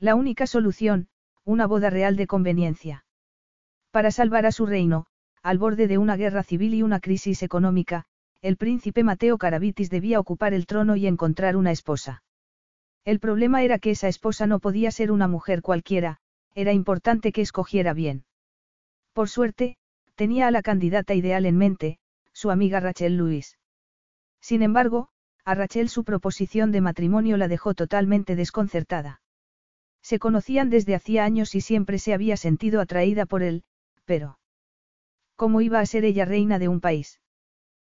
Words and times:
La 0.00 0.14
única 0.14 0.46
solución, 0.46 1.08
una 1.44 1.66
boda 1.66 1.90
real 1.90 2.14
de 2.14 2.28
conveniencia. 2.28 3.04
Para 3.90 4.12
salvar 4.12 4.46
a 4.46 4.52
su 4.52 4.64
reino, 4.64 5.06
al 5.42 5.58
borde 5.58 5.88
de 5.88 5.98
una 5.98 6.16
guerra 6.16 6.44
civil 6.44 6.74
y 6.74 6.84
una 6.84 7.00
crisis 7.00 7.42
económica, 7.42 8.04
el 8.40 8.56
príncipe 8.56 9.02
Mateo 9.02 9.38
Carabitis 9.38 9.90
debía 9.90 10.20
ocupar 10.20 10.54
el 10.54 10.66
trono 10.66 10.94
y 10.94 11.08
encontrar 11.08 11.56
una 11.56 11.72
esposa. 11.72 12.22
El 13.04 13.18
problema 13.18 13.64
era 13.64 13.80
que 13.80 13.90
esa 13.90 14.06
esposa 14.06 14.46
no 14.46 14.60
podía 14.60 14.92
ser 14.92 15.10
una 15.10 15.26
mujer 15.26 15.62
cualquiera, 15.62 16.18
era 16.54 16.72
importante 16.72 17.32
que 17.32 17.40
escogiera 17.40 17.92
bien. 17.92 18.24
Por 19.12 19.28
suerte, 19.28 19.78
tenía 20.14 20.46
a 20.46 20.52
la 20.52 20.62
candidata 20.62 21.14
ideal 21.14 21.44
en 21.44 21.56
mente, 21.56 21.98
su 22.32 22.52
amiga 22.52 22.78
Rachel 22.78 23.16
Lewis. 23.16 23.58
Sin 24.40 24.62
embargo, 24.62 25.08
a 25.44 25.56
Rachel 25.56 25.88
su 25.88 26.04
proposición 26.04 26.70
de 26.70 26.82
matrimonio 26.82 27.36
la 27.36 27.48
dejó 27.48 27.74
totalmente 27.74 28.36
desconcertada. 28.36 29.22
Se 30.08 30.18
conocían 30.18 30.70
desde 30.70 30.94
hacía 30.94 31.26
años 31.26 31.54
y 31.54 31.60
siempre 31.60 31.98
se 31.98 32.14
había 32.14 32.38
sentido 32.38 32.80
atraída 32.80 33.26
por 33.26 33.42
él, 33.42 33.62
pero... 34.06 34.38
¿Cómo 35.36 35.60
iba 35.60 35.80
a 35.80 35.84
ser 35.84 36.06
ella 36.06 36.24
reina 36.24 36.58
de 36.58 36.66
un 36.66 36.80
país? 36.80 37.20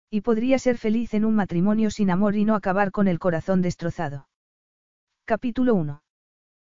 Y 0.10 0.22
podría 0.22 0.58
ser 0.58 0.78
feliz 0.78 1.14
en 1.14 1.26
un 1.26 1.36
matrimonio 1.36 1.92
sin 1.92 2.10
amor 2.10 2.38
y 2.38 2.46
no 2.46 2.56
acabar 2.56 2.92
con 2.92 3.10
el 3.10 3.20
corazón 3.20 3.62
destrozado. 3.62 4.30
Capítulo 5.26 5.76
1. 5.76 6.04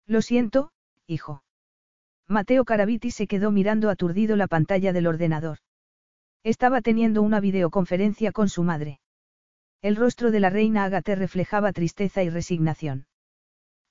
Lo 0.06 0.22
siento, 0.22 0.70
hijo. 1.06 1.42
Mateo 2.27 2.64
Caraviti 2.64 3.11
se 3.11 3.27
quedó 3.27 3.50
mirando 3.50 3.91
aturdido 3.91 4.36
la 4.36 4.46
pantalla 4.46 4.94
del 4.94 5.06
ordenador. 5.06 5.58
Estaba 6.44 6.80
teniendo 6.80 7.20
una 7.20 7.41
videoconferencia 7.41 8.33
con 8.33 8.48
su 8.48 8.62
madre. 8.62 9.00
El 9.83 9.96
rostro 9.96 10.30
de 10.30 10.41
la 10.41 10.48
reina 10.48 10.84
Agate 10.84 11.14
reflejaba 11.14 11.74
tristeza 11.74 12.22
y 12.22 12.30
resignación. 12.30 13.06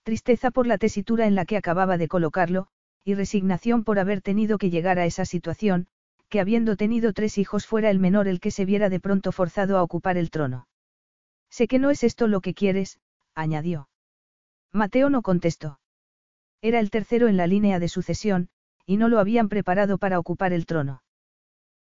Tristeza 0.06 0.52
por 0.52 0.68
la 0.68 0.78
tesitura 0.78 1.26
en 1.26 1.34
la 1.34 1.46
que 1.46 1.58
acababa 1.58 1.98
de 1.98 2.08
colocarlo, 2.08 2.68
y 3.04 3.16
resignación 3.16 3.84
por 3.84 3.98
haber 3.98 4.22
tenido 4.22 4.60
que 4.60 4.70
llegar 4.70 5.00
a 5.00 5.08
esa 5.08 5.26
situación, 5.26 5.88
que 6.30 6.40
habiendo 6.40 6.76
tenido 6.76 7.12
tres 7.12 7.40
hijos 7.40 7.66
fuera 7.66 7.90
el 7.90 7.98
menor 7.98 8.28
el 8.28 8.40
que 8.40 8.52
se 8.52 8.66
viera 8.66 8.90
de 8.90 9.00
pronto 9.00 9.32
forzado 9.32 9.80
a 9.80 9.82
ocupar 9.82 10.18
el 10.18 10.30
trono. 10.30 10.68
Sé 11.50 11.68
que 11.68 11.80
no 11.80 11.90
es 11.90 12.04
esto 12.04 12.28
lo 12.28 12.42
que 12.42 12.54
quieres, 12.54 13.00
añadió. 13.34 13.90
Mateo 14.72 15.10
no 15.10 15.24
contestó. 15.24 15.80
Era 16.62 16.80
el 16.82 16.92
tercero 16.92 17.28
en 17.28 17.36
la 17.36 17.48
línea 17.48 17.80
de 17.80 17.88
sucesión, 17.88 18.50
y 18.86 18.98
no 18.98 19.10
lo 19.10 19.18
habían 19.18 19.50
preparado 19.50 19.98
para 19.98 20.20
ocupar 20.20 20.54
el 20.54 20.68
trono. 20.68 21.02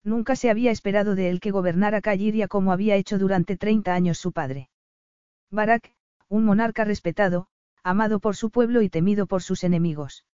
Nunca 0.02 0.34
se 0.34 0.48
había 0.48 0.70
esperado 0.70 1.14
de 1.14 1.28
él 1.28 1.40
que 1.40 1.50
gobernara 1.50 2.00
Calliria 2.00 2.48
como 2.48 2.72
había 2.72 2.96
hecho 2.96 3.18
durante 3.18 3.58
30 3.58 3.92
años 3.92 4.16
su 4.16 4.32
padre. 4.32 4.70
Barak, 5.50 5.94
un 6.30 6.46
monarca 6.46 6.86
respetado, 6.86 7.48
amado 7.84 8.18
por 8.18 8.34
su 8.34 8.50
pueblo 8.50 8.82
y 8.82 8.88
temido 8.88 9.26
por 9.26 9.42
sus 9.42 9.62
enemigos. 9.62 10.24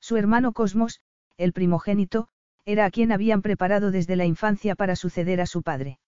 Su 0.00 0.16
hermano 0.16 0.52
Cosmos, 0.52 1.00
el 1.36 1.52
primogénito, 1.52 2.28
era 2.64 2.84
a 2.84 2.90
quien 2.90 3.12
habían 3.12 3.42
preparado 3.42 3.90
desde 3.90 4.14
la 4.14 4.24
infancia 4.24 4.76
para 4.76 4.94
suceder 4.94 5.40
a 5.40 5.46
su 5.46 5.62
padre. 5.62 5.98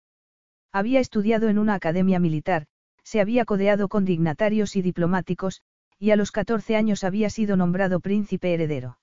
Había 0.72 1.00
estudiado 1.00 1.48
en 1.48 1.58
una 1.58 1.74
academia 1.74 2.20
militar, 2.20 2.66
se 3.02 3.20
había 3.20 3.44
codeado 3.44 3.88
con 3.88 4.04
dignatarios 4.04 4.76
y 4.76 4.82
diplomáticos, 4.82 5.62
y 5.98 6.12
a 6.12 6.16
los 6.16 6.30
14 6.30 6.76
años 6.76 7.02
había 7.02 7.30
sido 7.30 7.56
nombrado 7.56 7.98
príncipe 7.98 8.54
heredero. 8.54 8.98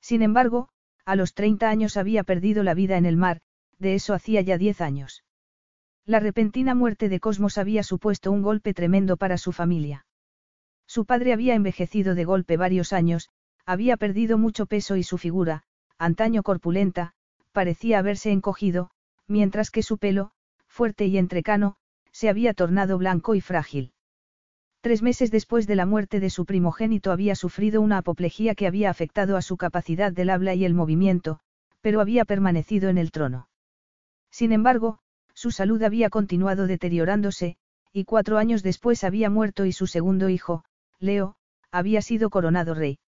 Sin 0.00 0.22
embargo, 0.22 0.68
a 1.04 1.14
los 1.14 1.34
30 1.34 1.68
años 1.68 1.96
había 1.96 2.24
perdido 2.24 2.64
la 2.64 2.74
vida 2.74 2.96
en 2.96 3.06
el 3.06 3.16
mar, 3.16 3.40
de 3.78 3.94
eso 3.94 4.12
hacía 4.12 4.40
ya 4.40 4.58
10 4.58 4.80
años. 4.80 5.24
La 6.04 6.18
repentina 6.18 6.74
muerte 6.74 7.08
de 7.08 7.20
Cosmos 7.20 7.58
había 7.58 7.84
supuesto 7.84 8.32
un 8.32 8.42
golpe 8.42 8.74
tremendo 8.74 9.16
para 9.16 9.38
su 9.38 9.52
familia. 9.52 10.06
Su 10.90 11.04
padre 11.04 11.32
había 11.32 11.54
envejecido 11.54 12.16
de 12.16 12.24
golpe 12.24 12.56
varios 12.56 12.92
años, 12.92 13.28
había 13.64 13.96
perdido 13.96 14.38
mucho 14.38 14.66
peso 14.66 14.96
y 14.96 15.04
su 15.04 15.18
figura, 15.18 15.62
antaño 15.98 16.42
corpulenta, 16.42 17.12
parecía 17.52 18.00
haberse 18.00 18.32
encogido, 18.32 18.90
mientras 19.28 19.70
que 19.70 19.84
su 19.84 19.98
pelo, 19.98 20.32
fuerte 20.66 21.06
y 21.06 21.16
entrecano, 21.16 21.76
se 22.10 22.28
había 22.28 22.54
tornado 22.54 22.98
blanco 22.98 23.36
y 23.36 23.40
frágil. 23.40 23.92
Tres 24.80 25.00
meses 25.00 25.30
después 25.30 25.68
de 25.68 25.76
la 25.76 25.86
muerte 25.86 26.18
de 26.18 26.28
su 26.28 26.44
primogénito 26.44 27.12
había 27.12 27.36
sufrido 27.36 27.80
una 27.80 27.98
apoplejía 27.98 28.56
que 28.56 28.66
había 28.66 28.90
afectado 28.90 29.36
a 29.36 29.42
su 29.42 29.56
capacidad 29.56 30.10
del 30.10 30.28
habla 30.28 30.56
y 30.56 30.64
el 30.64 30.74
movimiento, 30.74 31.38
pero 31.82 32.00
había 32.00 32.24
permanecido 32.24 32.88
en 32.88 32.98
el 32.98 33.12
trono. 33.12 33.48
Sin 34.32 34.50
embargo, 34.50 34.98
su 35.34 35.52
salud 35.52 35.84
había 35.84 36.10
continuado 36.10 36.66
deteriorándose, 36.66 37.58
y 37.92 38.06
cuatro 38.06 38.38
años 38.38 38.64
después 38.64 39.04
había 39.04 39.30
muerto 39.30 39.66
y 39.66 39.72
su 39.72 39.86
segundo 39.86 40.28
hijo, 40.28 40.64
Leo, 41.00 41.36
había 41.72 42.02
sido 42.02 42.30
coronado 42.30 42.74
rey. 42.74 42.98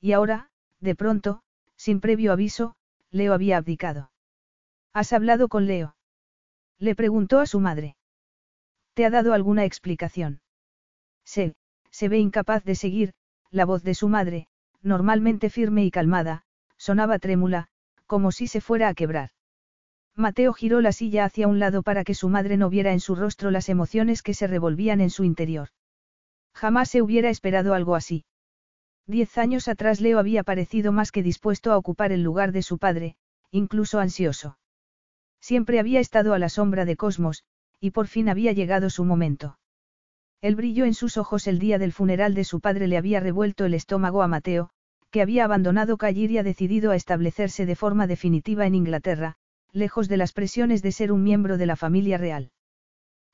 Y 0.00 0.12
ahora, 0.12 0.48
de 0.80 0.94
pronto, 0.94 1.42
sin 1.76 2.00
previo 2.00 2.32
aviso, 2.32 2.74
Leo 3.10 3.34
había 3.34 3.58
abdicado. 3.58 4.10
¿Has 4.92 5.12
hablado 5.12 5.48
con 5.48 5.66
Leo? 5.66 5.96
Le 6.78 6.94
preguntó 6.94 7.38
a 7.40 7.46
su 7.46 7.60
madre. 7.60 7.96
¿Te 8.94 9.04
ha 9.04 9.10
dado 9.10 9.34
alguna 9.34 9.64
explicación? 9.64 10.40
Se, 11.24 11.54
se 11.90 12.08
ve 12.08 12.18
incapaz 12.18 12.64
de 12.64 12.74
seguir, 12.74 13.12
la 13.50 13.66
voz 13.66 13.82
de 13.82 13.94
su 13.94 14.08
madre, 14.08 14.48
normalmente 14.82 15.50
firme 15.50 15.84
y 15.84 15.90
calmada, 15.90 16.44
sonaba 16.76 17.18
trémula, 17.18 17.68
como 18.06 18.32
si 18.32 18.46
se 18.46 18.60
fuera 18.60 18.88
a 18.88 18.94
quebrar. 18.94 19.30
Mateo 20.16 20.52
giró 20.52 20.80
la 20.80 20.92
silla 20.92 21.24
hacia 21.24 21.48
un 21.48 21.58
lado 21.58 21.82
para 21.82 22.04
que 22.04 22.14
su 22.14 22.28
madre 22.28 22.56
no 22.56 22.70
viera 22.70 22.92
en 22.92 23.00
su 23.00 23.14
rostro 23.14 23.50
las 23.50 23.68
emociones 23.68 24.22
que 24.22 24.34
se 24.34 24.46
revolvían 24.46 25.00
en 25.00 25.10
su 25.10 25.24
interior. 25.24 25.68
Jamás 26.54 26.90
se 26.90 27.02
hubiera 27.02 27.30
esperado 27.30 27.74
algo 27.74 27.94
así. 27.94 28.24
Diez 29.06 29.38
años 29.38 29.66
atrás 29.66 30.00
Leo 30.00 30.18
había 30.18 30.44
parecido 30.44 30.92
más 30.92 31.10
que 31.10 31.22
dispuesto 31.22 31.72
a 31.72 31.78
ocupar 31.78 32.12
el 32.12 32.22
lugar 32.22 32.52
de 32.52 32.62
su 32.62 32.78
padre, 32.78 33.16
incluso 33.50 33.98
ansioso. 33.98 34.58
Siempre 35.40 35.80
había 35.80 36.00
estado 36.00 36.34
a 36.34 36.38
la 36.38 36.48
sombra 36.48 36.84
de 36.84 36.96
Cosmos, 36.96 37.44
y 37.80 37.90
por 37.90 38.06
fin 38.06 38.28
había 38.28 38.52
llegado 38.52 38.90
su 38.90 39.04
momento. 39.04 39.58
El 40.42 40.54
brillo 40.54 40.84
en 40.84 40.94
sus 40.94 41.16
ojos 41.16 41.46
el 41.46 41.58
día 41.58 41.78
del 41.78 41.92
funeral 41.92 42.34
de 42.34 42.44
su 42.44 42.60
padre 42.60 42.88
le 42.88 42.96
había 42.96 43.20
revuelto 43.20 43.64
el 43.64 43.74
estómago 43.74 44.22
a 44.22 44.28
Mateo, 44.28 44.70
que 45.10 45.22
había 45.22 45.44
abandonado 45.44 45.96
Calliria 45.96 46.42
decidido 46.42 46.92
a 46.92 46.96
establecerse 46.96 47.66
de 47.66 47.76
forma 47.76 48.06
definitiva 48.06 48.66
en 48.66 48.74
Inglaterra, 48.74 49.36
lejos 49.72 50.08
de 50.08 50.18
las 50.18 50.32
presiones 50.32 50.82
de 50.82 50.92
ser 50.92 51.10
un 51.10 51.22
miembro 51.22 51.58
de 51.58 51.66
la 51.66 51.76
familia 51.76 52.16
real 52.16 52.52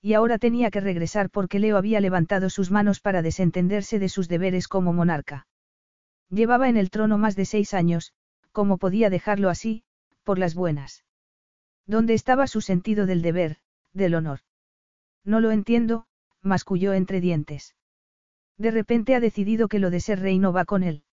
y 0.01 0.15
ahora 0.15 0.39
tenía 0.39 0.71
que 0.71 0.81
regresar 0.81 1.31
porque 1.31 1.59
Leo 1.59 1.77
había 1.77 2.01
levantado 2.01 2.51
sus 2.51 2.71
manos 2.71 3.01
para 3.01 3.23
desentenderse 3.23 3.99
de 3.99 4.09
sus 4.09 4.29
deberes 4.29 4.69
como 4.69 4.93
monarca. 4.93 5.47
Llevaba 6.29 6.69
en 6.69 6.77
el 6.77 6.91
trono 6.91 7.19
más 7.19 7.37
de 7.37 7.45
seis 7.45 7.75
años, 7.75 8.13
como 8.53 8.79
podía 8.79 9.11
dejarlo 9.11 9.49
así, 9.49 9.85
por 10.25 10.39
las 10.39 10.55
buenas. 10.55 11.05
¿Dónde 11.87 12.15
estaba 12.15 12.47
su 12.47 12.61
sentido 12.61 13.07
del 13.07 13.23
deber, 13.23 13.59
del 13.93 14.15
honor? 14.15 14.41
No 15.25 15.41
lo 15.41 15.51
entiendo, 15.51 16.07
masculló 16.43 16.93
entre 16.93 17.21
dientes. 17.21 17.75
De 18.59 18.71
repente 18.71 19.15
ha 19.15 19.21
decidido 19.21 19.69
que 19.69 19.79
lo 19.79 19.91
de 19.91 20.01
ser 20.01 20.21
rey 20.21 20.39
no 20.39 20.53
va 20.53 20.65
con 20.65 20.83
él. 20.83 21.05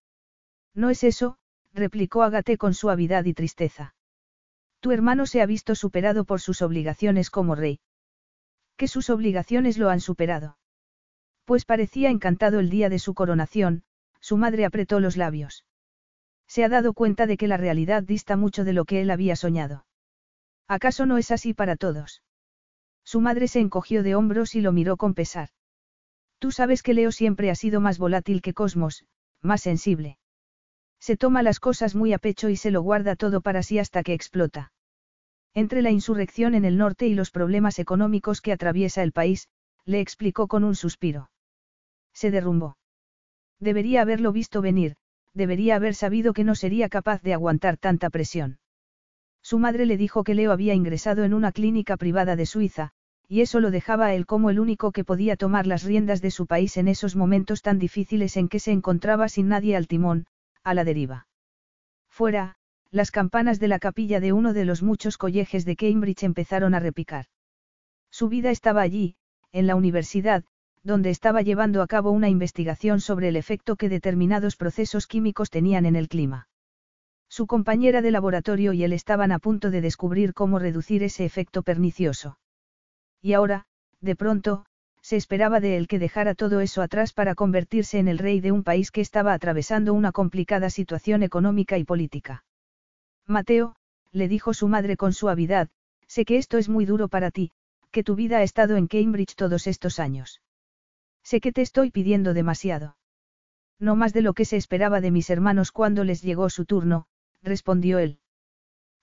No 0.74 0.90
es 0.90 1.04
eso, 1.04 1.38
replicó 1.74 2.24
Agate 2.24 2.58
con 2.58 2.74
suavidad 2.74 3.26
y 3.26 3.34
tristeza. 3.34 3.96
Tu 4.80 4.92
hermano 4.92 5.26
se 5.26 5.42
ha 5.42 5.46
visto 5.46 5.76
superado 5.76 6.26
por 6.26 6.42
sus 6.42 6.62
obligaciones 6.62 7.30
como 7.30 7.56
rey 7.56 7.80
que 8.78 8.88
sus 8.88 9.10
obligaciones 9.10 9.78
lo 9.78 9.90
han 9.90 10.00
superado. 10.00 10.58
Pues 11.46 11.66
parecía 11.66 12.10
encantado 12.10 12.60
el 12.60 12.70
día 12.70 12.90
de 12.90 13.00
su 13.00 13.14
coronación, 13.14 13.84
su 14.20 14.38
madre 14.38 14.66
apretó 14.66 15.00
los 15.00 15.18
labios. 15.18 15.66
Se 16.48 16.64
ha 16.64 16.70
dado 16.70 16.94
cuenta 16.94 17.26
de 17.26 17.38
que 17.38 17.48
la 17.48 17.58
realidad 17.58 18.04
dista 18.04 18.38
mucho 18.38 18.64
de 18.64 18.74
lo 18.74 18.86
que 18.86 19.02
él 19.02 19.12
había 19.12 19.36
soñado. 19.36 19.86
¿Acaso 20.68 21.06
no 21.06 21.18
es 21.18 21.32
así 21.32 21.54
para 21.54 21.76
todos? 21.76 22.24
Su 23.04 23.20
madre 23.20 23.48
se 23.48 23.60
encogió 23.60 24.04
de 24.04 24.16
hombros 24.16 24.56
y 24.56 24.62
lo 24.62 24.72
miró 24.72 24.98
con 24.98 25.14
pesar. 25.14 25.50
Tú 26.40 26.52
sabes 26.52 26.84
que 26.84 26.94
Leo 26.94 27.12
siempre 27.12 27.50
ha 27.50 27.56
sido 27.56 27.82
más 27.82 27.98
volátil 27.98 28.42
que 28.42 28.54
Cosmos, 28.54 29.06
más 29.42 29.62
sensible. 29.62 30.18
Se 31.00 31.18
toma 31.18 31.44
las 31.44 31.60
cosas 31.60 31.96
muy 31.96 32.14
a 32.14 32.18
pecho 32.18 32.50
y 32.50 32.56
se 32.56 32.72
lo 32.72 32.82
guarda 32.82 33.16
todo 33.18 33.42
para 33.42 33.62
sí 33.62 33.78
hasta 33.78 34.04
que 34.04 34.14
explota. 34.14 34.72
Entre 35.56 35.82
la 35.82 35.92
insurrección 35.92 36.56
en 36.56 36.66
el 36.66 36.78
norte 36.78 37.08
y 37.08 37.14
los 37.14 37.30
problemas 37.30 37.78
económicos 37.78 38.42
que 38.42 38.52
atraviesa 38.52 39.04
el 39.04 39.12
país, 39.12 39.50
le 39.86 40.00
explicó 40.00 40.48
con 40.48 40.64
un 40.64 40.76
suspiro. 40.76 41.30
Se 42.14 42.32
derrumbó. 42.32 42.78
Debería 43.60 44.02
haberlo 44.02 44.32
visto 44.32 44.62
venir, 44.62 44.96
debería 45.34 45.76
haber 45.76 45.96
sabido 45.96 46.34
que 46.34 46.44
no 46.44 46.56
sería 46.56 46.90
capaz 46.90 47.22
de 47.22 47.34
aguantar 47.34 47.78
tanta 47.78 48.10
presión. 48.10 48.60
Su 49.42 49.60
madre 49.60 49.86
le 49.86 49.98
dijo 49.98 50.24
que 50.24 50.36
Leo 50.36 50.52
había 50.52 50.74
ingresado 50.74 51.24
en 51.24 51.34
una 51.34 51.52
clínica 51.52 51.98
privada 51.98 52.36
de 52.36 52.46
Suiza, 52.46 52.92
y 53.28 53.42
eso 53.42 53.60
lo 53.60 53.72
dejaba 53.72 54.08
a 54.08 54.14
él 54.14 54.26
como 54.26 54.50
el 54.50 54.60
único 54.60 54.92
que 54.92 55.04
podía 55.04 55.36
tomar 55.36 55.68
las 55.68 55.84
riendas 55.84 56.22
de 56.22 56.32
su 56.32 56.46
país 56.46 56.78
en 56.78 56.88
esos 56.88 57.16
momentos 57.16 57.62
tan 57.62 57.80
difíciles 57.80 58.38
en 58.38 58.48
que 58.48 58.60
se 58.60 58.72
encontraba 58.72 59.28
sin 59.30 59.50
nadie 59.50 59.76
al 59.76 59.88
timón, 59.88 60.28
a 60.64 60.74
la 60.74 60.84
deriva. 60.84 61.28
Fuera, 62.10 62.58
las 62.94 63.10
campanas 63.10 63.60
de 63.60 63.68
la 63.68 63.80
capilla 63.80 64.20
de 64.20 64.34
uno 64.34 64.54
de 64.54 64.66
los 64.66 64.84
muchos 64.84 65.18
colleges 65.18 65.66
de 65.66 65.76
Cambridge 65.76 66.22
empezaron 66.22 66.76
a 66.76 66.80
repicar. 66.80 67.26
Su 68.12 68.30
vida 68.30 68.52
estaba 68.52 68.82
allí, 68.82 69.16
en 69.52 69.66
la 69.66 69.76
universidad, 69.76 70.44
donde 70.84 71.10
estaba 71.10 71.42
llevando 71.42 71.82
a 71.82 71.88
cabo 71.88 72.12
una 72.12 72.30
investigación 72.30 73.02
sobre 73.02 73.30
el 73.30 73.36
efecto 73.36 73.78
que 73.78 73.90
determinados 73.90 74.56
procesos 74.58 75.08
químicos 75.08 75.50
tenían 75.50 75.88
en 75.88 75.96
el 75.96 76.08
clima. 76.08 76.48
Su 77.30 77.48
compañera 77.48 78.04
de 78.04 78.12
laboratorio 78.12 78.74
y 78.74 78.84
él 78.84 78.94
estaban 78.94 79.32
a 79.32 79.40
punto 79.40 79.72
de 79.72 79.82
descubrir 79.82 80.36
cómo 80.36 80.60
reducir 80.60 81.02
ese 81.02 81.26
efecto 81.26 81.64
pernicioso. 81.64 82.38
Y 83.24 83.34
ahora, 83.34 83.66
de 84.02 84.16
pronto, 84.16 84.68
se 85.02 85.16
esperaba 85.16 85.60
de 85.60 85.78
él 85.78 85.88
que 85.88 85.98
dejara 85.98 86.36
todo 86.36 86.60
eso 86.60 86.84
atrás 86.84 87.12
para 87.12 87.34
convertirse 87.34 87.98
en 87.98 88.08
el 88.08 88.20
rey 88.20 88.40
de 88.40 88.52
un 88.52 88.62
país 88.62 88.92
que 88.92 89.02
estaba 89.02 89.34
atravesando 89.34 89.96
una 89.96 90.12
complicada 90.12 90.70
situación 90.70 91.24
económica 91.24 91.80
y 91.80 91.86
política. 91.86 92.44
Mateo, 93.28 93.76
le 94.12 94.28
dijo 94.28 94.54
su 94.54 94.68
madre 94.68 94.98
con 94.98 95.14
suavidad, 95.14 95.70
sé 96.08 96.26
que 96.26 96.38
esto 96.38 96.58
es 96.58 96.70
muy 96.70 96.86
duro 96.86 97.08
para 97.08 97.32
ti, 97.32 97.52
que 97.92 98.04
tu 98.04 98.16
vida 98.16 98.38
ha 98.38 98.44
estado 98.44 98.76
en 98.76 98.88
Cambridge 98.88 99.36
todos 99.36 99.68
estos 99.68 100.00
años. 100.00 100.42
Sé 101.24 101.40
que 101.40 101.52
te 101.52 101.62
estoy 101.62 101.90
pidiendo 101.90 102.34
demasiado. 102.34 102.98
No 103.80 103.96
más 103.96 104.14
de 104.14 104.22
lo 104.22 104.34
que 104.34 104.46
se 104.46 104.58
esperaba 104.58 105.02
de 105.02 105.12
mis 105.12 105.30
hermanos 105.30 105.72
cuando 105.72 106.04
les 106.04 106.22
llegó 106.22 106.50
su 106.50 106.66
turno, 106.66 107.08
respondió 107.42 108.00
él. 108.00 108.20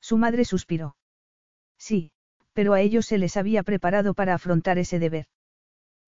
Su 0.00 0.16
madre 0.16 0.44
suspiró. 0.44 0.96
Sí, 1.78 2.12
pero 2.52 2.74
a 2.74 2.80
ellos 2.80 3.06
se 3.06 3.18
les 3.18 3.36
había 3.36 3.62
preparado 3.62 4.14
para 4.14 4.34
afrontar 4.34 4.78
ese 4.78 4.98
deber. 4.98 5.26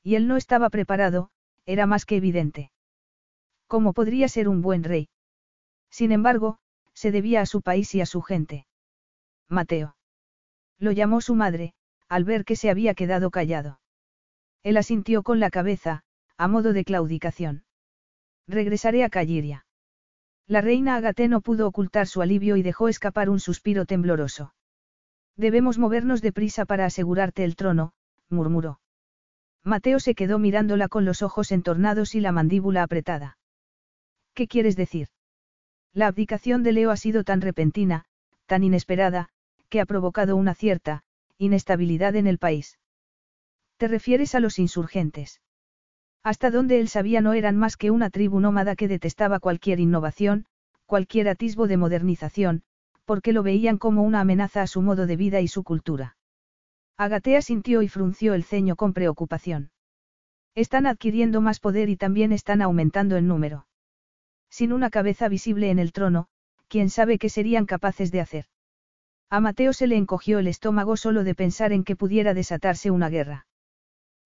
Y 0.03 0.17
él 0.17 0.29
no 0.29 0.37
estaba 0.37 0.71
preparado, 0.71 1.31
era 1.65 1.87
más 1.87 2.05
que 2.05 2.17
evidente. 2.17 2.73
¿Cómo 3.67 3.93
podría 3.93 4.29
ser 4.29 4.49
un 4.49 4.61
buen 4.61 4.85
rey? 4.85 5.09
Sin 5.91 6.13
embargo, 6.13 6.59
se 7.03 7.11
debía 7.11 7.41
a 7.41 7.47
su 7.47 7.63
país 7.63 7.93
y 7.97 8.01
a 8.01 8.07
su 8.07 8.23
gente. 8.23 8.65
Mateo. 9.49 9.97
Lo 10.79 10.93
llamó 10.93 11.21
su 11.21 11.35
madre, 11.35 11.75
al 12.09 12.23
ver 12.23 12.45
que 12.45 12.55
se 12.55 12.71
había 12.71 12.95
quedado 12.95 13.33
callado. 13.33 13.81
Él 14.63 14.77
asintió 14.77 15.25
con 15.25 15.41
la 15.41 15.51
cabeza, 15.51 16.05
a 16.37 16.47
modo 16.47 16.73
de 16.73 16.85
claudicación. 16.85 17.65
Regresaré 18.47 19.03
a 19.03 19.11
Calliria. 19.11 19.67
La 20.47 20.61
reina 20.61 20.95
Agate 20.95 21.27
no 21.27 21.41
pudo 21.41 21.67
ocultar 21.67 22.07
su 22.07 22.23
alivio 22.23 22.57
y 22.57 22.63
dejó 22.63 22.87
escapar 22.89 23.31
un 23.31 23.41
suspiro 23.41 23.85
tembloroso. 23.85 24.55
Debemos 25.37 25.79
movernos 25.79 26.23
deprisa 26.23 26.67
para 26.67 26.87
asegurarte 26.87 27.43
el 27.43 27.57
trono, 27.57 27.95
murmuró. 28.29 28.79
Mateo 29.65 29.99
se 29.99 30.15
quedó 30.15 30.39
mirándola 30.39 30.87
con 30.87 31.05
los 31.05 31.23
ojos 31.23 31.51
entornados 31.51 32.15
y 32.15 32.21
la 32.21 32.31
mandíbula 32.31 32.85
apretada. 32.85 33.39
¿Qué 34.35 34.47
quieres 34.47 34.77
decir? 34.77 35.09
La 35.95 36.07
abdicación 36.07 36.63
de 36.63 36.73
Leo 36.73 36.91
ha 36.91 36.97
sido 36.97 37.23
tan 37.23 37.41
repentina, 37.41 38.07
tan 38.47 38.65
inesperada, 38.65 39.29
que 39.69 39.81
ha 39.81 39.87
provocado 39.87 40.37
una 40.37 40.55
cierta, 40.55 41.03
inestabilidad 41.39 42.17
en 42.17 42.27
el 42.27 42.39
país. 42.39 42.79
¿Te 43.77 43.89
refieres 43.89 44.35
a 44.35 44.41
los 44.41 44.59
insurgentes? 44.59 45.41
Hasta 46.23 46.51
donde 46.51 46.81
él 46.81 46.89
sabía 46.89 47.21
no 47.21 47.33
eran 47.35 47.57
más 47.57 47.77
que 47.77 47.91
una 47.91 48.09
tribu 48.09 48.41
nómada 48.41 48.77
que 48.77 48.89
detestaba 48.89 49.41
cualquier 49.41 49.81
innovación, 49.81 50.47
cualquier 50.87 51.29
atisbo 51.29 51.67
de 51.67 51.77
modernización, 51.77 52.63
porque 53.05 53.33
lo 53.33 53.43
veían 53.43 53.77
como 53.77 54.03
una 54.03 54.21
amenaza 54.21 54.63
a 54.63 54.67
su 54.67 54.81
modo 54.81 55.07
de 55.07 55.17
vida 55.17 55.41
y 55.41 55.49
su 55.49 55.65
cultura. 55.65 56.17
Agatea 56.97 57.43
sintió 57.43 57.83
y 57.83 57.89
frunció 57.89 58.35
el 58.35 58.45
ceño 58.45 58.77
con 58.77 58.93
preocupación. 58.93 59.71
Están 60.55 60.87
adquiriendo 60.87 61.41
más 61.41 61.61
poder 61.61 61.89
y 61.89 61.97
también 61.97 62.33
están 62.33 62.63
aumentando 62.63 63.17
en 63.17 63.27
número. 63.27 63.67
Sin 64.53 64.75
una 64.75 64.91
cabeza 64.91 65.29
visible 65.29 65.71
en 65.71 65.79
el 65.79 65.93
trono, 65.93 66.29
quién 66.69 66.91
sabe 66.91 67.19
qué 67.19 67.31
serían 67.31 67.65
capaces 67.65 68.13
de 68.13 68.21
hacer. 68.21 68.45
A 69.31 69.41
Mateo 69.41 69.73
se 69.73 69.87
le 69.87 69.97
encogió 69.97 70.39
el 70.41 70.47
estómago 70.47 70.99
solo 70.99 71.25
de 71.25 71.35
pensar 71.35 71.73
en 71.73 71.85
que 71.85 71.97
pudiera 71.97 72.35
desatarse 72.35 72.91
una 72.91 73.09
guerra. 73.09 73.47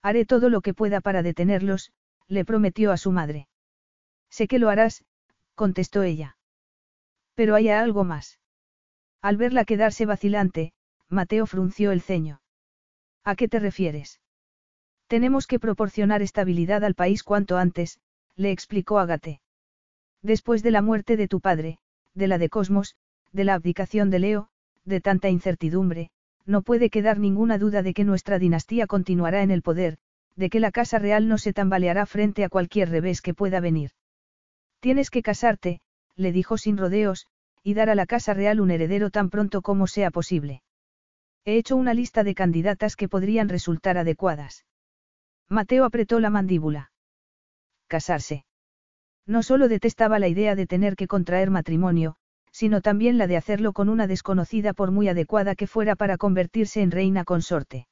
Haré 0.02 0.26
todo 0.26 0.50
lo 0.50 0.62
que 0.62 0.74
pueda 0.74 1.00
para 1.00 1.22
detenerlos, 1.22 1.92
le 2.26 2.44
prometió 2.44 2.90
a 2.90 2.96
su 2.96 3.12
madre. 3.12 3.46
Sé 4.28 4.48
que 4.48 4.58
lo 4.58 4.68
harás, 4.68 5.04
contestó 5.54 6.02
ella. 6.02 6.36
Pero 7.36 7.54
hay 7.54 7.68
algo 7.68 8.02
más. 8.02 8.40
Al 9.22 9.36
verla 9.36 9.64
quedarse 9.64 10.06
vacilante, 10.06 10.72
Mateo 11.08 11.46
frunció 11.46 11.92
el 11.92 12.00
ceño. 12.00 12.40
¿A 13.22 13.36
qué 13.36 13.46
te 13.46 13.60
refieres? 13.60 14.20
Tenemos 15.06 15.46
que 15.46 15.60
proporcionar 15.60 16.20
estabilidad 16.20 16.82
al 16.82 16.96
país 16.96 17.22
cuanto 17.22 17.58
antes, 17.58 18.00
le 18.34 18.50
explicó 18.50 18.98
Agate. 18.98 19.40
Después 20.26 20.64
de 20.64 20.72
la 20.72 20.82
muerte 20.82 21.16
de 21.16 21.28
tu 21.28 21.38
padre, 21.40 21.78
de 22.14 22.26
la 22.26 22.38
de 22.38 22.48
Cosmos, 22.48 22.96
de 23.30 23.44
la 23.44 23.54
abdicación 23.54 24.10
de 24.10 24.18
Leo, 24.18 24.48
de 24.84 25.00
tanta 25.00 25.28
incertidumbre, 25.28 26.10
no 26.44 26.62
puede 26.62 26.90
quedar 26.90 27.20
ninguna 27.20 27.58
duda 27.58 27.80
de 27.84 27.94
que 27.94 28.02
nuestra 28.02 28.40
dinastía 28.40 28.88
continuará 28.88 29.44
en 29.44 29.52
el 29.52 29.62
poder, 29.62 29.98
de 30.34 30.50
que 30.50 30.58
la 30.58 30.72
Casa 30.72 30.98
Real 30.98 31.28
no 31.28 31.38
se 31.38 31.52
tambaleará 31.52 32.06
frente 32.06 32.42
a 32.42 32.48
cualquier 32.48 32.90
revés 32.90 33.22
que 33.22 33.34
pueda 33.34 33.60
venir. 33.60 33.92
Tienes 34.80 35.10
que 35.10 35.22
casarte, 35.22 35.80
le 36.16 36.32
dijo 36.32 36.58
sin 36.58 36.76
rodeos, 36.76 37.28
y 37.62 37.74
dar 37.74 37.88
a 37.88 37.94
la 37.94 38.06
Casa 38.06 38.34
Real 38.34 38.60
un 38.60 38.72
heredero 38.72 39.10
tan 39.10 39.30
pronto 39.30 39.62
como 39.62 39.86
sea 39.86 40.10
posible. 40.10 40.60
He 41.44 41.56
hecho 41.56 41.76
una 41.76 41.94
lista 41.94 42.24
de 42.24 42.34
candidatas 42.34 42.96
que 42.96 43.08
podrían 43.08 43.48
resultar 43.48 43.96
adecuadas. 43.96 44.64
Mateo 45.48 45.84
apretó 45.84 46.18
la 46.18 46.30
mandíbula. 46.30 46.90
Casarse. 47.86 48.44
No 49.26 49.42
solo 49.42 49.68
detestaba 49.68 50.18
la 50.18 50.28
idea 50.28 50.54
de 50.54 50.66
tener 50.66 50.94
que 50.94 51.08
contraer 51.08 51.50
matrimonio, 51.50 52.16
sino 52.52 52.80
también 52.80 53.18
la 53.18 53.26
de 53.26 53.36
hacerlo 53.36 53.72
con 53.72 53.88
una 53.88 54.06
desconocida 54.06 54.72
por 54.72 54.90
muy 54.92 55.08
adecuada 55.08 55.54
que 55.54 55.66
fuera 55.66 55.96
para 55.96 56.16
convertirse 56.16 56.80
en 56.80 56.90
reina 56.90 57.24
consorte. 57.24 57.88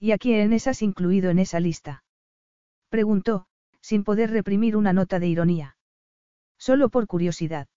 ¿Y 0.00 0.12
a 0.12 0.18
quién 0.18 0.52
has 0.52 0.82
incluido 0.82 1.30
en 1.30 1.38
esa 1.38 1.60
lista? 1.60 2.02
Preguntó, 2.88 3.46
sin 3.80 4.02
poder 4.02 4.30
reprimir 4.30 4.76
una 4.76 4.92
nota 4.92 5.18
de 5.18 5.28
ironía. 5.28 5.76
Solo 6.58 6.88
por 6.88 7.06
curiosidad. 7.06 7.68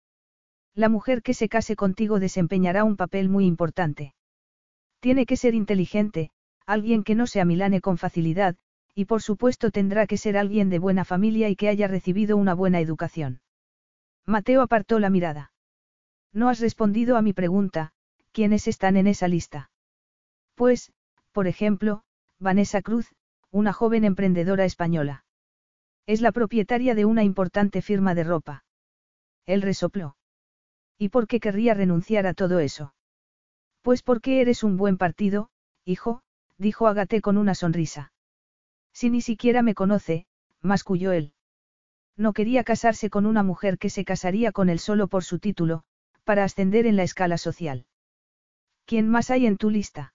La 0.74 0.90
mujer 0.90 1.22
que 1.22 1.34
se 1.34 1.50
case 1.50 1.76
contigo 1.76 2.20
desempeñará 2.20 2.84
un 2.84 2.96
papel 2.96 3.30
muy 3.30 3.46
importante. 3.46 4.14
Tiene 5.00 5.26
que 5.26 5.38
ser 5.38 5.54
inteligente, 5.54 6.32
alguien 6.66 7.04
que 7.04 7.16
no 7.16 7.28
se 7.28 7.42
amilane 7.42 7.82
con 7.82 7.98
facilidad, 7.98 8.56
y 8.96 9.06
por 9.06 9.22
supuesto 9.22 9.72
tendrá 9.72 10.08
que 10.08 10.18
ser 10.18 10.38
alguien 10.38 10.70
de 10.70 10.80
buena 10.80 11.06
familia 11.06 11.50
y 11.50 11.56
que 11.56 11.70
haya 11.70 11.88
recibido 11.88 12.38
una 12.38 12.54
buena 12.54 12.80
educación. 12.80 13.42
Mateo 14.26 14.62
apartó 14.62 15.00
la 15.00 15.10
mirada. 15.10 15.52
No 16.34 16.50
has 16.50 16.60
respondido 16.60 17.18
a 17.18 17.22
mi 17.22 17.34
pregunta, 17.34 17.92
¿quiénes 18.32 18.68
están 18.68 18.98
en 18.98 19.08
esa 19.08 19.28
lista? 19.28 19.72
Pues, 20.56 20.92
por 21.32 21.48
ejemplo, 21.48 22.04
Vanessa 22.40 22.82
Cruz, 22.82 23.14
una 23.52 23.74
joven 23.74 24.04
emprendedora 24.04 24.66
española. 24.66 25.26
Es 26.06 26.22
la 26.22 26.32
propietaria 26.32 26.96
de 26.96 27.06
una 27.06 27.24
importante 27.24 27.82
firma 27.82 28.16
de 28.16 28.24
ropa. 28.24 28.64
Él 29.46 29.62
resopló. 29.62 30.16
¿Y 30.98 31.10
por 31.10 31.28
qué 31.28 31.40
querría 31.40 31.74
renunciar 31.74 32.28
a 32.28 32.34
todo 32.34 32.60
eso? 32.60 32.94
Pues 33.82 34.04
porque 34.04 34.42
eres 34.42 34.64
un 34.64 34.78
buen 34.78 34.98
partido, 34.98 35.50
hijo, 35.86 36.22
dijo 36.58 36.88
Agate 36.88 37.22
con 37.22 37.38
una 37.38 37.56
sonrisa. 37.56 38.12
Si 39.00 39.10
ni 39.10 39.22
siquiera 39.22 39.62
me 39.62 39.76
conoce, 39.76 40.26
masculló 40.62 41.14
él. 41.14 41.32
No 42.18 42.34
quería 42.34 42.66
casarse 42.66 43.10
con 43.10 43.26
una 43.26 43.44
mujer 43.44 43.78
que 43.78 43.90
se 43.90 44.04
casaría 44.04 44.52
con 44.52 44.68
él 44.68 44.78
solo 44.78 45.08
por 45.08 45.24
su 45.24 45.40
título, 45.40 45.84
para 46.26 46.44
ascender 46.44 46.86
en 46.86 46.98
la 46.98 47.04
escala 47.04 47.38
social. 47.38 47.86
¿Quién 48.86 49.08
más 49.08 49.32
hay 49.32 49.46
en 49.46 49.56
tu 49.56 49.70
lista? 49.70 50.14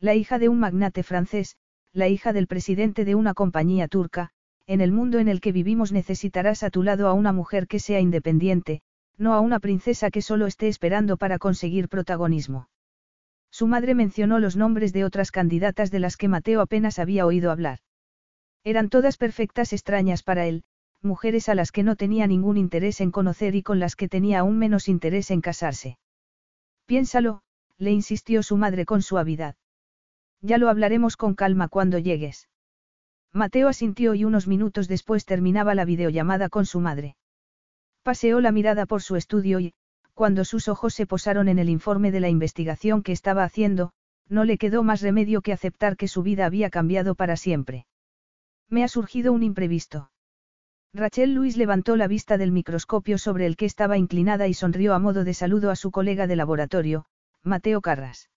La 0.00 0.14
hija 0.14 0.38
de 0.38 0.50
un 0.50 0.60
magnate 0.60 1.02
francés, 1.02 1.56
la 1.94 2.06
hija 2.08 2.34
del 2.34 2.46
presidente 2.46 3.06
de 3.06 3.14
una 3.14 3.32
compañía 3.32 3.88
turca, 3.88 4.32
en 4.66 4.82
el 4.82 4.92
mundo 4.92 5.18
en 5.18 5.28
el 5.28 5.40
que 5.40 5.52
vivimos 5.52 5.90
necesitarás 5.90 6.62
a 6.62 6.68
tu 6.68 6.82
lado 6.82 7.08
a 7.08 7.14
una 7.14 7.32
mujer 7.32 7.66
que 7.66 7.78
sea 7.78 8.00
independiente, 8.00 8.82
no 9.16 9.32
a 9.32 9.40
una 9.40 9.60
princesa 9.60 10.10
que 10.10 10.20
solo 10.20 10.46
esté 10.46 10.68
esperando 10.68 11.16
para 11.16 11.38
conseguir 11.38 11.88
protagonismo. 11.88 12.68
Su 13.50 13.66
madre 13.66 13.94
mencionó 13.94 14.40
los 14.40 14.56
nombres 14.56 14.92
de 14.92 15.06
otras 15.06 15.30
candidatas 15.30 15.90
de 15.90 16.00
las 16.00 16.18
que 16.18 16.28
Mateo 16.28 16.60
apenas 16.60 16.98
había 16.98 17.24
oído 17.24 17.50
hablar. 17.50 17.78
Eran 18.64 18.88
todas 18.88 19.18
perfectas 19.18 19.74
extrañas 19.74 20.22
para 20.22 20.46
él, 20.46 20.64
mujeres 21.02 21.50
a 21.50 21.54
las 21.54 21.70
que 21.70 21.82
no 21.82 21.96
tenía 21.96 22.26
ningún 22.26 22.56
interés 22.56 23.02
en 23.02 23.10
conocer 23.10 23.54
y 23.54 23.62
con 23.62 23.78
las 23.78 23.94
que 23.94 24.08
tenía 24.08 24.40
aún 24.40 24.58
menos 24.58 24.88
interés 24.88 25.30
en 25.30 25.42
casarse. 25.42 25.98
Piénsalo, 26.86 27.42
le 27.76 27.92
insistió 27.92 28.42
su 28.42 28.56
madre 28.56 28.86
con 28.86 29.02
suavidad. 29.02 29.56
Ya 30.40 30.56
lo 30.58 30.70
hablaremos 30.70 31.16
con 31.16 31.34
calma 31.34 31.68
cuando 31.68 31.98
llegues. 31.98 32.48
Mateo 33.32 33.68
asintió 33.68 34.14
y 34.14 34.24
unos 34.24 34.46
minutos 34.46 34.88
después 34.88 35.26
terminaba 35.26 35.74
la 35.74 35.84
videollamada 35.84 36.48
con 36.48 36.66
su 36.66 36.80
madre. 36.80 37.16
Paseó 38.02 38.40
la 38.40 38.52
mirada 38.52 38.86
por 38.86 39.02
su 39.02 39.16
estudio 39.16 39.60
y, 39.60 39.74
cuando 40.14 40.44
sus 40.44 40.68
ojos 40.68 40.94
se 40.94 41.06
posaron 41.06 41.48
en 41.48 41.58
el 41.58 41.68
informe 41.68 42.12
de 42.12 42.20
la 42.20 42.28
investigación 42.28 43.02
que 43.02 43.12
estaba 43.12 43.44
haciendo, 43.44 43.92
no 44.28 44.44
le 44.44 44.56
quedó 44.56 44.82
más 44.82 45.02
remedio 45.02 45.42
que 45.42 45.52
aceptar 45.52 45.96
que 45.96 46.08
su 46.08 46.22
vida 46.22 46.46
había 46.46 46.70
cambiado 46.70 47.14
para 47.14 47.36
siempre. 47.36 47.86
Me 48.68 48.84
ha 48.84 48.88
surgido 48.88 49.32
un 49.32 49.42
imprevisto. 49.42 50.10
Rachel 50.92 51.34
Luis 51.34 51.56
levantó 51.56 51.96
la 51.96 52.06
vista 52.06 52.38
del 52.38 52.52
microscopio 52.52 53.18
sobre 53.18 53.46
el 53.46 53.56
que 53.56 53.66
estaba 53.66 53.98
inclinada 53.98 54.46
y 54.46 54.54
sonrió 54.54 54.94
a 54.94 54.98
modo 54.98 55.24
de 55.24 55.34
saludo 55.34 55.70
a 55.70 55.76
su 55.76 55.90
colega 55.90 56.26
de 56.26 56.36
laboratorio, 56.36 57.06
Mateo 57.42 57.80
Carras. 57.80 58.30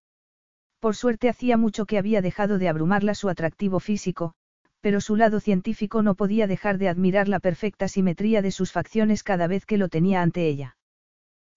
Por 0.80 0.96
suerte 0.96 1.30
hacía 1.30 1.58
mucho 1.58 1.86
que 1.86 1.98
había 1.98 2.22
dejado 2.22 2.58
de 2.58 2.70
abrumarla 2.70 3.16
su 3.16 3.30
atractivo 3.30 3.80
físico, 3.80 4.34
pero 4.82 5.02
su 5.02 5.16
lado 5.16 5.40
científico 5.40 6.02
no 6.02 6.16
podía 6.16 6.48
dejar 6.48 6.78
de 6.78 6.90
admirar 6.90 7.28
la 7.28 7.40
perfecta 7.40 7.88
simetría 7.88 8.42
de 8.42 8.52
sus 8.52 8.72
facciones 8.72 9.24
cada 9.24 9.48
vez 9.48 9.66
que 9.66 9.78
lo 9.78 9.90
tenía 9.90 10.22
ante 10.22 10.48
ella. 10.48 10.78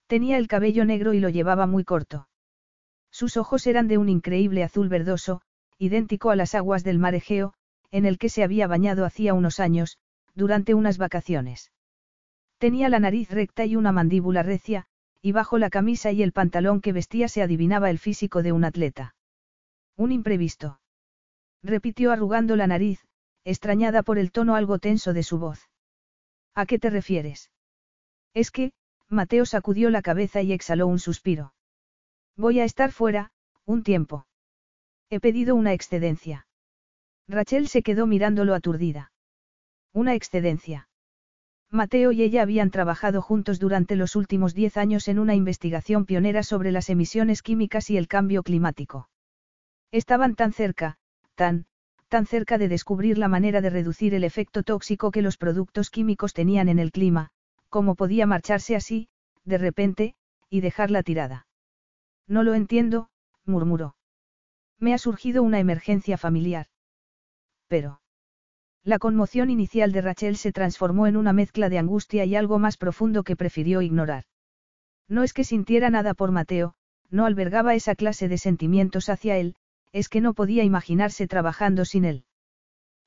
Tenía 0.07 0.37
el 0.37 0.47
cabello 0.47 0.85
negro 0.85 1.13
y 1.13 1.19
lo 1.19 1.29
llevaba 1.29 1.65
muy 1.65 1.83
corto. 1.83 2.27
Sus 3.11 3.37
ojos 3.37 3.67
eran 3.67 3.87
de 3.87 3.97
un 3.97 4.09
increíble 4.09 4.63
azul 4.63 4.89
verdoso, 4.89 5.41
idéntico 5.77 6.29
a 6.29 6.35
las 6.35 6.55
aguas 6.55 6.83
del 6.83 6.99
mar 6.99 7.15
Egeo, 7.15 7.53
en 7.91 8.05
el 8.05 8.17
que 8.17 8.29
se 8.29 8.43
había 8.43 8.67
bañado 8.67 9.05
hacía 9.05 9.33
unos 9.33 9.59
años, 9.59 9.97
durante 10.33 10.73
unas 10.73 10.97
vacaciones. 10.97 11.71
Tenía 12.57 12.89
la 12.89 12.99
nariz 12.99 13.29
recta 13.29 13.65
y 13.65 13.75
una 13.75 13.91
mandíbula 13.91 14.43
recia, 14.43 14.85
y 15.21 15.33
bajo 15.33 15.57
la 15.57 15.69
camisa 15.69 16.11
y 16.11 16.23
el 16.23 16.31
pantalón 16.31 16.81
que 16.81 16.93
vestía 16.93 17.27
se 17.27 17.41
adivinaba 17.41 17.89
el 17.89 17.99
físico 17.99 18.41
de 18.43 18.51
un 18.51 18.63
atleta. 18.63 19.15
Un 19.97 20.11
imprevisto. 20.11 20.79
Repitió 21.61 22.11
arrugando 22.11 22.55
la 22.55 22.67
nariz, 22.67 23.05
extrañada 23.43 24.03
por 24.03 24.17
el 24.17 24.31
tono 24.31 24.55
algo 24.55 24.79
tenso 24.79 25.13
de 25.13 25.23
su 25.23 25.37
voz. 25.37 25.69
¿A 26.55 26.65
qué 26.65 26.79
te 26.79 26.89
refieres? 26.89 27.51
Es 28.33 28.51
que, 28.51 28.73
Mateo 29.09 29.45
sacudió 29.45 29.89
la 29.89 30.01
cabeza 30.01 30.41
y 30.41 30.53
exhaló 30.53 30.87
un 30.87 30.99
suspiro. 30.99 31.53
Voy 32.37 32.59
a 32.59 32.63
estar 32.63 32.91
fuera, 32.91 33.31
un 33.65 33.83
tiempo. 33.83 34.25
He 35.09 35.19
pedido 35.19 35.55
una 35.55 35.73
excedencia. 35.73 36.47
Rachel 37.31 37.69
se 37.69 37.81
quedó 37.81 38.07
mirándolo 38.07 38.53
aturdida. 38.53 39.13
Una 39.93 40.15
excedencia. 40.15 40.89
Mateo 41.69 42.11
y 42.11 42.23
ella 42.23 42.41
habían 42.41 42.71
trabajado 42.71 43.21
juntos 43.21 43.57
durante 43.57 43.95
los 43.95 44.17
últimos 44.17 44.53
diez 44.53 44.75
años 44.75 45.07
en 45.07 45.17
una 45.17 45.33
investigación 45.33 46.05
pionera 46.05 46.43
sobre 46.43 46.73
las 46.73 46.89
emisiones 46.89 47.41
químicas 47.41 47.89
y 47.89 47.95
el 47.95 48.09
cambio 48.09 48.43
climático. 48.43 49.09
Estaban 49.91 50.35
tan 50.35 50.51
cerca, 50.51 50.97
tan, 51.35 51.65
tan 52.09 52.25
cerca 52.25 52.57
de 52.57 52.67
descubrir 52.67 53.17
la 53.17 53.29
manera 53.29 53.61
de 53.61 53.69
reducir 53.69 54.13
el 54.13 54.25
efecto 54.25 54.63
tóxico 54.63 55.11
que 55.11 55.21
los 55.21 55.37
productos 55.37 55.89
químicos 55.89 56.33
tenían 56.33 56.67
en 56.67 56.79
el 56.79 56.91
clima, 56.91 57.29
como 57.69 57.95
podía 57.95 58.25
marcharse 58.25 58.75
así, 58.75 59.07
de 59.45 59.57
repente, 59.57 60.15
y 60.49 60.59
dejarla 60.59 61.01
tirada. 61.01 61.47
No 62.27 62.43
lo 62.43 62.53
entiendo, 62.55 63.09
murmuró. 63.45 63.95
Me 64.77 64.93
ha 64.93 64.97
surgido 64.97 65.43
una 65.43 65.59
emergencia 65.59 66.17
familiar. 66.17 66.67
Pero. 67.71 68.01
La 68.83 68.99
conmoción 68.99 69.49
inicial 69.49 69.93
de 69.93 70.01
Rachel 70.01 70.35
se 70.35 70.51
transformó 70.51 71.07
en 71.07 71.15
una 71.15 71.31
mezcla 71.31 71.69
de 71.69 71.77
angustia 71.77 72.25
y 72.25 72.35
algo 72.35 72.59
más 72.59 72.75
profundo 72.75 73.23
que 73.23 73.37
prefirió 73.37 73.81
ignorar. 73.81 74.25
No 75.07 75.23
es 75.23 75.31
que 75.31 75.45
sintiera 75.45 75.89
nada 75.89 76.13
por 76.13 76.33
Mateo, 76.33 76.73
no 77.09 77.25
albergaba 77.25 77.73
esa 77.73 77.95
clase 77.95 78.27
de 78.27 78.37
sentimientos 78.37 79.07
hacia 79.07 79.37
él, 79.37 79.55
es 79.93 80.09
que 80.09 80.19
no 80.19 80.33
podía 80.33 80.65
imaginarse 80.65 81.27
trabajando 81.27 81.85
sin 81.85 82.03
él. 82.03 82.25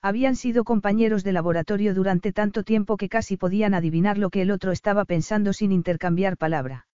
Habían 0.00 0.34
sido 0.34 0.64
compañeros 0.64 1.24
de 1.24 1.32
laboratorio 1.32 1.92
durante 1.92 2.32
tanto 2.32 2.62
tiempo 2.62 2.96
que 2.96 3.10
casi 3.10 3.36
podían 3.36 3.74
adivinar 3.74 4.16
lo 4.16 4.30
que 4.30 4.40
el 4.40 4.50
otro 4.50 4.72
estaba 4.72 5.04
pensando 5.04 5.52
sin 5.52 5.72
intercambiar 5.72 6.38
palabra. 6.38 6.86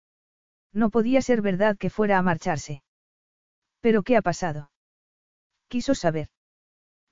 No 0.73 0.89
podía 0.89 1.21
ser 1.21 1.43
verdad 1.43 1.77
que 1.77 1.91
fuera 1.91 2.17
a 2.17 2.23
marcharse. 2.23 2.81
¿Pero 3.79 4.01
qué 4.01 4.17
ha 4.17 4.23
pasado? 4.23 4.71
Quiso 5.67 5.93
saber. 5.93 6.29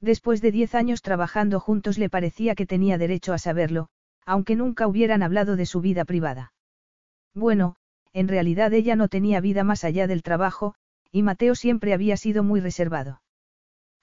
Después 0.01 0.41
de 0.41 0.51
diez 0.51 0.75
años 0.75 1.01
trabajando 1.01 1.59
juntos 1.59 1.97
le 1.97 2.09
parecía 2.09 2.55
que 2.55 2.65
tenía 2.65 2.97
derecho 2.97 3.33
a 3.33 3.37
saberlo, 3.37 3.89
aunque 4.25 4.55
nunca 4.55 4.87
hubieran 4.87 5.23
hablado 5.23 5.55
de 5.55 5.65
su 5.65 5.81
vida 5.81 6.05
privada. 6.05 6.53
Bueno, 7.33 7.75
en 8.13 8.27
realidad 8.27 8.73
ella 8.73 8.95
no 8.95 9.07
tenía 9.07 9.41
vida 9.41 9.63
más 9.63 9.83
allá 9.83 10.07
del 10.07 10.23
trabajo, 10.23 10.75
y 11.11 11.23
Mateo 11.23 11.55
siempre 11.55 11.93
había 11.93 12.17
sido 12.17 12.43
muy 12.43 12.59
reservado. 12.59 13.21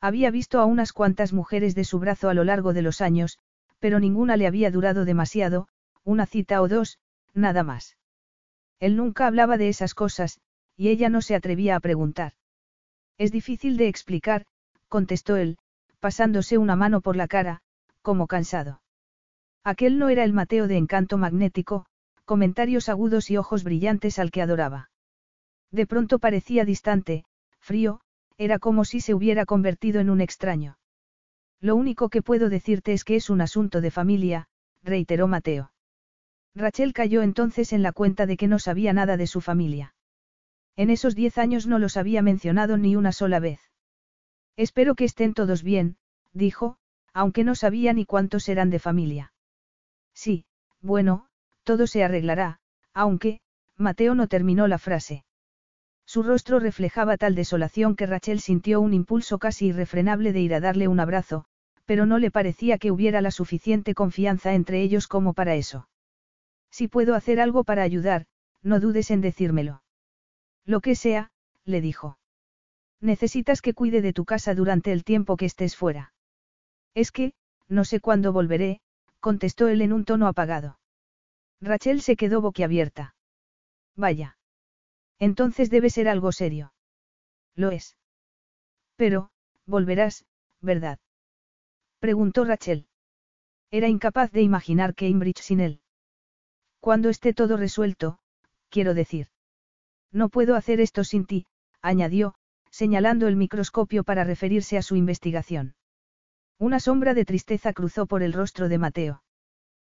Había 0.00 0.30
visto 0.30 0.60
a 0.60 0.64
unas 0.64 0.92
cuantas 0.92 1.32
mujeres 1.32 1.74
de 1.74 1.84
su 1.84 1.98
brazo 1.98 2.28
a 2.28 2.34
lo 2.34 2.44
largo 2.44 2.72
de 2.72 2.82
los 2.82 3.00
años, 3.00 3.38
pero 3.78 4.00
ninguna 4.00 4.36
le 4.36 4.46
había 4.46 4.70
durado 4.70 5.04
demasiado, 5.04 5.68
una 6.04 6.26
cita 6.26 6.60
o 6.60 6.68
dos, 6.68 6.98
nada 7.34 7.62
más. 7.62 7.96
Él 8.80 8.96
nunca 8.96 9.26
hablaba 9.26 9.56
de 9.56 9.68
esas 9.68 9.94
cosas, 9.94 10.40
y 10.76 10.88
ella 10.88 11.08
no 11.08 11.22
se 11.22 11.34
atrevía 11.34 11.76
a 11.76 11.80
preguntar. 11.80 12.32
Es 13.16 13.30
difícil 13.30 13.76
de 13.76 13.88
explicar, 13.88 14.46
contestó 14.88 15.36
él, 15.36 15.56
pasándose 16.04 16.58
una 16.58 16.76
mano 16.76 17.00
por 17.00 17.16
la 17.16 17.26
cara, 17.26 17.62
como 18.02 18.26
cansado. 18.26 18.82
Aquel 19.64 19.98
no 19.98 20.10
era 20.10 20.22
el 20.24 20.34
Mateo 20.34 20.68
de 20.68 20.76
encanto 20.76 21.16
magnético, 21.16 21.86
comentarios 22.26 22.90
agudos 22.90 23.30
y 23.30 23.38
ojos 23.38 23.64
brillantes 23.64 24.18
al 24.18 24.30
que 24.30 24.42
adoraba. 24.42 24.90
De 25.70 25.86
pronto 25.86 26.18
parecía 26.18 26.66
distante, 26.66 27.24
frío, 27.58 28.02
era 28.36 28.58
como 28.58 28.84
si 28.84 29.00
se 29.00 29.14
hubiera 29.14 29.46
convertido 29.46 29.98
en 29.98 30.10
un 30.10 30.20
extraño. 30.20 30.76
Lo 31.58 31.74
único 31.74 32.10
que 32.10 32.20
puedo 32.20 32.50
decirte 32.50 32.92
es 32.92 33.02
que 33.02 33.16
es 33.16 33.30
un 33.30 33.40
asunto 33.40 33.80
de 33.80 33.90
familia, 33.90 34.48
reiteró 34.82 35.26
Mateo. 35.26 35.72
Rachel 36.54 36.92
cayó 36.92 37.22
entonces 37.22 37.72
en 37.72 37.82
la 37.82 37.92
cuenta 37.92 38.26
de 38.26 38.36
que 38.36 38.46
no 38.46 38.58
sabía 38.58 38.92
nada 38.92 39.16
de 39.16 39.26
su 39.26 39.40
familia. 39.40 39.94
En 40.76 40.90
esos 40.90 41.14
diez 41.14 41.38
años 41.38 41.66
no 41.66 41.78
los 41.78 41.96
había 41.96 42.20
mencionado 42.20 42.76
ni 42.76 42.94
una 42.94 43.12
sola 43.12 43.40
vez. 43.40 43.63
Espero 44.56 44.94
que 44.94 45.04
estén 45.04 45.34
todos 45.34 45.62
bien, 45.62 45.96
dijo, 46.32 46.76
aunque 47.12 47.44
no 47.44 47.54
sabía 47.54 47.92
ni 47.92 48.04
cuántos 48.06 48.48
eran 48.48 48.70
de 48.70 48.78
familia. 48.78 49.32
Sí, 50.14 50.44
bueno, 50.80 51.26
todo 51.64 51.86
se 51.86 52.04
arreglará, 52.04 52.60
aunque, 52.92 53.40
Mateo 53.76 54.14
no 54.14 54.28
terminó 54.28 54.68
la 54.68 54.78
frase. 54.78 55.24
Su 56.06 56.22
rostro 56.22 56.58
reflejaba 56.60 57.16
tal 57.16 57.34
desolación 57.34 57.96
que 57.96 58.06
Rachel 58.06 58.40
sintió 58.40 58.80
un 58.80 58.94
impulso 58.94 59.38
casi 59.38 59.66
irrefrenable 59.66 60.32
de 60.32 60.40
ir 60.40 60.54
a 60.54 60.60
darle 60.60 60.86
un 60.86 61.00
abrazo, 61.00 61.46
pero 61.86 62.06
no 62.06 62.18
le 62.18 62.30
parecía 62.30 62.78
que 62.78 62.90
hubiera 62.90 63.20
la 63.20 63.30
suficiente 63.30 63.94
confianza 63.94 64.54
entre 64.54 64.82
ellos 64.82 65.08
como 65.08 65.32
para 65.32 65.54
eso. 65.54 65.88
Si 66.70 66.88
puedo 66.88 67.14
hacer 67.14 67.40
algo 67.40 67.64
para 67.64 67.82
ayudar, 67.82 68.26
no 68.62 68.80
dudes 68.80 69.10
en 69.10 69.20
decírmelo. 69.20 69.82
Lo 70.64 70.80
que 70.80 70.94
sea, 70.94 71.30
le 71.64 71.80
dijo. 71.80 72.18
Necesitas 73.04 73.60
que 73.60 73.74
cuide 73.74 74.00
de 74.00 74.14
tu 74.14 74.24
casa 74.24 74.54
durante 74.54 74.90
el 74.90 75.04
tiempo 75.04 75.36
que 75.36 75.44
estés 75.44 75.76
fuera. 75.76 76.14
Es 76.94 77.12
que, 77.12 77.34
no 77.68 77.84
sé 77.84 78.00
cuándo 78.00 78.32
volveré, 78.32 78.80
contestó 79.20 79.68
él 79.68 79.82
en 79.82 79.92
un 79.92 80.06
tono 80.06 80.26
apagado. 80.26 80.78
Rachel 81.60 82.00
se 82.00 82.16
quedó 82.16 82.40
boquiabierta. 82.40 83.14
Vaya. 83.94 84.38
Entonces 85.18 85.68
debe 85.68 85.90
ser 85.90 86.08
algo 86.08 86.32
serio. 86.32 86.72
Lo 87.54 87.72
es. 87.72 87.98
Pero, 88.96 89.30
volverás, 89.66 90.24
¿verdad? 90.62 90.98
Preguntó 91.98 92.46
Rachel. 92.46 92.86
Era 93.70 93.88
incapaz 93.88 94.32
de 94.32 94.40
imaginar 94.40 94.94
Cambridge 94.94 95.42
sin 95.42 95.60
él. 95.60 95.82
Cuando 96.80 97.10
esté 97.10 97.34
todo 97.34 97.58
resuelto, 97.58 98.18
quiero 98.70 98.94
decir. 98.94 99.28
No 100.10 100.30
puedo 100.30 100.56
hacer 100.56 100.80
esto 100.80 101.04
sin 101.04 101.26
ti, 101.26 101.46
añadió, 101.82 102.36
señalando 102.74 103.28
el 103.28 103.36
microscopio 103.36 104.02
para 104.02 104.24
referirse 104.24 104.76
a 104.76 104.82
su 104.82 104.96
investigación. 104.96 105.76
Una 106.58 106.80
sombra 106.80 107.14
de 107.14 107.24
tristeza 107.24 107.72
cruzó 107.72 108.06
por 108.06 108.24
el 108.24 108.32
rostro 108.32 108.68
de 108.68 108.78
Mateo. 108.78 109.22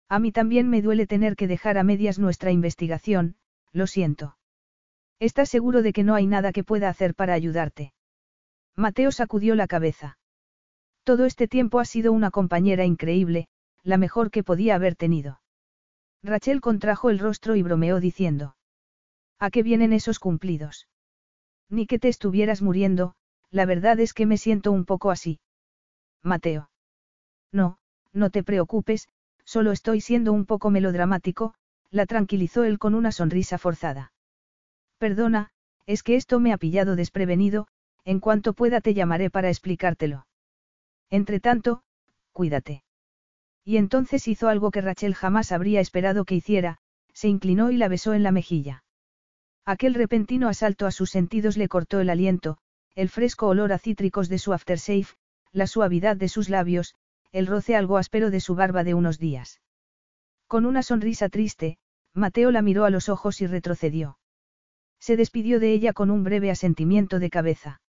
A 0.08 0.20
mí 0.20 0.30
también 0.30 0.70
me 0.70 0.80
duele 0.80 1.08
tener 1.08 1.35
que 1.35 1.49
dejar 1.49 1.76
a 1.76 1.82
medias 1.82 2.20
nuestra 2.20 2.52
investigación, 2.52 3.35
lo 3.73 3.88
siento. 3.88 4.37
¿Estás 5.18 5.49
seguro 5.49 5.82
de 5.82 5.92
que 5.92 6.04
no 6.04 6.14
hay 6.14 6.28
nada 6.28 6.52
que 6.52 6.62
pueda 6.62 6.88
hacer 6.88 7.16
para 7.16 7.35
ayudarte? 7.35 7.94
Mateo 8.76 9.11
sacudió 9.11 9.56
la 9.56 9.66
cabeza. 9.66 10.16
Todo 11.02 11.25
este 11.25 11.49
tiempo 11.49 11.80
ha 11.80 11.85
sido 11.85 12.12
una 12.12 12.30
compañera 12.30 12.85
increíble, 12.85 13.49
la 13.82 13.99
mejor 13.99 14.30
que 14.30 14.44
podía 14.44 14.76
haber 14.76 14.94
tenido. 14.94 15.40
Rachel 16.23 16.61
contrajo 16.61 17.11
el 17.11 17.18
rostro 17.18 17.56
y 17.56 17.64
bromeó 17.64 17.99
diciendo. 17.99 18.54
¿A 19.40 19.50
qué 19.50 19.64
vienen 19.64 19.92
esos 19.92 20.20
cumplidos? 20.20 20.87
Ni 21.70 21.87
que 21.87 21.98
te 21.98 22.08
estuvieras 22.08 22.62
muriendo, 22.62 23.14
la 23.50 23.66
verdad 23.66 24.00
es 24.00 24.14
que 24.14 24.26
me 24.26 24.38
siento 24.38 24.72
un 24.72 24.84
poco 24.84 25.10
así. 25.10 25.40
Mateo. 26.22 26.70
No, 27.52 27.78
no 28.12 28.30
te 28.30 28.42
preocupes, 28.42 29.08
solo 29.44 29.72
estoy 29.72 30.00
siendo 30.00 30.32
un 30.32 30.46
poco 30.46 30.70
melodramático, 30.70 31.54
la 31.90 32.06
tranquilizó 32.06 32.64
él 32.64 32.78
con 32.78 32.94
una 32.94 33.12
sonrisa 33.12 33.58
forzada. 33.58 34.12
Perdona, 34.98 35.50
es 35.87 36.02
que 36.02 36.16
esto 36.16 36.40
me 36.40 36.52
ha 36.52 36.58
pillado 36.58 36.96
desprevenido, 36.96 37.66
en 38.04 38.20
cuanto 38.20 38.52
pueda 38.52 38.80
te 38.80 38.94
llamaré 38.94 39.30
para 39.30 39.48
explicártelo. 39.48 40.26
Entretanto, 41.10 41.82
cuídate. 42.32 42.82
Y 43.64 43.76
entonces 43.76 44.28
hizo 44.28 44.48
algo 44.48 44.70
que 44.70 44.80
Rachel 44.80 45.14
jamás 45.14 45.52
habría 45.52 45.80
esperado 45.80 46.25
que 46.25 46.34
hiciera, 46.34 46.78
se 47.12 47.28
inclinó 47.28 47.70
y 47.70 47.76
la 47.76 47.88
besó 47.88 48.14
en 48.14 48.22
la 48.22 48.32
mejilla. 48.32 48.84
Aquel 49.68 49.92
repentino 49.92 50.48
asalto 50.48 50.87
a 50.87 50.90
sus 50.90 51.10
sentidos 51.10 51.58
le 51.58 51.68
cortó 51.68 52.00
el 52.00 52.08
aliento, 52.08 52.56
el 52.94 53.10
fresco 53.10 53.48
olor 53.48 53.75
a 53.75 53.78
cítricos 53.78 54.30
de 54.30 54.38
su 54.38 54.54
aftershave, 54.54 55.08
la 55.52 55.66
suavidad 55.66 56.16
de 56.16 56.30
sus 56.30 56.48
labios, 56.48 56.94
el 57.32 57.46
roce 57.46 57.76
algo 57.76 57.98
áspero 57.98 58.30
de 58.30 58.40
su 58.40 58.54
barba 58.54 58.82
de 58.82 58.94
unos 58.94 59.18
días. 59.18 59.60
Con 60.46 60.64
una 60.64 60.82
sonrisa 60.82 61.28
triste, 61.28 61.76
Mateo 62.14 62.50
la 62.50 62.62
miró 62.62 62.87
a 62.87 62.90
los 62.90 63.10
ojos 63.10 63.42
y 63.42 63.46
retrocedió. 63.46 64.18
Se 65.00 65.18
despidió 65.18 65.60
de 65.60 65.75
ella 65.75 65.92
con 65.92 66.10
un 66.10 66.25
breve 66.25 66.50
asentimiento 66.50 67.18
de 67.18 67.28
cabeza. 67.28 67.82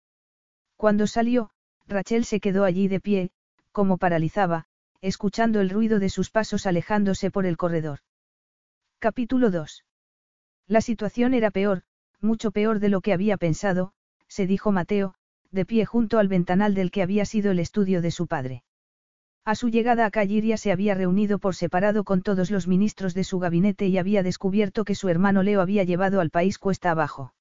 Cuando 0.77 1.05
salió, 1.05 1.51
Rachel 1.85 2.25
se 2.25 2.39
quedó 2.39 2.63
allí 2.63 2.87
de 2.87 2.99
pie, 2.99 3.29
como 3.71 3.99
paralizaba, 3.99 4.65
escuchando 4.99 5.61
el 5.61 5.69
ruido 5.69 5.99
de 5.99 6.09
sus 6.09 6.31
pasos 6.31 6.65
alejándose 6.65 7.29
por 7.29 7.45
el 7.45 7.55
corredor. 7.55 7.99
Capítulo 8.97 9.51
2. 9.51 9.83
La 10.67 10.81
situación 10.81 11.33
era 11.33 11.51
peor, 11.51 11.83
mucho 12.19 12.51
peor 12.51 12.79
de 12.79 12.89
lo 12.89 13.01
que 13.01 13.13
había 13.13 13.37
pensado, 13.37 13.93
se 14.27 14.45
dijo 14.47 14.71
Mateo, 14.71 15.13
de 15.51 15.65
pie 15.65 15.85
junto 15.85 16.19
al 16.19 16.27
ventanal 16.27 16.73
del 16.73 16.91
que 16.91 17.01
había 17.01 17.25
sido 17.25 17.51
el 17.51 17.59
estudio 17.59 18.01
de 18.01 18.11
su 18.11 18.27
padre. 18.27 18.63
A 19.45 19.55
su 19.55 19.69
llegada 19.69 20.05
a 20.05 20.11
Calliria 20.11 20.57
se 20.57 20.73
había 20.73 20.93
reunido 20.93 21.39
por 21.39 21.55
separado 21.55 22.03
con 22.03 22.21
todos 22.21 22.51
los 22.51 22.67
ministros 22.67 23.13
de 23.13 23.23
su 23.23 23.39
gabinete 23.39 23.87
y 23.87 23.97
había 23.97 24.23
descubierto 24.23 24.83
que 24.83 24.93
su 24.93 25.07
hermano 25.07 25.41
Leo 25.41 25.61
había 25.61 25.85
llevado 25.85 26.19
al 26.19 26.31
país 26.31 26.59
cuesta 26.59 26.91
abajo. 26.91 27.33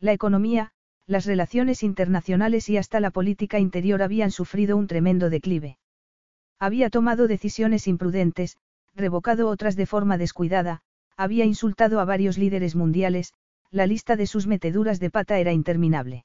La 0.00 0.12
economía, 0.12 0.72
las 1.06 1.26
relaciones 1.26 1.84
internacionales 1.84 2.68
y 2.68 2.78
hasta 2.78 2.98
la 2.98 3.12
política 3.12 3.60
interior 3.60 4.02
habían 4.02 4.32
sufrido 4.32 4.76
un 4.76 4.88
tremendo 4.88 5.30
declive. 5.30 5.78
Había 6.58 6.90
tomado 6.90 7.28
decisiones 7.28 7.86
imprudentes, 7.86 8.56
revocado 8.96 9.48
otras 9.48 9.76
de 9.76 9.86
forma 9.86 10.18
descuidada, 10.18 10.82
había 11.20 11.44
insultado 11.44 12.00
a 12.00 12.06
varios 12.06 12.38
líderes 12.38 12.74
mundiales, 12.74 13.34
la 13.70 13.86
lista 13.86 14.16
de 14.16 14.26
sus 14.26 14.46
meteduras 14.46 15.00
de 15.00 15.10
pata 15.10 15.38
era 15.38 15.52
interminable. 15.52 16.24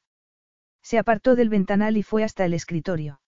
Se 0.82 0.98
apartó 0.98 1.36
del 1.36 1.50
ventanal 1.50 1.98
y 1.98 2.04
fue 2.04 2.24
hasta 2.24 2.46
el 2.46 2.54
escritorio. 2.54 3.20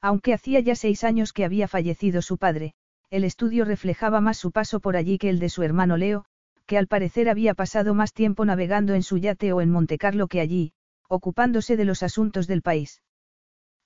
Aunque 0.00 0.32
hacía 0.32 0.60
ya 0.60 0.76
seis 0.76 1.02
años 1.02 1.32
que 1.32 1.44
había 1.44 1.66
fallecido 1.66 2.22
su 2.22 2.38
padre, 2.38 2.74
el 3.10 3.24
estudio 3.24 3.64
reflejaba 3.64 4.20
más 4.20 4.38
su 4.38 4.52
paso 4.52 4.78
por 4.78 4.96
allí 4.96 5.18
que 5.18 5.30
el 5.30 5.40
de 5.40 5.48
su 5.48 5.64
hermano 5.64 5.96
Leo, 5.96 6.26
que 6.64 6.78
al 6.78 6.86
parecer 6.86 7.28
había 7.28 7.54
pasado 7.54 7.92
más 7.94 8.12
tiempo 8.12 8.44
navegando 8.44 8.94
en 8.94 9.02
su 9.02 9.18
yate 9.18 9.52
o 9.52 9.60
en 9.60 9.70
Montecarlo 9.70 10.28
que 10.28 10.40
allí, 10.40 10.74
ocupándose 11.08 11.76
de 11.76 11.86
los 11.86 12.04
asuntos 12.04 12.46
del 12.46 12.62
país. 12.62 13.02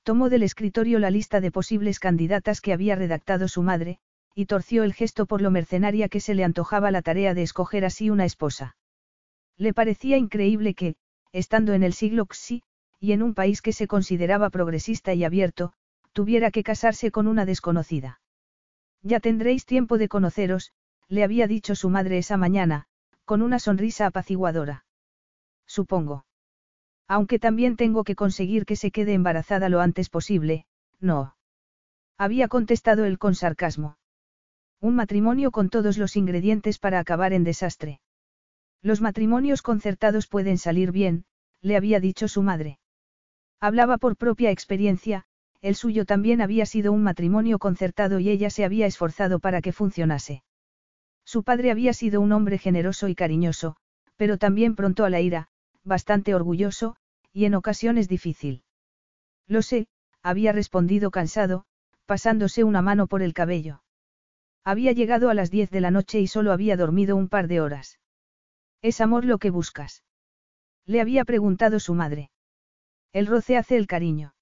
Tomó 0.02 0.28
del 0.28 0.42
escritorio 0.42 0.98
la 0.98 1.10
lista 1.10 1.40
de 1.40 1.50
posibles 1.52 2.00
candidatas 2.00 2.60
que 2.60 2.74
había 2.74 2.96
redactado 2.96 3.48
su 3.48 3.62
madre, 3.62 3.98
y 4.38 4.46
torció 4.46 4.84
el 4.84 4.94
gesto 4.94 5.26
por 5.26 5.42
lo 5.42 5.50
mercenaria 5.50 6.08
que 6.08 6.20
se 6.20 6.32
le 6.32 6.44
antojaba 6.44 6.92
la 6.92 7.02
tarea 7.02 7.34
de 7.34 7.42
escoger 7.42 7.84
así 7.84 8.08
una 8.08 8.24
esposa. 8.24 8.76
Le 9.56 9.74
parecía 9.74 10.16
increíble 10.16 10.74
que, 10.74 10.94
estando 11.32 11.72
en 11.72 11.82
el 11.82 11.92
siglo 11.92 12.24
XI, 12.32 12.62
y 13.00 13.10
en 13.10 13.24
un 13.24 13.34
país 13.34 13.62
que 13.62 13.72
se 13.72 13.88
consideraba 13.88 14.50
progresista 14.50 15.12
y 15.12 15.24
abierto, 15.24 15.72
tuviera 16.12 16.52
que 16.52 16.62
casarse 16.62 17.10
con 17.10 17.26
una 17.26 17.46
desconocida. 17.46 18.20
Ya 19.02 19.18
tendréis 19.18 19.66
tiempo 19.66 19.98
de 19.98 20.06
conoceros, 20.06 20.70
le 21.08 21.24
había 21.24 21.48
dicho 21.48 21.74
su 21.74 21.90
madre 21.90 22.18
esa 22.18 22.36
mañana, 22.36 22.86
con 23.24 23.42
una 23.42 23.58
sonrisa 23.58 24.06
apaciguadora. 24.06 24.84
Supongo. 25.66 26.26
Aunque 27.08 27.40
también 27.40 27.74
tengo 27.74 28.04
que 28.04 28.14
conseguir 28.14 28.66
que 28.66 28.76
se 28.76 28.92
quede 28.92 29.14
embarazada 29.14 29.68
lo 29.68 29.80
antes 29.80 30.08
posible, 30.08 30.64
no. 31.00 31.34
Había 32.16 32.46
contestado 32.46 33.04
él 33.04 33.18
con 33.18 33.34
sarcasmo. 33.34 33.97
Un 34.80 34.94
matrimonio 34.94 35.50
con 35.50 35.70
todos 35.70 35.98
los 35.98 36.16
ingredientes 36.16 36.78
para 36.78 37.00
acabar 37.00 37.32
en 37.32 37.42
desastre. 37.42 38.00
Los 38.80 39.00
matrimonios 39.00 39.60
concertados 39.60 40.28
pueden 40.28 40.56
salir 40.56 40.92
bien, 40.92 41.24
le 41.60 41.76
había 41.76 41.98
dicho 41.98 42.28
su 42.28 42.42
madre. 42.42 42.78
Hablaba 43.60 43.98
por 43.98 44.16
propia 44.16 44.52
experiencia, 44.52 45.24
el 45.60 45.74
suyo 45.74 46.04
también 46.04 46.40
había 46.40 46.64
sido 46.64 46.92
un 46.92 47.02
matrimonio 47.02 47.58
concertado 47.58 48.20
y 48.20 48.30
ella 48.30 48.50
se 48.50 48.64
había 48.64 48.86
esforzado 48.86 49.40
para 49.40 49.60
que 49.60 49.72
funcionase. 49.72 50.44
Su 51.24 51.42
padre 51.42 51.72
había 51.72 51.92
sido 51.92 52.20
un 52.20 52.30
hombre 52.30 52.58
generoso 52.58 53.08
y 53.08 53.16
cariñoso, 53.16 53.76
pero 54.16 54.38
también 54.38 54.76
pronto 54.76 55.04
a 55.04 55.10
la 55.10 55.20
ira, 55.20 55.48
bastante 55.82 56.34
orgulloso, 56.34 56.96
y 57.32 57.46
en 57.46 57.54
ocasiones 57.54 58.08
difícil. 58.08 58.62
Lo 59.48 59.62
sé, 59.62 59.88
había 60.22 60.52
respondido 60.52 61.10
cansado, 61.10 61.64
pasándose 62.06 62.62
una 62.62 62.80
mano 62.80 63.08
por 63.08 63.22
el 63.22 63.34
cabello. 63.34 63.82
Había 64.64 64.92
llegado 64.92 65.30
a 65.30 65.34
las 65.34 65.50
diez 65.50 65.70
de 65.70 65.80
la 65.80 65.90
noche 65.90 66.20
y 66.20 66.26
solo 66.26 66.52
había 66.52 66.76
dormido 66.76 67.16
un 67.16 67.28
par 67.28 67.48
de 67.48 67.60
horas. 67.60 67.98
¿Es 68.82 69.00
amor 69.00 69.24
lo 69.24 69.38
que 69.38 69.50
buscas? 69.50 70.04
Le 70.84 71.00
había 71.00 71.24
preguntado 71.24 71.80
su 71.80 71.94
madre. 71.94 72.30
El 73.12 73.26
roce 73.26 73.56
hace 73.56 73.76
el 73.76 73.86
cariño. 73.86 74.34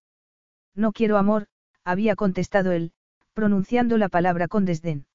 No 0.75 0.93
quiero 0.93 1.17
amor, 1.17 1.47
había 1.85 2.17
contestado 2.17 2.73
él, 2.73 2.93
pronunciando 3.33 3.99
la 3.99 4.09
palabra 4.09 4.49
con 4.49 4.65
desdén. 4.65 5.07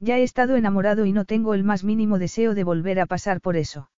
Ya 0.00 0.18
he 0.18 0.22
estado 0.22 0.56
enamorado 0.56 1.06
y 1.06 1.12
no 1.12 1.24
tengo 1.24 1.54
el 1.54 1.64
más 1.64 1.84
mínimo 1.84 2.18
deseo 2.18 2.54
de 2.54 2.64
volver 2.64 3.00
a 3.00 3.06
pasar 3.06 3.40
por 3.40 3.56
eso. 3.56 3.90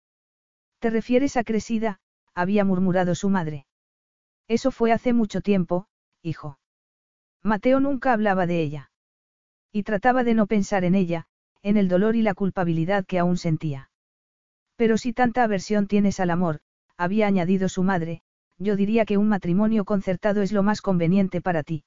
¿Te 0.79 0.91
refieres 0.91 1.37
a 1.37 1.45
Cresida? 1.45 2.01
había 2.35 2.65
murmurado 2.65 3.15
su 3.15 3.31
madre. 3.31 3.67
Eso 4.47 4.71
fue 4.71 4.93
hace 4.93 5.13
mucho 5.13 5.41
tiempo, 5.41 5.89
hijo. 6.23 6.59
Mateo 7.43 7.81
nunca 7.81 8.13
hablaba 8.13 8.47
de 8.47 8.61
ella. 8.61 8.91
Y 9.73 9.83
trataba 9.83 10.25
de 10.25 10.35
no 10.35 10.47
pensar 10.47 10.85
en 10.85 10.95
ella, 10.95 11.27
en 11.63 11.77
el 11.77 11.89
dolor 11.89 12.17
y 12.17 12.23
la 12.23 12.35
culpabilidad 12.35 13.05
que 13.05 13.19
aún 13.19 13.37
sentía. 13.37 13.91
Pero 14.77 14.99
si 14.99 15.13
tanta 15.13 15.43
aversión 15.43 15.87
tienes 15.87 16.21
al 16.21 16.31
amor, 16.31 16.61
había 16.97 17.27
añadido 17.27 17.69
su 17.69 17.83
madre, 17.83 18.23
yo 18.59 18.77
diría 18.77 19.05
que 19.05 19.19
un 19.19 19.29
matrimonio 19.29 19.85
concertado 19.85 20.43
es 20.43 20.53
lo 20.53 20.63
más 20.63 20.81
conveniente 20.81 21.41
para 21.41 21.63
ti. 21.63 21.85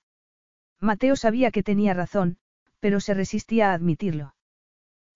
Mateo 0.80 1.16
sabía 1.16 1.52
que 1.52 1.64
tenía 1.64 1.94
razón, 1.94 2.38
pero 2.80 3.00
se 3.00 3.14
resistía 3.14 3.72
a 3.72 3.74
admitirlo. 3.74 4.36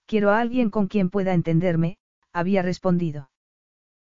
Quiero 0.06 0.32
a 0.32 0.40
alguien 0.40 0.70
con 0.70 0.88
quien 0.88 1.10
pueda 1.10 1.34
entenderme, 1.34 1.98
había 2.34 2.62
respondido. 2.62 3.30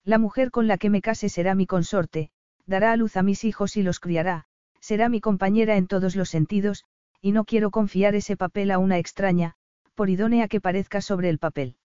La 0.04 0.18
mujer 0.18 0.50
con 0.50 0.66
la 0.66 0.78
que 0.78 0.90
me 0.90 1.00
case 1.00 1.28
será 1.28 1.54
mi 1.54 1.66
consorte, 1.66 2.30
dará 2.66 2.92
a 2.92 2.96
luz 2.96 3.16
a 3.16 3.22
mis 3.22 3.44
hijos 3.44 3.76
y 3.76 3.82
los 3.82 4.00
criará, 4.00 4.46
será 4.80 5.08
mi 5.08 5.20
compañera 5.20 5.76
en 5.76 5.86
todos 5.86 6.16
los 6.16 6.28
sentidos, 6.28 6.84
y 7.24 7.32
no 7.32 7.46
quiero 7.46 7.70
confiar 7.70 8.14
ese 8.14 8.36
papel 8.36 8.70
a 8.70 8.76
una 8.76 8.98
extraña, 8.98 9.54
por 9.94 10.10
idónea 10.10 10.46
que 10.46 10.60
parezca 10.60 11.00
sobre 11.00 11.30
el 11.30 11.38
papel. 11.38 11.76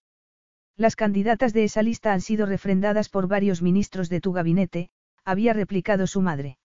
Las 0.76 0.96
candidatas 0.96 1.54
de 1.54 1.64
esa 1.64 1.80
lista 1.80 2.12
han 2.12 2.20
sido 2.20 2.44
refrendadas 2.44 3.08
por 3.08 3.26
varios 3.26 3.62
ministros 3.62 4.10
de 4.10 4.20
tu 4.20 4.32
gabinete, 4.32 4.90
había 5.24 5.54
replicado 5.54 6.06
su 6.06 6.20
madre. 6.20 6.58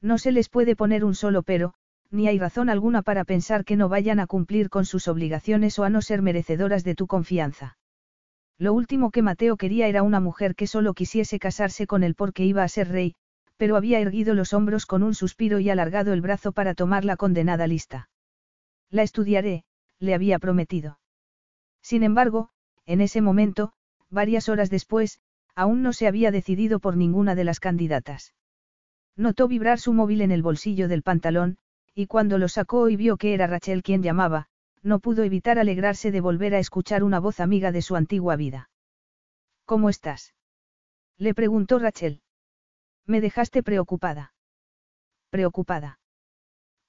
No 0.00 0.18
se 0.18 0.32
les 0.32 0.48
puede 0.48 0.74
poner 0.74 1.04
un 1.04 1.14
solo 1.14 1.44
pero, 1.44 1.74
ni 2.10 2.26
hay 2.26 2.40
razón 2.40 2.70
alguna 2.70 3.02
para 3.02 3.22
pensar 3.24 3.64
que 3.64 3.76
no 3.76 3.88
vayan 3.88 4.18
a 4.18 4.26
cumplir 4.26 4.68
con 4.68 4.84
sus 4.84 5.06
obligaciones 5.06 5.78
o 5.78 5.84
a 5.84 5.88
no 5.88 6.02
ser 6.02 6.22
merecedoras 6.22 6.82
de 6.82 6.96
tu 6.96 7.06
confianza. 7.06 7.78
Lo 8.58 8.72
último 8.72 9.12
que 9.12 9.22
Mateo 9.22 9.56
quería 9.56 9.86
era 9.86 10.02
una 10.02 10.18
mujer 10.18 10.56
que 10.56 10.66
solo 10.66 10.92
quisiese 10.94 11.38
casarse 11.38 11.86
con 11.86 12.02
él 12.02 12.16
porque 12.16 12.44
iba 12.44 12.64
a 12.64 12.68
ser 12.68 12.88
rey, 12.88 13.14
pero 13.62 13.76
había 13.76 14.00
erguido 14.00 14.34
los 14.34 14.54
hombros 14.54 14.86
con 14.86 15.04
un 15.04 15.14
suspiro 15.14 15.60
y 15.60 15.70
alargado 15.70 16.12
el 16.12 16.20
brazo 16.20 16.50
para 16.50 16.74
tomar 16.74 17.04
la 17.04 17.16
condenada 17.16 17.68
lista. 17.68 18.08
La 18.90 19.04
estudiaré, 19.04 19.62
le 20.00 20.14
había 20.14 20.40
prometido. 20.40 20.98
Sin 21.80 22.02
embargo, 22.02 22.48
en 22.86 23.00
ese 23.00 23.20
momento, 23.20 23.72
varias 24.10 24.48
horas 24.48 24.68
después, 24.68 25.20
aún 25.54 25.80
no 25.80 25.92
se 25.92 26.08
había 26.08 26.32
decidido 26.32 26.80
por 26.80 26.96
ninguna 26.96 27.36
de 27.36 27.44
las 27.44 27.60
candidatas. 27.60 28.34
Notó 29.14 29.46
vibrar 29.46 29.78
su 29.78 29.92
móvil 29.92 30.22
en 30.22 30.32
el 30.32 30.42
bolsillo 30.42 30.88
del 30.88 31.04
pantalón, 31.04 31.56
y 31.94 32.08
cuando 32.08 32.38
lo 32.38 32.48
sacó 32.48 32.88
y 32.88 32.96
vio 32.96 33.16
que 33.16 33.32
era 33.32 33.46
Rachel 33.46 33.84
quien 33.84 34.02
llamaba, 34.02 34.48
no 34.82 34.98
pudo 34.98 35.22
evitar 35.22 35.60
alegrarse 35.60 36.10
de 36.10 36.20
volver 36.20 36.56
a 36.56 36.58
escuchar 36.58 37.04
una 37.04 37.20
voz 37.20 37.38
amiga 37.38 37.70
de 37.70 37.82
su 37.82 37.94
antigua 37.94 38.34
vida. 38.34 38.70
¿Cómo 39.66 39.88
estás? 39.88 40.34
Le 41.16 41.32
preguntó 41.32 41.78
Rachel. 41.78 42.22
Me 43.06 43.20
dejaste 43.20 43.62
preocupada. 43.62 44.34
Preocupada. 45.30 45.98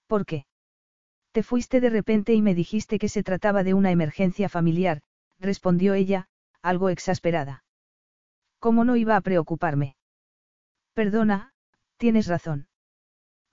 ¿Por 0.08 0.26
qué? 0.26 0.46
Te 1.32 1.44
fuiste 1.44 1.82
de 1.82 1.90
repente 1.90 2.34
y 2.34 2.42
me 2.42 2.54
dijiste 2.56 3.00
que 3.00 3.10
se 3.10 3.24
trataba 3.24 3.64
de 3.64 3.74
una 3.74 3.92
emergencia 3.92 4.50
familiar, 4.50 5.02
respondió 5.40 5.94
ella, 5.94 6.28
algo 6.62 6.90
exasperada. 6.90 7.64
¿Cómo 8.60 8.86
no 8.86 8.96
iba 8.96 9.16
a 9.16 9.22
preocuparme? 9.22 9.96
Perdona, 10.94 11.54
tienes 11.98 12.28
razón. 12.28 12.68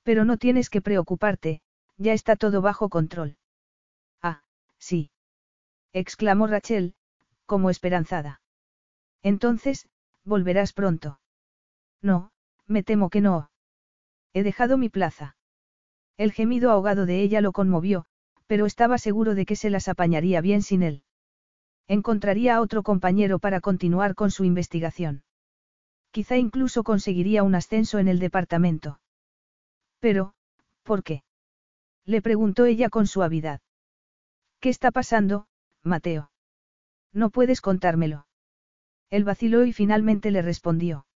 Pero 0.02 0.24
no 0.24 0.36
tienes 0.36 0.70
que 0.70 0.82
preocuparte, 0.82 1.62
ya 1.96 2.12
está 2.12 2.36
todo 2.36 2.60
bajo 2.60 2.88
control. 2.88 3.36
Sí. 4.80 5.10
exclamó 5.92 6.46
Rachel, 6.46 6.94
como 7.44 7.68
esperanzada. 7.68 8.40
Entonces, 9.22 9.88
volverás 10.24 10.72
pronto. 10.72 11.20
No, 12.00 12.32
me 12.70 12.82
temo 12.82 13.10
que 13.10 13.20
no. 13.20 13.50
He 14.32 14.42
dejado 14.42 14.78
mi 14.78 14.88
plaza. 14.88 15.36
El 16.16 16.32
gemido 16.32 16.70
ahogado 16.70 17.04
de 17.04 17.20
ella 17.20 17.40
lo 17.40 17.52
conmovió, 17.52 18.06
pero 18.46 18.64
estaba 18.64 18.96
seguro 18.96 19.34
de 19.34 19.44
que 19.44 19.56
se 19.56 19.70
las 19.70 19.88
apañaría 19.88 20.40
bien 20.40 20.62
sin 20.62 20.82
él. 20.82 21.02
Encontraría 21.88 22.56
a 22.56 22.60
otro 22.60 22.82
compañero 22.82 23.40
para 23.40 23.60
continuar 23.60 24.14
con 24.14 24.30
su 24.30 24.44
investigación. 24.44 25.24
Quizá 26.12 26.36
incluso 26.36 26.84
conseguiría 26.84 27.42
un 27.42 27.56
ascenso 27.56 27.98
en 27.98 28.06
el 28.06 28.20
departamento. 28.20 29.00
Pero, 29.98 30.34
¿por 30.84 31.02
qué? 31.02 31.24
Le 32.04 32.22
preguntó 32.22 32.66
ella 32.66 32.88
con 32.88 33.06
suavidad. 33.06 33.60
¿Qué 34.60 34.68
está 34.68 34.92
pasando, 34.92 35.46
Mateo? 35.82 36.30
No 37.12 37.30
puedes 37.30 37.60
contármelo. 37.60 38.26
Él 39.10 39.24
vaciló 39.24 39.64
y 39.64 39.72
finalmente 39.72 40.30
le 40.30 40.42
respondió. 40.42 41.06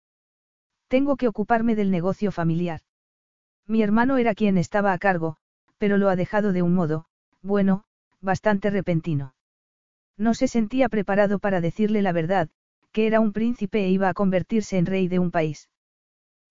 Tengo 0.94 1.16
que 1.16 1.26
ocuparme 1.26 1.74
del 1.74 1.90
negocio 1.90 2.30
familiar. 2.30 2.83
Mi 3.66 3.83
hermano 3.83 4.16
era 4.16 4.33
quien 4.33 4.57
estaba 4.57 4.92
a 4.92 4.98
cargo, 4.98 5.38
pero 5.76 5.98
lo 5.98 6.09
ha 6.09 6.14
dejado 6.14 6.52
de 6.52 6.62
un 6.62 6.72
modo, 6.72 7.07
bueno, 7.42 7.83
bastante 8.20 8.70
repentino. 8.70 9.35
No 10.16 10.35
se 10.35 10.46
sentía 10.46 10.88
preparado 10.88 11.40
para 11.40 11.61
decirle 11.61 12.00
la 12.00 12.12
verdad, 12.12 12.48
que 12.92 13.09
era 13.09 13.18
un 13.18 13.33
príncipe 13.33 13.85
e 13.85 13.90
iba 13.90 14.09
a 14.09 14.14
convertirse 14.14 14.78
en 14.78 14.87
rey 14.87 15.09
de 15.09 15.18
un 15.18 15.33
país. 15.33 15.68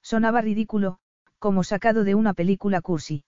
Sonaba 0.01 0.41
ridículo, 0.41 0.97
como 1.39 1.63
sacado 1.63 2.03
de 2.03 2.13
una 2.13 2.34
película 2.34 2.82
cursi. 2.82 3.23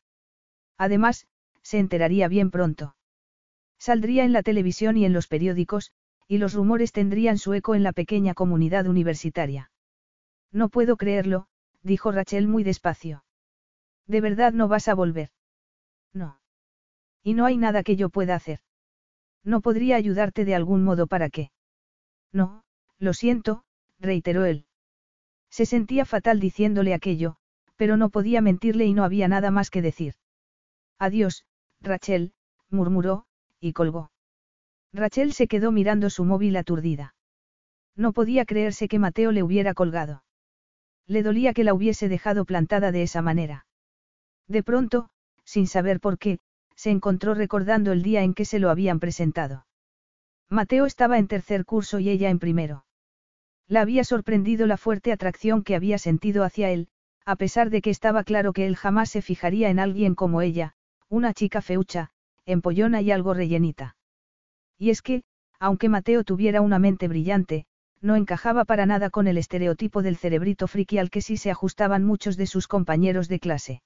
Además, 0.78 1.28
se 1.62 1.80
enteraría 1.80 2.28
bien 2.28 2.52
pronto. 2.52 2.98
Saldría 3.80 4.26
en 4.26 4.34
la 4.34 4.44
televisión 4.44 4.98
y 4.98 5.06
en 5.06 5.14
los 5.14 5.30
periódicos, 5.30 5.94
y 6.28 6.40
los 6.40 6.54
rumores 6.54 6.92
tendrían 6.92 7.38
su 7.38 7.54
eco 7.54 7.74
en 7.74 7.84
la 7.84 7.94
pequeña 7.94 8.34
comunidad 8.34 8.86
universitaria. 8.86 9.72
No 10.56 10.70
puedo 10.70 10.96
creerlo, 10.96 11.48
dijo 11.84 12.14
Rachel 12.14 12.48
muy 12.48 12.64
despacio. 12.64 13.26
¿De 14.08 14.22
verdad 14.22 14.54
no 14.54 14.70
vas 14.70 14.88
a 14.88 14.96
volver? 14.96 15.32
No. 16.14 16.40
Y 17.24 17.34
no 17.34 17.46
hay 17.46 17.58
nada 17.58 17.84
que 17.84 17.98
yo 17.98 18.08
pueda 18.10 18.36
hacer. 18.36 18.60
No 19.44 19.60
podría 19.60 19.98
ayudarte 19.98 20.46
de 20.46 20.56
algún 20.56 20.86
modo 20.86 21.08
para 21.08 21.30
qué. 21.30 21.52
No, 22.32 22.64
lo 23.00 23.14
siento, 23.14 23.66
reiteró 24.00 24.46
él. 24.46 24.66
Se 25.50 25.66
sentía 25.66 26.06
fatal 26.06 26.40
diciéndole 26.40 26.94
aquello, 26.94 27.36
pero 27.76 27.98
no 27.98 28.10
podía 28.10 28.40
mentirle 28.40 28.86
y 28.86 28.94
no 28.94 29.04
había 29.04 29.28
nada 29.28 29.52
más 29.52 29.70
que 29.70 29.82
decir. 29.82 30.14
Adiós, 30.98 31.44
Rachel, 31.82 32.32
murmuró, 32.70 33.26
y 33.60 33.74
colgó. 33.74 34.10
Rachel 34.94 35.34
se 35.34 35.50
quedó 35.50 35.74
mirando 35.74 36.10
su 36.10 36.24
móvil 36.24 36.56
aturdida. 36.56 37.14
No 37.98 38.14
podía 38.14 38.46
creerse 38.46 38.88
que 38.88 39.00
Mateo 39.00 39.34
le 39.34 39.44
hubiera 39.44 39.74
colgado. 39.74 40.24
Le 41.08 41.24
dolía 41.24 41.54
que 41.54 41.64
la 41.64 41.74
hubiese 41.74 42.10
dejado 42.10 42.46
plantada 42.46 42.92
de 42.92 43.04
esa 43.04 43.22
manera. 43.22 43.66
De 44.48 44.64
pronto, 44.64 45.10
sin 45.44 45.68
saber 45.68 46.00
por 46.00 46.18
qué, 46.18 46.40
se 46.76 46.90
encontró 46.90 47.34
recordando 47.34 47.92
el 47.92 48.04
día 48.04 48.24
en 48.24 48.34
que 48.34 48.46
se 48.46 48.60
lo 48.60 48.70
habían 48.70 49.00
presentado. 49.00 49.66
Mateo 50.50 50.86
estaba 50.86 51.18
en 51.18 51.28
tercer 51.28 51.66
curso 51.66 52.00
y 52.00 52.10
ella 52.10 52.30
en 52.30 52.40
primero. 52.40 52.86
La 53.68 53.82
había 53.82 54.04
sorprendido 54.04 54.68
la 54.68 54.78
fuerte 54.78 55.12
atracción 55.12 55.64
que 55.64 55.76
había 55.76 55.98
sentido 55.98 56.44
hacia 56.44 56.70
él, 56.70 56.88
a 57.26 57.36
pesar 57.36 57.70
de 57.72 57.82
que 57.82 57.90
estaba 57.90 58.24
claro 58.24 58.54
que 58.54 58.68
él 58.68 58.76
jamás 58.76 59.10
se 59.10 59.22
fijaría 59.24 59.70
en 59.70 59.80
alguien 59.80 60.14
como 60.14 60.42
ella, 60.42 60.76
una 61.10 61.34
chica 61.34 61.62
feucha, 61.62 62.12
empollona 62.46 63.02
y 63.02 63.12
algo 63.12 63.34
rellenita. 63.34 63.96
Y 64.78 64.92
es 64.92 65.02
que, 65.02 65.24
aunque 65.60 65.90
Mateo 65.90 66.24
tuviera 66.24 66.62
una 66.62 66.78
mente 66.78 67.08
brillante, 67.08 67.66
no 68.06 68.16
encajaba 68.16 68.66
para 68.66 68.86
nada 68.86 69.10
con 69.10 69.26
el 69.26 69.40
estereotipo 69.40 70.04
del 70.04 70.16
cerebrito 70.16 70.68
friki 70.68 71.00
al 71.00 71.10
que 71.10 71.22
sí 71.22 71.38
se 71.38 71.50
ajustaban 71.50 72.04
muchos 72.04 72.38
de 72.38 72.46
sus 72.46 72.68
compañeros 72.68 73.28
de 73.28 73.40
clase. 73.40 73.82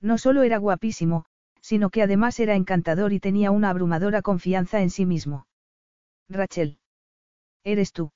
No 0.00 0.16
solo 0.16 0.44
era 0.44 0.58
guapísimo, 0.58 1.24
sino 1.60 1.90
que 1.90 2.02
además 2.02 2.38
era 2.38 2.54
encantador 2.54 3.12
y 3.12 3.18
tenía 3.18 3.50
una 3.50 3.70
abrumadora 3.70 4.22
confianza 4.22 4.80
en 4.80 4.90
sí 4.90 5.06
mismo. 5.06 5.48
Rachel. 6.28 6.78
Eres 7.64 7.92
tú. 7.92 8.12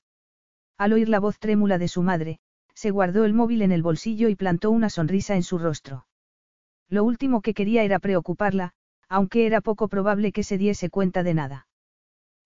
Al 0.78 0.92
oír 0.92 1.08
la 1.08 1.18
voz 1.18 1.40
trémula 1.40 1.78
de 1.78 1.88
su 1.88 2.02
madre, 2.02 2.38
se 2.74 2.92
guardó 2.92 3.24
el 3.24 3.34
móvil 3.34 3.62
en 3.62 3.72
el 3.72 3.82
bolsillo 3.82 4.28
y 4.28 4.36
plantó 4.36 4.70
una 4.70 4.90
sonrisa 4.90 5.34
en 5.34 5.42
su 5.42 5.58
rostro. 5.58 6.06
Lo 6.88 7.02
último 7.02 7.40
que 7.40 7.52
quería 7.52 7.82
era 7.82 7.98
preocuparla, 7.98 8.74
aunque 9.08 9.46
era 9.46 9.60
poco 9.60 9.88
probable 9.88 10.30
que 10.30 10.44
se 10.44 10.56
diese 10.56 10.88
cuenta 10.88 11.24
de 11.24 11.34
nada. 11.34 11.66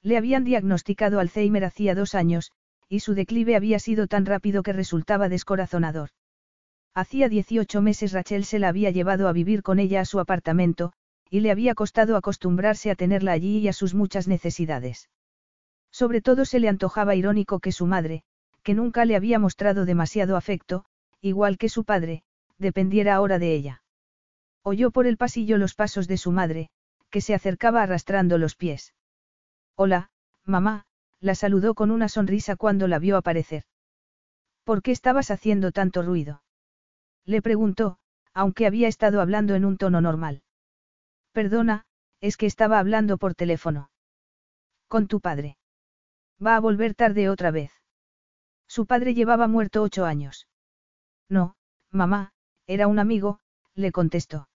Le 0.03 0.17
habían 0.17 0.45
diagnosticado 0.45 1.21
Alzheimer 1.21 1.65
hacía 1.65 1.95
dos 1.95 2.15
años, 2.15 2.53
y 2.91 3.01
su 3.01 3.15
declive 3.15 3.55
había 3.55 3.79
sido 3.79 4.09
tan 4.09 4.27
rápido 4.27 4.65
que 4.65 4.73
resultaba 4.73 5.29
descorazonador. 5.29 6.11
Hacía 6.93 7.29
18 7.29 7.81
meses 7.81 8.13
Rachel 8.13 8.45
se 8.45 8.59
la 8.59 8.69
había 8.69 8.91
llevado 8.91 9.29
a 9.29 9.33
vivir 9.33 9.63
con 9.63 9.79
ella 9.79 10.01
a 10.01 10.05
su 10.05 10.19
apartamento, 10.19 10.93
y 11.31 11.39
le 11.39 11.53
había 11.53 11.77
costado 11.77 12.17
acostumbrarse 12.17 12.91
a 12.91 12.97
tenerla 12.97 13.31
allí 13.31 13.59
y 13.59 13.69
a 13.69 13.73
sus 13.73 13.95
muchas 13.95 14.27
necesidades. 14.27 15.09
Sobre 15.93 16.21
todo 16.21 16.45
se 16.45 16.59
le 16.59 16.69
antojaba 16.69 17.15
irónico 17.15 17.61
que 17.61 17.71
su 17.71 17.87
madre, 17.87 18.25
que 18.65 18.75
nunca 18.75 19.05
le 19.05 19.15
había 19.15 19.39
mostrado 19.39 19.85
demasiado 19.85 20.37
afecto, 20.37 20.85
igual 21.21 21.59
que 21.59 21.69
su 21.69 21.85
padre, 21.85 22.25
dependiera 22.59 23.15
ahora 23.15 23.39
de 23.39 23.55
ella. 23.55 23.83
Oyó 24.63 24.91
por 24.91 25.07
el 25.07 25.17
pasillo 25.17 25.59
los 25.59 25.75
pasos 25.75 26.09
de 26.09 26.17
su 26.17 26.33
madre, 26.33 26.71
que 27.09 27.21
se 27.21 27.35
acercaba 27.35 27.83
arrastrando 27.83 28.37
los 28.37 28.57
pies. 28.57 28.95
Hola, 29.77 30.11
mamá, 30.45 30.87
la 31.21 31.35
saludó 31.35 31.75
con 31.75 31.91
una 31.91 32.09
sonrisa 32.09 32.57
cuando 32.57 32.89
la 32.89 32.99
vio 32.99 33.17
aparecer. 33.17 33.65
¿Por 34.65 34.83
qué 34.83 34.91
estabas 34.91 35.31
haciendo 35.31 35.73
tanto 35.73 36.03
ruido? 36.03 36.43
Le 37.25 37.43
preguntó, 37.43 37.99
aunque 38.33 38.67
había 38.67 38.89
estado 38.89 39.21
hablando 39.21 39.55
en 39.55 39.65
un 39.65 39.77
tono 39.77 40.01
normal. 40.01 40.43
Perdona, 41.33 41.85
es 42.21 42.37
que 42.37 42.47
estaba 42.47 42.79
hablando 42.79 43.19
por 43.19 43.35
teléfono. 43.35 43.91
Con 44.89 45.07
tu 45.07 45.21
padre. 45.21 45.57
Va 46.45 46.57
a 46.57 46.61
volver 46.61 46.95
tarde 46.95 47.29
otra 47.29 47.51
vez. 47.51 47.73
Su 48.67 48.87
padre 48.87 49.15
llevaba 49.15 49.47
muerto 49.47 49.83
ocho 49.83 50.05
años. 50.05 50.49
No, 51.29 51.57
mamá, 51.91 52.33
era 52.67 52.87
un 52.87 52.99
amigo, 52.99 53.41
le 53.75 53.93
contestó. 53.93 54.49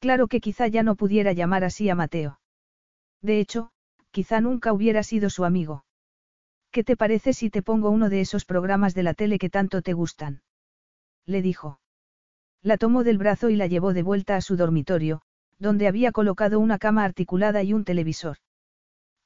Claro 0.00 0.28
que 0.28 0.40
quizá 0.40 0.68
ya 0.68 0.82
no 0.82 0.96
pudiera 0.96 1.32
llamar 1.32 1.64
así 1.64 1.88
a 1.88 1.94
Mateo. 1.94 2.38
De 3.22 3.40
hecho, 3.40 3.72
quizá 4.14 4.40
nunca 4.40 4.72
hubiera 4.72 5.02
sido 5.02 5.28
su 5.28 5.44
amigo. 5.44 5.84
¿Qué 6.70 6.84
te 6.84 6.96
parece 6.96 7.32
si 7.32 7.50
te 7.50 7.62
pongo 7.62 7.90
uno 7.90 8.08
de 8.08 8.20
esos 8.20 8.44
programas 8.44 8.94
de 8.94 9.02
la 9.02 9.12
tele 9.12 9.40
que 9.40 9.50
tanto 9.50 9.82
te 9.82 9.92
gustan? 9.92 10.42
Le 11.26 11.42
dijo. 11.42 11.80
La 12.62 12.78
tomó 12.78 13.02
del 13.02 13.18
brazo 13.18 13.50
y 13.50 13.56
la 13.56 13.66
llevó 13.66 13.92
de 13.92 14.04
vuelta 14.04 14.36
a 14.36 14.40
su 14.40 14.56
dormitorio, 14.56 15.22
donde 15.58 15.88
había 15.88 16.12
colocado 16.12 16.60
una 16.60 16.78
cama 16.78 17.02
articulada 17.02 17.64
y 17.64 17.72
un 17.72 17.84
televisor. 17.84 18.36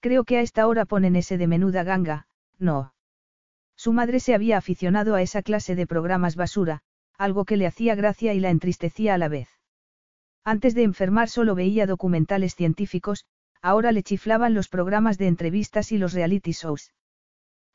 Creo 0.00 0.24
que 0.24 0.38
a 0.38 0.40
esta 0.40 0.66
hora 0.66 0.86
ponen 0.86 1.16
ese 1.16 1.36
de 1.36 1.46
menuda 1.46 1.82
ganga, 1.82 2.26
no. 2.58 2.94
Su 3.76 3.92
madre 3.92 4.20
se 4.20 4.34
había 4.34 4.56
aficionado 4.56 5.14
a 5.14 5.20
esa 5.20 5.42
clase 5.42 5.76
de 5.76 5.86
programas 5.86 6.34
basura, 6.34 6.80
algo 7.18 7.44
que 7.44 7.58
le 7.58 7.66
hacía 7.66 7.94
gracia 7.94 8.32
y 8.32 8.40
la 8.40 8.48
entristecía 8.48 9.12
a 9.12 9.18
la 9.18 9.28
vez. 9.28 9.50
Antes 10.44 10.74
de 10.74 10.82
enfermar 10.84 11.28
solo 11.28 11.54
veía 11.54 11.86
documentales 11.86 12.54
científicos, 12.54 13.26
ahora 13.62 13.92
le 13.92 14.02
chiflaban 14.02 14.54
los 14.54 14.68
programas 14.68 15.18
de 15.18 15.26
entrevistas 15.26 15.92
y 15.92 15.98
los 15.98 16.12
reality 16.12 16.52
shows. 16.52 16.92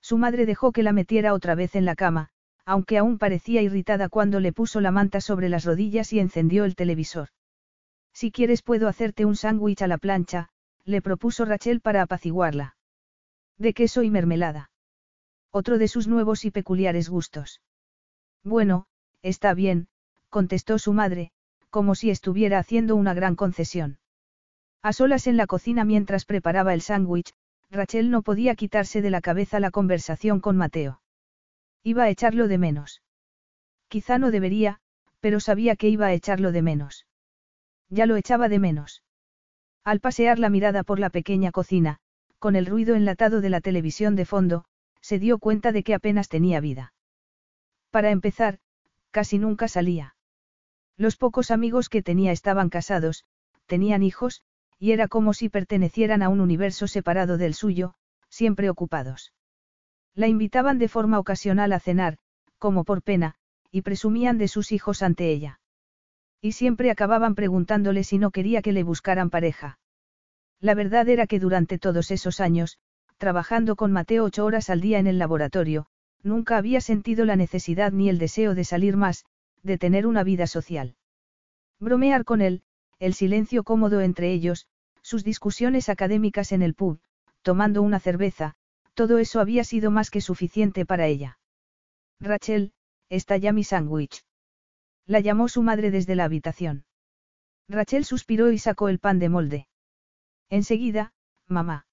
Su 0.01 0.17
madre 0.17 0.45
dejó 0.45 0.71
que 0.71 0.83
la 0.83 0.93
metiera 0.93 1.33
otra 1.33 1.55
vez 1.55 1.75
en 1.75 1.85
la 1.85 1.95
cama, 1.95 2.29
aunque 2.65 2.97
aún 2.97 3.17
parecía 3.17 3.61
irritada 3.61 4.09
cuando 4.09 4.39
le 4.39 4.53
puso 4.53 4.81
la 4.81 4.91
manta 4.91 5.21
sobre 5.21 5.49
las 5.49 5.65
rodillas 5.65 6.13
y 6.13 6.19
encendió 6.19 6.65
el 6.65 6.75
televisor. 6.75 7.29
Si 8.13 8.31
quieres 8.31 8.61
puedo 8.61 8.87
hacerte 8.87 9.25
un 9.25 9.35
sándwich 9.35 9.81
a 9.81 9.87
la 9.87 9.97
plancha, 9.97 10.49
le 10.85 11.01
propuso 11.01 11.45
Rachel 11.45 11.81
para 11.81 12.01
apaciguarla. 12.01 12.75
De 13.57 13.73
queso 13.73 14.03
y 14.03 14.09
mermelada. 14.09 14.71
Otro 15.51 15.77
de 15.77 15.87
sus 15.87 16.07
nuevos 16.07 16.45
y 16.45 16.51
peculiares 16.51 17.09
gustos. 17.09 17.61
Bueno, 18.43 18.87
está 19.21 19.53
bien, 19.53 19.87
contestó 20.29 20.79
su 20.79 20.93
madre, 20.93 21.31
como 21.69 21.95
si 21.95 22.09
estuviera 22.09 22.59
haciendo 22.59 22.95
una 22.95 23.13
gran 23.13 23.35
concesión. 23.35 23.99
A 24.83 24.91
solas 24.91 25.27
en 25.27 25.37
la 25.37 25.47
cocina 25.47 25.85
mientras 25.85 26.25
preparaba 26.25 26.73
el 26.73 26.81
sándwich, 26.81 27.33
Rachel 27.71 28.11
no 28.11 28.21
podía 28.21 28.53
quitarse 28.55 29.01
de 29.01 29.09
la 29.09 29.21
cabeza 29.21 29.61
la 29.61 29.71
conversación 29.71 30.41
con 30.41 30.57
Mateo. 30.57 31.01
Iba 31.83 32.03
a 32.03 32.09
echarlo 32.09 32.49
de 32.49 32.57
menos. 32.57 33.01
Quizá 33.87 34.17
no 34.17 34.29
debería, 34.29 34.81
pero 35.21 35.39
sabía 35.39 35.77
que 35.77 35.87
iba 35.87 36.07
a 36.07 36.13
echarlo 36.13 36.51
de 36.51 36.61
menos. 36.61 37.07
Ya 37.89 38.05
lo 38.05 38.17
echaba 38.17 38.49
de 38.49 38.59
menos. 38.59 39.03
Al 39.85 40.01
pasear 40.01 40.37
la 40.37 40.49
mirada 40.49 40.83
por 40.83 40.99
la 40.99 41.09
pequeña 41.09 41.51
cocina, 41.51 41.99
con 42.37 42.57
el 42.57 42.65
ruido 42.65 42.95
enlatado 42.95 43.39
de 43.39 43.49
la 43.49 43.61
televisión 43.61 44.17
de 44.17 44.25
fondo, 44.25 44.65
se 44.99 45.17
dio 45.17 45.39
cuenta 45.39 45.71
de 45.71 45.83
que 45.83 45.93
apenas 45.93 46.27
tenía 46.27 46.59
vida. 46.59 46.93
Para 47.89 48.11
empezar, 48.11 48.59
casi 49.11 49.37
nunca 49.39 49.69
salía. 49.69 50.15
Los 50.97 51.15
pocos 51.15 51.51
amigos 51.51 51.87
que 51.87 52.03
tenía 52.03 52.33
estaban 52.33 52.69
casados, 52.69 53.23
tenían 53.65 54.03
hijos, 54.03 54.43
y 54.83 54.91
era 54.91 55.07
como 55.07 55.33
si 55.33 55.47
pertenecieran 55.47 56.21
a 56.23 56.27
un 56.27 56.41
universo 56.41 56.87
separado 56.87 57.37
del 57.37 57.53
suyo, 57.53 57.93
siempre 58.27 58.69
ocupados. 58.69 59.31
La 60.13 60.27
invitaban 60.27 60.77
de 60.77 60.89
forma 60.89 61.19
ocasional 61.19 61.71
a 61.71 61.79
cenar, 61.79 62.17
como 62.57 62.83
por 62.83 63.01
pena, 63.01 63.35
y 63.71 63.83
presumían 63.83 64.37
de 64.37 64.49
sus 64.49 64.73
hijos 64.73 65.01
ante 65.01 65.31
ella. 65.31 65.61
Y 66.41 66.51
siempre 66.51 66.91
acababan 66.91 67.33
preguntándole 67.33 68.03
si 68.03 68.17
no 68.17 68.31
quería 68.31 68.61
que 68.61 68.73
le 68.73 68.83
buscaran 68.83 69.29
pareja. 69.29 69.79
La 70.59 70.73
verdad 70.73 71.07
era 71.07 71.27
que 71.27 71.39
durante 71.39 71.79
todos 71.79 72.11
esos 72.11 72.41
años, 72.41 72.77
trabajando 73.17 73.77
con 73.77 73.93
Mateo 73.93 74.25
ocho 74.25 74.43
horas 74.43 74.69
al 74.69 74.81
día 74.81 74.99
en 74.99 75.07
el 75.07 75.17
laboratorio, 75.17 75.85
nunca 76.23 76.57
había 76.57 76.81
sentido 76.81 77.23
la 77.23 77.37
necesidad 77.37 77.93
ni 77.93 78.09
el 78.09 78.17
deseo 78.17 78.53
de 78.53 78.65
salir 78.65 78.97
más, 78.97 79.23
de 79.61 79.77
tener 79.77 80.05
una 80.05 80.25
vida 80.25 80.45
social. 80.45 80.97
Bromear 81.79 82.25
con 82.25 82.41
él, 82.41 82.63
el 82.99 83.13
silencio 83.13 83.63
cómodo 83.63 84.01
entre 84.01 84.33
ellos, 84.33 84.67
sus 85.03 85.23
discusiones 85.23 85.89
académicas 85.89 86.51
en 86.51 86.63
el 86.63 86.73
pub, 86.73 86.99
tomando 87.43 87.83
una 87.83 87.99
cerveza, 87.99 88.55
todo 88.95 89.19
eso 89.19 89.39
había 89.39 89.63
sido 89.63 89.91
más 89.91 90.09
que 90.09 90.21
suficiente 90.21 90.85
para 90.85 91.05
ella. 91.05 91.37
Rachel, 92.19 92.73
está 93.09 93.37
ya 93.37 93.53
mi 93.53 93.63
sándwich. 93.63 94.23
La 95.05 95.19
llamó 95.19 95.49
su 95.49 95.61
madre 95.61 95.91
desde 95.91 96.15
la 96.15 96.23
habitación. 96.23 96.85
Rachel 97.67 98.05
suspiró 98.05 98.51
y 98.51 98.57
sacó 98.57 98.89
el 98.89 98.99
pan 98.99 99.19
de 99.19 99.29
molde. 99.29 99.67
Enseguida, 100.49 101.13
mamá. 101.47 101.85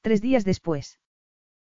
Tres 0.00 0.20
días 0.20 0.44
después. 0.44 1.00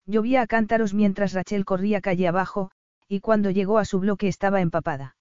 Llovía 0.07 0.43
a 0.43 0.47
cántaros 0.47 0.93
mientras 0.93 1.33
Rachel 1.33 1.65
corría 1.65 2.01
calle 2.01 2.29
abajo, 2.29 2.71
y 3.09 3.21
cuando 3.21 3.51
llegó 3.51 3.79
a 3.79 3.85
su 3.85 4.01
bloque 4.01 4.29
estaba 4.29 4.61
empapada. 4.61 5.17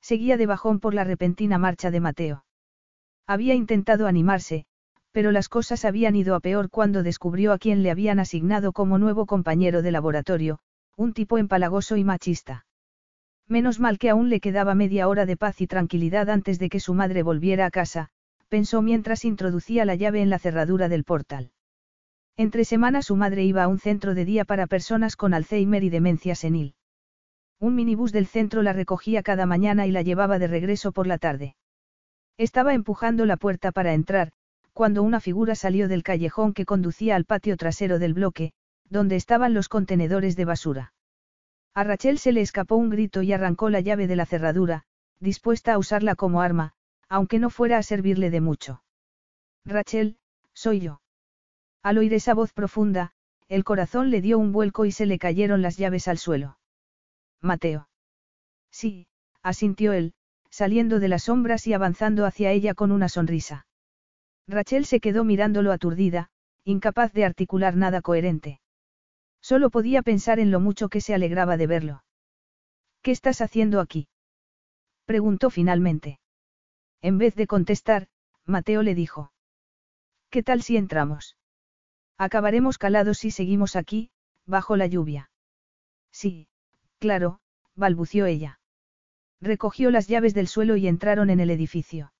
Seguía 0.00 0.36
de 0.36 0.46
bajón 0.46 0.80
por 0.80 0.94
la 0.94 1.04
repentina 1.04 1.58
marcha 1.58 1.90
de 1.90 2.00
Mateo. 2.00 2.44
Había 3.28 3.54
intentado 3.54 4.06
animarse, 4.06 4.64
pero 5.12 5.32
las 5.32 5.50
cosas 5.50 5.84
habían 5.84 6.16
ido 6.16 6.34
a 6.34 6.40
peor 6.40 6.70
cuando 6.70 7.02
descubrió 7.02 7.52
a 7.52 7.58
quien 7.58 7.82
le 7.82 7.90
habían 7.90 8.20
asignado 8.20 8.72
como 8.72 8.96
nuevo 8.96 9.26
compañero 9.26 9.82
de 9.82 9.92
laboratorio, 9.92 10.60
un 10.96 11.12
tipo 11.12 11.36
empalagoso 11.36 11.98
y 11.98 12.04
machista. 12.04 12.64
Menos 13.46 13.80
mal 13.80 13.98
que 13.98 14.08
aún 14.08 14.30
le 14.30 14.40
quedaba 14.40 14.74
media 14.74 15.08
hora 15.08 15.26
de 15.26 15.36
paz 15.36 15.60
y 15.60 15.66
tranquilidad 15.66 16.30
antes 16.30 16.58
de 16.58 16.70
que 16.70 16.80
su 16.80 16.94
madre 16.94 17.22
volviera 17.22 17.66
a 17.66 17.70
casa, 17.70 18.08
pensó 18.48 18.80
mientras 18.80 19.26
introducía 19.26 19.84
la 19.84 19.94
llave 19.94 20.22
en 20.22 20.30
la 20.30 20.38
cerradura 20.38 20.88
del 20.88 21.04
portal. 21.04 21.52
Entre 22.38 22.64
semanas 22.64 23.06
su 23.06 23.16
madre 23.16 23.44
iba 23.44 23.62
a 23.62 23.68
un 23.68 23.78
centro 23.78 24.14
de 24.14 24.24
día 24.24 24.46
para 24.46 24.66
personas 24.66 25.16
con 25.16 25.34
Alzheimer 25.34 25.84
y 25.84 25.90
demencia 25.90 26.34
senil. 26.34 26.76
Un 27.60 27.74
minibús 27.74 28.10
del 28.10 28.26
centro 28.26 28.62
la 28.62 28.72
recogía 28.72 29.22
cada 29.22 29.44
mañana 29.44 29.86
y 29.86 29.92
la 29.92 30.00
llevaba 30.00 30.38
de 30.38 30.46
regreso 30.46 30.92
por 30.92 31.06
la 31.06 31.18
tarde. 31.18 31.56
Estaba 32.38 32.72
empujando 32.72 33.26
la 33.26 33.36
puerta 33.36 33.72
para 33.72 33.94
entrar, 33.94 34.30
cuando 34.72 35.02
una 35.02 35.18
figura 35.18 35.56
salió 35.56 35.88
del 35.88 36.04
callejón 36.04 36.54
que 36.54 36.64
conducía 36.64 37.16
al 37.16 37.24
patio 37.24 37.56
trasero 37.56 37.98
del 37.98 38.14
bloque, 38.14 38.52
donde 38.88 39.16
estaban 39.16 39.54
los 39.54 39.68
contenedores 39.68 40.36
de 40.36 40.44
basura. 40.44 40.92
A 41.74 41.82
Rachel 41.82 42.18
se 42.18 42.30
le 42.30 42.40
escapó 42.40 42.76
un 42.76 42.90
grito 42.90 43.22
y 43.22 43.32
arrancó 43.32 43.70
la 43.70 43.80
llave 43.80 44.06
de 44.06 44.14
la 44.14 44.24
cerradura, 44.24 44.84
dispuesta 45.18 45.72
a 45.72 45.78
usarla 45.78 46.14
como 46.14 46.40
arma, 46.40 46.74
aunque 47.08 47.40
no 47.40 47.50
fuera 47.50 47.76
a 47.76 47.82
servirle 47.82 48.30
de 48.30 48.40
mucho. 48.40 48.84
Rachel, 49.64 50.16
soy 50.54 50.78
yo. 50.80 51.00
Al 51.82 51.98
oír 51.98 52.14
esa 52.14 52.34
voz 52.34 52.52
profunda, 52.52 53.12
el 53.48 53.64
corazón 53.64 54.10
le 54.10 54.20
dio 54.20 54.38
un 54.38 54.52
vuelco 54.52 54.84
y 54.84 54.92
se 54.92 55.06
le 55.06 55.18
cayeron 55.18 55.60
las 55.60 55.76
llaves 55.76 56.06
al 56.06 56.18
suelo. 56.18 56.58
Mateo. 57.40 57.88
Sí, 58.70 59.08
asintió 59.42 59.92
él, 59.92 60.14
saliendo 60.58 60.98
de 60.98 61.06
las 61.06 61.22
sombras 61.22 61.68
y 61.68 61.72
avanzando 61.72 62.26
hacia 62.26 62.50
ella 62.50 62.74
con 62.74 62.90
una 62.90 63.08
sonrisa. 63.08 63.68
Rachel 64.48 64.86
se 64.86 64.98
quedó 64.98 65.22
mirándolo 65.22 65.70
aturdida, 65.70 66.30
incapaz 66.64 67.12
de 67.12 67.24
articular 67.24 67.76
nada 67.76 68.02
coherente. 68.02 68.60
Solo 69.40 69.70
podía 69.70 70.02
pensar 70.02 70.40
en 70.40 70.50
lo 70.50 70.58
mucho 70.58 70.88
que 70.88 71.00
se 71.00 71.14
alegraba 71.14 71.56
de 71.56 71.68
verlo. 71.68 72.02
¿Qué 73.02 73.12
estás 73.12 73.40
haciendo 73.40 73.78
aquí? 73.78 74.08
preguntó 75.04 75.48
finalmente. 75.48 76.18
En 77.02 77.18
vez 77.18 77.36
de 77.36 77.46
contestar, 77.46 78.08
Mateo 78.44 78.82
le 78.82 78.96
dijo. 78.96 79.30
¿Qué 80.28 80.42
tal 80.42 80.62
si 80.62 80.76
entramos? 80.76 81.36
Acabaremos 82.16 82.78
calados 82.78 83.18
si 83.18 83.30
seguimos 83.30 83.76
aquí, 83.76 84.10
bajo 84.44 84.74
la 84.74 84.88
lluvia. 84.88 85.30
Sí, 86.10 86.48
Claro, 86.98 87.38
balbució 87.76 88.26
ella. 88.26 88.57
Recogió 89.40 89.90
las 89.90 90.08
llaves 90.08 90.34
del 90.34 90.48
suelo 90.48 90.76
y 90.76 90.88
entraron 90.88 91.30
en 91.30 91.40
el 91.40 91.50
edificio. 91.50 92.12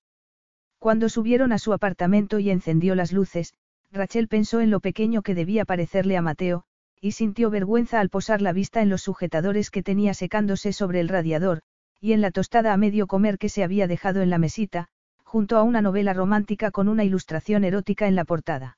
Cuando 0.77 1.09
subieron 1.09 1.51
a 1.51 1.57
su 1.57 1.73
apartamento 1.73 2.39
y 2.39 2.49
encendió 2.49 2.95
las 2.95 3.11
luces, 3.11 3.53
Rachel 3.91 4.27
pensó 4.27 4.61
en 4.61 4.69
lo 4.69 4.79
pequeño 4.79 5.21
que 5.21 5.35
debía 5.35 5.65
parecerle 5.65 6.15
a 6.15 6.21
Mateo, 6.21 6.63
y 7.01 7.11
sintió 7.11 7.49
vergüenza 7.49 7.99
al 7.99 8.09
posar 8.09 8.41
la 8.41 8.53
vista 8.53 8.81
en 8.81 8.89
los 8.89 9.01
sujetadores 9.01 9.71
que 9.71 9.83
tenía 9.83 10.13
secándose 10.13 10.71
sobre 10.71 10.99
el 10.99 11.09
radiador, 11.09 11.61
y 11.99 12.13
en 12.13 12.21
la 12.21 12.31
tostada 12.31 12.71
a 12.73 12.77
medio 12.77 13.07
comer 13.07 13.37
que 13.37 13.49
se 13.49 13.63
había 13.63 13.87
dejado 13.87 14.21
en 14.21 14.29
la 14.29 14.37
mesita, 14.37 14.87
junto 15.23 15.57
a 15.57 15.63
una 15.63 15.81
novela 15.81 16.13
romántica 16.13 16.71
con 16.71 16.87
una 16.87 17.03
ilustración 17.03 17.63
erótica 17.63 18.07
en 18.07 18.15
la 18.15 18.25
portada. 18.25 18.77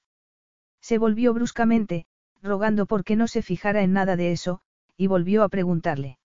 Se 0.81 0.97
volvió 0.97 1.33
bruscamente, 1.33 2.05
rogando 2.41 2.87
por 2.87 3.03
que 3.03 3.15
no 3.15 3.27
se 3.27 3.43
fijara 3.43 3.83
en 3.83 3.93
nada 3.93 4.15
de 4.15 4.31
eso, 4.31 4.61
y 4.97 5.07
volvió 5.07 5.43
a 5.43 5.49
preguntarle. 5.49 6.17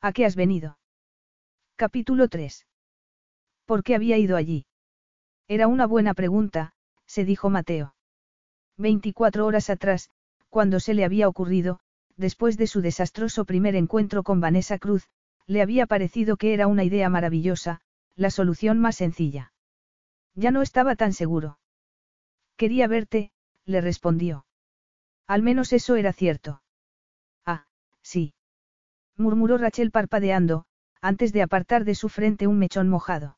¿A 0.00 0.12
qué 0.12 0.24
has 0.24 0.36
venido? 0.36 0.78
Capítulo 1.82 2.28
3. 2.28 2.64
¿Por 3.66 3.82
qué 3.82 3.96
había 3.96 4.16
ido 4.16 4.36
allí? 4.36 4.66
Era 5.48 5.66
una 5.66 5.84
buena 5.84 6.14
pregunta, 6.14 6.74
se 7.06 7.24
dijo 7.24 7.50
Mateo. 7.50 7.96
24 8.76 9.44
horas 9.44 9.68
atrás, 9.68 10.08
cuando 10.48 10.78
se 10.78 10.94
le 10.94 11.04
había 11.04 11.26
ocurrido, 11.26 11.80
después 12.16 12.56
de 12.56 12.68
su 12.68 12.82
desastroso 12.82 13.44
primer 13.44 13.74
encuentro 13.74 14.22
con 14.22 14.40
Vanessa 14.40 14.78
Cruz, 14.78 15.08
le 15.48 15.60
había 15.60 15.86
parecido 15.86 16.36
que 16.36 16.54
era 16.54 16.68
una 16.68 16.84
idea 16.84 17.08
maravillosa, 17.08 17.80
la 18.14 18.30
solución 18.30 18.78
más 18.78 18.94
sencilla. 18.94 19.52
Ya 20.36 20.52
no 20.52 20.62
estaba 20.62 20.94
tan 20.94 21.12
seguro. 21.12 21.58
Quería 22.54 22.86
verte, 22.86 23.32
le 23.64 23.80
respondió. 23.80 24.46
Al 25.26 25.42
menos 25.42 25.72
eso 25.72 25.96
era 25.96 26.12
cierto. 26.12 26.62
Sí. 28.02 28.34
Murmuró 29.16 29.58
Rachel 29.58 29.90
parpadeando, 29.90 30.66
antes 31.02 31.32
de 31.32 31.42
apartar 31.42 31.84
de 31.84 31.96
su 31.96 32.08
frente 32.08 32.46
un 32.46 32.58
mechón 32.58 32.88
mojado. 32.88 33.36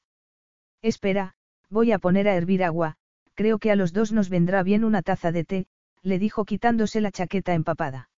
Espera, 0.83 1.35
voy 1.71 1.93
a 1.93 1.99
poner 1.99 2.29
a 2.29 2.35
hervir 2.35 2.63
agua, 2.63 2.97
creo 3.35 3.59
que 3.59 3.71
a 3.71 3.77
los 3.77 3.93
dos 3.95 4.13
nos 4.13 4.29
vendrá 4.29 4.63
bien 4.63 4.85
una 4.85 5.03
taza 5.03 5.33
de 5.33 5.45
té, 5.45 5.67
le 6.03 6.19
dijo 6.19 6.45
quitándose 6.45 7.01
la 7.01 7.11
chaqueta 7.11 7.55
empapada. 7.55 8.11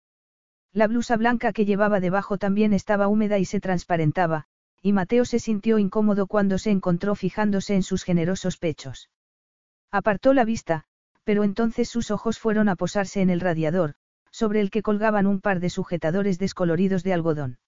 La 0.72 0.88
blusa 0.88 1.16
blanca 1.16 1.52
que 1.52 1.64
llevaba 1.64 2.00
debajo 2.00 2.36
también 2.36 2.72
estaba 2.72 3.06
húmeda 3.06 3.38
y 3.38 3.44
se 3.44 3.60
transparentaba, 3.60 4.46
y 4.82 4.92
Mateo 4.92 5.24
se 5.24 5.38
sintió 5.38 5.78
incómodo 5.78 6.26
cuando 6.26 6.58
se 6.58 6.70
encontró 6.70 7.14
fijándose 7.14 7.76
en 7.76 7.84
sus 7.84 8.02
generosos 8.02 8.58
pechos. 8.58 9.10
Apartó 9.90 10.34
la 10.34 10.44
vista, 10.44 10.84
pero 11.22 11.44
entonces 11.44 11.88
sus 11.88 12.10
ojos 12.10 12.38
fueron 12.38 12.68
a 12.68 12.76
posarse 12.76 13.20
en 13.20 13.30
el 13.30 13.40
radiador, 13.40 13.94
sobre 14.30 14.60
el 14.60 14.70
que 14.70 14.82
colgaban 14.82 15.26
un 15.26 15.40
par 15.40 15.60
de 15.60 15.70
sujetadores 15.70 16.38
descoloridos 16.38 17.04
de 17.04 17.12
algodón. 17.12 17.58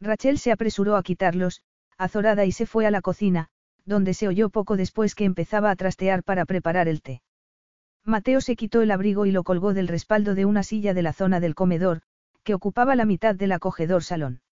Rachel 0.00 0.38
se 0.38 0.52
apresuró 0.52 0.96
a 0.96 1.02
quitarlos, 1.02 1.62
azorada 1.96 2.44
y 2.44 2.52
se 2.52 2.66
fue 2.66 2.86
a 2.86 2.90
la 2.90 3.00
cocina, 3.00 3.48
donde 3.84 4.14
se 4.14 4.28
oyó 4.28 4.50
poco 4.50 4.76
después 4.76 5.14
que 5.14 5.24
empezaba 5.24 5.70
a 5.70 5.76
trastear 5.76 6.22
para 6.22 6.44
preparar 6.44 6.88
el 6.88 7.02
té. 7.02 7.22
Mateo 8.04 8.40
se 8.40 8.56
quitó 8.56 8.82
el 8.82 8.90
abrigo 8.90 9.26
y 9.26 9.32
lo 9.32 9.44
colgó 9.44 9.72
del 9.72 9.88
respaldo 9.88 10.34
de 10.34 10.44
una 10.44 10.62
silla 10.62 10.92
de 10.94 11.02
la 11.02 11.12
zona 11.12 11.40
del 11.40 11.54
comedor, 11.54 12.02
que 12.42 12.54
ocupaba 12.54 12.94
la 12.96 13.06
mitad 13.06 13.34
del 13.34 13.52
acogedor 13.52 14.04
salón. 14.04 14.42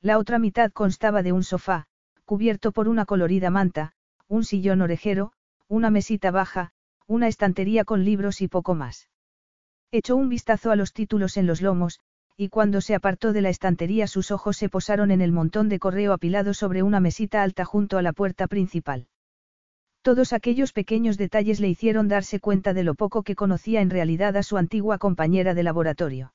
La 0.00 0.18
otra 0.18 0.38
mitad 0.38 0.72
constaba 0.72 1.22
de 1.22 1.32
un 1.32 1.44
sofá, 1.44 1.86
cubierto 2.24 2.72
por 2.72 2.88
una 2.88 3.04
colorida 3.04 3.50
manta, 3.50 3.92
un 4.28 4.44
sillón 4.44 4.80
orejero, 4.80 5.32
una 5.68 5.90
mesita 5.90 6.30
baja, 6.30 6.72
una 7.06 7.28
estantería 7.28 7.84
con 7.84 8.04
libros 8.04 8.40
y 8.40 8.48
poco 8.48 8.74
más. 8.74 9.08
Echó 9.90 10.16
un 10.16 10.28
vistazo 10.28 10.70
a 10.70 10.76
los 10.76 10.92
títulos 10.92 11.36
en 11.36 11.46
los 11.46 11.60
lomos, 11.60 12.00
y 12.40 12.48
cuando 12.48 12.80
se 12.80 12.94
apartó 12.94 13.34
de 13.34 13.42
la 13.42 13.50
estantería 13.50 14.06
sus 14.06 14.30
ojos 14.30 14.56
se 14.56 14.70
posaron 14.70 15.10
en 15.10 15.20
el 15.20 15.30
montón 15.30 15.68
de 15.68 15.78
correo 15.78 16.14
apilado 16.14 16.54
sobre 16.54 16.82
una 16.82 16.98
mesita 16.98 17.42
alta 17.42 17.66
junto 17.66 17.98
a 17.98 18.02
la 18.02 18.14
puerta 18.14 18.46
principal. 18.46 19.08
Todos 20.00 20.32
aquellos 20.32 20.72
pequeños 20.72 21.18
detalles 21.18 21.60
le 21.60 21.68
hicieron 21.68 22.08
darse 22.08 22.40
cuenta 22.40 22.72
de 22.72 22.82
lo 22.82 22.94
poco 22.94 23.24
que 23.24 23.34
conocía 23.34 23.82
en 23.82 23.90
realidad 23.90 24.38
a 24.38 24.42
su 24.42 24.56
antigua 24.56 24.96
compañera 24.96 25.52
de 25.52 25.62
laboratorio. 25.62 26.32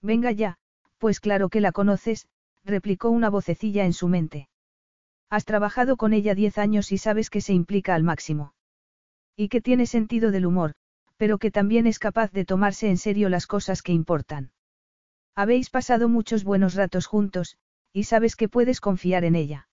Venga 0.00 0.30
ya, 0.30 0.58
pues 0.98 1.18
claro 1.18 1.48
que 1.48 1.60
la 1.60 1.72
conoces, 1.72 2.28
replicó 2.64 3.10
una 3.10 3.28
vocecilla 3.28 3.84
en 3.84 3.94
su 3.94 4.06
mente. 4.06 4.48
Has 5.28 5.44
trabajado 5.44 5.96
con 5.96 6.12
ella 6.12 6.36
diez 6.36 6.56
años 6.56 6.92
y 6.92 6.98
sabes 6.98 7.30
que 7.30 7.40
se 7.40 7.52
implica 7.52 7.96
al 7.96 8.04
máximo. 8.04 8.54
Y 9.34 9.48
que 9.48 9.60
tiene 9.60 9.86
sentido 9.86 10.30
del 10.30 10.46
humor, 10.46 10.74
pero 11.16 11.38
que 11.38 11.50
también 11.50 11.88
es 11.88 11.98
capaz 11.98 12.30
de 12.30 12.44
tomarse 12.44 12.88
en 12.88 12.96
serio 12.96 13.28
las 13.28 13.48
cosas 13.48 13.82
que 13.82 13.90
importan. 13.90 14.52
Habéis 15.36 15.68
pasado 15.68 16.08
muchos 16.08 16.44
buenos 16.44 16.74
ratos 16.74 17.06
juntos, 17.06 17.58
y 17.92 18.04
sabes 18.04 18.36
que 18.36 18.48
puedes 18.48 18.80
confiar 18.80 19.22
en 19.24 19.36
ella. 19.36 19.68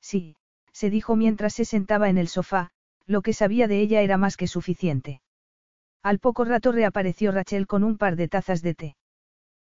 Sí, 0.00 0.34
se 0.72 0.88
dijo 0.88 1.14
mientras 1.14 1.52
se 1.52 1.66
sentaba 1.66 2.08
en 2.08 2.16
el 2.16 2.28
sofá, 2.28 2.70
lo 3.06 3.20
que 3.20 3.34
sabía 3.34 3.68
de 3.68 3.80
ella 3.80 4.00
era 4.00 4.16
más 4.16 4.38
que 4.38 4.46
suficiente. 4.46 5.20
Al 6.02 6.18
poco 6.20 6.44
rato 6.44 6.72
reapareció 6.72 7.32
Rachel 7.32 7.66
con 7.66 7.84
un 7.84 7.98
par 7.98 8.16
de 8.16 8.28
tazas 8.28 8.62
de 8.62 8.74
té. 8.74 8.96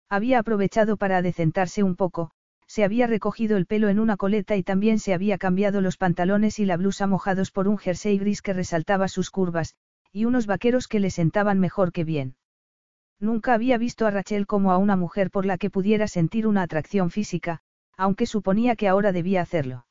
Había 0.08 0.38
aprovechado 0.38 0.96
para 0.96 1.18
adecentarse 1.18 1.82
un 1.82 1.96
poco, 1.96 2.30
se 2.66 2.84
había 2.84 3.06
recogido 3.06 3.58
el 3.58 3.66
pelo 3.66 3.90
en 3.90 3.98
una 3.98 4.16
coleta 4.16 4.56
y 4.56 4.62
también 4.62 4.98
se 4.98 5.12
había 5.12 5.36
cambiado 5.36 5.82
los 5.82 5.98
pantalones 5.98 6.58
y 6.60 6.64
la 6.64 6.78
blusa 6.78 7.06
mojados 7.06 7.50
por 7.50 7.68
un 7.68 7.76
jersey 7.76 8.16
gris 8.16 8.40
que 8.40 8.54
resaltaba 8.54 9.06
sus 9.08 9.30
curvas, 9.30 9.74
y 10.12 10.24
unos 10.24 10.46
vaqueros 10.46 10.88
que 10.88 11.00
le 11.00 11.10
sentaban 11.10 11.58
mejor 11.58 11.92
que 11.92 12.04
bien. 12.04 12.36
Nunca 13.20 13.52
había 13.52 13.76
visto 13.76 14.06
a 14.06 14.10
Rachel 14.10 14.46
como 14.46 14.72
a 14.72 14.78
una 14.78 14.96
mujer 14.96 15.30
por 15.30 15.44
la 15.44 15.58
que 15.58 15.68
pudiera 15.68 16.08
sentir 16.08 16.46
una 16.46 16.62
atracción 16.62 17.10
física, 17.10 17.60
aunque 17.96 18.24
suponía 18.24 18.76
que 18.76 18.88
ahora 18.88 19.12
debía 19.12 19.42
hacerlo. 19.42 19.86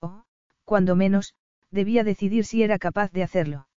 O, 0.00 0.24
cuando 0.64 0.94
menos, 0.94 1.34
debía 1.70 2.04
decidir 2.04 2.44
si 2.44 2.62
era 2.62 2.78
capaz 2.78 3.10
de 3.10 3.22
hacerlo. 3.22 3.68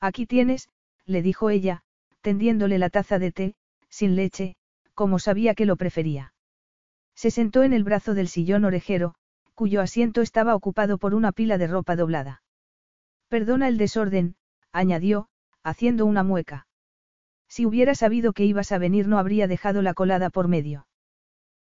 Aquí 0.00 0.26
tienes, 0.26 0.68
le 1.06 1.22
dijo 1.22 1.48
ella, 1.48 1.84
tendiéndole 2.22 2.78
la 2.78 2.90
taza 2.90 3.20
de 3.20 3.30
té, 3.30 3.54
sin 3.88 4.16
leche, 4.16 4.56
como 4.94 5.20
sabía 5.20 5.54
que 5.54 5.64
lo 5.64 5.76
prefería. 5.76 6.34
Se 7.14 7.30
sentó 7.30 7.62
en 7.62 7.72
el 7.72 7.84
brazo 7.84 8.14
del 8.14 8.26
sillón 8.26 8.64
orejero, 8.64 9.14
cuyo 9.54 9.80
asiento 9.80 10.22
estaba 10.22 10.56
ocupado 10.56 10.98
por 10.98 11.14
una 11.14 11.30
pila 11.30 11.56
de 11.56 11.68
ropa 11.68 11.94
doblada. 11.94 12.42
Perdona 13.28 13.68
el 13.68 13.78
desorden, 13.78 14.34
añadió, 14.72 15.28
haciendo 15.62 16.04
una 16.04 16.24
mueca. 16.24 16.66
Si 17.54 17.66
hubiera 17.66 17.94
sabido 17.94 18.32
que 18.32 18.46
ibas 18.46 18.72
a 18.72 18.78
venir 18.78 19.06
no 19.06 19.18
habría 19.18 19.46
dejado 19.46 19.82
la 19.82 19.92
colada 19.92 20.30
por 20.30 20.48
medio. 20.48 20.86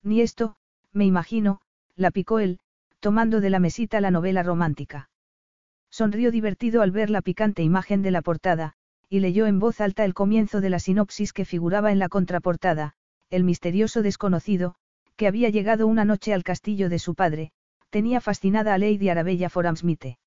Ni 0.02 0.20
esto, 0.20 0.56
me 0.92 1.04
imagino, 1.04 1.60
la 1.94 2.10
picó 2.10 2.40
él, 2.40 2.58
tomando 2.98 3.40
de 3.40 3.50
la 3.50 3.60
mesita 3.60 4.00
la 4.00 4.10
novela 4.10 4.42
romántica. 4.42 5.10
Sonrió 5.88 6.32
divertido 6.32 6.82
al 6.82 6.90
ver 6.90 7.08
la 7.08 7.22
picante 7.22 7.62
imagen 7.62 8.02
de 8.02 8.10
la 8.10 8.20
portada, 8.20 8.72
y 9.08 9.20
leyó 9.20 9.46
en 9.46 9.60
voz 9.60 9.80
alta 9.80 10.04
el 10.04 10.12
comienzo 10.12 10.60
de 10.60 10.70
la 10.70 10.80
sinopsis 10.80 11.32
que 11.32 11.44
figuraba 11.44 11.92
en 11.92 12.00
la 12.00 12.08
contraportada, 12.08 12.94
el 13.30 13.44
misterioso 13.44 14.02
desconocido, 14.02 14.74
que 15.14 15.28
había 15.28 15.50
llegado 15.50 15.86
una 15.86 16.04
noche 16.04 16.34
al 16.34 16.42
castillo 16.42 16.88
de 16.88 16.98
su 16.98 17.14
padre, 17.14 17.52
tenía 17.90 18.20
fascinada 18.20 18.74
a 18.74 18.78
Lady 18.78 19.08
Arabella 19.08 19.50
Foramsmite. 19.50 20.18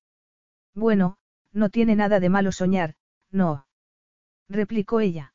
Bueno, 0.74 1.18
no 1.52 1.68
tiene 1.68 1.96
nada 1.96 2.18
de 2.18 2.30
malo 2.30 2.50
soñar, 2.50 2.94
no. 3.30 3.66
replicó 4.48 5.00
ella. 5.00 5.34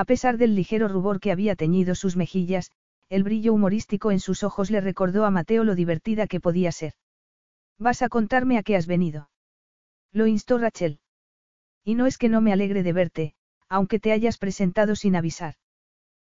A 0.00 0.06
pesar 0.06 0.38
del 0.38 0.54
ligero 0.54 0.88
rubor 0.88 1.20
que 1.20 1.30
había 1.30 1.56
teñido 1.56 1.94
sus 1.94 2.16
mejillas, 2.16 2.70
el 3.10 3.22
brillo 3.22 3.52
humorístico 3.52 4.10
en 4.10 4.18
sus 4.18 4.42
ojos 4.44 4.70
le 4.70 4.80
recordó 4.80 5.26
a 5.26 5.30
Mateo 5.30 5.62
lo 5.62 5.74
divertida 5.74 6.26
que 6.26 6.40
podía 6.40 6.72
ser. 6.72 6.94
¿Vas 7.78 8.00
a 8.00 8.08
contarme 8.08 8.56
a 8.56 8.62
qué 8.62 8.76
has 8.76 8.86
venido? 8.86 9.28
Lo 10.10 10.26
instó 10.26 10.56
Rachel. 10.56 11.00
Y 11.84 11.96
no 11.96 12.06
es 12.06 12.16
que 12.16 12.30
no 12.30 12.40
me 12.40 12.50
alegre 12.50 12.82
de 12.82 12.94
verte, 12.94 13.34
aunque 13.68 14.00
te 14.00 14.12
hayas 14.12 14.38
presentado 14.38 14.96
sin 14.96 15.16
avisar. 15.16 15.56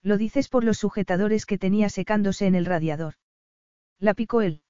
Lo 0.01 0.17
dices 0.17 0.49
por 0.49 0.65
los 0.65 0.79
sujetadores 0.79 1.45
que 1.45 1.57
tenía 1.57 1.87
secándose 1.87 2.47
en 2.47 2.55
el 2.55 2.65
radiador. 2.65 3.13
La 3.97 4.13
picó 4.13 4.41
él. 4.41 4.61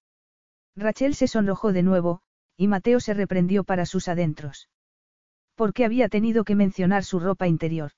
Rachel 0.75 1.15
se 1.15 1.27
sonrojó 1.27 1.73
de 1.73 1.81
nuevo, 1.81 2.21
y 2.57 2.67
Mateo 2.67 2.99
se 2.99 3.15
reprendió 3.15 3.63
para 3.63 3.87
sus 3.87 4.07
adentros. 4.07 4.69
¿Por 5.55 5.73
qué 5.73 5.83
había 5.83 6.09
tenido 6.09 6.43
que 6.43 6.53
mencionar 6.53 7.03
su 7.03 7.19
ropa 7.19 7.47
interior? 7.47 7.93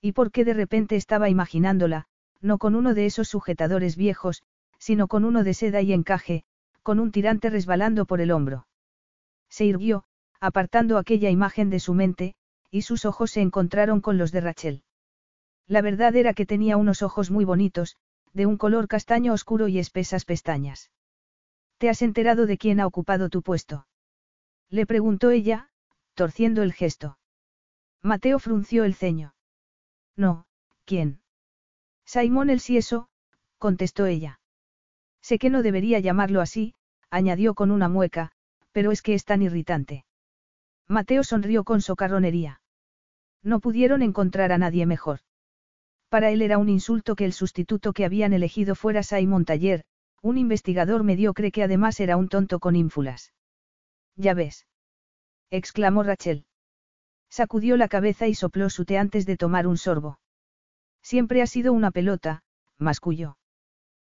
¿Y 0.00 0.12
por 0.12 0.30
qué 0.30 0.44
de 0.44 0.54
repente 0.54 0.96
estaba 0.96 1.28
imaginándola, 1.28 2.06
no 2.40 2.58
con 2.58 2.74
uno 2.74 2.94
de 2.94 3.06
esos 3.06 3.28
sujetadores 3.28 3.96
viejos, 3.96 4.42
sino 4.78 5.08
con 5.08 5.24
uno 5.24 5.42
de 5.42 5.54
seda 5.54 5.82
y 5.82 5.92
encaje, 5.92 6.44
con 6.82 7.00
un 7.00 7.10
tirante 7.10 7.50
resbalando 7.50 8.06
por 8.06 8.20
el 8.20 8.30
hombro? 8.30 8.66
Se 9.48 9.64
irguió, 9.64 10.04
apartando 10.40 10.98
aquella 10.98 11.30
imagen 11.30 11.70
de 11.70 11.80
su 11.80 11.94
mente, 11.94 12.34
y 12.70 12.82
sus 12.82 13.04
ojos 13.04 13.32
se 13.32 13.40
encontraron 13.40 14.00
con 14.00 14.18
los 14.18 14.30
de 14.30 14.40
Rachel. 14.40 14.82
La 15.66 15.82
verdad 15.82 16.14
era 16.16 16.32
que 16.32 16.46
tenía 16.46 16.76
unos 16.76 17.02
ojos 17.02 17.30
muy 17.30 17.44
bonitos, 17.44 17.96
de 18.32 18.46
un 18.46 18.56
color 18.56 18.88
castaño 18.88 19.32
oscuro 19.32 19.68
y 19.68 19.78
espesas 19.78 20.24
pestañas. 20.24 20.90
¿Te 21.78 21.88
has 21.88 22.02
enterado 22.02 22.46
de 22.46 22.58
quién 22.58 22.80
ha 22.80 22.86
ocupado 22.86 23.28
tu 23.28 23.42
puesto? 23.42 23.86
Le 24.70 24.86
preguntó 24.86 25.30
ella, 25.30 25.70
torciendo 26.14 26.62
el 26.62 26.72
gesto. 26.72 27.18
Mateo 28.02 28.38
frunció 28.38 28.84
el 28.84 28.94
ceño. 28.94 29.34
No, 30.18 30.46
¿quién? 30.84 31.20
Simón 32.04 32.50
el 32.50 32.58
Sieso, 32.58 33.08
contestó 33.58 34.06
ella. 34.06 34.40
Sé 35.22 35.38
que 35.38 35.48
no 35.48 35.62
debería 35.62 36.00
llamarlo 36.00 36.40
así, 36.40 36.74
añadió 37.08 37.54
con 37.54 37.70
una 37.70 37.88
mueca, 37.88 38.32
pero 38.72 38.90
es 38.90 39.00
que 39.00 39.14
es 39.14 39.24
tan 39.24 39.42
irritante. 39.42 40.04
Mateo 40.88 41.22
sonrió 41.22 41.62
con 41.62 41.80
socarronería. 41.80 42.60
No 43.44 43.60
pudieron 43.60 44.02
encontrar 44.02 44.50
a 44.50 44.58
nadie 44.58 44.86
mejor. 44.86 45.20
Para 46.08 46.30
él 46.30 46.42
era 46.42 46.58
un 46.58 46.68
insulto 46.68 47.14
que 47.14 47.24
el 47.24 47.32
sustituto 47.32 47.92
que 47.92 48.04
habían 48.04 48.32
elegido 48.32 48.74
fuera 48.74 49.04
Simon 49.04 49.44
Taller, 49.44 49.84
un 50.20 50.36
investigador 50.36 51.04
mediocre 51.04 51.52
que 51.52 51.62
además 51.62 52.00
era 52.00 52.16
un 52.16 52.28
tonto 52.28 52.58
con 52.58 52.74
ínfulas. 52.74 53.32
Ya 54.16 54.34
ves. 54.34 54.66
exclamó 55.50 56.02
Rachel. 56.02 56.47
Sacudió 57.30 57.76
la 57.76 57.88
cabeza 57.88 58.26
y 58.26 58.34
sopló 58.34 58.70
su 58.70 58.84
té 58.84 58.98
antes 58.98 59.26
de 59.26 59.36
tomar 59.36 59.66
un 59.66 59.76
sorbo. 59.76 60.18
Siempre 61.02 61.42
ha 61.42 61.46
sido 61.46 61.72
una 61.72 61.90
pelota, 61.90 62.42
masculló. 62.78 63.38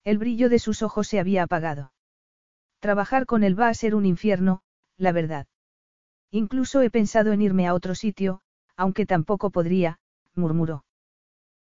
El 0.05 0.18
brillo 0.18 0.48
de 0.48 0.59
sus 0.59 0.83
ojos 0.83 1.09
se 1.09 1.20
había 1.20 1.42
apagado. 1.42 1.92
Trabajar 2.81 3.27
con 3.27 3.44
él 3.44 3.59
va 3.59 3.68
a 3.68 3.75
ser 3.75 3.94
un 3.94 4.07
infierno, 4.07 4.62
la 4.96 5.12
verdad. 5.12 5.46
Incluso 6.31 6.81
he 6.81 6.90
pensado 6.90 7.33
en 7.33 7.42
irme 7.42 7.66
a 7.66 7.75
otro 7.75 7.94
sitio, 7.94 8.40
aunque 8.77 9.07
tampoco 9.07 9.51
podría, 9.51 10.01
murmuró. 10.35 10.85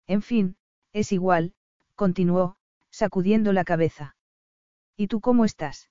En 0.06 0.22
fin, 0.22 0.56
es 0.92 1.12
igual, 1.12 1.54
continuó, 1.94 2.56
sacudiendo 2.90 3.52
la 3.52 3.64
cabeza. 3.64 4.16
¿Y 4.96 5.06
tú 5.06 5.20
cómo 5.20 5.44
estás? 5.44 5.90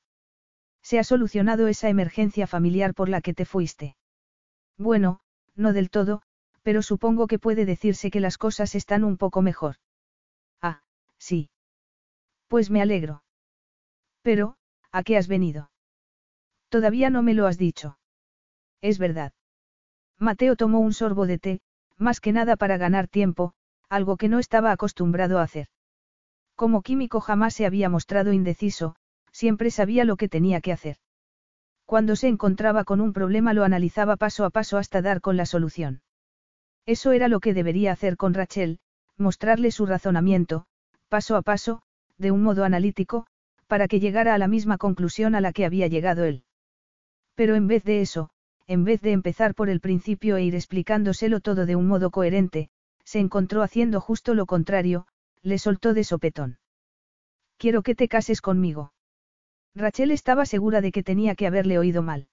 Se 0.81 0.99
ha 0.99 1.03
solucionado 1.03 1.67
esa 1.67 1.89
emergencia 1.89 2.47
familiar 2.47 2.93
por 2.93 3.07
la 3.07 3.21
que 3.21 3.33
te 3.33 3.45
fuiste. 3.45 3.95
Bueno, 4.77 5.21
no 5.55 5.73
del 5.73 5.89
todo, 5.89 6.21
pero 6.61 6.81
supongo 6.81 7.27
que 7.27 7.39
puede 7.39 7.65
decirse 7.65 8.11
que 8.11 8.19
las 8.19 8.37
cosas 8.37 8.75
están 8.75 9.03
un 9.03 9.17
poco 9.17 9.41
mejor. 9.41 9.75
Ah, 10.61 10.81
sí. 11.17 11.49
Pues 12.47 12.69
me 12.69 12.81
alegro. 12.81 13.23
Pero, 14.21 14.55
¿a 14.91 15.03
qué 15.03 15.17
has 15.17 15.27
venido? 15.27 15.71
Todavía 16.69 17.09
no 17.09 17.23
me 17.23 17.33
lo 17.33 17.47
has 17.47 17.57
dicho. 17.57 17.97
Es 18.81 18.97
verdad. 18.97 19.33
Mateo 20.17 20.55
tomó 20.55 20.79
un 20.79 20.93
sorbo 20.93 21.25
de 21.25 21.39
té, 21.39 21.61
más 21.97 22.19
que 22.19 22.31
nada 22.31 22.55
para 22.55 22.77
ganar 22.77 23.07
tiempo, 23.07 23.53
algo 23.89 24.17
que 24.17 24.29
no 24.29 24.39
estaba 24.39 24.71
acostumbrado 24.71 25.39
a 25.39 25.43
hacer. 25.43 25.67
Como 26.55 26.81
químico 26.81 27.19
jamás 27.19 27.55
se 27.55 27.65
había 27.65 27.89
mostrado 27.89 28.33
indeciso, 28.33 28.95
siempre 29.31 29.71
sabía 29.71 30.05
lo 30.05 30.15
que 30.15 30.29
tenía 30.29 30.61
que 30.61 30.71
hacer. 30.71 30.97
Cuando 31.91 32.15
se 32.15 32.29
encontraba 32.29 32.85
con 32.85 33.01
un 33.01 33.11
problema 33.11 33.51
lo 33.51 33.65
analizaba 33.65 34.15
paso 34.15 34.45
a 34.45 34.49
paso 34.49 34.77
hasta 34.77 35.01
dar 35.01 35.19
con 35.19 35.35
la 35.35 35.45
solución. 35.45 36.01
Eso 36.85 37.11
era 37.11 37.27
lo 37.27 37.41
que 37.41 37.53
debería 37.53 37.91
hacer 37.91 38.15
con 38.15 38.33
Rachel, 38.33 38.79
mostrarle 39.17 39.71
su 39.71 39.85
razonamiento, 39.85 40.67
paso 41.09 41.35
a 41.35 41.41
paso, 41.41 41.81
de 42.17 42.31
un 42.31 42.43
modo 42.43 42.63
analítico, 42.63 43.27
para 43.67 43.89
que 43.89 43.99
llegara 43.99 44.33
a 44.33 44.37
la 44.37 44.47
misma 44.47 44.77
conclusión 44.77 45.35
a 45.35 45.41
la 45.41 45.51
que 45.51 45.65
había 45.65 45.87
llegado 45.87 46.23
él. 46.23 46.45
Pero 47.35 47.55
en 47.55 47.67
vez 47.67 47.83
de 47.83 47.99
eso, 47.99 48.29
en 48.67 48.85
vez 48.85 49.01
de 49.01 49.11
empezar 49.11 49.53
por 49.53 49.69
el 49.69 49.81
principio 49.81 50.37
e 50.37 50.43
ir 50.43 50.55
explicándoselo 50.55 51.41
todo 51.41 51.65
de 51.65 51.75
un 51.75 51.89
modo 51.89 52.09
coherente, 52.09 52.69
se 53.03 53.19
encontró 53.19 53.63
haciendo 53.63 53.99
justo 53.99 54.33
lo 54.33 54.45
contrario, 54.45 55.07
le 55.41 55.57
soltó 55.57 55.93
de 55.93 56.05
sopetón. 56.05 56.57
Quiero 57.57 57.81
que 57.81 57.95
te 57.95 58.07
cases 58.07 58.39
conmigo. 58.39 58.93
Rachel 59.75 60.11
estaba 60.11 60.45
segura 60.45 60.81
de 60.81 60.91
que 60.91 61.03
tenía 61.03 61.35
que 61.35 61.47
haberle 61.47 61.79
oído 61.79 62.01
mal. 62.01 62.27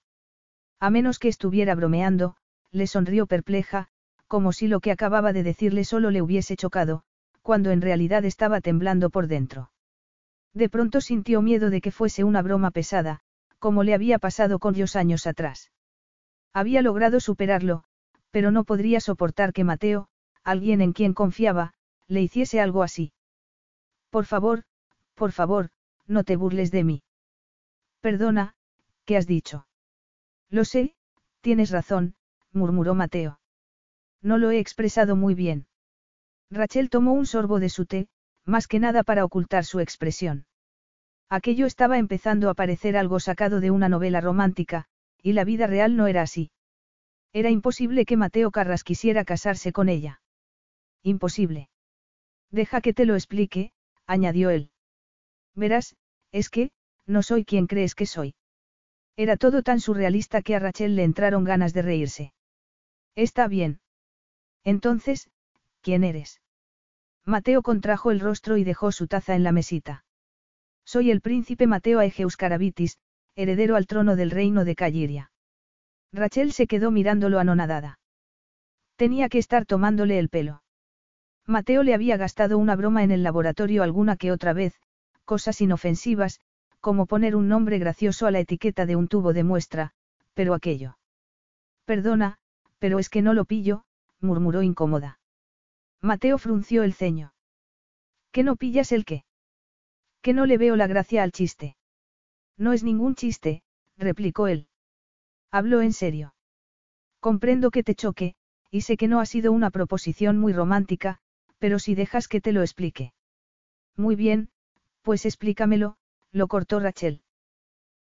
A 0.79 0.89
menos 0.89 1.19
que 1.19 1.27
estuviera 1.27 1.75
bromeando, 1.75 2.35
le 2.71 2.87
sonrió 2.87 3.27
perpleja, 3.27 3.87
como 4.27 4.51
si 4.53 4.67
lo 4.67 4.79
que 4.79 4.91
acababa 4.91 5.33
de 5.33 5.43
decirle 5.43 5.83
solo 5.83 6.11
le 6.11 6.21
hubiese 6.21 6.55
chocado, 6.55 7.03
cuando 7.41 7.71
en 7.71 7.81
realidad 7.81 8.25
estaba 8.25 8.61
temblando 8.61 9.09
por 9.09 9.27
dentro. 9.27 9.71
De 10.53 10.69
pronto 10.69 11.01
sintió 11.01 11.41
miedo 11.41 11.69
de 11.69 11.81
que 11.81 11.91
fuese 11.91 12.23
una 12.23 12.41
broma 12.41 12.71
pesada, 12.71 13.21
como 13.57 13.83
le 13.83 13.93
había 13.93 14.19
pasado 14.19 14.59
con 14.59 14.73
Dios 14.73 14.95
años 14.95 15.27
atrás. 15.27 15.71
Había 16.53 16.81
logrado 16.81 17.19
superarlo, 17.19 17.83
pero 18.31 18.51
no 18.51 18.63
podría 18.63 18.99
soportar 18.99 19.53
que 19.53 19.63
Mateo, 19.63 20.07
alguien 20.43 20.81
en 20.81 20.93
quien 20.93 21.13
confiaba, 21.13 21.73
le 22.07 22.21
hiciese 22.21 22.59
algo 22.59 22.83
así. 22.83 23.13
Por 24.09 24.25
favor, 24.25 24.63
por 25.15 25.31
favor, 25.31 25.69
no 26.07 26.23
te 26.23 26.35
burles 26.35 26.71
de 26.71 26.83
mí. 26.83 27.03
Perdona, 28.01 28.55
¿qué 29.05 29.17
has 29.17 29.27
dicho? 29.27 29.67
Lo 30.49 30.65
sé, 30.65 30.95
tienes 31.41 31.69
razón, 31.69 32.15
murmuró 32.51 32.95
Mateo. 32.95 33.39
No 34.21 34.37
lo 34.37 34.51
he 34.51 34.59
expresado 34.59 35.15
muy 35.15 35.35
bien. 35.35 35.67
Rachel 36.49 36.89
tomó 36.89 37.13
un 37.13 37.25
sorbo 37.25 37.59
de 37.59 37.69
su 37.69 37.85
té, 37.85 38.07
más 38.45 38.67
que 38.67 38.79
nada 38.79 39.03
para 39.03 39.25
ocultar 39.25 39.65
su 39.65 39.79
expresión. 39.79 40.45
Aquello 41.29 41.65
estaba 41.67 41.97
empezando 41.99 42.49
a 42.49 42.55
parecer 42.55 42.97
algo 42.97 43.19
sacado 43.19 43.59
de 43.59 43.69
una 43.69 43.87
novela 43.87 44.19
romántica, 44.19 44.85
y 45.21 45.33
la 45.33 45.43
vida 45.43 45.67
real 45.67 45.95
no 45.95 46.07
era 46.07 46.23
así. 46.23 46.51
Era 47.33 47.51
imposible 47.51 48.05
que 48.05 48.17
Mateo 48.17 48.49
Carras 48.49 48.83
quisiera 48.83 49.23
casarse 49.23 49.71
con 49.71 49.89
ella. 49.89 50.21
Imposible. 51.03 51.69
Deja 52.49 52.81
que 52.81 52.93
te 52.93 53.05
lo 53.05 53.13
explique, 53.13 53.71
añadió 54.07 54.49
él. 54.49 54.71
Verás, 55.53 55.95
es 56.31 56.49
que, 56.49 56.71
no 57.09 57.23
soy 57.23 57.43
quien 57.43 57.67
crees 57.67 57.95
que 57.95 58.05
soy. 58.05 58.35
Era 59.17 59.35
todo 59.35 59.63
tan 59.63 59.79
surrealista 59.79 60.41
que 60.41 60.55
a 60.55 60.59
Rachel 60.59 60.95
le 60.95 61.03
entraron 61.03 61.43
ganas 61.43 61.73
de 61.73 61.81
reírse. 61.81 62.33
Está 63.15 63.47
bien. 63.47 63.81
Entonces, 64.63 65.29
¿quién 65.81 66.03
eres? 66.03 66.41
Mateo 67.25 67.61
contrajo 67.63 68.11
el 68.11 68.19
rostro 68.19 68.57
y 68.57 68.63
dejó 68.63 68.91
su 68.91 69.07
taza 69.07 69.35
en 69.35 69.43
la 69.43 69.51
mesita. 69.51 70.05
Soy 70.85 71.11
el 71.11 71.21
príncipe 71.21 71.67
Mateo 71.67 71.99
Aegeus 71.99 72.37
Carabitis, 72.37 72.97
heredero 73.35 73.75
al 73.75 73.87
trono 73.87 74.15
del 74.15 74.31
reino 74.31 74.63
de 74.63 74.75
Calliria. 74.75 75.31
Rachel 76.11 76.53
se 76.53 76.67
quedó 76.67 76.91
mirándolo 76.91 77.39
anonadada. 77.39 77.99
Tenía 78.95 79.29
que 79.29 79.37
estar 79.37 79.65
tomándole 79.65 80.19
el 80.19 80.29
pelo. 80.29 80.63
Mateo 81.45 81.83
le 81.83 81.93
había 81.93 82.17
gastado 82.17 82.57
una 82.57 82.75
broma 82.75 83.03
en 83.03 83.11
el 83.11 83.23
laboratorio 83.23 83.83
alguna 83.83 84.15
que 84.17 84.31
otra 84.31 84.53
vez, 84.53 84.79
cosas 85.25 85.61
inofensivas, 85.61 86.41
como 86.79 87.05
poner 87.05 87.35
un 87.35 87.47
nombre 87.47 87.79
gracioso 87.79 88.27
a 88.27 88.31
la 88.31 88.39
etiqueta 88.39 88.85
de 88.85 88.95
un 88.95 89.07
tubo 89.07 89.33
de 89.33 89.43
muestra, 89.43 89.91
pero 90.33 90.53
aquello. 90.53 90.97
Perdona, 91.85 92.37
pero 92.79 92.99
es 92.99 93.09
que 93.09 93.21
no 93.21 93.33
lo 93.33 93.45
pillo, 93.45 93.83
murmuró 94.19 94.61
incómoda. 94.63 95.19
Mateo 96.01 96.37
frunció 96.37 96.83
el 96.83 96.93
ceño. 96.93 97.33
¿Que 98.31 98.43
no 98.43 98.55
pillas 98.55 98.91
el 98.91 99.05
qué? 99.05 99.25
Que 100.21 100.33
no 100.33 100.45
le 100.45 100.57
veo 100.57 100.75
la 100.75 100.87
gracia 100.87 101.23
al 101.23 101.31
chiste. 101.31 101.75
No 102.57 102.73
es 102.73 102.83
ningún 102.83 103.15
chiste, 103.15 103.63
replicó 103.97 104.47
él. 104.47 104.67
Habló 105.51 105.81
en 105.81 105.93
serio. 105.93 106.33
Comprendo 107.19 107.71
que 107.71 107.83
te 107.83 107.95
choque, 107.95 108.35
y 108.71 108.81
sé 108.81 108.97
que 108.97 109.07
no 109.07 109.19
ha 109.19 109.25
sido 109.25 109.51
una 109.51 109.71
proposición 109.71 110.37
muy 110.37 110.53
romántica, 110.53 111.19
pero 111.57 111.79
si 111.79 111.95
dejas 111.95 112.27
que 112.27 112.39
te 112.39 112.53
lo 112.53 112.61
explique. 112.61 113.13
Muy 113.97 114.15
bien, 114.15 114.49
pues 115.01 115.25
explícamelo, 115.25 115.97
lo 116.31 116.47
cortó 116.47 116.79
Rachel. 116.79 117.21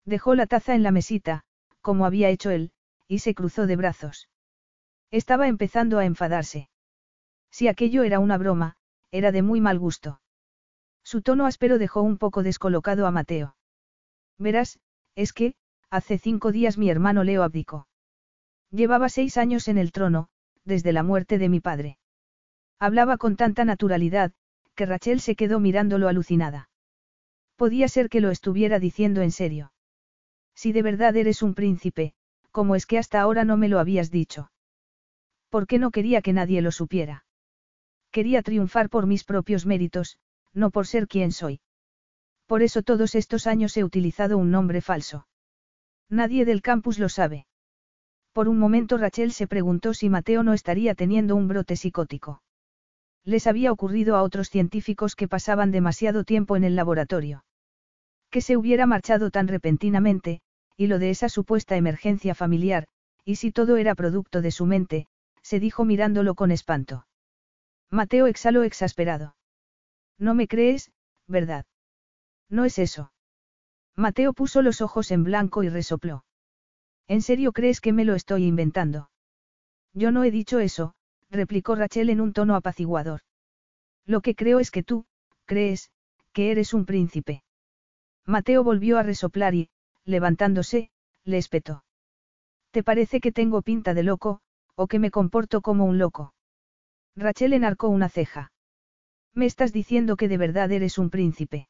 Dejó 0.05 0.35
la 0.35 0.47
taza 0.47 0.75
en 0.75 0.83
la 0.83 0.91
mesita, 0.91 1.45
como 1.81 2.07
había 2.07 2.29
hecho 2.29 2.51
él, 2.51 2.73
y 3.07 3.21
se 3.21 3.35
cruzó 3.35 3.67
de 3.67 3.77
brazos. 3.77 4.29
Estaba 5.11 5.49
empezando 5.49 5.99
a 5.99 6.05
enfadarse. 6.05 6.69
Si 7.51 7.69
aquello 7.69 8.03
era 8.03 8.19
una 8.19 8.37
broma, 8.37 8.77
era 9.11 9.33
de 9.33 9.43
muy 9.43 9.61
mal 9.61 9.79
gusto. 9.79 10.21
Su 11.03 11.23
tono 11.23 11.47
áspero 11.47 11.79
dejó 11.79 12.03
un 12.03 12.19
poco 12.19 12.43
descolocado 12.43 13.07
a 13.07 13.11
Mateo. 13.11 13.57
Verás, 14.39 14.79
es 15.15 15.33
que, 15.33 15.55
hace 15.91 16.19
cinco 16.19 16.53
días 16.53 16.77
mi 16.77 16.91
hermano 16.91 17.25
Leo 17.25 17.43
abdicó. 17.43 17.89
Llevaba 18.71 19.09
seis 19.09 19.39
años 19.39 19.69
en 19.69 19.79
el 19.79 19.93
trono, 19.93 20.29
desde 20.65 20.93
la 20.93 21.03
muerte 21.03 21.39
de 21.39 21.49
mi 21.49 21.61
padre. 21.61 21.99
Hablaba 22.79 23.17
con 23.17 23.37
tanta 23.37 23.65
naturalidad, 23.65 24.33
que 24.75 24.85
Rachel 24.85 25.21
se 25.21 25.35
quedó 25.35 25.59
mirándolo 25.59 26.09
alucinada. 26.09 26.68
Podía 27.59 27.89
ser 27.89 28.09
que 28.09 28.21
lo 28.21 28.31
estuviera 28.31 28.79
diciendo 28.79 29.21
en 29.21 29.33
serio. 29.33 29.73
Si 30.55 30.71
de 30.71 30.83
verdad 30.83 31.17
eres 31.17 31.43
un 31.43 31.55
príncipe, 31.55 32.15
¿cómo 32.53 32.77
es 32.77 32.87
que 32.87 32.99
hasta 32.99 33.21
ahora 33.21 33.45
no 33.45 33.57
me 33.57 33.69
lo 33.69 33.81
habías 33.81 34.13
dicho? 34.13 34.53
¿Por 35.49 35.67
qué 35.67 35.81
no 35.81 35.91
quería 35.91 36.23
que 36.23 36.33
nadie 36.33 36.63
lo 36.63 36.71
supiera? 36.71 37.25
Quería 38.13 38.43
triunfar 38.43 38.89
por 38.89 39.09
mis 39.09 39.25
propios 39.25 39.67
méritos, 39.67 40.21
no 40.55 40.71
por 40.71 40.87
ser 40.87 41.09
quien 41.09 41.33
soy. 41.33 41.61
Por 42.47 42.63
eso 42.63 42.85
todos 42.85 43.17
estos 43.17 43.49
años 43.49 43.77
he 43.77 43.83
utilizado 43.83 44.39
un 44.39 44.53
nombre 44.53 44.81
falso. 44.81 45.27
Nadie 46.09 46.45
del 46.45 46.63
campus 46.63 47.01
lo 47.01 47.09
sabe. 47.09 47.49
Por 48.33 48.49
un 48.49 48.61
momento 48.61 48.99
Rachel 48.99 49.33
se 49.33 49.49
preguntó 49.49 49.95
si 49.95 50.09
Mateo 50.09 50.45
no 50.45 50.53
estaría 50.53 50.95
teniendo 50.95 51.35
un 51.35 51.49
brote 51.49 51.75
psicótico. 51.75 52.41
Les 53.25 53.49
había 53.49 53.73
ocurrido 53.73 54.15
a 54.15 54.23
otros 54.23 54.49
científicos 54.49 55.17
que 55.17 55.27
pasaban 55.27 55.73
demasiado 55.73 56.23
tiempo 56.23 56.55
en 56.55 56.63
el 56.63 56.77
laboratorio. 56.77 57.45
Que 58.31 58.41
se 58.41 58.57
hubiera 58.57 58.87
marchado 58.87 59.31
tan 59.31 59.49
repentinamente, 59.49 60.41
y 60.77 60.87
lo 60.87 60.99
de 60.99 61.11
esa 61.11 61.29
supuesta 61.29 61.77
emergencia 61.77 62.35
familiar, 62.35 62.87
y 63.25 63.37
si 63.37 63.53
todo 63.53 63.77
era 63.77 63.95
producto 63.95 64.43
de 64.43 64.51
su 64.51 64.67
mente, 64.67 65.07
se 65.43 65.61
dijo 65.61 65.85
mirándolo 65.85 66.35
con 66.35 66.51
espanto. 66.51 67.07
Mateo 67.91 68.27
exhaló 68.27 68.63
exasperado. 68.65 69.35
No 70.19 70.35
me 70.35 70.47
crees, 70.47 70.91
¿verdad? 71.27 71.65
No 72.51 72.65
es 72.65 72.79
eso. 72.79 73.13
Mateo 73.97 74.33
puso 74.33 74.63
los 74.63 74.81
ojos 74.81 75.11
en 75.11 75.25
blanco 75.25 75.63
y 75.63 75.69
resopló. 75.69 76.25
¿En 77.07 77.23
serio 77.23 77.53
crees 77.53 77.81
que 77.81 77.93
me 77.93 78.05
lo 78.05 78.15
estoy 78.15 78.45
inventando? 78.45 79.11
Yo 79.95 80.13
no 80.13 80.23
he 80.25 80.31
dicho 80.31 80.59
eso, 80.59 80.95
replicó 81.31 81.75
Rachel 81.75 82.11
en 82.11 82.21
un 82.21 82.33
tono 82.33 82.55
apaciguador. 82.55 83.23
Lo 84.05 84.21
que 84.21 84.35
creo 84.35 84.61
es 84.61 84.71
que 84.71 84.83
tú, 84.83 85.07
crees, 85.47 85.91
que 86.33 86.51
eres 86.51 86.75
un 86.75 86.85
príncipe. 86.85 87.43
Mateo 88.29 88.63
volvió 88.63 88.99
a 88.99 89.03
resoplar 89.03 89.55
y, 89.55 89.71
levantándose, 90.05 90.91
le 91.25 91.39
espetó. 91.39 91.83
¿Te 92.73 92.83
parece 92.83 93.21
que 93.21 93.33
tengo 93.33 93.63
pinta 93.63 93.95
de 93.95 94.03
loco, 94.03 94.41
o 94.75 94.87
que 94.87 94.99
me 94.99 95.11
comporto 95.11 95.63
como 95.63 95.87
un 95.87 95.97
loco? 95.97 96.35
Rachel 97.17 97.55
enarcó 97.55 97.89
una 97.89 98.11
ceja. 98.11 98.53
Me 99.33 99.47
estás 99.47 99.73
diciendo 99.73 100.17
que 100.17 100.29
de 100.29 100.37
verdad 100.37 100.71
eres 100.71 100.99
un 100.99 101.09
príncipe. 101.09 101.69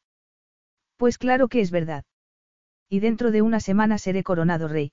Pues 0.97 1.17
claro 1.17 1.47
que 1.47 1.61
es 1.61 1.71
verdad. 1.71 2.03
Y 2.89 2.99
dentro 2.99 3.31
de 3.31 3.41
una 3.41 3.61
semana 3.61 3.97
seré 3.97 4.21
coronado 4.21 4.67
rey. 4.67 4.91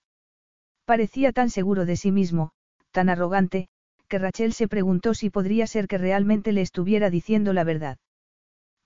Parecía 0.85 1.33
tan 1.33 1.51
seguro 1.51 1.85
de 1.85 1.97
sí 1.97 2.13
mismo, 2.13 2.53
tan 2.93 3.09
arrogante, 3.09 3.69
que 4.07 4.21
Rachel 4.21 4.53
se 4.53 4.69
preguntó 4.69 5.15
si 5.15 5.31
podría 5.31 5.67
ser 5.67 5.89
que 5.89 5.99
realmente 5.99 6.53
le 6.53 6.61
estuviera 6.61 7.11
diciendo 7.11 7.53
la 7.53 7.65
verdad. 7.65 7.99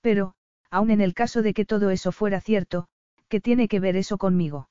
Pero, 0.01 0.35
aun 0.71 0.91
en 0.91 1.01
el 1.01 1.14
caso 1.14 1.43
de 1.43 1.53
que 1.53 1.64
todo 1.64 1.91
eso 1.91 2.12
fuera 2.12 2.41
cierto, 2.41 2.89
¿qué 3.29 3.41
tiene 3.41 3.68
que 3.68 3.81
ver 3.81 3.97
eso 3.97 4.18
conmigo? 4.18 4.68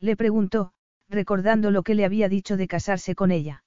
Le 0.00 0.16
preguntó, 0.16 0.72
recordando 1.08 1.70
lo 1.70 1.82
que 1.82 1.94
le 1.94 2.04
había 2.04 2.28
dicho 2.28 2.56
de 2.56 2.68
casarse 2.68 3.14
con 3.14 3.30
ella. 3.30 3.64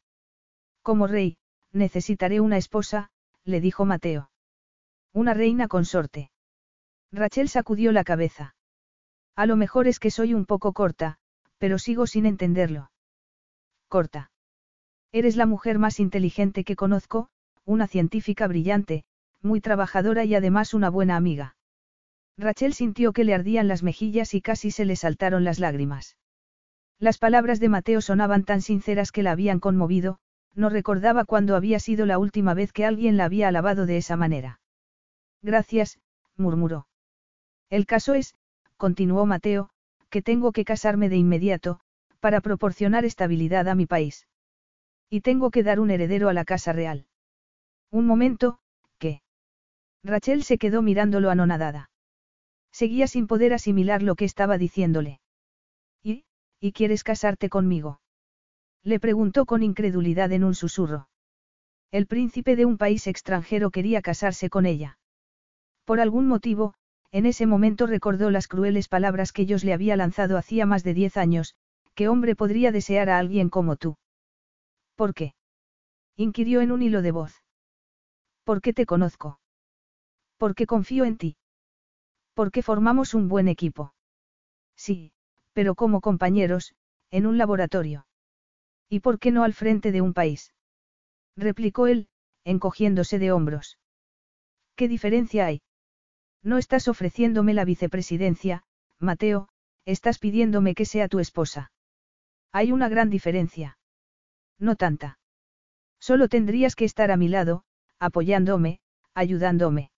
Como 0.82 1.08
rey, 1.08 1.38
necesitaré 1.72 2.39
una 2.39 2.58
esposa, 2.58 3.12
le 3.43 3.60
dijo 3.62 3.86
Mateo. 3.86 4.32
Una 5.14 5.34
reina 5.34 5.68
consorte. 5.68 6.32
Rachel 7.12 7.49
sacudió 7.49 7.91
la 7.91 8.04
cabeza. 8.04 8.56
A 9.36 9.45
lo 9.45 9.56
mejor 9.56 9.88
es 9.88 9.99
que 9.99 10.12
soy 10.12 10.34
un 10.34 10.45
poco 10.45 10.72
corta, 10.72 11.18
pero 11.58 11.78
sigo 11.78 12.08
sin 12.08 12.26
entenderlo. 12.26 12.91
Corta. 13.88 14.32
Eres 15.12 15.36
la 15.36 15.45
mujer 15.45 15.80
más 15.80 15.99
inteligente 15.99 16.64
que 16.64 16.78
conozco, 16.78 17.30
una 17.66 17.88
científica 17.88 18.47
brillante, 18.47 19.04
muy 19.42 19.62
trabajadora 19.62 20.24
y 20.26 20.36
además 20.36 20.74
una 20.74 20.89
buena 20.89 21.16
amiga. 21.16 21.56
Rachel 22.38 22.74
sintió 22.74 23.14
que 23.14 23.24
le 23.24 23.34
ardían 23.34 23.68
las 23.68 23.84
mejillas 23.84 24.34
y 24.34 24.42
casi 24.42 24.72
se 24.72 24.86
le 24.86 24.96
saltaron 24.96 25.44
las 25.44 25.60
lágrimas. 25.60 26.18
Las 27.00 27.18
palabras 27.18 27.60
de 27.60 27.70
Mateo 27.70 28.02
sonaban 28.02 28.44
tan 28.44 28.62
sinceras 28.62 29.12
que 29.12 29.24
la 29.24 29.32
habían 29.32 29.60
conmovido, 29.60 30.20
no 30.54 30.70
recordaba 30.70 31.26
cuándo 31.26 31.56
había 31.56 31.80
sido 31.80 32.06
la 32.06 32.18
última 32.18 32.54
vez 32.54 32.74
que 32.74 32.86
alguien 32.86 33.18
la 33.18 33.26
había 33.26 33.48
alabado 33.48 33.86
de 33.86 33.98
esa 33.98 34.16
manera. 34.18 34.60
Gracias, 35.42 36.00
murmuró. 36.38 36.88
El 37.70 37.86
caso 37.86 38.14
es, 38.14 38.36
continuó 38.78 39.26
Mateo, 39.26 39.70
que 40.10 40.22
tengo 40.22 40.52
que 40.52 40.66
casarme 40.66 41.10
de 41.10 41.18
inmediato, 41.18 41.80
para 42.20 42.42
proporcionar 42.42 43.06
estabilidad 43.06 43.68
a 43.68 43.76
mi 43.76 43.86
país. 43.86 44.28
Y 45.10 45.22
tengo 45.22 45.52
que 45.52 45.64
dar 45.64 45.80
un 45.80 45.89
heredero 45.89 46.30
a 46.30 46.34
la 46.34 46.46
casa 46.46 46.74
real. 46.74 47.06
Un 47.89 48.06
momento. 48.06 48.61
Rachel 50.04 50.43
se 50.43 50.58
quedó 50.58 50.82
mirándolo 50.82 51.30
anonadada. 51.30 51.89
Seguía 52.72 53.08
sin 53.08 53.28
poder 53.28 53.54
asimilar 53.54 54.02
lo 54.02 54.16
que 54.16 54.26
estaba 54.26 54.58
diciéndole. 54.58 55.20
¿Y, 56.04 56.24
y 56.60 56.72
quieres 56.72 57.04
casarte 57.04 57.49
conmigo? 57.49 58.02
Le 58.84 58.99
preguntó 58.99 59.45
con 59.45 59.62
incredulidad 59.62 60.32
en 60.32 60.43
un 60.43 60.56
susurro. 60.56 61.08
El 61.91 62.08
príncipe 62.08 62.56
de 62.56 62.66
un 62.66 62.78
país 62.78 63.06
extranjero 63.06 63.70
quería 63.70 64.02
casarse 64.02 64.49
con 64.49 64.66
ella. 64.66 64.97
Por 65.86 65.99
algún 65.99 66.28
motivo, 66.28 66.74
en 67.12 67.26
ese 67.26 67.45
momento 67.45 67.86
recordó 67.86 68.32
las 68.32 68.47
crueles 68.47 68.88
palabras 68.88 69.34
que 69.34 69.41
ellos 69.41 69.64
le 69.66 69.74
había 69.74 69.97
lanzado 69.97 70.38
hacía 70.38 70.66
más 70.66 70.84
de 70.84 70.93
diez 70.93 71.18
años, 71.18 71.56
¿qué 71.93 72.08
hombre 72.08 72.36
podría 72.36 72.72
desear 72.72 73.10
a 73.10 73.20
alguien 73.20 73.49
como 73.49 73.76
tú? 73.76 73.97
¿Por 74.95 75.14
qué? 75.14 75.34
inquirió 76.16 76.62
en 76.62 76.72
un 76.72 76.82
hilo 76.82 77.02
de 77.02 77.12
voz. 77.12 77.43
¿Por 78.45 78.62
qué 78.62 78.74
te 78.74 78.86
conozco? 78.86 79.41
¿Por 80.42 80.56
qué 80.56 80.66
confío 80.66 81.06
en 81.06 81.18
ti? 81.18 81.38
¿Por 82.34 82.52
qué 82.52 82.64
formamos 82.64 83.14
un 83.14 83.28
buen 83.28 83.48
equipo? 83.48 83.94
Sí, 84.76 85.12
pero 85.54 85.76
como 85.76 86.02
compañeros, 86.02 86.74
en 87.12 87.28
un 87.28 87.38
laboratorio. 87.38 88.08
¿Y 88.89 89.02
por 89.02 89.20
qué 89.20 89.30
no 89.30 89.44
al 89.44 89.54
frente 89.54 89.92
de 89.92 90.02
un 90.02 90.16
país? 90.16 90.52
replicó 91.38 91.86
él, 91.86 92.08
encogiéndose 92.44 93.20
de 93.20 93.32
hombros. 93.32 93.78
¿Qué 94.76 94.88
diferencia 94.88 95.46
hay? 95.46 95.62
No 96.42 96.58
estás 96.58 96.88
ofreciéndome 96.88 97.54
la 97.54 97.64
vicepresidencia, 97.64 98.64
Mateo, 98.98 99.48
estás 99.86 100.18
pidiéndome 100.18 100.74
que 100.74 100.86
sea 100.86 101.08
tu 101.08 101.20
esposa. 101.20 101.72
Hay 102.52 102.72
una 102.72 102.89
gran 102.89 103.12
diferencia. 103.12 103.78
No 104.58 104.76
tanta. 104.76 105.20
Solo 106.00 106.30
tendrías 106.30 106.76
que 106.76 106.86
estar 106.86 107.12
a 107.12 107.16
mi 107.16 107.28
lado, 107.28 107.64
apoyándome, 108.00 108.80
ayudándome. 109.14 109.91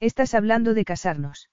Estás 0.00 0.34
hablando 0.34 0.74
de 0.74 0.84
casarnos. 0.84 1.50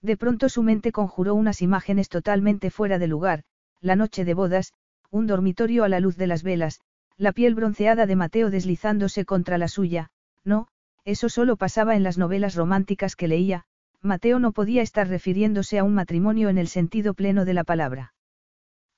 De 0.00 0.16
pronto 0.16 0.48
su 0.48 0.62
mente 0.62 0.90
conjuró 0.90 1.34
unas 1.34 1.60
imágenes 1.60 2.08
totalmente 2.08 2.70
fuera 2.70 2.98
de 2.98 3.08
lugar, 3.08 3.42
la 3.80 3.94
noche 3.94 4.24
de 4.24 4.32
bodas, 4.32 4.72
un 5.10 5.26
dormitorio 5.26 5.84
a 5.84 5.88
la 5.88 6.00
luz 6.00 6.16
de 6.16 6.26
las 6.26 6.42
velas, 6.42 6.80
la 7.16 7.32
piel 7.32 7.54
bronceada 7.54 8.06
de 8.06 8.16
Mateo 8.16 8.50
deslizándose 8.50 9.24
contra 9.24 9.58
la 9.58 9.68
suya, 9.68 10.10
no, 10.44 10.68
eso 11.04 11.28
solo 11.28 11.56
pasaba 11.56 11.94
en 11.96 12.02
las 12.02 12.16
novelas 12.16 12.54
románticas 12.54 13.16
que 13.16 13.28
leía, 13.28 13.64
Mateo 14.00 14.38
no 14.38 14.52
podía 14.52 14.82
estar 14.82 15.08
refiriéndose 15.08 15.78
a 15.78 15.84
un 15.84 15.94
matrimonio 15.94 16.48
en 16.48 16.58
el 16.58 16.68
sentido 16.68 17.14
pleno 17.14 17.44
de 17.44 17.54
la 17.54 17.64
palabra. 17.64 18.14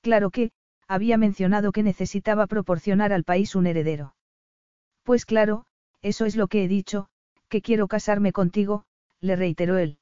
Claro 0.01 0.29
que, 0.29 0.51
había 0.87 1.17
mencionado 1.17 1.71
que 1.71 1.83
necesitaba 1.83 2.47
proporcionar 2.47 3.11
al 3.11 3.23
país 3.23 3.55
un 3.55 3.65
heredero. 3.65 4.15
Pues 5.03 5.25
claro, 5.25 5.65
eso 6.01 6.25
es 6.25 6.35
lo 6.35 6.47
que 6.47 6.63
he 6.63 6.67
dicho, 6.67 7.07
que 7.51 7.61
quiero 7.61 7.89
casarme 7.89 8.31
contigo, 8.31 8.85
le 9.19 9.35
reiteró 9.35 9.77
él. 9.77 9.99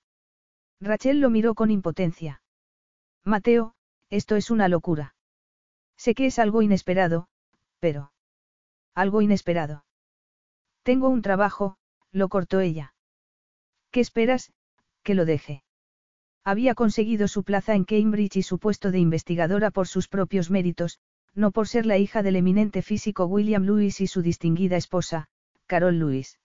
Rachel 0.79 1.19
lo 1.19 1.31
miró 1.31 1.55
con 1.55 1.71
impotencia. 1.71 2.43
Mateo, 3.25 3.73
esto 4.11 4.35
es 4.35 4.51
una 4.51 4.67
locura. 4.67 5.15
Sé 5.97 6.13
que 6.13 6.27
es 6.27 6.37
algo 6.37 6.61
inesperado, 6.61 7.27
pero... 7.79 8.11
Algo 8.93 9.23
inesperado. 9.23 9.83
Tengo 10.83 11.09
un 11.09 11.23
trabajo, 11.23 11.77
lo 12.11 12.29
cortó 12.29 12.59
ella. 12.59 12.93
¿Qué 13.89 13.99
esperas? 13.99 14.53
Que 15.01 15.15
lo 15.15 15.25
deje. 15.25 15.63
Había 16.43 16.75
conseguido 16.75 17.27
su 17.27 17.43
plaza 17.43 17.73
en 17.73 17.83
Cambridge 17.83 18.37
y 18.37 18.43
su 18.43 18.59
puesto 18.59 18.91
de 18.91 18.99
investigadora 18.99 19.71
por 19.71 19.87
sus 19.87 20.07
propios 20.07 20.51
méritos, 20.51 20.99
no 21.33 21.49
por 21.51 21.67
ser 21.67 21.87
la 21.87 21.97
hija 21.97 22.21
del 22.21 22.35
eminente 22.35 22.83
físico 22.83 23.25
William 23.25 23.63
Lewis 23.63 24.01
y 24.01 24.07
su 24.07 24.21
distinguida 24.21 24.77
esposa, 24.77 25.29
Carol 25.65 25.97
Lewis. 25.97 26.38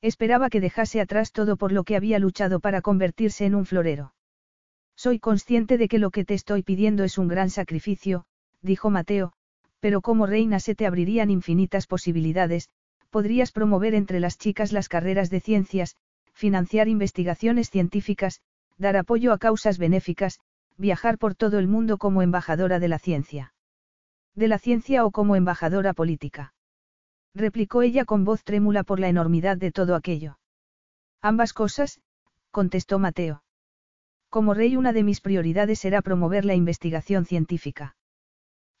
Esperaba 0.00 0.48
que 0.48 0.60
dejase 0.60 1.00
atrás 1.00 1.32
todo 1.32 1.56
por 1.56 1.72
lo 1.72 1.84
que 1.84 1.96
había 1.96 2.18
luchado 2.18 2.60
para 2.60 2.82
convertirse 2.82 3.46
en 3.46 3.54
un 3.54 3.66
florero. 3.66 4.14
Soy 4.96 5.18
consciente 5.18 5.78
de 5.78 5.88
que 5.88 5.98
lo 5.98 6.10
que 6.10 6.24
te 6.24 6.34
estoy 6.34 6.62
pidiendo 6.62 7.04
es 7.04 7.18
un 7.18 7.28
gran 7.28 7.50
sacrificio, 7.50 8.24
dijo 8.62 8.90
Mateo, 8.90 9.32
pero 9.80 10.00
como 10.00 10.26
reina 10.26 10.60
se 10.60 10.74
te 10.74 10.86
abrirían 10.86 11.30
infinitas 11.30 11.86
posibilidades, 11.86 12.68
podrías 13.10 13.52
promover 13.52 13.94
entre 13.94 14.20
las 14.20 14.38
chicas 14.38 14.72
las 14.72 14.88
carreras 14.88 15.30
de 15.30 15.40
ciencias, 15.40 15.96
financiar 16.32 16.88
investigaciones 16.88 17.70
científicas, 17.70 18.40
dar 18.76 18.96
apoyo 18.96 19.32
a 19.32 19.38
causas 19.38 19.78
benéficas, 19.78 20.38
viajar 20.76 21.18
por 21.18 21.34
todo 21.34 21.58
el 21.58 21.66
mundo 21.66 21.98
como 21.98 22.22
embajadora 22.22 22.78
de 22.78 22.88
la 22.88 22.98
ciencia. 22.98 23.54
De 24.34 24.46
la 24.46 24.58
ciencia 24.58 25.04
o 25.04 25.10
como 25.10 25.34
embajadora 25.34 25.94
política. 25.94 26.54
Replicó 27.34 27.82
ella 27.82 28.04
con 28.04 28.24
voz 28.24 28.44
trémula 28.44 28.82
por 28.84 29.00
la 29.00 29.08
enormidad 29.08 29.56
de 29.56 29.70
todo 29.70 29.94
aquello. 29.94 30.38
Ambas 31.20 31.52
cosas, 31.52 32.00
contestó 32.50 32.98
Mateo. 32.98 33.42
Como 34.30 34.54
rey 34.54 34.76
una 34.76 34.92
de 34.92 35.04
mis 35.04 35.20
prioridades 35.20 35.78
será 35.78 36.02
promover 36.02 36.44
la 36.44 36.54
investigación 36.54 37.24
científica. 37.24 37.96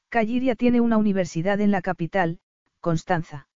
Calliria 0.08 0.54
tiene 0.54 0.80
una 0.80 0.96
universidad 0.96 1.60
en 1.60 1.70
la 1.70 1.82
capital, 1.82 2.40
Constanza. 2.80 3.48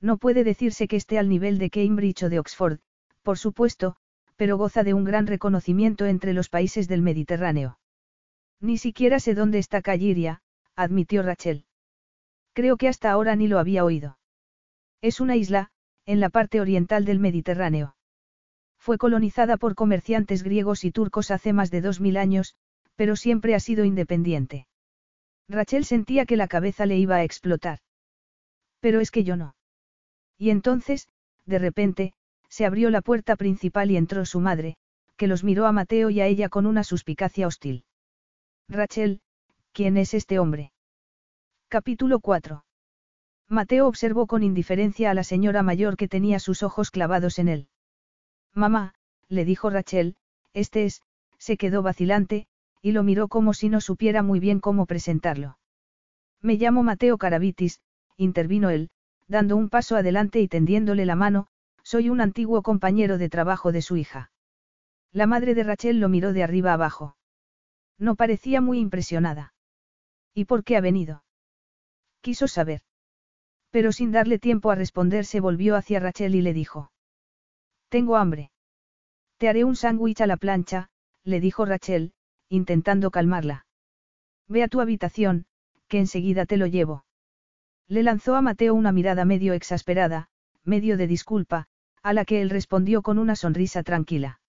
No 0.00 0.16
puede 0.16 0.44
decirse 0.44 0.88
que 0.88 0.96
esté 0.96 1.18
al 1.18 1.28
nivel 1.28 1.58
de 1.58 1.70
Cambridge 1.70 2.22
o 2.24 2.28
de 2.28 2.38
Oxford, 2.38 2.78
por 3.22 3.38
supuesto, 3.38 3.96
pero 4.36 4.56
goza 4.56 4.82
de 4.82 4.94
un 4.94 5.04
gran 5.04 5.26
reconocimiento 5.26 6.06
entre 6.06 6.32
los 6.32 6.48
países 6.48 6.88
del 6.88 7.02
Mediterráneo. 7.02 7.78
Ni 8.60 8.78
siquiera 8.78 9.20
sé 9.20 9.34
dónde 9.34 9.58
está 9.58 9.82
Calliria, 9.82 10.42
admitió 10.74 11.22
Rachel. 11.22 11.64
Creo 12.52 12.76
que 12.76 12.88
hasta 12.88 13.10
ahora 13.10 13.36
ni 13.36 13.48
lo 13.48 13.58
había 13.58 13.84
oído. 13.84 14.18
Es 15.00 15.20
una 15.20 15.36
isla, 15.36 15.70
en 16.06 16.20
la 16.20 16.28
parte 16.28 16.60
oriental 16.60 17.04
del 17.04 17.20
Mediterráneo. 17.20 17.96
Fue 18.78 18.98
colonizada 18.98 19.56
por 19.56 19.74
comerciantes 19.74 20.42
griegos 20.42 20.84
y 20.84 20.90
turcos 20.90 21.30
hace 21.30 21.52
más 21.52 21.70
de 21.70 21.80
dos 21.80 22.00
mil 22.00 22.16
años, 22.16 22.56
pero 22.96 23.16
siempre 23.16 23.54
ha 23.54 23.60
sido 23.60 23.84
independiente. 23.84 24.66
Rachel 25.48 25.84
sentía 25.84 26.26
que 26.26 26.36
la 26.36 26.48
cabeza 26.48 26.86
le 26.86 26.96
iba 26.96 27.16
a 27.16 27.24
explotar. 27.24 27.80
Pero 28.80 29.00
es 29.00 29.10
que 29.10 29.24
yo 29.24 29.36
no. 29.36 29.54
Y 30.38 30.50
entonces, 30.50 31.08
de 31.44 31.58
repente, 31.58 32.14
se 32.48 32.64
abrió 32.64 32.90
la 32.90 33.02
puerta 33.02 33.36
principal 33.36 33.90
y 33.90 33.96
entró 33.96 34.24
su 34.24 34.40
madre, 34.40 34.76
que 35.16 35.26
los 35.26 35.44
miró 35.44 35.66
a 35.66 35.72
Mateo 35.72 36.10
y 36.10 36.20
a 36.20 36.26
ella 36.26 36.48
con 36.48 36.66
una 36.66 36.82
suspicacia 36.82 37.46
hostil. 37.46 37.84
Rachel, 38.68 39.20
¿quién 39.72 39.96
es 39.96 40.14
este 40.14 40.38
hombre? 40.38 40.72
Capítulo 41.72 42.18
4. 42.18 42.64
Mateo 43.48 43.86
observó 43.86 44.26
con 44.26 44.42
indiferencia 44.42 45.08
a 45.08 45.14
la 45.14 45.22
señora 45.22 45.62
mayor 45.62 45.96
que 45.96 46.08
tenía 46.08 46.40
sus 46.40 46.64
ojos 46.64 46.90
clavados 46.90 47.38
en 47.38 47.46
él. 47.46 47.68
Mamá, 48.52 48.94
le 49.28 49.44
dijo 49.44 49.70
Rachel, 49.70 50.16
este 50.52 50.84
es, 50.84 51.00
se 51.38 51.56
quedó 51.56 51.82
vacilante, 51.82 52.48
y 52.82 52.90
lo 52.90 53.04
miró 53.04 53.28
como 53.28 53.54
si 53.54 53.68
no 53.68 53.80
supiera 53.80 54.24
muy 54.24 54.40
bien 54.40 54.58
cómo 54.58 54.84
presentarlo. 54.86 55.58
Me 56.40 56.56
llamo 56.56 56.82
Mateo 56.82 57.18
Carabitis, 57.18 57.80
intervino 58.16 58.70
él, 58.70 58.90
dando 59.28 59.56
un 59.56 59.68
paso 59.68 59.94
adelante 59.94 60.40
y 60.40 60.48
tendiéndole 60.48 61.06
la 61.06 61.14
mano, 61.14 61.46
soy 61.84 62.10
un 62.10 62.20
antiguo 62.20 62.62
compañero 62.62 63.16
de 63.16 63.28
trabajo 63.28 63.70
de 63.70 63.82
su 63.82 63.96
hija. 63.96 64.32
La 65.12 65.28
madre 65.28 65.54
de 65.54 65.62
Rachel 65.62 66.00
lo 66.00 66.08
miró 66.08 66.32
de 66.32 66.42
arriba 66.42 66.72
abajo. 66.72 67.16
No 67.96 68.16
parecía 68.16 68.60
muy 68.60 68.80
impresionada. 68.80 69.54
¿Y 70.34 70.46
por 70.46 70.64
qué 70.64 70.76
ha 70.76 70.80
venido? 70.80 71.22
Quiso 72.20 72.48
saber. 72.48 72.82
Pero 73.70 73.92
sin 73.92 74.12
darle 74.12 74.38
tiempo 74.38 74.70
a 74.70 74.74
responder 74.74 75.24
se 75.24 75.40
volvió 75.40 75.76
hacia 75.76 76.00
Rachel 76.00 76.34
y 76.34 76.42
le 76.42 76.52
dijo. 76.52 76.90
Tengo 77.88 78.16
hambre. 78.16 78.50
Te 79.38 79.48
haré 79.48 79.64
un 79.64 79.76
sándwich 79.76 80.20
a 80.20 80.26
la 80.26 80.36
plancha, 80.36 80.90
le 81.24 81.40
dijo 81.40 81.64
Rachel, 81.64 82.12
intentando 82.48 83.10
calmarla. 83.10 83.66
Ve 84.48 84.62
a 84.62 84.68
tu 84.68 84.80
habitación, 84.80 85.46
que 85.88 85.98
enseguida 85.98 86.46
te 86.46 86.56
lo 86.56 86.66
llevo. 86.66 87.04
Le 87.88 88.02
lanzó 88.02 88.36
a 88.36 88.42
Mateo 88.42 88.74
una 88.74 88.92
mirada 88.92 89.24
medio 89.24 89.52
exasperada, 89.54 90.28
medio 90.64 90.96
de 90.96 91.06
disculpa, 91.06 91.66
a 92.02 92.12
la 92.12 92.24
que 92.24 92.40
él 92.42 92.50
respondió 92.50 93.02
con 93.02 93.18
una 93.18 93.36
sonrisa 93.36 93.82
tranquila. 93.82 94.40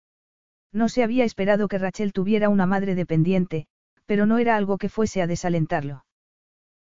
No 0.71 0.89
se 0.89 1.03
había 1.03 1.25
esperado 1.25 1.67
que 1.67 1.77
Rachel 1.77 2.13
tuviera 2.13 2.49
una 2.49 2.65
madre 2.65 2.95
dependiente, 2.95 3.67
pero 4.05 4.25
no 4.25 4.37
era 4.37 4.55
algo 4.55 4.77
que 4.77 4.89
fuese 4.89 5.21
a 5.21 5.27
desalentarlo. 5.27 6.05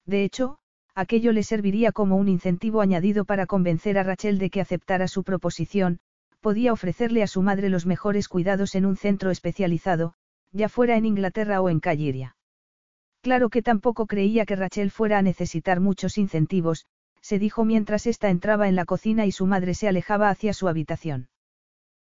De 0.05 0.23
hecho, 0.23 0.59
aquello 0.99 1.31
le 1.31 1.43
serviría 1.43 1.93
como 1.93 2.17
un 2.17 2.27
incentivo 2.27 2.81
añadido 2.81 3.23
para 3.23 3.45
convencer 3.45 3.97
a 3.97 4.03
Rachel 4.03 4.37
de 4.37 4.49
que 4.49 4.59
aceptara 4.59 5.07
su 5.07 5.23
proposición, 5.23 5.99
podía 6.41 6.73
ofrecerle 6.73 7.23
a 7.23 7.27
su 7.27 7.41
madre 7.41 7.69
los 7.69 7.85
mejores 7.85 8.27
cuidados 8.27 8.75
en 8.75 8.85
un 8.85 8.97
centro 8.97 9.31
especializado, 9.31 10.13
ya 10.51 10.67
fuera 10.67 10.97
en 10.97 11.05
Inglaterra 11.05 11.61
o 11.61 11.69
en 11.69 11.79
Calliria. 11.79 12.35
Claro 13.21 13.49
que 13.49 13.61
tampoco 13.61 14.07
creía 14.07 14.45
que 14.45 14.57
Rachel 14.57 14.91
fuera 14.91 15.19
a 15.19 15.21
necesitar 15.21 15.79
muchos 15.79 16.17
incentivos, 16.17 16.85
se 17.21 17.39
dijo 17.39 17.63
mientras 17.63 18.05
ésta 18.05 18.29
entraba 18.29 18.67
en 18.67 18.75
la 18.75 18.83
cocina 18.83 19.25
y 19.25 19.31
su 19.31 19.45
madre 19.45 19.75
se 19.75 19.87
alejaba 19.87 20.29
hacia 20.29 20.51
su 20.51 20.67
habitación. 20.67 21.29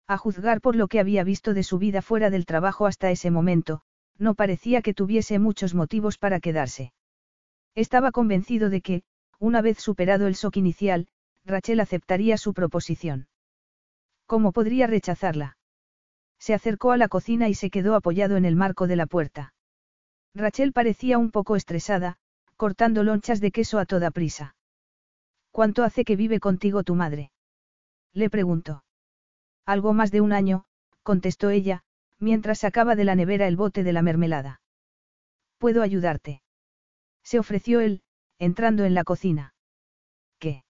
A 0.06 0.18
juzgar 0.18 0.60
por 0.60 0.76
lo 0.76 0.86
que 0.86 1.00
había 1.00 1.24
visto 1.24 1.52
de 1.52 1.64
su 1.64 1.78
vida 1.78 2.00
fuera 2.00 2.30
del 2.30 2.46
trabajo 2.46 2.86
hasta 2.86 3.10
ese 3.10 3.32
momento, 3.32 3.80
no 4.18 4.34
parecía 4.34 4.82
que 4.82 4.94
tuviese 4.94 5.40
muchos 5.40 5.74
motivos 5.74 6.16
para 6.16 6.38
quedarse. 6.38 6.92
Estaba 7.74 8.12
convencido 8.12 8.70
de 8.70 8.80
que, 8.80 9.02
una 9.38 9.60
vez 9.60 9.78
superado 9.78 10.26
el 10.26 10.34
shock 10.34 10.56
inicial, 10.56 11.08
Rachel 11.44 11.80
aceptaría 11.80 12.38
su 12.38 12.54
proposición. 12.54 13.28
¿Cómo 14.26 14.52
podría 14.52 14.86
rechazarla? 14.86 15.58
Se 16.38 16.54
acercó 16.54 16.92
a 16.92 16.96
la 16.96 17.08
cocina 17.08 17.48
y 17.48 17.54
se 17.54 17.70
quedó 17.70 17.94
apoyado 17.94 18.36
en 18.36 18.44
el 18.44 18.56
marco 18.56 18.86
de 18.86 18.96
la 18.96 19.06
puerta. 19.06 19.54
Rachel 20.34 20.72
parecía 20.72 21.18
un 21.18 21.30
poco 21.30 21.56
estresada, 21.56 22.16
cortando 22.56 23.02
lonchas 23.02 23.40
de 23.40 23.50
queso 23.50 23.78
a 23.78 23.86
toda 23.86 24.10
prisa. 24.10 24.56
¿Cuánto 25.50 25.82
hace 25.84 26.04
que 26.04 26.16
vive 26.16 26.40
contigo 26.40 26.82
tu 26.82 26.94
madre? 26.94 27.30
Le 28.12 28.30
preguntó. 28.30 28.84
Algo 29.66 29.92
más 29.92 30.10
de 30.10 30.20
un 30.20 30.32
año, 30.32 30.64
contestó 31.02 31.50
ella, 31.50 31.82
mientras 32.18 32.60
sacaba 32.60 32.94
de 32.96 33.04
la 33.04 33.14
nevera 33.14 33.46
el 33.46 33.56
bote 33.56 33.82
de 33.82 33.92
la 33.92 34.02
mermelada. 34.02 34.60
¿Puedo 35.58 35.82
ayudarte? 35.82 36.43
Se 37.24 37.38
ofreció 37.38 37.80
él, 37.80 38.02
entrando 38.38 38.84
en 38.84 38.94
la 38.94 39.04
cocina. 39.04 39.54
¿Qué? 40.38 40.64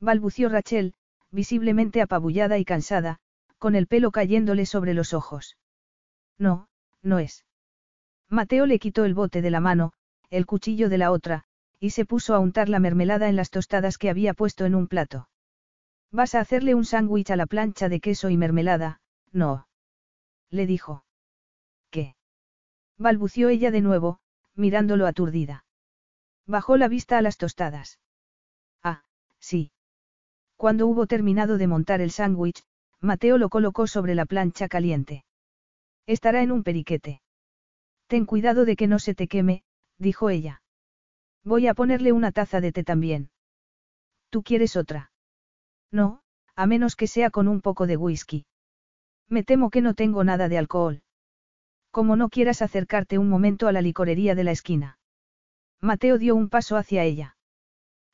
balbució 0.00 0.48
Rachel, 0.48 0.94
visiblemente 1.30 2.02
apabullada 2.02 2.58
y 2.58 2.64
cansada, 2.64 3.18
con 3.58 3.74
el 3.74 3.86
pelo 3.86 4.10
cayéndole 4.10 4.66
sobre 4.66 4.94
los 4.94 5.14
ojos. 5.14 5.56
No, 6.38 6.68
no 7.02 7.18
es. 7.18 7.44
Mateo 8.28 8.66
le 8.66 8.78
quitó 8.78 9.04
el 9.04 9.14
bote 9.14 9.42
de 9.42 9.50
la 9.50 9.60
mano, 9.60 9.92
el 10.30 10.46
cuchillo 10.46 10.88
de 10.88 10.98
la 10.98 11.10
otra, 11.10 11.44
y 11.80 11.90
se 11.90 12.04
puso 12.04 12.34
a 12.34 12.38
untar 12.38 12.68
la 12.68 12.80
mermelada 12.80 13.28
en 13.28 13.36
las 13.36 13.50
tostadas 13.50 13.98
que 13.98 14.10
había 14.10 14.34
puesto 14.34 14.64
en 14.64 14.74
un 14.74 14.88
plato. 14.88 15.28
¿Vas 16.10 16.34
a 16.34 16.40
hacerle 16.40 16.74
un 16.74 16.84
sándwich 16.84 17.30
a 17.30 17.36
la 17.36 17.46
plancha 17.46 17.88
de 17.88 18.00
queso 18.00 18.30
y 18.30 18.36
mermelada? 18.36 19.00
No. 19.32 19.68
Le 20.50 20.66
dijo. 20.66 21.04
¿Qué? 21.90 22.16
balbució 22.96 23.48
ella 23.48 23.70
de 23.70 23.80
nuevo, 23.80 24.20
mirándolo 24.54 25.06
aturdida. 25.06 25.64
Bajó 26.48 26.78
la 26.78 26.88
vista 26.88 27.18
a 27.18 27.22
las 27.22 27.36
tostadas. 27.36 28.00
Ah, 28.82 29.04
sí. 29.38 29.70
Cuando 30.56 30.86
hubo 30.86 31.06
terminado 31.06 31.58
de 31.58 31.66
montar 31.66 32.00
el 32.00 32.10
sándwich, 32.10 32.64
Mateo 33.00 33.36
lo 33.36 33.50
colocó 33.50 33.86
sobre 33.86 34.14
la 34.14 34.24
plancha 34.24 34.66
caliente. 34.66 35.26
Estará 36.06 36.42
en 36.42 36.50
un 36.50 36.62
periquete. 36.62 37.20
Ten 38.06 38.24
cuidado 38.24 38.64
de 38.64 38.76
que 38.76 38.86
no 38.86 38.98
se 38.98 39.14
te 39.14 39.28
queme, 39.28 39.62
dijo 39.98 40.30
ella. 40.30 40.62
Voy 41.44 41.66
a 41.66 41.74
ponerle 41.74 42.12
una 42.12 42.32
taza 42.32 42.62
de 42.62 42.72
té 42.72 42.82
también. 42.82 43.30
¿Tú 44.30 44.42
quieres 44.42 44.74
otra? 44.74 45.12
No, 45.92 46.22
a 46.54 46.66
menos 46.66 46.96
que 46.96 47.06
sea 47.06 47.28
con 47.28 47.46
un 47.46 47.60
poco 47.60 47.86
de 47.86 47.98
whisky. 47.98 48.46
Me 49.28 49.44
temo 49.44 49.68
que 49.68 49.82
no 49.82 49.92
tengo 49.92 50.24
nada 50.24 50.48
de 50.48 50.56
alcohol. 50.56 51.02
Como 51.90 52.16
no 52.16 52.30
quieras 52.30 52.62
acercarte 52.62 53.18
un 53.18 53.28
momento 53.28 53.68
a 53.68 53.72
la 53.72 53.82
licorería 53.82 54.34
de 54.34 54.44
la 54.44 54.52
esquina. 54.52 54.97
Mateo 55.80 56.18
dio 56.18 56.34
un 56.34 56.48
paso 56.48 56.76
hacia 56.76 57.04
ella. 57.04 57.36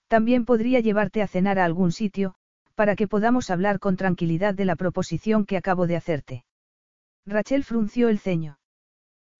También 0.09 0.45
podría 0.45 0.81
llevarte 0.81 1.23
a 1.23 1.27
cenar 1.27 1.59
a 1.59 1.65
algún 1.65 1.93
sitio, 1.93 2.35
para 2.75 2.95
que 2.97 3.09
podamos 3.09 3.51
hablar 3.51 3.79
con 3.79 3.97
tranquilidad 3.97 4.55
de 4.55 4.65
la 4.65 4.77
proposición 4.77 5.47
que 5.47 5.57
acabo 5.57 5.87
de 5.87 5.97
hacerte. 5.97 6.45
Rachel 7.27 7.65
frunció 7.65 8.09
el 8.09 8.19
ceño. 8.19 8.59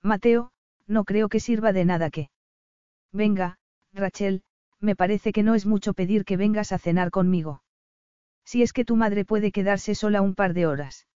Mateo, 0.03 0.53
no 0.87 1.05
creo 1.05 1.29
que 1.29 1.41
sirva 1.41 1.73
de 1.73 1.85
nada 1.85 2.11
que. 2.11 2.31
Venga, 3.13 3.59
Rachel, 3.93 4.43
me 4.81 4.97
parece 4.97 5.33
que 5.33 5.43
no 5.43 5.55
es 5.55 5.67
mucho 5.67 5.93
pedir 5.93 6.25
que 6.25 6.37
vengas 6.37 6.73
a 6.73 6.79
cenar 6.79 7.11
conmigo. 7.11 7.63
Si 8.45 8.63
es 8.63 8.73
que 8.73 8.85
tu 8.85 8.97
madre 8.97 9.25
puede 9.25 9.53
quedarse 9.53 9.95
sola 9.95 10.21
un 10.23 10.35
par 10.35 10.55
de 10.55 10.67
horas. 10.67 11.07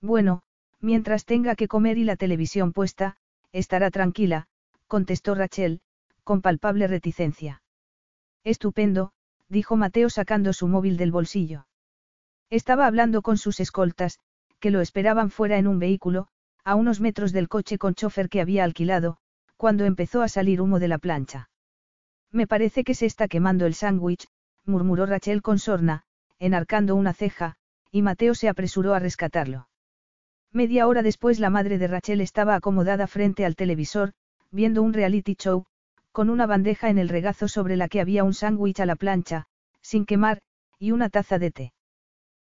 Bueno, 0.00 0.42
mientras 0.80 1.24
tenga 1.24 1.54
que 1.56 1.68
comer 1.68 1.98
y 1.98 2.04
la 2.04 2.16
televisión 2.16 2.72
puesta, 2.72 3.16
estará 3.52 3.90
tranquila, 3.90 4.46
contestó 4.86 5.34
Rachel, 5.34 5.80
con 6.26 6.42
palpable 6.42 6.88
reticencia. 6.88 7.62
Estupendo, 8.42 9.12
dijo 9.48 9.76
Mateo 9.76 10.10
sacando 10.10 10.52
su 10.52 10.66
móvil 10.66 10.96
del 10.96 11.12
bolsillo. 11.12 11.68
Estaba 12.50 12.88
hablando 12.88 13.22
con 13.22 13.38
sus 13.38 13.60
escoltas, 13.60 14.18
que 14.58 14.72
lo 14.72 14.80
esperaban 14.80 15.30
fuera 15.30 15.56
en 15.56 15.68
un 15.68 15.78
vehículo, 15.78 16.26
a 16.64 16.74
unos 16.74 17.00
metros 17.00 17.32
del 17.32 17.48
coche 17.48 17.78
con 17.78 17.94
chofer 17.94 18.28
que 18.28 18.40
había 18.40 18.64
alquilado, 18.64 19.18
cuando 19.56 19.84
empezó 19.84 20.20
a 20.20 20.28
salir 20.28 20.60
humo 20.60 20.80
de 20.80 20.88
la 20.88 20.98
plancha. 20.98 21.48
Me 22.32 22.48
parece 22.48 22.82
que 22.82 22.94
se 22.94 23.06
está 23.06 23.28
quemando 23.28 23.64
el 23.64 23.74
sándwich, 23.74 24.26
murmuró 24.64 25.06
Rachel 25.06 25.42
con 25.42 25.60
sorna, 25.60 26.02
enarcando 26.40 26.96
una 26.96 27.12
ceja, 27.12 27.54
y 27.92 28.02
Mateo 28.02 28.34
se 28.34 28.48
apresuró 28.48 28.94
a 28.94 28.98
rescatarlo. 28.98 29.68
Media 30.52 30.88
hora 30.88 31.02
después 31.02 31.38
la 31.38 31.50
madre 31.50 31.78
de 31.78 31.86
Rachel 31.86 32.20
estaba 32.20 32.56
acomodada 32.56 33.06
frente 33.06 33.44
al 33.44 33.54
televisor, 33.54 34.12
viendo 34.50 34.82
un 34.82 34.92
reality 34.92 35.36
show, 35.36 35.66
con 36.16 36.30
una 36.30 36.46
bandeja 36.46 36.88
en 36.88 36.96
el 36.96 37.10
regazo 37.10 37.46
sobre 37.46 37.76
la 37.76 37.88
que 37.88 38.00
había 38.00 38.24
un 38.24 38.32
sándwich 38.32 38.80
a 38.80 38.86
la 38.86 38.96
plancha, 38.96 39.48
sin 39.82 40.06
quemar, 40.06 40.40
y 40.78 40.92
una 40.92 41.10
taza 41.10 41.38
de 41.38 41.50
té. 41.50 41.74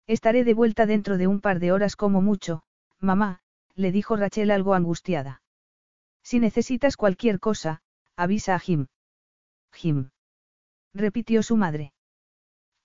Estaré 0.07 0.43
de 0.43 0.55
vuelta 0.55 0.87
dentro 0.87 1.19
de 1.19 1.27
un 1.27 1.43
par 1.43 1.61
de 1.61 1.71
horas 1.71 1.95
como 1.95 2.23
mucho, 2.23 2.63
mamá, 2.99 3.43
le 3.75 3.93
dijo 3.93 4.17
Rachel 4.17 4.53
algo 4.53 4.73
angustiada. 4.73 5.43
Si 6.23 6.39
necesitas 6.41 6.97
cualquier 6.97 7.41
cosa, 7.41 7.83
avisa 8.17 8.55
a 8.55 8.59
Jim. 8.59 8.87
Jim. 9.75 10.13
Repitió 10.95 11.43
su 11.43 11.59
madre. 11.59 11.93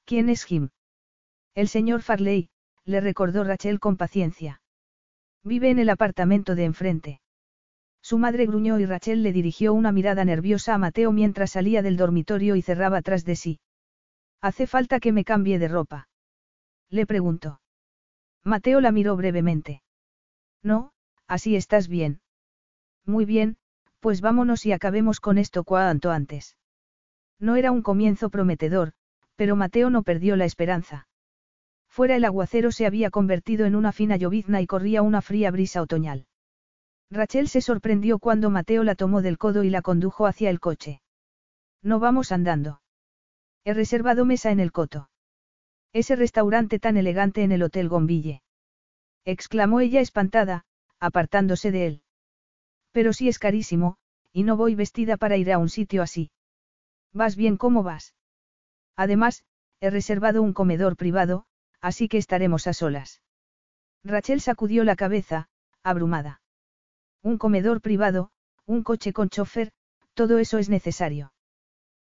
¿Quién 0.03 0.27
es 0.27 0.43
Jim? 0.43 0.67
El 1.55 1.69
señor 1.69 2.01
Farley, 2.01 2.49
le 2.83 2.99
recordó 2.99 3.45
Rachel 3.45 3.79
con 3.79 3.95
paciencia. 3.95 4.61
Vive 5.45 5.69
en 5.69 5.79
el 5.79 5.89
apartamento 5.89 6.55
de 6.55 6.65
enfrente. 6.65 7.21
Su 8.03 8.17
madre 8.17 8.45
gruñó 8.45 8.79
y 8.79 8.85
Rachel 8.85 9.23
le 9.23 9.31
dirigió 9.31 9.73
una 9.73 9.93
mirada 9.93 10.25
nerviosa 10.25 10.73
a 10.73 10.77
Mateo 10.77 11.13
mientras 11.13 11.51
salía 11.51 11.81
del 11.81 11.95
dormitorio 11.95 12.57
y 12.57 12.61
cerraba 12.61 13.01
tras 13.01 13.23
de 13.23 13.37
sí. 13.37 13.59
¿Hace 14.41 14.67
falta 14.67 14.99
que 14.99 15.13
me 15.13 15.23
cambie 15.23 15.57
de 15.57 15.69
ropa? 15.69 16.09
Le 16.89 17.05
preguntó. 17.05 17.61
Mateo 18.43 18.81
la 18.81 18.91
miró 18.91 19.15
brevemente. 19.15 19.83
No, 20.61 20.91
así 21.27 21.55
estás 21.55 21.87
bien. 21.87 22.19
Muy 23.05 23.23
bien, 23.23 23.55
pues 24.01 24.19
vámonos 24.19 24.65
y 24.65 24.73
acabemos 24.73 25.21
con 25.21 25.37
esto 25.37 25.63
cuanto 25.63 26.11
antes. 26.11 26.57
No 27.39 27.55
era 27.55 27.71
un 27.71 27.81
comienzo 27.81 28.29
prometedor, 28.29 28.91
pero 29.37 29.55
Mateo 29.55 29.89
no 29.89 30.03
perdió 30.03 30.35
la 30.35 30.43
esperanza. 30.43 31.07
Fuera 31.87 32.17
el 32.17 32.25
aguacero 32.25 32.73
se 32.73 32.85
había 32.85 33.11
convertido 33.11 33.65
en 33.65 33.75
una 33.77 33.93
fina 33.93 34.17
llovizna 34.17 34.59
y 34.59 34.67
corría 34.67 35.01
una 35.01 35.21
fría 35.21 35.51
brisa 35.51 35.81
otoñal. 35.81 36.25
Rachel 37.13 37.47
se 37.47 37.61
sorprendió 37.61 38.17
cuando 38.17 38.49
Mateo 38.49 38.83
la 38.83 38.95
tomó 38.95 39.21
del 39.21 39.37
codo 39.37 39.63
y 39.63 39.69
la 39.69 39.83
condujo 39.83 40.25
hacia 40.25 40.49
el 40.49 40.59
coche. 40.59 41.01
No 41.83 41.99
vamos 41.99 42.31
andando. 42.31 42.81
He 43.63 43.75
reservado 43.75 44.25
mesa 44.25 44.49
en 44.49 44.59
el 44.59 44.71
coto. 44.71 45.09
Ese 45.93 46.15
restaurante 46.15 46.79
tan 46.79 46.97
elegante 46.97 47.43
en 47.43 47.51
el 47.51 47.61
Hotel 47.61 47.87
Gombille. 47.87 48.41
Exclamó 49.25 49.79
ella 49.79 50.01
espantada, 50.01 50.65
apartándose 50.99 51.69
de 51.69 51.85
él. 51.85 52.01
Pero 52.91 53.13
sí 53.13 53.29
es 53.29 53.37
carísimo, 53.37 53.97
y 54.31 54.41
no 54.41 54.57
voy 54.57 54.73
vestida 54.73 55.15
para 55.15 55.37
ir 55.37 55.51
a 55.51 55.59
un 55.59 55.69
sitio 55.69 56.01
así. 56.01 56.31
¿Vas 57.13 57.35
bien 57.35 57.57
cómo 57.57 57.83
vas? 57.83 58.15
Además, 58.95 59.43
he 59.81 59.91
reservado 59.91 60.41
un 60.41 60.53
comedor 60.53 60.97
privado, 60.97 61.45
así 61.79 62.07
que 62.07 62.17
estaremos 62.17 62.65
a 62.65 62.73
solas. 62.73 63.21
Rachel 64.03 64.41
sacudió 64.41 64.83
la 64.83 64.95
cabeza, 64.95 65.47
abrumada. 65.83 66.42
Un 67.23 67.37
comedor 67.37 67.79
privado, 67.79 68.31
un 68.65 68.83
coche 68.83 69.13
con 69.13 69.29
chofer, 69.29 69.71
todo 70.13 70.39
eso 70.39 70.57
es 70.57 70.69
necesario. 70.69 71.33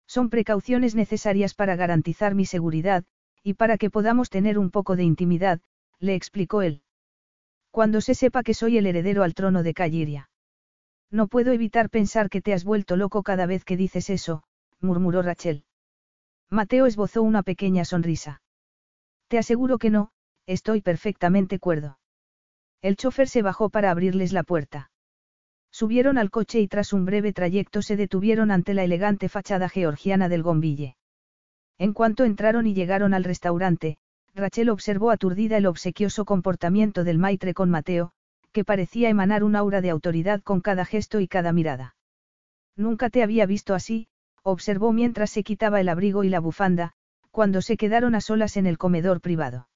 Son 0.07 0.29
precauciones 0.29 0.93
necesarias 0.93 1.53
para 1.53 1.77
garantizar 1.77 2.35
mi 2.35 2.45
seguridad, 2.45 3.05
y 3.41 3.53
para 3.53 3.77
que 3.77 3.89
podamos 3.89 4.29
tener 4.29 4.59
un 4.59 4.71
poco 4.71 4.97
de 4.97 5.03
intimidad, 5.03 5.61
le 5.99 6.15
explicó 6.15 6.61
él. 6.61 6.81
Cuando 7.71 8.01
se 8.01 8.13
sepa 8.13 8.43
que 8.43 8.53
soy 8.53 8.77
el 8.77 8.87
heredero 8.87 9.23
al 9.23 9.33
trono 9.33 9.63
de 9.63 9.73
Calliria. 9.73 10.29
No 11.11 11.27
puedo 11.27 11.53
evitar 11.53 11.89
pensar 11.89 12.29
que 12.29 12.41
te 12.41 12.53
has 12.53 12.65
vuelto 12.65 12.97
loco 12.97 13.23
cada 13.23 13.45
vez 13.45 13.63
que 13.63 13.77
dices 13.77 14.09
eso, 14.09 14.43
murmuró 14.81 15.21
Rachel. 15.21 15.63
Mateo 16.49 16.85
esbozó 16.85 17.21
una 17.23 17.41
pequeña 17.41 17.85
sonrisa. 17.85 18.41
Te 19.29 19.37
aseguro 19.37 19.77
que 19.77 19.89
no, 19.89 20.11
estoy 20.45 20.81
perfectamente 20.81 21.57
cuerdo. 21.57 21.99
El 22.81 22.97
chofer 22.97 23.29
se 23.29 23.41
bajó 23.41 23.69
para 23.69 23.91
abrirles 23.91 24.33
la 24.33 24.43
puerta. 24.43 24.91
Subieron 25.75 26.17
al 26.17 26.31
coche 26.31 26.61
y 26.61 26.69
tras 26.69 26.93
un 26.93 27.03
breve 27.03 27.33
trayecto 27.33 27.81
se 27.81 27.97
detuvieron 27.97 28.49
ante 28.49 28.73
la 28.73 28.85
elegante 28.85 29.27
fachada 29.27 29.67
georgiana 29.67 30.29
del 30.29 30.41
Gombille. 30.41 30.95
En 31.77 31.91
cuanto 31.91 32.23
entraron 32.23 32.65
y 32.65 32.73
llegaron 32.73 33.13
al 33.13 33.25
restaurante, 33.25 33.97
Rachel 34.33 34.69
observó 34.69 35.11
aturdida 35.11 35.57
el 35.57 35.65
obsequioso 35.65 36.23
comportamiento 36.23 37.03
del 37.03 37.17
maitre 37.17 37.53
con 37.53 37.69
Mateo, 37.69 38.13
que 38.53 38.63
parecía 38.63 39.09
emanar 39.09 39.43
un 39.43 39.57
aura 39.57 39.81
de 39.81 39.89
autoridad 39.89 40.41
con 40.41 40.61
cada 40.61 40.85
gesto 40.85 41.19
y 41.19 41.27
cada 41.27 41.51
mirada. 41.51 41.97
Nunca 42.77 43.09
te 43.09 43.21
había 43.21 43.45
visto 43.45 43.73
así, 43.73 44.07
observó 44.43 44.93
mientras 44.93 45.29
se 45.29 45.43
quitaba 45.43 45.81
el 45.81 45.89
abrigo 45.89 46.23
y 46.23 46.29
la 46.29 46.39
bufanda, 46.39 46.93
cuando 47.31 47.61
se 47.61 47.75
quedaron 47.75 48.15
a 48.15 48.21
solas 48.21 48.55
en 48.55 48.65
el 48.65 48.77
comedor 48.77 49.19
privado. 49.19 49.67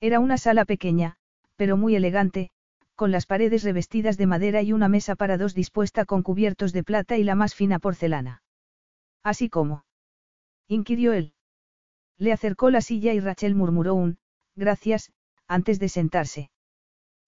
Era 0.00 0.20
una 0.20 0.36
sala 0.36 0.66
pequeña, 0.66 1.16
pero 1.56 1.78
muy 1.78 1.96
elegante, 1.96 2.50
con 2.94 3.10
las 3.10 3.26
paredes 3.26 3.64
revestidas 3.64 4.16
de 4.16 4.26
madera 4.26 4.62
y 4.62 4.72
una 4.72 4.88
mesa 4.88 5.16
para 5.16 5.36
dos 5.36 5.54
dispuesta 5.54 6.04
con 6.04 6.22
cubiertos 6.22 6.72
de 6.72 6.84
plata 6.84 7.16
y 7.16 7.24
la 7.24 7.34
más 7.34 7.54
fina 7.54 7.78
porcelana. 7.78 8.42
Así 9.22 9.48
como. 9.48 9.84
inquirió 10.68 11.12
él. 11.12 11.32
Le 12.18 12.32
acercó 12.32 12.70
la 12.70 12.80
silla 12.80 13.12
y 13.12 13.20
Rachel 13.20 13.54
murmuró 13.54 13.94
un, 13.94 14.18
gracias, 14.54 15.12
antes 15.48 15.78
de 15.80 15.88
sentarse. 15.88 16.50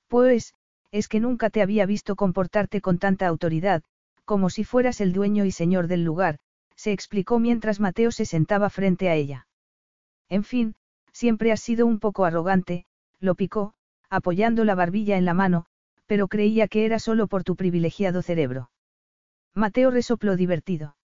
Pues, 0.09 0.55
es 0.93 1.09
que 1.09 1.21
nunca 1.21 1.51
te 1.51 1.63
había 1.63 1.87
visto 1.87 2.17
comportarte 2.17 2.81
con 2.81 2.99
tanta 2.99 3.27
autoridad, 3.27 3.83
como 4.25 4.51
si 4.51 4.65
fueras 4.65 5.01
el 5.01 5.13
dueño 5.13 5.45
y 5.45 5.51
señor 5.51 5.89
del 5.89 6.05
lugar, 6.05 6.39
se 6.77 6.93
explicó 6.93 7.39
mientras 7.39 7.81
Mateo 7.81 8.11
se 8.11 8.27
sentaba 8.27 8.71
frente 8.71 9.09
a 9.09 9.15
ella. 9.15 9.47
En 10.29 10.45
fin, 10.45 10.75
siempre 11.13 11.53
has 11.53 11.61
sido 11.61 11.87
un 11.87 11.99
poco 11.99 12.25
arrogante, 12.25 12.87
lo 13.21 13.35
picó, 13.35 13.75
apoyando 14.11 14.65
la 14.65 14.75
barbilla 14.75 15.17
en 15.17 15.25
la 15.25 15.35
mano, 15.35 15.67
pero 16.07 16.29
creía 16.29 16.69
que 16.69 16.85
era 16.85 16.99
solo 16.99 17.27
por 17.27 17.45
tu 17.45 17.57
privilegiado 17.57 18.23
cerebro. 18.23 18.71
Mateo 19.55 19.91
resopló 19.91 20.37
divertido. 20.37 20.97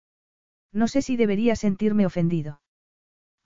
No 0.73 0.89
sé 0.89 1.03
si 1.03 1.17
debería 1.17 1.57
sentirme 1.57 2.07
ofendido. 2.07 2.61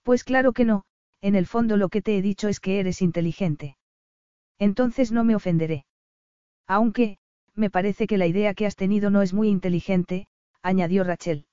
Pues 0.03 0.25
claro 0.25 0.53
que 0.53 0.65
no, 0.65 0.85
en 1.21 1.35
el 1.35 1.47
fondo 1.47 1.77
lo 1.77 1.89
que 1.89 2.03
te 2.03 2.19
he 2.19 2.23
dicho 2.23 2.49
es 2.49 2.61
que 2.61 2.81
eres 2.81 3.01
inteligente. 3.01 3.77
Entonces 4.59 5.13
no 5.13 5.25
me 5.25 5.35
ofenderé. 5.35 5.87
Aunque, 6.67 7.19
me 7.55 7.71
parece 7.71 8.07
que 8.07 8.19
la 8.19 8.27
idea 8.27 8.55
que 8.55 8.67
has 8.67 8.77
tenido 8.77 9.11
no 9.11 9.23
es 9.23 9.33
muy 9.33 9.49
inteligente, 9.49 10.27
añadió 10.63 11.05
Rachel. 11.05 11.47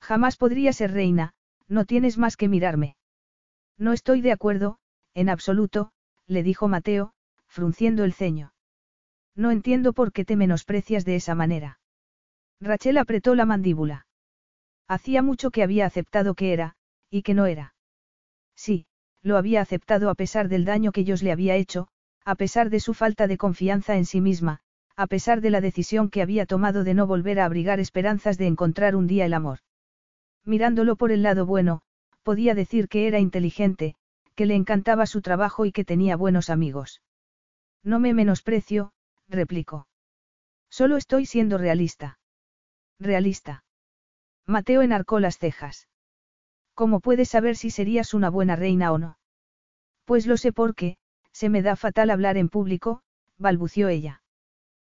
Jamás 0.00 0.36
podría 0.36 0.72
ser 0.72 0.92
reina, 0.92 1.32
no 1.66 1.86
tienes 1.86 2.18
más 2.18 2.36
que 2.36 2.48
mirarme. 2.48 2.96
No 3.78 3.92
estoy 3.92 4.20
de 4.20 4.32
acuerdo, 4.32 4.78
en 5.14 5.28
absoluto, 5.28 5.90
le 6.26 6.42
dijo 6.42 6.68
Mateo, 6.68 7.13
frunciendo 7.54 8.02
el 8.02 8.12
ceño. 8.12 8.52
No 9.36 9.52
entiendo 9.52 9.92
por 9.92 10.12
qué 10.12 10.24
te 10.24 10.34
menosprecias 10.34 11.04
de 11.04 11.14
esa 11.14 11.36
manera. 11.36 11.78
Rachel 12.60 12.98
apretó 12.98 13.36
la 13.36 13.46
mandíbula. 13.46 14.08
Hacía 14.88 15.22
mucho 15.22 15.52
que 15.52 15.62
había 15.62 15.86
aceptado 15.86 16.34
que 16.34 16.52
era, 16.52 16.74
y 17.10 17.22
que 17.22 17.32
no 17.32 17.46
era. 17.46 17.76
Sí, 18.56 18.86
lo 19.22 19.36
había 19.36 19.60
aceptado 19.60 20.10
a 20.10 20.16
pesar 20.16 20.48
del 20.48 20.64
daño 20.64 20.90
que 20.90 21.04
Dios 21.04 21.22
le 21.22 21.30
había 21.30 21.54
hecho, 21.54 21.86
a 22.24 22.34
pesar 22.34 22.70
de 22.70 22.80
su 22.80 22.92
falta 22.92 23.28
de 23.28 23.38
confianza 23.38 23.96
en 23.96 24.04
sí 24.04 24.20
misma, 24.20 24.58
a 24.96 25.06
pesar 25.06 25.40
de 25.40 25.50
la 25.50 25.60
decisión 25.60 26.10
que 26.10 26.22
había 26.22 26.46
tomado 26.46 26.82
de 26.82 26.94
no 26.94 27.06
volver 27.06 27.38
a 27.38 27.44
abrigar 27.44 27.78
esperanzas 27.78 28.36
de 28.36 28.48
encontrar 28.48 28.96
un 28.96 29.06
día 29.06 29.26
el 29.26 29.34
amor. 29.34 29.60
Mirándolo 30.44 30.96
por 30.96 31.12
el 31.12 31.22
lado 31.22 31.46
bueno, 31.46 31.82
podía 32.24 32.56
decir 32.56 32.88
que 32.88 33.06
era 33.06 33.20
inteligente, 33.20 33.94
que 34.34 34.46
le 34.46 34.56
encantaba 34.56 35.06
su 35.06 35.22
trabajo 35.22 35.66
y 35.66 35.70
que 35.70 35.84
tenía 35.84 36.16
buenos 36.16 36.50
amigos. 36.50 37.00
No 37.84 38.00
me 38.00 38.14
menosprecio, 38.14 38.92
replicó. 39.28 39.86
Solo 40.70 40.96
estoy 40.96 41.26
siendo 41.26 41.58
realista. 41.58 42.18
Realista. 42.98 43.64
Mateo 44.46 44.82
enarcó 44.82 45.20
las 45.20 45.38
cejas. 45.38 45.86
¿Cómo 46.74 47.00
puedes 47.00 47.28
saber 47.28 47.56
si 47.56 47.70
serías 47.70 48.14
una 48.14 48.30
buena 48.30 48.56
reina 48.56 48.90
o 48.90 48.98
no? 48.98 49.18
Pues 50.06 50.26
lo 50.26 50.36
sé 50.36 50.52
porque, 50.52 50.96
se 51.32 51.48
me 51.48 51.62
da 51.62 51.76
fatal 51.76 52.10
hablar 52.10 52.36
en 52.36 52.48
público, 52.48 53.02
balbució 53.38 53.88
ella. 53.88 54.22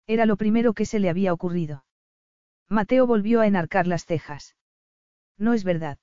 Era 0.07 0.25
lo 0.25 0.37
primero 0.37 0.73
que 0.73 0.85
se 0.85 0.99
le 0.99 1.09
había 1.09 1.33
ocurrido. 1.33 1.83
Mateo 2.69 3.05
volvió 3.05 3.41
a 3.41 3.47
enarcar 3.47 3.85
las 3.85 4.05
cejas. 4.05 4.55
No 5.37 5.53
es 5.53 5.63
verdad. 5.63 5.97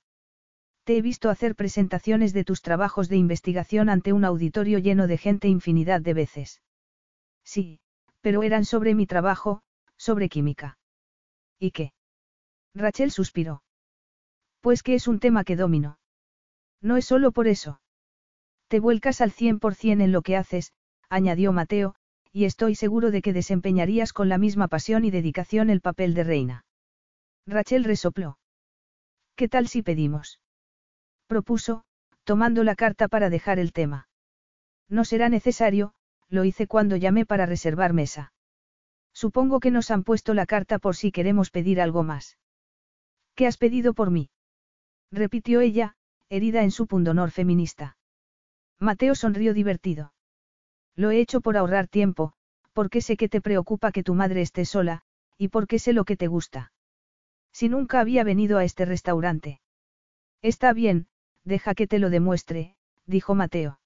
Te 0.85 0.99
he 0.99 1.03
visto 1.03 1.30
hacer 1.30 1.57
presentaciones 1.57 2.35
de 2.35 2.45
tus 2.45 2.61
trabajos 2.61 3.09
de 3.09 3.16
investigación 3.16 3.89
ante 3.89 4.12
un 4.12 4.24
auditorio 4.24 4.78
lleno 4.78 5.07
de 5.07 5.16
gente 5.16 5.49
infinidad 5.49 6.03
de 6.03 6.14
veces. 6.14 6.61
Sí, 7.45 7.80
pero 8.20 8.42
eran 8.42 8.64
sobre 8.64 8.95
mi 8.95 9.07
trabajo, 9.07 9.62
sobre 9.97 10.28
química. 10.28 10.78
¿Y 11.59 11.70
qué? 11.70 11.92
Rachel 12.74 13.11
suspiró. 13.11 13.62
Pues 14.61 14.82
que 14.82 14.95
es 14.95 15.07
un 15.07 15.20
tema 15.20 15.45
que 15.45 15.57
domino. 15.57 15.99
No 16.80 16.97
es 16.97 17.05
solo 17.05 17.32
por 17.32 17.47
eso. 17.47 17.80
Te 18.68 18.80
vuelcas 18.80 19.20
al 19.20 19.30
100% 19.30 20.03
en 20.03 20.12
lo 20.12 20.22
que 20.22 20.36
haces, 20.36 20.72
añadió 21.09 21.53
Mateo, 21.53 21.95
y 22.32 22.47
estoy 22.47 22.74
seguro 22.74 23.11
de 23.11 23.22
que 23.22 23.32
desempeñarías 23.32 24.12
con 24.12 24.28
la 24.28 24.38
misma 24.38 24.68
pasión 24.68 25.05
y 25.05 25.11
dedicación 25.11 25.70
el 25.70 25.80
papel 25.80 26.14
de 26.14 26.24
reina. 26.24 26.64
Rachel 27.47 27.84
resopló. 27.84 28.38
¿Qué 29.36 29.49
tal 29.49 29.68
si 29.68 29.82
pedimos? 29.82 30.40
Propuso, 31.26 31.84
tomando 32.24 32.64
la 32.64 32.74
carta 32.74 33.07
para 33.07 33.30
dejar 33.30 33.59
el 33.59 33.72
tema. 33.72 34.09
No 34.88 35.05
será 35.05 35.28
necesario, 35.28 35.95
lo 36.35 36.45
hice 36.45 36.66
cuando 36.66 36.97
llamé 36.97 37.24
para 37.24 37.47
reservar 37.47 37.93
mesa. 37.93 38.32
Supongo 39.12 39.61
que 39.61 39.70
nos 39.70 39.91
han 39.91 40.03
puesto 40.03 40.35
la 40.35 40.45
carta 40.45 40.78
por 40.78 40.97
si 40.97 41.12
queremos 41.12 41.51
pedir 41.51 41.80
algo 41.80 42.03
más. 42.03 42.37
¿Qué 43.35 43.47
has 43.47 43.57
pedido 43.57 43.95
por 43.95 44.11
mí? 44.11 44.30
repitió 45.11 45.61
ella, 45.61 45.97
herida 46.28 46.62
en 46.62 46.72
su 46.72 46.87
pundonor 46.87 47.30
feminista. 47.30 47.97
Mateo 48.80 49.14
sonrió 49.14 49.55
divertido. 49.55 50.12
Lo 50.97 51.11
he 51.11 51.20
hecho 51.20 51.41
por 51.41 51.57
ahorrar 51.57 51.87
tiempo, 51.87 52.32
porque 52.72 53.01
sé 53.01 53.16
que 53.16 53.28
te 53.28 53.41
preocupa 53.41 53.93
que 53.93 54.03
tu 54.03 54.14
madre 54.14 54.43
esté 54.43 54.64
sola, 54.64 55.03
y 55.39 55.49
porque 55.49 55.78
sé 55.78 55.93
lo 55.93 56.05
que 56.05 56.16
te 56.16 56.26
gusta. 56.26 56.72
Si 57.53 57.68
nunca 57.68 58.01
había 58.01 58.24
venido 58.24 58.59
a 58.59 58.64
este 58.64 58.85
restaurante. 58.85 59.61
Está 60.43 60.72
bien, 60.72 61.07
deja 61.45 61.74
que 61.74 61.87
te 61.87 62.01
lo 62.01 62.11
demuestre, 62.11 62.76
dijo 63.07 63.37
Mateo. 63.37 63.78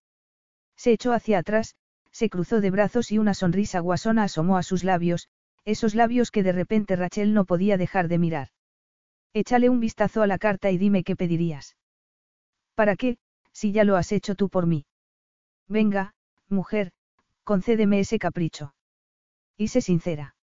Se 0.76 0.92
echó 0.92 1.12
hacia 1.12 1.38
atrás, 1.38 1.76
se 2.18 2.30
cruzó 2.30 2.60
de 2.60 2.72
brazos 2.72 3.12
y 3.12 3.18
una 3.18 3.32
sonrisa 3.32 3.78
guasona 3.78 4.24
asomó 4.24 4.56
a 4.56 4.64
sus 4.64 4.82
labios, 4.82 5.28
esos 5.64 5.94
labios 5.94 6.32
que 6.32 6.42
de 6.42 6.50
repente 6.50 6.96
Rachel 6.96 7.32
no 7.32 7.44
podía 7.44 7.76
dejar 7.76 8.08
de 8.08 8.18
mirar. 8.18 8.48
Échale 9.34 9.68
un 9.68 9.78
vistazo 9.78 10.22
a 10.22 10.26
la 10.26 10.36
carta 10.36 10.72
y 10.72 10.78
dime 10.78 11.04
qué 11.04 11.14
pedirías. 11.14 11.76
¿Para 12.74 12.96
qué, 12.96 13.18
si 13.52 13.70
ya 13.70 13.84
lo 13.84 13.94
has 13.94 14.10
hecho 14.10 14.34
tú 14.34 14.48
por 14.48 14.66
mí? 14.66 14.84
Venga, 15.68 16.12
mujer, 16.48 16.90
concédeme 17.44 18.00
ese 18.00 18.18
capricho. 18.18 18.74
Y 19.56 19.68
sé 19.68 19.80
sincera. 19.80 20.34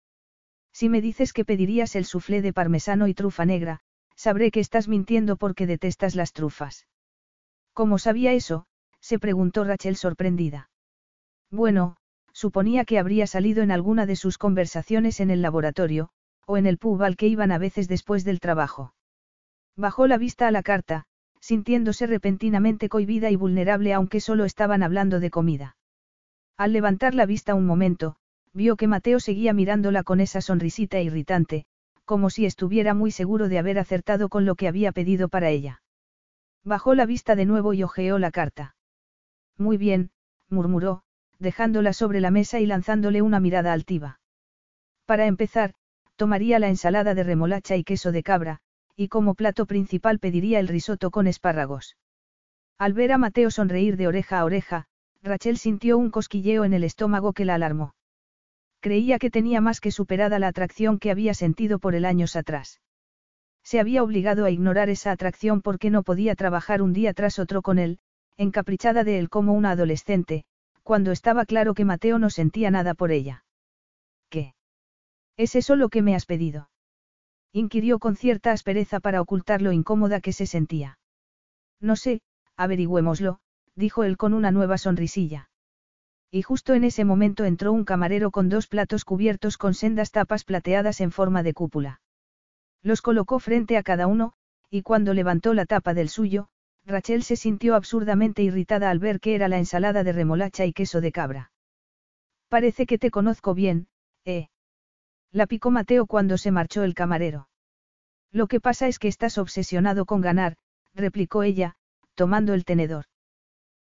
Si 0.72 0.88
me 0.88 1.00
dices 1.00 1.32
que 1.32 1.44
pedirías 1.44 1.96
el 1.96 2.04
soufflé 2.04 2.40
de 2.40 2.52
parmesano 2.52 3.08
y 3.08 3.14
trufa 3.14 3.46
negra, 3.46 3.80
sabré 4.14 4.52
que 4.52 4.60
estás 4.60 4.86
mintiendo 4.86 5.36
porque 5.36 5.66
detestas 5.66 6.14
las 6.14 6.32
trufas. 6.32 6.86
¿Cómo 7.72 7.98
sabía 7.98 8.32
eso? 8.32 8.68
se 9.00 9.18
preguntó 9.18 9.64
Rachel 9.64 9.96
sorprendida. 9.96 10.70
Bueno, 11.54 11.94
suponía 12.32 12.84
que 12.84 12.98
habría 12.98 13.28
salido 13.28 13.62
en 13.62 13.70
alguna 13.70 14.06
de 14.06 14.16
sus 14.16 14.38
conversaciones 14.38 15.20
en 15.20 15.30
el 15.30 15.40
laboratorio, 15.40 16.08
o 16.48 16.56
en 16.56 16.66
el 16.66 16.78
pub 16.78 17.00
al 17.04 17.16
que 17.16 17.28
iban 17.28 17.52
a 17.52 17.58
veces 17.58 17.86
después 17.86 18.24
del 18.24 18.40
trabajo. 18.40 18.92
Bajó 19.76 20.08
la 20.08 20.18
vista 20.18 20.48
a 20.48 20.50
la 20.50 20.64
carta, 20.64 21.04
sintiéndose 21.38 22.08
repentinamente 22.08 22.88
cohibida 22.88 23.30
y 23.30 23.36
vulnerable 23.36 23.94
aunque 23.94 24.18
solo 24.18 24.44
estaban 24.44 24.82
hablando 24.82 25.20
de 25.20 25.30
comida. 25.30 25.76
Al 26.56 26.72
levantar 26.72 27.14
la 27.14 27.24
vista 27.24 27.54
un 27.54 27.66
momento, 27.66 28.16
vio 28.52 28.74
que 28.74 28.88
Mateo 28.88 29.20
seguía 29.20 29.52
mirándola 29.52 30.02
con 30.02 30.18
esa 30.18 30.40
sonrisita 30.40 31.00
irritante, 31.00 31.66
como 32.04 32.30
si 32.30 32.46
estuviera 32.46 32.94
muy 32.94 33.12
seguro 33.12 33.48
de 33.48 33.60
haber 33.60 33.78
acertado 33.78 34.28
con 34.28 34.44
lo 34.44 34.56
que 34.56 34.66
había 34.66 34.90
pedido 34.90 35.28
para 35.28 35.50
ella. 35.50 35.82
Bajó 36.64 36.96
la 36.96 37.06
vista 37.06 37.36
de 37.36 37.44
nuevo 37.44 37.74
y 37.74 37.84
hojeó 37.84 38.18
la 38.18 38.32
carta. 38.32 38.74
Muy 39.56 39.76
bien, 39.76 40.10
murmuró, 40.50 41.03
dejándola 41.38 41.92
sobre 41.92 42.20
la 42.20 42.30
mesa 42.30 42.60
y 42.60 42.66
lanzándole 42.66 43.22
una 43.22 43.40
mirada 43.40 43.72
altiva. 43.72 44.20
Para 45.06 45.26
empezar, 45.26 45.74
tomaría 46.16 46.58
la 46.58 46.68
ensalada 46.68 47.14
de 47.14 47.24
remolacha 47.24 47.76
y 47.76 47.84
queso 47.84 48.12
de 48.12 48.22
cabra, 48.22 48.60
y 48.96 49.08
como 49.08 49.34
plato 49.34 49.66
principal 49.66 50.18
pediría 50.18 50.60
el 50.60 50.68
risotto 50.68 51.10
con 51.10 51.26
espárragos. 51.26 51.96
Al 52.78 52.92
ver 52.92 53.12
a 53.12 53.18
Mateo 53.18 53.50
sonreír 53.50 53.96
de 53.96 54.06
oreja 54.06 54.38
a 54.38 54.44
oreja, 54.44 54.86
Rachel 55.22 55.58
sintió 55.58 55.98
un 55.98 56.10
cosquilleo 56.10 56.64
en 56.64 56.74
el 56.74 56.84
estómago 56.84 57.32
que 57.32 57.44
la 57.44 57.54
alarmó. 57.54 57.94
Creía 58.80 59.18
que 59.18 59.30
tenía 59.30 59.60
más 59.60 59.80
que 59.80 59.90
superada 59.90 60.38
la 60.38 60.48
atracción 60.48 60.98
que 60.98 61.10
había 61.10 61.32
sentido 61.34 61.78
por 61.78 61.94
el 61.94 62.04
años 62.04 62.36
atrás. 62.36 62.80
Se 63.62 63.80
había 63.80 64.02
obligado 64.02 64.44
a 64.44 64.50
ignorar 64.50 64.90
esa 64.90 65.10
atracción 65.10 65.62
porque 65.62 65.90
no 65.90 66.02
podía 66.02 66.34
trabajar 66.34 66.82
un 66.82 66.92
día 66.92 67.14
tras 67.14 67.38
otro 67.38 67.62
con 67.62 67.78
él, 67.78 67.98
encaprichada 68.36 69.02
de 69.04 69.18
él 69.18 69.30
como 69.30 69.54
una 69.54 69.70
adolescente, 69.70 70.44
cuando 70.84 71.10
estaba 71.10 71.46
claro 71.46 71.74
que 71.74 71.84
Mateo 71.84 72.18
no 72.20 72.30
sentía 72.30 72.70
nada 72.70 72.94
por 72.94 73.10
ella. 73.10 73.44
¿Qué? 74.28 74.54
¿Es 75.36 75.56
eso 75.56 75.74
lo 75.74 75.88
que 75.88 76.02
me 76.02 76.14
has 76.14 76.26
pedido? 76.26 76.70
inquirió 77.52 77.98
con 77.98 78.16
cierta 78.16 78.52
aspereza 78.52 79.00
para 79.00 79.20
ocultar 79.20 79.62
lo 79.62 79.72
incómoda 79.72 80.20
que 80.20 80.32
se 80.32 80.46
sentía. 80.46 80.98
No 81.80 81.96
sé, 81.96 82.20
averigüémoslo, 82.56 83.38
dijo 83.74 84.04
él 84.04 84.16
con 84.16 84.34
una 84.34 84.50
nueva 84.50 84.76
sonrisilla. 84.76 85.50
Y 86.30 86.42
justo 86.42 86.74
en 86.74 86.84
ese 86.84 87.04
momento 87.04 87.44
entró 87.44 87.72
un 87.72 87.84
camarero 87.84 88.30
con 88.30 88.48
dos 88.48 88.66
platos 88.66 89.04
cubiertos 89.04 89.56
con 89.56 89.72
sendas 89.74 90.10
tapas 90.10 90.44
plateadas 90.44 91.00
en 91.00 91.12
forma 91.12 91.42
de 91.42 91.54
cúpula. 91.54 92.00
Los 92.82 93.02
colocó 93.02 93.38
frente 93.38 93.76
a 93.76 93.82
cada 93.82 94.06
uno, 94.06 94.34
y 94.68 94.82
cuando 94.82 95.14
levantó 95.14 95.54
la 95.54 95.64
tapa 95.64 95.94
del 95.94 96.08
suyo, 96.08 96.48
Rachel 96.86 97.22
se 97.22 97.36
sintió 97.36 97.74
absurdamente 97.74 98.42
irritada 98.42 98.90
al 98.90 98.98
ver 98.98 99.18
que 99.18 99.34
era 99.34 99.48
la 99.48 99.58
ensalada 99.58 100.04
de 100.04 100.12
remolacha 100.12 100.66
y 100.66 100.72
queso 100.72 101.00
de 101.00 101.12
cabra. 101.12 101.50
Parece 102.48 102.84
que 102.86 102.98
te 102.98 103.10
conozco 103.10 103.54
bien, 103.54 103.88
¿eh? 104.24 104.48
La 105.32 105.46
picó 105.46 105.70
Mateo 105.70 106.06
cuando 106.06 106.36
se 106.36 106.50
marchó 106.50 106.84
el 106.84 106.94
camarero. 106.94 107.48
Lo 108.30 108.46
que 108.48 108.60
pasa 108.60 108.86
es 108.86 108.98
que 108.98 109.08
estás 109.08 109.38
obsesionado 109.38 110.04
con 110.04 110.20
ganar, 110.20 110.56
replicó 110.94 111.42
ella, 111.42 111.74
tomando 112.14 112.52
el 112.52 112.64
tenedor. 112.64 113.06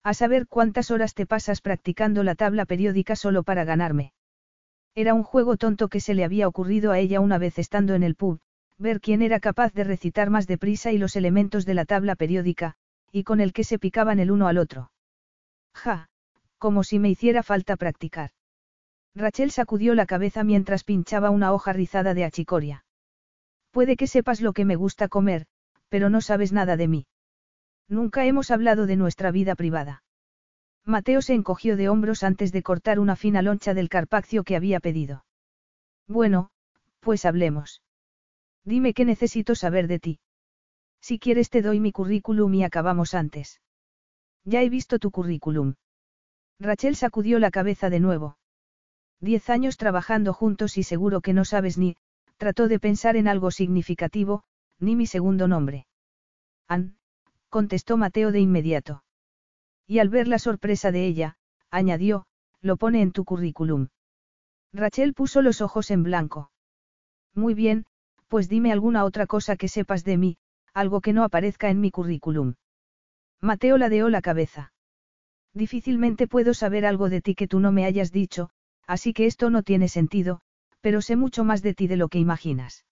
A 0.02 0.12
saber 0.12 0.46
cuántas 0.48 0.90
horas 0.90 1.14
te 1.14 1.24
pasas 1.24 1.60
practicando 1.60 2.24
la 2.24 2.34
tabla 2.34 2.66
periódica 2.66 3.14
solo 3.14 3.42
para 3.42 3.64
ganarme. 3.64 4.12
Era 4.94 5.14
un 5.14 5.22
juego 5.22 5.56
tonto 5.56 5.88
que 5.88 6.00
se 6.00 6.14
le 6.14 6.24
había 6.24 6.48
ocurrido 6.48 6.90
a 6.90 6.98
ella 6.98 7.20
una 7.20 7.38
vez 7.38 7.58
estando 7.58 7.94
en 7.94 8.02
el 8.02 8.16
pub, 8.16 8.40
ver 8.78 9.00
quién 9.00 9.22
era 9.22 9.38
capaz 9.38 9.72
de 9.72 9.84
recitar 9.84 10.30
más 10.30 10.46
deprisa 10.46 10.92
y 10.92 10.98
los 10.98 11.14
elementos 11.14 11.64
de 11.64 11.74
la 11.74 11.84
tabla 11.84 12.16
periódica, 12.16 12.76
y 13.12 13.24
con 13.24 13.40
el 13.40 13.52
que 13.52 13.64
se 13.64 13.78
picaban 13.78 14.20
el 14.20 14.30
uno 14.30 14.48
al 14.48 14.58
otro. 14.58 14.90
Ja, 15.74 16.08
como 16.58 16.84
si 16.84 16.98
me 16.98 17.08
hiciera 17.08 17.42
falta 17.42 17.76
practicar. 17.76 18.30
Rachel 19.14 19.50
sacudió 19.50 19.94
la 19.94 20.06
cabeza 20.06 20.44
mientras 20.44 20.84
pinchaba 20.84 21.30
una 21.30 21.52
hoja 21.52 21.72
rizada 21.72 22.14
de 22.14 22.24
achicoria. 22.24 22.84
Puede 23.70 23.96
que 23.96 24.06
sepas 24.06 24.40
lo 24.40 24.52
que 24.52 24.64
me 24.64 24.76
gusta 24.76 25.08
comer, 25.08 25.46
pero 25.88 26.10
no 26.10 26.20
sabes 26.20 26.52
nada 26.52 26.76
de 26.76 26.88
mí. 26.88 27.06
Nunca 27.88 28.26
hemos 28.26 28.50
hablado 28.50 28.86
de 28.86 28.96
nuestra 28.96 29.30
vida 29.30 29.54
privada. 29.54 30.02
Mateo 30.84 31.22
se 31.22 31.34
encogió 31.34 31.76
de 31.76 31.88
hombros 31.88 32.22
antes 32.22 32.52
de 32.52 32.62
cortar 32.62 32.98
una 32.98 33.16
fina 33.16 33.42
loncha 33.42 33.74
del 33.74 33.88
carpaccio 33.88 34.44
que 34.44 34.56
había 34.56 34.80
pedido. 34.80 35.24
Bueno, 36.06 36.50
pues 37.00 37.24
hablemos. 37.24 37.82
Dime 38.64 38.94
qué 38.94 39.04
necesito 39.04 39.54
saber 39.54 39.86
de 39.86 39.98
ti. 39.98 40.20
Si 41.00 41.18
quieres 41.18 41.50
te 41.50 41.62
doy 41.62 41.80
mi 41.80 41.92
currículum 41.92 42.52
y 42.54 42.64
acabamos 42.64 43.14
antes. 43.14 43.60
Ya 44.44 44.62
he 44.62 44.68
visto 44.68 44.98
tu 44.98 45.10
currículum. 45.10 45.74
Rachel 46.58 46.96
sacudió 46.96 47.38
la 47.38 47.50
cabeza 47.50 47.90
de 47.90 48.00
nuevo. 48.00 48.38
Diez 49.20 49.50
años 49.50 49.76
trabajando 49.76 50.32
juntos 50.32 50.78
y 50.78 50.82
seguro 50.82 51.20
que 51.20 51.32
no 51.32 51.44
sabes 51.44 51.78
ni, 51.78 51.96
trató 52.36 52.68
de 52.68 52.78
pensar 52.78 53.16
en 53.16 53.28
algo 53.28 53.50
significativo, 53.50 54.42
ni 54.78 54.96
mi 54.96 55.06
segundo 55.06 55.48
nombre. 55.48 55.86
Ann, 56.68 56.96
contestó 57.48 57.96
Mateo 57.96 58.32
de 58.32 58.40
inmediato. 58.40 59.02
Y 59.86 59.98
al 59.98 60.08
ver 60.08 60.28
la 60.28 60.38
sorpresa 60.38 60.92
de 60.92 61.06
ella, 61.06 61.36
añadió, 61.70 62.26
lo 62.60 62.76
pone 62.76 63.02
en 63.02 63.12
tu 63.12 63.24
currículum. 63.24 63.88
Rachel 64.72 65.14
puso 65.14 65.42
los 65.42 65.60
ojos 65.60 65.90
en 65.90 66.02
blanco. 66.02 66.50
Muy 67.34 67.54
bien, 67.54 67.86
pues 68.28 68.48
dime 68.48 68.72
alguna 68.72 69.04
otra 69.04 69.26
cosa 69.26 69.56
que 69.56 69.68
sepas 69.68 70.04
de 70.04 70.18
mí, 70.18 70.38
algo 70.78 71.00
que 71.00 71.12
no 71.12 71.24
aparezca 71.24 71.70
en 71.70 71.80
mi 71.80 71.90
currículum. 71.90 72.54
Mateo 73.40 73.78
ladeó 73.78 74.08
la 74.08 74.22
cabeza. 74.22 74.72
Difícilmente 75.54 76.26
puedo 76.26 76.54
saber 76.54 76.86
algo 76.86 77.08
de 77.08 77.20
ti 77.20 77.34
que 77.34 77.48
tú 77.48 77.60
no 77.60 77.72
me 77.72 77.84
hayas 77.84 78.12
dicho, 78.12 78.50
así 78.86 79.12
que 79.12 79.26
esto 79.26 79.50
no 79.50 79.62
tiene 79.62 79.88
sentido, 79.88 80.40
pero 80.80 81.02
sé 81.02 81.16
mucho 81.16 81.44
más 81.44 81.62
de 81.62 81.74
ti 81.74 81.86
de 81.86 81.96
lo 81.96 82.08
que 82.08 82.18
imaginas. 82.18 82.84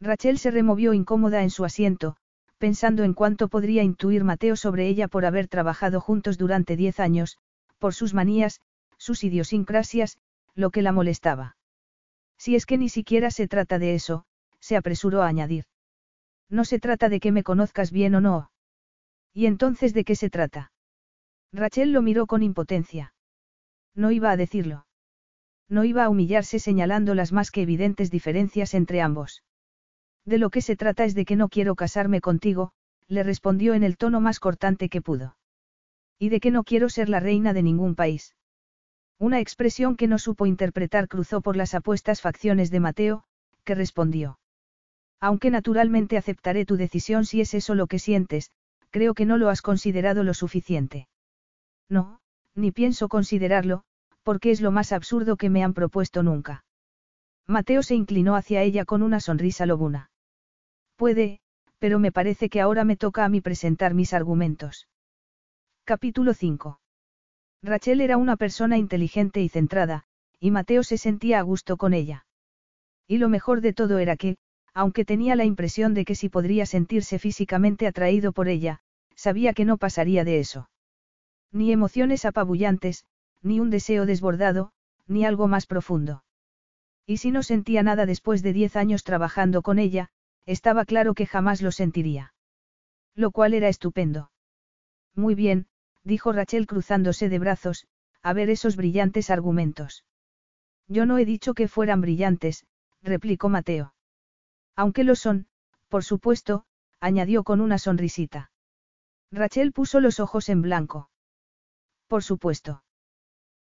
Rachel 0.00 0.38
se 0.38 0.50
removió 0.50 0.94
incómoda 0.94 1.42
en 1.42 1.50
su 1.50 1.64
asiento, 1.64 2.16
pensando 2.58 3.04
en 3.04 3.14
cuánto 3.14 3.48
podría 3.48 3.82
intuir 3.82 4.24
Mateo 4.24 4.56
sobre 4.56 4.88
ella 4.88 5.08
por 5.08 5.24
haber 5.24 5.48
trabajado 5.48 6.00
juntos 6.00 6.38
durante 6.38 6.76
diez 6.76 6.98
años, 7.00 7.38
por 7.78 7.94
sus 7.94 8.14
manías, 8.14 8.60
sus 8.96 9.24
idiosincrasias, 9.24 10.18
lo 10.54 10.70
que 10.70 10.82
la 10.82 10.92
molestaba. 10.92 11.56
Si 12.38 12.54
es 12.56 12.66
que 12.66 12.78
ni 12.78 12.88
siquiera 12.88 13.30
se 13.30 13.48
trata 13.48 13.78
de 13.78 13.94
eso, 13.94 14.24
se 14.60 14.76
apresuró 14.76 15.22
a 15.22 15.28
añadir. 15.28 15.64
No 16.52 16.66
se 16.66 16.78
trata 16.78 17.08
de 17.08 17.18
que 17.18 17.32
me 17.32 17.42
conozcas 17.42 17.90
bien 17.90 18.14
o 18.14 18.20
no. 18.20 18.50
¿Y 19.32 19.46
entonces 19.46 19.94
de 19.94 20.04
qué 20.04 20.14
se 20.14 20.28
trata? 20.28 20.70
Rachel 21.50 21.92
lo 21.92 22.02
miró 22.02 22.26
con 22.26 22.42
impotencia. 22.42 23.14
No 23.94 24.10
iba 24.10 24.30
a 24.30 24.36
decirlo. 24.36 24.86
No 25.70 25.84
iba 25.84 26.04
a 26.04 26.10
humillarse 26.10 26.58
señalando 26.58 27.14
las 27.14 27.32
más 27.32 27.50
que 27.50 27.62
evidentes 27.62 28.10
diferencias 28.10 28.74
entre 28.74 29.00
ambos. 29.00 29.42
De 30.26 30.36
lo 30.36 30.50
que 30.50 30.60
se 30.60 30.76
trata 30.76 31.06
es 31.06 31.14
de 31.14 31.24
que 31.24 31.36
no 31.36 31.48
quiero 31.48 31.74
casarme 31.74 32.20
contigo, 32.20 32.72
le 33.08 33.22
respondió 33.22 33.72
en 33.72 33.82
el 33.82 33.96
tono 33.96 34.20
más 34.20 34.38
cortante 34.38 34.90
que 34.90 35.00
pudo. 35.00 35.38
Y 36.18 36.28
de 36.28 36.38
que 36.38 36.50
no 36.50 36.64
quiero 36.64 36.90
ser 36.90 37.08
la 37.08 37.20
reina 37.20 37.54
de 37.54 37.62
ningún 37.62 37.94
país. 37.94 38.36
Una 39.18 39.40
expresión 39.40 39.96
que 39.96 40.06
no 40.06 40.18
supo 40.18 40.44
interpretar 40.44 41.08
cruzó 41.08 41.40
por 41.40 41.56
las 41.56 41.72
apuestas 41.72 42.20
facciones 42.20 42.70
de 42.70 42.80
Mateo, 42.80 43.24
que 43.64 43.74
respondió. 43.74 44.38
Aunque 45.22 45.52
naturalmente 45.52 46.16
aceptaré 46.16 46.66
tu 46.66 46.76
decisión 46.76 47.24
si 47.24 47.40
es 47.40 47.54
eso 47.54 47.76
lo 47.76 47.86
que 47.86 48.00
sientes, 48.00 48.50
creo 48.90 49.14
que 49.14 49.24
no 49.24 49.38
lo 49.38 49.50
has 49.50 49.62
considerado 49.62 50.24
lo 50.24 50.34
suficiente. 50.34 51.06
No, 51.88 52.18
ni 52.56 52.72
pienso 52.72 53.08
considerarlo, 53.08 53.84
porque 54.24 54.50
es 54.50 54.60
lo 54.60 54.72
más 54.72 54.90
absurdo 54.90 55.36
que 55.36 55.48
me 55.48 55.62
han 55.62 55.74
propuesto 55.74 56.24
nunca. 56.24 56.64
Mateo 57.46 57.84
se 57.84 57.94
inclinó 57.94 58.34
hacia 58.34 58.62
ella 58.62 58.84
con 58.84 59.00
una 59.00 59.20
sonrisa 59.20 59.64
lobuna. 59.64 60.10
Puede, 60.96 61.38
pero 61.78 62.00
me 62.00 62.10
parece 62.10 62.48
que 62.48 62.60
ahora 62.60 62.82
me 62.84 62.96
toca 62.96 63.24
a 63.24 63.28
mí 63.28 63.40
presentar 63.40 63.94
mis 63.94 64.14
argumentos. 64.14 64.88
Capítulo 65.84 66.34
5. 66.34 66.80
Rachel 67.62 68.00
era 68.00 68.16
una 68.16 68.36
persona 68.36 68.76
inteligente 68.76 69.40
y 69.40 69.48
centrada, 69.48 70.02
y 70.40 70.50
Mateo 70.50 70.82
se 70.82 70.98
sentía 70.98 71.38
a 71.38 71.42
gusto 71.42 71.76
con 71.76 71.94
ella. 71.94 72.26
Y 73.06 73.18
lo 73.18 73.28
mejor 73.28 73.60
de 73.60 73.72
todo 73.72 73.98
era 73.98 74.16
que, 74.16 74.36
aunque 74.74 75.04
tenía 75.04 75.36
la 75.36 75.44
impresión 75.44 75.94
de 75.94 76.04
que 76.04 76.14
sí 76.14 76.28
podría 76.28 76.66
sentirse 76.66 77.18
físicamente 77.18 77.86
atraído 77.86 78.32
por 78.32 78.48
ella, 78.48 78.80
sabía 79.14 79.52
que 79.52 79.64
no 79.64 79.76
pasaría 79.76 80.24
de 80.24 80.40
eso. 80.40 80.70
Ni 81.52 81.72
emociones 81.72 82.24
apabullantes, 82.24 83.04
ni 83.42 83.60
un 83.60 83.70
deseo 83.70 84.06
desbordado, 84.06 84.72
ni 85.06 85.24
algo 85.24 85.48
más 85.48 85.66
profundo. 85.66 86.24
Y 87.06 87.18
si 87.18 87.30
no 87.30 87.42
sentía 87.42 87.82
nada 87.82 88.06
después 88.06 88.42
de 88.42 88.52
diez 88.52 88.76
años 88.76 89.04
trabajando 89.04 89.62
con 89.62 89.78
ella, 89.78 90.08
estaba 90.46 90.84
claro 90.84 91.14
que 91.14 91.26
jamás 91.26 91.60
lo 91.60 91.72
sentiría. 91.72 92.34
Lo 93.14 93.30
cual 93.30 93.54
era 93.54 93.68
estupendo. 93.68 94.30
Muy 95.14 95.34
bien, 95.34 95.66
dijo 96.04 96.32
Rachel 96.32 96.66
cruzándose 96.66 97.28
de 97.28 97.38
brazos, 97.38 97.86
a 98.22 98.32
ver 98.32 98.48
esos 98.48 98.76
brillantes 98.76 99.30
argumentos. 99.30 100.04
Yo 100.88 101.06
no 101.06 101.18
he 101.18 101.24
dicho 101.24 101.54
que 101.54 101.68
fueran 101.68 102.00
brillantes, 102.00 102.64
replicó 103.02 103.48
Mateo. 103.48 103.94
Aunque 104.76 105.04
lo 105.04 105.14
son, 105.14 105.46
por 105.88 106.04
supuesto, 106.04 106.64
añadió 107.00 107.44
con 107.44 107.60
una 107.60 107.78
sonrisita. 107.78 108.50
Rachel 109.30 109.72
puso 109.72 110.00
los 110.00 110.20
ojos 110.20 110.48
en 110.48 110.62
blanco. 110.62 111.10
Por 112.06 112.22
supuesto. 112.22 112.82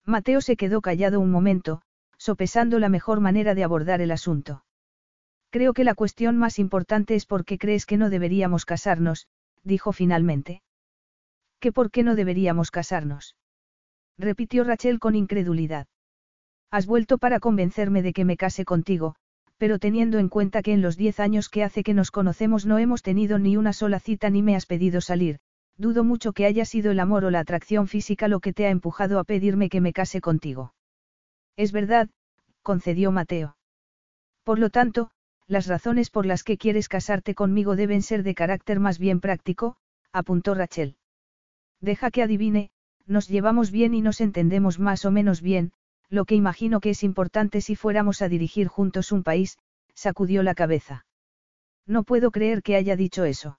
Mateo 0.05 0.41
se 0.41 0.57
quedó 0.57 0.81
callado 0.81 1.21
un 1.21 1.31
momento, 1.31 1.83
sopesando 2.17 2.79
la 2.79 2.89
mejor 2.89 3.21
manera 3.21 3.55
de 3.55 3.65
abordar 3.65 4.01
el 4.01 4.11
asunto. 4.11 4.65
Creo 5.51 5.73
que 5.73 5.85
la 5.85 5.95
cuestión 5.95 6.37
más 6.37 6.59
importante 6.59 7.15
es 7.15 7.27
por 7.27 7.45
qué 7.45 7.59
crees 7.59 7.87
que 7.87 7.97
no 7.97 8.11
deberíamos 8.11 8.65
casarnos, 8.65 9.29
dijo 9.65 9.93
finalmente 9.93 10.63
que 11.61 11.73
por 11.73 11.91
qué 11.91 12.03
no 12.03 12.17
deberíamos 12.17 12.71
casarnos. 12.71 13.37
Repitió 14.19 14.65
Rachel 14.65 14.99
con 14.99 15.15
incredulidad. 15.15 15.87
Has 16.71 16.87
vuelto 16.87 17.19
para 17.19 17.39
convencerme 17.39 18.03
de 18.03 18.13
que 18.13 18.25
me 18.25 18.37
case 18.37 18.65
contigo, 18.65 19.17
pero 19.61 19.79
teniendo 19.79 20.19
en 20.19 20.31
cuenta 20.31 20.63
que 20.63 20.73
en 20.73 20.81
los 20.81 20.97
diez 20.97 21.21
años 21.21 21.51
que 21.51 21.63
hace 21.63 21.83
que 21.83 21.93
nos 21.93 22.11
conocemos 22.11 22.65
no 22.65 22.79
hemos 22.79 23.03
tenido 23.03 23.39
ni 23.39 23.59
una 23.59 23.75
sola 23.75 24.01
cita 24.01 24.31
ni 24.31 24.41
me 24.41 24.57
has 24.57 24.65
pedido 24.65 25.03
salir, 25.03 25.39
dudo 25.77 26.03
mucho 26.03 26.33
que 26.33 26.47
haya 26.47 26.65
sido 26.65 26.93
el 26.93 26.99
amor 26.99 27.27
o 27.27 27.31
la 27.31 27.41
atracción 27.41 27.87
física 27.87 28.27
lo 28.27 28.41
que 28.41 28.55
te 28.55 28.65
ha 28.65 28.71
empujado 28.71 29.19
a 29.19 29.25
pedirme 29.25 29.69
que 29.69 29.83
me 29.83 29.93
case 29.93 30.23
contigo. 30.23 30.73
Es 31.57 31.73
verdad, 31.73 32.09
concedió 32.63 33.13
Mateo. 33.13 33.59
Por 34.45 34.59
lo 34.59 34.71
tanto, 34.71 35.11
las 35.47 35.67
razones 35.67 36.09
por 36.09 36.25
las 36.25 36.43
que 36.43 36.57
quieres 36.57 36.89
casarte 36.89 37.35
conmigo 37.35 37.77
deben 37.77 38.01
ser 38.01 38.23
de 38.23 38.35
carácter 38.35 38.81
más 38.81 38.99
bien 38.99 39.21
práctico, 39.21 39.77
apuntó 40.11 40.55
Rachel. 40.55 40.97
Deja 41.83 42.11
que 42.11 42.23
adivine, 42.23 42.71
nos 43.07 43.29
llevamos 43.29 43.71
bien 43.71 43.93
y 43.93 44.01
nos 44.01 44.23
entendemos 44.23 44.79
más 44.79 45.05
o 45.05 45.11
menos 45.11 45.43
bien, 45.43 45.73
lo 46.11 46.25
que 46.25 46.35
imagino 46.35 46.81
que 46.81 46.91
es 46.91 47.03
importante 47.05 47.61
si 47.61 47.77
fuéramos 47.77 48.21
a 48.21 48.29
dirigir 48.29 48.67
juntos 48.67 49.13
un 49.13 49.23
país, 49.23 49.59
sacudió 49.95 50.43
la 50.43 50.55
cabeza. 50.55 51.07
No 51.87 52.03
puedo 52.03 52.31
creer 52.31 52.63
que 52.63 52.77
haya 52.77 52.97
dicho 52.97 53.25
eso. 53.25 53.59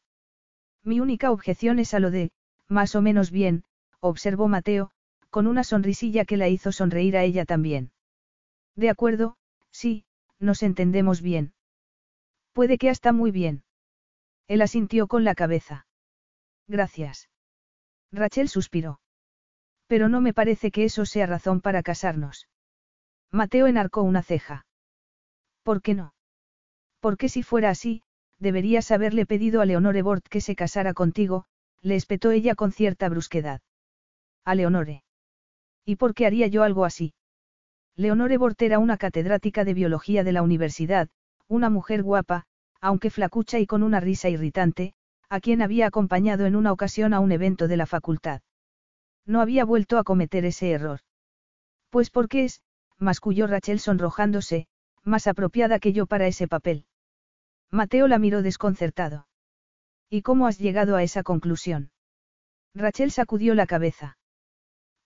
Mi 0.84 1.00
única 1.00 1.32
objeción 1.32 1.80
es 1.80 1.94
a 1.94 2.00
lo 2.00 2.12
de, 2.12 2.32
más 2.68 2.96
o 2.96 3.02
menos 3.02 3.32
bien, 3.32 3.64
observó 4.00 4.48
Mateo, 4.48 4.92
con 5.30 5.48
una 5.48 5.64
sonrisilla 5.64 6.26
que 6.26 6.38
la 6.38 6.50
hizo 6.50 6.72
sonreír 6.72 7.16
a 7.16 7.24
ella 7.24 7.46
también. 7.46 7.92
De 8.76 8.90
acuerdo, 8.90 9.38
sí, 9.72 10.06
nos 10.40 10.62
entendemos 10.64 11.22
bien. 11.22 11.54
Puede 12.52 12.78
que 12.78 12.90
hasta 12.90 13.14
muy 13.14 13.32
bien. 13.32 13.64
Él 14.48 14.62
asintió 14.62 15.08
con 15.08 15.24
la 15.24 15.36
cabeza. 15.36 15.86
Gracias. 16.68 17.30
Rachel 18.12 18.50
suspiró. 18.50 19.00
Pero 19.92 20.08
no 20.08 20.22
me 20.22 20.34
parece 20.34 20.72
que 20.72 20.86
eso 20.86 21.06
sea 21.06 21.26
razón 21.26 21.60
para 21.60 21.84
casarnos. 21.84 22.48
Mateo 23.30 23.68
enarcó 23.68 24.04
una 24.04 24.24
ceja. 24.24 24.66
¿Por 25.64 25.82
qué 25.82 25.96
no? 25.96 26.14
Porque 27.02 27.28
si 27.28 27.44
fuera 27.44 27.72
así, 27.72 28.02
deberías 28.40 28.90
haberle 28.92 29.26
pedido 29.26 29.60
a 29.60 29.66
Leonore 29.66 30.02
Bort 30.02 30.26
que 30.30 30.40
se 30.40 30.56
casara 30.56 30.94
contigo, 30.94 31.44
le 31.82 31.98
espetó 31.98 32.32
ella 32.32 32.56
con 32.56 32.72
cierta 32.72 33.10
brusquedad. 33.10 33.60
A 34.46 34.56
Leonore. 34.56 35.04
¿Y 35.84 35.98
por 35.98 36.14
qué 36.14 36.26
haría 36.26 36.48
yo 36.48 36.64
algo 36.64 36.86
así? 36.86 37.14
Leonore 37.98 38.38
Bort 38.38 38.62
era 38.62 38.80
una 38.80 38.96
catedrática 38.96 39.66
de 39.66 39.74
biología 39.74 40.24
de 40.24 40.32
la 40.32 40.42
universidad, 40.42 41.10
una 41.50 41.70
mujer 41.70 42.02
guapa, 42.02 42.46
aunque 42.80 43.10
flacucha 43.10 43.60
y 43.60 43.68
con 43.68 43.84
una 43.84 44.00
risa 44.00 44.30
irritante, 44.30 44.94
a 45.28 45.42
quien 45.42 45.62
había 45.62 45.88
acompañado 45.88 46.46
en 46.46 46.56
una 46.56 46.72
ocasión 46.72 47.14
a 47.14 47.20
un 47.20 47.34
evento 47.34 47.68
de 47.68 47.76
la 47.76 47.88
facultad. 47.88 48.42
No 49.26 49.42
había 49.42 49.66
vuelto 49.66 49.98
a 49.98 50.04
cometer 50.04 50.46
ese 50.46 50.72
error. 50.72 51.02
Pues 51.90 52.10
porque 52.10 52.46
es, 52.46 52.62
masculló 52.98 53.48
Rachel 53.48 53.80
sonrojándose, 53.80 54.68
más 55.04 55.28
apropiada 55.28 55.80
que 55.80 55.94
yo 55.94 56.06
para 56.06 56.28
ese 56.28 56.48
papel. 56.48 56.86
Mateo 57.70 58.08
la 58.08 58.20
miró 58.20 58.42
desconcertado. 58.42 59.28
¿Y 60.10 60.22
cómo 60.22 60.48
has 60.48 60.60
llegado 60.60 60.96
a 60.96 61.04
esa 61.04 61.24
conclusión? 61.24 61.92
Rachel 62.74 63.12
sacudió 63.12 63.56
la 63.56 63.66
cabeza. 63.66 64.18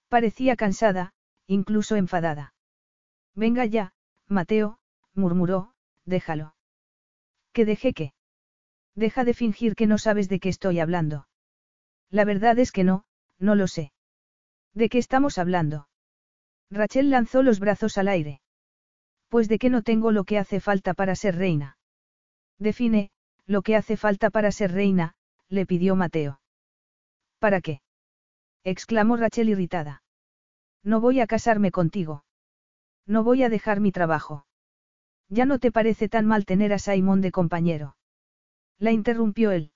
Parecía 0.10 0.56
cansada, 0.56 1.14
incluso 1.48 1.96
enfadada. 1.96 2.54
Venga 3.36 3.66
ya, 3.66 3.94
Mateo, 4.28 4.80
murmuró, 5.14 5.74
déjalo. 6.06 6.56
¿Qué 7.54 7.66
dejé 7.66 7.94
qué? 7.94 8.14
Deja 8.96 9.24
de 9.24 9.34
fingir 9.34 9.76
que 9.76 9.88
no 9.88 9.98
sabes 9.98 10.30
de 10.30 10.40
qué 10.40 10.50
estoy 10.50 10.80
hablando. 10.80 11.28
La 12.10 12.26
verdad 12.26 12.58
es 12.60 12.72
que 12.72 12.84
no, 12.84 13.06
no 13.40 13.56
lo 13.56 13.68
sé. 13.68 13.92
¿De 14.76 14.90
qué 14.90 14.98
estamos 14.98 15.38
hablando? 15.38 15.88
Rachel 16.70 17.10
lanzó 17.10 17.42
los 17.44 17.60
brazos 17.60 17.98
al 17.98 18.10
aire. 18.10 18.42
Pues 19.30 19.48
de 19.48 19.58
que 19.58 19.70
no 19.70 19.82
tengo 19.82 20.12
lo 20.12 20.26
que 20.26 20.38
hace 20.38 20.60
falta 20.60 20.94
para 20.94 21.16
ser 21.16 21.38
reina. 21.38 21.78
Define, 22.60 23.10
lo 23.46 23.62
que 23.62 23.78
hace 23.78 23.96
falta 23.96 24.30
para 24.30 24.52
ser 24.52 24.74
reina, 24.74 25.16
le 25.48 25.66
pidió 25.66 25.96
Mateo. 25.96 26.42
¿Para 27.40 27.62
qué? 27.62 27.82
exclamó 28.64 29.16
Rachel 29.16 29.50
irritada. 29.50 30.04
No 30.84 31.00
voy 31.00 31.22
a 31.22 31.28
casarme 31.28 31.72
contigo. 31.72 32.26
No 33.06 33.24
voy 33.24 33.44
a 33.44 33.50
dejar 33.50 33.80
mi 33.80 33.94
trabajo. 33.94 34.46
Ya 35.30 35.46
no 35.46 35.60
te 35.60 35.72
parece 35.72 36.10
tan 36.10 36.26
mal 36.26 36.46
tener 36.46 36.74
a 36.74 36.80
Simon 36.80 37.22
de 37.22 37.32
compañero. 37.32 37.96
La 38.78 38.92
interrumpió 38.92 39.52
él. 39.52 39.72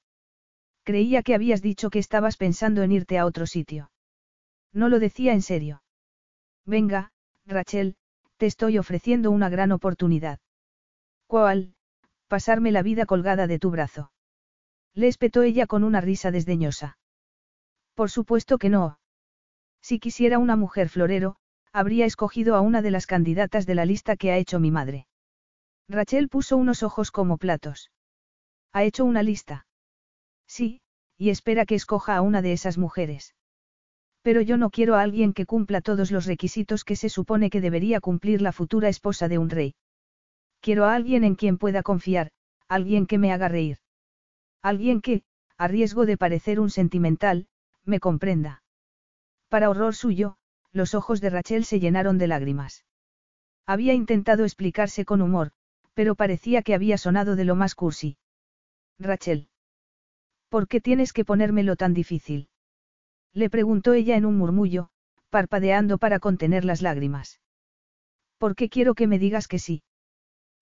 Creía 0.83 1.23
que 1.23 1.35
habías 1.35 1.61
dicho 1.61 1.89
que 1.89 1.99
estabas 1.99 2.35
pensando 2.35 2.83
en 2.83 2.91
irte 2.91 3.17
a 3.17 3.25
otro 3.25 3.45
sitio. 3.45 3.91
No 4.73 4.89
lo 4.89 4.99
decía 4.99 5.33
en 5.33 5.41
serio. 5.41 5.83
Venga, 6.65 7.11
Rachel, 7.45 7.95
te 8.37 8.45
estoy 8.45 8.77
ofreciendo 8.77 9.31
una 9.31 9.49
gran 9.49 9.71
oportunidad. 9.71 10.39
¿Cuál? 11.27 11.75
Pasarme 12.27 12.71
la 12.71 12.83
vida 12.83 13.05
colgada 13.05 13.47
de 13.47 13.59
tu 13.59 13.71
brazo. 13.71 14.11
Le 14.93 15.07
espetó 15.07 15.43
ella 15.43 15.67
con 15.67 15.83
una 15.83 16.01
risa 16.01 16.31
desdeñosa. 16.31 16.97
Por 17.95 18.09
supuesto 18.09 18.57
que 18.57 18.69
no. 18.69 18.99
Si 19.81 19.99
quisiera 19.99 20.39
una 20.39 20.55
mujer 20.55 20.89
florero, 20.89 21.37
habría 21.71 22.05
escogido 22.05 22.55
a 22.55 22.61
una 22.61 22.81
de 22.81 22.91
las 22.91 23.07
candidatas 23.07 23.65
de 23.65 23.75
la 23.75 23.85
lista 23.85 24.15
que 24.15 24.31
ha 24.31 24.37
hecho 24.37 24.59
mi 24.59 24.71
madre. 24.71 25.07
Rachel 25.87 26.29
puso 26.29 26.57
unos 26.57 26.83
ojos 26.83 27.11
como 27.11 27.37
platos. 27.37 27.91
¿Ha 28.71 28.83
hecho 28.83 29.05
una 29.05 29.23
lista? 29.23 29.65
Sí, 30.47 30.81
y 31.17 31.29
espera 31.29 31.65
que 31.65 31.75
escoja 31.75 32.15
a 32.15 32.21
una 32.21 32.41
de 32.41 32.53
esas 32.53 32.77
mujeres. 32.77 33.35
Pero 34.21 34.41
yo 34.41 34.57
no 34.57 34.69
quiero 34.69 34.95
a 34.95 35.01
alguien 35.01 35.33
que 35.33 35.45
cumpla 35.45 35.81
todos 35.81 36.11
los 36.11 36.25
requisitos 36.25 36.83
que 36.83 36.95
se 36.95 37.09
supone 37.09 37.49
que 37.49 37.61
debería 37.61 37.99
cumplir 38.01 38.41
la 38.41 38.51
futura 38.51 38.89
esposa 38.89 39.27
de 39.27 39.37
un 39.37 39.49
rey. 39.49 39.75
Quiero 40.61 40.85
a 40.85 40.93
alguien 40.93 41.23
en 41.23 41.35
quien 41.35 41.57
pueda 41.57 41.83
confiar, 41.83 42.31
alguien 42.67 43.05
que 43.05 43.17
me 43.17 43.31
haga 43.31 43.47
reír. 43.47 43.77
Alguien 44.61 44.99
que, 44.99 45.23
a 45.57 45.67
riesgo 45.67 46.05
de 46.05 46.17
parecer 46.17 46.59
un 46.59 46.69
sentimental, 46.69 47.47
me 47.85 47.99
comprenda. 47.99 48.61
Para 49.47 49.69
horror 49.69 49.95
suyo, 49.95 50.37
los 50.71 50.93
ojos 50.93 51.21
de 51.21 51.29
Rachel 51.29 51.63
se 51.63 51.79
llenaron 51.79 52.17
de 52.17 52.27
lágrimas. 52.27 52.85
Había 53.65 53.93
intentado 53.93 54.43
explicarse 54.43 55.05
con 55.05 55.21
humor, 55.21 55.51
pero 55.93 56.15
parecía 56.15 56.61
que 56.61 56.75
había 56.75 56.97
sonado 56.97 57.35
de 57.35 57.45
lo 57.45 57.55
más 57.55 57.73
cursi. 57.73 58.17
Rachel. 58.99 59.47
¿Por 60.49 60.67
qué 60.67 60.81
tienes 60.81 61.13
que 61.13 61.25
ponérmelo 61.25 61.75
tan 61.75 61.93
difícil? 61.93 62.48
Le 63.33 63.49
preguntó 63.49 63.93
ella 63.93 64.15
en 64.17 64.25
un 64.25 64.37
murmullo, 64.37 64.89
parpadeando 65.29 65.97
para 65.97 66.19
contener 66.19 66.65
las 66.65 66.81
lágrimas. 66.81 67.39
¿Por 68.37 68.55
qué 68.55 68.69
quiero 68.69 68.95
que 68.95 69.07
me 69.07 69.19
digas 69.19 69.47
que 69.47 69.59
sí? 69.59 69.83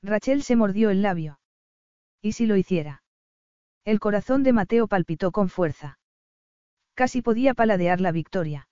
Rachel 0.02 0.44
se 0.44 0.56
mordió 0.56 0.90
el 0.90 1.02
labio. 1.02 1.40
¿Y 2.22 2.34
si 2.34 2.46
lo 2.46 2.58
hiciera? 2.58 3.04
El 3.86 4.00
corazón 4.00 4.44
de 4.44 4.54
Mateo 4.54 4.88
palpitó 4.88 5.32
con 5.32 5.50
fuerza. 5.50 6.00
Casi 6.94 7.22
podía 7.22 7.54
paladear 7.54 8.02
la 8.02 8.12
victoria. 8.12 8.68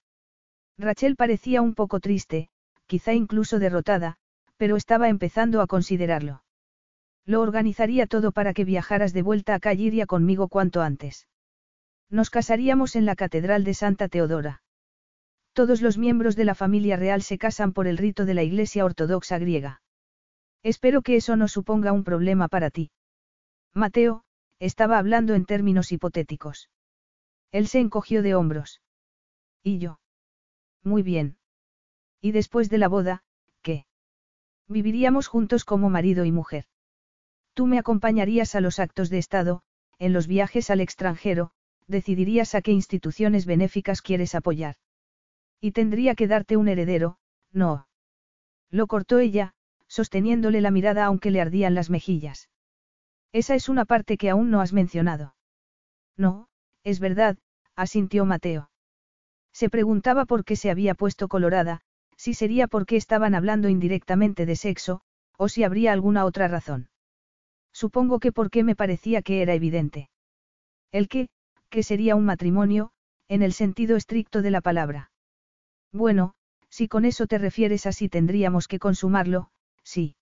Rachel 0.77 1.15
parecía 1.15 1.61
un 1.61 1.73
poco 1.73 1.99
triste, 1.99 2.49
quizá 2.87 3.13
incluso 3.13 3.59
derrotada, 3.59 4.17
pero 4.57 4.75
estaba 4.75 5.09
empezando 5.09 5.61
a 5.61 5.67
considerarlo. 5.67 6.43
Lo 7.25 7.41
organizaría 7.41 8.07
todo 8.07 8.31
para 8.31 8.53
que 8.53 8.65
viajaras 8.65 9.13
de 9.13 9.21
vuelta 9.21 9.55
a 9.55 9.59
Calliria 9.59 10.05
conmigo 10.05 10.47
cuanto 10.47 10.81
antes. 10.81 11.27
Nos 12.09 12.29
casaríamos 12.29 12.95
en 12.95 13.05
la 13.05 13.15
Catedral 13.15 13.63
de 13.63 13.73
Santa 13.73 14.07
Teodora. 14.07 14.61
Todos 15.53 15.81
los 15.81 15.97
miembros 15.97 16.35
de 16.35 16.45
la 16.45 16.55
familia 16.55 16.97
real 16.97 17.21
se 17.21 17.37
casan 17.37 17.73
por 17.73 17.87
el 17.87 17.97
rito 17.97 18.25
de 18.25 18.33
la 18.33 18.43
Iglesia 18.43 18.85
Ortodoxa 18.85 19.37
griega. 19.39 19.81
Espero 20.63 21.01
que 21.01 21.15
eso 21.15 21.35
no 21.35 21.47
suponga 21.47 21.91
un 21.91 22.03
problema 22.03 22.47
para 22.47 22.69
ti. 22.69 22.91
Mateo, 23.73 24.23
estaba 24.59 24.97
hablando 24.97 25.33
en 25.33 25.45
términos 25.45 25.91
hipotéticos. 25.91 26.69
Él 27.51 27.67
se 27.67 27.79
encogió 27.79 28.21
de 28.21 28.35
hombros. 28.35 28.81
¿Y 29.63 29.79
yo? 29.79 29.99
Muy 30.83 31.03
bien. 31.03 31.37
¿Y 32.21 32.31
después 32.31 32.69
de 32.69 32.77
la 32.77 32.87
boda, 32.87 33.23
qué? 33.61 33.85
Viviríamos 34.67 35.27
juntos 35.27 35.65
como 35.65 35.89
marido 35.89 36.25
y 36.25 36.31
mujer. 36.31 36.65
Tú 37.53 37.65
me 37.65 37.79
acompañarías 37.79 38.55
a 38.55 38.61
los 38.61 38.79
actos 38.79 39.09
de 39.09 39.19
Estado, 39.19 39.61
en 39.99 40.11
los 40.11 40.27
viajes 40.27 40.69
al 40.69 40.81
extranjero, 40.81 41.51
decidirías 41.87 42.55
a 42.55 42.61
qué 42.61 42.71
instituciones 42.71 43.45
benéficas 43.45 44.01
quieres 44.01 44.35
apoyar. 44.35 44.75
Y 45.61 45.71
tendría 45.71 46.15
que 46.15 46.27
darte 46.27 46.57
un 46.57 46.67
heredero, 46.67 47.17
no. 47.51 47.87
Lo 48.69 48.87
cortó 48.87 49.19
ella, 49.19 49.53
sosteniéndole 49.87 50.61
la 50.61 50.71
mirada 50.71 51.05
aunque 51.05 51.31
le 51.31 51.41
ardían 51.41 51.75
las 51.75 51.89
mejillas. 51.89 52.49
Esa 53.31 53.55
es 53.55 53.69
una 53.69 53.85
parte 53.85 54.17
que 54.17 54.29
aún 54.29 54.49
no 54.49 54.61
has 54.61 54.73
mencionado. 54.73 55.35
No, 56.17 56.47
es 56.83 56.99
verdad, 56.99 57.37
asintió 57.75 58.25
Mateo. 58.25 58.69
Se 59.53 59.69
preguntaba 59.69 60.25
por 60.25 60.43
qué 60.43 60.55
se 60.55 60.69
había 60.69 60.95
puesto 60.95 61.27
colorada, 61.27 61.81
si 62.17 62.33
sería 62.33 62.67
porque 62.67 62.95
estaban 62.95 63.35
hablando 63.35 63.69
indirectamente 63.69 64.45
de 64.45 64.55
sexo, 64.55 65.01
o 65.37 65.49
si 65.49 65.63
habría 65.63 65.91
alguna 65.91 66.25
otra 66.25 66.47
razón. 66.47 66.89
Supongo 67.73 68.19
que 68.19 68.31
porque 68.31 68.63
me 68.63 68.75
parecía 68.75 69.21
que 69.21 69.41
era 69.41 69.53
evidente. 69.53 70.09
El 70.91 71.09
que, 71.09 71.27
que 71.75 71.83
sería 71.83 72.15
un 72.15 72.23
matrimonio, 72.23 72.91
en 73.27 73.41
el 73.41 73.51
sentido 73.51 73.97
estricto 73.97 74.41
de 74.41 74.49
la 74.49 74.61
palabra. 74.61 75.11
Bueno, 75.91 76.33
si 76.69 76.87
con 76.87 77.03
eso 77.03 77.27
te 77.27 77.37
refieres 77.37 77.85
a 77.85 77.91
si 77.91 78.07
tendríamos 78.07 78.69
que 78.69 78.79
consumarlo, 78.79 79.49
sí. 79.83 80.15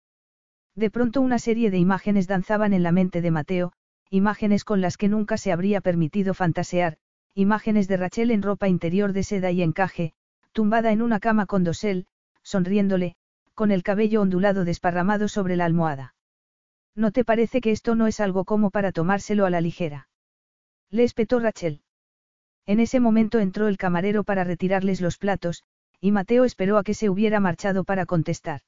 De 0.73 0.89
pronto 0.89 1.21
una 1.21 1.37
serie 1.37 1.69
de 1.69 1.77
imágenes 1.77 2.25
danzaban 2.25 2.73
en 2.73 2.81
la 2.81 2.91
mente 2.91 3.21
de 3.21 3.29
Mateo, 3.29 3.71
imágenes 4.09 4.63
con 4.63 4.81
las 4.81 4.97
que 4.97 5.09
nunca 5.09 5.37
se 5.37 5.51
habría 5.51 5.79
permitido 5.79 6.33
fantasear, 6.33 6.97
imágenes 7.35 7.87
de 7.87 7.97
Rachel 7.97 8.31
en 8.31 8.41
ropa 8.41 8.67
interior 8.67 9.13
de 9.13 9.21
seda 9.21 9.51
y 9.51 9.61
encaje, 9.61 10.13
tumbada 10.53 10.91
en 10.91 11.03
una 11.03 11.19
cama 11.19 11.45
con 11.45 11.63
dosel, 11.63 12.07
sonriéndole, 12.41 13.15
con 13.53 13.69
el 13.69 13.83
cabello 13.83 14.23
ondulado 14.23 14.65
desparramado 14.65 15.27
sobre 15.27 15.55
la 15.55 15.65
almohada. 15.65 16.15
¿No 16.95 17.11
te 17.11 17.23
parece 17.23 17.61
que 17.61 17.69
esto 17.69 17.93
no 17.93 18.07
es 18.07 18.19
algo 18.19 18.43
como 18.43 18.71
para 18.71 18.91
tomárselo 18.91 19.45
a 19.45 19.51
la 19.51 19.61
ligera? 19.61 20.07
Le 20.93 21.03
espetó 21.03 21.39
Rachel. 21.39 21.81
En 22.67 22.79
ese 22.79 22.99
momento 22.99 23.39
entró 23.39 23.67
el 23.67 23.77
camarero 23.77 24.23
para 24.23 24.43
retirarles 24.43 25.01
los 25.01 25.17
platos, 25.17 25.63
y 25.99 26.11
Mateo 26.11 26.43
esperó 26.43 26.77
a 26.77 26.83
que 26.83 26.93
se 26.93 27.09
hubiera 27.09 27.39
marchado 27.39 27.83
para 27.83 28.05
contestar. 28.05 28.61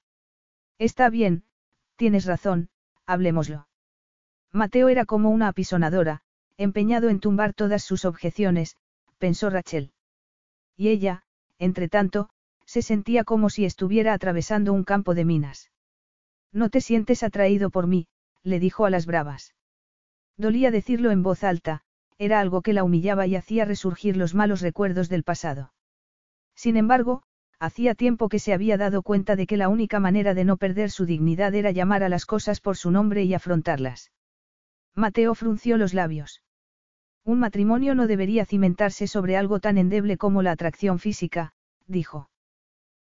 Está 0.80 1.12
bien, 1.12 1.44
tienes 1.98 2.26
razón, 2.26 2.70
hablemoslo. 3.06 3.68
Mateo 4.52 4.90
era 4.90 5.06
como 5.06 5.30
una 5.30 5.50
apisonadora, 5.50 6.24
empeñado 6.58 7.10
en 7.10 7.20
tumbar 7.20 7.54
todas 7.54 7.84
sus 7.84 8.06
objeciones, 8.06 8.76
pensó 9.20 9.52
Rachel. 9.52 9.92
Y 10.76 10.90
ella, 10.90 11.22
entre 11.60 11.90
tanto, 11.90 12.30
se 12.66 12.82
sentía 12.82 13.24
como 13.24 13.52
si 13.52 13.66
estuviera 13.66 14.14
atravesando 14.14 14.74
un 14.74 14.84
campo 14.84 15.14
de 15.14 15.26
minas. 15.26 15.70
No 16.52 16.72
te 16.72 16.82
sientes 16.82 17.22
atraído 17.22 17.70
por 17.70 17.86
mí, 17.86 18.08
le 18.42 18.60
dijo 18.60 18.88
a 18.88 18.90
las 18.90 19.06
bravas. 19.06 19.54
Dolía 20.38 20.72
decirlo 20.72 21.12
en 21.12 21.22
voz 21.22 21.44
alta, 21.44 21.85
era 22.18 22.40
algo 22.40 22.62
que 22.62 22.74
la 22.74 22.84
humillaba 22.84 23.28
y 23.28 23.36
hacía 23.36 23.66
resurgir 23.66 24.18
los 24.18 24.34
malos 24.34 24.62
recuerdos 24.62 25.10
del 25.10 25.24
pasado. 25.24 25.74
Sin 26.56 26.78
embargo, 26.78 27.24
hacía 27.60 27.96
tiempo 27.96 28.30
que 28.30 28.40
se 28.40 28.54
había 28.54 28.78
dado 28.78 29.02
cuenta 29.02 29.36
de 29.36 29.48
que 29.48 29.58
la 29.58 29.70
única 29.70 30.00
manera 30.00 30.34
de 30.34 30.46
no 30.46 30.58
perder 30.58 30.92
su 30.92 31.06
dignidad 31.06 31.54
era 31.56 31.72
llamar 31.72 32.04
a 32.04 32.10
las 32.10 32.26
cosas 32.26 32.62
por 32.62 32.78
su 32.78 32.92
nombre 32.92 33.24
y 33.24 33.34
afrontarlas. 33.34 34.12
Mateo 34.94 35.36
frunció 35.36 35.78
los 35.78 35.94
labios. 35.94 36.42
Un 37.26 37.40
matrimonio 37.40 37.96
no 37.96 38.08
debería 38.08 38.46
cimentarse 38.46 39.08
sobre 39.08 39.36
algo 39.36 39.60
tan 39.60 39.78
endeble 39.78 40.18
como 40.18 40.42
la 40.42 40.52
atracción 40.52 41.00
física, 41.00 41.54
dijo. 41.88 42.30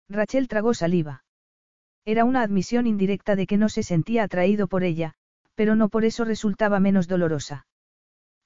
Rachel 0.09 0.49
tragó 0.49 0.75
saliva. 0.75 1.25
Era 2.05 2.25
una 2.25 2.43
admisión 2.43 2.87
indirecta 2.87 3.37
de 3.37 3.47
que 3.47 3.57
no 3.57 3.69
se 3.69 3.83
sentía 3.83 4.25
atraído 4.25 4.69
por 4.69 4.85
ella, 4.85 5.15
pero 5.55 5.77
no 5.77 5.89
por 5.89 6.05
eso 6.05 6.25
resultaba 6.25 6.81
menos 6.81 7.09
dolorosa. 7.09 7.67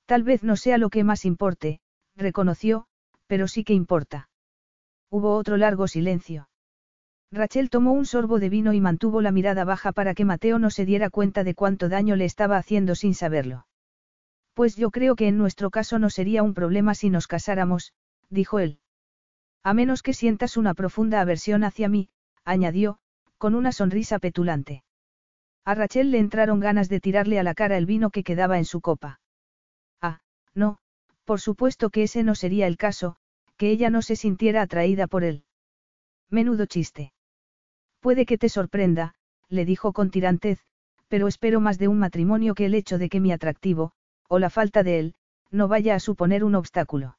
Tal 0.06 0.22
vez 0.22 0.42
no 0.42 0.56
sea 0.56 0.78
lo 0.78 0.88
que 0.88 1.04
más 1.04 1.24
importe, 1.24 1.80
reconoció, 2.16 2.86
pero 3.26 3.48
sí 3.48 3.64
que 3.64 3.74
importa. 3.74 4.28
Hubo 5.10 5.34
otro 5.34 5.56
largo 5.56 5.88
silencio. 5.88 6.48
Rachel 7.32 7.70
tomó 7.70 7.92
un 7.92 8.06
sorbo 8.06 8.38
de 8.38 8.48
vino 8.48 8.72
y 8.72 8.80
mantuvo 8.80 9.20
la 9.20 9.32
mirada 9.32 9.64
baja 9.64 9.90
para 9.90 10.14
que 10.14 10.24
Mateo 10.24 10.60
no 10.60 10.70
se 10.70 10.84
diera 10.84 11.10
cuenta 11.10 11.42
de 11.42 11.54
cuánto 11.54 11.88
daño 11.88 12.14
le 12.14 12.24
estaba 12.24 12.56
haciendo 12.56 12.94
sin 12.94 13.14
saberlo. 13.14 13.66
Pues 14.54 14.76
yo 14.76 14.90
creo 14.90 15.16
que 15.16 15.26
en 15.26 15.36
nuestro 15.36 15.70
caso 15.70 15.98
no 15.98 16.08
sería 16.08 16.44
un 16.44 16.54
problema 16.54 16.94
si 16.94 17.10
nos 17.10 17.26
casáramos, 17.26 17.92
dijo 18.30 18.60
él. 18.60 18.78
A 19.64 19.74
menos 19.74 20.02
que 20.02 20.14
sientas 20.14 20.56
una 20.56 20.72
profunda 20.74 21.20
aversión 21.20 21.64
hacia 21.64 21.88
mí, 21.88 22.08
añadió, 22.44 22.98
con 23.38 23.56
una 23.56 23.72
sonrisa 23.72 24.20
petulante. 24.20 24.84
A 25.64 25.74
Rachel 25.74 26.12
le 26.12 26.20
entraron 26.20 26.60
ganas 26.60 26.88
de 26.88 27.00
tirarle 27.00 27.40
a 27.40 27.42
la 27.42 27.54
cara 27.54 27.76
el 27.76 27.86
vino 27.86 28.10
que 28.10 28.22
quedaba 28.22 28.58
en 28.58 28.64
su 28.64 28.80
copa. 28.80 29.18
No, 30.56 30.78
por 31.24 31.40
supuesto 31.40 31.90
que 31.90 32.02
ese 32.02 32.24
no 32.24 32.34
sería 32.34 32.66
el 32.66 32.76
caso, 32.76 33.16
que 33.56 33.70
ella 33.70 33.90
no 33.90 34.02
se 34.02 34.16
sintiera 34.16 34.62
atraída 34.62 35.06
por 35.06 35.22
él. 35.22 35.44
Menudo 36.30 36.66
chiste. 36.66 37.12
Puede 38.00 38.26
que 38.26 38.38
te 38.38 38.48
sorprenda, 38.48 39.14
le 39.48 39.64
dijo 39.64 39.92
con 39.92 40.10
tirantez, 40.10 40.58
pero 41.08 41.28
espero 41.28 41.60
más 41.60 41.78
de 41.78 41.88
un 41.88 41.98
matrimonio 41.98 42.54
que 42.54 42.66
el 42.66 42.74
hecho 42.74 42.98
de 42.98 43.08
que 43.08 43.20
mi 43.20 43.32
atractivo, 43.32 43.92
o 44.28 44.38
la 44.38 44.50
falta 44.50 44.82
de 44.82 44.98
él, 44.98 45.14
no 45.50 45.68
vaya 45.68 45.94
a 45.94 46.00
suponer 46.00 46.42
un 46.42 46.54
obstáculo. 46.54 47.16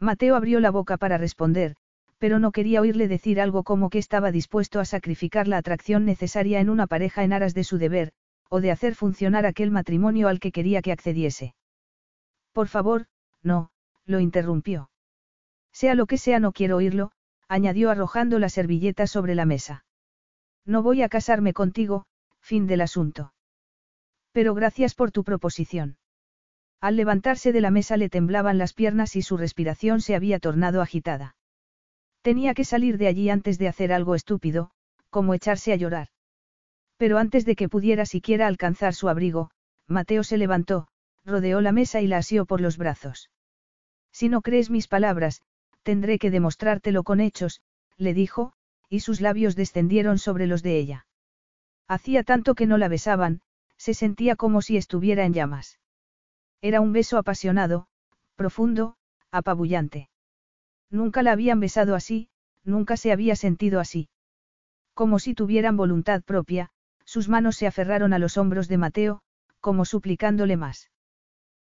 Mateo 0.00 0.36
abrió 0.36 0.60
la 0.60 0.70
boca 0.70 0.96
para 0.96 1.18
responder, 1.18 1.76
pero 2.18 2.38
no 2.38 2.52
quería 2.52 2.80
oírle 2.80 3.08
decir 3.08 3.40
algo 3.40 3.64
como 3.64 3.90
que 3.90 3.98
estaba 3.98 4.30
dispuesto 4.30 4.80
a 4.80 4.84
sacrificar 4.84 5.48
la 5.48 5.58
atracción 5.58 6.04
necesaria 6.04 6.60
en 6.60 6.70
una 6.70 6.86
pareja 6.86 7.24
en 7.24 7.32
aras 7.32 7.52
de 7.52 7.64
su 7.64 7.78
deber, 7.78 8.12
o 8.48 8.60
de 8.60 8.70
hacer 8.70 8.94
funcionar 8.94 9.44
aquel 9.44 9.70
matrimonio 9.70 10.28
al 10.28 10.40
que 10.40 10.52
quería 10.52 10.80
que 10.82 10.92
accediese. 10.92 11.54
Por 12.54 12.68
favor, 12.68 13.06
no, 13.42 13.70
lo 14.06 14.20
interrumpió. 14.20 14.88
Sea 15.72 15.96
lo 15.96 16.06
que 16.06 16.18
sea, 16.18 16.38
no 16.38 16.52
quiero 16.52 16.76
oírlo, 16.76 17.10
añadió 17.48 17.90
arrojando 17.90 18.38
la 18.38 18.48
servilleta 18.48 19.08
sobre 19.08 19.34
la 19.34 19.44
mesa. 19.44 19.84
No 20.64 20.80
voy 20.82 21.02
a 21.02 21.08
casarme 21.08 21.52
contigo, 21.52 22.06
fin 22.40 22.68
del 22.68 22.80
asunto. 22.80 23.34
Pero 24.30 24.54
gracias 24.54 24.94
por 24.94 25.10
tu 25.10 25.24
proposición. 25.24 25.98
Al 26.80 26.94
levantarse 26.94 27.52
de 27.52 27.60
la 27.60 27.72
mesa 27.72 27.96
le 27.96 28.08
temblaban 28.08 28.56
las 28.56 28.72
piernas 28.72 29.16
y 29.16 29.22
su 29.22 29.36
respiración 29.36 30.00
se 30.00 30.14
había 30.14 30.38
tornado 30.38 30.80
agitada. 30.80 31.36
Tenía 32.22 32.54
que 32.54 32.64
salir 32.64 32.98
de 32.98 33.08
allí 33.08 33.30
antes 33.30 33.58
de 33.58 33.66
hacer 33.66 33.92
algo 33.92 34.14
estúpido, 34.14 34.70
como 35.10 35.34
echarse 35.34 35.72
a 35.72 35.76
llorar. 35.76 36.08
Pero 36.98 37.18
antes 37.18 37.44
de 37.44 37.56
que 37.56 37.68
pudiera 37.68 38.06
siquiera 38.06 38.46
alcanzar 38.46 38.94
su 38.94 39.08
abrigo, 39.08 39.50
Mateo 39.88 40.22
se 40.22 40.38
levantó, 40.38 40.86
rodeó 41.24 41.60
la 41.60 41.72
mesa 41.72 42.00
y 42.00 42.06
la 42.06 42.18
asió 42.18 42.46
por 42.46 42.60
los 42.60 42.76
brazos. 42.76 43.30
Si 44.12 44.28
no 44.28 44.42
crees 44.42 44.70
mis 44.70 44.88
palabras, 44.88 45.42
tendré 45.82 46.18
que 46.18 46.30
demostrártelo 46.30 47.02
con 47.02 47.20
hechos, 47.20 47.60
le 47.96 48.14
dijo, 48.14 48.52
y 48.88 49.00
sus 49.00 49.20
labios 49.20 49.56
descendieron 49.56 50.18
sobre 50.18 50.46
los 50.46 50.62
de 50.62 50.78
ella. 50.78 51.06
Hacía 51.88 52.22
tanto 52.22 52.54
que 52.54 52.66
no 52.66 52.78
la 52.78 52.88
besaban, 52.88 53.40
se 53.76 53.94
sentía 53.94 54.36
como 54.36 54.62
si 54.62 54.76
estuviera 54.76 55.24
en 55.24 55.34
llamas. 55.34 55.78
Era 56.60 56.80
un 56.80 56.92
beso 56.92 57.18
apasionado, 57.18 57.88
profundo, 58.36 58.96
apabullante. 59.30 60.08
Nunca 60.90 61.22
la 61.22 61.32
habían 61.32 61.60
besado 61.60 61.94
así, 61.94 62.28
nunca 62.64 62.96
se 62.96 63.12
había 63.12 63.36
sentido 63.36 63.80
así. 63.80 64.08
Como 64.94 65.18
si 65.18 65.34
tuvieran 65.34 65.76
voluntad 65.76 66.22
propia, 66.22 66.70
sus 67.04 67.28
manos 67.28 67.56
se 67.56 67.66
aferraron 67.66 68.12
a 68.12 68.18
los 68.18 68.38
hombros 68.38 68.68
de 68.68 68.78
Mateo, 68.78 69.22
como 69.60 69.84
suplicándole 69.84 70.56
más. 70.56 70.90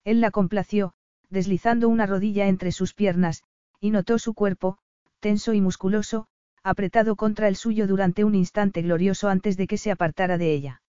Él 0.06 0.20
la 0.20 0.30
complació, 0.30 0.92
deslizando 1.30 1.88
una 1.88 2.06
rodilla 2.06 2.46
entre 2.46 2.70
sus 2.70 2.94
piernas, 2.94 3.42
y 3.80 3.90
notó 3.90 4.20
su 4.20 4.34
cuerpo, 4.34 4.78
tenso 5.18 5.52
y 5.52 5.60
musculoso, 5.60 6.28
apretado 6.62 7.16
contra 7.16 7.48
el 7.48 7.56
suyo 7.56 7.88
durante 7.88 8.22
un 8.22 8.36
instante 8.36 8.82
glorioso 8.82 9.28
antes 9.28 9.56
de 9.56 9.66
que 9.66 9.78
se 9.78 9.90
apartara 9.90 10.38
de 10.38 10.54
ella. 10.54 10.80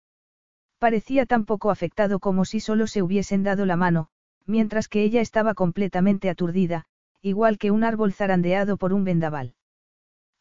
Parecía 0.78 1.26
tan 1.26 1.46
poco 1.46 1.72
afectado 1.72 2.20
como 2.20 2.46
si 2.46 2.60
solo 2.60 2.86
se 2.86 3.02
hubiesen 3.02 3.42
dado 3.42 3.66
la 3.66 3.76
mano, 3.76 4.10
mientras 4.46 4.88
que 4.88 5.02
ella 5.02 5.22
estaba 5.22 5.56
completamente 5.56 6.30
aturdida, 6.30 6.86
igual 7.24 7.58
que 7.58 7.72
un 7.72 7.84
árbol 7.84 8.14
zarandeado 8.14 8.78
por 8.78 8.94
un 8.94 9.04
vendaval. 9.04 9.56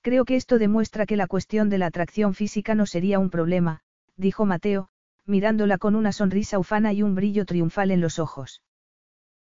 Creo 0.02 0.26
que 0.26 0.36
esto 0.36 0.58
demuestra 0.58 1.06
que 1.06 1.16
la 1.16 1.26
cuestión 1.26 1.70
de 1.70 1.78
la 1.78 1.86
atracción 1.86 2.34
física 2.34 2.74
no 2.74 2.84
sería 2.84 3.18
un 3.20 3.30
problema, 3.30 3.80
dijo 4.18 4.44
Mateo, 4.44 4.90
mirándola 5.26 5.78
con 5.78 5.94
una 5.94 6.12
sonrisa 6.12 6.58
ufana 6.58 6.92
y 6.92 7.02
un 7.02 7.14
brillo 7.14 7.44
triunfal 7.44 7.90
en 7.90 8.00
los 8.00 8.18
ojos. 8.18 8.62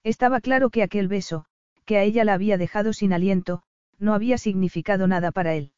Estaba 0.03 0.41
claro 0.41 0.69
que 0.69 0.83
aquel 0.83 1.07
beso, 1.07 1.45
que 1.85 1.97
a 1.97 2.03
ella 2.03 2.23
la 2.23 2.33
había 2.33 2.57
dejado 2.57 2.93
sin 2.93 3.13
aliento, 3.13 3.63
no 3.97 4.13
había 4.13 4.37
significado 4.37 5.07
nada 5.07 5.31
para 5.31 5.53
él. 5.55 5.71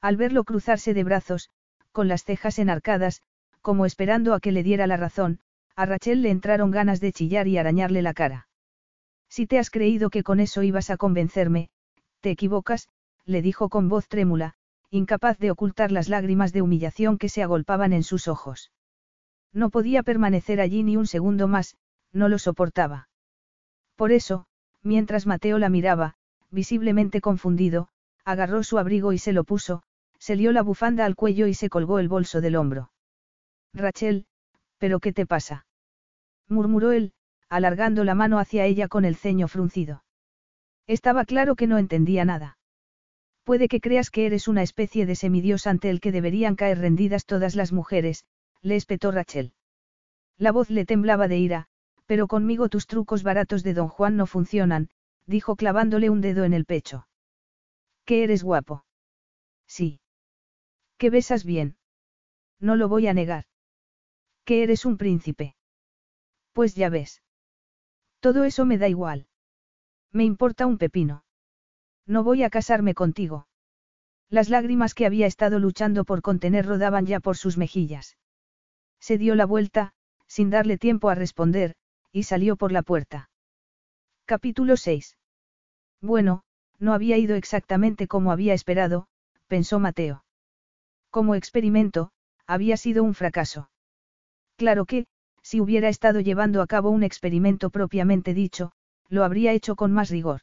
Al 0.00 0.16
verlo 0.16 0.44
cruzarse 0.44 0.94
de 0.94 1.04
brazos, 1.04 1.50
con 1.92 2.08
las 2.08 2.24
cejas 2.24 2.58
enarcadas, 2.58 3.22
como 3.60 3.86
esperando 3.86 4.34
a 4.34 4.40
que 4.40 4.52
le 4.52 4.62
diera 4.62 4.86
la 4.86 4.96
razón, 4.96 5.40
a 5.76 5.86
Rachel 5.86 6.22
le 6.22 6.30
entraron 6.30 6.70
ganas 6.70 7.00
de 7.00 7.12
chillar 7.12 7.48
y 7.48 7.58
arañarle 7.58 8.02
la 8.02 8.14
cara. 8.14 8.48
Si 9.28 9.46
te 9.46 9.58
has 9.58 9.70
creído 9.70 10.10
que 10.10 10.22
con 10.22 10.40
eso 10.40 10.62
ibas 10.62 10.90
a 10.90 10.96
convencerme, 10.96 11.70
te 12.20 12.30
equivocas, 12.30 12.88
le 13.24 13.42
dijo 13.42 13.68
con 13.68 13.88
voz 13.88 14.08
trémula, 14.08 14.54
incapaz 14.90 15.38
de 15.38 15.50
ocultar 15.50 15.92
las 15.92 16.08
lágrimas 16.08 16.52
de 16.52 16.62
humillación 16.62 17.16
que 17.16 17.28
se 17.28 17.42
agolpaban 17.42 17.92
en 17.92 18.02
sus 18.02 18.26
ojos. 18.26 18.72
No 19.52 19.70
podía 19.70 20.02
permanecer 20.02 20.60
allí 20.60 20.82
ni 20.82 20.96
un 20.96 21.06
segundo 21.06 21.48
más, 21.48 21.76
no 22.12 22.28
lo 22.28 22.38
soportaba. 22.38 23.08
Por 23.96 24.12
eso, 24.12 24.46
mientras 24.82 25.26
Mateo 25.26 25.58
la 25.58 25.68
miraba, 25.68 26.14
visiblemente 26.50 27.20
confundido, 27.20 27.88
agarró 28.24 28.62
su 28.62 28.78
abrigo 28.78 29.12
y 29.12 29.18
se 29.18 29.32
lo 29.32 29.44
puso, 29.44 29.82
se 30.18 30.36
lió 30.36 30.52
la 30.52 30.62
bufanda 30.62 31.04
al 31.04 31.16
cuello 31.16 31.46
y 31.46 31.54
se 31.54 31.68
colgó 31.68 31.98
el 31.98 32.08
bolso 32.08 32.40
del 32.40 32.56
hombro. 32.56 32.90
Rachel, 33.72 34.26
¿pero 34.78 35.00
qué 35.00 35.12
te 35.12 35.26
pasa? 35.26 35.66
murmuró 36.48 36.92
él, 36.92 37.12
alargando 37.48 38.04
la 38.04 38.14
mano 38.14 38.38
hacia 38.38 38.64
ella 38.64 38.88
con 38.88 39.04
el 39.04 39.16
ceño 39.16 39.48
fruncido. 39.48 40.04
Estaba 40.86 41.24
claro 41.24 41.54
que 41.54 41.66
no 41.66 41.78
entendía 41.78 42.24
nada. 42.24 42.58
Puede 43.44 43.68
que 43.68 43.80
creas 43.80 44.10
que 44.10 44.26
eres 44.26 44.48
una 44.48 44.62
especie 44.62 45.06
de 45.06 45.16
semidios 45.16 45.66
ante 45.66 45.90
el 45.90 46.00
que 46.00 46.12
deberían 46.12 46.56
caer 46.56 46.78
rendidas 46.78 47.26
todas 47.26 47.54
las 47.54 47.72
mujeres, 47.72 48.24
le 48.62 48.76
espetó 48.76 49.10
Rachel. 49.10 49.52
La 50.38 50.52
voz 50.52 50.70
le 50.70 50.84
temblaba 50.84 51.28
de 51.28 51.38
ira, 51.38 51.66
pero 52.06 52.26
conmigo 52.26 52.68
tus 52.68 52.86
trucos 52.86 53.22
baratos 53.22 53.62
de 53.62 53.74
don 53.74 53.88
Juan 53.88 54.16
no 54.16 54.26
funcionan, 54.26 54.90
dijo 55.26 55.56
clavándole 55.56 56.10
un 56.10 56.20
dedo 56.20 56.44
en 56.44 56.52
el 56.52 56.64
pecho. 56.64 57.06
¿Que 58.04 58.24
eres 58.24 58.42
guapo? 58.42 58.84
Sí. 59.66 60.00
¿Que 60.98 61.10
besas 61.10 61.44
bien? 61.44 61.76
No 62.58 62.76
lo 62.76 62.88
voy 62.88 63.06
a 63.06 63.14
negar. 63.14 63.44
¿Que 64.44 64.62
eres 64.62 64.84
un 64.84 64.96
príncipe? 64.96 65.54
Pues 66.52 66.74
ya 66.74 66.88
ves. 66.88 67.22
Todo 68.20 68.44
eso 68.44 68.66
me 68.66 68.78
da 68.78 68.88
igual. 68.88 69.28
Me 70.12 70.24
importa 70.24 70.66
un 70.66 70.76
pepino. 70.76 71.24
No 72.06 72.24
voy 72.24 72.42
a 72.42 72.50
casarme 72.50 72.94
contigo. 72.94 73.46
Las 74.28 74.48
lágrimas 74.48 74.94
que 74.94 75.06
había 75.06 75.26
estado 75.26 75.58
luchando 75.58 76.04
por 76.04 76.22
contener 76.22 76.66
rodaban 76.66 77.06
ya 77.06 77.20
por 77.20 77.36
sus 77.36 77.56
mejillas. 77.56 78.16
Se 79.00 79.18
dio 79.18 79.34
la 79.34 79.46
vuelta, 79.46 79.92
sin 80.26 80.50
darle 80.50 80.78
tiempo 80.78 81.08
a 81.08 81.14
responder, 81.14 81.74
y 82.12 82.24
salió 82.24 82.56
por 82.56 82.70
la 82.70 82.82
puerta. 82.82 83.30
Capítulo 84.26 84.76
6. 84.76 85.16
Bueno, 86.00 86.42
no 86.78 86.92
había 86.92 87.18
ido 87.18 87.34
exactamente 87.36 88.06
como 88.06 88.32
había 88.32 88.54
esperado, 88.54 89.06
pensó 89.48 89.80
Mateo. 89.80 90.24
Como 91.10 91.34
experimento, 91.34 92.12
había 92.46 92.76
sido 92.76 93.02
un 93.02 93.14
fracaso. 93.14 93.70
Claro 94.56 94.84
que, 94.84 95.06
si 95.42 95.60
hubiera 95.60 95.88
estado 95.88 96.20
llevando 96.20 96.62
a 96.62 96.66
cabo 96.66 96.90
un 96.90 97.02
experimento 97.02 97.70
propiamente 97.70 98.34
dicho, 98.34 98.72
lo 99.08 99.24
habría 99.24 99.52
hecho 99.52 99.74
con 99.76 99.92
más 99.92 100.10
rigor. 100.10 100.42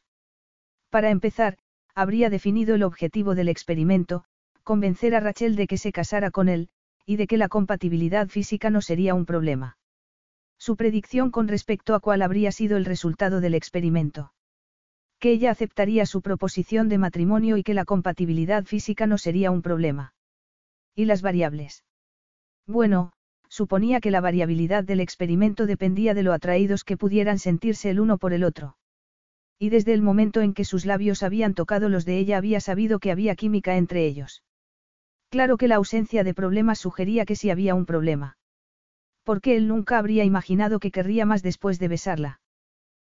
Para 0.90 1.10
empezar, 1.10 1.58
habría 1.94 2.30
definido 2.30 2.74
el 2.74 2.82
objetivo 2.82 3.34
del 3.34 3.48
experimento, 3.48 4.24
convencer 4.62 5.14
a 5.14 5.20
Rachel 5.20 5.56
de 5.56 5.66
que 5.66 5.78
se 5.78 5.92
casara 5.92 6.30
con 6.30 6.48
él, 6.48 6.68
y 7.08 7.16
de 7.16 7.26
que 7.26 7.38
la 7.38 7.48
compatibilidad 7.48 8.28
física 8.28 8.68
no 8.68 8.82
sería 8.82 9.14
un 9.14 9.24
problema. 9.24 9.78
Su 10.58 10.76
predicción 10.76 11.30
con 11.30 11.48
respecto 11.48 11.94
a 11.94 12.00
cuál 12.00 12.20
habría 12.20 12.52
sido 12.52 12.76
el 12.76 12.84
resultado 12.84 13.40
del 13.40 13.54
experimento. 13.54 14.34
Que 15.18 15.32
ella 15.32 15.50
aceptaría 15.50 16.04
su 16.04 16.20
proposición 16.20 16.90
de 16.90 16.98
matrimonio 16.98 17.56
y 17.56 17.62
que 17.62 17.72
la 17.72 17.86
compatibilidad 17.86 18.64
física 18.64 19.06
no 19.06 19.16
sería 19.16 19.50
un 19.50 19.62
problema. 19.62 20.12
¿Y 20.94 21.06
las 21.06 21.22
variables? 21.22 21.82
Bueno, 22.66 23.12
suponía 23.48 24.00
que 24.00 24.10
la 24.10 24.20
variabilidad 24.20 24.84
del 24.84 25.00
experimento 25.00 25.64
dependía 25.64 26.12
de 26.12 26.24
lo 26.24 26.34
atraídos 26.34 26.84
que 26.84 26.98
pudieran 26.98 27.38
sentirse 27.38 27.88
el 27.88 28.00
uno 28.00 28.18
por 28.18 28.34
el 28.34 28.44
otro. 28.44 28.76
Y 29.58 29.70
desde 29.70 29.94
el 29.94 30.02
momento 30.02 30.42
en 30.42 30.52
que 30.52 30.66
sus 30.66 30.84
labios 30.84 31.22
habían 31.22 31.54
tocado 31.54 31.88
los 31.88 32.04
de 32.04 32.18
ella 32.18 32.36
había 32.36 32.60
sabido 32.60 32.98
que 32.98 33.10
había 33.10 33.34
química 33.34 33.78
entre 33.78 34.04
ellos. 34.04 34.42
Claro 35.30 35.56
que 35.56 35.68
la 35.68 35.76
ausencia 35.76 36.24
de 36.24 36.34
problemas 36.34 36.78
sugería 36.78 37.24
que 37.24 37.36
sí 37.36 37.50
había 37.50 37.74
un 37.74 37.86
problema 37.86 38.38
porque 39.28 39.58
él 39.58 39.68
nunca 39.68 39.98
habría 39.98 40.24
imaginado 40.24 40.80
que 40.80 40.90
querría 40.90 41.26
más 41.26 41.42
después 41.42 41.78
de 41.78 41.88
besarla. 41.88 42.40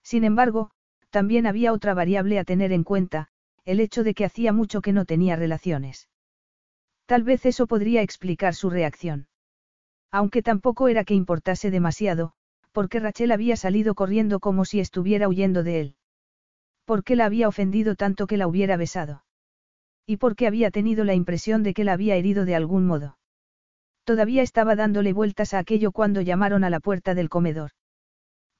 Sin 0.01 0.23
embargo, 0.23 0.71
también 1.11 1.45
había 1.45 1.71
otra 1.71 1.93
variable 1.93 2.39
a 2.39 2.43
tener 2.43 2.71
en 2.71 2.83
cuenta, 2.83 3.27
el 3.63 3.79
hecho 3.79 4.03
de 4.03 4.15
que 4.15 4.25
hacía 4.25 4.51
mucho 4.51 4.81
que 4.81 4.91
no 4.91 5.05
tenía 5.05 5.35
relaciones. 5.35 6.09
Tal 7.05 7.21
vez 7.21 7.45
eso 7.45 7.67
podría 7.67 8.01
explicar 8.01 8.55
su 8.55 8.71
reacción. 8.71 9.27
Aunque 10.09 10.41
tampoco 10.41 10.87
era 10.87 11.03
que 11.03 11.13
importase 11.13 11.69
demasiado, 11.69 12.33
porque 12.71 12.99
Rachel 12.99 13.31
había 13.31 13.55
salido 13.55 13.93
corriendo 13.93 14.39
como 14.39 14.65
si 14.65 14.79
estuviera 14.79 15.27
huyendo 15.27 15.61
de 15.61 15.79
él. 15.79 15.95
¿Por 16.85 17.03
qué 17.03 17.15
la 17.15 17.25
había 17.25 17.47
ofendido 17.47 17.93
tanto 17.93 18.25
que 18.25 18.37
la 18.37 18.47
hubiera 18.47 18.77
besado? 18.77 19.23
¿Y 20.09 20.17
por 20.17 20.35
qué 20.35 20.47
había 20.47 20.71
tenido 20.71 21.03
la 21.03 21.13
impresión 21.13 21.61
de 21.61 21.75
que 21.75 21.83
la 21.83 21.93
había 21.93 22.15
herido 22.15 22.43
de 22.43 22.55
algún 22.55 22.87
modo? 22.87 23.19
Todavía 24.05 24.41
estaba 24.41 24.75
dándole 24.75 25.13
vueltas 25.13 25.53
a 25.53 25.59
aquello 25.59 25.91
cuando 25.91 26.21
llamaron 26.21 26.63
a 26.63 26.71
la 26.71 26.79
puerta 26.79 27.13
del 27.13 27.29
comedor. 27.29 27.73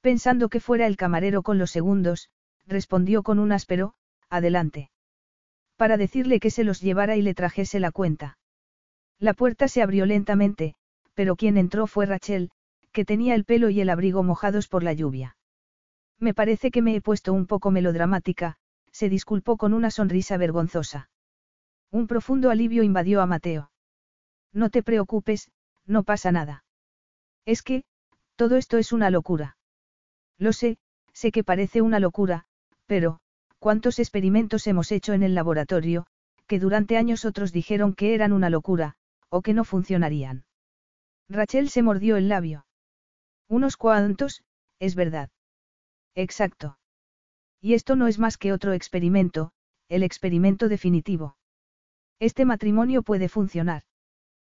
Pensando 0.00 0.48
que 0.48 0.60
fuera 0.60 0.86
el 0.86 0.96
camarero 0.96 1.42
con 1.42 1.58
los 1.58 1.72
segundos, 1.72 2.30
respondió 2.68 3.24
con 3.24 3.40
un 3.40 3.50
áspero, 3.50 3.94
adelante. 4.28 4.92
Para 5.76 5.96
decirle 5.96 6.38
que 6.38 6.52
se 6.52 6.62
los 6.62 6.80
llevara 6.80 7.16
y 7.16 7.22
le 7.22 7.34
trajese 7.34 7.80
la 7.80 7.90
cuenta. 7.90 8.38
La 9.18 9.34
puerta 9.34 9.66
se 9.66 9.82
abrió 9.82 10.06
lentamente, 10.06 10.76
pero 11.14 11.34
quien 11.34 11.56
entró 11.56 11.88
fue 11.88 12.06
Rachel, 12.06 12.52
que 12.92 13.04
tenía 13.04 13.34
el 13.34 13.44
pelo 13.44 13.70
y 13.70 13.80
el 13.80 13.90
abrigo 13.90 14.22
mojados 14.22 14.68
por 14.68 14.84
la 14.84 14.92
lluvia. 14.92 15.36
Me 16.16 16.32
parece 16.32 16.70
que 16.70 16.80
me 16.80 16.94
he 16.94 17.00
puesto 17.00 17.32
un 17.32 17.48
poco 17.48 17.72
melodramática, 17.72 18.54
se 18.92 19.08
disculpó 19.08 19.56
con 19.56 19.74
una 19.74 19.90
sonrisa 19.90 20.36
vergonzosa. 20.36 21.10
Un 21.90 22.06
profundo 22.06 22.50
alivio 22.50 22.82
invadió 22.82 23.20
a 23.20 23.26
Mateo. 23.26 23.70
No 24.52 24.70
te 24.70 24.82
preocupes, 24.82 25.50
no 25.86 26.02
pasa 26.02 26.32
nada. 26.32 26.64
Es 27.44 27.62
que, 27.62 27.84
todo 28.36 28.56
esto 28.56 28.78
es 28.78 28.92
una 28.92 29.10
locura. 29.10 29.56
Lo 30.38 30.52
sé, 30.52 30.78
sé 31.12 31.32
que 31.32 31.44
parece 31.44 31.82
una 31.82 32.00
locura, 32.00 32.46
pero, 32.86 33.20
¿cuántos 33.58 33.98
experimentos 33.98 34.66
hemos 34.66 34.92
hecho 34.92 35.12
en 35.12 35.22
el 35.22 35.34
laboratorio? 35.34 36.06
que 36.50 36.58
durante 36.58 36.96
años 36.96 37.24
otros 37.24 37.52
dijeron 37.52 37.94
que 37.94 38.12
eran 38.12 38.32
una 38.32 38.50
locura, 38.50 38.96
o 39.28 39.40
que 39.40 39.54
no 39.54 39.62
funcionarían. 39.62 40.44
Rachel 41.28 41.70
se 41.70 41.80
mordió 41.80 42.16
el 42.16 42.28
labio. 42.28 42.66
Unos 43.46 43.76
cuantos, 43.76 44.42
es 44.80 44.96
verdad. 44.96 45.30
Exacto. 46.16 46.76
Y 47.60 47.74
esto 47.74 47.94
no 47.94 48.08
es 48.08 48.18
más 48.18 48.36
que 48.36 48.52
otro 48.52 48.72
experimento, 48.72 49.52
el 49.88 50.02
experimento 50.02 50.68
definitivo. 50.68 51.36
Este 52.20 52.44
matrimonio 52.44 53.02
puede 53.02 53.28
funcionar. 53.28 53.82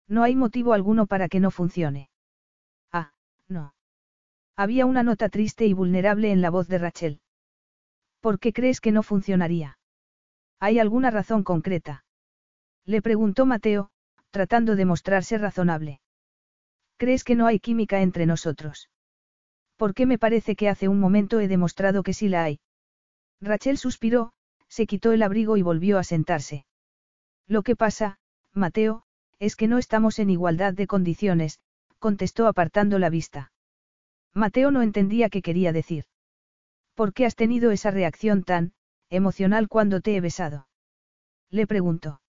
No 0.08 0.24
hay 0.24 0.36
motivo 0.36 0.74
alguno 0.74 1.06
para 1.06 1.30
que 1.30 1.40
no 1.40 1.52
funcione. 1.52 2.10
Ah, 2.92 3.14
no. 3.48 3.76
Había 4.58 4.86
una 4.86 5.04
nota 5.04 5.30
triste 5.30 5.68
y 5.68 5.74
vulnerable 5.74 6.32
en 6.32 6.42
la 6.42 6.50
voz 6.50 6.68
de 6.68 6.80
Rachel. 6.80 7.22
¿Por 8.20 8.40
qué 8.40 8.52
crees 8.52 8.82
que 8.82 8.92
no 8.92 9.04
funcionaría? 9.04 9.78
¿Hay 10.60 10.80
alguna 10.80 11.12
razón 11.12 11.44
concreta? 11.44 12.04
Le 12.86 13.02
preguntó 13.02 13.46
Mateo, 13.46 13.90
tratando 14.32 14.76
de 14.76 14.86
mostrarse 14.86 15.38
razonable. 15.38 16.02
¿Crees 16.98 17.24
que 17.24 17.36
no 17.36 17.46
hay 17.46 17.60
química 17.60 18.02
entre 18.02 18.26
nosotros? 18.26 18.90
¿Por 19.76 19.94
qué 19.94 20.06
me 20.06 20.20
parece 20.20 20.56
que 20.56 20.70
hace 20.70 20.88
un 20.88 21.00
momento 21.00 21.40
he 21.40 21.48
demostrado 21.48 22.04
que 22.04 22.14
sí 22.14 22.28
la 22.28 22.44
hay? 22.44 22.60
Rachel 23.40 23.78
suspiró, 23.78 24.34
se 24.68 24.86
quitó 24.86 25.12
el 25.12 25.24
abrigo 25.24 25.58
y 25.58 25.62
volvió 25.62 25.98
a 25.98 26.04
sentarse. 26.04 26.66
Lo 27.52 27.64
que 27.64 27.76
pasa, 27.76 28.18
Mateo, 28.54 29.04
es 29.38 29.58
que 29.58 29.68
no 29.68 29.78
estamos 29.78 30.20
en 30.20 30.30
igualdad 30.30 30.74
de 30.74 30.88
condiciones, 30.88 31.60
contestó 32.00 32.48
apartando 32.48 32.98
la 32.98 33.10
vista. 33.10 33.52
Mateo 34.34 34.72
no 34.72 34.82
entendía 34.82 35.28
qué 35.28 35.42
quería 35.42 35.74
decir. 35.74 36.06
¿Por 36.96 37.12
qué 37.12 37.26
has 37.26 37.36
tenido 37.36 37.72
esa 37.72 37.92
reacción 37.92 38.44
tan, 38.44 38.72
emocional 39.10 39.68
cuando 39.68 40.00
te 40.00 40.16
he 40.16 40.22
besado? 40.22 40.70
Le 41.50 41.68
preguntó. 41.68 42.22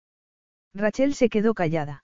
Rachel 0.74 1.14
se 1.14 1.28
quedó 1.28 1.54
callada. 1.54 2.02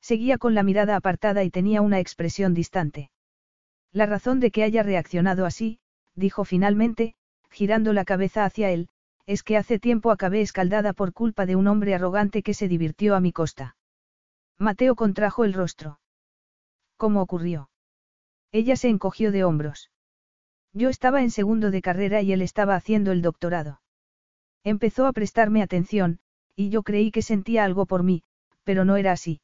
Seguía 0.00 0.38
con 0.38 0.54
la 0.54 0.62
mirada 0.62 0.94
apartada 0.94 1.42
y 1.42 1.50
tenía 1.50 1.82
una 1.82 1.98
expresión 1.98 2.54
distante. 2.54 3.10
La 3.90 4.06
razón 4.06 4.38
de 4.38 4.52
que 4.52 4.62
haya 4.62 4.84
reaccionado 4.84 5.44
así, 5.44 5.80
dijo 6.14 6.44
finalmente, 6.44 7.16
girando 7.50 7.92
la 7.92 8.04
cabeza 8.04 8.44
hacia 8.44 8.70
él, 8.70 8.90
es 9.28 9.42
que 9.42 9.58
hace 9.58 9.78
tiempo 9.78 10.10
acabé 10.10 10.40
escaldada 10.40 10.94
por 10.94 11.12
culpa 11.12 11.44
de 11.44 11.54
un 11.54 11.66
hombre 11.66 11.94
arrogante 11.94 12.42
que 12.42 12.54
se 12.54 12.66
divirtió 12.66 13.14
a 13.14 13.20
mi 13.20 13.30
costa. 13.30 13.76
Mateo 14.56 14.96
contrajo 14.96 15.44
el 15.44 15.52
rostro. 15.52 16.00
¿Cómo 16.96 17.20
ocurrió? 17.20 17.68
Ella 18.52 18.74
se 18.74 18.88
encogió 18.88 19.30
de 19.30 19.44
hombros. 19.44 19.90
Yo 20.72 20.88
estaba 20.88 21.20
en 21.20 21.30
segundo 21.30 21.70
de 21.70 21.82
carrera 21.82 22.22
y 22.22 22.32
él 22.32 22.40
estaba 22.40 22.74
haciendo 22.74 23.12
el 23.12 23.20
doctorado. 23.20 23.82
Empezó 24.64 25.06
a 25.06 25.12
prestarme 25.12 25.62
atención, 25.62 26.20
y 26.56 26.70
yo 26.70 26.82
creí 26.82 27.10
que 27.10 27.20
sentía 27.20 27.64
algo 27.64 27.84
por 27.84 28.04
mí, 28.04 28.22
pero 28.64 28.86
no 28.86 28.96
era 28.96 29.12
así. 29.12 29.42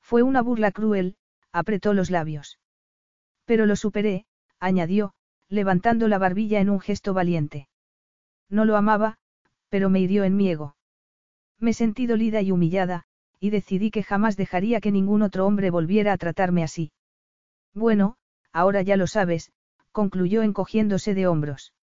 Fue 0.00 0.24
una 0.24 0.42
burla 0.42 0.72
cruel, 0.72 1.16
apretó 1.52 1.94
los 1.94 2.10
labios. 2.10 2.58
Pero 3.44 3.66
lo 3.66 3.76
superé, 3.76 4.26
añadió, 4.58 5.14
levantando 5.48 6.08
la 6.08 6.18
barbilla 6.18 6.58
en 6.58 6.70
un 6.70 6.80
gesto 6.80 7.14
valiente. 7.14 7.68
No 8.48 8.64
lo 8.64 8.76
amaba, 8.76 9.18
pero 9.68 9.90
me 9.90 10.00
hirió 10.00 10.24
en 10.24 10.36
mi 10.36 10.50
ego. 10.50 10.76
Me 11.58 11.72
sentí 11.72 12.06
dolida 12.06 12.42
y 12.42 12.52
humillada, 12.52 13.04
y 13.40 13.50
decidí 13.50 13.90
que 13.90 14.02
jamás 14.02 14.36
dejaría 14.36 14.80
que 14.80 14.92
ningún 14.92 15.22
otro 15.22 15.46
hombre 15.46 15.70
volviera 15.70 16.12
a 16.12 16.16
tratarme 16.16 16.62
así. 16.62 16.92
Bueno, 17.74 18.16
ahora 18.52 18.82
ya 18.82 18.96
lo 18.96 19.06
sabes, 19.06 19.52
concluyó 19.92 20.42
encogiéndose 20.42 21.14
de 21.14 21.26
hombros. 21.26 21.74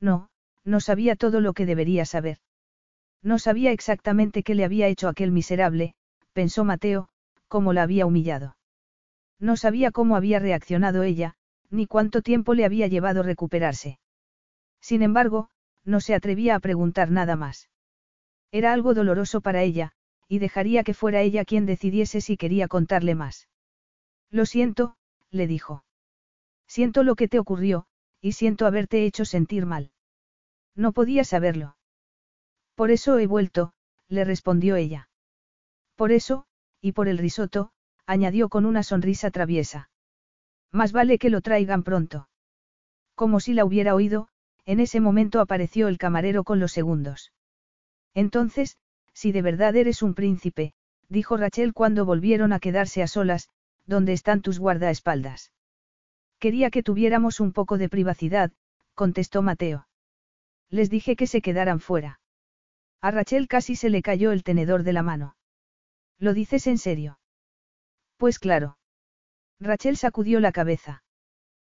No, 0.00 0.28
no 0.64 0.80
sabía 0.80 1.16
todo 1.16 1.40
lo 1.40 1.52
que 1.52 1.66
debería 1.66 2.04
saber. 2.04 2.38
No 3.22 3.38
sabía 3.38 3.72
exactamente 3.72 4.42
qué 4.42 4.54
le 4.54 4.64
había 4.64 4.88
hecho 4.88 5.08
aquel 5.08 5.30
miserable, 5.30 5.94
pensó 6.32 6.64
Mateo, 6.64 7.08
cómo 7.48 7.72
la 7.72 7.82
había 7.82 8.06
humillado. 8.06 8.56
No 9.38 9.56
sabía 9.56 9.90
cómo 9.90 10.16
había 10.16 10.38
reaccionado 10.38 11.02
ella, 11.02 11.34
ni 11.70 11.86
cuánto 11.86 12.22
tiempo 12.22 12.54
le 12.54 12.64
había 12.64 12.86
llevado 12.86 13.22
recuperarse. 13.22 13.98
Sin 14.80 15.02
embargo, 15.02 15.48
no 15.84 16.00
se 16.00 16.14
atrevía 16.14 16.54
a 16.54 16.60
preguntar 16.60 17.10
nada 17.10 17.36
más. 17.36 17.70
Era 18.50 18.72
algo 18.72 18.94
doloroso 18.94 19.40
para 19.40 19.62
ella, 19.62 19.92
y 20.28 20.38
dejaría 20.38 20.84
que 20.84 20.94
fuera 20.94 21.20
ella 21.20 21.44
quien 21.44 21.66
decidiese 21.66 22.20
si 22.20 22.36
quería 22.36 22.68
contarle 22.68 23.14
más. 23.14 23.48
Lo 24.30 24.46
siento, 24.46 24.96
le 25.30 25.46
dijo. 25.46 25.84
Siento 26.66 27.02
lo 27.02 27.16
que 27.16 27.28
te 27.28 27.38
ocurrió, 27.38 27.86
y 28.20 28.32
siento 28.32 28.66
haberte 28.66 29.04
hecho 29.04 29.24
sentir 29.24 29.66
mal. 29.66 29.90
No 30.74 30.92
podía 30.92 31.24
saberlo. 31.24 31.76
Por 32.74 32.90
eso 32.90 33.18
he 33.18 33.26
vuelto, 33.26 33.74
le 34.08 34.24
respondió 34.24 34.76
ella. 34.76 35.08
Por 35.96 36.12
eso, 36.12 36.46
y 36.80 36.92
por 36.92 37.08
el 37.08 37.18
risoto, 37.18 37.72
añadió 38.06 38.48
con 38.48 38.64
una 38.64 38.82
sonrisa 38.82 39.30
traviesa. 39.30 39.90
Más 40.70 40.92
vale 40.92 41.18
que 41.18 41.30
lo 41.30 41.42
traigan 41.42 41.82
pronto. 41.82 42.28
Como 43.14 43.40
si 43.40 43.52
la 43.52 43.64
hubiera 43.64 43.94
oído, 43.94 44.28
en 44.66 44.80
ese 44.80 45.00
momento 45.00 45.40
apareció 45.40 45.88
el 45.88 45.98
camarero 45.98 46.44
con 46.44 46.60
los 46.60 46.72
segundos. 46.72 47.32
Entonces, 48.14 48.76
si 49.12 49.32
de 49.32 49.42
verdad 49.42 49.76
eres 49.76 50.02
un 50.02 50.14
príncipe, 50.14 50.74
dijo 51.08 51.36
Rachel 51.36 51.72
cuando 51.72 52.04
volvieron 52.04 52.52
a 52.52 52.60
quedarse 52.60 53.02
a 53.02 53.06
solas, 53.06 53.48
¿dónde 53.86 54.12
están 54.12 54.42
tus 54.42 54.58
guardaespaldas? 54.58 55.52
Quería 56.38 56.70
que 56.70 56.82
tuviéramos 56.82 57.40
un 57.40 57.52
poco 57.52 57.78
de 57.78 57.88
privacidad, 57.88 58.52
contestó 58.94 59.42
Mateo. 59.42 59.86
Les 60.70 60.90
dije 60.90 61.16
que 61.16 61.26
se 61.26 61.42
quedaran 61.42 61.80
fuera. 61.80 62.20
A 63.00 63.10
Rachel 63.10 63.48
casi 63.48 63.76
se 63.76 63.90
le 63.90 64.02
cayó 64.02 64.32
el 64.32 64.42
tenedor 64.42 64.84
de 64.84 64.92
la 64.92 65.02
mano. 65.02 65.36
¿Lo 66.18 66.34
dices 66.34 66.66
en 66.66 66.78
serio? 66.78 67.18
Pues 68.16 68.38
claro. 68.38 68.78
Rachel 69.60 69.96
sacudió 69.96 70.40
la 70.40 70.52
cabeza. 70.52 71.02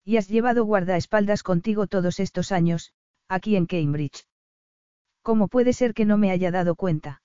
Y 0.05 0.16
has 0.16 0.29
llevado 0.29 0.65
guardaespaldas 0.65 1.43
contigo 1.43 1.87
todos 1.87 2.19
estos 2.20 2.53
años, 2.53 2.93
aquí 3.29 3.57
en 3.57 3.66
Cambridge. 3.66 4.27
¿Cómo 5.23 5.49
puede 5.49 5.73
ser 5.73 5.95
que 5.95 6.05
no 6.05 6.19
me 6.19 6.31
haya 6.31 6.51
dado 6.51 6.74
cuenta? 6.74 7.23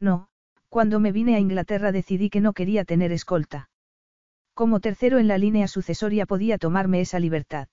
No, 0.00 0.28
cuando 0.70 1.00
me 1.00 1.12
vine 1.12 1.36
a 1.36 1.38
Inglaterra 1.38 1.92
decidí 1.92 2.30
que 2.30 2.40
no 2.40 2.54
quería 2.54 2.84
tener 2.84 3.12
escolta. 3.12 3.68
Como 4.54 4.80
tercero 4.80 5.18
en 5.18 5.28
la 5.28 5.36
línea 5.36 5.68
sucesoria 5.68 6.26
podía 6.26 6.58
tomarme 6.58 7.00
esa 7.00 7.18
libertad. 7.18 7.68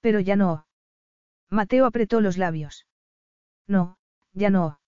Pero 0.00 0.20
ya 0.20 0.36
no. 0.36 0.66
Mateo 1.48 1.86
apretó 1.86 2.20
los 2.20 2.36
labios. 2.38 2.86
No, 3.66 3.96
ya 4.32 4.50
no. 4.50 4.80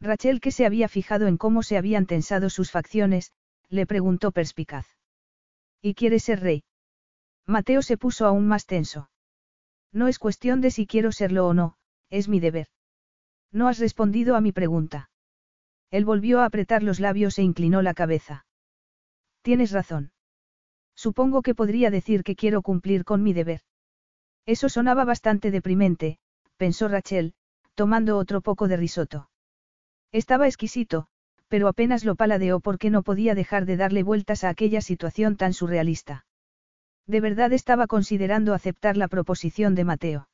Rachel, 0.00 0.40
que 0.40 0.50
se 0.50 0.66
había 0.66 0.88
fijado 0.88 1.26
en 1.26 1.36
cómo 1.36 1.62
se 1.62 1.76
habían 1.76 2.06
tensado 2.06 2.48
sus 2.48 2.70
facciones, 2.70 3.32
le 3.68 3.86
preguntó 3.86 4.32
perspicaz. 4.32 4.86
¿Y 5.82 5.94
quieres 5.94 6.24
ser 6.24 6.40
rey? 6.40 6.64
Mateo 7.50 7.82
se 7.82 7.96
puso 7.96 8.26
aún 8.26 8.46
más 8.46 8.64
tenso. 8.64 9.10
No 9.92 10.06
es 10.06 10.20
cuestión 10.20 10.60
de 10.60 10.70
si 10.70 10.86
quiero 10.86 11.10
serlo 11.10 11.48
o 11.48 11.52
no, 11.52 11.76
es 12.08 12.28
mi 12.28 12.38
deber. 12.38 12.68
No 13.50 13.66
has 13.66 13.80
respondido 13.80 14.36
a 14.36 14.40
mi 14.40 14.52
pregunta. 14.52 15.10
Él 15.90 16.04
volvió 16.04 16.40
a 16.40 16.44
apretar 16.44 16.84
los 16.84 17.00
labios 17.00 17.40
e 17.40 17.42
inclinó 17.42 17.82
la 17.82 17.92
cabeza. 17.92 18.46
Tienes 19.42 19.72
razón. 19.72 20.12
Supongo 20.94 21.42
que 21.42 21.56
podría 21.56 21.90
decir 21.90 22.22
que 22.22 22.36
quiero 22.36 22.62
cumplir 22.62 23.04
con 23.04 23.24
mi 23.24 23.32
deber. 23.32 23.62
Eso 24.46 24.68
sonaba 24.68 25.04
bastante 25.04 25.50
deprimente, 25.50 26.18
pensó 26.56 26.86
Rachel, 26.86 27.34
tomando 27.74 28.16
otro 28.16 28.42
poco 28.42 28.68
de 28.68 28.76
risoto. 28.76 29.28
Estaba 30.12 30.46
exquisito, 30.46 31.08
pero 31.48 31.66
apenas 31.66 32.04
lo 32.04 32.14
paladeó 32.14 32.60
porque 32.60 32.90
no 32.90 33.02
podía 33.02 33.34
dejar 33.34 33.66
de 33.66 33.76
darle 33.76 34.04
vueltas 34.04 34.44
a 34.44 34.50
aquella 34.50 34.80
situación 34.80 35.36
tan 35.36 35.52
surrealista. 35.52 36.26
De 37.10 37.20
verdad 37.20 37.52
estaba 37.52 37.88
considerando 37.88 38.54
aceptar 38.54 38.96
la 38.96 39.08
proposición 39.08 39.74
de 39.74 39.82
Mateo. 39.82 40.28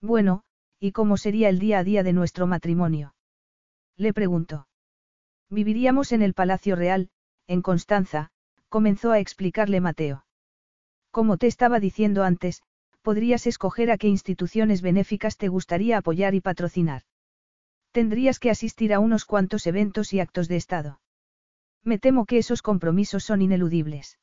Bueno, 0.00 0.44
¿y 0.78 0.92
cómo 0.92 1.18
sería 1.18 1.50
el 1.50 1.58
día 1.58 1.80
a 1.80 1.84
día 1.84 2.02
de 2.02 2.14
nuestro 2.14 2.46
matrimonio? 2.46 3.14
Le 3.98 4.14
preguntó. 4.14 4.66
Viviríamos 5.50 6.12
en 6.12 6.22
el 6.22 6.32
Palacio 6.32 6.74
Real, 6.74 7.10
en 7.46 7.60
Constanza, 7.60 8.30
comenzó 8.70 9.12
a 9.12 9.18
explicarle 9.18 9.82
Mateo. 9.82 10.24
Como 11.10 11.36
te 11.36 11.46
estaba 11.46 11.80
diciendo 11.80 12.24
antes, 12.24 12.62
podrías 13.02 13.46
escoger 13.46 13.90
a 13.90 13.98
qué 13.98 14.08
instituciones 14.08 14.80
benéficas 14.80 15.36
te 15.36 15.48
gustaría 15.48 15.98
apoyar 15.98 16.34
y 16.34 16.40
patrocinar. 16.40 17.02
Tendrías 17.92 18.38
que 18.38 18.48
asistir 18.48 18.94
a 18.94 19.00
unos 19.00 19.26
cuantos 19.26 19.66
eventos 19.66 20.14
y 20.14 20.20
actos 20.20 20.48
de 20.48 20.56
Estado. 20.56 21.02
Me 21.84 21.98
temo 21.98 22.24
que 22.24 22.38
esos 22.38 22.62
compromisos 22.62 23.22
son 23.22 23.42
ineludibles. 23.42 24.18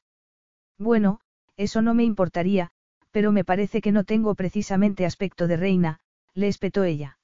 Bueno, 0.79 1.19
eso 1.57 1.81
no 1.81 1.93
me 1.93 2.03
importaría, 2.03 2.69
pero 3.11 3.31
me 3.31 3.43
parece 3.43 3.81
que 3.81 3.91
no 3.91 4.03
tengo 4.03 4.35
precisamente 4.35 5.05
aspecto 5.05 5.47
de 5.47 5.57
reina, 5.57 5.99
le 6.33 6.47
espetó 6.47 6.83
ella. 6.83 7.17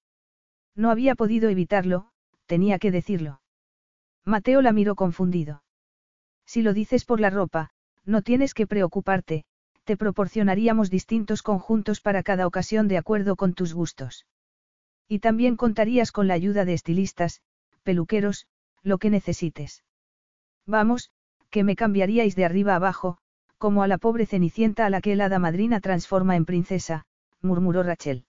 No 0.76 0.89
había 0.89 1.15
podido 1.15 1.49
evitarlo, 1.49 2.07
tenía 2.47 2.80
que 2.80 2.91
decirlo. 2.91 3.41
Mateo 4.26 4.61
la 4.61 4.72
miró 4.72 4.95
confundido. 4.95 5.64
Si 6.45 6.61
lo 6.61 6.73
dices 6.73 7.05
por 7.05 7.19
la 7.19 7.30
ropa, 7.30 7.69
no 8.05 8.22
tienes 8.22 8.53
que 8.53 8.68
preocuparte, 8.68 9.45
te 9.84 9.97
proporcionaríamos 9.97 10.89
distintos 10.89 11.41
conjuntos 11.41 12.01
para 12.01 12.23
cada 12.23 12.47
ocasión 12.47 12.88
de 12.88 12.97
acuerdo 12.97 13.35
con 13.35 13.53
tus 13.53 13.73
gustos. 13.73 14.26
Y 15.07 15.19
también 15.19 15.57
contarías 15.57 16.11
con 16.11 16.27
la 16.27 16.34
ayuda 16.34 16.65
de 16.65 16.73
estilistas, 16.73 17.41
peluqueros, 17.84 18.47
lo 18.81 18.97
que 18.97 19.10
necesites. 19.10 19.84
Vamos, 20.65 21.11
que 21.49 21.64
me 21.64 21.76
cambiaríais 21.76 22.35
de 22.35 22.45
arriba 22.45 22.76
abajo, 22.76 23.18
como 23.64 23.81
a 23.81 23.88
la 23.88 23.98
pobre 23.98 24.26
cenicienta 24.26 24.85
a 24.85 24.90
la 24.90 24.99
que 24.99 25.14
el 25.14 25.22
hada 25.22 25.40
madrina 25.40 25.80
transforma 25.80 26.35
en 26.35 26.44
princesa, 26.44 27.06
murmuró 27.41 27.81
Rachel. 27.81 28.26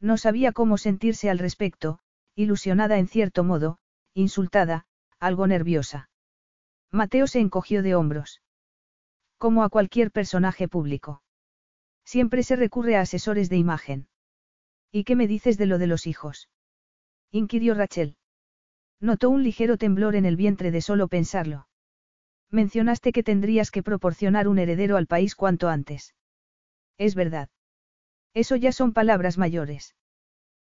No 0.00 0.16
sabía 0.16 0.52
cómo 0.52 0.78
sentirse 0.78 1.28
al 1.28 1.40
respecto, 1.40 1.98
ilusionada 2.36 2.98
en 2.98 3.08
cierto 3.08 3.42
modo, 3.42 3.78
insultada, 4.14 4.86
algo 5.18 5.48
nerviosa. 5.48 6.08
Mateo 6.92 7.26
se 7.26 7.40
encogió 7.40 7.82
de 7.82 7.96
hombros. 7.96 8.42
Como 9.38 9.64
a 9.64 9.70
cualquier 9.70 10.12
personaje 10.12 10.68
público. 10.68 11.24
Siempre 12.04 12.44
se 12.44 12.54
recurre 12.54 12.96
a 12.96 13.00
asesores 13.00 13.50
de 13.50 13.56
imagen. 13.56 14.06
¿Y 14.92 15.02
qué 15.02 15.16
me 15.16 15.26
dices 15.26 15.58
de 15.58 15.66
lo 15.66 15.78
de 15.78 15.88
los 15.88 16.06
hijos? 16.06 16.48
inquirió 17.32 17.74
Rachel. 17.74 18.14
Notó 19.00 19.30
un 19.30 19.42
ligero 19.42 19.78
temblor 19.78 20.14
en 20.14 20.26
el 20.26 20.36
vientre 20.36 20.70
de 20.70 20.80
solo 20.80 21.08
pensarlo. 21.08 21.66
Mencionaste 22.54 23.10
que 23.10 23.24
tendrías 23.24 23.72
que 23.72 23.82
proporcionar 23.82 24.46
un 24.46 24.60
heredero 24.60 24.96
al 24.96 25.08
país 25.08 25.34
cuanto 25.34 25.68
antes. 25.68 26.14
Es 26.98 27.16
verdad. 27.16 27.48
Eso 28.32 28.54
ya 28.54 28.70
son 28.70 28.92
palabras 28.92 29.38
mayores. 29.38 29.96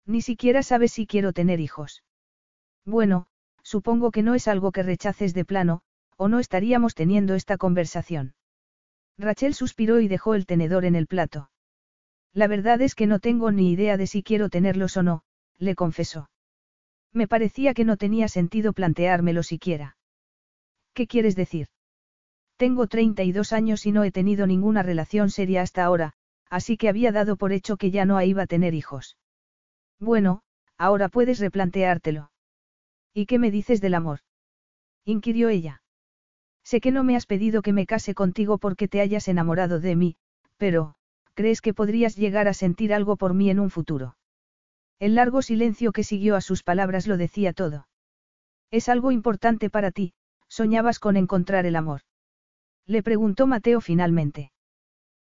Ni 0.06 0.22
siquiera 0.22 0.64
sabes 0.64 0.94
si 0.94 1.06
quiero 1.06 1.34
tener 1.34 1.60
hijos. 1.60 2.02
Bueno, 2.86 3.28
supongo 3.64 4.12
que 4.12 4.24
no 4.24 4.34
es 4.34 4.48
algo 4.48 4.72
que 4.72 4.82
rechaces 4.82 5.34
de 5.34 5.44
plano, 5.44 5.82
o 6.16 6.30
no 6.30 6.40
estaríamos 6.40 6.96
teniendo 6.96 7.36
esta 7.36 7.58
conversación. 7.58 8.34
Rachel 9.18 9.54
suspiró 9.54 10.00
y 10.00 10.08
dejó 10.08 10.36
el 10.36 10.46
tenedor 10.46 10.86
en 10.86 10.96
el 10.96 11.08
plato. 11.08 11.52
La 12.32 12.48
verdad 12.48 12.82
es 12.82 12.96
que 12.96 13.08
no 13.08 13.20
tengo 13.20 13.52
ni 13.52 13.74
idea 13.74 13.98
de 13.98 14.08
si 14.08 14.24
quiero 14.24 14.48
tenerlos 14.48 14.96
o 14.96 15.04
no, 15.04 15.24
le 15.58 15.76
confesó. 15.76 16.30
Me 17.12 17.28
parecía 17.28 17.74
que 17.74 17.84
no 17.84 17.98
tenía 17.98 18.30
sentido 18.30 18.72
planteármelo 18.72 19.44
siquiera. 19.44 19.98
¿Qué 20.94 21.08
quieres 21.08 21.36
decir? 21.36 21.68
Tengo 22.58 22.88
32 22.88 23.52
años 23.52 23.86
y 23.86 23.92
no 23.92 24.04
he 24.04 24.12
tenido 24.12 24.46
ninguna 24.48 24.84
relación 24.84 25.30
seria 25.30 25.62
hasta 25.62 25.84
ahora, 25.84 26.14
así 26.50 26.78
que 26.78 26.88
había 26.90 27.12
dado 27.12 27.36
por 27.36 27.52
hecho 27.52 27.78
que 27.78 27.92
ya 27.92 28.06
no 28.06 28.22
iba 28.22 28.44
a 28.44 28.48
tener 28.48 28.74
hijos. 28.74 29.18
Bueno, 30.00 30.44
ahora 30.78 31.10
puedes 31.10 31.40
replanteártelo. 31.40 32.32
¿Y 33.14 33.26
qué 33.26 33.40
me 33.40 33.52
dices 33.52 33.82
del 33.82 33.96
amor? 33.96 34.20
inquirió 35.06 35.50
ella. 35.50 35.82
Sé 36.64 36.80
que 36.80 36.92
no 36.92 37.04
me 37.04 37.16
has 37.16 37.26
pedido 37.26 37.62
que 37.62 37.74
me 37.74 37.86
case 37.86 38.14
contigo 38.14 38.58
porque 38.58 38.88
te 38.88 39.02
hayas 39.02 39.28
enamorado 39.28 39.80
de 39.80 39.96
mí, 39.96 40.16
pero, 40.58 40.96
¿crees 41.34 41.62
que 41.62 41.74
podrías 41.74 42.16
llegar 42.16 42.48
a 42.48 42.54
sentir 42.54 42.94
algo 42.94 43.18
por 43.18 43.34
mí 43.34 43.50
en 43.50 43.60
un 43.60 43.70
futuro? 43.70 44.16
El 45.00 45.16
largo 45.16 45.42
silencio 45.42 45.92
que 45.92 46.04
siguió 46.04 46.36
a 46.36 46.42
sus 46.42 46.64
palabras 46.64 47.08
lo 47.08 47.18
decía 47.18 47.52
todo. 47.52 47.88
Es 48.72 48.88
algo 48.88 49.12
importante 49.12 49.70
para 49.70 49.92
ti, 49.92 50.14
soñabas 50.54 51.00
con 51.00 51.18
encontrar 51.18 51.66
el 51.66 51.76
amor. 51.76 52.02
Le 52.86 53.02
preguntó 53.02 53.48
Mateo 53.48 53.82
finalmente. 53.82 54.52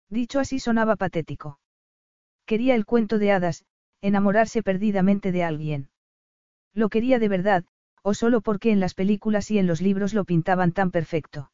Dicho 0.10 0.40
así 0.40 0.60
sonaba 0.60 0.96
patético. 0.96 1.60
Quería 2.48 2.74
el 2.74 2.88
cuento 2.88 3.20
de 3.20 3.32
hadas, 3.32 3.64
enamorarse 4.02 4.64
perdidamente 4.64 5.32
de 5.32 5.44
alguien. 5.44 5.90
Lo 6.74 6.90
quería 6.90 7.20
de 7.20 7.30
verdad, 7.30 7.64
o 8.02 8.16
solo 8.16 8.42
porque 8.42 8.72
en 8.72 8.80
las 8.80 8.96
películas 8.96 9.52
y 9.52 9.60
en 9.60 9.68
los 9.68 9.82
libros 9.82 10.16
lo 10.16 10.26
pintaban 10.26 10.72
tan 10.72 10.90
perfecto. 10.90 11.52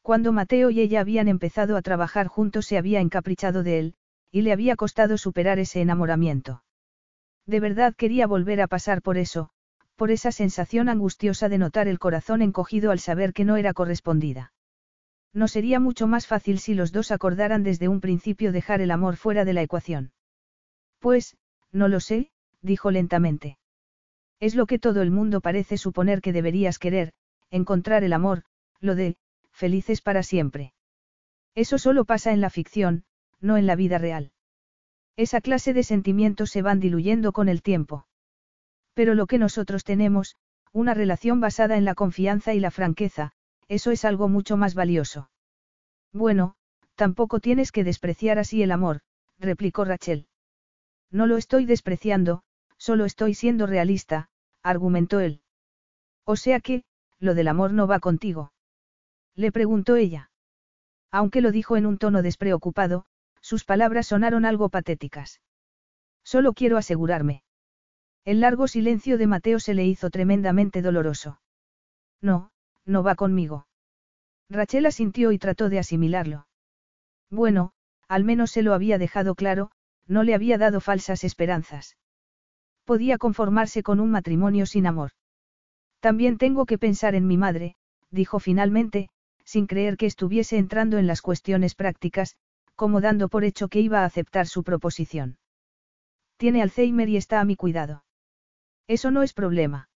Cuando 0.00 0.32
Mateo 0.32 0.70
y 0.70 0.80
ella 0.80 1.00
habían 1.00 1.26
empezado 1.26 1.76
a 1.76 1.82
trabajar 1.82 2.28
juntos 2.28 2.66
se 2.66 2.78
había 2.78 3.00
encaprichado 3.00 3.64
de 3.64 3.80
él, 3.80 3.94
y 4.30 4.42
le 4.42 4.52
había 4.52 4.76
costado 4.76 5.18
superar 5.18 5.58
ese 5.58 5.80
enamoramiento. 5.80 6.62
De 7.44 7.58
verdad 7.58 7.92
quería 7.96 8.28
volver 8.28 8.60
a 8.60 8.68
pasar 8.68 9.02
por 9.02 9.18
eso, 9.18 9.50
por 9.96 10.10
esa 10.10 10.32
sensación 10.32 10.88
angustiosa 10.88 11.48
de 11.48 11.58
notar 11.58 11.88
el 11.88 11.98
corazón 11.98 12.42
encogido 12.42 12.90
al 12.90 12.98
saber 12.98 13.32
que 13.32 13.44
no 13.44 13.56
era 13.56 13.72
correspondida. 13.72 14.52
No 15.32 15.48
sería 15.48 15.80
mucho 15.80 16.06
más 16.06 16.26
fácil 16.26 16.58
si 16.58 16.74
los 16.74 16.92
dos 16.92 17.10
acordaran 17.10 17.62
desde 17.62 17.88
un 17.88 18.00
principio 18.00 18.52
dejar 18.52 18.80
el 18.80 18.90
amor 18.90 19.16
fuera 19.16 19.44
de 19.44 19.52
la 19.52 19.62
ecuación. 19.62 20.12
Pues, 21.00 21.36
no 21.72 21.88
lo 21.88 22.00
sé, 22.00 22.30
dijo 22.62 22.90
lentamente. 22.90 23.58
Es 24.40 24.54
lo 24.54 24.66
que 24.66 24.78
todo 24.78 25.02
el 25.02 25.10
mundo 25.10 25.40
parece 25.40 25.76
suponer 25.76 26.20
que 26.20 26.32
deberías 26.32 26.78
querer, 26.78 27.12
encontrar 27.50 28.04
el 28.04 28.12
amor, 28.12 28.44
lo 28.80 28.94
de, 28.94 29.16
felices 29.52 30.00
para 30.00 30.22
siempre. 30.22 30.72
Eso 31.54 31.78
solo 31.78 32.04
pasa 32.04 32.32
en 32.32 32.40
la 32.40 32.50
ficción, 32.50 33.04
no 33.40 33.56
en 33.56 33.66
la 33.66 33.76
vida 33.76 33.98
real. 33.98 34.32
Esa 35.16 35.40
clase 35.40 35.72
de 35.72 35.84
sentimientos 35.84 36.50
se 36.50 36.62
van 36.62 36.80
diluyendo 36.80 37.32
con 37.32 37.48
el 37.48 37.62
tiempo. 37.62 38.06
Pero 38.94 39.14
lo 39.14 39.26
que 39.26 39.38
nosotros 39.38 39.84
tenemos, 39.84 40.36
una 40.72 40.94
relación 40.94 41.40
basada 41.40 41.76
en 41.76 41.84
la 41.84 41.94
confianza 41.94 42.54
y 42.54 42.60
la 42.60 42.70
franqueza, 42.70 43.32
eso 43.68 43.90
es 43.90 44.04
algo 44.04 44.28
mucho 44.28 44.56
más 44.56 44.74
valioso. 44.74 45.30
Bueno, 46.12 46.54
tampoco 46.94 47.40
tienes 47.40 47.72
que 47.72 47.84
despreciar 47.84 48.38
así 48.38 48.62
el 48.62 48.72
amor, 48.72 49.00
replicó 49.38 49.84
Rachel. 49.84 50.26
No 51.10 51.26
lo 51.26 51.36
estoy 51.36 51.64
despreciando, 51.66 52.42
Solo 52.78 53.04
estoy 53.04 53.34
siendo 53.34 53.66
realista, 53.66 54.28
argumentó 54.62 55.20
él. 55.20 55.40
O 56.24 56.36
sea 56.36 56.60
que, 56.60 56.84
lo 57.18 57.34
del 57.34 57.48
amor 57.48 57.72
no 57.72 57.86
va 57.86 58.00
contigo. 58.00 58.52
Le 59.34 59.52
preguntó 59.52 59.96
ella. 59.96 60.30
Aunque 61.10 61.40
lo 61.40 61.52
dijo 61.52 61.76
en 61.76 61.86
un 61.86 61.98
tono 61.98 62.22
despreocupado, 62.22 63.06
sus 63.40 63.64
palabras 63.64 64.08
sonaron 64.08 64.44
algo 64.44 64.68
patéticas. 64.68 65.40
Solo 66.24 66.52
quiero 66.52 66.76
asegurarme. 66.76 67.43
El 68.24 68.40
largo 68.40 68.68
silencio 68.68 69.18
de 69.18 69.26
Mateo 69.26 69.58
se 69.58 69.74
le 69.74 69.84
hizo 69.84 70.08
tremendamente 70.08 70.80
doloroso. 70.80 71.40
No, 72.22 72.50
no 72.86 73.02
va 73.02 73.16
conmigo. 73.16 73.66
Rachel 74.48 74.86
asintió 74.86 75.30
y 75.30 75.38
trató 75.38 75.68
de 75.68 75.78
asimilarlo. 75.78 76.46
Bueno, 77.30 77.72
al 78.08 78.24
menos 78.24 78.50
se 78.50 78.62
lo 78.62 78.72
había 78.72 78.96
dejado 78.96 79.34
claro, 79.34 79.70
no 80.06 80.22
le 80.22 80.34
había 80.34 80.56
dado 80.56 80.80
falsas 80.80 81.22
esperanzas. 81.22 81.98
Podía 82.84 83.18
conformarse 83.18 83.82
con 83.82 84.00
un 84.00 84.10
matrimonio 84.10 84.64
sin 84.64 84.86
amor. 84.86 85.10
También 86.00 86.38
tengo 86.38 86.64
que 86.64 86.78
pensar 86.78 87.14
en 87.14 87.26
mi 87.26 87.36
madre, 87.36 87.76
dijo 88.10 88.38
finalmente, 88.38 89.08
sin 89.44 89.66
creer 89.66 89.98
que 89.98 90.06
estuviese 90.06 90.56
entrando 90.56 90.96
en 90.96 91.06
las 91.06 91.20
cuestiones 91.20 91.74
prácticas, 91.74 92.36
como 92.74 93.02
dando 93.02 93.28
por 93.28 93.44
hecho 93.44 93.68
que 93.68 93.80
iba 93.80 94.00
a 94.00 94.06
aceptar 94.06 94.46
su 94.46 94.64
proposición. 94.64 95.38
Tiene 96.38 96.62
Alzheimer 96.62 97.08
y 97.08 97.16
está 97.16 97.40
a 97.40 97.44
mi 97.44 97.56
cuidado. 97.56 98.02
Eso 98.86 99.10
no 99.10 99.22
es 99.22 99.32
problema. 99.32 99.88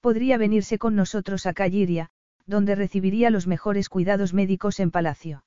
Podría 0.00 0.38
venirse 0.38 0.78
con 0.78 0.96
nosotros 0.96 1.46
a 1.46 1.52
Calliria, 1.52 2.10
donde 2.46 2.74
recibiría 2.74 3.30
los 3.30 3.46
mejores 3.46 3.88
cuidados 3.88 4.34
médicos 4.34 4.80
en 4.80 4.90
palacio. 4.90 5.44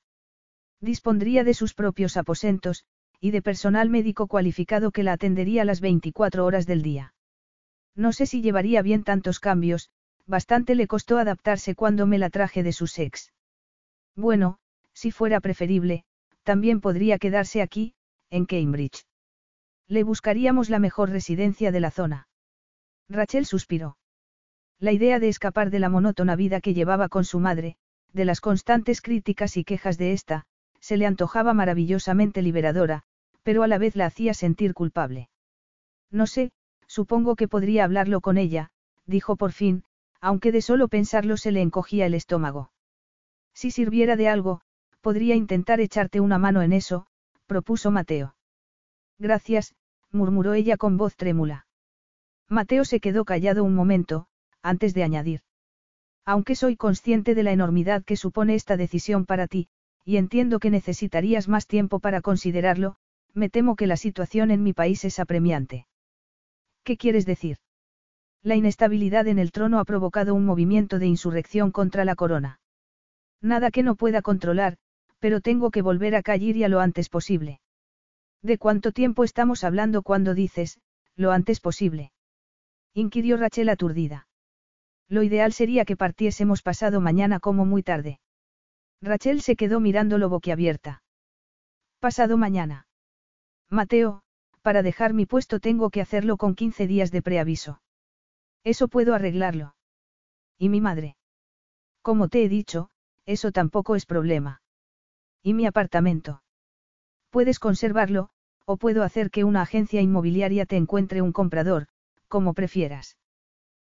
Dispondría 0.80 1.44
de 1.44 1.54
sus 1.54 1.74
propios 1.74 2.16
aposentos, 2.16 2.84
y 3.20 3.30
de 3.30 3.42
personal 3.42 3.90
médico 3.90 4.26
cualificado 4.26 4.90
que 4.90 5.02
la 5.02 5.12
atendería 5.12 5.64
las 5.64 5.80
24 5.80 6.44
horas 6.44 6.66
del 6.66 6.82
día. 6.82 7.14
No 7.94 8.12
sé 8.12 8.26
si 8.26 8.42
llevaría 8.42 8.82
bien 8.82 9.04
tantos 9.04 9.40
cambios, 9.40 9.90
bastante 10.26 10.74
le 10.74 10.86
costó 10.86 11.18
adaptarse 11.18 11.74
cuando 11.74 12.06
me 12.06 12.18
la 12.18 12.30
traje 12.30 12.62
de 12.62 12.72
su 12.72 12.86
sex. 12.86 13.32
Bueno, 14.16 14.58
si 14.92 15.10
fuera 15.10 15.40
preferible, 15.40 16.04
también 16.42 16.80
podría 16.80 17.18
quedarse 17.18 17.62
aquí, 17.62 17.94
en 18.30 18.46
Cambridge. 18.46 19.06
Le 19.88 20.02
buscaríamos 20.02 20.70
la 20.70 20.78
mejor 20.78 21.10
residencia 21.10 21.72
de 21.72 21.80
la 21.80 21.90
zona. 21.90 22.28
Rachel 23.08 23.46
suspiró. 23.46 23.96
La 24.78 24.92
idea 24.92 25.18
de 25.18 25.28
escapar 25.28 25.70
de 25.70 25.78
la 25.78 25.88
monótona 25.88 26.36
vida 26.36 26.60
que 26.60 26.74
llevaba 26.74 27.08
con 27.08 27.24
su 27.24 27.40
madre, 27.40 27.76
de 28.12 28.24
las 28.24 28.40
constantes 28.40 29.00
críticas 29.00 29.56
y 29.56 29.64
quejas 29.64 29.98
de 29.98 30.12
ésta, 30.12 30.46
se 30.80 30.96
le 30.96 31.06
antojaba 31.06 31.54
maravillosamente 31.54 32.42
liberadora, 32.42 33.02
pero 33.42 33.62
a 33.62 33.68
la 33.68 33.78
vez 33.78 33.96
la 33.96 34.06
hacía 34.06 34.34
sentir 34.34 34.74
culpable. 34.74 35.28
No 36.10 36.26
sé, 36.26 36.52
supongo 36.86 37.36
que 37.36 37.48
podría 37.48 37.84
hablarlo 37.84 38.20
con 38.20 38.38
ella, 38.38 38.70
dijo 39.06 39.36
por 39.36 39.52
fin, 39.52 39.84
aunque 40.20 40.52
de 40.52 40.62
solo 40.62 40.88
pensarlo 40.88 41.36
se 41.36 41.52
le 41.52 41.60
encogía 41.60 42.06
el 42.06 42.14
estómago. 42.14 42.70
Si 43.52 43.70
sirviera 43.70 44.16
de 44.16 44.28
algo, 44.28 44.60
podría 45.00 45.34
intentar 45.34 45.80
echarte 45.80 46.20
una 46.20 46.38
mano 46.38 46.62
en 46.62 46.72
eso, 46.72 47.06
propuso 47.46 47.90
Mateo. 47.90 48.34
Gracias, 49.18 49.74
murmuró 50.10 50.54
ella 50.54 50.76
con 50.76 50.96
voz 50.96 51.16
trémula. 51.16 51.66
Mateo 52.48 52.84
se 52.84 53.00
quedó 53.00 53.24
callado 53.24 53.64
un 53.64 53.74
momento, 53.74 54.26
antes 54.62 54.94
de 54.94 55.02
añadir. 55.02 55.40
Aunque 56.24 56.54
soy 56.54 56.76
consciente 56.76 57.34
de 57.34 57.42
la 57.42 57.52
enormidad 57.52 58.04
que 58.04 58.16
supone 58.16 58.54
esta 58.54 58.76
decisión 58.76 59.26
para 59.26 59.46
ti, 59.46 59.68
y 60.04 60.16
entiendo 60.16 60.58
que 60.58 60.70
necesitarías 60.70 61.48
más 61.48 61.66
tiempo 61.66 62.00
para 62.00 62.20
considerarlo, 62.20 62.96
me 63.32 63.50
temo 63.50 63.76
que 63.76 63.86
la 63.86 63.96
situación 63.96 64.50
en 64.50 64.62
mi 64.62 64.72
país 64.72 65.04
es 65.04 65.18
apremiante. 65.18 65.86
¿Qué 66.82 66.96
quieres 66.96 67.26
decir? 67.26 67.58
La 68.42 68.54
inestabilidad 68.54 69.26
en 69.26 69.38
el 69.38 69.52
trono 69.52 69.78
ha 69.78 69.84
provocado 69.84 70.34
un 70.34 70.44
movimiento 70.44 70.98
de 70.98 71.06
insurrección 71.06 71.72
contra 71.72 72.04
la 72.04 72.14
corona. 72.14 72.60
Nada 73.40 73.70
que 73.70 73.82
no 73.82 73.96
pueda 73.96 74.22
controlar, 74.22 74.76
pero 75.18 75.40
tengo 75.40 75.70
que 75.70 75.82
volver 75.82 76.14
a 76.14 76.22
Calliria 76.22 76.68
lo 76.68 76.80
antes 76.80 77.08
posible. 77.08 77.60
¿De 78.42 78.58
cuánto 78.58 78.92
tiempo 78.92 79.24
estamos 79.24 79.64
hablando 79.64 80.02
cuando 80.02 80.34
dices, 80.34 80.78
lo 81.16 81.32
antes 81.32 81.60
posible. 81.60 82.12
Inquirió 82.94 83.36
Rachel 83.36 83.68
aturdida. 83.68 84.28
Lo 85.08 85.24
ideal 85.24 85.52
sería 85.52 85.84
que 85.84 85.96
partiésemos 85.96 86.62
pasado 86.62 87.00
mañana 87.00 87.40
como 87.40 87.64
muy 87.64 87.82
tarde. 87.82 88.20
Rachel 89.02 89.42
se 89.42 89.56
quedó 89.56 89.80
mirándolo 89.80 90.28
boquiabierta. 90.28 91.02
Pasado 91.98 92.36
mañana. 92.36 92.86
Mateo, 93.68 94.22
para 94.62 94.82
dejar 94.82 95.12
mi 95.12 95.26
puesto 95.26 95.58
tengo 95.58 95.90
que 95.90 96.00
hacerlo 96.00 96.36
con 96.36 96.54
15 96.54 96.86
días 96.86 97.10
de 97.10 97.20
preaviso. 97.20 97.82
Eso 98.62 98.88
puedo 98.88 99.14
arreglarlo. 99.14 99.74
¿Y 100.56 100.68
mi 100.68 100.80
madre? 100.80 101.16
Como 102.00 102.28
te 102.28 102.44
he 102.44 102.48
dicho, 102.48 102.90
eso 103.26 103.50
tampoco 103.50 103.96
es 103.96 104.06
problema. 104.06 104.62
¿Y 105.42 105.52
mi 105.52 105.66
apartamento? 105.66 106.42
Puedes 107.30 107.58
conservarlo, 107.58 108.30
o 108.64 108.76
puedo 108.76 109.02
hacer 109.02 109.30
que 109.30 109.44
una 109.44 109.62
agencia 109.62 110.00
inmobiliaria 110.00 110.64
te 110.64 110.76
encuentre 110.76 111.20
un 111.20 111.32
comprador, 111.32 111.88
como 112.34 112.52
prefieras. 112.52 113.16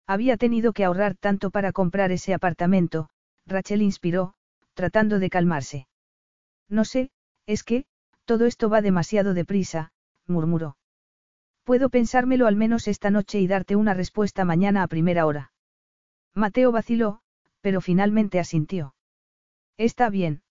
Había 0.08 0.36
tenido 0.36 0.74
que 0.74 0.84
ahorrar 0.84 1.16
tanto 1.16 1.52
para 1.52 1.72
comprar 1.72 2.12
ese 2.12 2.34
apartamento, 2.34 3.08
Rachel 3.46 3.84
inspiró, 3.84 4.34
tratando 4.74 5.20
de 5.20 5.30
calmarse. 5.30 5.88
No 6.68 6.84
sé, 6.84 7.12
es 7.46 7.64
que, 7.64 7.86
todo 8.26 8.48
esto 8.48 8.68
va 8.68 8.82
demasiado 8.82 9.36
deprisa, 9.36 9.92
murmuró. 10.26 10.76
Puedo 11.66 11.92
pensármelo 11.92 12.48
al 12.48 12.56
menos 12.56 12.88
esta 12.88 13.12
noche 13.12 13.40
y 13.40 13.46
darte 13.46 13.76
una 13.76 13.94
respuesta 13.94 14.44
mañana 14.44 14.82
a 14.82 14.88
primera 14.88 15.28
hora. 15.28 15.52
Mateo 16.34 16.72
vaciló, 16.72 17.20
pero 17.62 17.80
finalmente 17.80 18.40
asintió. 18.40 18.96
Está 19.78 20.10
bien. 20.10 20.42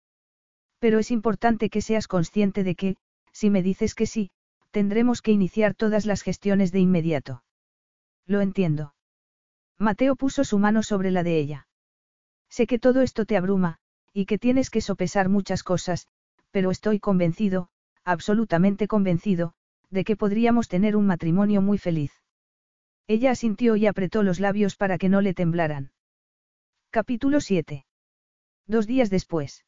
Pero 0.79 1.01
es 1.01 1.11
importante 1.11 1.71
que 1.71 1.83
seas 1.83 2.07
consciente 2.07 2.63
de 2.63 2.77
que, 2.77 2.97
si 3.33 3.51
me 3.51 3.65
dices 3.65 3.97
que 3.97 4.07
sí, 4.07 4.31
tendremos 4.71 5.23
que 5.23 5.33
iniciar 5.33 5.75
todas 5.75 6.07
las 6.07 6.23
gestiones 6.23 6.71
de 6.71 6.79
inmediato. 6.79 7.43
Lo 8.27 8.41
entiendo. 8.41 8.95
Mateo 9.79 10.17
puso 10.17 10.45
su 10.45 10.59
mano 10.59 10.83
sobre 10.83 11.11
la 11.11 11.23
de 11.23 11.39
ella. 11.39 11.67
Sé 12.49 12.67
que 12.67 12.79
todo 12.79 13.03
esto 13.03 13.25
te 13.25 13.37
abruma, 13.37 13.79
y 14.13 14.27
que 14.27 14.39
tienes 14.39 14.71
que 14.71 14.81
sopesar 14.81 15.29
muchas 15.29 15.63
cosas, 15.63 16.07
pero 16.51 16.71
estoy 16.71 16.99
convencido, 16.99 17.69
absolutamente 18.05 18.89
convencido, 18.89 19.55
de 19.91 20.05
que 20.05 20.17
podríamos 20.17 20.69
tener 20.69 20.97
un 20.97 21.07
matrimonio 21.07 21.63
muy 21.63 21.79
feliz. 21.79 22.13
Ella 23.07 23.33
asintió 23.33 23.77
y 23.77 23.87
apretó 23.87 24.23
los 24.23 24.41
labios 24.41 24.77
para 24.77 24.99
que 24.99 25.09
no 25.09 25.21
le 25.21 25.35
temblaran. 25.35 25.93
Capítulo 26.91 27.41
7. 27.41 27.87
Dos 28.67 28.87
días 28.87 29.11
después. 29.11 29.65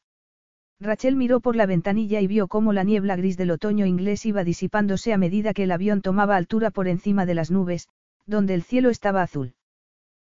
Rachel 0.79 1.17
miró 1.17 1.41
por 1.41 1.55
la 1.55 1.67
ventanilla 1.67 2.21
y 2.21 2.27
vio 2.27 2.49
cómo 2.49 2.73
la 2.73 2.83
niebla 2.83 3.17
gris 3.17 3.37
del 3.37 3.53
otoño 3.53 3.87
inglés 3.87 4.27
iba 4.27 4.43
disipándose 4.43 5.13
a 5.13 5.19
medida 5.19 5.55
que 5.55 5.65
el 5.65 5.73
avión 5.73 6.03
tomaba 6.03 6.37
altura 6.37 6.71
por 6.71 6.89
encima 6.89 7.27
de 7.27 7.35
las 7.35 7.51
nubes, 7.51 7.89
donde 8.27 8.55
el 8.55 8.63
cielo 8.63 8.91
estaba 8.91 9.23
azul. 9.23 9.55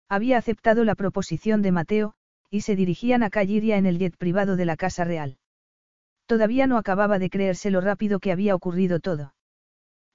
Había 0.09 0.39
aceptado 0.39 0.85
la 0.85 0.95
proposición 0.95 1.63
de 1.63 1.73
Mateo, 1.73 2.15
y 2.51 2.63
se 2.63 2.77
dirigían 2.77 3.23
a 3.23 3.31
Calliria 3.31 3.77
en 3.77 3.87
el 3.87 3.99
jet 3.99 4.17
privado 4.17 4.57
de 4.57 4.67
la 4.67 4.77
Casa 4.77 5.05
Real. 5.05 5.39
Todavía 6.27 6.67
no 6.67 6.77
acababa 6.77 7.19
de 7.19 7.31
creerse 7.31 7.71
lo 7.71 7.81
rápido 7.81 8.21
que 8.21 8.33
había 8.33 8.55
ocurrido 8.55 9.01
todo. 9.01 9.35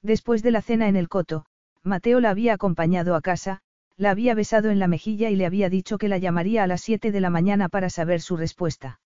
Después 0.01 0.43
de 0.43 0.51
la 0.51 0.61
cena 0.61 0.87
en 0.87 0.95
el 0.95 1.09
coto, 1.09 1.45
Mateo 1.83 2.19
la 2.19 2.29
había 2.29 2.53
acompañado 2.53 3.15
a 3.15 3.21
casa, 3.21 3.61
la 3.97 4.11
había 4.11 4.35
besado 4.35 4.69
en 4.69 4.79
la 4.79 4.87
mejilla 4.87 5.29
y 5.29 5.35
le 5.35 5.45
había 5.45 5.69
dicho 5.69 5.97
que 5.97 6.07
la 6.07 6.19
llamaría 6.19 6.63
a 6.63 6.67
las 6.67 6.81
7 6.81 7.11
de 7.11 7.21
la 7.21 7.29
mañana 7.29 7.69
para 7.69 7.89
saber 7.89 8.21
su 8.21 8.37
respuesta. 8.37 8.99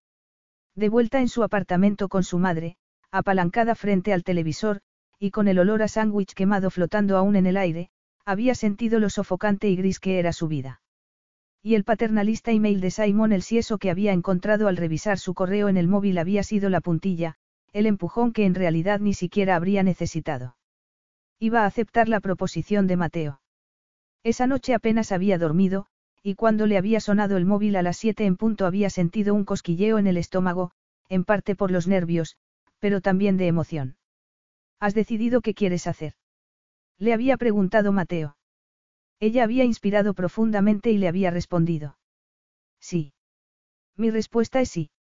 De 0.76 0.90
vuelta 0.90 1.22
en 1.22 1.30
su 1.30 1.44
apartamento 1.44 2.10
con 2.10 2.24
su 2.24 2.40
madre, 2.40 2.76
apalancada 3.12 3.76
frente 3.76 4.14
al 4.14 4.24
televisor, 4.24 4.82
y 5.20 5.32
con 5.32 5.48
el 5.48 5.60
olor 5.60 5.84
a 5.84 5.88
sándwich 5.88 6.34
quemado 6.34 6.70
flotando 6.70 7.18
aún 7.18 7.36
en 7.36 7.46
el 7.46 7.56
aire, 7.56 7.91
había 8.26 8.56
sentido 8.56 9.00
lo 9.00 9.10
sofocante 9.10 9.70
y 9.70 9.76
gris 9.76 10.00
que 10.00 10.20
era 10.20 10.34
su 10.34 10.48
vida. 10.48 10.82
Y 11.64 11.76
el 11.76 11.84
paternalista 11.84 12.52
email 12.52 12.82
de 12.82 12.92
Simon 12.92 13.32
el 13.32 13.44
sieso 13.44 13.78
que 13.78 13.92
había 13.92 14.14
encontrado 14.14 14.68
al 14.68 14.78
revisar 14.78 15.20
su 15.20 15.34
correo 15.34 15.70
en 15.70 15.78
el 15.78 15.88
móvil 15.88 16.18
había 16.18 16.44
sido 16.44 16.70
la 16.70 16.82
puntilla, 16.82 17.36
el 17.72 17.86
empujón 17.86 18.34
que 18.34 18.46
en 18.46 18.56
realidad 18.56 19.00
ni 19.00 19.14
siquiera 19.14 19.56
habría 19.56 19.84
necesitado. 19.84 20.56
Iba 21.40 21.64
a 21.64 21.66
aceptar 21.66 22.10
la 22.10 22.20
proposición 22.20 22.88
de 22.88 22.98
Mateo. 22.98 23.42
Esa 24.24 24.48
noche 24.48 24.74
apenas 24.74 25.12
había 25.12 25.38
dormido, 25.38 25.88
y 26.24 26.36
cuando 26.36 26.68
le 26.68 26.78
había 26.78 27.00
sonado 27.00 27.38
el 27.38 27.46
móvil 27.46 27.76
a 27.76 27.82
las 27.82 27.98
siete 27.98 28.26
en 28.26 28.38
punto 28.38 28.66
había 28.66 28.90
sentido 28.90 29.34
un 29.34 29.46
cosquilleo 29.46 29.98
en 29.98 30.08
el 30.08 30.18
estómago, 30.18 30.72
en 31.10 31.24
parte 31.24 31.56
por 31.56 31.72
los 31.72 31.88
nervios, 31.88 32.38
pero 32.80 33.02
también 33.02 33.38
de 33.38 33.48
emoción. 33.48 33.98
¿Has 34.80 34.94
decidido 34.94 35.42
qué 35.42 35.54
quieres 35.54 35.88
hacer? 35.88 36.14
Le 37.02 37.14
había 37.14 37.36
preguntado 37.36 37.92
Mateo. 37.92 38.38
Ella 39.20 39.44
había 39.44 39.64
inspirado 39.64 40.14
profundamente 40.14 40.92
y 40.92 41.00
le 41.00 41.08
había 41.08 41.32
respondido. 41.32 41.98
Sí. 42.80 43.14
Mi 43.98 44.12
respuesta 44.12 44.62
es 44.62 44.70
sí. 44.70 44.92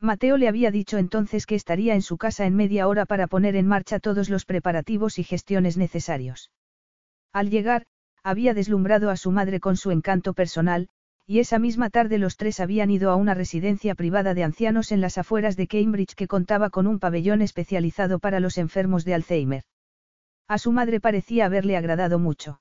Mateo 0.00 0.38
le 0.38 0.48
había 0.48 0.70
dicho 0.70 0.96
entonces 0.96 1.44
que 1.44 1.54
estaría 1.54 1.94
en 1.94 2.00
su 2.00 2.16
casa 2.16 2.46
en 2.46 2.56
media 2.56 2.88
hora 2.88 3.04
para 3.04 3.26
poner 3.26 3.56
en 3.56 3.66
marcha 3.66 3.98
todos 3.98 4.30
los 4.30 4.46
preparativos 4.46 5.18
y 5.18 5.22
gestiones 5.22 5.76
necesarios. 5.76 6.50
Al 7.34 7.50
llegar, 7.50 7.84
había 8.22 8.54
deslumbrado 8.54 9.10
a 9.10 9.18
su 9.18 9.30
madre 9.30 9.60
con 9.60 9.76
su 9.76 9.90
encanto 9.90 10.32
personal, 10.32 10.88
y 11.26 11.40
esa 11.40 11.58
misma 11.58 11.90
tarde 11.90 12.16
los 12.16 12.38
tres 12.38 12.58
habían 12.58 12.90
ido 12.90 13.10
a 13.10 13.16
una 13.16 13.34
residencia 13.34 13.94
privada 13.94 14.32
de 14.32 14.44
ancianos 14.44 14.92
en 14.92 15.02
las 15.02 15.18
afueras 15.18 15.58
de 15.58 15.66
Cambridge 15.66 16.14
que 16.14 16.26
contaba 16.26 16.70
con 16.70 16.86
un 16.86 16.98
pabellón 16.98 17.42
especializado 17.42 18.18
para 18.18 18.40
los 18.40 18.56
enfermos 18.56 19.04
de 19.04 19.12
Alzheimer. 19.12 19.64
A 20.48 20.56
su 20.56 20.72
madre 20.72 20.98
parecía 20.98 21.44
haberle 21.44 21.76
agradado 21.76 22.18
mucho. 22.18 22.60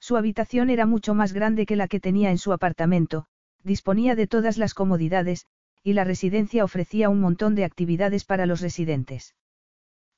Su 0.00 0.16
habitación 0.16 0.70
era 0.70 0.86
mucho 0.86 1.14
más 1.14 1.34
grande 1.34 1.66
que 1.66 1.76
la 1.76 1.86
que 1.86 2.00
tenía 2.00 2.30
en 2.30 2.38
su 2.38 2.52
apartamento, 2.52 3.26
disponía 3.62 4.14
de 4.14 4.26
todas 4.26 4.56
las 4.56 4.72
comodidades, 4.72 5.46
y 5.82 5.92
la 5.92 6.04
residencia 6.04 6.64
ofrecía 6.64 7.10
un 7.10 7.20
montón 7.20 7.54
de 7.54 7.64
actividades 7.64 8.24
para 8.24 8.46
los 8.46 8.62
residentes. 8.62 9.34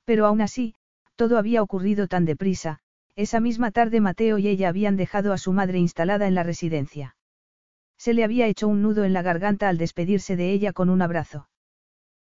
Pero 0.05 0.25
aún 0.25 0.39
así, 0.39 0.75
todo 1.17 1.37
había 1.37 1.61
ocurrido 1.61 2.07
tan 2.07 2.23
deprisa, 2.23 2.79
esa 3.17 3.41
misma 3.41 3.71
tarde 3.71 3.99
Mateo 3.99 4.37
y 4.37 4.47
ella 4.47 4.69
habían 4.69 4.95
dejado 4.95 5.33
a 5.33 5.37
su 5.37 5.51
madre 5.51 5.79
instalada 5.79 6.27
en 6.27 6.35
la 6.35 6.43
residencia. 6.43 7.17
Se 7.97 8.13
le 8.13 8.23
había 8.23 8.47
hecho 8.47 8.69
un 8.69 8.81
nudo 8.81 9.03
en 9.03 9.11
la 9.11 9.23
garganta 9.23 9.67
al 9.67 9.77
despedirse 9.77 10.37
de 10.37 10.53
ella 10.53 10.71
con 10.71 10.89
un 10.89 11.01
abrazo. 11.01 11.49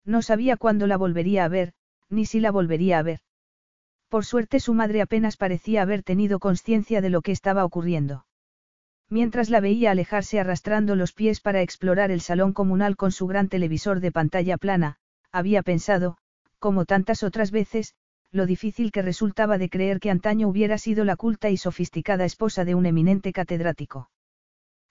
No 0.05 0.21
sabía 0.21 0.57
cuándo 0.57 0.85
la 0.85 0.97
volvería 0.97 1.45
a 1.45 1.47
ver, 1.47 1.73
ni 2.09 2.25
si 2.25 2.39
la 2.39 2.51
volvería 2.51 2.99
a 2.99 3.03
ver. 3.03 3.21
Por 4.11 4.25
suerte 4.25 4.59
su 4.59 4.73
madre 4.73 5.01
apenas 5.01 5.37
parecía 5.37 5.83
haber 5.83 6.03
tenido 6.03 6.39
conciencia 6.39 6.99
de 6.99 7.09
lo 7.09 7.21
que 7.21 7.31
estaba 7.31 7.63
ocurriendo. 7.63 8.25
Mientras 9.09 9.49
la 9.49 9.61
veía 9.61 9.91
alejarse 9.91 10.37
arrastrando 10.37 10.97
los 10.97 11.13
pies 11.13 11.39
para 11.39 11.61
explorar 11.61 12.11
el 12.11 12.19
salón 12.19 12.51
comunal 12.51 12.97
con 12.97 13.13
su 13.13 13.25
gran 13.25 13.47
televisor 13.47 14.01
de 14.01 14.11
pantalla 14.11 14.57
plana, 14.57 14.97
había 15.31 15.63
pensado, 15.63 16.17
como 16.59 16.83
tantas 16.83 17.23
otras 17.23 17.51
veces, 17.51 17.95
lo 18.31 18.45
difícil 18.45 18.91
que 18.91 19.01
resultaba 19.01 19.57
de 19.57 19.69
creer 19.69 20.01
que 20.01 20.11
antaño 20.11 20.49
hubiera 20.49 20.77
sido 20.77 21.05
la 21.05 21.15
culta 21.15 21.49
y 21.49 21.55
sofisticada 21.55 22.25
esposa 22.25 22.65
de 22.65 22.75
un 22.75 22.85
eminente 22.87 23.31
catedrático. 23.31 24.09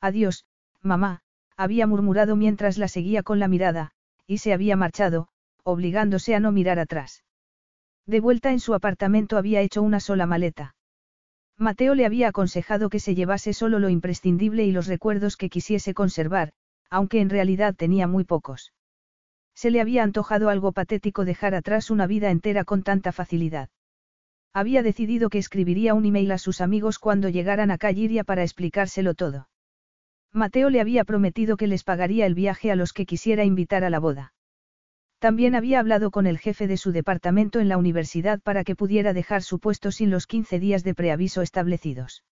Adiós, 0.00 0.46
mamá, 0.80 1.20
había 1.58 1.86
murmurado 1.86 2.36
mientras 2.36 2.78
la 2.78 2.88
seguía 2.88 3.22
con 3.22 3.38
la 3.38 3.48
mirada, 3.48 3.92
y 4.26 4.38
se 4.38 4.54
había 4.54 4.76
marchado, 4.76 5.28
obligándose 5.62 6.34
a 6.34 6.40
no 6.40 6.52
mirar 6.52 6.78
atrás. 6.78 7.22
De 8.10 8.18
vuelta 8.18 8.50
en 8.50 8.58
su 8.58 8.74
apartamento 8.74 9.38
había 9.38 9.60
hecho 9.60 9.82
una 9.82 10.00
sola 10.00 10.26
maleta. 10.26 10.74
Mateo 11.56 11.94
le 11.94 12.04
había 12.04 12.26
aconsejado 12.26 12.90
que 12.90 12.98
se 12.98 13.14
llevase 13.14 13.52
solo 13.52 13.78
lo 13.78 13.88
imprescindible 13.88 14.64
y 14.64 14.72
los 14.72 14.88
recuerdos 14.88 15.36
que 15.36 15.48
quisiese 15.48 15.94
conservar, 15.94 16.50
aunque 16.90 17.20
en 17.20 17.30
realidad 17.30 17.76
tenía 17.76 18.08
muy 18.08 18.24
pocos. 18.24 18.72
Se 19.54 19.70
le 19.70 19.80
había 19.80 20.02
antojado 20.02 20.48
algo 20.48 20.72
patético 20.72 21.24
dejar 21.24 21.54
atrás 21.54 21.88
una 21.88 22.08
vida 22.08 22.32
entera 22.32 22.64
con 22.64 22.82
tanta 22.82 23.12
facilidad. 23.12 23.68
Había 24.52 24.82
decidido 24.82 25.30
que 25.30 25.38
escribiría 25.38 25.94
un 25.94 26.04
email 26.04 26.32
a 26.32 26.38
sus 26.38 26.60
amigos 26.60 26.98
cuando 26.98 27.28
llegaran 27.28 27.70
a 27.70 27.78
Calliria 27.78 28.24
para 28.24 28.42
explicárselo 28.42 29.14
todo. 29.14 29.48
Mateo 30.32 30.68
le 30.68 30.80
había 30.80 31.04
prometido 31.04 31.56
que 31.56 31.68
les 31.68 31.84
pagaría 31.84 32.26
el 32.26 32.34
viaje 32.34 32.72
a 32.72 32.74
los 32.74 32.92
que 32.92 33.06
quisiera 33.06 33.44
invitar 33.44 33.84
a 33.84 33.90
la 33.90 34.00
boda. 34.00 34.32
También 35.20 35.54
había 35.54 35.80
hablado 35.80 36.10
con 36.10 36.26
el 36.26 36.38
jefe 36.38 36.66
de 36.66 36.78
su 36.78 36.92
departamento 36.92 37.60
en 37.60 37.68
la 37.68 37.76
universidad 37.76 38.40
para 38.40 38.64
que 38.64 38.74
pudiera 38.74 39.12
dejar 39.12 39.42
su 39.42 39.58
puesto 39.58 39.92
sin 39.92 40.10
los 40.10 40.26
15 40.26 40.58
días 40.58 40.82
de 40.82 40.94
preaviso 40.94 41.42
establecidos. 41.42 42.24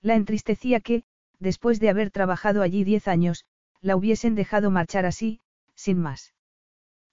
La 0.00 0.14
entristecía 0.14 0.80
que, 0.80 1.04
después 1.40 1.78
de 1.78 1.90
haber 1.90 2.10
trabajado 2.10 2.62
allí 2.62 2.84
10 2.84 3.06
años, 3.08 3.44
la 3.82 3.96
hubiesen 3.96 4.34
dejado 4.34 4.70
marchar 4.70 5.04
así, 5.04 5.40
sin 5.74 5.98
más. 5.98 6.32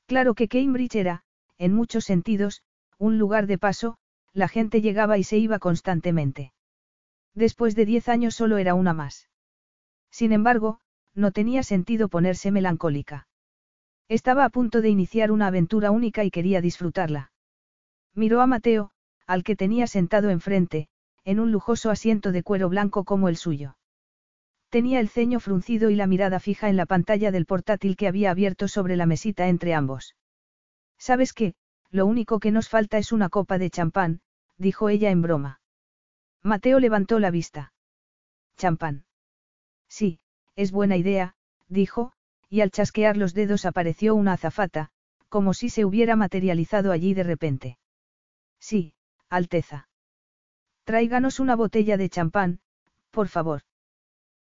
Claro 0.05 0.35
que 0.35 0.47
Cambridge 0.47 0.95
era, 0.95 1.23
en 1.57 1.73
muchos 1.73 2.05
sentidos, 2.05 2.63
un 2.97 3.17
lugar 3.17 3.45
de 3.45 3.57
paso, 3.57 3.97
la 4.31 4.47
gente 4.47 4.80
llegaba 4.80 5.17
y 5.17 5.25
se 5.25 5.38
iba 5.38 5.59
constantemente. 5.59 6.53
Después 7.35 7.75
de 7.75 7.85
10 7.85 8.07
años 8.07 8.35
solo 8.35 8.57
era 8.57 8.73
una 8.73 8.93
más. 8.93 9.30
Sin 10.11 10.31
embargo, 10.31 10.80
no 11.13 11.31
tenía 11.34 11.61
sentido 11.63 12.07
ponerse 12.07 12.51
melancólica. 12.51 13.27
Estaba 14.14 14.45
a 14.45 14.49
punto 14.49 14.81
de 14.81 14.90
iniciar 14.90 15.31
una 15.31 15.48
aventura 15.48 15.90
única 15.90 16.23
y 16.23 16.30
quería 16.30 16.61
disfrutarla. 16.61 17.31
Miró 18.14 18.41
a 18.41 18.45
Mateo, 18.45 18.91
al 19.26 19.44
que 19.44 19.56
tenía 19.56 19.88
sentado 19.88 20.30
enfrente, 20.30 20.88
en 21.23 21.40
un 21.40 21.52
lujoso 21.52 21.90
asiento 21.90 22.31
de 22.31 22.44
cuero 22.44 22.69
blanco 22.69 23.06
como 23.06 23.27
el 23.27 23.38
suyo. 23.38 23.76
Tenía 24.69 24.99
el 24.99 25.10
ceño 25.10 25.40
fruncido 25.40 25.90
y 25.90 25.95
la 25.95 26.06
mirada 26.06 26.40
fija 26.40 26.69
en 26.69 26.77
la 26.77 26.85
pantalla 26.85 27.31
del 27.31 27.48
portátil 27.48 27.95
que 27.95 28.07
había 28.07 28.30
abierto 28.30 28.68
sobre 28.68 28.98
la 28.98 29.07
mesita 29.07 29.48
entre 29.48 29.73
ambos. 29.73 30.15
¿Sabes 30.99 31.34
qué? 31.34 31.56
Lo 31.90 32.06
único 32.06 32.40
que 32.40 32.52
nos 32.52 32.69
falta 32.69 32.99
es 32.99 33.14
una 33.14 33.30
copa 33.30 33.57
de 33.57 33.72
champán, 33.72 34.22
dijo 34.60 34.90
ella 34.90 35.10
en 35.10 35.23
broma. 35.23 35.60
Mateo 36.44 36.80
levantó 36.80 37.18
la 37.18 37.31
vista. 37.31 37.73
Champán. 38.57 39.06
Sí, 39.88 40.19
es 40.56 40.72
buena 40.72 40.98
idea, 40.98 41.34
dijo, 41.68 42.14
y 42.53 42.61
al 42.61 42.69
chasquear 42.69 43.17
los 43.17 43.34
dedos 43.34 43.65
apareció 43.65 44.13
una 44.13 44.34
azafata, 44.34 44.91
como 45.27 45.55
si 45.55 45.69
se 45.69 45.85
hubiera 45.85 46.15
materializado 46.15 46.91
allí 46.91 47.15
de 47.15 47.23
repente. 47.23 47.80
Sí, 48.59 48.93
Alteza. 49.27 49.88
Tráiganos 50.84 51.39
una 51.39 51.55
botella 51.55 51.97
de 51.97 52.09
champán, 52.09 52.59
por 53.09 53.27
favor. 53.27 53.63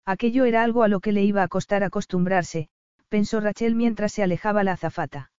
Aquello 0.05 0.44
era 0.44 0.62
algo 0.62 0.82
a 0.82 0.89
lo 0.89 1.01
que 1.01 1.12
le 1.12 1.22
iba 1.22 1.43
a 1.43 1.48
costar 1.48 1.84
acostumbrarse, 1.84 2.68
pensó 3.09 3.40
Rachel 3.40 3.76
mientras 3.76 4.12
se 4.12 4.22
alejaba 4.22 4.62
la 4.62 4.72
azafata. 4.72 5.30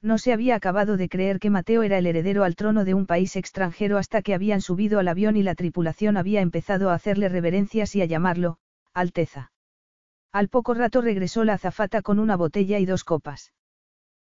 No 0.00 0.18
se 0.18 0.32
había 0.32 0.56
acabado 0.56 0.96
de 0.96 1.08
creer 1.08 1.38
que 1.38 1.50
Mateo 1.50 1.84
era 1.84 1.98
el 1.98 2.06
heredero 2.06 2.42
al 2.42 2.56
trono 2.56 2.84
de 2.84 2.94
un 2.94 3.06
país 3.06 3.36
extranjero 3.36 3.96
hasta 3.96 4.22
que 4.22 4.34
habían 4.34 4.60
subido 4.60 4.98
al 4.98 5.06
avión 5.06 5.36
y 5.36 5.44
la 5.44 5.54
tripulación 5.54 6.16
había 6.16 6.40
empezado 6.40 6.90
a 6.90 6.94
hacerle 6.94 7.28
reverencias 7.28 7.94
y 7.94 8.02
a 8.02 8.06
llamarlo, 8.06 8.58
Alteza. 8.92 9.51
Al 10.32 10.48
poco 10.48 10.72
rato 10.72 11.02
regresó 11.02 11.44
la 11.44 11.54
azafata 11.54 12.00
con 12.00 12.18
una 12.18 12.36
botella 12.36 12.78
y 12.78 12.86
dos 12.86 13.04
copas. 13.04 13.52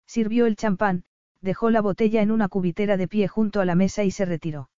Sirvió 0.05 0.45
el 0.45 0.57
champán, 0.57 1.05
dejó 1.41 1.69
la 1.69 1.81
botella 1.81 2.21
en 2.21 2.31
una 2.31 2.49
cubitera 2.49 2.97
de 2.97 3.07
pie 3.07 3.27
junto 3.27 3.61
a 3.61 3.65
la 3.65 3.75
mesa 3.75 4.03
y 4.03 4.11
se 4.11 4.25
retiró. 4.25 4.69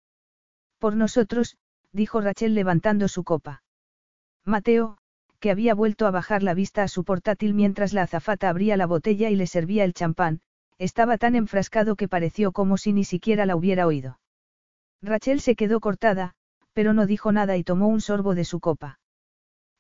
Por 0.79 0.97
nosotros, 0.97 1.57
dijo 1.93 2.21
Rachel 2.21 2.55
levantando 2.55 3.09
su 3.09 3.25
copa. 3.25 3.63
Mateo, 4.45 4.99
que 5.41 5.51
había 5.51 5.75
vuelto 5.75 6.07
a 6.07 6.11
bajar 6.11 6.43
la 6.43 6.55
vista 6.55 6.83
a 6.83 6.89
su 6.89 7.05
portátil 7.05 7.55
mientras 7.55 7.93
la 7.93 8.03
azafata 8.03 8.49
abría 8.49 8.77
la 8.77 8.87
botella 8.87 9.31
y 9.31 9.37
le 9.37 9.47
servía 9.47 9.85
el 9.85 9.95
champán, 9.95 10.41
estaba 10.79 11.19
tan 11.19 11.37
enfrascado 11.37 11.97
que 11.97 12.09
pareció 12.09 12.53
como 12.53 12.77
si 12.77 12.93
ni 12.93 13.05
siquiera 13.05 13.47
la 13.47 13.57
hubiera 13.57 13.87
oído. 13.87 14.19
Rachel 15.01 15.41
se 15.41 15.55
quedó 15.55 15.81
cortada, 15.81 16.35
pero 16.73 16.93
no 16.93 17.07
dijo 17.07 17.33
nada 17.33 17.57
y 17.57 17.65
tomó 17.65 17.89
un 17.89 18.01
sorbo 18.01 18.35
de 18.35 18.45
su 18.45 18.61
copa. 18.61 18.99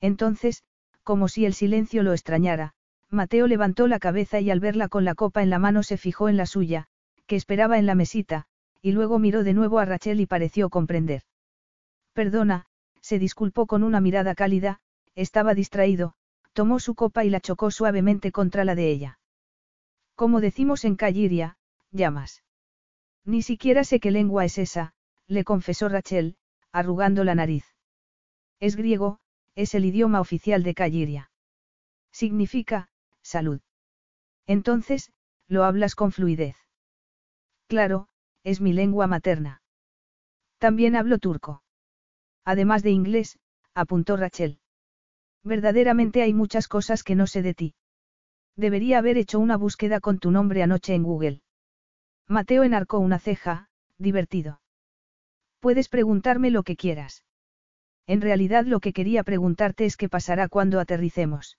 Entonces, 0.00 0.62
como 1.04 1.28
si 1.28 1.44
el 1.44 1.54
silencio 1.54 2.02
lo 2.02 2.12
extrañara, 2.12 2.74
Mateo 3.10 3.46
levantó 3.46 3.86
la 3.86 4.00
cabeza 4.00 4.40
y 4.40 4.50
al 4.50 4.58
verla 4.58 4.88
con 4.88 5.04
la 5.04 5.14
copa 5.14 5.42
en 5.42 5.50
la 5.50 5.58
mano 5.58 5.82
se 5.82 5.96
fijó 5.96 6.28
en 6.28 6.36
la 6.36 6.46
suya, 6.46 6.88
que 7.26 7.36
esperaba 7.36 7.78
en 7.78 7.86
la 7.86 7.94
mesita, 7.94 8.46
y 8.82 8.92
luego 8.92 9.18
miró 9.18 9.44
de 9.44 9.54
nuevo 9.54 9.78
a 9.78 9.84
Rachel 9.84 10.20
y 10.20 10.26
pareció 10.26 10.70
comprender. 10.70 11.22
Perdona, 12.12 12.66
se 13.00 13.18
disculpó 13.18 13.66
con 13.66 13.82
una 13.82 14.00
mirada 14.00 14.34
cálida, 14.34 14.80
estaba 15.14 15.54
distraído, 15.54 16.14
tomó 16.52 16.80
su 16.80 16.94
copa 16.94 17.24
y 17.24 17.30
la 17.30 17.40
chocó 17.40 17.70
suavemente 17.70 18.32
contra 18.32 18.64
la 18.64 18.74
de 18.74 18.90
ella. 18.90 19.18
Como 20.14 20.40
decimos 20.40 20.84
en 20.84 20.96
Calliria, 20.96 21.56
llamas. 21.90 22.42
Ni 23.24 23.42
siquiera 23.42 23.84
sé 23.84 24.00
qué 24.00 24.10
lengua 24.10 24.44
es 24.44 24.58
esa, 24.58 24.94
le 25.26 25.44
confesó 25.44 25.88
Rachel, 25.88 26.36
arrugando 26.72 27.24
la 27.24 27.34
nariz. 27.34 27.64
Es 28.60 28.76
griego, 28.76 29.18
es 29.54 29.74
el 29.74 29.84
idioma 29.84 30.20
oficial 30.20 30.62
de 30.62 30.74
Calliria. 30.74 31.30
Significa, 32.12 32.88
salud. 33.22 33.60
Entonces, 34.46 35.12
lo 35.48 35.64
hablas 35.64 35.94
con 35.94 36.12
fluidez. 36.12 36.56
Claro, 37.68 38.08
es 38.42 38.60
mi 38.60 38.72
lengua 38.72 39.06
materna. 39.06 39.62
También 40.58 40.96
hablo 40.96 41.18
turco. 41.18 41.62
Además 42.44 42.82
de 42.82 42.90
inglés, 42.90 43.38
apuntó 43.74 44.16
Rachel. 44.16 44.58
Verdaderamente 45.42 46.22
hay 46.22 46.32
muchas 46.32 46.68
cosas 46.68 47.02
que 47.02 47.14
no 47.14 47.26
sé 47.26 47.42
de 47.42 47.54
ti. 47.54 47.74
Debería 48.56 48.98
haber 48.98 49.18
hecho 49.18 49.40
una 49.40 49.56
búsqueda 49.56 50.00
con 50.00 50.18
tu 50.18 50.30
nombre 50.30 50.62
anoche 50.62 50.94
en 50.94 51.02
Google. 51.02 51.42
Mateo 52.28 52.62
enarcó 52.62 52.98
una 52.98 53.18
ceja, 53.18 53.68
divertido. 53.98 54.60
Puedes 55.60 55.88
preguntarme 55.88 56.50
lo 56.50 56.62
que 56.62 56.76
quieras. 56.76 57.24
En 58.06 58.20
realidad 58.20 58.64
lo 58.66 58.80
que 58.80 58.92
quería 58.92 59.24
preguntarte 59.24 59.86
es 59.86 59.96
qué 59.96 60.08
pasará 60.08 60.48
cuando 60.48 60.80
aterricemos. 60.80 61.58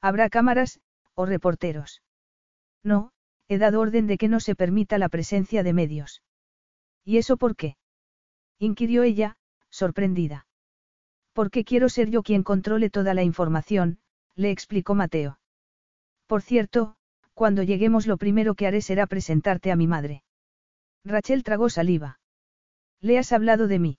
¿Habrá 0.00 0.28
cámaras, 0.30 0.80
o 1.14 1.26
reporteros? 1.26 2.02
No, 2.84 3.10
he 3.48 3.58
dado 3.58 3.80
orden 3.80 4.06
de 4.06 4.18
que 4.18 4.28
no 4.28 4.40
se 4.40 4.54
permita 4.54 4.98
la 4.98 5.08
presencia 5.08 5.62
de 5.62 5.72
medios. 5.72 6.22
¿Y 7.04 7.18
eso 7.18 7.36
por 7.36 7.56
qué? 7.56 7.76
inquirió 8.58 9.02
ella, 9.02 9.36
sorprendida. 9.70 10.46
Porque 11.32 11.64
quiero 11.64 11.88
ser 11.88 12.10
yo 12.10 12.22
quien 12.22 12.42
controle 12.42 12.88
toda 12.88 13.12
la 13.12 13.22
información, 13.22 13.98
le 14.34 14.50
explicó 14.50 14.94
Mateo. 14.94 15.38
Por 16.26 16.42
cierto, 16.42 16.96
cuando 17.34 17.62
lleguemos 17.62 18.06
lo 18.06 18.16
primero 18.16 18.54
que 18.54 18.66
haré 18.66 18.80
será 18.80 19.06
presentarte 19.06 19.70
a 19.70 19.76
mi 19.76 19.86
madre. 19.86 20.22
Rachel 21.04 21.42
tragó 21.44 21.68
saliva. 21.68 22.18
¿Le 23.00 23.18
has 23.18 23.32
hablado 23.32 23.68
de 23.68 23.78
mí? 23.78 23.98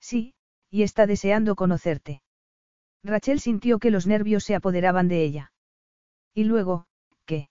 Sí, 0.00 0.34
y 0.70 0.82
está 0.82 1.06
deseando 1.06 1.54
conocerte. 1.54 2.22
Rachel 3.02 3.40
sintió 3.40 3.78
que 3.78 3.90
los 3.90 4.06
nervios 4.06 4.44
se 4.44 4.54
apoderaban 4.54 5.08
de 5.08 5.22
ella. 5.22 5.52
Y 6.34 6.44
luego, 6.44 6.86
¿qué? 7.24 7.48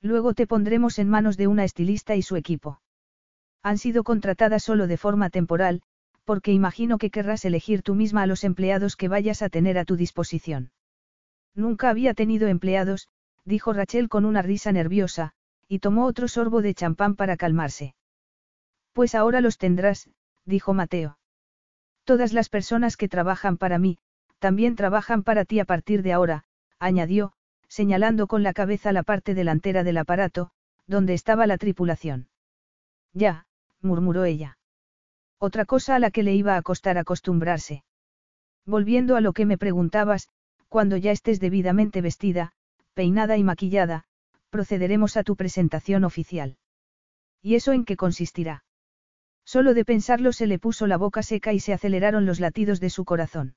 Luego 0.00 0.34
te 0.34 0.46
pondremos 0.46 0.98
en 0.98 1.08
manos 1.08 1.36
de 1.36 1.46
una 1.46 1.64
estilista 1.64 2.14
y 2.14 2.22
su 2.22 2.36
equipo. 2.36 2.80
Han 3.62 3.78
sido 3.78 4.04
contratadas 4.04 4.62
solo 4.62 4.86
de 4.86 4.96
forma 4.96 5.30
temporal, 5.30 5.82
porque 6.24 6.52
imagino 6.52 6.98
que 6.98 7.10
querrás 7.10 7.44
elegir 7.44 7.82
tú 7.82 7.94
misma 7.94 8.22
a 8.22 8.26
los 8.26 8.44
empleados 8.44 8.96
que 8.96 9.08
vayas 9.08 9.42
a 9.42 9.48
tener 9.48 9.78
a 9.78 9.84
tu 9.84 9.96
disposición. 9.96 10.72
Nunca 11.54 11.88
había 11.88 12.14
tenido 12.14 12.48
empleados, 12.48 13.08
dijo 13.44 13.72
Rachel 13.72 14.08
con 14.08 14.24
una 14.24 14.42
risa 14.42 14.72
nerviosa, 14.72 15.32
y 15.68 15.78
tomó 15.78 16.04
otro 16.04 16.28
sorbo 16.28 16.62
de 16.62 16.74
champán 16.74 17.16
para 17.16 17.36
calmarse. 17.36 17.94
Pues 18.92 19.14
ahora 19.14 19.40
los 19.40 19.56
tendrás, 19.56 20.10
dijo 20.44 20.74
Mateo. 20.74 21.18
Todas 22.06 22.32
las 22.32 22.48
personas 22.48 22.96
que 22.96 23.08
trabajan 23.08 23.56
para 23.56 23.80
mí, 23.80 23.98
también 24.38 24.76
trabajan 24.76 25.24
para 25.24 25.44
ti 25.44 25.58
a 25.58 25.64
partir 25.64 26.04
de 26.04 26.12
ahora, 26.12 26.44
añadió, 26.78 27.32
señalando 27.66 28.28
con 28.28 28.44
la 28.44 28.52
cabeza 28.52 28.92
la 28.92 29.02
parte 29.02 29.34
delantera 29.34 29.82
del 29.82 29.98
aparato, 29.98 30.50
donde 30.86 31.14
estaba 31.14 31.48
la 31.48 31.58
tripulación. 31.58 32.28
Ya, 33.12 33.46
murmuró 33.82 34.24
ella. 34.24 34.56
Otra 35.40 35.64
cosa 35.64 35.96
a 35.96 35.98
la 35.98 36.12
que 36.12 36.22
le 36.22 36.32
iba 36.32 36.56
a 36.56 36.62
costar 36.62 36.96
acostumbrarse. 36.96 37.82
Volviendo 38.64 39.16
a 39.16 39.20
lo 39.20 39.32
que 39.32 39.44
me 39.44 39.58
preguntabas, 39.58 40.28
cuando 40.68 40.96
ya 40.96 41.10
estés 41.10 41.40
debidamente 41.40 42.02
vestida, 42.02 42.52
peinada 42.94 43.36
y 43.36 43.42
maquillada, 43.42 44.04
procederemos 44.50 45.16
a 45.16 45.24
tu 45.24 45.34
presentación 45.34 46.04
oficial. 46.04 46.56
¿Y 47.42 47.56
eso 47.56 47.72
en 47.72 47.84
qué 47.84 47.96
consistirá? 47.96 48.62
Solo 49.46 49.74
de 49.74 49.84
pensarlo 49.84 50.32
se 50.32 50.48
le 50.48 50.58
puso 50.58 50.88
la 50.88 50.96
boca 50.96 51.22
seca 51.22 51.52
y 51.52 51.60
se 51.60 51.72
aceleraron 51.72 52.26
los 52.26 52.40
latidos 52.40 52.80
de 52.80 52.90
su 52.90 53.04
corazón. 53.04 53.54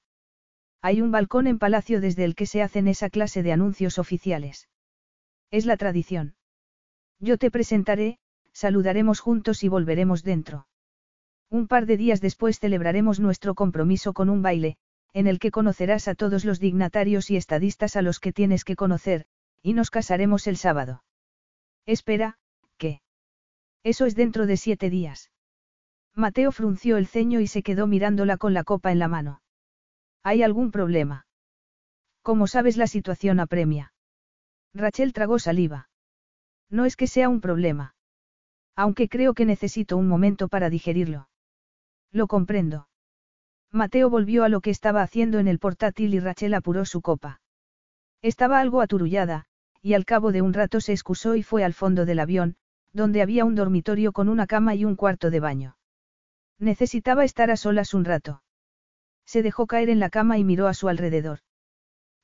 Hay 0.82 1.02
un 1.02 1.12
balcón 1.12 1.48
en 1.48 1.58
palacio 1.58 2.00
desde 2.00 2.24
el 2.26 2.36
que 2.36 2.46
se 2.46 2.62
hacen 2.62 2.88
esa 2.88 3.10
clase 3.10 3.42
de 3.42 3.52
anuncios 3.52 3.98
oficiales. 3.98 4.70
Es 5.50 5.66
la 5.66 5.78
tradición. 5.78 6.36
Yo 7.20 7.40
te 7.40 7.50
presentaré, 7.50 8.20
saludaremos 8.54 9.20
juntos 9.20 9.64
y 9.64 9.68
volveremos 9.68 10.24
dentro. 10.24 10.68
Un 11.50 11.68
par 11.68 11.88
de 11.88 11.98
días 11.98 12.22
después 12.22 12.60
celebraremos 12.60 13.20
nuestro 13.20 13.56
compromiso 13.56 14.14
con 14.14 14.30
un 14.30 14.44
baile, 14.44 14.78
en 15.14 15.26
el 15.26 15.40
que 15.40 15.50
conocerás 15.50 16.08
a 16.08 16.14
todos 16.14 16.46
los 16.46 16.60
dignatarios 16.60 17.32
y 17.32 17.36
estadistas 17.36 17.96
a 17.96 18.04
los 18.04 18.20
que 18.20 18.32
tienes 18.32 18.64
que 18.64 18.76
conocer, 18.76 19.26
y 19.64 19.74
nos 19.74 19.90
casaremos 19.90 20.46
el 20.46 20.58
sábado. 20.58 21.04
Espera, 21.88 22.38
¿qué? 22.78 23.02
Eso 23.84 24.06
es 24.06 24.16
dentro 24.16 24.46
de 24.46 24.56
siete 24.56 24.92
días. 24.92 25.32
Mateo 26.20 26.52
frunció 26.52 26.98
el 26.98 27.08
ceño 27.08 27.40
y 27.40 27.48
se 27.48 27.64
quedó 27.64 27.88
mirándola 27.88 28.36
con 28.36 28.54
la 28.54 28.66
copa 28.66 28.92
en 28.92 29.00
la 29.00 29.08
mano. 29.08 29.42
¿Hay 30.22 30.44
algún 30.44 30.70
problema? 30.70 31.26
¿Cómo 32.24 32.46
sabes 32.46 32.76
la 32.76 32.88
situación 32.88 33.40
apremia? 33.40 33.94
Rachel 34.74 35.14
tragó 35.14 35.40
saliva. 35.40 35.90
No 36.70 36.84
es 36.84 36.98
que 36.98 37.08
sea 37.08 37.30
un 37.30 37.40
problema. 37.40 37.96
Aunque 38.76 39.08
creo 39.08 39.34
que 39.34 39.46
necesito 39.46 39.96
un 39.96 40.10
momento 40.10 40.50
para 40.50 40.70
digerirlo. 40.70 41.30
Lo 42.12 42.28
comprendo. 42.28 42.90
Mateo 43.72 44.10
volvió 44.10 44.44
a 44.44 44.50
lo 44.50 44.60
que 44.60 44.72
estaba 44.72 45.02
haciendo 45.02 45.40
en 45.40 45.48
el 45.48 45.58
portátil 45.58 46.14
y 46.14 46.20
Rachel 46.20 46.54
apuró 46.54 46.84
su 46.84 47.00
copa. 47.00 47.40
Estaba 48.22 48.60
algo 48.60 48.82
aturullada, 48.82 49.46
y 49.82 49.94
al 49.94 50.04
cabo 50.04 50.34
de 50.34 50.42
un 50.42 50.54
rato 50.54 50.82
se 50.82 50.92
excusó 50.92 51.38
y 51.38 51.44
fue 51.44 51.64
al 51.64 51.74
fondo 51.74 52.06
del 52.06 52.20
avión, 52.20 52.58
donde 52.92 53.22
había 53.22 53.46
un 53.46 53.56
dormitorio 53.56 54.12
con 54.12 54.28
una 54.28 54.48
cama 54.48 54.76
y 54.76 54.84
un 54.84 54.98
cuarto 54.98 55.30
de 55.30 55.40
baño. 55.40 55.79
Necesitaba 56.60 57.24
estar 57.24 57.50
a 57.52 57.58
solas 57.58 57.94
un 57.94 58.06
rato. 58.06 58.44
Se 59.26 59.42
dejó 59.42 59.66
caer 59.66 59.90
en 59.90 60.00
la 60.00 60.10
cama 60.10 60.38
y 60.38 60.44
miró 60.44 60.68
a 60.68 60.74
su 60.74 60.90
alrededor. 60.90 61.40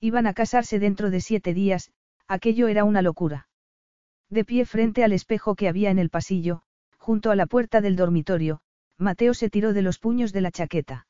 Iban 0.01 0.27
a 0.27 0.33
casarse 0.33 0.77
dentro 0.77 1.09
de 1.09 1.21
siete 1.21 1.53
días, 1.53 1.91
aquello 2.27 2.67
era 2.67 2.83
una 2.83 3.01
locura. 3.01 3.47
De 4.29 4.43
pie 4.43 4.65
frente 4.65 5.03
al 5.03 5.13
espejo 5.13 5.55
que 5.55 5.69
había 5.69 5.89
en 5.89 5.99
el 5.99 6.09
pasillo, 6.09 6.63
junto 6.97 7.31
a 7.31 7.35
la 7.35 7.45
puerta 7.45 7.79
del 7.79 7.95
dormitorio, 7.95 8.59
Mateo 8.97 9.33
se 9.33 9.49
tiró 9.49 9.73
de 9.73 9.81
los 9.81 9.99
puños 9.99 10.33
de 10.33 10.41
la 10.41 10.51
chaqueta. 10.51 11.07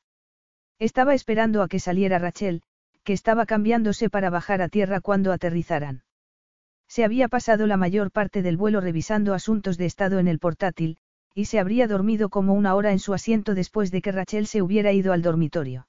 Estaba 0.78 1.14
esperando 1.14 1.62
a 1.62 1.68
que 1.68 1.80
saliera 1.80 2.18
Rachel, 2.18 2.62
que 3.02 3.12
estaba 3.12 3.46
cambiándose 3.46 4.10
para 4.10 4.30
bajar 4.30 4.60
a 4.60 4.68
tierra 4.68 5.00
cuando 5.00 5.32
aterrizaran. 5.32 6.02
Se 6.88 7.04
había 7.04 7.28
pasado 7.28 7.66
la 7.66 7.76
mayor 7.76 8.10
parte 8.10 8.42
del 8.42 8.56
vuelo 8.56 8.80
revisando 8.80 9.34
asuntos 9.34 9.78
de 9.78 9.86
estado 9.86 10.18
en 10.18 10.28
el 10.28 10.38
portátil, 10.38 10.98
y 11.36 11.44
se 11.44 11.58
habría 11.58 11.86
dormido 11.86 12.30
como 12.30 12.54
una 12.54 12.74
hora 12.74 12.92
en 12.92 12.98
su 12.98 13.12
asiento 13.12 13.54
después 13.54 13.90
de 13.90 14.00
que 14.00 14.10
Rachel 14.10 14.46
se 14.46 14.62
hubiera 14.62 14.94
ido 14.94 15.12
al 15.12 15.20
dormitorio. 15.20 15.86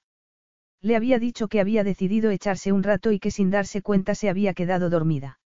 Le 0.81 0.97
había 0.97 1.19
dicho 1.19 1.47
que 1.47 1.61
había 1.61 1.85
decidido 1.85 2.31
echarse 2.31 2.73
un 2.73 2.83
rato 2.83 3.13
y 3.13 3.19
que 3.19 3.31
sin 3.31 3.49
darse 3.49 3.81
cuenta 3.81 4.13
se 4.13 4.27
había 4.29 4.53
quedado 4.53 4.89
dormida. 4.89 5.39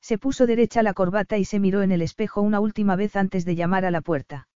Se 0.00 0.16
puso 0.16 0.46
derecha 0.46 0.82
la 0.82 0.94
corbata 0.94 1.36
y 1.36 1.44
se 1.44 1.60
miró 1.60 1.82
en 1.82 1.92
el 1.92 2.00
espejo 2.00 2.40
una 2.40 2.58
última 2.58 2.96
vez 2.96 3.16
antes 3.16 3.44
de 3.44 3.54
llamar 3.54 3.84
a 3.84 3.90
la 3.90 4.00
puerta. 4.00 4.48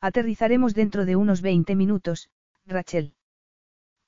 Aterrizaremos 0.00 0.74
dentro 0.74 1.04
de 1.04 1.16
unos 1.16 1.42
20 1.42 1.76
minutos, 1.76 2.30
Rachel. 2.64 3.12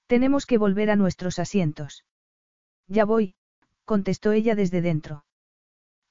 Tenemos 0.06 0.47
que 0.47 0.56
volver 0.56 0.90
a 0.90 0.97
nuestros 0.97 1.39
asientos. 1.39 2.06
Ya 2.89 3.05
voy, 3.05 3.35
contestó 3.85 4.32
ella 4.32 4.55
desde 4.55 4.81
dentro. 4.81 5.27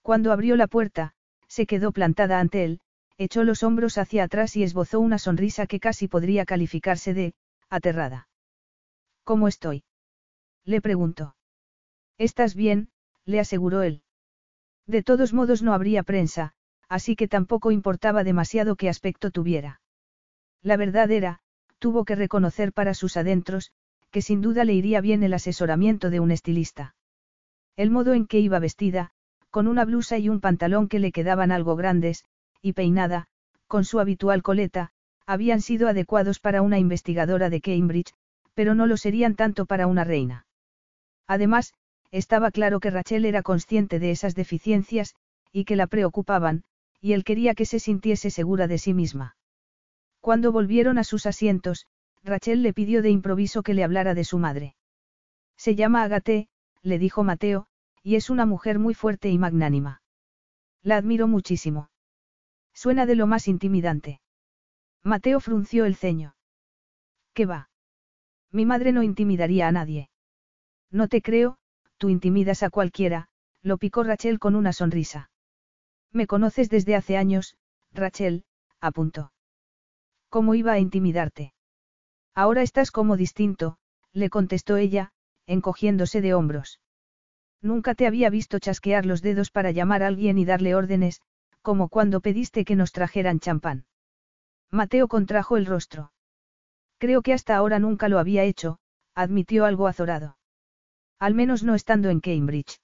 Cuando 0.04 0.32
abrió 0.32 0.56
la 0.56 0.68
puerta, 0.68 1.16
se 1.48 1.66
quedó 1.66 1.92
plantada 1.92 2.40
ante 2.40 2.64
él, 2.64 2.80
echó 3.24 3.44
los 3.44 3.62
hombros 3.62 4.00
hacia 4.00 4.24
atrás 4.24 4.56
y 4.56 4.64
esbozó 4.64 5.00
una 5.00 5.20
sonrisa 5.20 5.68
que 5.68 5.80
casi 5.80 6.08
podría 6.08 6.44
calificarse 6.44 7.14
de, 7.14 7.36
aterrada. 7.70 8.28
¿Cómo 9.24 9.48
estoy? 9.48 9.84
Le 10.66 10.82
preguntó. 10.82 11.36
¿Estás 12.18 12.56
bien? 12.56 12.90
le 13.26 13.40
aseguró 13.40 13.84
él. 13.84 14.02
De 14.88 15.04
todos 15.04 15.34
modos 15.34 15.62
no 15.62 15.74
habría 15.74 16.02
prensa, 16.02 16.54
así 16.90 17.16
que 17.16 17.28
tampoco 17.28 17.70
importaba 17.70 18.24
demasiado 18.24 18.76
qué 18.76 18.90
aspecto 18.90 19.30
tuviera. 19.30 19.82
La 20.64 20.76
verdad 20.76 21.12
era, 21.12 21.42
tuvo 21.78 22.06
que 22.06 22.16
reconocer 22.16 22.74
para 22.74 22.96
sus 22.96 23.18
adentros, 23.18 23.72
que 24.10 24.24
sin 24.24 24.42
duda 24.42 24.66
le 24.66 24.74
iría 24.74 25.00
bien 25.00 25.22
el 25.22 25.36
asesoramiento 25.36 26.10
de 26.10 26.20
un 26.20 26.32
estilista. 26.32 26.96
El 27.76 27.92
modo 27.92 28.16
en 28.16 28.26
que 28.26 28.40
iba 28.40 28.58
vestida, 28.58 29.12
con 29.52 29.68
una 29.68 29.86
blusa 29.86 30.18
y 30.18 30.28
un 30.28 30.42
pantalón 30.42 30.88
que 30.88 30.98
le 30.98 31.12
quedaban 31.12 31.52
algo 31.52 31.76
grandes, 31.76 32.26
y 32.62 32.74
peinada, 32.74 33.28
con 33.68 33.86
su 33.86 34.00
habitual 34.00 34.44
coleta, 34.44 34.92
habían 35.26 35.62
sido 35.62 35.88
adecuados 35.88 36.40
para 36.40 36.62
una 36.62 36.80
investigadora 36.80 37.50
de 37.50 37.62
Cambridge, 37.62 38.14
pero 38.54 38.76
no 38.76 38.86
lo 38.86 38.98
serían 38.98 39.36
tanto 39.36 39.66
para 39.66 39.88
una 39.88 40.04
reina. 40.04 40.46
Además, 41.28 41.74
estaba 42.12 42.52
claro 42.52 42.80
que 42.80 42.90
Rachel 42.90 43.26
era 43.26 43.42
consciente 43.42 44.00
de 44.00 44.12
esas 44.12 44.36
deficiencias, 44.36 45.16
y 45.52 45.66
que 45.66 45.76
la 45.76 45.88
preocupaban, 45.88 46.64
y 47.00 47.14
él 47.14 47.24
quería 47.24 47.56
que 47.56 47.66
se 47.66 47.80
sintiese 47.80 48.30
segura 48.30 48.68
de 48.68 48.78
sí 48.78 48.94
misma. 48.94 49.38
Cuando 50.20 50.52
volvieron 50.52 50.98
a 50.98 51.04
sus 51.04 51.26
asientos, 51.26 51.88
Rachel 52.24 52.62
le 52.62 52.74
pidió 52.74 53.02
de 53.02 53.10
improviso 53.10 53.64
que 53.64 53.74
le 53.74 53.84
hablara 53.84 54.14
de 54.14 54.24
su 54.24 54.38
madre. 54.38 54.76
Se 55.58 55.76
llama 55.76 56.04
Agate, 56.04 56.50
le 56.84 57.00
dijo 57.00 57.24
Mateo, 57.24 57.68
y 58.04 58.16
es 58.16 58.30
una 58.30 58.46
mujer 58.46 58.80
muy 58.80 58.94
fuerte 58.94 59.30
y 59.30 59.38
magnánima. 59.38 60.02
La 60.84 60.98
admiro 60.98 61.28
muchísimo. 61.28 61.91
Suena 62.82 63.06
de 63.06 63.14
lo 63.14 63.28
más 63.28 63.48
intimidante. 63.48 64.22
Mateo 65.04 65.40
frunció 65.40 65.86
el 65.86 65.96
ceño. 65.96 66.36
¿Qué 67.36 67.46
va? 67.46 67.70
Mi 68.52 68.66
madre 68.66 68.92
no 68.92 69.04
intimidaría 69.04 69.68
a 69.68 69.72
nadie. 69.72 70.10
No 70.90 71.08
te 71.08 71.22
creo, 71.22 71.60
tú 72.00 72.10
intimidas 72.10 72.64
a 72.64 72.72
cualquiera, 72.72 73.28
lo 73.62 73.78
picó 73.78 74.02
Rachel 74.02 74.40
con 74.40 74.56
una 74.56 74.74
sonrisa. 74.74 75.30
Me 76.12 76.26
conoces 76.26 76.72
desde 76.72 76.96
hace 76.96 77.18
años, 77.18 77.56
Rachel, 77.92 78.46
apuntó. 78.80 79.32
¿Cómo 80.30 80.56
iba 80.56 80.72
a 80.72 80.80
intimidarte? 80.80 81.54
Ahora 82.34 82.64
estás 82.64 82.90
como 82.90 83.16
distinto, 83.16 83.78
le 84.12 84.32
contestó 84.32 84.78
ella, 84.78 85.12
encogiéndose 85.46 86.20
de 86.20 86.34
hombros. 86.34 86.80
Nunca 87.62 87.94
te 87.94 88.08
había 88.08 88.32
visto 88.32 88.58
chasquear 88.58 89.06
los 89.06 89.22
dedos 89.22 89.52
para 89.52 89.70
llamar 89.70 90.02
a 90.02 90.08
alguien 90.08 90.40
y 90.40 90.46
darle 90.46 90.74
órdenes, 90.74 91.22
como 91.62 91.90
cuando 91.90 92.22
pediste 92.22 92.66
que 92.66 92.76
nos 92.76 92.92
trajeran 92.92 93.40
champán. 93.40 93.86
Mateo 94.72 95.08
contrajo 95.08 95.58
el 95.58 95.66
rostro. 95.66 96.12
Creo 96.98 97.22
que 97.22 97.34
hasta 97.34 97.56
ahora 97.56 97.80
nunca 97.80 98.10
lo 98.10 98.20
había 98.20 98.44
hecho, 98.44 98.80
admitió 99.16 99.66
algo 99.66 99.88
azorado. 99.88 100.38
Al 101.20 101.36
menos 101.36 101.64
no 101.64 101.76
estando 101.76 102.10
en 102.10 102.20
Cambridge. 102.20 102.80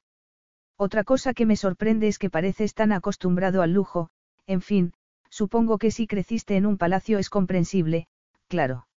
Otra 0.75 1.03
cosa 1.03 1.33
que 1.33 1.45
me 1.45 1.55
sorprende 1.55 2.07
es 2.07 2.19
que 2.19 2.29
pareces 2.29 2.73
tan 2.73 2.91
acostumbrado 2.91 3.61
al 3.61 3.73
lujo, 3.73 4.09
en 4.45 4.61
fin, 4.61 4.93
supongo 5.29 5.77
que 5.77 5.91
si 5.91 6.05
creciste 6.05 6.55
en 6.55 6.65
un 6.65 6.77
palacio 6.77 7.17
es 7.17 7.29
comprensible, 7.29 8.07
claro. 8.47 8.87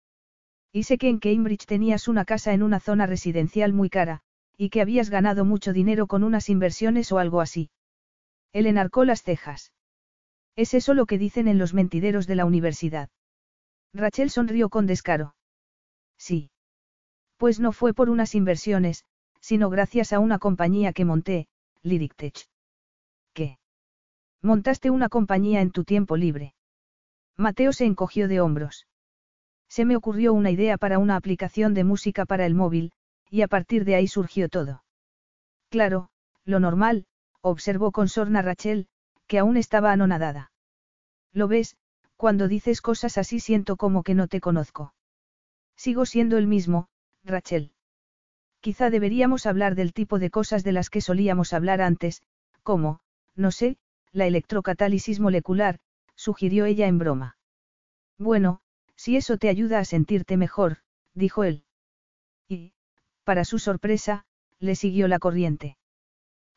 Y 0.72 0.82
sé 0.82 0.98
que 0.98 1.08
en 1.08 1.18
Cambridge 1.18 1.66
tenías 1.66 2.06
una 2.06 2.24
casa 2.24 2.52
en 2.52 2.62
una 2.62 2.80
zona 2.80 3.06
residencial 3.06 3.72
muy 3.72 3.88
cara, 3.88 4.20
y 4.56 4.68
que 4.68 4.82
habías 4.82 5.10
ganado 5.10 5.44
mucho 5.44 5.72
dinero 5.72 6.06
con 6.06 6.22
unas 6.22 6.48
inversiones 6.48 7.10
o 7.12 7.18
algo 7.18 7.40
así. 7.40 7.70
Él 8.52 8.66
enarcó 8.66 9.04
las 9.04 9.22
cejas. 9.22 9.72
¿Es 10.56 10.74
eso 10.74 10.94
lo 10.94 11.06
que 11.06 11.18
dicen 11.18 11.48
en 11.48 11.58
los 11.58 11.74
mentideros 11.74 12.26
de 12.26 12.34
la 12.34 12.44
universidad? 12.44 13.08
Rachel 13.92 14.30
sonrió 14.30 14.68
con 14.68 14.86
descaro. 14.86 15.34
Sí. 16.18 16.50
Pues 17.36 17.60
no 17.60 17.72
fue 17.72 17.94
por 17.94 18.10
unas 18.10 18.34
inversiones, 18.34 19.04
sino 19.40 19.70
gracias 19.70 20.12
a 20.12 20.18
una 20.18 20.38
compañía 20.38 20.92
que 20.92 21.04
monté, 21.04 21.48
Lyrictech. 21.82 22.46
¿Qué? 23.32 23.58
Montaste 24.42 24.90
una 24.90 25.08
compañía 25.08 25.60
en 25.60 25.70
tu 25.70 25.84
tiempo 25.84 26.16
libre. 26.16 26.54
Mateo 27.36 27.72
se 27.72 27.86
encogió 27.86 28.28
de 28.28 28.40
hombros. 28.40 28.86
Se 29.68 29.84
me 29.84 29.96
ocurrió 29.96 30.34
una 30.34 30.50
idea 30.50 30.76
para 30.76 30.98
una 30.98 31.16
aplicación 31.16 31.74
de 31.74 31.84
música 31.84 32.26
para 32.26 32.44
el 32.44 32.54
móvil, 32.54 32.92
y 33.30 33.42
a 33.42 33.48
partir 33.48 33.84
de 33.84 33.94
ahí 33.94 34.08
surgió 34.08 34.48
todo. 34.48 34.84
Claro, 35.70 36.10
lo 36.44 36.58
normal, 36.58 37.06
observó 37.42 37.92
con 37.92 38.08
sorna 38.08 38.42
Rachel, 38.42 38.88
que 39.26 39.38
aún 39.38 39.56
estaba 39.56 39.92
anonadada. 39.92 40.52
Lo 41.32 41.48
ves, 41.48 41.76
cuando 42.16 42.48
dices 42.48 42.82
cosas 42.82 43.16
así 43.18 43.40
siento 43.40 43.76
como 43.76 44.02
que 44.02 44.14
no 44.14 44.28
te 44.28 44.40
conozco. 44.40 44.94
Sigo 45.76 46.04
siendo 46.04 46.36
el 46.36 46.46
mismo, 46.46 46.88
Rachel. 47.24 47.72
Quizá 48.60 48.90
deberíamos 48.90 49.46
hablar 49.46 49.74
del 49.74 49.94
tipo 49.94 50.18
de 50.18 50.30
cosas 50.30 50.64
de 50.64 50.72
las 50.72 50.90
que 50.90 51.00
solíamos 51.00 51.54
hablar 51.54 51.80
antes, 51.80 52.22
como, 52.62 53.00
no 53.34 53.50
sé, 53.50 53.78
la 54.12 54.26
electrocatálisis 54.26 55.20
molecular, 55.20 55.78
sugirió 56.14 56.66
ella 56.66 56.86
en 56.86 56.98
broma. 56.98 57.38
Bueno, 58.18 58.60
si 58.96 59.16
eso 59.16 59.38
te 59.38 59.48
ayuda 59.48 59.78
a 59.78 59.86
sentirte 59.86 60.36
mejor, 60.36 60.78
dijo 61.14 61.44
él. 61.44 61.64
Y, 62.48 62.74
para 63.24 63.46
su 63.46 63.58
sorpresa, 63.58 64.26
le 64.58 64.74
siguió 64.74 65.08
la 65.08 65.18
corriente. 65.18 65.78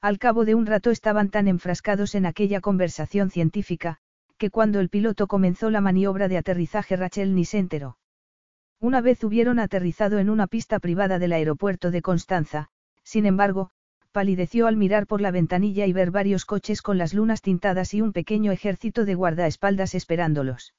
Al 0.04 0.20
cabo 0.20 0.44
de 0.44 0.54
un 0.54 0.66
rato 0.66 0.92
estaban 0.92 1.30
tan 1.30 1.48
enfrascados 1.48 2.14
en 2.14 2.26
aquella 2.26 2.60
conversación 2.60 3.30
científica, 3.30 4.00
que 4.38 4.50
cuando 4.50 4.82
el 4.82 4.90
piloto 4.90 5.28
comenzó 5.28 5.70
la 5.70 5.80
maniobra 5.80 6.28
de 6.28 6.36
aterrizaje 6.36 6.98
Rachel 6.98 7.34
ni 7.34 7.46
se 7.46 7.58
enteró. 7.58 7.98
Una 8.82 9.00
vez 9.00 9.24
hubieron 9.24 9.60
aterrizado 9.60 10.20
en 10.20 10.30
una 10.30 10.48
pista 10.48 10.82
privada 10.82 11.20
del 11.20 11.32
aeropuerto 11.32 11.90
de 11.90 12.02
Constanza, 12.02 12.68
sin 13.06 13.26
embargo, 13.26 13.70
palideció 14.12 14.68
al 14.68 14.76
mirar 14.76 15.08
por 15.08 15.22
la 15.22 15.32
ventanilla 15.32 15.86
y 15.86 15.94
ver 15.94 16.12
varios 16.12 16.44
coches 16.44 16.82
con 16.82 16.98
las 16.98 17.14
lunas 17.14 17.42
tintadas 17.42 17.94
y 17.94 18.02
un 18.02 18.12
pequeño 18.12 18.52
ejército 18.52 19.06
de 19.06 19.16
guardaespaldas 19.16 19.96
esperándolos. 19.96 20.74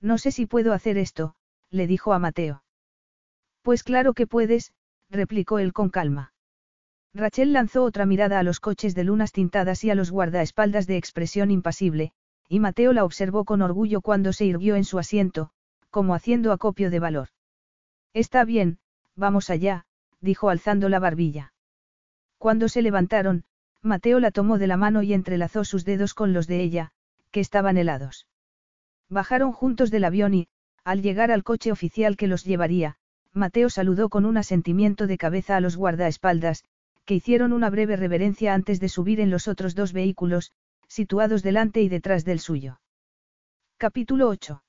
No 0.00 0.16
sé 0.16 0.30
si 0.30 0.46
puedo 0.46 0.72
hacer 0.72 0.96
esto, 0.96 1.34
le 1.68 1.86
dijo 1.86 2.14
a 2.14 2.18
Mateo. 2.18 2.64
Pues 3.60 3.82
claro 3.82 4.14
que 4.14 4.26
puedes, 4.26 4.72
replicó 5.10 5.58
él 5.58 5.74
con 5.74 5.90
calma. 5.90 6.32
Rachel 7.14 7.52
lanzó 7.52 7.84
otra 7.84 8.06
mirada 8.06 8.38
a 8.38 8.42
los 8.42 8.60
coches 8.60 8.94
de 8.94 9.04
lunas 9.04 9.32
tintadas 9.32 9.82
y 9.84 9.90
a 9.90 9.94
los 9.94 10.10
guardaespaldas 10.10 10.86
de 10.86 10.96
expresión 10.96 11.50
impasible, 11.50 12.12
y 12.48 12.60
Mateo 12.60 12.92
la 12.92 13.04
observó 13.04 13.44
con 13.44 13.62
orgullo 13.62 14.00
cuando 14.00 14.32
se 14.32 14.44
irguió 14.44 14.76
en 14.76 14.84
su 14.84 14.98
asiento, 14.98 15.50
como 15.90 16.14
haciendo 16.14 16.52
acopio 16.52 16.90
de 16.90 16.98
valor. 16.98 17.28
Está 18.14 18.44
bien, 18.44 18.78
vamos 19.16 19.50
allá, 19.50 19.84
dijo 20.20 20.48
alzando 20.48 20.88
la 20.88 20.98
barbilla. 20.98 21.52
Cuando 22.38 22.68
se 22.68 22.82
levantaron, 22.82 23.44
Mateo 23.82 24.20
la 24.20 24.30
tomó 24.30 24.58
de 24.58 24.66
la 24.66 24.76
mano 24.76 25.02
y 25.02 25.12
entrelazó 25.12 25.64
sus 25.64 25.84
dedos 25.84 26.14
con 26.14 26.32
los 26.32 26.46
de 26.46 26.60
ella, 26.60 26.92
que 27.30 27.40
estaban 27.40 27.76
helados. 27.76 28.26
Bajaron 29.08 29.52
juntos 29.52 29.90
del 29.90 30.04
avión 30.04 30.34
y, 30.34 30.48
al 30.84 31.02
llegar 31.02 31.30
al 31.30 31.44
coche 31.44 31.72
oficial 31.72 32.16
que 32.16 32.26
los 32.26 32.44
llevaría, 32.44 32.96
Mateo 33.32 33.70
saludó 33.70 34.08
con 34.08 34.24
un 34.24 34.36
asentimiento 34.36 35.06
de 35.06 35.18
cabeza 35.18 35.56
a 35.56 35.60
los 35.60 35.76
guardaespaldas, 35.76 36.64
que 37.08 37.14
hicieron 37.14 37.54
una 37.54 37.70
breve 37.70 37.96
reverencia 37.96 38.52
antes 38.52 38.80
de 38.80 38.90
subir 38.90 39.18
en 39.18 39.30
los 39.30 39.48
otros 39.48 39.74
dos 39.74 39.94
vehículos, 39.94 40.52
situados 40.88 41.42
delante 41.42 41.80
y 41.80 41.88
detrás 41.88 42.26
del 42.26 42.38
suyo. 42.38 42.82
Capítulo 43.78 44.28
8. 44.28 44.62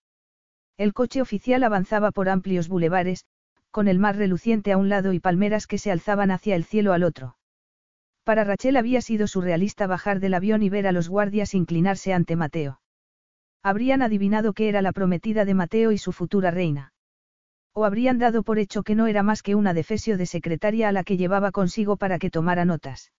El 0.77 0.93
coche 0.93 1.21
oficial 1.21 1.65
avanzaba 1.65 2.11
por 2.11 2.29
amplios 2.29 2.69
bulevares, 2.69 3.25
con 3.71 3.89
el 3.89 3.99
mar 3.99 4.15
reluciente 4.15 4.71
a 4.71 4.77
un 4.77 4.87
lado 4.87 5.11
y 5.11 5.19
palmeras 5.19 5.67
que 5.67 5.77
se 5.77 5.91
alzaban 5.91 6.31
hacia 6.31 6.55
el 6.55 6.63
cielo 6.63 6.93
al 6.93 7.03
otro. 7.03 7.35
Para 8.23 8.45
Rachel 8.45 8.77
había 8.77 9.01
sido 9.01 9.27
surrealista 9.27 9.85
bajar 9.85 10.21
del 10.21 10.33
avión 10.33 10.63
y 10.63 10.69
ver 10.69 10.87
a 10.87 10.93
los 10.93 11.09
guardias 11.09 11.53
inclinarse 11.53 12.13
ante 12.13 12.37
Mateo. 12.37 12.79
Habrían 13.61 14.01
adivinado 14.01 14.53
que 14.53 14.69
era 14.69 14.81
la 14.81 14.93
prometida 14.93 15.43
de 15.43 15.55
Mateo 15.55 15.91
y 15.91 15.97
su 15.97 16.13
futura 16.13 16.51
reina. 16.51 16.93
O 17.73 17.85
habrían 17.85 18.17
dado 18.17 18.43
por 18.43 18.59
hecho 18.59 18.83
que 18.83 18.95
no 18.95 19.07
era 19.07 19.23
más 19.23 19.43
que 19.43 19.55
una 19.55 19.73
defesio 19.73 20.17
de 20.17 20.25
secretaria 20.25 20.89
a 20.89 20.91
la 20.91 21.03
que 21.03 21.17
llevaba 21.17 21.51
consigo 21.51 21.97
para 21.97 22.19
que 22.19 22.29
tomara 22.29 22.65
notas. 22.65 23.11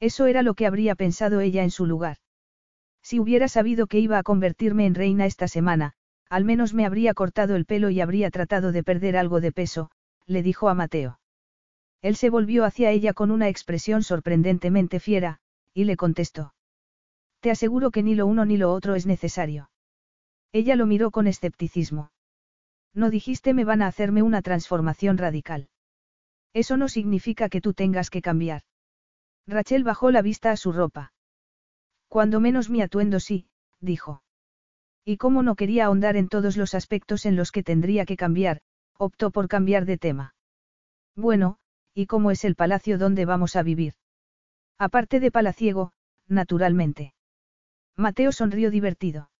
Eso 0.00 0.26
era 0.26 0.42
lo 0.42 0.54
que 0.54 0.66
habría 0.66 0.94
pensado 0.94 1.40
ella 1.40 1.62
en 1.62 1.70
su 1.70 1.86
lugar. 1.86 2.18
Si 3.02 3.20
hubiera 3.20 3.48
sabido 3.48 3.86
que 3.86 3.98
iba 3.98 4.18
a 4.18 4.22
convertirme 4.22 4.86
en 4.86 4.94
reina 4.94 5.26
esta 5.26 5.48
semana, 5.48 5.92
al 6.30 6.44
menos 6.44 6.72
me 6.72 6.86
habría 6.86 7.14
cortado 7.14 7.54
el 7.56 7.66
pelo 7.66 7.90
y 7.90 8.00
habría 8.00 8.30
tratado 8.30 8.72
de 8.72 8.82
perder 8.82 9.16
algo 9.16 9.40
de 9.40 9.52
peso, 9.52 9.90
le 10.26 10.42
dijo 10.42 10.68
a 10.68 10.74
Mateo. 10.74 11.20
Él 12.00 12.16
se 12.16 12.30
volvió 12.30 12.64
hacia 12.64 12.90
ella 12.90 13.12
con 13.12 13.30
una 13.30 13.48
expresión 13.48 14.02
sorprendentemente 14.02 15.00
fiera, 15.00 15.40
y 15.72 15.84
le 15.84 15.96
contestó. 15.96 16.54
Te 17.40 17.50
aseguro 17.50 17.90
que 17.90 18.02
ni 18.02 18.14
lo 18.14 18.26
uno 18.26 18.44
ni 18.44 18.56
lo 18.56 18.72
otro 18.72 18.94
es 18.94 19.06
necesario. 19.06 19.70
Ella 20.52 20.76
lo 20.76 20.86
miró 20.86 21.10
con 21.10 21.26
escepticismo. 21.26 22.10
No 22.94 23.10
dijiste 23.10 23.54
me 23.54 23.64
van 23.64 23.82
a 23.82 23.88
hacerme 23.88 24.22
una 24.22 24.40
transformación 24.40 25.18
radical. 25.18 25.68
Eso 26.52 26.76
no 26.76 26.88
significa 26.88 27.48
que 27.48 27.60
tú 27.60 27.74
tengas 27.74 28.08
que 28.08 28.22
cambiar. 28.22 28.62
Rachel 29.46 29.82
bajó 29.82 30.10
la 30.10 30.22
vista 30.22 30.52
a 30.52 30.56
su 30.56 30.72
ropa. 30.72 31.12
Cuando 32.08 32.38
menos 32.38 32.70
mi 32.70 32.80
atuendo 32.80 33.18
sí, 33.18 33.48
dijo. 33.80 34.22
Y 35.04 35.16
como 35.16 35.42
no 35.42 35.56
quería 35.56 35.86
ahondar 35.86 36.16
en 36.16 36.28
todos 36.28 36.56
los 36.56 36.74
aspectos 36.74 37.26
en 37.26 37.36
los 37.36 37.50
que 37.50 37.62
tendría 37.62 38.06
que 38.06 38.16
cambiar, 38.16 38.60
optó 38.96 39.30
por 39.32 39.48
cambiar 39.48 39.84
de 39.84 39.98
tema. 39.98 40.34
Bueno, 41.16 41.58
¿y 41.92 42.06
cómo 42.06 42.30
es 42.30 42.44
el 42.44 42.54
palacio 42.54 42.98
donde 42.98 43.24
vamos 43.24 43.56
a 43.56 43.62
vivir? 43.62 43.94
Aparte 44.78 45.20
de 45.20 45.30
palaciego, 45.30 45.92
naturalmente. 46.26 47.14
Mateo 47.96 48.32
sonrió 48.32 48.70
divertido. 48.70 49.30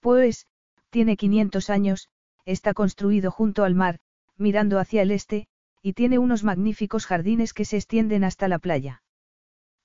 Pues, 0.00 0.46
tiene 0.90 1.16
500 1.16 1.70
años, 1.70 2.08
está 2.48 2.72
construido 2.72 3.30
junto 3.30 3.62
al 3.64 3.74
mar, 3.74 3.98
mirando 4.38 4.78
hacia 4.78 5.02
el 5.02 5.10
este, 5.10 5.48
y 5.82 5.92
tiene 5.92 6.18
unos 6.18 6.44
magníficos 6.44 7.04
jardines 7.04 7.52
que 7.52 7.66
se 7.66 7.76
extienden 7.76 8.24
hasta 8.24 8.48
la 8.48 8.58
playa. 8.58 9.02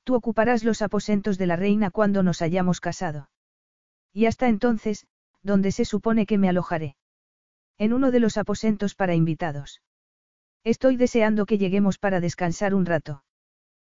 Tú 0.05 0.15
ocuparás 0.15 0.63
los 0.63 0.81
aposentos 0.81 1.37
de 1.37 1.47
la 1.47 1.57
reina 1.57 1.91
cuando 1.91 2.23
nos 2.23 2.41
hayamos 2.41 2.79
casado. 2.79 3.29
Y 4.13 4.27
hasta 4.27 4.47
entonces, 4.47 5.07
¿dónde 5.41 5.71
se 5.71 5.83
supone 5.83 6.25
que 6.25 6.37
me 6.37 6.47
alojaré? 6.47 6.95
En 7.77 7.91
uno 7.91 8.11
de 8.11 8.21
los 8.21 8.37
aposentos 8.37 8.95
para 8.95 9.13
invitados. 9.13 9.81
Estoy 10.63 10.95
deseando 10.95 11.45
que 11.45 11.57
lleguemos 11.57 11.97
para 11.97 12.21
descansar 12.21 12.73
un 12.73 12.85
rato. 12.85 13.25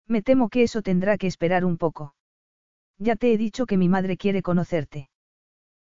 Me 0.07 0.22
temo 0.22 0.48
que 0.48 0.64
eso 0.64 0.81
tendrá 0.81 1.18
que 1.18 1.27
esperar 1.27 1.65
un 1.65 1.77
poco. 1.77 2.15
Ya 2.98 3.18
te 3.18 3.34
he 3.34 3.38
dicho 3.38 3.65
que 3.65 3.77
mi 3.77 3.90
madre 3.90 4.15
quiere 4.15 4.41
conocerte. 4.41 5.10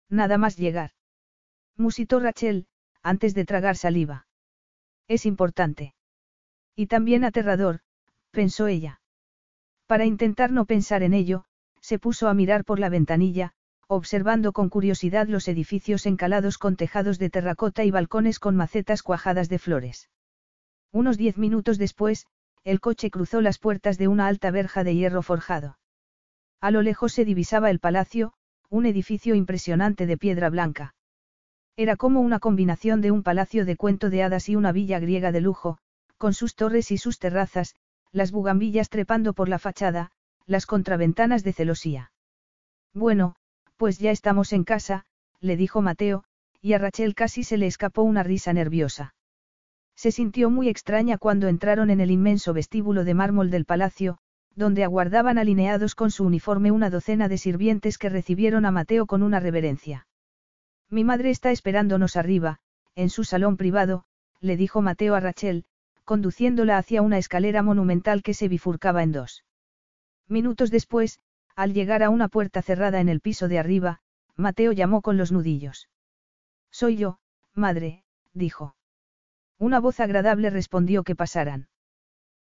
Nada 0.09 0.37
más 0.37 0.57
llegar. 0.57 0.91
Musitó 1.77 2.21
Rachel, 2.21 2.67
antes 3.03 3.35
de 3.35 3.45
tragar 3.45 3.77
saliva. 3.77 4.27
Es 5.09 5.27
importante. 5.27 5.95
Y 6.75 6.87
también 6.87 7.25
aterrador, 7.25 7.81
pensó 8.31 8.67
ella. 8.67 9.01
Para 9.87 10.07
intentar 10.07 10.53
no 10.53 10.65
pensar 10.65 11.03
en 11.03 11.13
ello, 11.13 11.45
se 11.81 11.99
puso 11.99 12.29
a 12.29 12.35
mirar 12.35 12.65
por 12.65 12.79
la 12.79 12.89
ventanilla, 12.89 13.53
observando 13.89 14.53
con 14.53 14.71
curiosidad 14.71 15.27
los 15.27 15.49
edificios 15.49 16.07
encalados 16.07 16.57
con 16.57 16.77
tejados 16.77 17.19
de 17.19 17.29
terracota 17.29 17.85
y 17.85 17.91
balcones 17.91 18.39
con 18.39 18.57
macetas 18.57 19.03
cuajadas 19.03 19.49
de 19.49 19.59
flores. 19.59 20.09
Unos 20.93 21.19
diez 21.19 21.37
minutos 21.37 21.79
después, 21.79 22.27
el 22.65 22.81
coche 22.81 23.11
cruzó 23.11 23.41
las 23.41 23.59
puertas 23.59 23.99
de 23.99 24.09
una 24.09 24.29
alta 24.29 24.51
verja 24.51 24.85
de 24.85 24.95
hierro 24.95 25.23
forjado. 25.23 25.79
A 26.61 26.71
lo 26.71 26.81
lejos 26.81 27.13
se 27.13 27.25
divisaba 27.25 27.71
el 27.71 27.81
palacio, 27.81 28.35
un 28.71 28.87
edificio 28.87 29.35
impresionante 29.35 30.07
de 30.07 30.17
piedra 30.17 30.49
blanca. 30.49 30.95
Era 31.77 31.97
como 31.97 32.21
una 32.21 32.39
combinación 32.39 33.01
de 33.01 33.11
un 33.11 33.23
palacio 33.23 33.65
de 33.65 33.77
cuento 33.77 34.11
de 34.11 34.23
hadas 34.23 34.49
y 34.49 34.57
una 34.57 34.73
villa 34.73 34.99
griega 34.99 35.33
de 35.33 35.41
lujo, 35.41 35.79
con 36.19 36.35
sus 36.35 36.55
torres 36.55 36.91
y 36.91 36.99
sus 36.99 37.19
terrazas, 37.19 37.75
las 38.13 38.31
bugambillas 38.31 38.91
trepando 38.91 39.33
por 39.33 39.49
la 39.49 39.59
fachada, 39.59 40.11
las 40.47 40.67
contraventanas 40.67 41.45
de 41.45 41.53
celosía. 41.53 42.13
Bueno, 42.93 43.37
pues 43.77 43.99
ya 43.99 44.11
estamos 44.11 44.53
en 44.53 44.65
casa, 44.65 45.07
le 45.41 45.57
dijo 45.57 45.81
Mateo, 45.81 46.25
y 46.61 46.75
a 46.75 46.79
Rachel 46.79 47.15
casi 47.15 47.43
se 47.43 47.57
le 47.57 47.67
escapó 47.67 48.03
una 48.03 48.23
risa 48.23 48.53
nerviosa. 48.53 49.15
Se 49.97 50.13
sintió 50.13 50.51
muy 50.51 50.69
extraña 50.69 51.17
cuando 51.17 51.49
entraron 51.49 51.91
en 51.91 52.01
el 52.01 52.11
inmenso 52.11 52.53
vestíbulo 52.53 53.05
de 53.05 53.15
mármol 53.15 53.51
del 53.51 53.65
palacio, 53.65 54.19
donde 54.55 54.85
aguardaban 54.85 55.39
alineados 55.39 55.95
con 55.95 56.11
su 56.11 56.25
uniforme 56.25 56.71
una 56.71 56.91
docena 56.91 57.29
de 57.29 57.39
sirvientes 57.39 57.99
que 57.99 58.11
recibieron 58.11 58.67
a 58.67 58.71
Mateo 58.71 59.07
con 59.07 59.23
una 59.23 59.41
reverencia. 59.41 60.07
Mi 60.93 61.05
madre 61.05 61.31
está 61.31 61.53
esperándonos 61.53 62.17
arriba, 62.19 62.59
en 62.97 63.09
su 63.09 63.25
salón 63.25 63.57
privado, 63.57 64.05
le 64.41 64.59
dijo 64.59 64.83
Mateo 64.83 65.15
a 65.15 65.21
Rachel, 65.21 65.65
conduciéndola 66.05 66.77
hacia 66.77 67.01
una 67.01 67.17
escalera 67.17 67.63
monumental 67.63 68.23
que 68.23 68.35
se 68.35 68.47
bifurcaba 68.47 69.03
en 69.03 69.13
dos. 69.13 69.43
Minutos 70.29 70.71
después, 70.71 71.19
al 71.57 71.73
llegar 71.73 72.03
a 72.03 72.11
una 72.11 72.29
puerta 72.29 72.61
cerrada 72.61 73.01
en 73.01 73.09
el 73.09 73.21
piso 73.21 73.49
de 73.49 73.59
arriba, 73.59 74.01
Mateo 74.37 74.73
llamó 74.73 75.01
con 75.01 75.17
los 75.17 75.33
nudillos. 75.33 75.89
Soy 76.71 76.99
yo, 76.99 77.19
madre, 77.55 78.05
dijo. 78.35 78.77
Una 79.59 79.81
voz 79.81 79.99
agradable 79.99 80.51
respondió 80.51 81.05
que 81.05 81.17
pasaran. 81.17 81.69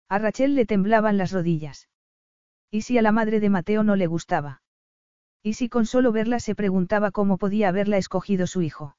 A 0.07 0.17
Rachel 0.17 0.55
le 0.55 0.65
temblaban 0.65 1.19
las 1.19 1.31
rodillas. 1.31 1.87
¿Y 2.71 2.81
si 2.81 2.97
a 2.97 3.03
la 3.03 3.11
madre 3.11 3.39
de 3.41 3.51
Mateo 3.51 3.83
no 3.83 3.95
le 3.95 4.07
gustaba? 4.07 4.63
¿Y 5.41 5.53
si 5.53 5.69
con 5.69 5.85
solo 5.85 6.11
verla 6.11 6.39
se 6.39 6.55
preguntaba 6.55 7.11
cómo 7.11 7.37
podía 7.37 7.69
haberla 7.69 7.97
escogido 7.97 8.47
su 8.47 8.61
hijo? 8.61 8.97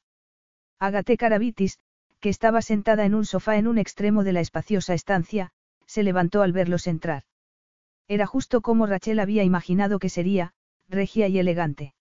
Agate 0.79 1.17
Carabitis, 1.17 1.79
que 2.21 2.31
estaba 2.31 2.63
sentada 2.63 3.05
en 3.05 3.15
un 3.15 3.25
sofá 3.25 3.57
en 3.57 3.67
un 3.67 3.79
extremo 3.79 4.25
de 4.25 4.33
la 4.33 4.41
espaciosa 4.41 4.95
estancia, 4.95 5.51
se 5.87 6.03
levantó 6.03 6.43
al 6.43 6.53
verlos 6.53 6.87
entrar. 6.87 7.25
Era 8.09 8.27
justo 8.27 8.61
como 8.61 8.87
Rachel 8.87 9.21
había 9.21 9.45
imaginado 9.45 9.99
que 9.99 10.09
sería, 10.09 10.53
regia 10.89 11.29
y 11.29 11.39
elegante. 11.39 11.95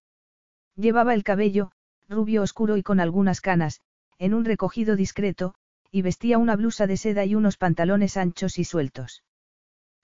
Llevaba 0.75 1.13
el 1.13 1.23
cabello, 1.23 1.71
rubio 2.07 2.41
oscuro 2.41 2.77
y 2.77 2.83
con 2.83 2.99
algunas 2.99 3.41
canas, 3.41 3.81
en 4.17 4.33
un 4.33 4.45
recogido 4.45 4.95
discreto, 4.95 5.55
y 5.91 6.01
vestía 6.01 6.37
una 6.37 6.55
blusa 6.55 6.87
de 6.87 6.97
seda 6.97 7.25
y 7.25 7.35
unos 7.35 7.57
pantalones 7.57 8.17
anchos 8.17 8.57
y 8.59 8.63
sueltos. 8.63 9.23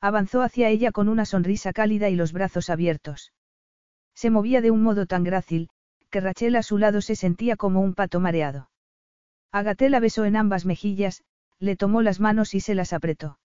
Avanzó 0.01 0.41
hacia 0.41 0.69
ella 0.69 0.91
con 0.91 1.09
una 1.09 1.25
sonrisa 1.25 1.73
cálida 1.73 2.09
y 2.09 2.15
los 2.15 2.33
brazos 2.33 2.69
abiertos. 2.69 3.31
Se 4.15 4.29
movía 4.29 4.61
de 4.61 4.71
un 4.71 4.81
modo 4.81 5.05
tan 5.05 5.23
grácil, 5.23 5.69
que 6.09 6.21
Rachel 6.21 6.55
a 6.55 6.63
su 6.63 6.77
lado 6.77 7.01
se 7.01 7.15
sentía 7.15 7.57
como 7.57 7.81
un 7.81 7.93
pato 7.93 8.19
mareado. 8.19 8.69
Agaté 9.51 9.89
la 9.89 9.99
besó 9.99 10.25
en 10.25 10.35
ambas 10.35 10.65
mejillas, 10.65 11.23
le 11.59 11.75
tomó 11.75 12.01
las 12.01 12.19
manos 12.19 12.53
y 12.53 12.59
se 12.61 12.75
las 12.75 12.93
apretó. 12.93 13.39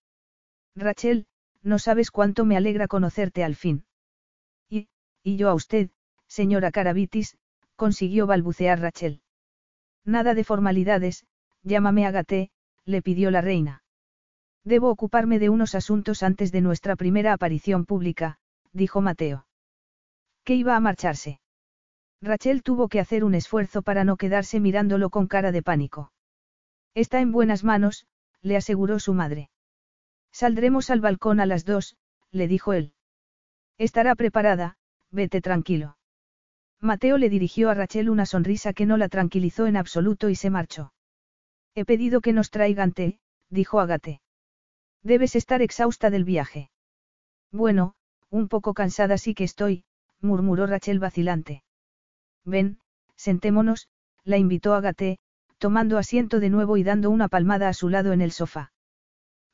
Rachel, 0.76 1.26
no 1.62 1.78
sabes 1.78 2.10
cuánto 2.10 2.44
me 2.44 2.56
alegra 2.56 2.88
conocerte 2.88 3.44
al 3.44 3.56
fin. 3.56 3.84
Y, 4.68 4.88
y 5.22 5.36
yo 5.36 5.48
a 5.48 5.54
usted, 5.54 5.90
señora 6.26 6.70
Carabitis, 6.70 7.36
consiguió 7.76 8.26
balbucear 8.26 8.80
Rachel. 8.80 9.20
Nada 10.04 10.34
de 10.34 10.44
formalidades, 10.44 11.26
llámame 11.62 12.06
Agaté, 12.06 12.50
le 12.84 13.02
pidió 13.02 13.30
la 13.30 13.40
reina. 13.40 13.82
Debo 14.64 14.90
ocuparme 14.90 15.38
de 15.38 15.48
unos 15.48 15.74
asuntos 15.74 16.22
antes 16.22 16.52
de 16.52 16.60
nuestra 16.60 16.96
primera 16.96 17.32
aparición 17.32 17.86
pública, 17.86 18.38
dijo 18.72 19.00
Mateo. 19.00 19.46
¿Qué 20.44 20.54
iba 20.54 20.76
a 20.76 20.80
marcharse? 20.80 21.40
Rachel 22.22 22.62
tuvo 22.62 22.88
que 22.88 23.00
hacer 23.00 23.24
un 23.24 23.34
esfuerzo 23.34 23.82
para 23.82 24.04
no 24.04 24.16
quedarse 24.16 24.60
mirándolo 24.60 25.10
con 25.10 25.26
cara 25.26 25.52
de 25.52 25.62
pánico. 25.62 26.12
Está 26.94 27.20
en 27.20 27.32
buenas 27.32 27.64
manos, 27.64 28.06
le 28.42 28.56
aseguró 28.56 28.98
su 28.98 29.14
madre. 29.14 29.50
Saldremos 30.32 30.90
al 30.90 31.00
balcón 31.00 31.40
a 31.40 31.46
las 31.46 31.64
dos, 31.64 31.96
le 32.30 32.46
dijo 32.46 32.72
él. 32.72 32.92
Estará 33.78 34.14
preparada, 34.14 34.76
vete 35.10 35.40
tranquilo. 35.40 35.96
Mateo 36.80 37.18
le 37.18 37.28
dirigió 37.28 37.70
a 37.70 37.74
Rachel 37.74 38.08
una 38.08 38.26
sonrisa 38.26 38.72
que 38.72 38.86
no 38.86 38.96
la 38.96 39.08
tranquilizó 39.08 39.66
en 39.66 39.76
absoluto 39.76 40.28
y 40.28 40.34
se 40.34 40.50
marchó. 40.50 40.92
He 41.74 41.84
pedido 41.84 42.20
que 42.20 42.32
nos 42.32 42.50
traigan 42.50 42.92
té, 42.92 43.18
dijo 43.48 43.80
Agate. 43.80 44.20
Debes 45.02 45.36
estar 45.36 45.62
exhausta 45.62 46.10
del 46.10 46.24
viaje. 46.24 46.70
Bueno, 47.52 47.94
un 48.30 48.48
poco 48.48 48.74
cansada 48.74 49.18
sí 49.18 49.34
que 49.34 49.44
estoy, 49.44 49.84
murmuró 50.20 50.66
Rachel 50.66 50.98
vacilante. 50.98 51.62
Ven, 52.44 52.78
sentémonos, 53.16 53.88
la 54.24 54.38
invitó 54.38 54.74
Agate, 54.74 55.18
tomando 55.58 55.98
asiento 55.98 56.40
de 56.40 56.50
nuevo 56.50 56.76
y 56.76 56.82
dando 56.82 57.10
una 57.10 57.28
palmada 57.28 57.68
a 57.68 57.74
su 57.74 57.88
lado 57.88 58.12
en 58.12 58.20
el 58.20 58.32
sofá. 58.32 58.72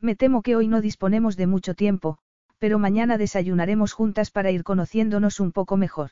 Me 0.01 0.14
temo 0.14 0.43
que 0.43 0.56
hoy 0.56 0.68
no 0.68 0.80
disponemos 0.80 1.36
de 1.36 1.47
mucho 1.47 1.74
tiempo, 1.74 2.18
pero 2.59 2.78
mañana 2.78 3.18
desayunaremos 3.18 3.93
juntas 3.93 4.30
para 4.30 4.51
ir 4.51 4.62
conociéndonos 4.62 5.40
un 5.40 5.52
poco 5.52 5.76
mejor. 5.76 6.10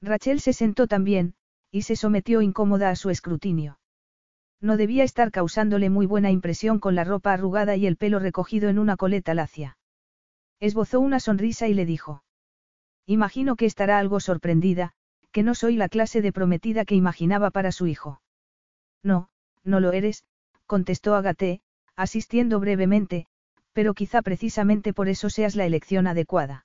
Rachel 0.00 0.40
se 0.40 0.52
sentó 0.52 0.86
también, 0.86 1.34
y 1.70 1.82
se 1.82 1.96
sometió 1.96 2.42
incómoda 2.42 2.90
a 2.90 2.96
su 2.96 3.10
escrutinio. 3.10 3.78
No 4.60 4.76
debía 4.76 5.04
estar 5.04 5.30
causándole 5.30 5.90
muy 5.90 6.06
buena 6.06 6.30
impresión 6.30 6.78
con 6.78 6.94
la 6.94 7.04
ropa 7.04 7.32
arrugada 7.32 7.76
y 7.76 7.86
el 7.86 7.96
pelo 7.96 8.18
recogido 8.18 8.68
en 8.68 8.78
una 8.78 8.96
coleta 8.96 9.34
lacia. 9.34 9.76
Esbozó 10.60 11.00
una 11.00 11.18
sonrisa 11.18 11.66
y 11.66 11.74
le 11.74 11.84
dijo. 11.84 12.22
Imagino 13.12 13.56
que 13.56 13.66
estará 13.66 13.98
algo 13.98 14.20
sorprendida, 14.20 14.94
que 15.32 15.42
no 15.42 15.54
soy 15.54 15.76
la 15.76 15.90
clase 15.90 16.22
de 16.22 16.32
prometida 16.32 16.86
que 16.86 16.94
imaginaba 16.94 17.50
para 17.50 17.70
su 17.70 17.86
hijo. 17.86 18.22
No, 19.02 19.28
no 19.64 19.80
lo 19.80 19.92
eres, 19.92 20.24
contestó 20.64 21.14
Agaté, 21.14 21.60
asistiendo 21.94 22.58
brevemente, 22.58 23.26
pero 23.74 23.92
quizá 23.92 24.22
precisamente 24.22 24.94
por 24.94 25.10
eso 25.10 25.28
seas 25.28 25.56
la 25.56 25.66
elección 25.66 26.06
adecuada. 26.06 26.64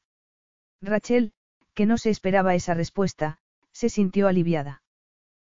Rachel, 0.82 1.34
que 1.74 1.86
no 1.86 1.98
se 1.98 2.12
esperaba 2.12 2.56
esa 2.56 2.74
respuesta, 2.74 3.40
se 3.74 3.90
sintió 3.90 4.30
aliviada. 4.30 4.84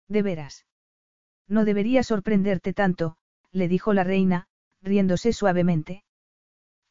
¿De 0.09 0.21
veras? 0.21 0.67
No 1.49 1.65
debería 1.65 2.03
sorprenderte 2.03 2.75
tanto, 2.75 3.17
le 3.51 3.67
dijo 3.67 3.95
la 3.95 4.05
reina, 4.05 4.47
riéndose 4.83 5.33
suavemente. 5.33 6.05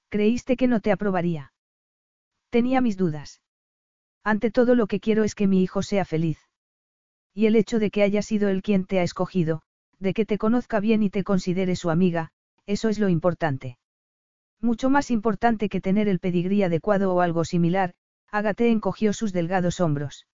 ¿Creíste 0.10 0.58
que 0.58 0.68
no 0.68 0.80
te 0.80 0.92
aprobaría? 0.92 1.54
Tenía 2.50 2.82
mis 2.82 2.98
dudas. 2.98 3.42
Ante 4.24 4.52
todo 4.52 4.76
lo 4.76 4.88
que 4.88 5.00
quiero 5.00 5.24
es 5.24 5.36
que 5.36 5.48
mi 5.48 5.64
hijo 5.64 5.82
sea 5.82 6.06
feliz. 6.06 6.40
Y 7.34 7.46
el 7.46 7.56
hecho 7.56 7.80
de 7.80 7.90
que 7.90 8.04
haya 8.04 8.22
sido 8.22 8.50
él 8.50 8.62
quien 8.62 8.86
te 8.86 9.00
ha 9.00 9.04
escogido, 9.04 9.62
de 10.00 10.14
que 10.14 10.26
te 10.26 10.38
conozca 10.38 10.80
bien 10.80 11.02
y 11.04 11.10
te 11.10 11.24
considere 11.24 11.76
su 11.76 11.90
amiga, 11.90 12.32
eso 12.66 12.90
es 12.90 13.00
lo 13.00 13.10
importante. 13.10 13.78
Mucho 14.60 14.90
más 14.90 15.10
importante 15.10 15.70
que 15.70 15.82
tener 15.82 16.08
el 16.08 16.20
pedigrí 16.20 16.62
adecuado 16.62 17.14
o 17.14 17.22
algo 17.22 17.46
similar, 17.46 17.94
Agate 18.30 18.70
encogió 18.70 19.12
sus 19.14 19.34
delgados 19.34 19.80
hombros. 19.80 20.28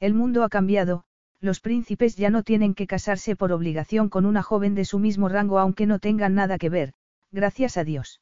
El 0.00 0.14
mundo 0.14 0.42
ha 0.42 0.48
cambiado, 0.48 1.04
los 1.40 1.60
príncipes 1.60 2.16
ya 2.16 2.30
no 2.30 2.42
tienen 2.42 2.74
que 2.74 2.86
casarse 2.86 3.36
por 3.36 3.52
obligación 3.52 4.08
con 4.08 4.26
una 4.26 4.42
joven 4.42 4.74
de 4.74 4.84
su 4.84 4.98
mismo 4.98 5.28
rango 5.28 5.58
aunque 5.58 5.86
no 5.86 5.98
tengan 5.98 6.34
nada 6.34 6.56
que 6.56 6.70
ver, 6.70 6.94
gracias 7.30 7.76
a 7.76 7.84
Dios. 7.84 8.20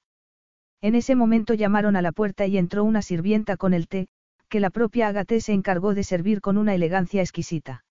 En 0.81 0.95
ese 0.95 1.15
momento 1.15 1.55
llamaron 1.55 1.97
a 1.97 2.03
la 2.03 2.13
puerta 2.13 2.47
y 2.47 2.59
entró 2.59 2.83
una 2.83 3.03
sirvienta 3.03 3.57
con 3.57 3.75
el 3.75 3.89
té, 3.89 4.09
que 4.51 4.61
la 4.61 4.69
propia 4.69 5.09
Agate 5.09 5.41
se 5.41 5.53
encargó 5.55 5.95
de 5.95 6.05
servir 6.05 6.43
con 6.43 6.59
una 6.59 6.75
elegancia 6.75 7.23
exquisita. 7.23 7.85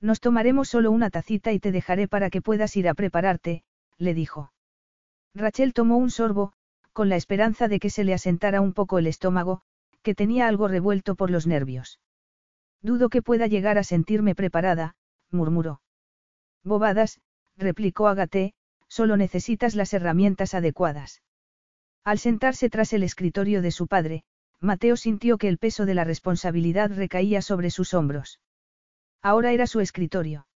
Nos 0.00 0.20
tomaremos 0.20 0.68
solo 0.68 0.90
una 0.90 1.08
tacita 1.08 1.52
y 1.52 1.60
te 1.60 1.72
dejaré 1.72 2.08
para 2.08 2.28
que 2.28 2.42
puedas 2.42 2.76
ir 2.76 2.88
a 2.88 2.94
prepararte, 2.94 3.62
le 3.96 4.12
dijo. 4.12 4.52
Rachel 5.34 5.72
tomó 5.72 5.96
un 5.96 6.10
sorbo, 6.10 6.52
con 6.92 7.08
la 7.08 7.16
esperanza 7.16 7.68
de 7.68 7.78
que 7.78 7.88
se 7.88 8.04
le 8.04 8.12
asentara 8.12 8.60
un 8.60 8.72
poco 8.72 8.98
el 8.98 9.06
estómago, 9.06 9.62
que 10.02 10.14
tenía 10.14 10.48
algo 10.48 10.68
revuelto 10.68 11.14
por 11.14 11.30
los 11.30 11.46
nervios. 11.46 12.00
Dudo 12.82 13.08
que 13.08 13.22
pueda 13.22 13.46
llegar 13.46 13.78
a 13.78 13.84
sentirme 13.84 14.34
preparada, 14.34 14.96
murmuró. 15.30 15.80
Bobadas, 16.64 17.20
replicó 17.56 18.08
Agaté, 18.08 18.54
solo 18.88 19.16
necesitas 19.16 19.74
las 19.74 19.94
herramientas 19.94 20.52
adecuadas. 20.54 21.22
Al 22.04 22.18
sentarse 22.18 22.70
tras 22.70 22.92
el 22.92 23.02
escritorio 23.02 23.62
de 23.62 23.70
su 23.70 23.86
padre, 23.86 24.24
Mateo 24.60 24.96
sintió 24.96 25.38
que 25.38 25.48
el 25.48 25.58
peso 25.58 25.86
de 25.86 25.94
la 25.94 26.04
responsabilidad 26.04 26.90
recaía 26.94 27.42
sobre 27.42 27.70
sus 27.70 27.94
hombros. 27.94 28.40
Ahora 29.22 29.52
era 29.52 29.66
su 29.66 29.80
escritorio. 29.80 30.46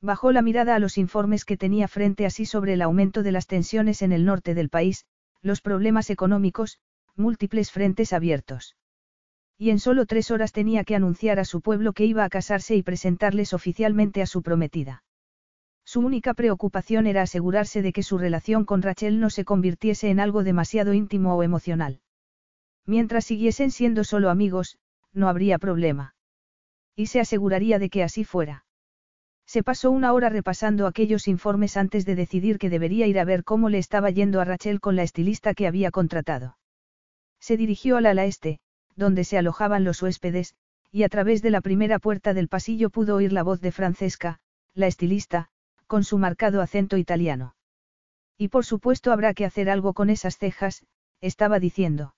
Bajó 0.00 0.32
la 0.32 0.42
mirada 0.42 0.74
a 0.74 0.78
los 0.78 0.96
informes 0.96 1.44
que 1.44 1.56
tenía 1.56 1.88
frente 1.88 2.24
a 2.24 2.30
sí 2.30 2.46
sobre 2.46 2.74
el 2.74 2.82
aumento 2.82 3.22
de 3.22 3.32
las 3.32 3.46
tensiones 3.46 4.02
en 4.02 4.12
el 4.12 4.24
norte 4.24 4.54
del 4.54 4.68
país, 4.68 5.04
los 5.42 5.60
problemas 5.60 6.08
económicos, 6.10 6.78
múltiples 7.16 7.72
frentes 7.72 8.12
abiertos. 8.12 8.76
Y 9.58 9.70
en 9.70 9.80
solo 9.80 10.06
tres 10.06 10.30
horas 10.30 10.52
tenía 10.52 10.84
que 10.84 10.94
anunciar 10.94 11.40
a 11.40 11.44
su 11.44 11.60
pueblo 11.60 11.92
que 11.92 12.04
iba 12.04 12.24
a 12.24 12.28
casarse 12.28 12.76
y 12.76 12.82
presentarles 12.82 13.52
oficialmente 13.52 14.22
a 14.22 14.26
su 14.26 14.42
prometida. 14.42 15.02
Su 15.84 16.00
única 16.00 16.34
preocupación 16.34 17.06
era 17.08 17.22
asegurarse 17.22 17.82
de 17.82 17.92
que 17.92 18.04
su 18.04 18.18
relación 18.18 18.64
con 18.64 18.82
Rachel 18.82 19.18
no 19.18 19.30
se 19.30 19.44
convirtiese 19.44 20.10
en 20.10 20.20
algo 20.20 20.44
demasiado 20.44 20.94
íntimo 20.94 21.34
o 21.34 21.42
emocional. 21.42 22.00
Mientras 22.88 23.26
siguiesen 23.26 23.70
siendo 23.70 24.02
solo 24.02 24.30
amigos, 24.30 24.78
no 25.12 25.28
habría 25.28 25.58
problema. 25.58 26.14
Y 26.96 27.08
se 27.08 27.20
aseguraría 27.20 27.78
de 27.78 27.90
que 27.90 28.02
así 28.02 28.24
fuera. 28.24 28.64
Se 29.44 29.62
pasó 29.62 29.90
una 29.90 30.14
hora 30.14 30.30
repasando 30.30 30.86
aquellos 30.86 31.28
informes 31.28 31.76
antes 31.76 32.06
de 32.06 32.14
decidir 32.14 32.58
que 32.58 32.70
debería 32.70 33.06
ir 33.06 33.18
a 33.18 33.26
ver 33.26 33.44
cómo 33.44 33.68
le 33.68 33.76
estaba 33.76 34.08
yendo 34.08 34.40
a 34.40 34.46
Rachel 34.46 34.80
con 34.80 34.96
la 34.96 35.02
estilista 35.02 35.52
que 35.52 35.66
había 35.66 35.90
contratado. 35.90 36.56
Se 37.38 37.58
dirigió 37.58 37.98
al 37.98 38.06
ala 38.06 38.24
este, 38.24 38.58
donde 38.96 39.24
se 39.24 39.36
alojaban 39.36 39.84
los 39.84 40.02
huéspedes, 40.02 40.54
y 40.90 41.02
a 41.02 41.10
través 41.10 41.42
de 41.42 41.50
la 41.50 41.60
primera 41.60 41.98
puerta 41.98 42.32
del 42.32 42.48
pasillo 42.48 42.88
pudo 42.88 43.16
oír 43.16 43.34
la 43.34 43.42
voz 43.42 43.60
de 43.60 43.70
Francesca, 43.70 44.40
la 44.72 44.86
estilista, 44.86 45.50
con 45.86 46.04
su 46.04 46.16
marcado 46.16 46.62
acento 46.62 46.96
italiano. 46.96 47.54
Y 48.38 48.48
por 48.48 48.64
supuesto 48.64 49.12
habrá 49.12 49.34
que 49.34 49.44
hacer 49.44 49.68
algo 49.68 49.92
con 49.92 50.08
esas 50.08 50.38
cejas, 50.38 50.86
estaba 51.20 51.58
diciendo. 51.58 52.14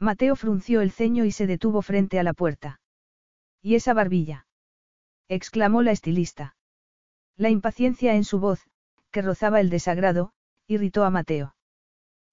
Mateo 0.00 0.36
frunció 0.36 0.80
el 0.80 0.92
ceño 0.92 1.24
y 1.24 1.32
se 1.32 1.46
detuvo 1.46 1.82
frente 1.82 2.18
a 2.18 2.22
la 2.22 2.32
puerta. 2.32 2.80
¿Y 3.60 3.74
esa 3.74 3.94
barbilla? 3.94 4.46
exclamó 5.28 5.82
la 5.82 5.90
estilista. 5.90 6.56
La 7.36 7.50
impaciencia 7.50 8.14
en 8.14 8.24
su 8.24 8.38
voz, 8.38 8.60
que 9.10 9.22
rozaba 9.22 9.60
el 9.60 9.70
desagrado, 9.70 10.32
irritó 10.66 11.04
a 11.04 11.10
Mateo. 11.10 11.56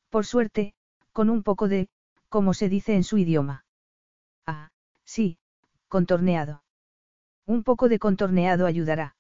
Por 0.10 0.26
suerte, 0.26 0.74
con 1.12 1.30
un 1.30 1.44
poco 1.44 1.68
de, 1.68 1.90
como 2.30 2.54
se 2.54 2.70
dice 2.70 2.96
en 2.96 3.04
su 3.04 3.18
idioma. 3.18 3.66
Ah, 4.46 4.72
sí, 5.04 5.40
contorneado. 5.88 6.64
Un 7.46 7.64
poco 7.64 7.90
de 7.90 8.00
contorneado 8.00 8.66
ayudará. 8.66 9.16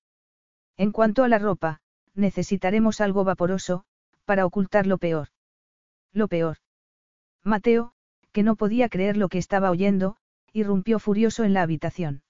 En 0.77 0.91
cuanto 0.91 1.23
a 1.23 1.27
la 1.27 1.39
ropa, 1.39 1.81
necesitaremos 2.13 3.01
algo 3.01 3.23
vaporoso, 3.23 3.85
para 4.25 4.45
ocultar 4.45 4.87
lo 4.87 4.97
peor. 4.97 5.29
Lo 6.11 6.27
peor. 6.27 6.57
Mateo, 7.43 7.94
que 8.35 8.43
no 8.43 8.57
podía 8.57 8.89
creer 8.89 9.15
lo 9.15 9.29
que 9.29 9.37
estaba 9.37 9.71
oyendo, 9.71 10.17
irrumpió 10.51 10.99
furioso 10.99 11.45
en 11.45 11.53
la 11.53 11.61
habitación. 11.61 12.21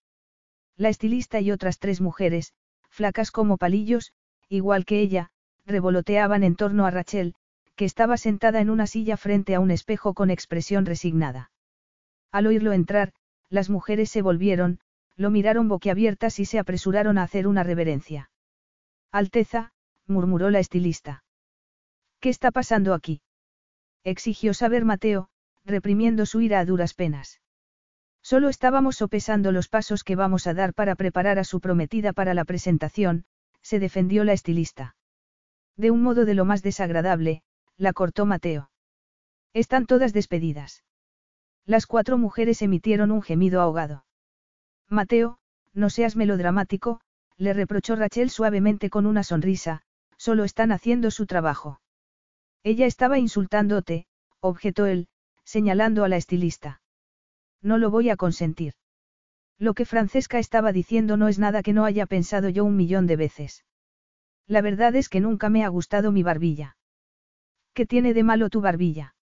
La 0.78 0.90
estilista 0.90 1.42
y 1.42 1.50
otras 1.50 1.80
tres 1.80 2.00
mujeres, 2.00 2.54
flacas 2.92 3.32
como 3.32 3.58
palillos, 3.58 4.14
igual 4.48 4.86
que 4.86 5.00
ella, 5.00 5.32
revoloteaban 5.66 6.44
en 6.44 6.56
torno 6.56 6.86
a 6.86 6.92
Rachel, 6.92 7.34
que 7.76 7.86
estaba 7.86 8.18
sentada 8.18 8.62
en 8.62 8.70
una 8.70 8.86
silla 8.86 9.18
frente 9.18 9.56
a 9.56 9.60
un 9.60 9.72
espejo 9.72 10.14
con 10.14 10.30
expresión 10.30 10.86
resignada. 10.86 11.50
Al 12.32 12.46
oírlo 12.46 12.72
entrar, 12.72 13.12
las 13.50 13.72
mujeres 13.72 14.12
se 14.12 14.22
volvieron, 14.22 14.82
lo 15.16 15.32
miraron 15.32 15.68
boquiabiertas 15.68 16.40
y 16.40 16.46
se 16.46 16.60
apresuraron 16.60 17.18
a 17.18 17.24
hacer 17.24 17.48
una 17.48 17.64
reverencia. 17.64 18.30
Alteza, 19.12 19.74
murmuró 20.06 20.52
la 20.52 20.60
estilista. 20.60 21.24
¿Qué 22.20 22.30
está 22.30 22.52
pasando 22.52 22.94
aquí? 22.94 23.24
exigió 24.04 24.54
saber 24.54 24.86
Mateo, 24.86 25.30
reprimiendo 25.66 26.26
su 26.26 26.42
ira 26.42 26.60
a 26.60 26.66
duras 26.66 26.94
penas. 26.94 27.42
Solo 28.22 28.50
estábamos 28.50 28.98
sopesando 28.98 29.52
los 29.52 29.68
pasos 29.68 30.04
que 30.04 30.16
vamos 30.16 30.48
a 30.48 30.54
dar 30.54 30.74
para 30.74 30.96
preparar 30.96 31.38
a 31.40 31.44
su 31.44 31.60
prometida 31.60 32.14
para 32.14 32.34
la 32.34 32.46
presentación, 32.46 33.26
se 33.62 33.80
defendió 33.80 34.24
la 34.24 34.34
estilista. 34.34 34.96
De 35.76 35.92
un 35.92 36.02
modo 36.02 36.26
de 36.26 36.36
lo 36.36 36.46
más 36.46 36.64
desagradable, 36.64 37.44
la 37.78 37.94
cortó 37.94 38.26
Mateo. 38.26 38.72
Están 39.54 39.86
todas 39.86 40.14
despedidas. 40.14 40.84
Las 41.66 41.88
cuatro 41.88 42.18
mujeres 42.18 42.62
emitieron 42.62 43.12
un 43.12 43.22
gemido 43.22 43.62
ahogado. 43.62 44.06
Mateo, 44.88 45.40
no 45.74 45.90
seas 45.90 46.16
melodramático, 46.16 47.02
le 47.38 47.54
reprochó 47.54 47.96
Rachel 47.96 48.30
suavemente 48.30 48.90
con 48.90 49.06
una 49.06 49.24
sonrisa, 49.24 49.82
solo 50.18 50.44
están 50.44 50.72
haciendo 50.72 51.12
su 51.12 51.26
trabajo. 51.26 51.82
Ella 52.64 52.86
estaba 52.86 53.20
insultándote, 53.20 54.06
objetó 54.40 54.86
él, 54.86 55.08
señalando 55.46 56.04
a 56.04 56.10
la 56.10 56.18
estilista. 56.18 56.82
No 57.62 57.78
lo 57.78 57.90
voy 57.90 58.10
a 58.10 58.18
consentir. 58.18 58.74
Lo 59.58 59.74
que 59.74 59.86
Francesca 59.86 60.38
estaba 60.40 60.74
diciendo 60.74 61.16
no 61.16 61.28
es 61.28 61.40
nada 61.40 61.64
que 61.64 61.72
no 61.72 61.86
haya 61.86 62.06
pensado 62.06 62.50
yo 62.50 62.66
un 62.66 62.76
millón 62.76 63.08
de 63.08 63.16
veces. 63.16 63.64
La 64.48 64.62
verdad 64.62 64.96
es 64.96 65.08
que 65.08 65.22
nunca 65.22 65.50
me 65.50 65.64
ha 65.64 65.70
gustado 65.70 66.12
mi 66.12 66.24
barbilla. 66.24 66.78
¿Qué 67.74 67.86
tiene 67.86 68.14
de 68.14 68.24
malo 68.24 68.50
tu 68.50 68.62
barbilla? 68.62 69.16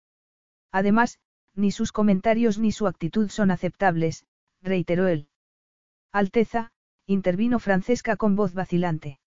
Además, 0.72 1.20
ni 1.54 1.72
sus 1.72 1.92
comentarios 1.92 2.58
ni 2.58 2.72
su 2.72 2.88
actitud 2.88 3.30
son 3.30 3.52
aceptables, 3.52 4.26
reiteró 4.62 5.08
él. 5.08 5.28
Alteza, 6.12 6.72
intervino 7.06 7.60
Francesca 7.60 8.16
con 8.16 8.36
voz 8.36 8.54
vacilante. 8.54 9.20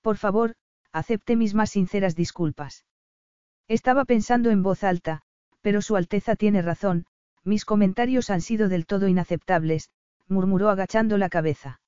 Por 0.00 0.16
favor, 0.16 0.54
acepte 0.92 1.36
mis 1.36 1.54
más 1.54 1.70
sinceras 1.70 2.16
disculpas. 2.16 2.86
Estaba 3.68 4.04
pensando 4.04 4.50
en 4.50 4.62
voz 4.62 4.84
alta, 4.84 5.22
pero 5.66 5.82
Su 5.82 5.96
Alteza 5.96 6.36
tiene 6.36 6.62
razón, 6.62 7.06
mis 7.42 7.64
comentarios 7.64 8.30
han 8.30 8.40
sido 8.40 8.68
del 8.68 8.86
todo 8.86 9.08
inaceptables, 9.08 9.90
murmuró 10.28 10.70
agachando 10.70 11.18
la 11.18 11.28
cabeza. 11.28 11.80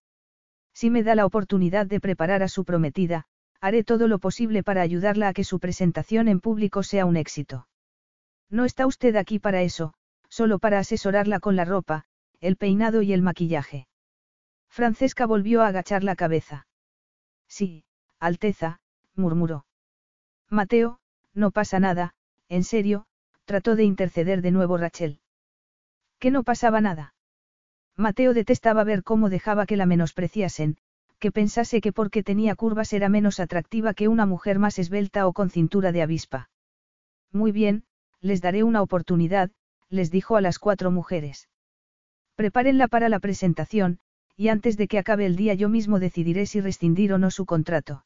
Si 0.74 0.90
me 0.90 1.04
da 1.04 1.14
la 1.14 1.24
oportunidad 1.24 1.86
de 1.86 2.00
preparar 2.00 2.42
a 2.42 2.48
su 2.48 2.64
prometida, 2.64 3.26
haré 3.60 3.84
todo 3.84 4.08
lo 4.08 4.18
posible 4.18 4.64
para 4.64 4.82
ayudarla 4.82 5.28
a 5.28 5.32
que 5.32 5.44
su 5.44 5.60
presentación 5.60 6.26
en 6.26 6.40
público 6.40 6.82
sea 6.82 7.06
un 7.06 7.16
éxito. 7.16 7.68
No 8.50 8.64
está 8.64 8.84
usted 8.84 9.14
aquí 9.14 9.38
para 9.38 9.62
eso, 9.62 9.94
solo 10.28 10.58
para 10.58 10.80
asesorarla 10.80 11.38
con 11.38 11.54
la 11.54 11.64
ropa, 11.64 12.04
el 12.40 12.56
peinado 12.56 13.02
y 13.02 13.12
el 13.12 13.22
maquillaje. 13.22 13.86
Francesca 14.68 15.24
volvió 15.24 15.62
a 15.62 15.68
agachar 15.68 16.02
la 16.02 16.16
cabeza. 16.16 16.66
Sí, 17.46 17.84
Alteza, 18.18 18.80
murmuró. 19.14 19.66
Mateo, 20.50 20.98
no 21.32 21.52
pasa 21.52 21.78
nada, 21.78 22.16
en 22.48 22.64
serio, 22.64 23.06
trató 23.48 23.76
de 23.76 23.84
interceder 23.84 24.42
de 24.42 24.50
nuevo 24.50 24.76
Rachel. 24.76 25.20
Que 26.18 26.30
no 26.30 26.42
pasaba 26.44 26.82
nada. 26.82 27.14
Mateo 27.96 28.34
detestaba 28.34 28.84
ver 28.84 29.02
cómo 29.02 29.30
dejaba 29.30 29.64
que 29.64 29.78
la 29.78 29.86
menospreciasen, 29.86 30.76
que 31.18 31.32
pensase 31.32 31.80
que 31.80 31.90
porque 31.90 32.22
tenía 32.22 32.54
curvas 32.56 32.92
era 32.92 33.08
menos 33.08 33.40
atractiva 33.40 33.94
que 33.94 34.06
una 34.06 34.26
mujer 34.26 34.58
más 34.58 34.78
esbelta 34.78 35.26
o 35.26 35.32
con 35.32 35.48
cintura 35.48 35.92
de 35.92 36.02
avispa. 36.02 36.50
Muy 37.32 37.50
bien, 37.50 37.84
les 38.20 38.42
daré 38.42 38.64
una 38.64 38.82
oportunidad, 38.82 39.50
les 39.88 40.10
dijo 40.10 40.36
a 40.36 40.42
las 40.42 40.58
cuatro 40.58 40.90
mujeres. 40.90 41.48
Prepárenla 42.36 42.86
para 42.86 43.08
la 43.08 43.18
presentación, 43.18 43.98
y 44.36 44.48
antes 44.48 44.76
de 44.76 44.88
que 44.88 44.98
acabe 44.98 45.24
el 45.24 45.36
día 45.36 45.54
yo 45.54 45.70
mismo 45.70 45.98
decidiré 45.98 46.44
si 46.44 46.60
rescindir 46.60 47.14
o 47.14 47.18
no 47.18 47.30
su 47.30 47.46
contrato. 47.46 48.04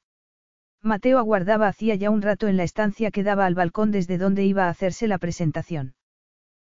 Mateo 0.82 1.18
aguardaba 1.18 1.68
hacía 1.68 1.94
ya 1.94 2.10
un 2.10 2.22
rato 2.22 2.48
en 2.48 2.56
la 2.56 2.64
estancia 2.64 3.12
que 3.12 3.22
daba 3.22 3.46
al 3.46 3.54
balcón 3.54 3.92
desde 3.92 4.18
donde 4.18 4.44
iba 4.44 4.66
a 4.66 4.68
hacerse 4.68 5.06
la 5.06 5.18
presentación. 5.18 5.94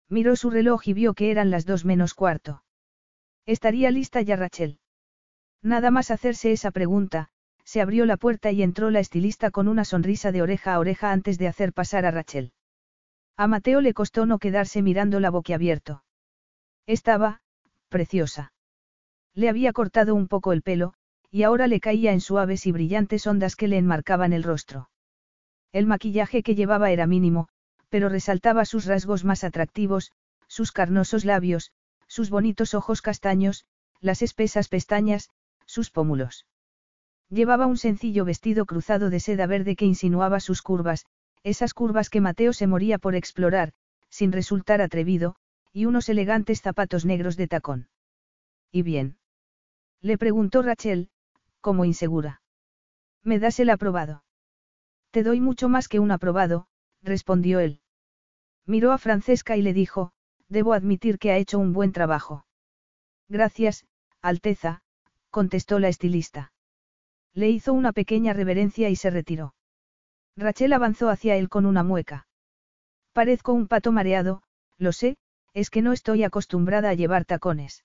Miró 0.09 0.35
su 0.35 0.49
reloj 0.49 0.85
y 0.87 0.93
vio 0.93 1.13
que 1.13 1.31
eran 1.31 1.49
las 1.49 1.65
dos 1.65 1.85
menos 1.85 2.13
cuarto. 2.13 2.63
Estaría 3.45 3.89
lista 3.89 4.21
ya 4.21 4.35
Rachel. 4.35 4.79
Nada 5.61 5.91
más 5.91 6.11
hacerse 6.11 6.51
esa 6.51 6.71
pregunta, 6.71 7.29
se 7.63 7.79
abrió 7.79 8.05
la 8.05 8.17
puerta 8.17 8.51
y 8.51 8.63
entró 8.63 8.89
la 8.89 8.99
estilista 8.99 9.49
con 9.49 9.69
una 9.69 9.85
sonrisa 9.85 10.33
de 10.33 10.41
oreja 10.41 10.73
a 10.73 10.79
oreja 10.79 11.13
antes 11.13 11.37
de 11.37 11.47
hacer 11.47 11.71
pasar 11.71 12.05
a 12.05 12.11
Rachel. 12.11 12.51
A 13.37 13.47
Mateo 13.47 13.79
le 13.79 13.93
costó 13.93 14.25
no 14.25 14.39
quedarse 14.39 14.81
mirando 14.81 15.21
la 15.21 15.29
boquiabierto. 15.29 16.03
Estaba, 16.85 17.41
preciosa. 17.87 18.51
Le 19.33 19.47
había 19.47 19.71
cortado 19.71 20.15
un 20.15 20.27
poco 20.27 20.51
el 20.51 20.61
pelo, 20.61 20.93
y 21.31 21.43
ahora 21.43 21.67
le 21.67 21.79
caía 21.79 22.11
en 22.11 22.19
suaves 22.19 22.67
y 22.67 22.71
brillantes 22.71 23.25
ondas 23.25 23.55
que 23.55 23.69
le 23.69 23.77
enmarcaban 23.77 24.33
el 24.33 24.43
rostro. 24.43 24.89
El 25.71 25.85
maquillaje 25.87 26.43
que 26.43 26.55
llevaba 26.55 26.91
era 26.91 27.07
mínimo, 27.07 27.47
pero 27.89 28.09
resaltaba 28.09 28.65
sus 28.65 28.85
rasgos 28.85 29.23
más 29.23 29.43
atractivos, 29.45 30.11
sus 30.47 30.73
carnosos 30.73 31.23
labios, 31.23 31.71
sus 32.07 32.29
bonitos 32.29 32.73
ojos 32.73 33.01
castaños, 33.01 33.65
las 34.01 34.21
espesas 34.21 34.67
pestañas, 34.67 35.29
sus 35.65 35.89
pómulos. 35.89 36.45
Llevaba 37.29 37.67
un 37.67 37.77
sencillo 37.77 38.25
vestido 38.25 38.65
cruzado 38.65 39.09
de 39.09 39.21
seda 39.21 39.47
verde 39.47 39.77
que 39.77 39.85
insinuaba 39.85 40.41
sus 40.41 40.61
curvas, 40.61 41.05
esas 41.43 41.73
curvas 41.73 42.09
que 42.09 42.19
Mateo 42.19 42.51
se 42.51 42.67
moría 42.67 42.97
por 42.97 43.15
explorar, 43.15 43.71
sin 44.09 44.33
resultar 44.33 44.81
atrevido, 44.81 45.35
y 45.71 45.85
unos 45.85 46.09
elegantes 46.09 46.61
zapatos 46.61 47.05
negros 47.05 47.37
de 47.37 47.47
tacón. 47.47 47.87
¿Y 48.69 48.81
bien? 48.81 49.17
Le 50.01 50.17
preguntó 50.17 50.61
Rachel, 50.61 51.09
como 51.61 51.85
insegura. 51.85 52.41
¿Me 53.23 53.39
das 53.39 53.59
el 53.59 53.69
aprobado? 53.69 54.23
Te 55.11 55.23
doy 55.23 55.39
mucho 55.39 55.69
más 55.69 55.87
que 55.87 55.99
un 55.99 56.11
aprobado, 56.11 56.67
respondió 57.01 57.59
él. 57.59 57.81
Miró 58.65 58.91
a 58.91 58.97
Francesca 58.97 59.57
y 59.57 59.61
le 59.61 59.73
dijo, 59.73 60.11
debo 60.47 60.73
admitir 60.73 61.19
que 61.19 61.31
ha 61.31 61.37
hecho 61.37 61.59
un 61.59 61.73
buen 61.73 61.91
trabajo. 61.91 62.45
Gracias, 63.29 63.85
Alteza, 64.21 64.81
contestó 65.29 65.79
la 65.79 65.87
estilista. 65.87 66.51
Le 67.33 67.49
hizo 67.49 67.73
una 67.73 67.93
pequeña 67.93 68.33
reverencia 68.33 68.89
y 68.89 68.95
se 68.95 69.09
retiró. 69.09 69.55
Rachel 70.35 70.73
avanzó 70.73 71.09
hacia 71.09 71.35
él 71.35 71.49
con 71.49 71.65
una 71.65 71.83
mueca. 71.83 72.27
Parezco 73.13 73.53
un 73.53 73.67
pato 73.67 73.91
mareado, 73.91 74.43
lo 74.77 74.91
sé, 74.91 75.17
es 75.53 75.69
que 75.69 75.81
no 75.81 75.93
estoy 75.93 76.23
acostumbrada 76.23 76.89
a 76.89 76.93
llevar 76.93 77.25
tacones. 77.25 77.83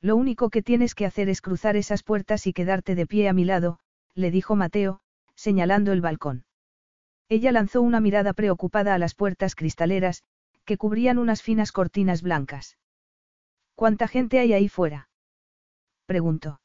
Lo 0.00 0.16
único 0.16 0.50
que 0.50 0.62
tienes 0.62 0.94
que 0.94 1.06
hacer 1.06 1.28
es 1.28 1.40
cruzar 1.40 1.76
esas 1.76 2.02
puertas 2.02 2.46
y 2.46 2.52
quedarte 2.52 2.94
de 2.94 3.06
pie 3.06 3.28
a 3.28 3.32
mi 3.32 3.44
lado, 3.44 3.78
le 4.14 4.30
dijo 4.30 4.56
Mateo, 4.56 5.00
señalando 5.34 5.92
el 5.92 6.00
balcón. 6.00 6.44
Ella 7.28 7.52
lanzó 7.52 7.82
una 7.82 8.00
mirada 8.00 8.32
preocupada 8.32 8.94
a 8.94 8.98
las 8.98 9.14
puertas 9.14 9.54
cristaleras, 9.54 10.22
que 10.64 10.76
cubrían 10.76 11.18
unas 11.18 11.42
finas 11.42 11.72
cortinas 11.72 12.22
blancas. 12.22 12.76
¿Cuánta 13.74 14.08
gente 14.08 14.38
hay 14.38 14.52
ahí 14.52 14.68
fuera? 14.68 15.08
preguntó. 16.06 16.60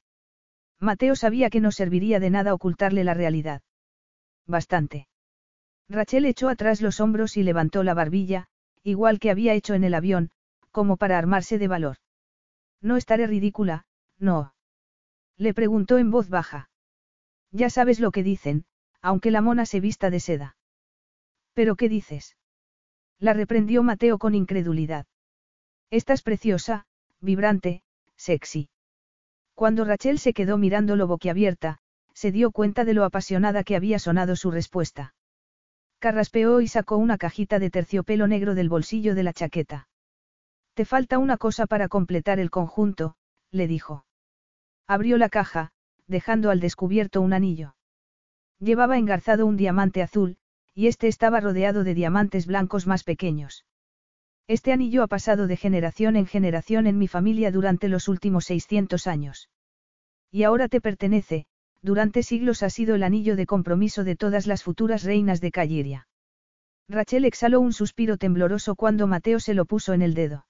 Mateo 0.80 1.16
sabía 1.16 1.50
que 1.50 1.62
no 1.62 1.72
serviría 1.72 2.20
de 2.20 2.30
nada 2.30 2.54
ocultarle 2.54 3.04
la 3.04 3.14
realidad. 3.14 3.62
Bastante. 4.48 5.08
Rachel 5.90 6.26
echó 6.26 6.50
atrás 6.50 6.82
los 6.82 7.00
hombros 7.00 7.38
y 7.38 7.44
levantó 7.44 7.84
la 7.84 7.94
barbilla, 7.94 8.48
igual 8.84 9.20
que 9.20 9.30
había 9.30 9.54
hecho 9.54 9.74
en 9.74 9.84
el 9.84 9.94
avión, 9.94 10.32
como 10.72 10.98
para 10.98 11.18
armarse 11.18 11.60
de 11.60 11.68
valor. 11.68 11.98
No 12.82 12.98
estaré 12.98 13.28
ridícula, 13.28 13.86
no. 14.18 14.54
Le 15.38 15.54
preguntó 15.54 15.98
en 15.98 16.12
voz 16.12 16.30
baja. 16.30 16.70
Ya 17.52 17.70
sabes 17.70 18.00
lo 18.00 18.12
que 18.12 18.24
dicen, 18.24 18.66
aunque 19.02 19.32
la 19.32 19.42
mona 19.42 19.66
se 19.66 19.80
vista 19.80 20.10
de 20.10 20.20
seda. 20.20 20.58
¿Pero 21.54 21.76
qué 21.76 21.90
dices? 21.90 22.38
La 23.20 23.34
reprendió 23.34 23.84
Mateo 23.84 24.18
con 24.18 24.36
incredulidad. 24.36 25.06
Estás 25.90 26.22
preciosa, 26.22 26.86
vibrante, 27.20 27.84
sexy. 28.16 28.70
Cuando 29.54 29.86
Rachel 29.86 30.18
se 30.18 30.34
quedó 30.34 30.58
mirándolo 30.58 31.08
boquiabierta, 31.08 31.80
se 32.14 32.32
dio 32.32 32.52
cuenta 32.52 32.86
de 32.86 32.94
lo 32.94 33.04
apasionada 33.04 33.64
que 33.64 33.76
había 33.76 34.00
sonado 34.00 34.36
su 34.36 34.50
respuesta. 34.50 35.14
Carraspeó 36.00 36.62
y 36.62 36.68
sacó 36.68 36.98
una 36.98 37.18
cajita 37.18 37.60
de 37.60 37.70
terciopelo 37.70 38.28
negro 38.28 38.56
del 38.56 38.70
bolsillo 38.70 39.14
de 39.14 39.24
la 39.24 39.34
chaqueta. 39.34 39.88
Te 40.74 40.86
falta 40.86 41.18
una 41.18 41.38
cosa 41.38 41.68
para 41.68 41.90
completar 41.90 42.40
el 42.40 42.50
conjunto, 42.50 43.16
le 43.52 43.68
dijo. 43.68 44.06
Abrió 44.88 45.18
la 45.18 45.30
caja, 45.30 45.72
dejando 46.08 46.50
al 46.50 46.60
descubierto 46.60 47.22
un 47.22 47.34
anillo. 47.34 47.76
Llevaba 48.60 48.98
engarzado 48.98 49.46
un 49.46 49.58
diamante 49.58 50.02
azul, 50.02 50.38
y 50.74 50.88
este 50.88 51.08
estaba 51.08 51.40
rodeado 51.40 51.84
de 51.84 51.94
diamantes 51.94 52.48
blancos 52.48 52.88
más 52.88 53.04
pequeños. 53.04 53.66
Este 54.48 54.72
anillo 54.72 55.04
ha 55.04 55.08
pasado 55.08 55.48
de 55.48 55.58
generación 55.58 56.16
en 56.16 56.26
generación 56.26 56.88
en 56.88 56.98
mi 56.98 57.08
familia 57.08 57.52
durante 57.52 57.90
los 57.90 58.08
últimos 58.08 58.46
600 58.46 59.08
años. 59.08 59.50
Y 60.32 60.44
ahora 60.44 60.70
te 60.70 60.80
pertenece, 60.80 61.46
durante 61.82 62.24
siglos 62.24 62.64
ha 62.64 62.70
sido 62.70 62.96
el 62.96 63.04
anillo 63.04 63.36
de 63.36 63.46
compromiso 63.46 64.04
de 64.04 64.16
todas 64.16 64.48
las 64.48 64.64
futuras 64.64 65.04
reinas 65.04 65.42
de 65.42 65.52
Calliria. 65.52 66.08
Rachel 66.88 67.26
exhaló 67.26 67.60
un 67.60 67.74
suspiro 67.74 68.18
tembloroso 68.18 68.76
cuando 68.76 69.08
Mateo 69.08 69.40
se 69.40 69.54
lo 69.54 69.66
puso 69.66 69.94
en 69.94 70.02
el 70.02 70.14
dedo. 70.14 70.46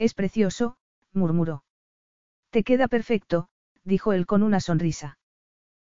Es 0.00 0.14
precioso, 0.14 0.78
murmuró. 1.12 1.62
Te 2.48 2.62
queda 2.64 2.88
perfecto, 2.88 3.50
dijo 3.84 4.14
él 4.14 4.24
con 4.24 4.42
una 4.42 4.58
sonrisa. 4.58 5.18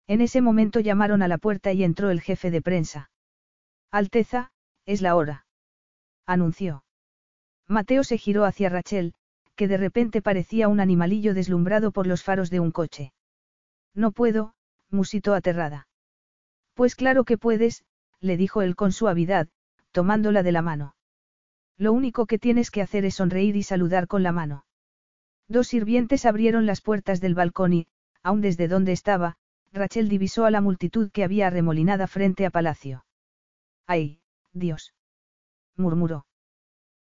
En 0.06 0.22
ese 0.22 0.40
momento 0.40 0.80
llamaron 0.80 1.20
a 1.20 1.28
la 1.28 1.36
puerta 1.36 1.74
y 1.74 1.84
entró 1.84 2.08
el 2.08 2.22
jefe 2.22 2.50
de 2.50 2.62
prensa. 2.62 3.10
Alteza, 3.90 4.50
es 4.86 5.02
la 5.02 5.14
hora. 5.14 5.44
Anunció. 6.24 6.84
Mateo 7.66 8.02
se 8.02 8.16
giró 8.16 8.46
hacia 8.46 8.70
Rachel, 8.70 9.12
que 9.56 9.68
de 9.68 9.76
repente 9.76 10.22
parecía 10.22 10.68
un 10.68 10.80
animalillo 10.80 11.34
deslumbrado 11.34 11.92
por 11.92 12.06
los 12.06 12.22
faros 12.22 12.48
de 12.48 12.60
un 12.60 12.70
coche. 12.70 13.12
No 13.92 14.12
puedo, 14.12 14.54
musitó 14.88 15.34
aterrada. 15.34 15.86
Pues 16.72 16.94
claro 16.94 17.24
que 17.24 17.36
puedes, 17.36 17.84
le 18.20 18.38
dijo 18.38 18.62
él 18.62 18.74
con 18.74 18.90
suavidad, 18.90 19.48
tomándola 19.92 20.42
de 20.42 20.52
la 20.52 20.62
mano. 20.62 20.94
Lo 21.78 21.92
único 21.92 22.26
que 22.26 22.38
tienes 22.38 22.70
que 22.70 22.82
hacer 22.82 23.04
es 23.04 23.14
sonreír 23.14 23.54
y 23.56 23.62
saludar 23.62 24.08
con 24.08 24.22
la 24.24 24.32
mano. 24.32 24.64
Dos 25.48 25.68
sirvientes 25.68 26.26
abrieron 26.26 26.66
las 26.66 26.80
puertas 26.80 27.20
del 27.20 27.34
balcón 27.34 27.72
y, 27.72 27.86
aun 28.22 28.40
desde 28.40 28.66
donde 28.68 28.92
estaba, 28.92 29.36
Rachel 29.72 30.08
divisó 30.08 30.44
a 30.44 30.50
la 30.50 30.60
multitud 30.60 31.10
que 31.12 31.24
había 31.24 31.46
arremolinada 31.46 32.06
frente 32.08 32.44
a 32.44 32.50
palacio. 32.50 33.04
¡Ay, 33.86 34.20
Dios! 34.52 34.92
murmuró. 35.76 36.26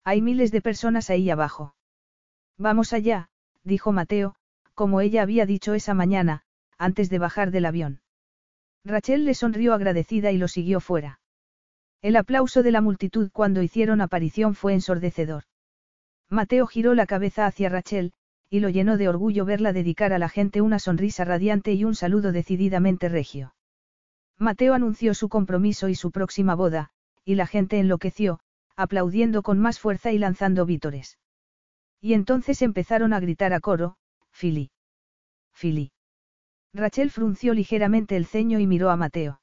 Hay 0.03 0.21
miles 0.21 0.51
de 0.51 0.61
personas 0.61 1.09
ahí 1.09 1.31
abajo. 1.31 1.75
Vamos 2.59 2.93
allá, 2.93 3.29
dijo 3.63 3.93
Mateo, 3.93 4.35
como 4.75 5.01
ella 5.01 5.23
había 5.23 5.47
dicho 5.47 5.75
esa 5.75 5.95
mañana, 5.95 6.43
antes 6.79 7.09
de 7.11 7.19
bajar 7.19 7.53
del 7.53 7.67
avión. 7.67 8.01
Rachel 8.85 9.25
le 9.25 9.35
sonrió 9.35 9.73
agradecida 9.73 10.33
y 10.33 10.39
lo 10.39 10.49
siguió 10.49 10.81
fuera. 10.81 11.21
El 12.05 12.17
aplauso 12.17 12.63
de 12.63 12.71
la 12.71 12.83
multitud 12.83 13.31
cuando 13.33 13.63
hicieron 13.63 14.03
aparición 14.03 14.55
fue 14.55 14.75
ensordecedor. 14.75 15.45
Mateo 16.29 16.67
giró 16.67 16.93
la 16.93 17.07
cabeza 17.07 17.47
hacia 17.47 17.71
Rachel, 17.71 18.13
y 18.51 18.61
lo 18.61 18.69
llenó 18.69 18.99
de 18.99 19.09
orgullo 19.09 19.47
verla 19.47 19.73
dedicar 19.73 20.13
a 20.13 20.19
la 20.19 20.29
gente 20.29 20.61
una 20.61 20.79
sonrisa 20.79 21.25
radiante 21.25 21.73
y 21.73 21.83
un 21.83 21.95
saludo 21.95 22.31
decididamente 22.31 23.09
regio. 23.09 23.55
Mateo 24.37 24.75
anunció 24.75 25.15
su 25.15 25.31
compromiso 25.31 25.89
y 25.89 25.95
su 25.95 26.11
próxima 26.11 26.55
boda, 26.55 26.91
y 27.25 27.37
la 27.37 27.47
gente 27.47 27.79
enloqueció, 27.79 28.39
aplaudiendo 28.77 29.43
con 29.43 29.59
más 29.59 29.81
fuerza 29.81 30.13
y 30.13 30.19
lanzando 30.19 30.67
vítores. 30.67 31.19
Y 32.03 32.13
entonces 32.13 32.61
empezaron 32.61 33.15
a 33.15 33.21
gritar 33.21 33.55
a 33.55 33.61
coro, 33.61 33.97
Fili. 34.31 34.71
Fili. 35.55 35.91
Rachel 36.75 37.11
frunció 37.11 37.55
ligeramente 37.55 38.15
el 38.15 38.27
ceño 38.27 38.59
y 38.59 38.67
miró 38.67 38.91
a 38.91 38.97
Mateo. 38.97 39.41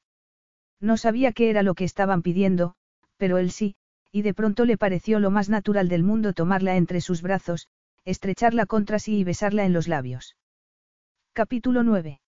No 0.82 0.98
sabía 0.98 1.32
qué 1.32 1.52
era 1.52 1.62
lo 1.62 1.76
que 1.76 1.84
estaban 1.84 2.24
pidiendo, 2.24 2.74
pero 3.18 3.38
él 3.38 3.52
sí, 3.52 3.76
y 4.12 4.24
de 4.24 4.34
pronto 4.34 4.66
le 4.66 4.78
pareció 4.78 5.20
lo 5.20 5.30
más 5.30 5.48
natural 5.48 5.88
del 5.88 6.02
mundo 6.02 6.34
tomarla 6.34 6.76
entre 6.76 7.02
sus 7.02 7.22
brazos, 7.22 7.70
estrecharla 8.04 8.66
contra 8.66 8.98
sí 8.98 9.20
y 9.20 9.24
besarla 9.24 9.64
en 9.64 9.74
los 9.74 9.88
labios. 9.88 10.36
Capítulo 11.34 11.84
9. 11.84 12.20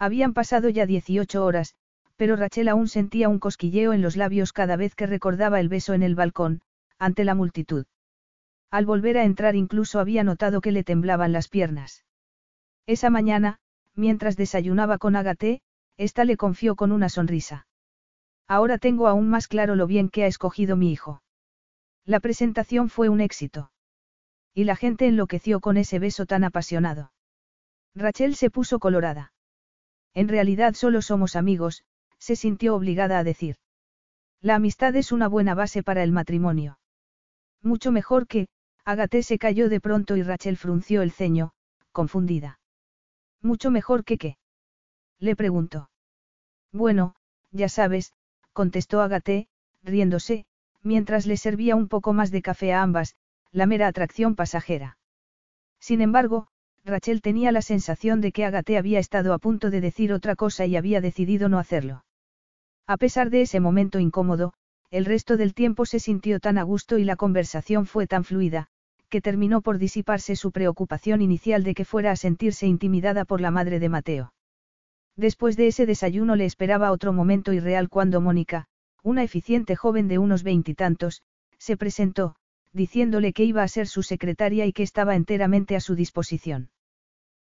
Habían 0.00 0.34
pasado 0.34 0.68
ya 0.68 0.86
18 0.86 1.44
horas, 1.44 1.76
pero 2.16 2.34
Rachel 2.34 2.68
aún 2.68 2.88
sentía 2.88 3.28
un 3.28 3.38
cosquilleo 3.38 3.92
en 3.92 4.02
los 4.02 4.16
labios 4.16 4.52
cada 4.52 4.74
vez 4.74 4.96
que 4.96 5.06
recordaba 5.06 5.60
el 5.60 5.68
beso 5.68 5.94
en 5.94 6.02
el 6.02 6.16
balcón, 6.16 6.62
ante 6.98 7.24
la 7.24 7.36
multitud. 7.36 7.86
Al 8.72 8.86
volver 8.86 9.18
a 9.18 9.24
entrar 9.24 9.54
incluso 9.54 10.00
había 10.00 10.24
notado 10.24 10.60
que 10.60 10.72
le 10.72 10.82
temblaban 10.82 11.30
las 11.30 11.46
piernas. 11.46 12.04
Esa 12.86 13.08
mañana, 13.08 13.60
mientras 13.94 14.36
desayunaba 14.36 14.98
con 14.98 15.14
Agaté, 15.14 15.60
ésta 15.96 16.24
le 16.24 16.36
confió 16.36 16.74
con 16.74 16.90
una 16.90 17.08
sonrisa. 17.08 17.67
Ahora 18.48 18.78
tengo 18.78 19.06
aún 19.06 19.28
más 19.28 19.46
claro 19.46 19.76
lo 19.76 19.86
bien 19.86 20.08
que 20.08 20.24
ha 20.24 20.26
escogido 20.26 20.74
mi 20.74 20.90
hijo. 20.90 21.22
La 22.06 22.18
presentación 22.18 22.88
fue 22.88 23.10
un 23.10 23.20
éxito. 23.20 23.70
Y 24.54 24.64
la 24.64 24.74
gente 24.74 25.06
enloqueció 25.06 25.60
con 25.60 25.76
ese 25.76 25.98
beso 25.98 26.24
tan 26.24 26.42
apasionado. 26.42 27.12
Rachel 27.94 28.34
se 28.34 28.50
puso 28.50 28.78
colorada. 28.78 29.32
En 30.14 30.28
realidad 30.28 30.74
solo 30.74 31.02
somos 31.02 31.36
amigos, 31.36 31.84
se 32.18 32.34
sintió 32.34 32.74
obligada 32.74 33.18
a 33.18 33.24
decir. 33.24 33.56
La 34.40 34.54
amistad 34.54 34.96
es 34.96 35.12
una 35.12 35.28
buena 35.28 35.54
base 35.54 35.82
para 35.82 36.02
el 36.02 36.12
matrimonio. 36.12 36.78
Mucho 37.62 37.92
mejor 37.92 38.26
que, 38.26 38.48
Agaté 38.84 39.22
se 39.22 39.38
cayó 39.38 39.68
de 39.68 39.80
pronto 39.82 40.16
y 40.16 40.22
Rachel 40.22 40.56
frunció 40.56 41.02
el 41.02 41.12
ceño, 41.12 41.52
confundida. 41.92 42.58
Mucho 43.42 43.70
mejor 43.70 44.02
que 44.02 44.16
qué. 44.16 44.38
Le 45.18 45.36
preguntó. 45.36 45.90
Bueno, 46.72 47.14
ya 47.50 47.68
sabes, 47.68 48.14
contestó 48.58 49.02
Agaté, 49.02 49.46
riéndose, 49.84 50.44
mientras 50.82 51.26
le 51.26 51.36
servía 51.36 51.76
un 51.76 51.86
poco 51.86 52.12
más 52.12 52.32
de 52.32 52.42
café 52.42 52.72
a 52.72 52.82
ambas, 52.82 53.14
la 53.52 53.66
mera 53.66 53.86
atracción 53.86 54.34
pasajera. 54.34 54.98
Sin 55.78 56.00
embargo, 56.00 56.48
Rachel 56.84 57.22
tenía 57.22 57.52
la 57.52 57.62
sensación 57.62 58.20
de 58.20 58.32
que 58.32 58.44
Agaté 58.44 58.76
había 58.76 58.98
estado 58.98 59.32
a 59.32 59.38
punto 59.38 59.70
de 59.70 59.80
decir 59.80 60.12
otra 60.12 60.34
cosa 60.34 60.66
y 60.66 60.74
había 60.74 61.00
decidido 61.00 61.48
no 61.48 61.60
hacerlo. 61.60 62.04
A 62.88 62.96
pesar 62.96 63.30
de 63.30 63.42
ese 63.42 63.60
momento 63.60 64.00
incómodo, 64.00 64.54
el 64.90 65.04
resto 65.04 65.36
del 65.36 65.54
tiempo 65.54 65.86
se 65.86 66.00
sintió 66.00 66.40
tan 66.40 66.58
a 66.58 66.64
gusto 66.64 66.98
y 66.98 67.04
la 67.04 67.14
conversación 67.14 67.86
fue 67.86 68.08
tan 68.08 68.24
fluida, 68.24 68.66
que 69.08 69.20
terminó 69.20 69.60
por 69.60 69.78
disiparse 69.78 70.34
su 70.34 70.50
preocupación 70.50 71.22
inicial 71.22 71.62
de 71.62 71.74
que 71.74 71.84
fuera 71.84 72.10
a 72.10 72.16
sentirse 72.16 72.66
intimidada 72.66 73.24
por 73.24 73.40
la 73.40 73.52
madre 73.52 73.78
de 73.78 73.88
Mateo. 73.88 74.32
Después 75.18 75.56
de 75.56 75.66
ese 75.66 75.84
desayuno 75.84 76.36
le 76.36 76.44
esperaba 76.44 76.92
otro 76.92 77.12
momento 77.12 77.52
irreal 77.52 77.88
cuando 77.88 78.20
Mónica, 78.20 78.66
una 79.02 79.24
eficiente 79.24 79.74
joven 79.74 80.06
de 80.06 80.18
unos 80.18 80.44
veintitantos, 80.44 81.22
se 81.58 81.76
presentó, 81.76 82.36
diciéndole 82.72 83.32
que 83.32 83.42
iba 83.42 83.64
a 83.64 83.68
ser 83.68 83.88
su 83.88 84.04
secretaria 84.04 84.64
y 84.64 84.72
que 84.72 84.84
estaba 84.84 85.16
enteramente 85.16 85.74
a 85.74 85.80
su 85.80 85.96
disposición. 85.96 86.70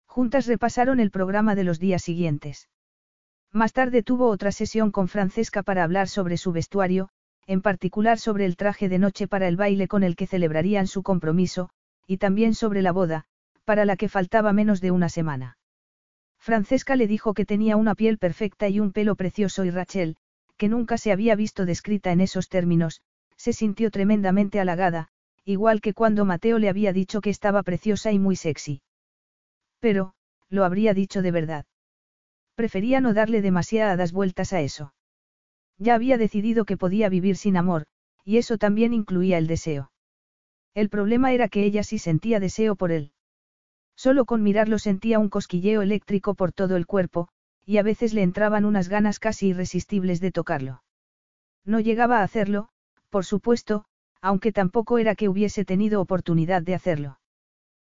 Juntas 0.05 0.47
repasaron 0.47 0.99
el 0.99 1.11
programa 1.11 1.55
de 1.55 1.63
los 1.63 1.79
días 1.79 2.01
siguientes. 2.01 2.67
Más 3.53 3.71
tarde 3.71 4.03
tuvo 4.03 4.27
otra 4.27 4.51
sesión 4.51 4.91
con 4.91 5.07
Francesca 5.07 5.63
para 5.63 5.85
hablar 5.85 6.09
sobre 6.09 6.35
su 6.35 6.51
vestuario, 6.51 7.07
en 7.47 7.61
particular 7.61 8.19
sobre 8.19 8.43
el 8.43 8.57
traje 8.57 8.89
de 8.89 8.99
noche 8.99 9.29
para 9.29 9.47
el 9.47 9.55
baile 9.55 9.87
con 9.87 10.03
el 10.03 10.17
que 10.17 10.27
celebrarían 10.27 10.87
su 10.87 11.03
compromiso, 11.03 11.69
y 12.05 12.17
también 12.17 12.53
sobre 12.53 12.81
la 12.81 12.91
boda, 12.91 13.23
para 13.63 13.85
la 13.85 13.95
que 13.95 14.09
faltaba 14.09 14.51
menos 14.51 14.81
de 14.81 14.91
una 14.91 15.07
semana. 15.07 15.57
Francesca 16.41 16.95
le 16.95 17.05
dijo 17.05 17.35
que 17.35 17.45
tenía 17.45 17.77
una 17.77 17.93
piel 17.93 18.17
perfecta 18.17 18.67
y 18.67 18.79
un 18.79 18.91
pelo 18.91 19.15
precioso 19.15 19.63
y 19.63 19.69
Rachel, 19.69 20.17
que 20.57 20.69
nunca 20.69 20.97
se 20.97 21.11
había 21.11 21.35
visto 21.35 21.67
descrita 21.67 22.11
en 22.11 22.19
esos 22.19 22.49
términos, 22.49 23.01
se 23.37 23.53
sintió 23.53 23.91
tremendamente 23.91 24.59
halagada, 24.59 25.09
igual 25.45 25.81
que 25.81 25.93
cuando 25.93 26.25
Mateo 26.25 26.57
le 26.57 26.69
había 26.69 26.93
dicho 26.93 27.21
que 27.21 27.29
estaba 27.29 27.61
preciosa 27.61 28.11
y 28.11 28.17
muy 28.17 28.35
sexy. 28.35 28.81
Pero, 29.79 30.13
lo 30.49 30.65
habría 30.65 30.95
dicho 30.95 31.21
de 31.21 31.31
verdad. 31.31 31.65
Prefería 32.55 33.01
no 33.01 33.13
darle 33.13 33.43
demasiadas 33.43 34.11
vueltas 34.11 34.51
a 34.51 34.61
eso. 34.61 34.93
Ya 35.77 35.93
había 35.93 36.17
decidido 36.17 36.65
que 36.65 36.77
podía 36.77 37.09
vivir 37.09 37.37
sin 37.37 37.55
amor, 37.55 37.85
y 38.25 38.37
eso 38.37 38.57
también 38.57 38.93
incluía 38.93 39.37
el 39.37 39.45
deseo. 39.45 39.91
El 40.73 40.89
problema 40.89 41.33
era 41.33 41.49
que 41.49 41.63
ella 41.65 41.83
sí 41.83 41.99
sentía 41.99 42.39
deseo 42.39 42.75
por 42.75 42.91
él. 42.91 43.11
Solo 43.95 44.25
con 44.25 44.43
mirarlo 44.43 44.79
sentía 44.79 45.19
un 45.19 45.29
cosquilleo 45.29 45.81
eléctrico 45.81 46.33
por 46.33 46.53
todo 46.53 46.75
el 46.75 46.85
cuerpo, 46.85 47.27
y 47.65 47.77
a 47.77 47.83
veces 47.83 48.13
le 48.13 48.23
entraban 48.23 48.65
unas 48.65 48.89
ganas 48.89 49.19
casi 49.19 49.47
irresistibles 49.47 50.19
de 50.19 50.31
tocarlo. 50.31 50.83
No 51.65 51.79
llegaba 51.79 52.19
a 52.19 52.23
hacerlo, 52.23 52.69
por 53.09 53.25
supuesto, 53.25 53.85
aunque 54.21 54.51
tampoco 54.51 54.97
era 54.97 55.15
que 55.15 55.29
hubiese 55.29 55.65
tenido 55.65 56.01
oportunidad 56.01 56.61
de 56.61 56.75
hacerlo. 56.75 57.19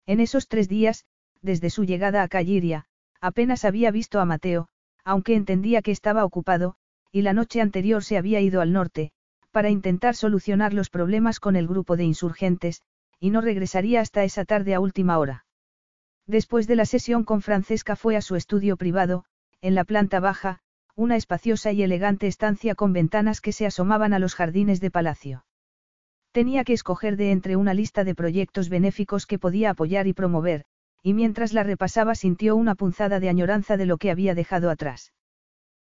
En 0.06 0.20
esos 0.20 0.48
tres 0.48 0.68
días, 0.68 1.06
desde 1.42 1.70
su 1.70 1.84
llegada 1.84 2.22
a 2.22 2.28
Calliria, 2.28 2.88
Apenas 3.22 3.66
había 3.66 3.90
visto 3.90 4.20
a 4.20 4.26
Mateo, 4.26 4.68
aunque 5.04 5.36
entendía 5.36 5.82
que 5.82 5.92
estaba 5.92 6.26
ocupado, 6.26 6.76
y 7.12 7.22
la 7.22 7.34
noche 7.34 7.62
anterior 7.62 8.04
se 8.04 8.18
había 8.18 8.40
ido 8.40 8.62
al 8.62 8.72
norte, 8.72 9.12
para 9.52 9.70
intentar 9.70 10.16
solucionar 10.16 10.74
los 10.74 10.90
problemas 10.90 11.40
con 11.40 11.56
el 11.56 11.68
grupo 11.68 11.98
de 11.98 12.04
insurgentes, 12.04 12.84
y 13.20 13.30
no 13.30 13.42
regresaría 13.42 14.02
hasta 14.02 14.24
esa 14.24 14.46
tarde 14.46 14.76
a 14.76 14.80
última 14.80 15.18
hora. 15.18 15.45
Después 16.28 16.68
de 16.68 16.76
la 16.76 16.86
sesión 16.86 17.24
con 17.24 17.42
Francesca 17.42 17.96
fue 17.96 18.16
a 18.16 18.22
su 18.22 18.36
estudio 18.36 18.78
privado, 18.78 19.26
en 19.62 19.76
la 19.76 19.84
planta 19.84 20.20
baja, 20.20 20.60
una 20.96 21.18
espaciosa 21.18 21.72
y 21.72 21.84
elegante 21.84 22.28
estancia 22.28 22.74
con 22.74 22.94
ventanas 22.94 23.42
que 23.42 23.52
se 23.52 23.66
asomaban 23.66 24.14
a 24.14 24.20
los 24.20 24.34
jardines 24.34 24.80
de 24.80 24.92
palacio. 24.92 25.46
Tenía 26.32 26.64
que 26.64 26.74
escoger 26.74 27.16
de 27.18 27.32
entre 27.32 27.56
una 27.56 27.74
lista 27.74 28.04
de 28.04 28.16
proyectos 28.16 28.70
benéficos 28.70 29.26
que 29.26 29.40
podía 29.40 29.70
apoyar 29.72 30.08
y 30.08 30.14
promover, 30.14 30.66
y 31.04 31.14
mientras 31.14 31.54
la 31.54 31.64
repasaba 31.64 32.16
sintió 32.16 32.56
una 32.56 32.76
punzada 32.76 33.20
de 33.20 33.30
añoranza 33.30 33.78
de 33.78 33.86
lo 33.86 33.98
que 33.98 34.10
había 34.10 34.34
dejado 34.36 34.70
atrás. 34.70 35.14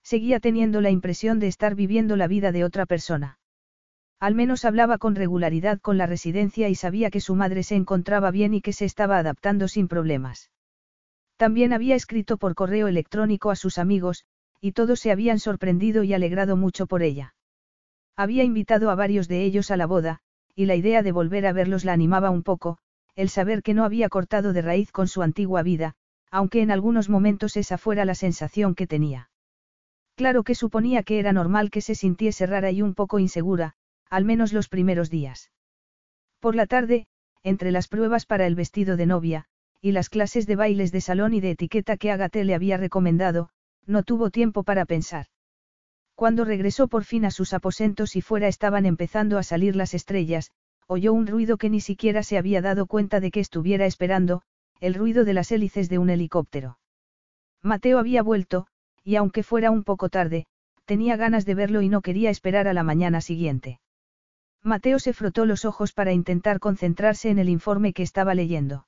Seguía 0.02 0.40
teniendo 0.40 0.80
la 0.80 0.90
impresión 0.90 1.38
de 1.38 1.48
estar 1.48 1.74
viviendo 1.74 2.16
la 2.16 2.26
vida 2.26 2.50
de 2.50 2.64
otra 2.64 2.86
persona. 2.86 3.38
Al 4.22 4.36
menos 4.36 4.64
hablaba 4.64 4.98
con 4.98 5.16
regularidad 5.16 5.80
con 5.80 5.98
la 5.98 6.06
residencia 6.06 6.68
y 6.68 6.76
sabía 6.76 7.10
que 7.10 7.20
su 7.20 7.34
madre 7.34 7.64
se 7.64 7.74
encontraba 7.74 8.30
bien 8.30 8.54
y 8.54 8.60
que 8.60 8.72
se 8.72 8.84
estaba 8.84 9.18
adaptando 9.18 9.66
sin 9.66 9.88
problemas. 9.88 10.52
También 11.36 11.72
había 11.72 11.96
escrito 11.96 12.36
por 12.36 12.54
correo 12.54 12.86
electrónico 12.86 13.50
a 13.50 13.56
sus 13.56 13.78
amigos, 13.78 14.24
y 14.60 14.72
todos 14.72 15.00
se 15.00 15.10
habían 15.10 15.40
sorprendido 15.40 16.04
y 16.04 16.14
alegrado 16.14 16.56
mucho 16.56 16.86
por 16.86 17.02
ella. 17.02 17.34
Había 18.14 18.44
invitado 18.44 18.90
a 18.90 18.94
varios 18.94 19.26
de 19.26 19.42
ellos 19.42 19.72
a 19.72 19.76
la 19.76 19.86
boda, 19.86 20.20
y 20.54 20.66
la 20.66 20.76
idea 20.76 21.02
de 21.02 21.10
volver 21.10 21.44
a 21.44 21.52
verlos 21.52 21.84
la 21.84 21.92
animaba 21.92 22.30
un 22.30 22.44
poco, 22.44 22.78
el 23.16 23.28
saber 23.28 23.64
que 23.64 23.74
no 23.74 23.84
había 23.84 24.08
cortado 24.08 24.52
de 24.52 24.62
raíz 24.62 24.92
con 24.92 25.08
su 25.08 25.22
antigua 25.22 25.64
vida, 25.64 25.96
aunque 26.30 26.62
en 26.62 26.70
algunos 26.70 27.08
momentos 27.08 27.56
esa 27.56 27.76
fuera 27.76 28.04
la 28.04 28.14
sensación 28.14 28.76
que 28.76 28.86
tenía. 28.86 29.30
Claro 30.14 30.44
que 30.44 30.54
suponía 30.54 31.02
que 31.02 31.18
era 31.18 31.32
normal 31.32 31.70
que 31.70 31.80
se 31.80 31.96
sintiese 31.96 32.46
rara 32.46 32.70
y 32.70 32.82
un 32.82 32.94
poco 32.94 33.18
insegura, 33.18 33.74
al 34.12 34.26
menos 34.26 34.52
los 34.52 34.68
primeros 34.68 35.08
días. 35.08 35.50
Por 36.38 36.54
la 36.54 36.66
tarde, 36.66 37.06
entre 37.42 37.72
las 37.72 37.88
pruebas 37.88 38.26
para 38.26 38.46
el 38.46 38.54
vestido 38.54 38.98
de 38.98 39.06
novia, 39.06 39.46
y 39.80 39.92
las 39.92 40.10
clases 40.10 40.46
de 40.46 40.54
bailes 40.54 40.92
de 40.92 41.00
salón 41.00 41.32
y 41.32 41.40
de 41.40 41.52
etiqueta 41.52 41.96
que 41.96 42.10
Agate 42.10 42.44
le 42.44 42.54
había 42.54 42.76
recomendado, 42.76 43.48
no 43.86 44.02
tuvo 44.02 44.28
tiempo 44.28 44.64
para 44.64 44.84
pensar. 44.84 45.28
Cuando 46.14 46.44
regresó 46.44 46.88
por 46.88 47.04
fin 47.04 47.24
a 47.24 47.30
sus 47.30 47.54
aposentos 47.54 48.14
y 48.14 48.20
fuera 48.20 48.48
estaban 48.48 48.84
empezando 48.84 49.38
a 49.38 49.42
salir 49.42 49.76
las 49.76 49.94
estrellas, 49.94 50.50
oyó 50.86 51.14
un 51.14 51.26
ruido 51.26 51.56
que 51.56 51.70
ni 51.70 51.80
siquiera 51.80 52.22
se 52.22 52.36
había 52.36 52.60
dado 52.60 52.84
cuenta 52.84 53.18
de 53.18 53.30
que 53.30 53.40
estuviera 53.40 53.86
esperando, 53.86 54.42
el 54.78 54.92
ruido 54.92 55.24
de 55.24 55.32
las 55.32 55.50
hélices 55.52 55.88
de 55.88 55.96
un 55.96 56.10
helicóptero. 56.10 56.78
Mateo 57.62 57.98
había 57.98 58.22
vuelto, 58.22 58.66
y 59.04 59.16
aunque 59.16 59.42
fuera 59.42 59.70
un 59.70 59.84
poco 59.84 60.10
tarde, 60.10 60.44
tenía 60.84 61.16
ganas 61.16 61.46
de 61.46 61.54
verlo 61.54 61.80
y 61.80 61.88
no 61.88 62.02
quería 62.02 62.28
esperar 62.28 62.68
a 62.68 62.74
la 62.74 62.82
mañana 62.82 63.22
siguiente. 63.22 63.80
Mateo 64.64 65.00
se 65.00 65.12
frotó 65.12 65.44
los 65.44 65.64
ojos 65.64 65.92
para 65.92 66.12
intentar 66.12 66.60
concentrarse 66.60 67.30
en 67.30 67.38
el 67.40 67.48
informe 67.48 67.92
que 67.92 68.04
estaba 68.04 68.34
leyendo. 68.34 68.86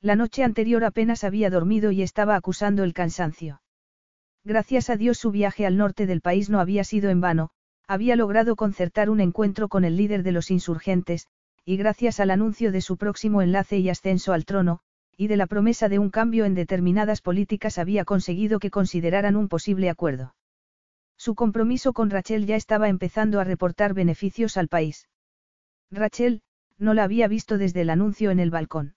La 0.00 0.14
noche 0.14 0.44
anterior 0.44 0.84
apenas 0.84 1.24
había 1.24 1.50
dormido 1.50 1.90
y 1.90 2.02
estaba 2.02 2.36
acusando 2.36 2.84
el 2.84 2.94
cansancio. 2.94 3.60
Gracias 4.44 4.90
a 4.90 4.96
Dios 4.96 5.18
su 5.18 5.30
viaje 5.30 5.66
al 5.66 5.76
norte 5.76 6.06
del 6.06 6.20
país 6.20 6.48
no 6.48 6.60
había 6.60 6.84
sido 6.84 7.10
en 7.10 7.20
vano, 7.20 7.50
había 7.88 8.14
logrado 8.14 8.54
concertar 8.54 9.10
un 9.10 9.20
encuentro 9.20 9.68
con 9.68 9.84
el 9.84 9.96
líder 9.96 10.22
de 10.22 10.32
los 10.32 10.50
insurgentes, 10.50 11.26
y 11.64 11.76
gracias 11.76 12.20
al 12.20 12.30
anuncio 12.30 12.70
de 12.70 12.80
su 12.80 12.96
próximo 12.96 13.42
enlace 13.42 13.78
y 13.78 13.88
ascenso 13.88 14.32
al 14.32 14.44
trono, 14.44 14.80
y 15.16 15.26
de 15.26 15.36
la 15.36 15.46
promesa 15.46 15.88
de 15.88 15.98
un 15.98 16.10
cambio 16.10 16.44
en 16.44 16.54
determinadas 16.54 17.20
políticas 17.20 17.78
había 17.78 18.04
conseguido 18.04 18.58
que 18.58 18.70
consideraran 18.70 19.34
un 19.34 19.48
posible 19.48 19.90
acuerdo. 19.90 20.34
Su 21.16 21.34
compromiso 21.34 21.92
con 21.92 22.10
Rachel 22.10 22.46
ya 22.46 22.56
estaba 22.56 22.88
empezando 22.88 23.40
a 23.40 23.44
reportar 23.44 23.94
beneficios 23.94 24.56
al 24.56 24.68
país. 24.68 25.08
Rachel, 25.90 26.42
no 26.78 26.94
la 26.94 27.04
había 27.04 27.28
visto 27.28 27.58
desde 27.58 27.82
el 27.82 27.90
anuncio 27.90 28.30
en 28.30 28.40
el 28.40 28.50
balcón. 28.50 28.94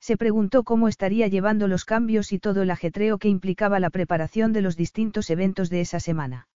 Se 0.00 0.16
preguntó 0.16 0.64
cómo 0.64 0.88
estaría 0.88 1.28
llevando 1.28 1.68
los 1.68 1.84
cambios 1.84 2.32
y 2.32 2.38
todo 2.38 2.62
el 2.62 2.70
ajetreo 2.70 3.18
que 3.18 3.28
implicaba 3.28 3.80
la 3.80 3.90
preparación 3.90 4.52
de 4.52 4.62
los 4.62 4.76
distintos 4.76 5.30
eventos 5.30 5.70
de 5.70 5.80
esa 5.80 6.00
semana. 6.00 6.48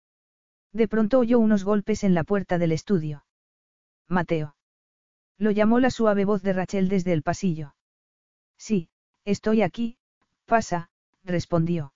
De 0.71 0.87
pronto 0.87 1.19
oyó 1.19 1.39
unos 1.39 1.63
golpes 1.63 2.03
en 2.03 2.13
la 2.13 2.23
puerta 2.23 2.57
del 2.57 2.71
estudio. 2.71 3.25
Mateo. 4.07 4.55
Lo 5.37 5.51
llamó 5.51 5.79
la 5.79 5.89
suave 5.89 6.25
voz 6.25 6.43
de 6.43 6.53
Rachel 6.53 6.89
desde 6.89 7.13
el 7.13 7.23
pasillo. 7.23 7.75
Sí, 8.57 8.89
estoy 9.25 9.61
aquí, 9.61 9.97
pasa, 10.45 10.89
respondió. 11.23 11.93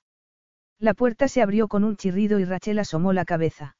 La 0.83 0.93
puerta 0.93 1.29
se 1.29 1.41
abrió 1.41 1.69
con 1.69 1.85
un 1.85 1.95
chirrido 1.95 2.39
y 2.39 2.43
Rachel 2.43 2.77
asomó 2.77 3.13
la 3.13 3.23
cabeza. 3.23 3.77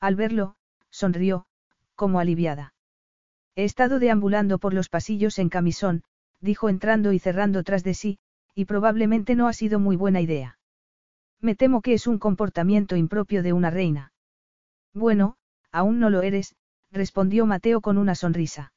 Al 0.00 0.16
verlo, 0.16 0.56
sonrió, 0.90 1.46
como 1.94 2.18
aliviada. 2.18 2.74
He 3.54 3.62
estado 3.62 4.00
deambulando 4.00 4.58
por 4.58 4.74
los 4.74 4.88
pasillos 4.88 5.38
en 5.38 5.48
camisón, 5.48 6.02
dijo 6.40 6.68
entrando 6.68 7.12
y 7.12 7.20
cerrando 7.20 7.62
tras 7.62 7.84
de 7.84 7.94
sí, 7.94 8.18
y 8.56 8.64
probablemente 8.64 9.36
no 9.36 9.46
ha 9.46 9.52
sido 9.52 9.78
muy 9.78 9.94
buena 9.94 10.20
idea. 10.20 10.58
Me 11.40 11.54
temo 11.54 11.80
que 11.80 11.92
es 11.92 12.08
un 12.08 12.18
comportamiento 12.18 12.96
impropio 12.96 13.44
de 13.44 13.52
una 13.52 13.70
reina. 13.70 14.12
Bueno, 14.92 15.36
aún 15.70 16.00
no 16.00 16.10
lo 16.10 16.22
eres, 16.22 16.56
respondió 16.90 17.46
Mateo 17.46 17.80
con 17.80 17.98
una 17.98 18.16
sonrisa. 18.16 18.72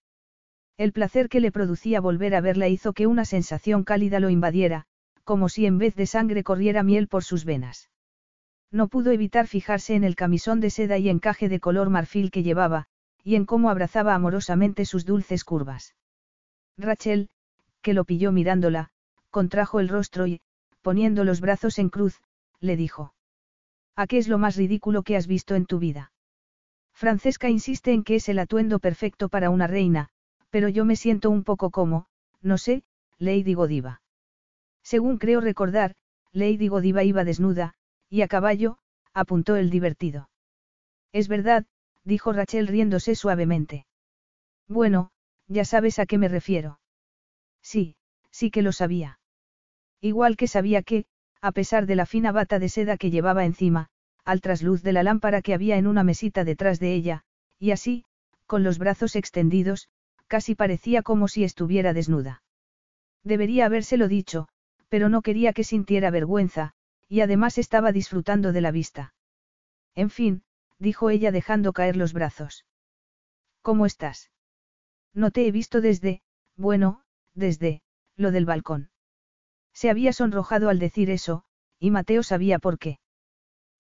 El 0.78 0.94
placer 0.94 1.30
que 1.30 1.40
le 1.40 1.52
producía 1.52 2.00
volver 2.00 2.36
a 2.36 2.42
verla 2.42 2.68
hizo 2.68 2.94
que 2.94 3.08
una 3.08 3.26
sensación 3.26 3.84
cálida 3.84 4.20
lo 4.20 4.30
invadiera, 4.30 4.86
como 5.30 5.48
si 5.48 5.68
en 5.68 5.78
vez 5.78 5.94
de 5.94 6.08
sangre 6.08 6.44
corriera 6.44 6.82
miel 6.82 7.08
por 7.08 7.24
sus 7.24 7.46
venas. 7.46 7.92
No 8.72 8.88
pudo 8.88 9.12
evitar 9.12 9.46
fijarse 9.46 9.94
en 9.94 10.04
el 10.04 10.16
camisón 10.16 10.60
de 10.60 10.72
seda 10.72 10.98
y 10.98 11.08
encaje 11.08 11.50
de 11.50 11.60
color 11.60 11.92
marfil 11.92 12.32
que 12.32 12.42
llevaba, 12.42 12.88
y 13.24 13.36
en 13.36 13.46
cómo 13.46 13.70
abrazaba 13.70 14.16
amorosamente 14.16 14.86
sus 14.86 15.06
dulces 15.06 15.44
curvas. 15.44 15.94
Rachel, 16.80 17.30
que 17.84 17.94
lo 17.94 18.06
pilló 18.06 18.32
mirándola, 18.32 18.90
contrajo 19.30 19.80
el 19.80 19.90
rostro 19.90 20.26
y, 20.26 20.42
poniendo 20.82 21.24
los 21.24 21.42
brazos 21.42 21.78
en 21.78 21.90
cruz, 21.90 22.24
le 22.60 22.76
dijo. 22.76 23.14
¿A 23.96 24.08
qué 24.08 24.18
es 24.18 24.28
lo 24.28 24.40
más 24.40 24.56
ridículo 24.56 25.04
que 25.04 25.16
has 25.16 25.28
visto 25.28 25.54
en 25.54 25.68
tu 25.68 25.78
vida? 25.78 26.12
Francesca 26.92 27.50
insiste 27.50 27.94
en 27.94 28.04
que 28.04 28.16
es 28.16 28.30
el 28.30 28.40
atuendo 28.40 28.80
perfecto 28.80 29.30
para 29.30 29.52
una 29.52 29.68
reina, 29.68 30.10
pero 30.50 30.70
yo 30.70 30.86
me 30.86 30.96
siento 30.96 31.30
un 31.30 31.44
poco 31.44 31.70
como, 31.70 32.08
no 32.42 32.58
sé, 32.58 32.82
Lady 33.20 33.54
Godiva. 33.54 34.02
Según 34.90 35.20
creo 35.20 35.40
recordar, 35.40 35.94
Lady 36.32 36.68
Godiva 36.68 37.04
iba 37.04 37.24
desnuda, 37.24 37.76
y 38.10 38.24
a 38.24 38.28
caballo, 38.28 38.80
apuntó 39.14 39.56
el 39.56 39.70
divertido. 39.70 40.32
Es 41.12 41.28
verdad, 41.28 41.68
dijo 42.04 42.34
Rachel 42.34 42.66
riéndose 42.66 43.14
suavemente. 43.14 43.86
Bueno, 44.68 45.12
ya 45.48 45.64
sabes 45.64 46.00
a 46.00 46.08
qué 46.08 46.18
me 46.18 46.28
refiero. 46.28 46.80
Sí, 47.62 47.98
sí 48.32 48.50
que 48.50 48.64
lo 48.64 48.72
sabía. 48.72 49.20
Igual 50.02 50.36
que 50.38 50.48
sabía 50.48 50.82
que, 50.82 51.06
a 51.40 51.52
pesar 51.52 51.86
de 51.86 51.96
la 51.96 52.08
fina 52.08 52.32
bata 52.32 52.58
de 52.58 52.70
seda 52.70 52.98
que 52.98 53.12
llevaba 53.12 53.46
encima, 53.46 53.90
al 54.26 54.42
trasluz 54.42 54.82
de 54.82 54.94
la 54.94 55.04
lámpara 55.04 55.44
que 55.44 55.54
había 55.54 55.78
en 55.78 55.86
una 55.86 56.04
mesita 56.04 56.44
detrás 56.44 56.80
de 56.80 56.96
ella, 56.96 57.26
y 57.60 57.72
así, 57.72 58.06
con 58.48 58.64
los 58.64 58.80
brazos 58.80 59.16
extendidos, 59.16 59.88
casi 60.26 60.56
parecía 60.56 61.04
como 61.04 61.28
si 61.28 61.44
estuviera 61.44 61.94
desnuda. 61.94 62.42
Debería 63.24 63.68
habérselo 63.68 64.08
dicho, 64.08 64.48
pero 64.90 65.10
no 65.10 65.22
quería 65.22 65.54
que 65.54 65.64
sintiera 65.64 66.12
vergüenza, 66.12 66.74
y 67.08 67.22
además 67.22 67.58
estaba 67.58 67.92
disfrutando 67.92 68.52
de 68.52 68.62
la 68.62 68.72
vista. 68.72 69.14
En 69.96 70.10
fin, 70.10 70.44
dijo 70.78 71.10
ella 71.10 71.32
dejando 71.32 71.74
caer 71.74 71.96
los 71.96 72.14
brazos. 72.14 72.66
¿Cómo 73.62 73.86
estás? 73.86 74.32
No 75.14 75.32
te 75.32 75.48
he 75.48 75.52
visto 75.52 75.82
desde, 75.82 76.22
bueno, 76.56 77.04
desde, 77.34 77.82
lo 78.16 78.32
del 78.32 78.46
balcón. 78.46 78.90
Se 79.74 79.90
había 79.90 80.14
sonrojado 80.14 80.70
al 80.70 80.80
decir 80.80 81.10
eso, 81.10 81.44
y 81.80 81.92
Mateo 81.92 82.24
sabía 82.24 82.60
por 82.60 82.80
qué. 82.80 83.00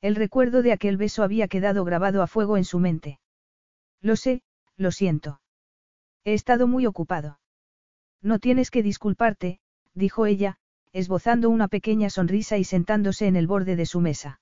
El 0.01 0.15
recuerdo 0.15 0.61
de 0.61 0.71
aquel 0.71 0.97
beso 0.97 1.23
había 1.23 1.47
quedado 1.47 1.83
grabado 1.83 2.21
a 2.21 2.27
fuego 2.27 2.55
en 2.57 2.63
su 2.63 2.79
mente. 2.79 3.19
Lo 4.01 4.15
sé, 4.15 4.43
lo 4.77 4.91
siento. 4.91 5.41
He 6.23 6.33
estado 6.33 6.67
muy 6.67 6.85
ocupado. 6.85 7.39
No 8.21 8.39
tienes 8.39 8.71
que 8.71 8.83
disculparte, 8.83 9.59
dijo 9.93 10.25
ella, 10.25 10.58
esbozando 10.91 11.49
una 11.49 11.67
pequeña 11.67 12.09
sonrisa 12.09 12.57
y 12.57 12.63
sentándose 12.63 13.27
en 13.27 13.35
el 13.35 13.47
borde 13.47 13.75
de 13.75 13.85
su 13.85 14.01
mesa. 14.01 14.41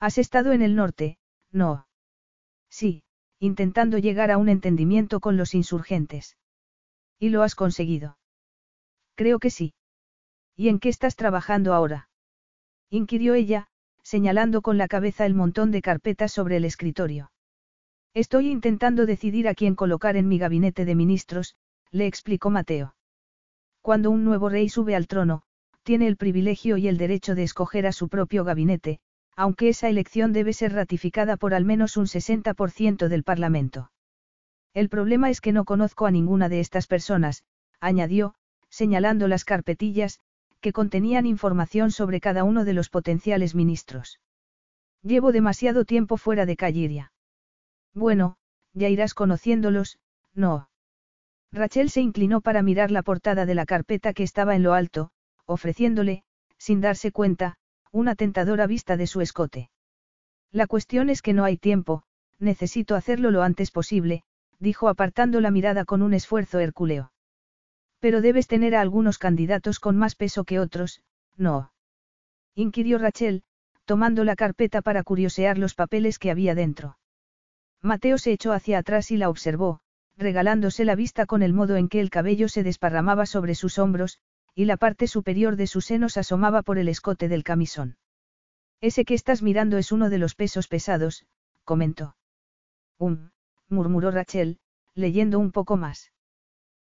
¿Has 0.00 0.18
estado 0.18 0.52
en 0.52 0.62
el 0.62 0.74
norte? 0.74 1.18
No. 1.50 1.86
Sí, 2.70 3.02
intentando 3.38 3.98
llegar 3.98 4.30
a 4.30 4.38
un 4.38 4.48
entendimiento 4.48 5.20
con 5.20 5.36
los 5.36 5.54
insurgentes. 5.54 6.36
¿Y 7.18 7.30
lo 7.30 7.42
has 7.42 7.54
conseguido? 7.54 8.18
Creo 9.14 9.38
que 9.38 9.50
sí. 9.50 9.74
¿Y 10.56 10.68
en 10.68 10.78
qué 10.78 10.88
estás 10.88 11.16
trabajando 11.16 11.74
ahora? 11.74 12.08
inquirió 12.90 13.34
ella, 13.34 13.68
señalando 14.02 14.62
con 14.62 14.78
la 14.78 14.88
cabeza 14.88 15.26
el 15.26 15.34
montón 15.34 15.70
de 15.70 15.82
carpetas 15.82 16.32
sobre 16.32 16.56
el 16.56 16.64
escritorio. 16.64 17.30
Estoy 18.14 18.50
intentando 18.50 19.04
decidir 19.04 19.48
a 19.48 19.54
quién 19.54 19.74
colocar 19.74 20.16
en 20.16 20.28
mi 20.28 20.38
gabinete 20.38 20.84
de 20.84 20.94
ministros, 20.94 21.56
le 21.90 22.06
explicó 22.06 22.50
Mateo. 22.50 22.94
Cuando 23.82 24.10
un 24.10 24.24
nuevo 24.24 24.48
rey 24.48 24.68
sube 24.68 24.96
al 24.96 25.06
trono, 25.06 25.42
tiene 25.88 26.06
el 26.06 26.18
privilegio 26.18 26.76
y 26.76 26.86
el 26.86 26.98
derecho 26.98 27.34
de 27.34 27.44
escoger 27.44 27.86
a 27.86 27.92
su 27.92 28.10
propio 28.10 28.44
gabinete, 28.44 29.00
aunque 29.34 29.70
esa 29.70 29.88
elección 29.88 30.34
debe 30.34 30.52
ser 30.52 30.74
ratificada 30.74 31.38
por 31.38 31.54
al 31.54 31.64
menos 31.64 31.96
un 31.96 32.04
60% 32.04 33.08
del 33.08 33.24
Parlamento. 33.24 33.90
El 34.74 34.90
problema 34.90 35.30
es 35.30 35.40
que 35.40 35.50
no 35.52 35.64
conozco 35.64 36.04
a 36.04 36.10
ninguna 36.10 36.50
de 36.50 36.60
estas 36.60 36.88
personas, 36.88 37.42
añadió, 37.80 38.34
señalando 38.68 39.28
las 39.28 39.46
carpetillas, 39.46 40.20
que 40.60 40.74
contenían 40.74 41.24
información 41.24 41.90
sobre 41.90 42.20
cada 42.20 42.44
uno 42.44 42.66
de 42.66 42.74
los 42.74 42.90
potenciales 42.90 43.54
ministros. 43.54 44.20
Llevo 45.02 45.32
demasiado 45.32 45.86
tiempo 45.86 46.18
fuera 46.18 46.44
de 46.44 46.56
Calliria. 46.56 47.12
Bueno, 47.94 48.36
ya 48.74 48.90
irás 48.90 49.14
conociéndolos, 49.14 49.98
no. 50.34 50.68
Rachel 51.50 51.88
se 51.88 52.02
inclinó 52.02 52.42
para 52.42 52.60
mirar 52.60 52.90
la 52.90 53.02
portada 53.02 53.46
de 53.46 53.54
la 53.54 53.64
carpeta 53.64 54.12
que 54.12 54.22
estaba 54.22 54.54
en 54.54 54.62
lo 54.62 54.74
alto, 54.74 55.12
ofreciéndole, 55.48 56.22
sin 56.58 56.80
darse 56.80 57.10
cuenta, 57.10 57.56
una 57.90 58.14
tentadora 58.14 58.66
vista 58.66 58.96
de 58.96 59.06
su 59.06 59.22
escote. 59.22 59.70
La 60.52 60.66
cuestión 60.66 61.08
es 61.08 61.22
que 61.22 61.32
no 61.32 61.44
hay 61.44 61.56
tiempo, 61.56 62.04
necesito 62.38 62.94
hacerlo 62.94 63.30
lo 63.30 63.42
antes 63.42 63.70
posible, 63.70 64.22
dijo 64.58 64.88
apartando 64.88 65.40
la 65.40 65.50
mirada 65.50 65.84
con 65.84 66.02
un 66.02 66.14
esfuerzo 66.14 66.60
hercúleo. 66.60 67.12
Pero 67.98 68.20
debes 68.20 68.46
tener 68.46 68.74
a 68.76 68.82
algunos 68.82 69.18
candidatos 69.18 69.80
con 69.80 69.96
más 69.96 70.14
peso 70.14 70.44
que 70.44 70.60
otros, 70.60 71.00
¿no? 71.36 71.72
inquirió 72.54 72.98
Rachel, 72.98 73.42
tomando 73.86 74.24
la 74.24 74.36
carpeta 74.36 74.82
para 74.82 75.02
curiosear 75.02 75.56
los 75.56 75.74
papeles 75.74 76.18
que 76.18 76.30
había 76.30 76.54
dentro. 76.54 76.98
Mateo 77.80 78.18
se 78.18 78.32
echó 78.32 78.52
hacia 78.52 78.78
atrás 78.78 79.10
y 79.10 79.16
la 79.16 79.30
observó, 79.30 79.80
regalándose 80.16 80.84
la 80.84 80.94
vista 80.94 81.24
con 81.24 81.42
el 81.42 81.54
modo 81.54 81.76
en 81.76 81.88
que 81.88 82.00
el 82.00 82.10
cabello 82.10 82.48
se 82.48 82.62
desparramaba 82.62 83.24
sobre 83.24 83.54
sus 83.54 83.78
hombros, 83.78 84.18
y 84.58 84.64
la 84.64 84.76
parte 84.76 85.06
superior 85.06 85.54
de 85.54 85.68
sus 85.68 85.84
senos 85.84 86.16
asomaba 86.16 86.62
por 86.62 86.78
el 86.78 86.88
escote 86.88 87.28
del 87.28 87.44
camisón. 87.44 87.96
Ese 88.80 89.04
que 89.04 89.14
estás 89.14 89.40
mirando 89.40 89.78
es 89.78 89.92
uno 89.92 90.10
de 90.10 90.18
los 90.18 90.34
pesos 90.34 90.66
pesados, 90.66 91.26
comentó. 91.62 92.16
Um, 92.98 93.30
murmuró 93.68 94.10
Rachel, 94.10 94.58
leyendo 94.96 95.38
un 95.38 95.52
poco 95.52 95.76
más. 95.76 96.10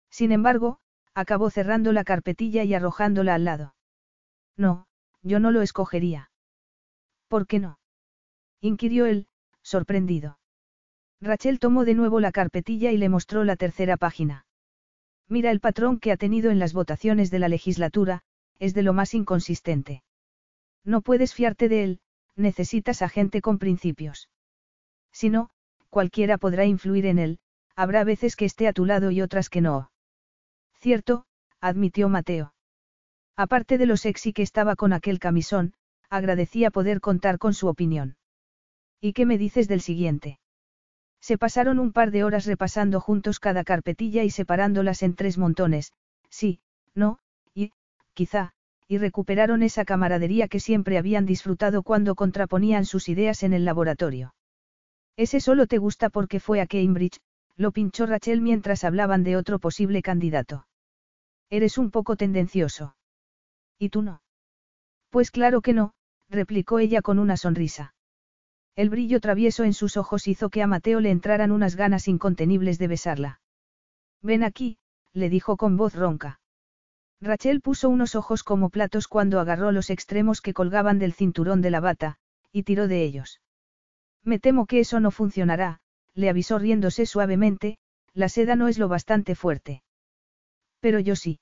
Sin 0.08 0.30
embargo, 0.30 0.78
acabó 1.14 1.50
cerrando 1.50 1.90
la 1.90 2.04
carpetilla 2.04 2.62
y 2.62 2.74
arrojándola 2.74 3.34
al 3.34 3.44
lado. 3.44 3.74
No, 4.56 4.86
yo 5.24 5.40
no 5.40 5.50
lo 5.50 5.60
escogería. 5.60 6.30
¿Por 7.26 7.48
qué 7.48 7.58
no? 7.58 7.80
inquirió 8.60 9.06
él, 9.06 9.26
sorprendido. 9.62 10.38
Rachel 11.20 11.58
tomó 11.58 11.84
de 11.84 11.94
nuevo 11.94 12.20
la 12.20 12.30
carpetilla 12.30 12.92
y 12.92 12.98
le 12.98 13.08
mostró 13.08 13.42
la 13.42 13.56
tercera 13.56 13.96
página. 13.96 14.43
Mira 15.28 15.50
el 15.50 15.60
patrón 15.60 15.98
que 15.98 16.12
ha 16.12 16.16
tenido 16.16 16.50
en 16.50 16.58
las 16.58 16.72
votaciones 16.72 17.30
de 17.30 17.38
la 17.38 17.48
legislatura, 17.48 18.22
es 18.58 18.74
de 18.74 18.82
lo 18.82 18.92
más 18.92 19.14
inconsistente. 19.14 20.02
No 20.84 21.00
puedes 21.00 21.34
fiarte 21.34 21.68
de 21.68 21.84
él, 21.84 22.00
necesitas 22.36 23.02
a 23.02 23.08
gente 23.08 23.40
con 23.40 23.58
principios. 23.58 24.28
Si 25.12 25.30
no, 25.30 25.50
cualquiera 25.88 26.38
podrá 26.38 26.66
influir 26.66 27.06
en 27.06 27.18
él, 27.18 27.38
habrá 27.74 28.04
veces 28.04 28.36
que 28.36 28.44
esté 28.44 28.68
a 28.68 28.72
tu 28.72 28.84
lado 28.84 29.10
y 29.10 29.22
otras 29.22 29.48
que 29.48 29.60
no. 29.60 29.90
Cierto, 30.80 31.24
admitió 31.60 32.08
Mateo. 32.08 32.54
Aparte 33.36 33.78
de 33.78 33.86
lo 33.86 33.96
sexy 33.96 34.32
que 34.32 34.42
estaba 34.42 34.76
con 34.76 34.92
aquel 34.92 35.18
camisón, 35.18 35.74
agradecía 36.10 36.70
poder 36.70 37.00
contar 37.00 37.38
con 37.38 37.54
su 37.54 37.68
opinión. 37.68 38.16
¿Y 39.00 39.12
qué 39.12 39.26
me 39.26 39.38
dices 39.38 39.66
del 39.68 39.80
siguiente? 39.80 40.38
Se 41.24 41.38
pasaron 41.38 41.78
un 41.78 41.90
par 41.90 42.10
de 42.10 42.22
horas 42.22 42.44
repasando 42.44 43.00
juntos 43.00 43.40
cada 43.40 43.64
carpetilla 43.64 44.24
y 44.24 44.30
separándolas 44.30 45.02
en 45.02 45.14
tres 45.14 45.38
montones, 45.38 45.94
sí, 46.28 46.60
no, 46.94 47.18
y, 47.54 47.72
quizá, 48.12 48.52
y 48.88 48.98
recuperaron 48.98 49.62
esa 49.62 49.86
camaradería 49.86 50.48
que 50.48 50.60
siempre 50.60 50.98
habían 50.98 51.24
disfrutado 51.24 51.82
cuando 51.82 52.14
contraponían 52.14 52.84
sus 52.84 53.08
ideas 53.08 53.42
en 53.42 53.54
el 53.54 53.64
laboratorio. 53.64 54.34
Ese 55.16 55.40
solo 55.40 55.66
te 55.66 55.78
gusta 55.78 56.10
porque 56.10 56.40
fue 56.40 56.60
a 56.60 56.66
Cambridge, 56.66 57.20
lo 57.56 57.72
pinchó 57.72 58.04
Rachel 58.04 58.42
mientras 58.42 58.84
hablaban 58.84 59.24
de 59.24 59.38
otro 59.38 59.58
posible 59.58 60.02
candidato. 60.02 60.66
Eres 61.48 61.78
un 61.78 61.90
poco 61.90 62.16
tendencioso. 62.16 62.96
¿Y 63.78 63.88
tú 63.88 64.02
no? 64.02 64.20
Pues 65.08 65.30
claro 65.30 65.62
que 65.62 65.72
no, 65.72 65.94
replicó 66.28 66.80
ella 66.80 67.00
con 67.00 67.18
una 67.18 67.38
sonrisa. 67.38 67.94
El 68.76 68.90
brillo 68.90 69.20
travieso 69.20 69.62
en 69.62 69.72
sus 69.72 69.96
ojos 69.96 70.26
hizo 70.26 70.50
que 70.50 70.62
a 70.62 70.66
Mateo 70.66 71.00
le 71.00 71.10
entraran 71.10 71.52
unas 71.52 71.76
ganas 71.76 72.08
incontenibles 72.08 72.78
de 72.78 72.88
besarla. 72.88 73.40
Ven 74.20 74.42
aquí, 74.42 74.78
le 75.12 75.28
dijo 75.28 75.56
con 75.56 75.76
voz 75.76 75.94
ronca. 75.94 76.40
Rachel 77.20 77.60
puso 77.60 77.88
unos 77.88 78.16
ojos 78.16 78.42
como 78.42 78.70
platos 78.70 79.06
cuando 79.06 79.38
agarró 79.38 79.70
los 79.70 79.90
extremos 79.90 80.40
que 80.40 80.54
colgaban 80.54 80.98
del 80.98 81.12
cinturón 81.12 81.62
de 81.62 81.70
la 81.70 81.80
bata, 81.80 82.18
y 82.50 82.64
tiró 82.64 82.88
de 82.88 83.04
ellos. 83.04 83.40
Me 84.24 84.38
temo 84.38 84.66
que 84.66 84.80
eso 84.80 84.98
no 84.98 85.10
funcionará, 85.10 85.80
le 86.14 86.28
avisó 86.28 86.58
riéndose 86.58 87.06
suavemente, 87.06 87.78
la 88.12 88.28
seda 88.28 88.56
no 88.56 88.68
es 88.68 88.78
lo 88.78 88.88
bastante 88.88 89.34
fuerte. 89.34 89.82
Pero 90.80 90.98
yo 90.98 91.14
sí. 91.14 91.40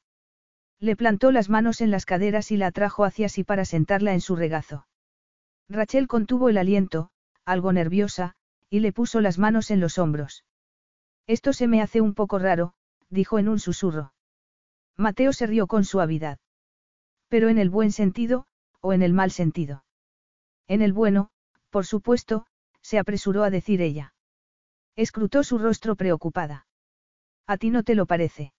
Le 0.81 0.97
plantó 0.97 1.31
las 1.31 1.49
manos 1.49 1.81
en 1.81 1.91
las 1.91 2.05
caderas 2.05 2.51
y 2.51 2.57
la 2.57 2.69
atrajo 2.69 3.05
hacia 3.05 3.29
sí 3.29 3.45
para 3.45 3.65
sentarla 3.65 4.13
en 4.13 4.21
su 4.21 4.37
regazo. 4.37 4.87
Rachel 5.69 6.09
contuvo 6.09 6.49
el 6.49 6.59
aliento, 6.59 7.11
algo 7.45 7.73
nerviosa, 7.73 8.35
y 8.71 8.81
le 8.81 8.93
puso 8.93 9.21
las 9.21 9.39
manos 9.39 9.71
en 9.71 9.81
los 9.81 9.99
hombros. 9.99 10.45
Esto 11.27 11.53
se 11.53 11.69
me 11.69 11.83
hace 11.83 12.01
un 12.01 12.15
poco 12.15 12.39
raro, 12.39 12.75
dijo 13.09 13.39
en 13.39 13.49
un 13.49 13.59
susurro. 13.59 14.13
Mateo 14.97 15.33
se 15.33 15.47
rió 15.47 15.67
con 15.67 15.85
suavidad. 15.85 16.39
Pero 17.29 17.49
en 17.49 17.59
el 17.59 17.71
buen 17.71 17.93
sentido, 17.93 18.47
o 18.81 18.93
en 18.93 19.03
el 19.03 19.13
mal 19.13 19.31
sentido. 19.31 19.85
En 20.69 20.83
el 20.83 20.93
bueno, 20.93 21.31
por 21.71 21.87
supuesto, 21.87 22.47
se 22.83 22.99
apresuró 22.99 23.45
a 23.45 23.51
decir 23.51 23.81
ella. 23.81 24.15
Escrutó 24.97 25.43
su 25.45 25.59
rostro 25.59 25.97
preocupada. 25.97 26.67
A 27.47 27.57
ti 27.57 27.71
no 27.71 27.83
te 27.83 27.95
lo 27.95 28.07
parece. 28.07 28.53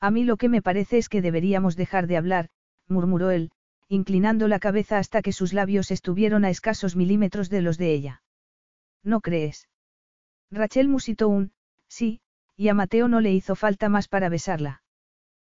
A 0.00 0.10
mí 0.10 0.24
lo 0.24 0.36
que 0.36 0.48
me 0.48 0.62
parece 0.62 0.98
es 0.98 1.08
que 1.08 1.22
deberíamos 1.22 1.76
dejar 1.76 2.06
de 2.06 2.16
hablar, 2.16 2.50
murmuró 2.86 3.30
él, 3.30 3.50
inclinando 3.88 4.48
la 4.48 4.58
cabeza 4.58 4.98
hasta 4.98 5.22
que 5.22 5.32
sus 5.32 5.52
labios 5.52 5.90
estuvieron 5.90 6.44
a 6.44 6.50
escasos 6.50 6.94
milímetros 6.94 7.48
de 7.48 7.62
los 7.62 7.78
de 7.78 7.92
ella. 7.92 8.22
¿No 9.02 9.20
crees? 9.20 9.68
Rachel 10.50 10.88
musitó 10.88 11.28
un, 11.28 11.52
sí, 11.88 12.20
y 12.56 12.68
a 12.68 12.74
Mateo 12.74 13.08
no 13.08 13.20
le 13.20 13.32
hizo 13.32 13.54
falta 13.54 13.88
más 13.88 14.08
para 14.08 14.28
besarla. 14.28 14.82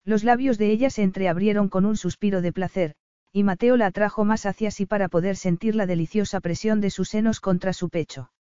Los 0.05 0.23
labios 0.23 0.57
de 0.57 0.71
ella 0.71 0.89
se 0.89 1.03
entreabrieron 1.03 1.69
con 1.69 1.85
un 1.85 1.97
suspiro 1.97 2.41
de 2.41 2.53
placer, 2.53 2.95
y 3.31 3.43
Mateo 3.43 3.77
la 3.77 3.87
atrajo 3.87 4.25
más 4.25 4.45
hacia 4.45 4.71
sí 4.71 4.85
para 4.85 5.07
poder 5.07 5.35
sentir 5.35 5.75
la 5.75 5.85
deliciosa 5.85 6.39
presión 6.39 6.81
de 6.81 6.89
sus 6.89 7.09
senos 7.09 7.39
contra 7.39 7.73
su 7.73 7.89
pecho. 7.89 8.31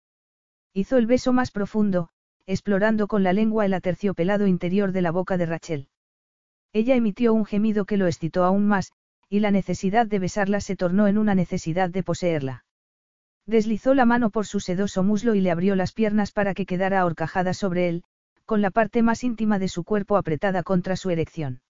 Hizo 0.73 0.97
el 0.97 1.05
beso 1.05 1.33
más 1.33 1.51
profundo, 1.51 2.09
explorando 2.45 3.07
con 3.07 3.23
la 3.23 3.33
lengua 3.33 3.65
el 3.65 3.73
aterciopelado 3.73 4.47
interior 4.47 4.91
de 4.91 5.01
la 5.01 5.11
boca 5.11 5.37
de 5.37 5.45
Rachel. 5.45 5.87
Ella 6.73 6.95
emitió 6.95 7.33
un 7.33 7.45
gemido 7.45 7.85
que 7.85 7.97
lo 7.97 8.07
excitó 8.07 8.43
aún 8.43 8.67
más, 8.67 8.91
y 9.29 9.39
la 9.39 9.51
necesidad 9.51 10.07
de 10.07 10.19
besarla 10.19 10.59
se 10.59 10.75
tornó 10.75 11.07
en 11.07 11.17
una 11.17 11.35
necesidad 11.35 11.89
de 11.89 12.03
poseerla. 12.03 12.65
Deslizó 13.45 13.93
la 13.93 14.05
mano 14.05 14.29
por 14.29 14.45
su 14.45 14.59
sedoso 14.59 15.03
muslo 15.03 15.35
y 15.35 15.41
le 15.41 15.51
abrió 15.51 15.75
las 15.75 15.93
piernas 15.93 16.31
para 16.31 16.53
que 16.53 16.65
quedara 16.65 17.01
ahorcajada 17.01 17.53
sobre 17.53 17.89
él, 17.89 18.03
con 18.45 18.61
la 18.61 18.71
parte 18.71 19.03
más 19.03 19.23
íntima 19.23 19.59
de 19.59 19.67
su 19.67 19.83
cuerpo 19.83 20.17
apretada 20.17 20.63
contra 20.63 20.95
su 20.95 21.11
erección. 21.11 21.61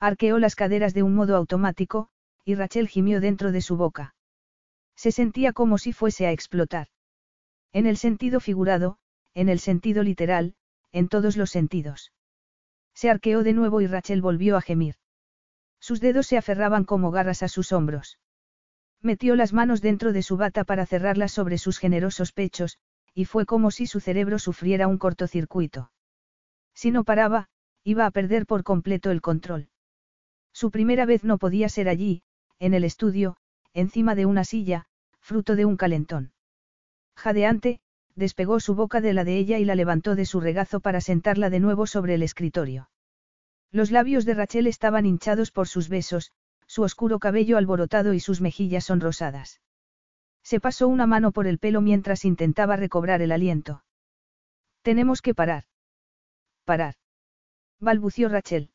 Arqueó 0.00 0.38
las 0.38 0.54
caderas 0.54 0.92
de 0.92 1.02
un 1.02 1.14
modo 1.14 1.36
automático, 1.36 2.08
y 2.44 2.54
Rachel 2.54 2.88
gimió 2.88 3.20
dentro 3.20 3.52
de 3.52 3.62
su 3.62 3.76
boca. 3.76 4.14
Se 4.96 5.12
sentía 5.12 5.52
como 5.52 5.78
si 5.78 5.92
fuese 5.92 6.26
a 6.26 6.32
explotar. 6.32 6.88
En 7.72 7.86
el 7.86 7.96
sentido 7.96 8.40
figurado, 8.40 8.98
en 9.34 9.48
el 9.48 9.58
sentido 9.58 10.02
literal, 10.02 10.54
en 10.92 11.08
todos 11.08 11.36
los 11.36 11.50
sentidos. 11.50 12.12
Se 12.94 13.10
arqueó 13.10 13.42
de 13.42 13.54
nuevo 13.54 13.80
y 13.80 13.86
Rachel 13.86 14.22
volvió 14.22 14.56
a 14.56 14.60
gemir. 14.60 14.96
Sus 15.84 16.00
dedos 16.00 16.26
se 16.26 16.38
aferraban 16.38 16.84
como 16.84 17.10
garras 17.10 17.42
a 17.42 17.48
sus 17.48 17.70
hombros. 17.70 18.18
Metió 19.02 19.36
las 19.36 19.52
manos 19.52 19.82
dentro 19.82 20.14
de 20.14 20.22
su 20.22 20.38
bata 20.38 20.64
para 20.64 20.86
cerrarlas 20.86 21.30
sobre 21.30 21.58
sus 21.58 21.78
generosos 21.78 22.32
pechos, 22.32 22.78
y 23.12 23.26
fue 23.26 23.44
como 23.44 23.70
si 23.70 23.86
su 23.86 24.00
cerebro 24.00 24.38
sufriera 24.38 24.88
un 24.88 24.96
cortocircuito. 24.96 25.90
Si 26.72 26.90
no 26.90 27.04
paraba, 27.04 27.50
iba 27.82 28.06
a 28.06 28.10
perder 28.10 28.46
por 28.46 28.64
completo 28.64 29.10
el 29.10 29.20
control. 29.20 29.68
Su 30.54 30.70
primera 30.70 31.04
vez 31.04 31.22
no 31.22 31.36
podía 31.36 31.68
ser 31.68 31.90
allí, 31.90 32.22
en 32.58 32.72
el 32.72 32.84
estudio, 32.84 33.36
encima 33.74 34.14
de 34.14 34.24
una 34.24 34.44
silla, 34.44 34.86
fruto 35.20 35.54
de 35.54 35.66
un 35.66 35.76
calentón. 35.76 36.32
Jadeante, 37.14 37.80
despegó 38.14 38.58
su 38.58 38.74
boca 38.74 39.02
de 39.02 39.12
la 39.12 39.24
de 39.24 39.36
ella 39.36 39.58
y 39.58 39.66
la 39.66 39.74
levantó 39.74 40.14
de 40.14 40.24
su 40.24 40.40
regazo 40.40 40.80
para 40.80 41.02
sentarla 41.02 41.50
de 41.50 41.60
nuevo 41.60 41.86
sobre 41.86 42.14
el 42.14 42.22
escritorio. 42.22 42.88
Los 43.74 43.90
labios 43.90 44.24
de 44.24 44.34
Rachel 44.34 44.68
estaban 44.68 45.04
hinchados 45.04 45.50
por 45.50 45.66
sus 45.66 45.88
besos, 45.88 46.30
su 46.68 46.82
oscuro 46.82 47.18
cabello 47.18 47.58
alborotado 47.58 48.14
y 48.14 48.20
sus 48.20 48.40
mejillas 48.40 48.84
sonrosadas. 48.84 49.60
Se 50.44 50.60
pasó 50.60 50.86
una 50.86 51.08
mano 51.08 51.32
por 51.32 51.48
el 51.48 51.58
pelo 51.58 51.80
mientras 51.80 52.24
intentaba 52.24 52.76
recobrar 52.76 53.20
el 53.20 53.32
aliento. 53.32 53.82
Tenemos 54.82 55.22
que 55.22 55.34
parar. 55.34 55.64
Parar. 56.64 56.94
balbució 57.80 58.28
Rachel. 58.28 58.70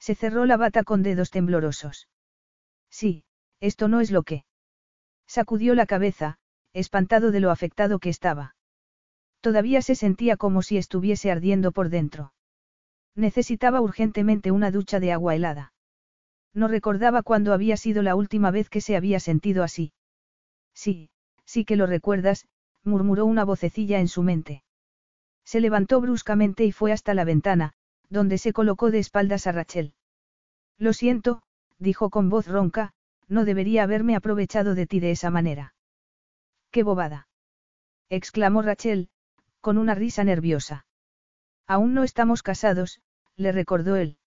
Se 0.00 0.16
cerró 0.16 0.46
la 0.46 0.56
bata 0.56 0.82
con 0.82 1.04
dedos 1.04 1.30
temblorosos. 1.30 2.08
Sí, 2.90 3.22
esto 3.60 3.86
no 3.86 4.00
es 4.00 4.10
lo 4.10 4.24
que. 4.24 4.44
Sacudió 5.28 5.76
la 5.76 5.86
cabeza, 5.86 6.40
espantado 6.72 7.30
de 7.30 7.38
lo 7.38 7.52
afectado 7.52 8.00
que 8.00 8.08
estaba. 8.08 8.56
Todavía 9.40 9.80
se 9.80 9.94
sentía 9.94 10.36
como 10.36 10.62
si 10.62 10.76
estuviese 10.76 11.30
ardiendo 11.30 11.70
por 11.70 11.88
dentro. 11.88 12.32
Necesitaba 13.18 13.80
urgentemente 13.80 14.52
una 14.52 14.70
ducha 14.70 15.00
de 15.00 15.10
agua 15.10 15.34
helada. 15.34 15.72
No 16.54 16.68
recordaba 16.68 17.24
cuándo 17.24 17.52
había 17.52 17.76
sido 17.76 18.00
la 18.04 18.14
última 18.14 18.52
vez 18.52 18.70
que 18.70 18.80
se 18.80 18.94
había 18.94 19.18
sentido 19.18 19.64
así. 19.64 19.92
Sí, 20.72 21.10
sí 21.44 21.64
que 21.64 21.74
lo 21.74 21.88
recuerdas, 21.88 22.46
murmuró 22.84 23.26
una 23.26 23.44
vocecilla 23.44 23.98
en 23.98 24.06
su 24.06 24.22
mente. 24.22 24.62
Se 25.44 25.58
levantó 25.58 26.00
bruscamente 26.00 26.64
y 26.64 26.70
fue 26.70 26.92
hasta 26.92 27.12
la 27.12 27.24
ventana, 27.24 27.72
donde 28.08 28.38
se 28.38 28.52
colocó 28.52 28.92
de 28.92 29.00
espaldas 29.00 29.48
a 29.48 29.52
Rachel. 29.52 29.94
Lo 30.78 30.92
siento, 30.92 31.42
dijo 31.80 32.10
con 32.10 32.28
voz 32.28 32.46
ronca, 32.46 32.92
no 33.26 33.44
debería 33.44 33.82
haberme 33.82 34.14
aprovechado 34.14 34.76
de 34.76 34.86
ti 34.86 35.00
de 35.00 35.10
esa 35.10 35.30
manera. 35.30 35.74
¡Qué 36.70 36.84
bobada! 36.84 37.26
exclamó 38.10 38.62
Rachel, 38.62 39.08
con 39.60 39.76
una 39.76 39.96
risa 39.96 40.22
nerviosa. 40.22 40.86
Aún 41.66 41.94
no 41.94 42.04
estamos 42.04 42.44
casados, 42.44 43.00
le 43.38 43.52
recordó 43.52 43.96
él. 43.96 44.18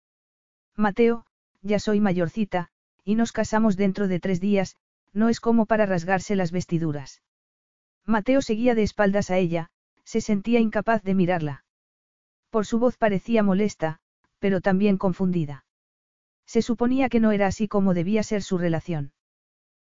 Mateo, 0.75 1.25
ya 1.61 1.77
soy 1.77 1.99
mayorcita, 1.99 2.69
y 3.03 3.15
nos 3.15 3.31
casamos 3.33 3.77
dentro 3.77 4.07
de 4.07 4.19
tres 4.19 4.39
días, 4.39 4.77
no 5.13 5.29
es 5.29 5.39
como 5.39 5.65
para 5.65 5.85
rasgarse 5.85 6.35
las 6.35 6.51
vestiduras. 6.51 7.21
Mateo 8.05 8.41
seguía 8.41 8.73
de 8.73 8.83
espaldas 8.83 9.29
a 9.29 9.37
ella, 9.37 9.69
se 10.05 10.21
sentía 10.21 10.59
incapaz 10.59 11.03
de 11.03 11.13
mirarla. 11.13 11.65
Por 12.49 12.65
su 12.65 12.79
voz 12.79 12.97
parecía 12.97 13.43
molesta, 13.43 13.99
pero 14.39 14.61
también 14.61 14.97
confundida. 14.97 15.65
Se 16.45 16.61
suponía 16.61 17.09
que 17.09 17.19
no 17.19 17.31
era 17.31 17.47
así 17.47 17.67
como 17.67 17.93
debía 17.93 18.23
ser 18.23 18.41
su 18.41 18.57
relación. 18.57 19.13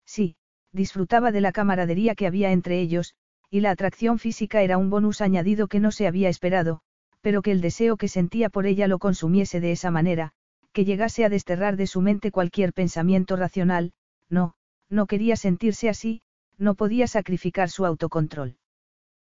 Sí, 0.04 0.36
disfrutaba 0.72 1.30
de 1.30 1.40
la 1.40 1.52
camaradería 1.52 2.14
que 2.14 2.26
había 2.26 2.52
entre 2.52 2.80
ellos, 2.80 3.14
y 3.50 3.60
la 3.60 3.70
atracción 3.70 4.18
física 4.18 4.62
era 4.62 4.78
un 4.78 4.90
bonus 4.90 5.20
añadido 5.20 5.68
que 5.68 5.80
no 5.80 5.92
se 5.92 6.06
había 6.06 6.28
esperado, 6.28 6.82
pero 7.20 7.42
que 7.42 7.52
el 7.52 7.60
deseo 7.60 7.96
que 7.96 8.08
sentía 8.08 8.48
por 8.48 8.66
ella 8.66 8.88
lo 8.88 8.98
consumiese 8.98 9.60
de 9.60 9.72
esa 9.72 9.90
manera, 9.90 10.32
que 10.72 10.84
llegase 10.84 11.24
a 11.24 11.28
desterrar 11.28 11.76
de 11.76 11.86
su 11.86 12.00
mente 12.00 12.30
cualquier 12.30 12.72
pensamiento 12.72 13.36
racional, 13.36 13.92
no, 14.28 14.54
no 14.88 15.06
quería 15.06 15.36
sentirse 15.36 15.88
así, 15.88 16.22
no 16.58 16.74
podía 16.74 17.06
sacrificar 17.06 17.70
su 17.70 17.86
autocontrol. 17.86 18.56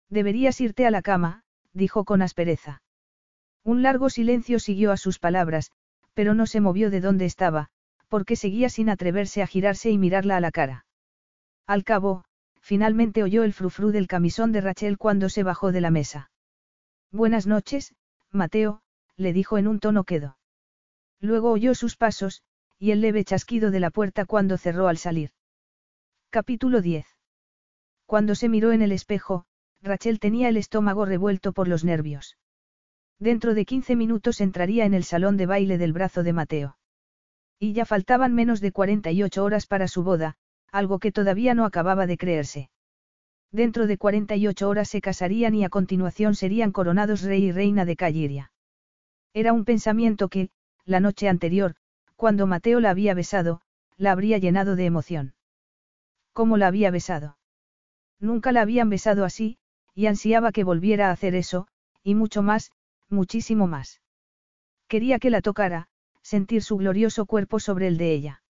Deberías 0.09 0.61
irte 0.61 0.87
a 0.87 0.91
la 0.91 1.03
cama, 1.03 1.43
dijo 1.73 2.05
con 2.05 2.23
aspereza. 2.23 2.83
Un 3.65 3.83
largo 3.83 4.09
silencio 4.09 4.59
siguió 4.59 4.93
a 4.93 4.97
sus 4.97 5.19
palabras, 5.19 5.71
pero 6.15 6.35
no 6.35 6.47
se 6.47 6.61
movió 6.61 6.91
de 6.91 7.01
donde 7.01 7.27
estaba, 7.27 7.69
porque 8.09 8.35
seguía 8.35 8.71
sin 8.71 8.89
atreverse 8.89 9.43
a 9.43 9.47
girarse 9.47 9.91
y 9.91 9.99
mirarla 9.99 10.37
a 10.37 10.41
la 10.41 10.51
cara. 10.51 10.87
Al 11.67 11.85
cabo, 11.85 12.25
finalmente 12.61 13.23
oyó 13.23 13.45
el 13.45 13.53
frufru 13.53 13.91
del 13.91 14.07
camisón 14.07 14.51
de 14.53 14.63
Rachel 14.63 14.97
cuando 14.97 15.29
se 15.29 15.43
bajó 15.43 15.71
de 15.71 15.83
la 15.83 15.91
mesa. 15.91 16.31
Buenas 17.11 17.47
noches, 17.47 17.95
Mateo, 18.31 18.83
le 19.17 19.33
dijo 19.33 19.57
en 19.57 19.67
un 19.67 19.81
tono 19.81 20.05
quedo. 20.05 20.37
Luego 21.21 21.51
oyó 21.51 21.75
sus 21.75 21.97
pasos, 21.97 22.43
y 22.79 22.91
el 22.91 23.01
leve 23.01 23.25
chasquido 23.25 23.71
de 23.71 23.81
la 23.81 23.91
puerta 23.91 24.27
cuando 24.27 24.59
cerró 24.59 24.89
al 24.89 24.99
salir. 24.99 25.31
Capítulo 26.29 26.83
10. 26.83 27.07
Cuando 28.05 28.35
se 28.35 28.51
miró 28.51 28.73
en 28.73 28.83
el 28.83 28.93
espejo, 28.93 29.47
Rachel 29.81 30.21
tenía 30.21 30.51
el 30.51 30.59
estómago 30.59 31.07
revuelto 31.07 31.53
por 31.53 31.67
los 31.67 31.83
nervios. 31.83 32.37
Dentro 33.19 33.55
de 33.55 33.65
15 33.65 33.97
minutos 33.97 34.43
entraría 34.43 34.85
en 34.85 34.93
el 34.93 35.05
salón 35.05 35.39
de 35.39 35.47
baile 35.47 35.79
del 35.79 35.95
brazo 35.95 36.23
de 36.23 36.35
Mateo. 36.35 36.79
Y 37.59 37.73
ya 37.73 37.87
faltaban 37.87 38.35
menos 38.35 38.61
de 38.61 38.71
48 38.71 39.43
horas 39.43 39.67
para 39.67 39.89
su 39.89 40.03
boda, 40.03 40.37
algo 40.71 40.99
que 40.99 41.11
todavía 41.11 41.55
no 41.55 41.65
acababa 41.65 42.07
de 42.07 42.19
creerse. 42.19 42.71
Dentro 43.51 43.87
de 43.87 43.97
48 43.97 44.69
horas 44.69 44.89
se 44.89 45.01
casarían 45.01 45.55
y 45.55 45.65
a 45.65 45.71
continuación 45.71 46.35
serían 46.35 46.71
coronados 46.71 47.23
rey 47.23 47.45
y 47.45 47.53
reina 47.53 47.85
de 47.85 47.97
Calliria. 47.97 48.53
Era 49.33 49.53
un 49.53 49.65
pensamiento 49.65 50.29
que, 50.29 50.51
la 50.85 51.01
noche 51.01 51.29
anterior, 51.29 51.75
cuando 52.17 52.47
Mateo 52.47 52.81
la 52.81 52.91
había 52.91 53.15
besado, 53.15 53.61
la 53.97 54.13
habría 54.13 54.39
llenado 54.39 54.77
de 54.77 54.85
emoción. 54.85 55.35
¿Cómo 56.33 56.57
la 56.57 56.67
había 56.67 56.91
besado? 56.91 57.39
Nunca 58.21 58.53
la 58.53 58.63
habían 58.63 58.91
besado 58.91 59.25
así, 59.25 59.59
y 59.95 60.07
ansiaba 60.07 60.53
que 60.53 60.65
volviera 60.65 61.09
a 61.09 61.13
hacer 61.13 61.35
eso, 61.35 61.69
y 62.03 62.15
mucho 62.15 62.43
más, 62.43 62.71
muchísimo 63.09 63.67
más. 63.67 64.01
Quería 64.89 65.19
que 65.19 65.31
la 65.31 65.41
tocara, 65.41 65.89
sentir 66.23 66.63
su 66.63 66.77
glorioso 66.77 67.27
cuerpo 67.27 67.61
sobre 67.61 67.89
el 67.89 67.97
de 67.97 68.13
ella. 68.13 68.43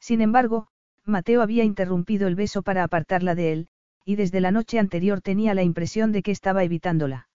Sin 0.00 0.20
embargo, 0.20 0.68
Mateo 1.04 1.42
había 1.42 1.64
interrumpido 1.64 2.26
el 2.26 2.34
beso 2.34 2.62
para 2.62 2.84
apartarla 2.84 3.34
de 3.34 3.52
él, 3.52 3.68
y 4.04 4.16
desde 4.16 4.40
la 4.40 4.50
noche 4.50 4.78
anterior 4.78 5.20
tenía 5.20 5.54
la 5.54 5.62
impresión 5.62 6.12
de 6.12 6.22
que 6.22 6.30
estaba 6.30 6.64
evitándola. 6.64 7.28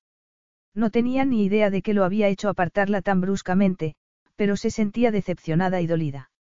No 0.74 0.91
tenía 0.91 1.26
ni 1.26 1.44
idea 1.44 1.70
de 1.70 1.82
que 1.82 1.94
lo 1.94 2.04
había 2.04 2.28
hecho 2.28 2.50
apartarla 2.50 3.02
tan 3.02 3.22
bruscamente, 3.22 3.96
pero 4.36 4.56
se 4.56 4.72
sentía 4.72 5.12
decepcionada 5.12 5.82
y 5.82 5.88
dolida. 5.88 6.32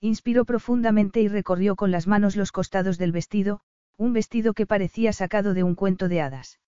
Inspiró 0.00 0.44
profundamente 0.44 1.20
y 1.20 1.28
recorrió 1.28 1.74
con 1.74 1.90
las 1.90 2.06
manos 2.06 2.36
los 2.36 2.52
costados 2.52 2.98
del 2.98 3.12
vestido, 3.12 3.60
un 3.96 4.12
vestido 4.12 4.54
que 4.54 4.64
parecía 4.66 5.12
sacado 5.12 5.54
de 5.54 5.64
un 5.64 5.74
cuento 5.74 6.08
de 6.08 6.20
hadas. 6.20 6.60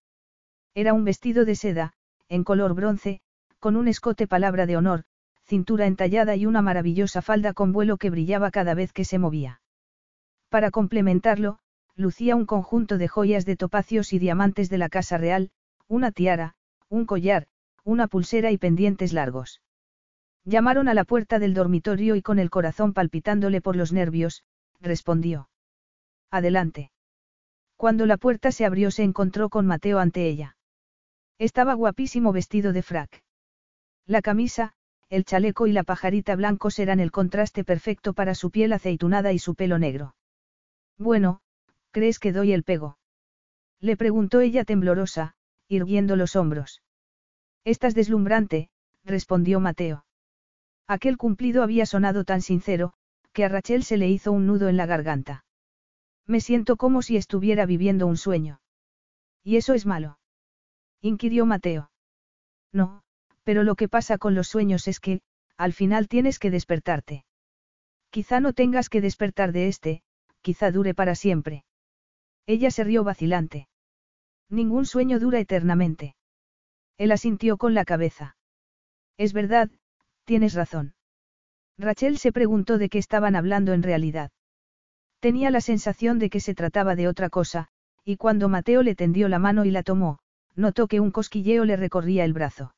Era 0.74 0.92
un 0.92 1.04
vestido 1.04 1.44
de 1.44 1.54
seda, 1.54 1.92
en 2.28 2.42
color 2.42 2.74
bronce, 2.74 3.20
con 3.60 3.76
un 3.76 3.86
escote 3.86 4.26
palabra 4.26 4.66
de 4.66 4.76
honor, 4.76 5.04
cintura 5.44 5.86
entallada 5.86 6.34
y 6.36 6.46
una 6.46 6.62
maravillosa 6.62 7.22
falda 7.22 7.52
con 7.52 7.72
vuelo 7.72 7.96
que 7.98 8.10
brillaba 8.10 8.50
cada 8.50 8.74
vez 8.74 8.92
que 8.92 9.04
se 9.04 9.18
movía. 9.18 9.60
Para 10.48 10.70
complementarlo, 10.70 11.58
lucía 12.00 12.34
un 12.34 12.46
conjunto 12.46 12.98
de 12.98 13.08
joyas 13.08 13.44
de 13.44 13.56
topacios 13.56 14.12
y 14.12 14.18
diamantes 14.18 14.70
de 14.70 14.78
la 14.78 14.88
Casa 14.88 15.18
Real, 15.18 15.50
una 15.86 16.10
tiara, 16.10 16.54
un 16.88 17.06
collar, 17.06 17.46
una 17.84 18.08
pulsera 18.08 18.50
y 18.50 18.58
pendientes 18.58 19.12
largos. 19.12 19.60
Llamaron 20.44 20.88
a 20.88 20.94
la 20.94 21.04
puerta 21.04 21.38
del 21.38 21.54
dormitorio 21.54 22.16
y 22.16 22.22
con 22.22 22.38
el 22.38 22.50
corazón 22.50 22.94
palpitándole 22.94 23.60
por 23.60 23.76
los 23.76 23.92
nervios, 23.92 24.44
respondió. 24.80 25.50
Adelante. 26.30 26.90
Cuando 27.76 28.06
la 28.06 28.16
puerta 28.16 28.50
se 28.50 28.64
abrió 28.64 28.90
se 28.90 29.02
encontró 29.02 29.50
con 29.50 29.66
Mateo 29.66 29.98
ante 29.98 30.26
ella. 30.26 30.56
Estaba 31.38 31.74
guapísimo 31.74 32.32
vestido 32.32 32.72
de 32.72 32.82
frac. 32.82 33.22
La 34.06 34.22
camisa, 34.22 34.72
el 35.10 35.24
chaleco 35.24 35.66
y 35.66 35.72
la 35.72 35.84
pajarita 35.84 36.36
blancos 36.36 36.78
eran 36.78 37.00
el 37.00 37.10
contraste 37.10 37.64
perfecto 37.64 38.14
para 38.14 38.34
su 38.34 38.50
piel 38.50 38.72
aceitunada 38.72 39.32
y 39.32 39.38
su 39.38 39.54
pelo 39.54 39.78
negro. 39.78 40.14
Bueno, 40.98 41.40
¿crees 41.90 42.18
que 42.18 42.32
doy 42.32 42.52
el 42.52 42.64
pego? 42.64 42.98
Le 43.80 43.96
preguntó 43.96 44.40
ella 44.40 44.64
temblorosa, 44.64 45.34
irguiendo 45.68 46.16
los 46.16 46.36
hombros. 46.36 46.82
Estás 47.64 47.94
deslumbrante, 47.94 48.70
respondió 49.04 49.60
Mateo. 49.60 50.04
Aquel 50.86 51.16
cumplido 51.16 51.62
había 51.62 51.86
sonado 51.86 52.24
tan 52.24 52.42
sincero, 52.42 52.92
que 53.32 53.44
a 53.44 53.48
Rachel 53.48 53.84
se 53.84 53.96
le 53.96 54.08
hizo 54.08 54.32
un 54.32 54.46
nudo 54.46 54.68
en 54.68 54.76
la 54.76 54.86
garganta. 54.86 55.44
Me 56.26 56.40
siento 56.40 56.76
como 56.76 57.02
si 57.02 57.16
estuviera 57.16 57.66
viviendo 57.66 58.06
un 58.06 58.16
sueño. 58.16 58.60
¿Y 59.42 59.56
eso 59.56 59.74
es 59.74 59.86
malo? 59.86 60.18
inquirió 61.00 61.46
Mateo. 61.46 61.90
No, 62.72 63.02
pero 63.44 63.62
lo 63.62 63.74
que 63.74 63.88
pasa 63.88 64.18
con 64.18 64.34
los 64.34 64.48
sueños 64.48 64.86
es 64.88 65.00
que, 65.00 65.22
al 65.56 65.72
final 65.72 66.08
tienes 66.08 66.38
que 66.38 66.50
despertarte. 66.50 67.24
Quizá 68.10 68.40
no 68.40 68.52
tengas 68.52 68.88
que 68.88 69.00
despertar 69.00 69.52
de 69.52 69.68
este, 69.68 70.02
quizá 70.42 70.70
dure 70.70 70.94
para 70.94 71.14
siempre. 71.14 71.64
Ella 72.46 72.70
se 72.70 72.84
rió 72.84 73.04
vacilante. 73.04 73.68
Ningún 74.48 74.86
sueño 74.86 75.18
dura 75.18 75.38
eternamente. 75.38 76.16
Él 76.98 77.12
asintió 77.12 77.56
con 77.56 77.74
la 77.74 77.84
cabeza. 77.84 78.36
Es 79.16 79.32
verdad, 79.32 79.70
tienes 80.24 80.54
razón. 80.54 80.94
Rachel 81.78 82.18
se 82.18 82.32
preguntó 82.32 82.78
de 82.78 82.88
qué 82.88 82.98
estaban 82.98 83.36
hablando 83.36 83.72
en 83.72 83.82
realidad. 83.82 84.30
Tenía 85.20 85.50
la 85.50 85.60
sensación 85.60 86.18
de 86.18 86.30
que 86.30 86.40
se 86.40 86.54
trataba 86.54 86.96
de 86.96 87.08
otra 87.08 87.30
cosa, 87.30 87.68
y 88.04 88.16
cuando 88.16 88.48
Mateo 88.48 88.82
le 88.82 88.94
tendió 88.94 89.28
la 89.28 89.38
mano 89.38 89.64
y 89.64 89.70
la 89.70 89.82
tomó, 89.82 90.18
notó 90.56 90.88
que 90.88 91.00
un 91.00 91.10
cosquilleo 91.10 91.64
le 91.64 91.76
recorría 91.76 92.24
el 92.24 92.32
brazo. 92.32 92.74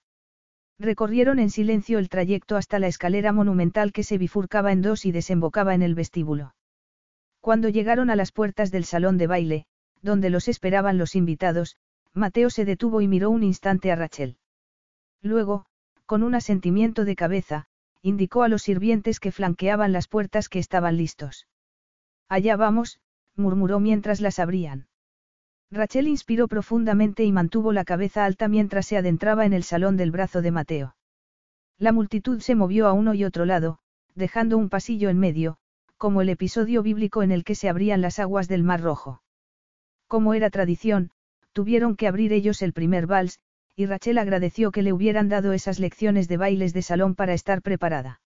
Recorrieron 0.79 1.39
en 1.39 1.51
silencio 1.51 1.99
el 1.99 2.09
trayecto 2.09 2.57
hasta 2.57 2.79
la 2.79 2.89
escalera 2.89 3.33
monumental 3.33 3.93
que 3.93 4.03
se 4.03 4.19
bifurcaba 4.19 4.73
en 4.73 4.83
dos 4.83 5.05
y 5.07 5.13
desembocaba 5.13 5.75
en 5.75 5.83
el 5.83 5.95
vestíbulo. 5.95 6.55
Cuando 7.43 7.69
llegaron 7.69 8.09
a 8.09 8.15
las 8.15 8.31
puertas 8.31 8.71
del 8.71 8.85
salón 8.85 9.19
de 9.19 9.27
baile, 9.27 9.67
donde 10.01 10.31
los 10.31 10.47
esperaban 10.47 10.97
los 10.97 11.17
invitados, 11.17 11.77
Mateo 12.15 12.51
se 12.51 12.65
detuvo 12.65 13.01
y 13.01 13.09
miró 13.09 13.31
un 13.31 13.43
instante 13.43 13.91
a 13.91 13.97
Rachel. 13.97 14.37
Luego, 15.23 15.67
con 16.07 16.23
un 16.23 16.37
asentimiento 16.37 17.05
de 17.05 17.17
cabeza, 17.17 17.67
indicó 18.01 18.45
a 18.45 18.49
los 18.49 18.63
sirvientes 18.63 19.19
que 19.19 19.33
flanqueaban 19.33 19.91
las 19.91 20.07
puertas 20.07 20.49
que 20.49 20.61
estaban 20.61 20.97
listos. 20.97 21.49
Allá 22.29 22.55
vamos, 22.55 23.01
murmuró 23.35 23.81
mientras 23.81 24.21
las 24.21 24.39
abrían. 24.39 24.87
Rachel 25.69 26.07
inspiró 26.07 26.47
profundamente 26.47 27.25
y 27.25 27.33
mantuvo 27.33 27.73
la 27.73 27.85
cabeza 27.85 28.25
alta 28.25 28.47
mientras 28.47 28.87
se 28.87 28.99
adentraba 28.99 29.47
en 29.47 29.53
el 29.53 29.65
salón 29.65 29.97
del 29.97 30.13
brazo 30.13 30.43
de 30.43 30.53
Mateo. 30.53 30.95
La 31.77 31.91
multitud 31.91 32.39
se 32.39 32.55
movió 32.55 32.87
a 32.87 32.93
uno 32.93 33.15
y 33.15 33.25
otro 33.25 33.47
lado, 33.47 33.81
dejando 34.15 34.59
un 34.59 34.69
pasillo 34.69 35.09
en 35.09 35.19
medio, 35.19 35.59
como 36.03 36.21
el 36.21 36.31
episodio 36.31 36.83
bíblico 36.83 37.23
en 37.23 37.31
el 37.31 37.45
que 37.45 37.55
se 37.55 37.69
abrían 37.69 38.01
las 38.01 38.19
aguas 38.19 38.49
del 38.49 38.65
Mar 38.65 38.81
Rojo. 38.81 39.23
Como 40.09 40.35
era 40.35 40.51
tradición, 40.51 41.13
tuvieron 41.53 41.95
que 41.95 42.09
abrir 42.09 42.33
ellos 42.33 42.61
el 42.63 42.73
primer 42.73 43.07
vals, 43.07 43.39
y 43.77 43.87
Rachel 43.87 44.19
agradeció 44.19 44.73
que 44.73 44.83
le 44.83 44.93
hubieran 44.93 45.29
dado 45.29 45.53
esas 45.53 45.79
lecciones 45.79 46.27
de 46.27 46.39
bailes 46.39 46.73
de 46.73 46.83
salón 46.83 47.15
para 47.15 47.35
estar 47.35 47.63
preparada. 47.63 48.21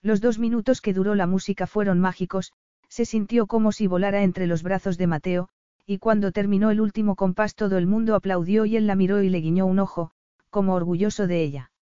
Los 0.00 0.20
dos 0.20 0.38
minutos 0.38 0.80
que 0.80 0.94
duró 0.94 1.16
la 1.16 1.26
música 1.26 1.66
fueron 1.66 1.98
mágicos, 1.98 2.52
se 2.88 3.04
sintió 3.04 3.48
como 3.48 3.72
si 3.72 3.88
volara 3.88 4.22
entre 4.22 4.46
los 4.46 4.62
brazos 4.62 4.96
de 4.96 5.08
Mateo, 5.08 5.48
y 5.84 5.98
cuando 5.98 6.30
terminó 6.30 6.70
el 6.70 6.80
último 6.80 7.16
compás 7.16 7.56
todo 7.56 7.78
el 7.78 7.88
mundo 7.88 8.14
aplaudió 8.14 8.64
y 8.64 8.76
él 8.76 8.86
la 8.86 8.94
miró 8.94 9.20
y 9.24 9.28
le 9.28 9.40
guiñó 9.40 9.66
un 9.66 9.80
ojo, 9.80 10.12
como 10.50 10.74
orgulloso 10.74 11.26
de 11.26 11.42
ella. 11.42 11.72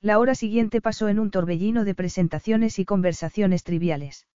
La 0.00 0.18
hora 0.18 0.34
siguiente 0.34 0.80
pasó 0.80 1.08
en 1.08 1.20
un 1.20 1.30
torbellino 1.30 1.84
de 1.84 1.94
presentaciones 1.94 2.80
y 2.80 2.84
conversaciones 2.84 3.62
triviales. 3.62 4.26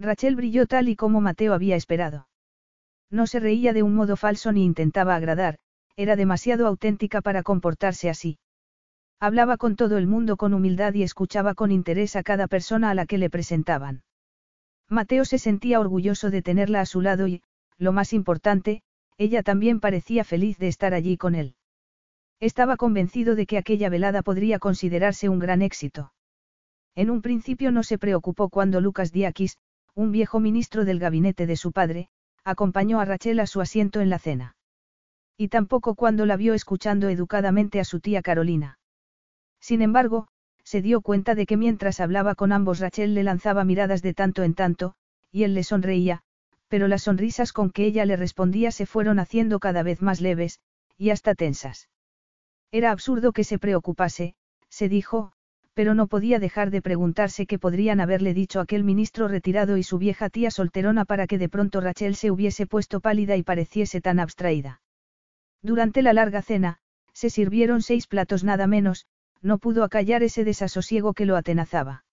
Rachel 0.00 0.34
brilló 0.34 0.66
tal 0.66 0.88
y 0.88 0.96
como 0.96 1.20
Mateo 1.20 1.52
había 1.52 1.76
esperado. 1.76 2.26
No 3.10 3.26
se 3.26 3.38
reía 3.38 3.74
de 3.74 3.82
un 3.82 3.94
modo 3.94 4.16
falso 4.16 4.50
ni 4.50 4.64
intentaba 4.64 5.14
agradar, 5.14 5.58
era 5.94 6.16
demasiado 6.16 6.66
auténtica 6.66 7.20
para 7.20 7.42
comportarse 7.42 8.08
así. 8.08 8.38
Hablaba 9.20 9.58
con 9.58 9.76
todo 9.76 9.98
el 9.98 10.06
mundo 10.06 10.38
con 10.38 10.54
humildad 10.54 10.94
y 10.94 11.02
escuchaba 11.02 11.54
con 11.54 11.70
interés 11.70 12.16
a 12.16 12.22
cada 12.22 12.46
persona 12.46 12.88
a 12.88 12.94
la 12.94 13.04
que 13.04 13.18
le 13.18 13.28
presentaban. 13.28 14.02
Mateo 14.88 15.26
se 15.26 15.38
sentía 15.38 15.78
orgulloso 15.78 16.30
de 16.30 16.40
tenerla 16.40 16.80
a 16.80 16.86
su 16.86 17.02
lado 17.02 17.28
y, 17.28 17.42
lo 17.76 17.92
más 17.92 18.14
importante, 18.14 18.82
ella 19.18 19.42
también 19.42 19.80
parecía 19.80 20.24
feliz 20.24 20.56
de 20.56 20.68
estar 20.68 20.94
allí 20.94 21.18
con 21.18 21.34
él. 21.34 21.54
Estaba 22.40 22.78
convencido 22.78 23.34
de 23.34 23.44
que 23.44 23.58
aquella 23.58 23.90
velada 23.90 24.22
podría 24.22 24.58
considerarse 24.58 25.28
un 25.28 25.40
gran 25.40 25.60
éxito. 25.60 26.14
En 26.94 27.10
un 27.10 27.20
principio 27.20 27.70
no 27.70 27.82
se 27.82 27.98
preocupó 27.98 28.48
cuando 28.48 28.80
Lucas 28.80 29.12
Diakis, 29.12 29.58
un 29.94 30.12
viejo 30.12 30.40
ministro 30.40 30.84
del 30.84 30.98
gabinete 30.98 31.46
de 31.46 31.56
su 31.56 31.72
padre, 31.72 32.08
acompañó 32.44 33.00
a 33.00 33.04
Rachel 33.04 33.40
a 33.40 33.46
su 33.46 33.60
asiento 33.60 34.00
en 34.00 34.10
la 34.10 34.18
cena. 34.18 34.56
Y 35.36 35.48
tampoco 35.48 35.94
cuando 35.94 36.26
la 36.26 36.36
vio 36.36 36.54
escuchando 36.54 37.08
educadamente 37.08 37.80
a 37.80 37.84
su 37.84 38.00
tía 38.00 38.22
Carolina. 38.22 38.78
Sin 39.60 39.82
embargo, 39.82 40.28
se 40.64 40.82
dio 40.82 41.00
cuenta 41.00 41.34
de 41.34 41.46
que 41.46 41.56
mientras 41.56 42.00
hablaba 42.00 42.34
con 42.34 42.52
ambos 42.52 42.78
Rachel 42.78 43.14
le 43.14 43.24
lanzaba 43.24 43.64
miradas 43.64 44.02
de 44.02 44.14
tanto 44.14 44.42
en 44.42 44.54
tanto, 44.54 44.94
y 45.32 45.44
él 45.44 45.54
le 45.54 45.64
sonreía, 45.64 46.22
pero 46.68 46.88
las 46.88 47.02
sonrisas 47.02 47.52
con 47.52 47.70
que 47.70 47.84
ella 47.84 48.04
le 48.04 48.16
respondía 48.16 48.70
se 48.70 48.86
fueron 48.86 49.18
haciendo 49.18 49.58
cada 49.58 49.82
vez 49.82 50.02
más 50.02 50.20
leves, 50.20 50.60
y 50.96 51.10
hasta 51.10 51.34
tensas. 51.34 51.88
Era 52.70 52.92
absurdo 52.92 53.32
que 53.32 53.44
se 53.44 53.58
preocupase, 53.58 54.34
se 54.68 54.88
dijo, 54.88 55.32
pero 55.80 55.94
no 55.94 56.08
podía 56.08 56.38
dejar 56.38 56.70
de 56.70 56.82
preguntarse 56.82 57.46
qué 57.46 57.58
podrían 57.58 58.00
haberle 58.00 58.34
dicho 58.34 58.60
aquel 58.60 58.84
ministro 58.84 59.28
retirado 59.28 59.78
y 59.78 59.82
su 59.82 59.96
vieja 59.96 60.28
tía 60.28 60.50
solterona 60.50 61.06
para 61.06 61.26
que 61.26 61.38
de 61.38 61.48
pronto 61.48 61.80
Rachel 61.80 62.16
se 62.16 62.30
hubiese 62.30 62.66
puesto 62.66 63.00
pálida 63.00 63.34
y 63.36 63.42
pareciese 63.42 64.02
tan 64.02 64.20
abstraída. 64.20 64.82
Durante 65.62 66.02
la 66.02 66.12
larga 66.12 66.42
cena, 66.42 66.80
se 67.14 67.30
sirvieron 67.30 67.80
seis 67.80 68.06
platos 68.06 68.44
nada 68.44 68.66
menos, 68.66 69.06
no 69.40 69.56
pudo 69.56 69.82
acallar 69.82 70.22
ese 70.22 70.44
desasosiego 70.44 71.14
que 71.14 71.24
lo 71.24 71.34
atenazaba. 71.34 72.04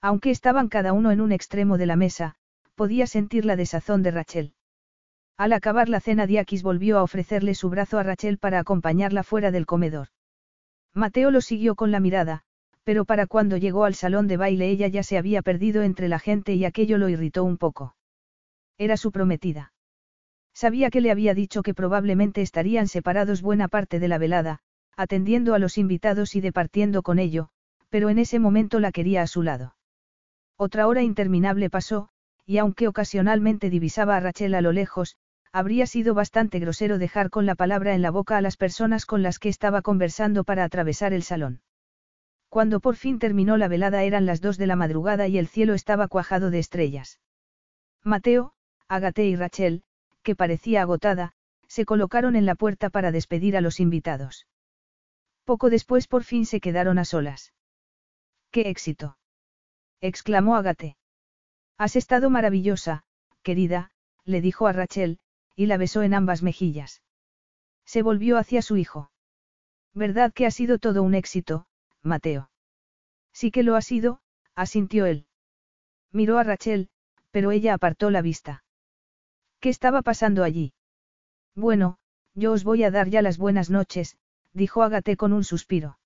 Aunque 0.00 0.30
estaban 0.30 0.70
cada 0.70 0.94
uno 0.94 1.10
en 1.10 1.20
un 1.20 1.32
extremo 1.32 1.76
de 1.76 1.84
la 1.84 1.96
mesa, 1.96 2.36
podía 2.76 3.06
sentir 3.06 3.44
la 3.44 3.56
desazón 3.56 4.02
de 4.02 4.10
Rachel. 4.10 4.54
Al 5.36 5.52
acabar 5.52 5.90
la 5.90 6.00
cena 6.00 6.26
Diakis 6.26 6.62
volvió 6.62 6.96
a 6.96 7.02
ofrecerle 7.02 7.54
su 7.54 7.68
brazo 7.68 7.98
a 7.98 8.04
Rachel 8.04 8.38
para 8.38 8.58
acompañarla 8.58 9.22
fuera 9.22 9.50
del 9.50 9.66
comedor. 9.66 10.08
Mateo 10.94 11.30
lo 11.30 11.42
siguió 11.42 11.74
con 11.74 11.90
la 11.90 12.00
mirada, 12.00 12.44
pero 12.86 13.04
para 13.04 13.26
cuando 13.26 13.56
llegó 13.56 13.84
al 13.84 13.96
salón 13.96 14.28
de 14.28 14.36
baile 14.36 14.70
ella 14.70 14.86
ya 14.86 15.02
se 15.02 15.18
había 15.18 15.42
perdido 15.42 15.82
entre 15.82 16.06
la 16.06 16.20
gente 16.20 16.54
y 16.54 16.64
aquello 16.64 16.98
lo 16.98 17.08
irritó 17.08 17.42
un 17.42 17.58
poco. 17.58 17.96
Era 18.78 18.96
su 18.96 19.10
prometida. 19.10 19.72
Sabía 20.54 20.88
que 20.88 21.00
le 21.00 21.10
había 21.10 21.34
dicho 21.34 21.64
que 21.64 21.74
probablemente 21.74 22.42
estarían 22.42 22.86
separados 22.86 23.42
buena 23.42 23.66
parte 23.66 23.98
de 23.98 24.06
la 24.06 24.18
velada, 24.18 24.60
atendiendo 24.96 25.54
a 25.54 25.58
los 25.58 25.78
invitados 25.78 26.36
y 26.36 26.40
departiendo 26.40 27.02
con 27.02 27.18
ello, 27.18 27.48
pero 27.90 28.08
en 28.08 28.20
ese 28.20 28.38
momento 28.38 28.78
la 28.78 28.92
quería 28.92 29.22
a 29.22 29.26
su 29.26 29.42
lado. 29.42 29.74
Otra 30.56 30.86
hora 30.86 31.02
interminable 31.02 31.68
pasó, 31.70 32.10
y 32.46 32.58
aunque 32.58 32.86
ocasionalmente 32.86 33.68
divisaba 33.68 34.16
a 34.16 34.20
Rachel 34.20 34.54
a 34.54 34.60
lo 34.60 34.70
lejos, 34.70 35.16
habría 35.50 35.88
sido 35.88 36.14
bastante 36.14 36.60
grosero 36.60 36.98
dejar 36.98 37.30
con 37.30 37.46
la 37.46 37.56
palabra 37.56 37.96
en 37.96 38.02
la 38.02 38.12
boca 38.12 38.36
a 38.36 38.42
las 38.42 38.56
personas 38.56 39.06
con 39.06 39.24
las 39.24 39.40
que 39.40 39.48
estaba 39.48 39.82
conversando 39.82 40.44
para 40.44 40.62
atravesar 40.62 41.12
el 41.12 41.24
salón. 41.24 41.62
Cuando 42.48 42.80
por 42.80 42.96
fin 42.96 43.18
terminó 43.18 43.56
la 43.56 43.68
velada 43.68 44.02
eran 44.04 44.26
las 44.26 44.40
dos 44.40 44.56
de 44.56 44.66
la 44.66 44.76
madrugada 44.76 45.28
y 45.28 45.38
el 45.38 45.48
cielo 45.48 45.74
estaba 45.74 46.08
cuajado 46.08 46.50
de 46.50 46.58
estrellas. 46.58 47.20
Mateo, 48.02 48.52
Agate 48.88 49.26
y 49.26 49.36
Rachel, 49.36 49.82
que 50.22 50.36
parecía 50.36 50.82
agotada, 50.82 51.32
se 51.66 51.84
colocaron 51.84 52.36
en 52.36 52.46
la 52.46 52.54
puerta 52.54 52.90
para 52.90 53.12
despedir 53.12 53.56
a 53.56 53.60
los 53.60 53.80
invitados. 53.80 54.46
Poco 55.44 55.70
después 55.70 56.08
por 56.08 56.24
fin 56.24 56.46
se 56.46 56.60
quedaron 56.60 56.98
a 56.98 57.04
solas. 57.04 57.52
¡Qué 58.50 58.68
éxito! 58.68 59.18
exclamó 60.00 60.56
Agate. 60.56 60.96
Has 61.78 61.96
estado 61.96 62.30
maravillosa, 62.30 63.04
querida, 63.42 63.90
le 64.24 64.40
dijo 64.40 64.66
a 64.66 64.72
Rachel, 64.72 65.18
y 65.54 65.66
la 65.66 65.76
besó 65.76 66.02
en 66.02 66.14
ambas 66.14 66.42
mejillas. 66.42 67.02
Se 67.84 68.02
volvió 68.02 68.38
hacia 68.38 68.62
su 68.62 68.76
hijo. 68.76 69.10
¿Verdad 69.94 70.32
que 70.32 70.46
ha 70.46 70.50
sido 70.50 70.78
todo 70.78 71.02
un 71.02 71.14
éxito, 71.14 71.66
Mateo? 72.02 72.50
Sí 73.32 73.50
que 73.50 73.62
lo 73.62 73.76
ha 73.76 73.82
sido, 73.82 74.20
asintió 74.54 75.06
él. 75.06 75.26
Miró 76.12 76.38
a 76.38 76.44
Rachel, 76.44 76.88
pero 77.30 77.50
ella 77.50 77.74
apartó 77.74 78.10
la 78.10 78.22
vista. 78.22 78.64
¿Qué 79.60 79.68
estaba 79.68 80.02
pasando 80.02 80.44
allí? 80.44 80.72
Bueno, 81.54 81.98
yo 82.34 82.52
os 82.52 82.64
voy 82.64 82.84
a 82.84 82.90
dar 82.90 83.08
ya 83.08 83.22
las 83.22 83.38
buenas 83.38 83.70
noches, 83.70 84.16
dijo 84.52 84.82
Agate 84.82 85.16
con 85.16 85.32
un 85.32 85.44
suspiro. 85.44 85.98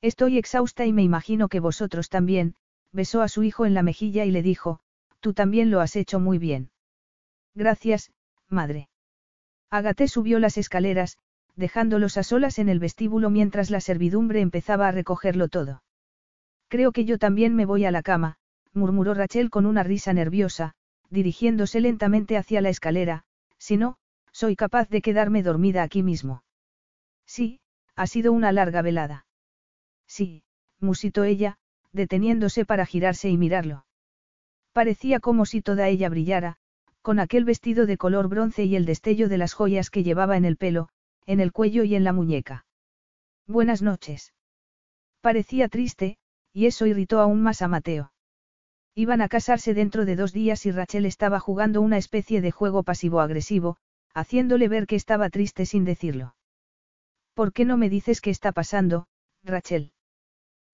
Estoy 0.00 0.38
exhausta 0.38 0.86
y 0.86 0.92
me 0.92 1.02
imagino 1.02 1.48
que 1.48 1.60
vosotros 1.60 2.08
también, 2.08 2.54
besó 2.92 3.22
a 3.22 3.28
su 3.28 3.42
hijo 3.42 3.66
en 3.66 3.74
la 3.74 3.82
mejilla 3.82 4.24
y 4.24 4.30
le 4.30 4.42
dijo, 4.42 4.80
tú 5.20 5.34
también 5.34 5.70
lo 5.70 5.80
has 5.80 5.96
hecho 5.96 6.20
muy 6.20 6.38
bien. 6.38 6.70
Gracias, 7.54 8.12
madre. 8.48 8.88
Agate 9.70 10.08
subió 10.08 10.38
las 10.38 10.58
escaleras, 10.58 11.18
dejándolos 11.56 12.16
a 12.18 12.22
solas 12.22 12.58
en 12.58 12.68
el 12.68 12.78
vestíbulo 12.78 13.30
mientras 13.30 13.70
la 13.70 13.80
servidumbre 13.80 14.40
empezaba 14.40 14.88
a 14.88 14.92
recogerlo 14.92 15.48
todo. 15.48 15.82
Creo 16.68 16.92
que 16.92 17.04
yo 17.04 17.18
también 17.18 17.54
me 17.54 17.64
voy 17.64 17.84
a 17.84 17.90
la 17.90 18.02
cama, 18.02 18.36
murmuró 18.72 19.14
Rachel 19.14 19.50
con 19.50 19.66
una 19.66 19.82
risa 19.82 20.12
nerviosa, 20.12 20.74
dirigiéndose 21.10 21.80
lentamente 21.80 22.36
hacia 22.36 22.60
la 22.60 22.68
escalera, 22.68 23.24
si 23.58 23.76
no, 23.76 23.96
soy 24.32 24.54
capaz 24.54 24.88
de 24.88 25.00
quedarme 25.00 25.42
dormida 25.42 25.82
aquí 25.82 26.02
mismo. 26.02 26.42
Sí, 27.24 27.60
ha 27.94 28.06
sido 28.06 28.32
una 28.32 28.52
larga 28.52 28.82
velada. 28.82 29.26
Sí, 30.06 30.42
musitó 30.78 31.24
ella, 31.24 31.56
deteniéndose 31.92 32.64
para 32.64 32.84
girarse 32.84 33.30
y 33.30 33.38
mirarlo. 33.38 33.86
Parecía 34.72 35.20
como 35.20 35.46
si 35.46 35.62
toda 35.62 35.88
ella 35.88 36.10
brillara, 36.10 36.56
con 37.00 37.18
aquel 37.18 37.44
vestido 37.44 37.86
de 37.86 37.96
color 37.96 38.28
bronce 38.28 38.64
y 38.64 38.76
el 38.76 38.84
destello 38.84 39.28
de 39.28 39.38
las 39.38 39.54
joyas 39.54 39.90
que 39.90 40.02
llevaba 40.02 40.36
en 40.36 40.44
el 40.44 40.56
pelo, 40.56 40.88
en 41.26 41.40
el 41.40 41.52
cuello 41.52 41.84
y 41.84 41.94
en 41.94 42.04
la 42.04 42.12
muñeca. 42.12 42.64
Buenas 43.46 43.82
noches. 43.82 44.32
Parecía 45.20 45.68
triste, 45.68 46.18
y 46.52 46.66
eso 46.66 46.86
irritó 46.86 47.20
aún 47.20 47.42
más 47.42 47.62
a 47.62 47.68
Mateo. 47.68 48.12
Iban 48.94 49.20
a 49.20 49.28
casarse 49.28 49.74
dentro 49.74 50.04
de 50.04 50.16
dos 50.16 50.32
días 50.32 50.64
y 50.66 50.70
Rachel 50.70 51.04
estaba 51.04 51.38
jugando 51.40 51.82
una 51.82 51.98
especie 51.98 52.40
de 52.40 52.50
juego 52.50 52.82
pasivo-agresivo, 52.82 53.76
haciéndole 54.14 54.68
ver 54.68 54.86
que 54.86 54.96
estaba 54.96 55.28
triste 55.28 55.66
sin 55.66 55.84
decirlo. 55.84 56.34
¿Por 57.34 57.52
qué 57.52 57.66
no 57.66 57.76
me 57.76 57.90
dices 57.90 58.20
qué 58.22 58.30
está 58.30 58.52
pasando, 58.52 59.08
Rachel? 59.42 59.92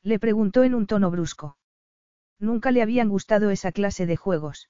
Le 0.02 0.18
preguntó 0.20 0.62
en 0.62 0.74
un 0.74 0.86
tono 0.86 1.10
brusco. 1.10 1.56
Nunca 2.38 2.70
le 2.70 2.82
habían 2.82 3.08
gustado 3.08 3.50
esa 3.50 3.72
clase 3.72 4.06
de 4.06 4.16
juegos. 4.16 4.68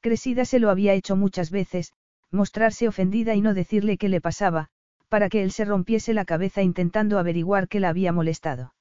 Cresida 0.00 0.44
se 0.44 0.58
lo 0.58 0.70
había 0.70 0.92
hecho 0.92 1.16
muchas 1.16 1.50
veces, 1.50 1.92
mostrarse 2.30 2.88
ofendida 2.88 3.34
y 3.34 3.40
no 3.40 3.54
decirle 3.54 3.96
qué 3.96 4.08
le 4.08 4.20
pasaba, 4.20 4.68
para 5.08 5.28
que 5.28 5.42
él 5.42 5.52
se 5.52 5.64
rompiese 5.64 6.14
la 6.14 6.24
cabeza 6.24 6.62
intentando 6.62 7.18
averiguar 7.18 7.68
qué 7.68 7.80
la 7.80 7.88
había 7.88 8.12
molestado. 8.12 8.74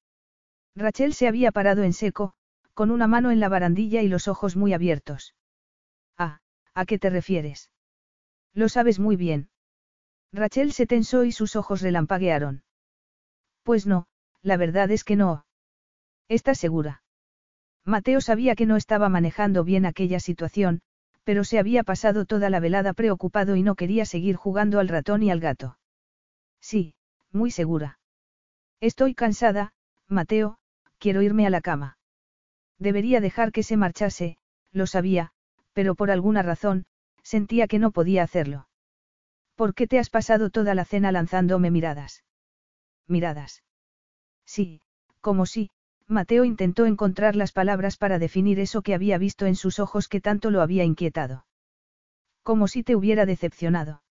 Rachel 0.76 1.14
se 1.14 1.28
había 1.28 1.52
parado 1.52 1.84
en 1.84 1.94
seco, 1.94 2.34
con 2.74 2.92
una 2.92 3.08
mano 3.08 3.32
en 3.32 3.40
la 3.40 3.50
barandilla 3.50 4.02
y 4.02 4.08
los 4.08 4.28
ojos 4.28 4.56
muy 4.56 4.74
abiertos. 4.74 5.36
Ah, 6.18 6.40
¿a 6.74 6.86
qué 6.86 7.00
te 7.00 7.10
refieres? 7.10 7.72
Lo 8.54 8.70
sabes 8.70 9.00
muy 9.00 9.16
bien. 9.16 9.50
Rachel 10.32 10.74
se 10.74 10.86
tensó 10.86 11.24
y 11.24 11.32
sus 11.32 11.56
ojos 11.56 11.82
relampaguearon. 11.82 12.64
Pues 13.64 13.88
no, 13.88 14.08
la 14.42 14.58
verdad 14.58 14.92
es 14.92 15.04
que 15.04 15.16
no. 15.16 15.46
¿Estás 16.28 16.58
segura? 16.60 17.04
Mateo 17.86 18.20
sabía 18.22 18.56
que 18.56 18.66
no 18.66 18.76
estaba 18.76 19.10
manejando 19.10 19.64
bien 19.64 19.86
aquella 19.86 20.20
situación, 20.20 20.82
pero 21.24 21.44
se 21.44 21.58
había 21.58 21.84
pasado 21.84 22.26
toda 22.26 22.50
la 22.50 22.60
velada 22.60 22.94
preocupado 22.94 23.56
y 23.56 23.64
no 23.64 23.76
quería 23.76 24.06
seguir 24.06 24.36
jugando 24.36 24.80
al 24.80 24.90
ratón 24.90 25.24
y 25.24 25.32
al 25.32 25.40
gato. 25.40 25.78
Sí, 26.70 26.96
muy 27.32 27.50
segura. 27.50 27.98
Estoy 28.82 29.16
cansada, 29.16 29.72
Mateo, 30.10 30.58
quiero 30.98 31.22
irme 31.22 31.48
a 31.48 31.50
la 31.50 31.62
cama. 31.62 31.98
Debería 32.78 33.22
dejar 33.22 33.54
que 33.54 33.64
se 33.64 33.78
marchase, 33.78 34.38
lo 34.74 34.86
sabía, 34.86 35.32
pero 35.72 35.96
por 35.96 36.12
alguna 36.12 36.42
razón, 36.42 36.86
sentía 37.24 37.70
que 37.70 37.80
no 37.80 37.92
podía 37.92 38.22
hacerlo. 38.22 38.68
¿Por 39.56 39.76
qué 39.76 39.88
te 39.88 39.98
has 39.98 40.10
pasado 40.10 40.50
toda 40.50 40.76
la 40.76 40.84
cena 40.84 41.14
lanzándome 41.14 41.72
miradas? 41.72 42.26
Miradas. 43.08 43.64
Sí, 44.46 44.82
como 45.22 45.46
sí, 45.46 45.70
Mateo 46.06 46.44
intentó 46.44 46.86
encontrar 46.86 47.38
las 47.38 47.54
palabras 47.54 47.96
para 47.96 48.20
definir 48.20 48.60
eso 48.60 48.82
que 48.82 48.94
había 48.94 49.18
visto 49.18 49.46
en 49.46 49.56
sus 49.56 49.80
ojos 49.80 50.10
que 50.10 50.20
tanto 50.20 50.52
lo 50.52 50.62
había 50.62 50.84
inquietado. 50.84 51.46
Como 52.44 52.68
si 52.68 52.84
te 52.84 52.98
hubiera 52.98 53.26
decepcionado. 53.26 54.02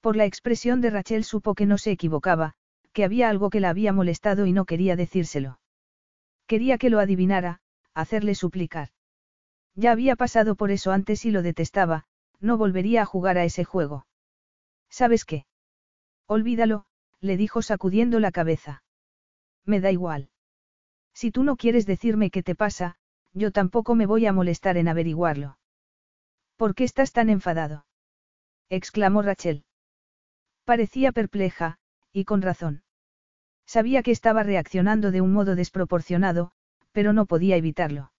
Por 0.00 0.16
la 0.16 0.24
expresión 0.24 0.80
de 0.80 0.90
Rachel 0.90 1.24
supo 1.24 1.54
que 1.54 1.66
no 1.66 1.78
se 1.78 1.90
equivocaba, 1.90 2.54
que 2.92 3.04
había 3.04 3.28
algo 3.28 3.50
que 3.50 3.60
la 3.60 3.70
había 3.70 3.92
molestado 3.92 4.46
y 4.46 4.52
no 4.52 4.64
quería 4.64 4.96
decírselo. 4.96 5.60
Quería 6.46 6.78
que 6.78 6.90
lo 6.90 7.00
adivinara, 7.00 7.60
hacerle 7.94 8.34
suplicar. 8.34 8.90
Ya 9.74 9.92
había 9.92 10.16
pasado 10.16 10.56
por 10.56 10.70
eso 10.70 10.92
antes 10.92 11.24
y 11.24 11.30
lo 11.30 11.42
detestaba, 11.42 12.04
no 12.40 12.56
volvería 12.56 13.02
a 13.02 13.06
jugar 13.06 13.38
a 13.38 13.44
ese 13.44 13.64
juego. 13.64 14.06
¿Sabes 14.88 15.24
qué? 15.24 15.46
Olvídalo, 16.26 16.86
le 17.20 17.36
dijo 17.36 17.62
sacudiendo 17.62 18.20
la 18.20 18.32
cabeza. 18.32 18.82
Me 19.64 19.80
da 19.80 19.90
igual. 19.90 20.30
Si 21.12 21.30
tú 21.30 21.42
no 21.42 21.56
quieres 21.56 21.86
decirme 21.86 22.30
qué 22.30 22.42
te 22.42 22.54
pasa, 22.54 22.96
yo 23.34 23.50
tampoco 23.50 23.94
me 23.94 24.06
voy 24.06 24.26
a 24.26 24.32
molestar 24.32 24.76
en 24.76 24.88
averiguarlo. 24.88 25.58
¿Por 26.56 26.74
qué 26.74 26.84
estás 26.84 27.12
tan 27.12 27.28
enfadado? 27.28 27.86
exclamó 28.68 29.22
Rachel. 29.22 29.64
Parecía 30.68 31.12
perpleja, 31.12 31.78
y 32.12 32.26
con 32.26 32.42
razón. 32.42 32.82
Sabía 33.64 34.02
que 34.02 34.10
estaba 34.10 34.42
reaccionando 34.42 35.10
de 35.10 35.22
un 35.22 35.32
modo 35.32 35.54
desproporcionado, 35.54 36.50
pero 36.92 37.14
no 37.14 37.24
podía 37.24 37.56
evitarlo. 37.56 38.12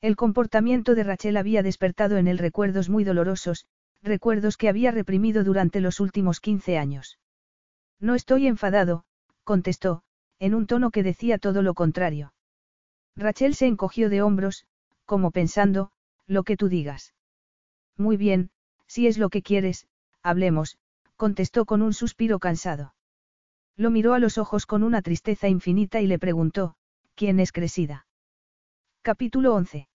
El 0.00 0.14
comportamiento 0.14 0.94
de 0.94 1.02
Rachel 1.02 1.36
había 1.36 1.64
despertado 1.64 2.16
en 2.16 2.28
él 2.28 2.38
recuerdos 2.38 2.88
muy 2.88 3.02
dolorosos, 3.02 3.66
recuerdos 4.04 4.56
que 4.56 4.68
había 4.68 4.92
reprimido 4.92 5.42
durante 5.42 5.80
los 5.80 5.98
últimos 5.98 6.38
15 6.38 6.78
años. 6.78 7.18
No 7.98 8.14
estoy 8.14 8.46
enfadado, 8.46 9.04
contestó, 9.42 10.04
en 10.38 10.54
un 10.54 10.68
tono 10.68 10.92
que 10.92 11.02
decía 11.02 11.38
todo 11.38 11.60
lo 11.60 11.74
contrario. 11.74 12.34
Rachel 13.16 13.56
se 13.56 13.66
encogió 13.66 14.08
de 14.10 14.22
hombros, 14.22 14.64
como 15.06 15.32
pensando, 15.32 15.90
lo 16.28 16.44
que 16.44 16.56
tú 16.56 16.68
digas. 16.68 17.14
Muy 17.96 18.16
bien, 18.16 18.50
si 18.86 19.08
es 19.08 19.18
lo 19.18 19.28
que 19.28 19.42
quieres, 19.42 19.88
hablemos, 20.22 20.78
contestó 21.16 21.64
con 21.64 21.82
un 21.82 21.92
suspiro 21.92 22.38
cansado. 22.38 22.94
Lo 23.76 23.90
miró 23.90 24.14
a 24.14 24.18
los 24.18 24.38
ojos 24.38 24.66
con 24.66 24.82
una 24.82 25.02
tristeza 25.02 25.48
infinita 25.48 26.00
y 26.00 26.06
le 26.06 26.18
preguntó, 26.18 26.74
¿quién 27.14 27.40
es 27.40 27.52
Cresida? 27.52 28.06
Capítulo 29.02 29.54
11. 29.54 29.88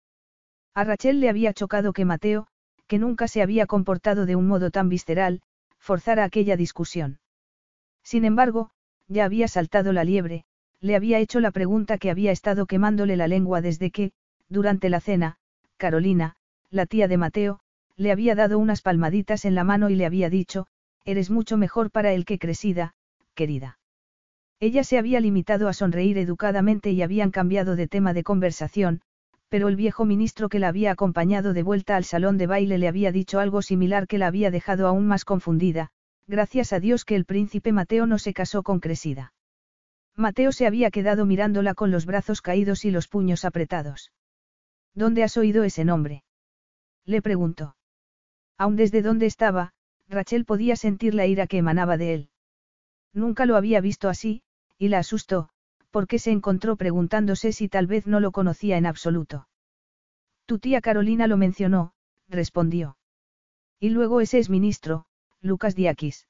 A 0.74 0.84
Rachel 0.84 1.20
le 1.20 1.30
había 1.30 1.54
chocado 1.54 1.94
que 1.94 2.06
Mateo, 2.06 2.48
que 2.88 3.00
nunca 3.00 3.28
se 3.28 3.41
había 3.41 3.66
comportado 3.66 4.26
de 4.26 4.36
un 4.36 4.48
modo 4.48 4.72
tan 4.72 4.90
visceral, 4.90 5.41
forzara 5.78 6.24
aquella 6.24 6.58
discusión. 6.58 7.20
Sin 8.04 8.26
embargo, 8.26 8.72
ya 9.08 9.26
había 9.26 9.48
saltado 9.48 9.94
la 9.94 10.04
liebre, 10.04 10.46
le 10.82 10.96
había 10.96 11.20
hecho 11.20 11.40
la 11.40 11.52
pregunta 11.52 11.98
que 11.98 12.10
había 12.10 12.32
estado 12.32 12.66
quemándole 12.66 13.18
la 13.18 13.28
lengua 13.28 13.62
desde 13.62 13.91
que, 13.91 14.12
durante 14.48 14.90
la 14.90 15.00
cena, 15.00 15.38
Carolina, 15.78 16.36
la 16.70 16.86
tía 16.86 17.08
de 17.08 17.18
Mateo, 17.18 17.60
le 17.96 18.12
había 18.12 18.36
dado 18.36 18.60
unas 18.60 18.82
palmaditas 18.82 19.46
en 19.46 19.56
la 19.56 19.64
mano 19.64 19.90
y 19.90 19.96
le 19.96 20.06
había 20.06 20.30
dicho, 20.30 20.68
eres 21.06 21.30
mucho 21.30 21.58
mejor 21.58 21.92
para 21.92 22.14
él 22.14 22.26
que 22.26 22.40
Cresida, 22.40 22.94
querida. 23.34 23.80
Ella 24.60 24.84
se 24.84 24.98
había 24.98 25.20
limitado 25.20 25.68
a 25.68 25.74
sonreír 25.74 26.18
educadamente 26.18 26.92
y 26.92 27.02
habían 27.02 27.32
cambiado 27.32 27.76
de 27.76 27.88
tema 27.88 28.14
de 28.14 28.24
conversación, 28.24 29.02
pero 29.48 29.68
el 29.68 29.76
viejo 29.76 30.06
ministro 30.06 30.50
que 30.50 30.60
la 30.60 30.68
había 30.68 30.92
acompañado 30.92 31.54
de 31.54 31.64
vuelta 31.64 31.96
al 31.96 32.04
salón 32.04 32.38
de 32.38 32.48
baile 32.48 32.78
le 32.78 32.88
había 32.88 33.12
dicho 33.12 33.40
algo 33.40 33.62
similar 33.62 34.06
que 34.08 34.18
la 34.18 34.28
había 34.28 34.52
dejado 34.52 34.88
aún 34.88 35.08
más 35.08 35.26
confundida, 35.26 35.90
gracias 36.28 36.74
a 36.74 36.80
Dios 36.80 37.06
que 37.06 37.16
el 37.16 37.26
príncipe 37.26 37.72
Mateo 37.72 38.06
no 38.06 38.20
se 38.20 38.34
casó 38.34 38.62
con 38.62 38.80
Cresida. 38.80 39.34
Mateo 40.16 40.52
se 40.52 40.68
había 40.68 40.92
quedado 40.92 41.26
mirándola 41.26 41.74
con 41.74 41.92
los 41.92 42.06
brazos 42.06 42.42
caídos 42.42 42.84
y 42.86 42.92
los 42.92 43.08
puños 43.08 43.46
apretados. 43.46 44.12
¿Dónde 44.94 45.24
has 45.24 45.38
oído 45.38 45.64
ese 45.64 45.86
nombre? 45.86 46.24
Le 47.06 47.22
preguntó. 47.22 47.76
Aún 48.58 48.76
desde 48.76 49.02
donde 49.02 49.26
estaba, 49.26 49.72
Rachel 50.10 50.44
podía 50.44 50.76
sentir 50.76 51.14
la 51.14 51.27
ira 51.27 51.48
que 51.48 51.57
emanaba 51.57 51.95
de 51.95 52.14
él. 52.14 52.30
Nunca 53.14 53.45
lo 53.45 53.56
había 53.56 53.80
visto 53.80 54.10
así, 54.10 54.41
y 54.77 54.88
la 54.88 54.99
asustó, 54.99 55.49
porque 55.91 56.19
se 56.19 56.31
encontró 56.31 56.76
preguntándose 56.76 57.52
si 57.52 57.69
tal 57.69 57.88
vez 57.88 58.07
no 58.07 58.19
lo 58.19 58.31
conocía 58.31 58.77
en 58.77 58.86
absoluto. 58.86 59.48
Tu 60.45 60.60
tía 60.60 60.81
Carolina 60.81 61.27
lo 61.27 61.38
mencionó, 61.38 61.94
respondió. 62.27 62.98
Y 63.80 63.90
luego 63.90 64.19
ese 64.19 64.40
es 64.40 64.49
ministro, 64.49 65.06
Lucas 65.41 65.76
Diakis. 65.76 66.27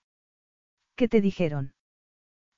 ¿Qué 0.95 1.07
te 1.07 1.21
dijeron? 1.21 1.73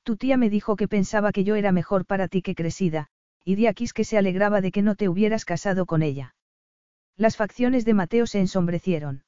Tu 0.04 0.18
tía 0.18 0.38
me 0.38 0.50
dijo 0.50 0.76
que 0.76 0.88
pensaba 0.88 1.32
que 1.32 1.44
yo 1.44 1.56
era 1.56 1.72
mejor 1.72 2.06
para 2.06 2.28
ti 2.28 2.42
que 2.42 2.56
Cresida, 2.56 3.08
y 3.46 3.56
Diakis 3.56 3.94
que 3.94 4.04
se 4.04 4.18
alegraba 4.18 4.62
de 4.62 4.72
que 4.72 4.82
no 4.82 4.96
te 4.96 5.08
hubieras 5.08 5.46
casado 5.46 5.86
con 5.86 6.02
ella. 6.02 6.36
Las 7.16 7.38
facciones 7.38 7.86
de 7.86 7.94
Mateo 7.94 8.26
se 8.26 8.40
ensombrecieron. 8.40 9.24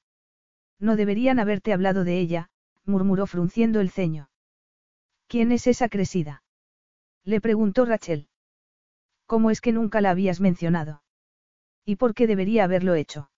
No 0.84 0.98
deberían 0.98 1.40
haberte 1.40 1.72
hablado 1.72 2.04
de 2.04 2.20
ella, 2.20 2.50
murmuró 2.84 3.26
frunciendo 3.26 3.80
el 3.80 3.90
ceño. 3.90 4.30
¿Quién 5.28 5.54
es 5.54 5.66
esa 5.66 5.88
Cresida? 5.88 6.44
Le 7.24 7.40
preguntó 7.40 7.86
Rachel. 7.86 8.28
¿Cómo 9.26 9.50
es 9.50 9.62
que 9.62 9.72
nunca 9.72 10.02
la 10.02 10.10
habías 10.10 10.42
mencionado? 10.42 11.02
¿Y 11.86 11.96
por 11.96 12.14
qué 12.14 12.28
debería 12.28 12.66
haberlo 12.66 12.96
hecho? 12.96 13.32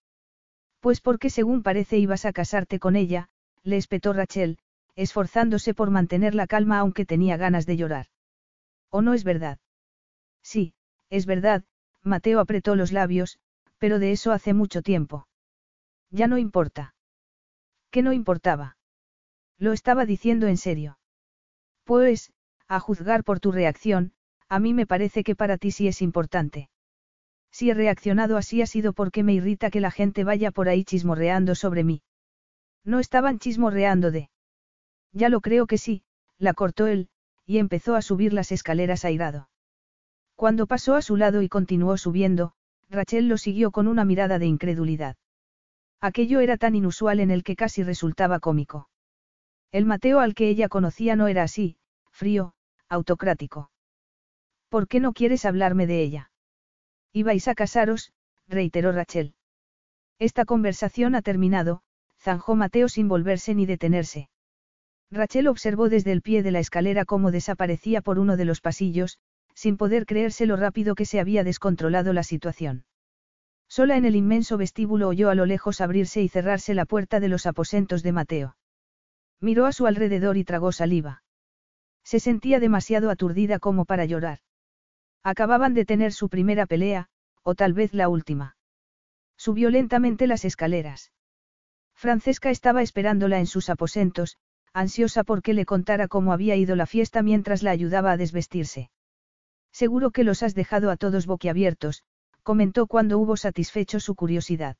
Pues 0.80 1.00
porque 1.00 1.30
según 1.30 1.62
parece 1.62 1.98
ibas 1.98 2.24
a 2.24 2.32
casarte 2.32 2.80
con 2.80 2.96
ella, 2.96 3.28
le 3.62 3.76
espetó 3.76 4.12
Rachel, 4.12 4.58
esforzándose 4.96 5.72
por 5.72 5.90
mantener 5.90 6.34
la 6.34 6.48
calma 6.48 6.80
aunque 6.80 7.06
tenía 7.06 7.36
ganas 7.36 7.64
de 7.64 7.76
llorar. 7.76 8.06
¿O 8.90 9.02
no 9.02 9.14
es 9.14 9.22
verdad? 9.22 9.60
Sí, 10.42 10.74
es 11.10 11.26
verdad, 11.26 11.62
Mateo 12.02 12.40
apretó 12.40 12.74
los 12.74 12.90
labios, 12.90 13.38
pero 13.78 14.00
de 14.00 14.10
eso 14.10 14.32
hace 14.32 14.52
mucho 14.52 14.82
tiempo. 14.82 15.28
Ya 16.10 16.26
no 16.26 16.38
importa. 16.38 16.95
¿Qué 17.96 18.02
no 18.02 18.12
importaba? 18.12 18.76
Lo 19.56 19.72
estaba 19.72 20.04
diciendo 20.04 20.48
en 20.48 20.58
serio. 20.58 20.98
Pues, 21.84 22.30
a 22.68 22.78
juzgar 22.78 23.24
por 23.24 23.40
tu 23.40 23.52
reacción, 23.52 24.12
a 24.50 24.58
mí 24.58 24.74
me 24.74 24.84
parece 24.84 25.24
que 25.24 25.34
para 25.34 25.56
ti 25.56 25.70
sí 25.70 25.88
es 25.88 26.02
importante. 26.02 26.68
Si 27.50 27.70
he 27.70 27.72
reaccionado 27.72 28.36
así 28.36 28.60
ha 28.60 28.66
sido 28.66 28.92
porque 28.92 29.22
me 29.22 29.32
irrita 29.32 29.70
que 29.70 29.80
la 29.80 29.90
gente 29.90 30.24
vaya 30.24 30.50
por 30.50 30.68
ahí 30.68 30.84
chismorreando 30.84 31.54
sobre 31.54 31.84
mí. 31.84 32.02
No 32.84 33.00
estaban 33.00 33.38
chismorreando 33.38 34.10
de. 34.10 34.28
Ya 35.12 35.30
lo 35.30 35.40
creo 35.40 35.66
que 35.66 35.78
sí, 35.78 36.02
la 36.36 36.52
cortó 36.52 36.88
él, 36.88 37.08
y 37.46 37.56
empezó 37.56 37.94
a 37.94 38.02
subir 38.02 38.34
las 38.34 38.52
escaleras 38.52 39.06
airado. 39.06 39.48
Cuando 40.34 40.66
pasó 40.66 40.96
a 40.96 41.00
su 41.00 41.16
lado 41.16 41.40
y 41.40 41.48
continuó 41.48 41.96
subiendo, 41.96 42.52
Rachel 42.90 43.26
lo 43.26 43.38
siguió 43.38 43.70
con 43.70 43.88
una 43.88 44.04
mirada 44.04 44.38
de 44.38 44.44
incredulidad. 44.44 45.16
Aquello 46.06 46.38
era 46.38 46.56
tan 46.56 46.76
inusual 46.76 47.18
en 47.18 47.32
el 47.32 47.42
que 47.42 47.56
casi 47.56 47.82
resultaba 47.82 48.38
cómico. 48.38 48.88
El 49.72 49.86
Mateo 49.86 50.20
al 50.20 50.36
que 50.36 50.48
ella 50.48 50.68
conocía 50.68 51.16
no 51.16 51.26
era 51.26 51.42
así, 51.42 51.78
frío, 52.12 52.54
autocrático. 52.88 53.72
¿Por 54.68 54.86
qué 54.86 55.00
no 55.00 55.12
quieres 55.12 55.44
hablarme 55.44 55.88
de 55.88 56.00
ella? 56.02 56.30
Ibais 57.12 57.48
a 57.48 57.56
casaros, 57.56 58.12
reiteró 58.46 58.92
Rachel. 58.92 59.34
Esta 60.20 60.44
conversación 60.44 61.16
ha 61.16 61.22
terminado, 61.22 61.82
zanjó 62.20 62.54
Mateo 62.54 62.88
sin 62.88 63.08
volverse 63.08 63.56
ni 63.56 63.66
detenerse. 63.66 64.28
Rachel 65.10 65.48
observó 65.48 65.88
desde 65.88 66.12
el 66.12 66.22
pie 66.22 66.44
de 66.44 66.52
la 66.52 66.60
escalera 66.60 67.04
cómo 67.04 67.32
desaparecía 67.32 68.00
por 68.00 68.20
uno 68.20 68.36
de 68.36 68.44
los 68.44 68.60
pasillos, 68.60 69.18
sin 69.54 69.76
poder 69.76 70.06
creerse 70.06 70.46
lo 70.46 70.54
rápido 70.54 70.94
que 70.94 71.04
se 71.04 71.18
había 71.18 71.42
descontrolado 71.42 72.12
la 72.12 72.22
situación. 72.22 72.84
Sola 73.68 73.96
en 73.96 74.04
el 74.04 74.16
inmenso 74.16 74.56
vestíbulo 74.56 75.08
oyó 75.08 75.30
a 75.30 75.34
lo 75.34 75.46
lejos 75.46 75.80
abrirse 75.80 76.22
y 76.22 76.28
cerrarse 76.28 76.74
la 76.74 76.86
puerta 76.86 77.20
de 77.20 77.28
los 77.28 77.46
aposentos 77.46 78.02
de 78.02 78.12
Mateo. 78.12 78.56
Miró 79.40 79.66
a 79.66 79.72
su 79.72 79.86
alrededor 79.86 80.36
y 80.36 80.44
tragó 80.44 80.72
saliva. 80.72 81.22
Se 82.04 82.20
sentía 82.20 82.60
demasiado 82.60 83.10
aturdida 83.10 83.58
como 83.58 83.84
para 83.84 84.04
llorar. 84.04 84.38
Acababan 85.22 85.74
de 85.74 85.84
tener 85.84 86.12
su 86.12 86.28
primera 86.28 86.66
pelea, 86.66 87.08
o 87.42 87.54
tal 87.54 87.72
vez 87.72 87.92
la 87.92 88.08
última. 88.08 88.56
Subió 89.36 89.70
lentamente 89.70 90.26
las 90.26 90.44
escaleras. 90.44 91.12
Francesca 91.94 92.50
estaba 92.50 92.82
esperándola 92.82 93.38
en 93.38 93.46
sus 93.46 93.68
aposentos, 93.68 94.36
ansiosa 94.72 95.24
porque 95.24 95.54
le 95.54 95.64
contara 95.64 96.08
cómo 96.08 96.32
había 96.32 96.56
ido 96.56 96.76
la 96.76 96.86
fiesta 96.86 97.22
mientras 97.22 97.62
la 97.62 97.70
ayudaba 97.70 98.12
a 98.12 98.16
desvestirse. 98.16 98.90
Seguro 99.72 100.10
que 100.10 100.24
los 100.24 100.42
has 100.42 100.54
dejado 100.54 100.90
a 100.90 100.96
todos 100.96 101.26
boquiabiertos, 101.26 102.02
comentó 102.46 102.86
cuando 102.86 103.18
hubo 103.18 103.36
satisfecho 103.36 103.98
su 103.98 104.14
curiosidad. 104.14 104.76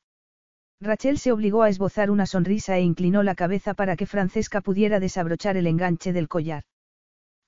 Rachel 0.80 1.18
se 1.18 1.32
obligó 1.32 1.64
a 1.64 1.68
esbozar 1.68 2.12
una 2.12 2.24
sonrisa 2.24 2.76
e 2.76 2.82
inclinó 2.82 3.24
la 3.24 3.34
cabeza 3.34 3.74
para 3.74 3.96
que 3.96 4.06
Francesca 4.06 4.60
pudiera 4.60 5.00
desabrochar 5.00 5.56
el 5.56 5.66
enganche 5.66 6.12
del 6.12 6.28
collar. 6.28 6.62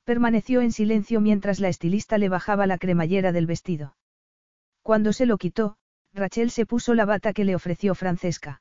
Permaneció 0.03 0.61
en 0.61 0.73
silencio 0.73 1.21
mientras 1.21 1.61
la 1.61 1.69
estilista 1.69 2.19
le 2.19 2.29
bajaba 2.29 2.67
la 2.67 2.79
cremallera 2.79 3.31
del 3.31 3.47
vestido. 3.47 3.95
Cuando 4.83 5.13
se 5.13 5.25
lo 5.25 5.39
quitó, 5.39 5.77
Rachel 6.13 6.51
se 6.51 6.67
puso 6.67 6.95
la 6.95 7.05
bata 7.05 7.33
que 7.33 7.45
le 7.45 7.55
ofreció 7.55 7.95
Francesca. 7.95 8.61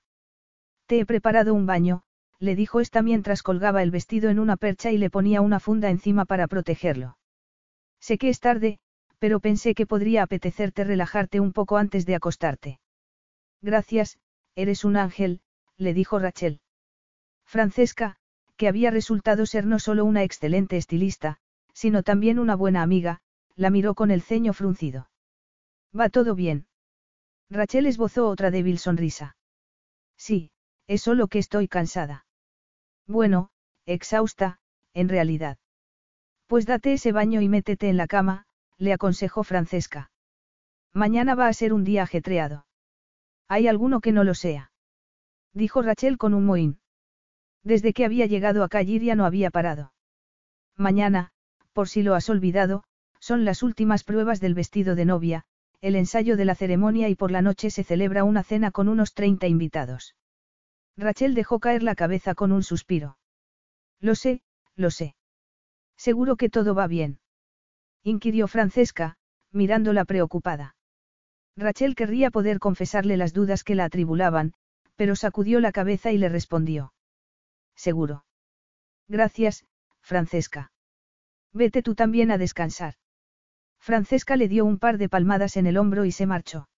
Te 0.85 0.99
he 0.99 1.07
preparado 1.07 1.55
un 1.55 1.65
baño, 1.65 2.03
le 2.37 2.55
dijo 2.55 2.81
esta 2.81 3.01
mientras 3.01 3.41
colgaba 3.41 3.81
el 3.81 3.89
vestido 3.89 4.29
en 4.29 4.37
una 4.37 4.57
percha 4.57 4.91
y 4.91 4.99
le 4.99 5.09
ponía 5.09 5.41
una 5.41 5.59
funda 5.59 5.89
encima 5.89 6.25
para 6.25 6.45
protegerlo. 6.45 7.17
Sé 7.99 8.19
que 8.19 8.29
es 8.29 8.39
tarde, 8.39 8.77
pero 9.19 9.39
pensé 9.39 9.73
que 9.73 9.85
podría 9.85 10.23
apetecerte 10.23 10.83
relajarte 10.83 11.39
un 11.39 11.53
poco 11.53 11.77
antes 11.77 12.05
de 12.05 12.15
acostarte. 12.15 12.79
Gracias, 13.61 14.19
eres 14.55 14.85
un 14.85 14.97
ángel, 14.97 15.41
le 15.77 15.93
dijo 15.93 16.19
Rachel. 16.19 16.59
Francesca, 17.45 18.17
que 18.57 18.67
había 18.67 18.91
resultado 18.91 19.45
ser 19.45 19.65
no 19.65 19.79
solo 19.79 20.05
una 20.05 20.23
excelente 20.23 20.77
estilista, 20.77 21.37
sino 21.73 22.03
también 22.03 22.39
una 22.39 22.55
buena 22.55 22.81
amiga, 22.81 23.21
la 23.55 23.69
miró 23.69 23.95
con 23.95 24.11
el 24.11 24.21
ceño 24.21 24.53
fruncido. 24.53 25.09
¿Va 25.97 26.09
todo 26.09 26.35
bien? 26.35 26.67
Rachel 27.49 27.85
esbozó 27.85 28.27
otra 28.27 28.51
débil 28.51 28.77
sonrisa. 28.79 29.37
Sí, 30.17 30.51
es 30.87 31.01
solo 31.01 31.27
que 31.27 31.39
estoy 31.39 31.67
cansada. 31.67 32.25
Bueno, 33.07 33.51
exhausta, 33.85 34.59
en 34.93 35.07
realidad. 35.07 35.57
Pues 36.47 36.65
date 36.65 36.93
ese 36.93 37.11
baño 37.11 37.41
y 37.41 37.49
métete 37.49 37.89
en 37.89 37.97
la 37.97 38.07
cama, 38.07 38.46
le 38.77 38.93
aconsejó 38.93 39.43
Francesca. 39.43 40.11
Mañana 40.93 41.35
va 41.35 41.47
a 41.47 41.53
ser 41.53 41.73
un 41.73 41.83
día 41.83 42.03
ajetreado. 42.03 42.65
¿Hay 43.47 43.67
alguno 43.67 44.01
que 44.01 44.11
no 44.11 44.23
lo 44.23 44.33
sea? 44.33 44.71
Dijo 45.53 45.81
Rachel 45.81 46.17
con 46.17 46.33
un 46.33 46.45
mohín. 46.45 46.79
Desde 47.63 47.93
que 47.93 48.05
había 48.05 48.25
llegado 48.25 48.63
a 48.63 48.69
Calliria 48.69 49.15
no 49.15 49.25
había 49.25 49.49
parado. 49.49 49.93
Mañana, 50.75 51.31
por 51.73 51.89
si 51.89 52.03
lo 52.03 52.15
has 52.15 52.29
olvidado, 52.29 52.83
son 53.19 53.45
las 53.45 53.63
últimas 53.63 54.03
pruebas 54.03 54.39
del 54.39 54.53
vestido 54.53 54.95
de 54.95 55.05
novia, 55.05 55.45
el 55.81 55.95
ensayo 55.95 56.37
de 56.37 56.45
la 56.45 56.55
ceremonia 56.55 57.09
y 57.09 57.15
por 57.15 57.31
la 57.31 57.41
noche 57.41 57.69
se 57.69 57.83
celebra 57.83 58.23
una 58.23 58.43
cena 58.43 58.71
con 58.71 58.87
unos 58.87 59.13
30 59.13 59.47
invitados. 59.47 60.15
Rachel 60.95 61.35
dejó 61.35 61.59
caer 61.59 61.83
la 61.83 61.95
cabeza 61.95 62.33
con 62.35 62.51
un 62.51 62.63
suspiro. 62.63 63.17
Lo 63.99 64.15
sé, 64.15 64.41
lo 64.75 64.89
sé. 64.89 65.15
Seguro 65.95 66.35
que 66.35 66.49
todo 66.49 66.73
va 66.73 66.87
bien. 66.87 67.19
Inquirió 68.07 68.47
Francesca, 68.47 69.17
mirándola 69.51 70.05
preocupada. 70.05 70.77
Rachel 71.57 71.93
querría 71.93 72.31
poder 72.31 72.57
confesarle 72.57 73.17
las 73.17 73.33
dudas 73.33 73.65
que 73.65 73.75
la 73.75 73.83
atribulaban, 73.83 74.53
pero 74.95 75.17
sacudió 75.17 75.59
la 75.59 75.73
cabeza 75.73 76.13
y 76.13 76.17
le 76.17 76.29
respondió 76.29 76.93
seguro. 77.75 78.23
Gracias, 79.09 79.65
Francesca. 79.99 80.71
Vete 81.51 81.83
tú 81.83 81.95
también 81.95 82.31
a 82.31 82.37
descansar. 82.37 82.93
Francesca 83.77 84.37
le 84.37 84.47
dio 84.47 84.63
un 84.63 84.79
par 84.79 84.97
de 84.97 85.09
palmadas 85.09 85.57
en 85.57 85.67
el 85.67 85.75
hombro 85.75 86.05
y 86.05 86.13
se 86.13 86.25
marchó. 86.25 86.69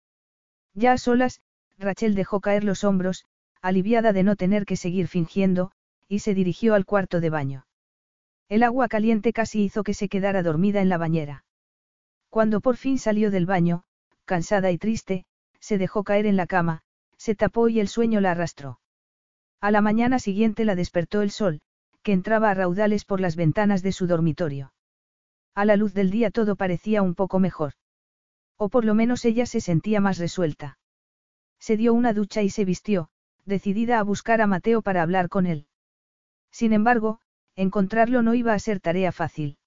Ya 0.73 0.93
a 0.93 0.97
solas, 0.97 1.41
Rachel 1.77 2.15
dejó 2.15 2.41
caer 2.41 2.63
los 2.63 2.83
hombros, 2.83 3.25
aliviada 3.61 4.13
de 4.13 4.23
no 4.23 4.35
tener 4.35 4.65
que 4.65 4.77
seguir 4.77 5.07
fingiendo, 5.07 5.73
y 6.07 6.19
se 6.19 6.33
dirigió 6.33 6.73
al 6.73 6.87
cuarto 6.87 7.19
de 7.19 7.29
baño. 7.29 7.68
El 8.49 8.63
agua 8.63 8.87
caliente 8.87 9.31
casi 9.31 9.61
hizo 9.61 9.83
que 9.83 9.93
se 9.93 10.09
quedara 10.09 10.41
dormida 10.41 10.81
en 10.81 10.89
la 10.89 10.97
bañera. 10.97 11.45
Cuando 12.29 12.61
por 12.61 12.77
fin 12.77 12.97
salió 12.97 13.29
del 13.29 13.45
baño, 13.45 13.83
cansada 14.25 14.71
y 14.71 14.79
triste, 14.79 15.25
se 15.59 15.77
dejó 15.77 16.03
caer 16.03 16.25
en 16.25 16.35
la 16.35 16.47
cama, 16.47 16.81
se 17.15 17.35
tapó 17.35 17.69
y 17.69 17.79
el 17.79 17.87
sueño 17.87 18.21
la 18.21 18.31
arrastró. 18.31 18.79
A 19.61 19.69
la 19.69 19.81
mañana 19.81 20.17
siguiente 20.17 20.65
la 20.65 20.73
despertó 20.73 21.21
el 21.21 21.29
sol, 21.29 21.61
que 22.01 22.11
entraba 22.11 22.49
a 22.49 22.53
raudales 22.55 23.05
por 23.05 23.21
las 23.21 23.35
ventanas 23.35 23.83
de 23.83 23.91
su 23.91 24.07
dormitorio. 24.07 24.73
A 25.53 25.65
la 25.65 25.75
luz 25.75 25.93
del 25.93 26.09
día 26.09 26.31
todo 26.31 26.55
parecía 26.55 27.03
un 27.03 27.13
poco 27.13 27.37
mejor. 27.39 27.73
O 28.57 28.69
por 28.69 28.83
lo 28.83 28.95
menos 28.95 29.25
ella 29.25 29.45
se 29.45 29.61
sentía 29.61 30.01
más 30.01 30.17
resuelta. 30.17 30.79
Se 31.59 31.77
dio 31.77 31.93
una 31.93 32.13
ducha 32.13 32.41
y 32.41 32.49
se 32.49 32.65
vistió, 32.65 33.09
decidida 33.45 33.99
a 33.99 34.03
buscar 34.03 34.41
a 34.41 34.47
Mateo 34.47 34.81
para 34.81 35.03
hablar 35.03 35.29
con 35.29 35.45
él. 35.45 35.67
Sin 36.51 36.73
embargo, 36.73 37.19
encontrarlo 37.55 38.21
no 38.21 38.33
iba 38.33 38.53
a 38.53 38.59
ser 38.59 38.79
tarea 38.79 39.11
fácil. 39.11 39.57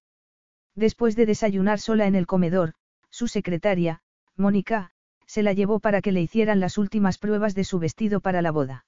Después 0.74 1.16
de 1.16 1.26
desayunar 1.26 1.78
sola 1.78 2.06
en 2.06 2.14
el 2.14 2.26
comedor, 2.26 2.74
su 3.10 3.28
secretaria, 3.28 4.00
Mónica, 4.36 4.90
se 5.26 5.42
la 5.42 5.52
llevó 5.52 5.80
para 5.80 6.00
que 6.00 6.12
le 6.12 6.22
hicieran 6.22 6.60
las 6.60 6.78
últimas 6.78 7.18
pruebas 7.18 7.54
de 7.54 7.64
su 7.64 7.78
vestido 7.78 8.20
para 8.20 8.42
la 8.42 8.50
boda. 8.50 8.86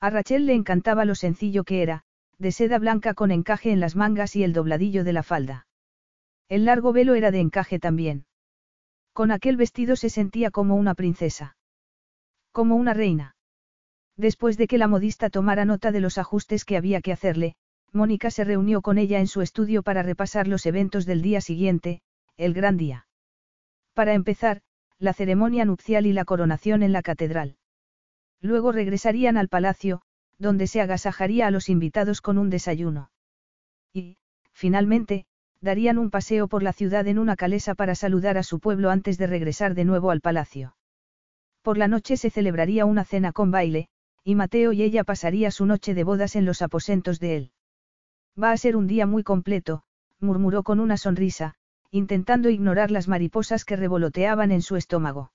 A 0.00 0.10
Rachel 0.10 0.46
le 0.46 0.54
encantaba 0.54 1.04
lo 1.04 1.14
sencillo 1.14 1.64
que 1.64 1.82
era, 1.82 2.04
de 2.38 2.52
seda 2.52 2.78
blanca 2.78 3.14
con 3.14 3.30
encaje 3.30 3.70
en 3.70 3.80
las 3.80 3.96
mangas 3.96 4.36
y 4.36 4.44
el 4.44 4.52
dobladillo 4.52 5.04
de 5.04 5.12
la 5.12 5.22
falda. 5.22 5.66
El 6.48 6.64
largo 6.64 6.92
velo 6.92 7.14
era 7.14 7.30
de 7.30 7.40
encaje 7.40 7.78
también. 7.78 8.26
Con 9.12 9.30
aquel 9.30 9.56
vestido 9.56 9.96
se 9.96 10.10
sentía 10.10 10.50
como 10.50 10.76
una 10.76 10.94
princesa. 10.94 11.56
Como 12.52 12.76
una 12.76 12.94
reina. 12.94 13.34
Después 14.16 14.56
de 14.56 14.66
que 14.66 14.78
la 14.78 14.88
modista 14.88 15.30
tomara 15.30 15.64
nota 15.64 15.92
de 15.92 16.00
los 16.00 16.18
ajustes 16.18 16.64
que 16.64 16.76
había 16.76 17.00
que 17.00 17.12
hacerle, 17.12 17.56
Mónica 17.92 18.30
se 18.30 18.44
reunió 18.44 18.82
con 18.82 18.98
ella 18.98 19.20
en 19.20 19.26
su 19.26 19.42
estudio 19.42 19.82
para 19.82 20.02
repasar 20.02 20.48
los 20.48 20.66
eventos 20.66 21.06
del 21.06 21.22
día 21.22 21.40
siguiente, 21.40 22.02
el 22.36 22.52
gran 22.52 22.76
día. 22.76 23.06
Para 23.94 24.14
empezar, 24.14 24.60
la 24.98 25.12
ceremonia 25.12 25.64
nupcial 25.64 26.06
y 26.06 26.12
la 26.12 26.24
coronación 26.24 26.82
en 26.82 26.92
la 26.92 27.02
catedral. 27.02 27.56
Luego 28.40 28.72
regresarían 28.72 29.36
al 29.36 29.48
palacio, 29.48 30.02
donde 30.38 30.66
se 30.66 30.80
agasajaría 30.80 31.46
a 31.46 31.50
los 31.50 31.68
invitados 31.68 32.20
con 32.20 32.38
un 32.38 32.50
desayuno. 32.50 33.10
Y, 33.92 34.18
finalmente, 34.52 35.26
darían 35.60 35.98
un 35.98 36.10
paseo 36.10 36.48
por 36.48 36.62
la 36.62 36.72
ciudad 36.72 37.06
en 37.06 37.18
una 37.18 37.36
calesa 37.36 37.74
para 37.74 37.94
saludar 37.94 38.36
a 38.36 38.42
su 38.42 38.60
pueblo 38.60 38.90
antes 38.90 39.16
de 39.18 39.26
regresar 39.26 39.74
de 39.74 39.84
nuevo 39.84 40.10
al 40.10 40.20
palacio. 40.20 40.76
Por 41.62 41.78
la 41.78 41.88
noche 41.88 42.16
se 42.16 42.30
celebraría 42.30 42.84
una 42.84 43.04
cena 43.04 43.32
con 43.32 43.50
baile, 43.50 43.88
y 44.22 44.34
Mateo 44.34 44.72
y 44.72 44.82
ella 44.82 45.04
pasaría 45.04 45.50
su 45.50 45.66
noche 45.66 45.94
de 45.94 46.04
bodas 46.04 46.36
en 46.36 46.44
los 46.44 46.62
aposentos 46.62 47.18
de 47.20 47.36
él. 47.36 47.50
Va 48.40 48.52
a 48.52 48.56
ser 48.56 48.76
un 48.76 48.86
día 48.86 49.06
muy 49.06 49.22
completo, 49.22 49.82
murmuró 50.20 50.62
con 50.62 50.80
una 50.80 50.96
sonrisa, 50.96 51.54
intentando 51.90 52.50
ignorar 52.50 52.90
las 52.90 53.08
mariposas 53.08 53.64
que 53.64 53.76
revoloteaban 53.76 54.52
en 54.52 54.62
su 54.62 54.76
estómago. 54.76 55.32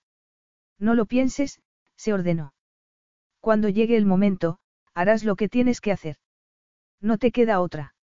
No 0.77 0.95
lo 0.95 1.05
pienses, 1.05 1.61
se 1.95 2.13
ordenó. 2.13 2.53
Cuando 3.39 3.69
llegue 3.69 3.97
el 3.97 4.05
momento, 4.05 4.59
harás 4.93 5.23
lo 5.23 5.35
que 5.35 5.49
tienes 5.49 5.81
que 5.81 5.91
hacer. 5.91 6.17
No 6.99 7.17
te 7.17 7.31
queda 7.31 7.61
otra. 7.61 7.95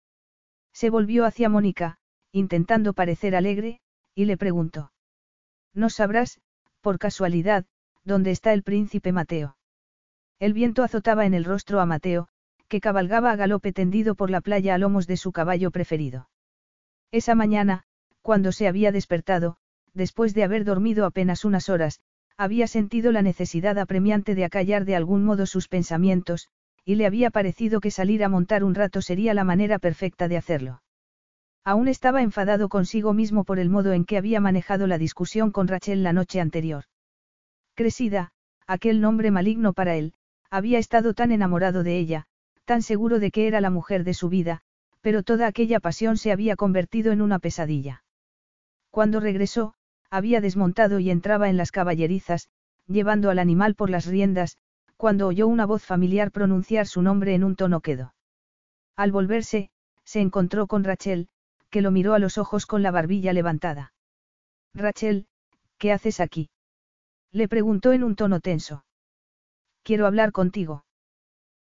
Se 0.73 0.91
volvió 0.91 1.25
hacia 1.25 1.49
Mónica, 1.49 1.99
intentando 2.33 2.93
parecer 2.93 3.36
alegre, 3.36 3.81
y 4.15 4.25
le 4.25 4.36
preguntó. 4.36 4.93
No 5.75 5.91
sabrás, 5.91 6.41
por 6.81 6.99
casualidad, 6.99 7.67
dónde 8.05 8.33
está 8.33 8.52
el 8.52 8.62
príncipe 8.62 9.12
Mateo. 9.12 9.57
El 10.41 10.52
viento 10.52 10.83
azotaba 10.83 11.27
en 11.27 11.35
el 11.35 11.44
rostro 11.44 11.81
a 11.81 11.86
Mateo, 11.86 12.28
que 12.68 12.80
cabalgaba 12.80 13.32
a 13.32 13.36
galope 13.36 13.72
tendido 13.72 14.14
por 14.14 14.30
la 14.30 14.40
playa 14.40 14.74
a 14.74 14.78
lomos 14.78 15.06
de 15.06 15.16
su 15.16 15.32
caballo 15.32 15.70
preferido. 15.70 16.28
Esa 17.10 17.34
mañana, 17.34 17.84
cuando 18.22 18.52
se 18.52 18.68
había 18.68 18.92
despertado, 18.92 19.56
después 19.94 20.34
de 20.34 20.44
haber 20.44 20.64
dormido 20.64 21.06
apenas 21.06 21.44
unas 21.44 21.68
horas, 21.68 22.00
había 22.36 22.66
sentido 22.66 23.10
la 23.10 23.22
necesidad 23.22 23.78
apremiante 23.78 24.34
de 24.34 24.44
acallar 24.44 24.84
de 24.84 24.94
algún 24.94 25.24
modo 25.24 25.47
sus 25.47 25.66
pensamientos, 25.66 26.48
y 26.84 26.94
le 26.94 27.05
había 27.05 27.30
parecido 27.30 27.80
que 27.80 27.90
salir 27.90 28.22
a 28.22 28.28
montar 28.28 28.62
un 28.62 28.74
rato 28.74 29.02
sería 29.02 29.34
la 29.34 29.44
manera 29.44 29.78
perfecta 29.78 30.28
de 30.28 30.36
hacerlo. 30.36 30.82
Aún 31.64 31.88
estaba 31.88 32.22
enfadado 32.22 32.68
consigo 32.68 33.12
mismo 33.12 33.44
por 33.44 33.58
el 33.58 33.68
modo 33.68 33.92
en 33.92 34.05
que 34.05 34.16
había 34.16 34.40
manejado 34.40 34.86
la 34.86 34.98
discusión 34.98 35.50
con 35.50 35.68
Rachel 35.68 36.02
la 36.02 36.12
noche 36.12 36.40
anterior. 36.40 36.84
Cresida, 37.74 38.30
aquel 38.66 39.00
nombre 39.00 39.30
maligno 39.30 39.72
para 39.72 39.97
él, 39.97 40.14
había 40.48 40.78
estado 40.78 41.12
tan 41.12 41.32
enamorado 41.32 41.82
de 41.82 41.98
ella, 41.98 42.26
tan 42.68 42.82
seguro 42.82 43.18
de 43.18 43.30
que 43.30 43.47
era 43.47 43.62
la 43.62 43.70
mujer 43.70 44.05
de 44.05 44.12
su 44.12 44.28
vida, 44.28 44.60
pero 45.00 45.22
toda 45.22 45.47
aquella 45.47 45.80
pasión 45.80 46.18
se 46.18 46.32
había 46.32 46.55
convertido 46.55 47.12
en 47.12 47.22
una 47.22 47.38
pesadilla. 47.38 48.05
Cuando 48.90 49.20
regresó, 49.20 49.72
había 50.10 50.42
desmontado 50.42 50.98
y 50.98 51.08
entraba 51.08 51.48
en 51.48 51.56
las 51.56 51.72
caballerizas, 51.72 52.50
llevando 52.86 53.30
al 53.30 53.38
animal 53.38 53.74
por 53.74 53.88
las 53.88 54.05
riendas, 54.05 54.58
cuando 54.98 55.28
oyó 55.28 55.48
una 55.48 55.64
voz 55.64 55.82
familiar 55.82 56.30
pronunciar 56.30 56.86
su 56.86 57.00
nombre 57.00 57.34
en 57.34 57.42
un 57.42 57.56
tono 57.56 57.80
quedo. 57.80 58.12
Al 58.97 59.12
volverse, 59.12 59.70
se 60.05 60.20
encontró 60.20 60.66
con 60.66 60.84
Rachel, 60.84 61.28
que 61.70 61.80
lo 61.80 61.90
miró 61.90 62.12
a 62.12 62.18
los 62.18 62.36
ojos 62.36 62.66
con 62.66 62.82
la 62.82 62.90
barbilla 62.90 63.32
levantada. 63.32 63.94
Rachel, 64.74 65.26
¿qué 65.78 65.90
haces 65.90 66.20
aquí? 66.20 66.50
Le 67.32 67.48
preguntó 67.48 67.94
en 67.94 68.05
un 68.05 68.14
tono 68.14 68.40
tenso. 68.40 68.84
Quiero 69.82 70.06
hablar 70.06 70.32
contigo. 70.32 70.84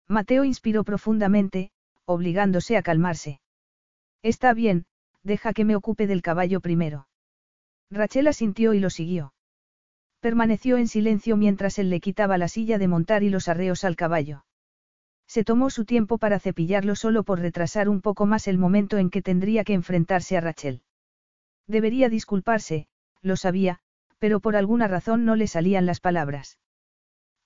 Mateo 0.07 0.43
inspiró 0.43 0.83
profundamente, 0.83 1.71
obligándose 2.05 2.77
a 2.77 2.81
calmarse. 2.81 3.41
Está 4.23 4.53
bien, 4.53 4.85
deja 5.23 5.53
que 5.53 5.65
me 5.65 5.75
ocupe 5.75 6.07
del 6.07 6.21
caballo 6.21 6.61
primero. 6.61 7.07
Rachel 7.89 8.27
asintió 8.27 8.73
y 8.73 8.79
lo 8.79 8.89
siguió. 8.89 9.33
Permaneció 10.19 10.77
en 10.77 10.87
silencio 10.87 11.37
mientras 11.37 11.77
él 11.79 11.89
le 11.89 11.99
quitaba 11.99 12.37
la 12.37 12.47
silla 12.47 12.77
de 12.77 12.87
montar 12.87 13.23
y 13.23 13.29
los 13.29 13.47
arreos 13.47 13.83
al 13.83 13.95
caballo. 13.95 14.45
Se 15.27 15.43
tomó 15.43 15.69
su 15.69 15.85
tiempo 15.85 16.17
para 16.17 16.39
cepillarlo 16.39 16.95
solo 16.95 17.23
por 17.23 17.39
retrasar 17.39 17.89
un 17.89 18.01
poco 18.01 18.25
más 18.25 18.47
el 18.47 18.57
momento 18.57 18.97
en 18.97 19.09
que 19.09 19.21
tendría 19.21 19.63
que 19.63 19.73
enfrentarse 19.73 20.37
a 20.37 20.41
Rachel. 20.41 20.81
Debería 21.67 22.07
disculparse, 22.07 22.87
lo 23.21 23.35
sabía, 23.35 23.79
pero 24.19 24.39
por 24.39 24.55
alguna 24.55 24.87
razón 24.87 25.25
no 25.25 25.35
le 25.35 25.47
salían 25.47 25.85
las 25.85 25.99
palabras. 25.99 26.57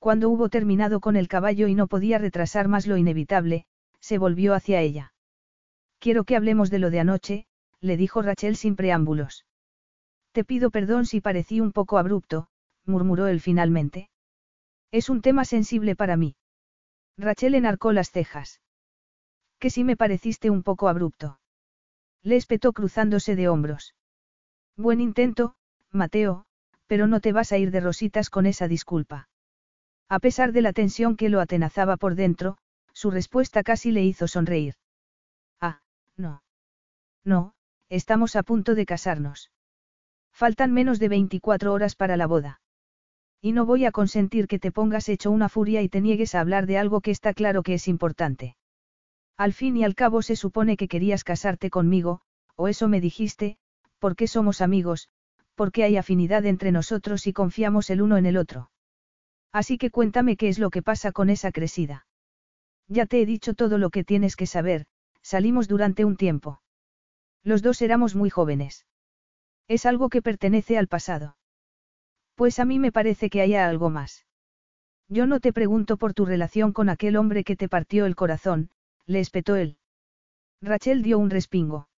Cuando 0.02 0.32
hubo 0.32 0.50
terminado 0.50 1.00
con 1.00 1.16
el 1.16 1.28
caballo 1.28 1.68
y 1.68 1.76
no 1.76 1.86
podía 1.86 2.18
retrasar 2.18 2.68
más 2.68 2.88
lo 2.88 2.98
inevitable, 2.98 3.68
se 4.00 4.18
volvió 4.18 4.56
hacia 4.56 4.82
ella. 4.82 5.14
Quiero 6.00 6.24
que 6.24 6.36
hablemos 6.36 6.72
de 6.72 6.80
lo 6.80 6.90
de 6.90 7.02
anoche, 7.02 7.46
le 7.82 7.98
dijo 7.98 8.24
Rachel 8.24 8.56
sin 8.56 8.76
preámbulos. 8.76 9.46
Te 10.32 10.44
pido 10.44 10.72
perdón 10.72 11.06
si 11.06 11.22
parecí 11.22 11.62
un 11.62 11.72
poco 11.72 12.00
abrupto, 12.00 12.48
murmuró 12.84 13.28
él 13.28 13.42
finalmente. 13.42 14.10
Es 14.90 15.08
un 15.08 15.22
tema 15.22 15.46
sensible 15.46 15.96
para 15.96 16.18
mí. 16.18 16.36
Rachel 17.16 17.54
enarcó 17.54 17.92
las 17.92 18.10
cejas. 18.10 18.60
Que 19.60 19.70
si 19.70 19.84
me 19.84 19.98
pareciste 19.98 20.50
un 20.50 20.64
poco 20.64 20.90
abrupto. 20.90 21.40
Le 22.24 22.38
espetó 22.38 22.74
cruzándose 22.74 23.36
de 23.36 23.50
hombros. 23.50 23.94
Buen 24.76 25.00
intento, 25.00 25.54
Mateo, 25.92 26.46
pero 26.88 27.06
no 27.06 27.20
te 27.20 27.34
vas 27.34 27.52
a 27.52 27.60
ir 27.60 27.70
de 27.70 27.82
rositas 27.82 28.32
con 28.32 28.48
esa 28.48 28.68
disculpa. 28.68 29.28
A 30.12 30.20
pesar 30.20 30.52
de 30.52 30.62
la 30.62 30.74
tensión 30.74 31.16
que 31.16 31.30
lo 31.30 31.40
atenazaba 31.40 31.96
por 31.96 32.16
dentro, 32.16 32.58
su 32.92 33.12
respuesta 33.12 33.64
casi 33.64 33.92
le 33.92 34.04
hizo 34.04 34.28
sonreír. 34.28 34.74
Ah, 35.62 35.80
no. 36.18 36.44
No, 37.24 37.54
estamos 37.88 38.36
a 38.36 38.44
punto 38.44 38.76
de 38.76 38.86
casarnos. 38.86 39.52
Faltan 40.34 40.74
menos 40.74 41.00
de 41.00 41.08
24 41.08 41.72
horas 41.72 41.96
para 41.96 42.18
la 42.18 42.28
boda. 42.28 42.60
Y 43.40 43.54
no 43.54 43.66
voy 43.66 43.86
a 43.86 43.94
consentir 43.94 44.50
que 44.50 44.60
te 44.60 44.74
pongas 44.74 45.08
hecho 45.08 45.32
una 45.32 45.48
furia 45.48 45.82
y 45.82 45.88
te 45.88 46.02
niegues 46.02 46.36
a 46.36 46.42
hablar 46.42 46.66
de 46.66 46.78
algo 46.78 47.00
que 47.00 47.12
está 47.12 47.34
claro 47.34 47.64
que 47.64 47.76
es 47.76 47.88
importante. 47.88 48.58
Al 49.38 49.54
fin 49.54 49.78
y 49.78 49.86
al 49.86 49.96
cabo 49.96 50.22
se 50.22 50.36
supone 50.36 50.76
que 50.76 50.90
querías 50.90 51.24
casarte 51.24 51.70
conmigo, 51.70 52.20
o 52.58 52.68
eso 52.68 52.90
me 52.90 53.00
dijiste, 53.00 53.56
porque 53.98 54.28
somos 54.28 54.60
amigos, 54.60 55.08
porque 55.56 55.86
hay 55.86 55.96
afinidad 55.96 56.46
entre 56.46 56.74
nosotros 56.74 57.28
y 57.28 57.32
confiamos 57.32 57.90
el 57.90 58.02
uno 58.02 58.18
en 58.18 58.26
el 58.26 58.36
otro. 58.36 58.71
Así 59.52 59.78
que 59.78 59.92
cuéntame 59.92 60.38
qué 60.38 60.48
es 60.48 60.60
lo 60.60 60.70
que 60.70 60.82
pasa 60.82 61.12
con 61.12 61.30
esa 61.30 61.52
crecida. 61.52 62.06
Ya 62.88 63.06
te 63.06 63.22
he 63.22 63.26
dicho 63.26 63.54
todo 63.54 63.78
lo 63.78 63.90
que 63.90 64.04
tienes 64.04 64.36
que 64.36 64.48
saber, 64.48 64.86
salimos 65.22 65.68
durante 65.68 66.06
un 66.06 66.18
tiempo. 66.18 66.62
Los 67.44 67.62
dos 67.62 67.82
éramos 67.82 68.16
muy 68.16 68.30
jóvenes. 68.30 68.86
Es 69.68 69.86
algo 69.86 70.10
que 70.10 70.22
pertenece 70.22 70.78
al 70.78 70.88
pasado. 70.88 71.38
Pues 72.36 72.60
a 72.60 72.66
mí 72.66 72.80
me 72.80 72.92
parece 72.92 73.30
que 73.30 73.42
haya 73.42 73.68
algo 73.68 73.90
más. 73.90 74.26
Yo 75.08 75.28
no 75.28 75.40
te 75.40 75.52
pregunto 75.52 75.98
por 75.98 76.14
tu 76.14 76.26
relación 76.26 76.72
con 76.72 76.90
aquel 76.90 77.18
hombre 77.18 77.44
que 77.44 77.56
te 77.56 77.68
partió 77.68 78.06
el 78.06 78.16
corazón, 78.16 78.70
le 79.06 79.20
espetó 79.20 79.56
él. 79.56 79.78
Rachel 80.62 81.04
dio 81.04 81.20
un 81.20 81.30
respingo. 81.30 81.90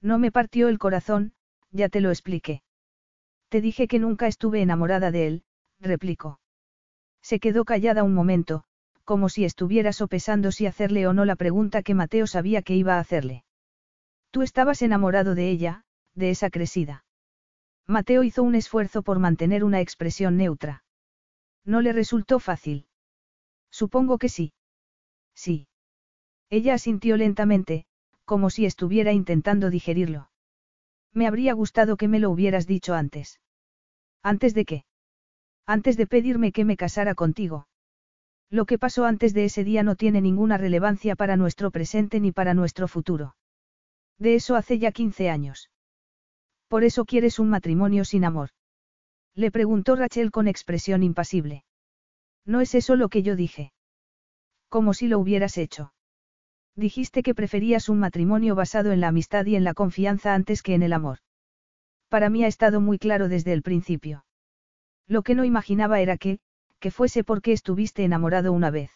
No 0.00 0.18
me 0.18 0.32
partió 0.32 0.68
el 0.68 0.78
corazón, 0.78 1.34
ya 1.70 1.88
te 1.88 2.00
lo 2.00 2.10
expliqué. 2.10 2.62
Te 3.48 3.60
dije 3.60 3.86
que 3.86 3.98
nunca 3.98 4.26
estuve 4.26 4.60
enamorada 4.62 5.10
de 5.10 5.26
él, 5.26 5.44
replicó. 5.78 6.41
Se 7.22 7.38
quedó 7.38 7.64
callada 7.64 8.02
un 8.02 8.14
momento, 8.14 8.64
como 9.04 9.28
si 9.28 9.44
estuviera 9.44 9.92
sopesando 9.92 10.52
si 10.52 10.66
hacerle 10.66 11.06
o 11.06 11.12
no 11.12 11.24
la 11.24 11.36
pregunta 11.36 11.82
que 11.82 11.94
Mateo 11.94 12.26
sabía 12.26 12.62
que 12.62 12.74
iba 12.74 12.96
a 12.96 13.00
hacerle. 13.00 13.44
Tú 14.30 14.42
estabas 14.42 14.82
enamorado 14.82 15.34
de 15.34 15.50
ella, 15.50 15.84
de 16.14 16.30
esa 16.30 16.50
crecida. 16.50 17.04
Mateo 17.86 18.22
hizo 18.22 18.42
un 18.42 18.54
esfuerzo 18.54 19.02
por 19.02 19.18
mantener 19.18 19.64
una 19.64 19.80
expresión 19.80 20.36
neutra. 20.36 20.84
No 21.64 21.80
le 21.80 21.92
resultó 21.92 22.38
fácil. 22.38 22.86
Supongo 23.70 24.18
que 24.18 24.28
sí. 24.28 24.52
Sí. 25.34 25.68
Ella 26.50 26.74
asintió 26.74 27.16
lentamente, 27.16 27.86
como 28.24 28.50
si 28.50 28.66
estuviera 28.66 29.12
intentando 29.12 29.70
digerirlo. 29.70 30.30
Me 31.12 31.26
habría 31.26 31.52
gustado 31.52 31.96
que 31.96 32.08
me 32.08 32.20
lo 32.20 32.30
hubieras 32.30 32.66
dicho 32.66 32.94
antes. 32.94 33.40
¿Antes 34.22 34.54
de 34.54 34.64
qué? 34.64 34.84
Antes 35.66 35.96
de 35.96 36.06
pedirme 36.06 36.52
que 36.52 36.64
me 36.64 36.76
casara 36.76 37.14
contigo. 37.14 37.66
Lo 38.50 38.66
que 38.66 38.78
pasó 38.78 39.04
antes 39.04 39.32
de 39.32 39.44
ese 39.44 39.64
día 39.64 39.82
no 39.82 39.96
tiene 39.96 40.20
ninguna 40.20 40.58
relevancia 40.58 41.16
para 41.16 41.36
nuestro 41.36 41.70
presente 41.70 42.20
ni 42.20 42.32
para 42.32 42.52
nuestro 42.52 42.88
futuro. 42.88 43.34
De 44.18 44.34
eso 44.34 44.56
hace 44.56 44.78
ya 44.78 44.92
15 44.92 45.30
años. 45.30 45.70
Por 46.68 46.84
eso 46.84 47.04
quieres 47.04 47.38
un 47.38 47.48
matrimonio 47.48 48.04
sin 48.04 48.24
amor. 48.24 48.50
Le 49.34 49.50
preguntó 49.50 49.96
Rachel 49.96 50.30
con 50.30 50.48
expresión 50.48 51.02
impasible. 51.02 51.64
No 52.44 52.60
es 52.60 52.74
eso 52.74 52.96
lo 52.96 53.08
que 53.08 53.22
yo 53.22 53.36
dije. 53.36 53.72
Como 54.68 54.94
si 54.94 55.06
lo 55.06 55.18
hubieras 55.18 55.58
hecho. 55.58 55.92
Dijiste 56.74 57.22
que 57.22 57.34
preferías 57.34 57.88
un 57.88 57.98
matrimonio 57.98 58.54
basado 58.54 58.92
en 58.92 59.00
la 59.00 59.08
amistad 59.08 59.46
y 59.46 59.56
en 59.56 59.64
la 59.64 59.74
confianza 59.74 60.34
antes 60.34 60.62
que 60.62 60.74
en 60.74 60.82
el 60.82 60.92
amor. 60.92 61.18
Para 62.08 62.30
mí 62.30 62.44
ha 62.44 62.48
estado 62.48 62.80
muy 62.80 62.98
claro 62.98 63.28
desde 63.28 63.52
el 63.52 63.62
principio. 63.62 64.24
Lo 65.06 65.22
que 65.22 65.34
no 65.34 65.44
imaginaba 65.44 66.00
era 66.00 66.16
que, 66.16 66.38
que 66.80 66.90
fuese 66.90 67.24
porque 67.24 67.52
estuviste 67.52 68.04
enamorado 68.04 68.52
una 68.52 68.70
vez. 68.70 68.90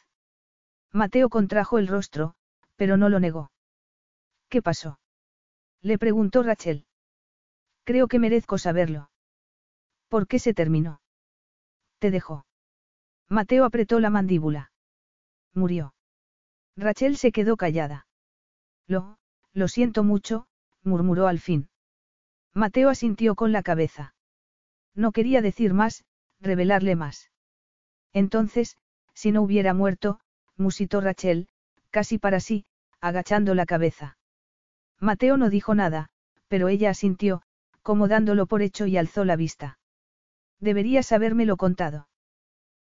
Mateo 0.93 1.29
contrajo 1.29 1.79
el 1.79 1.89
rostro, 1.89 2.35
pero 2.77 2.97
no 2.97 3.09
lo 3.09 3.21
negó. 3.21 3.51
¿Qué 4.49 4.63
pasó? 4.63 4.99
Le 5.83 5.99
preguntó 5.99 6.43
Rachel. 6.43 6.87
Creo 7.85 8.09
que 8.09 8.19
merezco 8.19 8.59
saberlo. 8.59 9.11
¿Por 10.09 10.27
qué 10.27 10.39
se 10.39 10.55
terminó? 10.55 11.01
Te 11.99 12.11
dejó. 12.11 12.47
Mateo 13.29 13.65
apretó 13.65 14.01
la 14.01 14.11
mandíbula. 14.11 14.73
Murió. 15.55 15.95
Rachel 16.77 17.17
se 17.17 17.31
quedó 17.33 17.57
callada. 17.57 18.07
Lo, 18.89 19.19
lo 19.53 19.69
siento 19.69 20.03
mucho, 20.03 20.47
murmuró 20.83 21.29
al 21.29 21.39
fin. 21.39 21.69
Mateo 22.53 22.89
asintió 22.89 23.35
con 23.35 23.53
la 23.53 23.63
cabeza. 23.63 24.16
No 24.97 25.13
quería 25.13 25.43
decir 25.43 25.75
más, 25.75 26.05
revelarle 26.41 26.97
más. 26.97 27.31
Entonces, 28.13 28.77
si 29.15 29.31
no 29.31 29.43
hubiera 29.43 29.75
muerto, 29.75 30.19
musitó 30.57 31.01
Rachel, 31.01 31.49
casi 31.91 32.19
para 32.19 32.41
sí, 32.41 32.65
agachando 33.01 33.55
la 33.55 33.67
cabeza. 33.67 34.17
Mateo 34.99 35.37
no 35.37 35.51
dijo 35.51 35.75
nada, 35.75 36.09
pero 36.49 36.69
ella 36.69 36.91
asintió, 36.91 37.43
como 37.83 38.09
dándolo 38.09 38.47
por 38.47 38.63
hecho 38.63 38.87
y 38.87 38.97
alzó 38.97 39.25
la 39.25 39.37
vista. 39.37 39.79
Deberías 40.61 41.13
habérmelo 41.13 41.57
contado. 41.57 42.09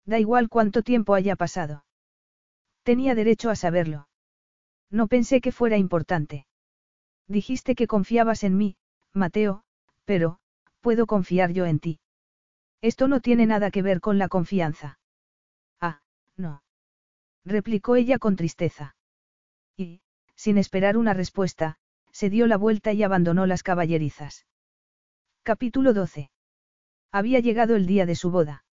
Da 0.04 0.18
igual 0.18 0.48
cuánto 0.48 0.82
tiempo 0.82 1.14
haya 1.14 1.36
pasado. 1.36 1.84
Tenía 2.82 3.14
derecho 3.14 3.50
a 3.50 3.56
saberlo. 3.56 4.08
No 4.90 5.06
pensé 5.06 5.40
que 5.40 5.52
fuera 5.52 5.76
importante. 5.76 6.46
Dijiste 7.28 7.76
que 7.76 7.86
confiabas 7.86 8.42
en 8.42 8.56
mí, 8.56 8.76
Mateo, 9.12 9.62
pero, 10.04 10.39
¿puedo 10.80 11.06
confiar 11.06 11.52
yo 11.52 11.66
en 11.66 11.78
ti? 11.78 12.00
Esto 12.80 13.08
no 13.08 13.20
tiene 13.20 13.46
nada 13.46 13.70
que 13.70 13.82
ver 13.82 14.00
con 14.00 14.18
la 14.18 14.28
confianza. 14.28 14.98
Ah, 15.80 16.00
no. 16.36 16.62
Replicó 17.44 17.96
ella 17.96 18.18
con 18.18 18.36
tristeza. 18.36 18.96
Y, 19.76 20.00
sin 20.34 20.58
esperar 20.58 20.96
una 20.96 21.14
respuesta, 21.14 21.76
se 22.12 22.30
dio 22.30 22.46
la 22.46 22.56
vuelta 22.56 22.92
y 22.92 23.02
abandonó 23.02 23.46
las 23.46 23.62
caballerizas. 23.62 24.46
Capítulo 25.42 25.92
12. 25.92 26.30
Había 27.12 27.40
llegado 27.40 27.76
el 27.76 27.86
día 27.86 28.06
de 28.06 28.14
su 28.14 28.30
boda. 28.30 28.64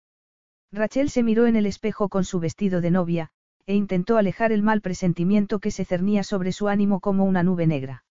Rachel 0.72 1.10
se 1.10 1.24
miró 1.24 1.48
en 1.48 1.56
el 1.56 1.66
espejo 1.66 2.10
con 2.10 2.24
su 2.24 2.40
vestido 2.40 2.82
de 2.82 2.92
novia, 2.92 3.32
e 3.66 3.76
intentó 3.76 4.18
alejar 4.18 4.52
el 4.52 4.64
mal 4.64 4.82
presentimiento 4.82 5.60
que 5.60 5.72
se 5.72 5.86
cernía 5.86 6.24
sobre 6.24 6.52
su 6.52 6.68
ánimo 6.68 7.00
como 7.00 7.26
una 7.26 7.44
nube 7.44 7.68
negra. 7.68 8.04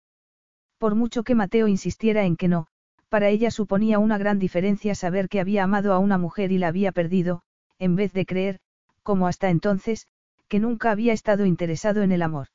Por 0.79 0.95
mucho 0.95 1.23
que 1.23 1.35
Mateo 1.35 1.69
insistiera 1.69 2.25
en 2.25 2.37
que 2.37 2.49
no, 2.49 2.69
para 3.17 3.31
ella 3.31 3.51
suponía 3.51 3.99
una 3.99 4.19
gran 4.19 4.39
diferencia 4.39 4.95
saber 4.95 5.31
que 5.31 5.41
había 5.41 5.65
amado 5.65 5.95
a 5.95 5.99
una 5.99 6.19
mujer 6.19 6.53
y 6.53 6.59
la 6.59 6.69
había 6.69 6.93
perdido, 6.93 7.41
en 7.79 7.97
vez 7.97 8.13
de 8.13 8.27
creer, 8.27 8.59
como 9.03 9.27
hasta 9.27 9.49
entonces, 9.49 10.07
que 10.49 10.61
nunca 10.61 10.91
había 10.91 11.15
estado 11.15 11.47
interesado 11.47 12.03
en 12.03 12.13
el 12.13 12.21
amor. 12.21 12.49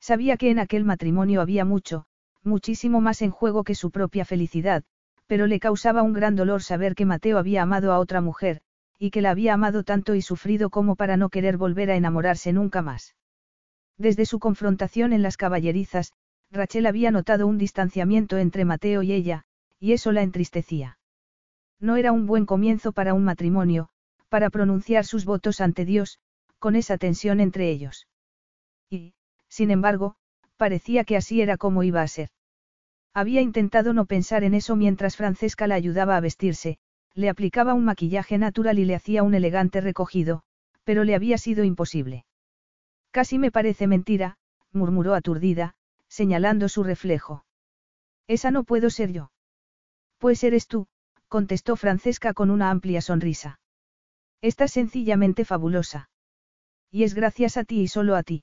Sabía 0.00 0.38
que 0.38 0.48
en 0.48 0.58
aquel 0.58 0.86
matrimonio 0.86 1.42
había 1.42 1.66
mucho, 1.66 2.06
muchísimo 2.42 3.02
más 3.02 3.20
en 3.20 3.30
juego 3.30 3.62
que 3.62 3.74
su 3.74 3.90
propia 3.90 4.24
felicidad, 4.24 4.84
pero 5.26 5.46
le 5.46 5.60
causaba 5.60 6.00
un 6.00 6.14
gran 6.14 6.34
dolor 6.34 6.62
saber 6.62 6.94
que 6.94 7.04
Mateo 7.04 7.36
había 7.36 7.60
amado 7.60 7.92
a 7.92 7.98
otra 7.98 8.22
mujer, 8.22 8.62
y 8.98 9.10
que 9.10 9.20
la 9.20 9.32
había 9.32 9.52
amado 9.52 9.84
tanto 9.84 10.14
y 10.14 10.22
sufrido 10.22 10.70
como 10.70 10.96
para 10.96 11.18
no 11.18 11.28
querer 11.28 11.58
volver 11.58 11.90
a 11.90 11.96
enamorarse 11.96 12.54
nunca 12.54 12.80
más. 12.80 13.16
Desde 13.98 14.24
su 14.24 14.38
confrontación 14.38 15.12
en 15.12 15.20
las 15.20 15.36
caballerizas, 15.36 16.14
Rachel 16.50 16.86
había 16.86 17.10
notado 17.10 17.46
un 17.46 17.58
distanciamiento 17.58 18.38
entre 18.38 18.64
Mateo 18.64 19.02
y 19.02 19.12
ella, 19.12 19.44
y 19.84 19.92
eso 19.92 20.12
la 20.12 20.22
entristecía. 20.22 20.98
No 21.78 21.96
era 21.96 22.10
un 22.10 22.24
buen 22.24 22.46
comienzo 22.46 22.92
para 22.92 23.12
un 23.12 23.22
matrimonio, 23.22 23.90
para 24.30 24.48
pronunciar 24.48 25.04
sus 25.04 25.26
votos 25.26 25.60
ante 25.60 25.84
Dios, 25.84 26.20
con 26.58 26.74
esa 26.74 26.96
tensión 26.96 27.38
entre 27.38 27.68
ellos. 27.68 28.08
Y, 28.88 29.12
sin 29.50 29.70
embargo, 29.70 30.14
parecía 30.56 31.04
que 31.04 31.18
así 31.18 31.42
era 31.42 31.58
como 31.58 31.82
iba 31.82 32.00
a 32.00 32.08
ser. 32.08 32.30
Había 33.12 33.42
intentado 33.42 33.92
no 33.92 34.06
pensar 34.06 34.42
en 34.42 34.54
eso 34.54 34.74
mientras 34.74 35.18
Francesca 35.18 35.66
la 35.66 35.74
ayudaba 35.74 36.16
a 36.16 36.20
vestirse, 36.20 36.78
le 37.12 37.28
aplicaba 37.28 37.74
un 37.74 37.84
maquillaje 37.84 38.38
natural 38.38 38.78
y 38.78 38.86
le 38.86 38.94
hacía 38.94 39.22
un 39.22 39.34
elegante 39.34 39.82
recogido, 39.82 40.44
pero 40.84 41.04
le 41.04 41.14
había 41.14 41.36
sido 41.36 41.62
imposible. 41.62 42.24
Casi 43.10 43.38
me 43.38 43.50
parece 43.50 43.86
mentira, 43.86 44.38
murmuró 44.72 45.12
aturdida, 45.12 45.74
señalando 46.08 46.70
su 46.70 46.84
reflejo. 46.84 47.44
Esa 48.28 48.50
no 48.50 48.64
puedo 48.64 48.88
ser 48.88 49.12
yo. 49.12 49.30
Pues 50.24 50.42
eres 50.42 50.68
tú, 50.68 50.86
contestó 51.28 51.76
Francesca 51.76 52.32
con 52.32 52.50
una 52.50 52.70
amplia 52.70 53.02
sonrisa. 53.02 53.60
Estás 54.40 54.72
sencillamente 54.72 55.44
fabulosa. 55.44 56.08
Y 56.90 57.02
es 57.02 57.12
gracias 57.12 57.58
a 57.58 57.64
ti 57.64 57.82
y 57.82 57.88
solo 57.88 58.16
a 58.16 58.22
ti. 58.22 58.42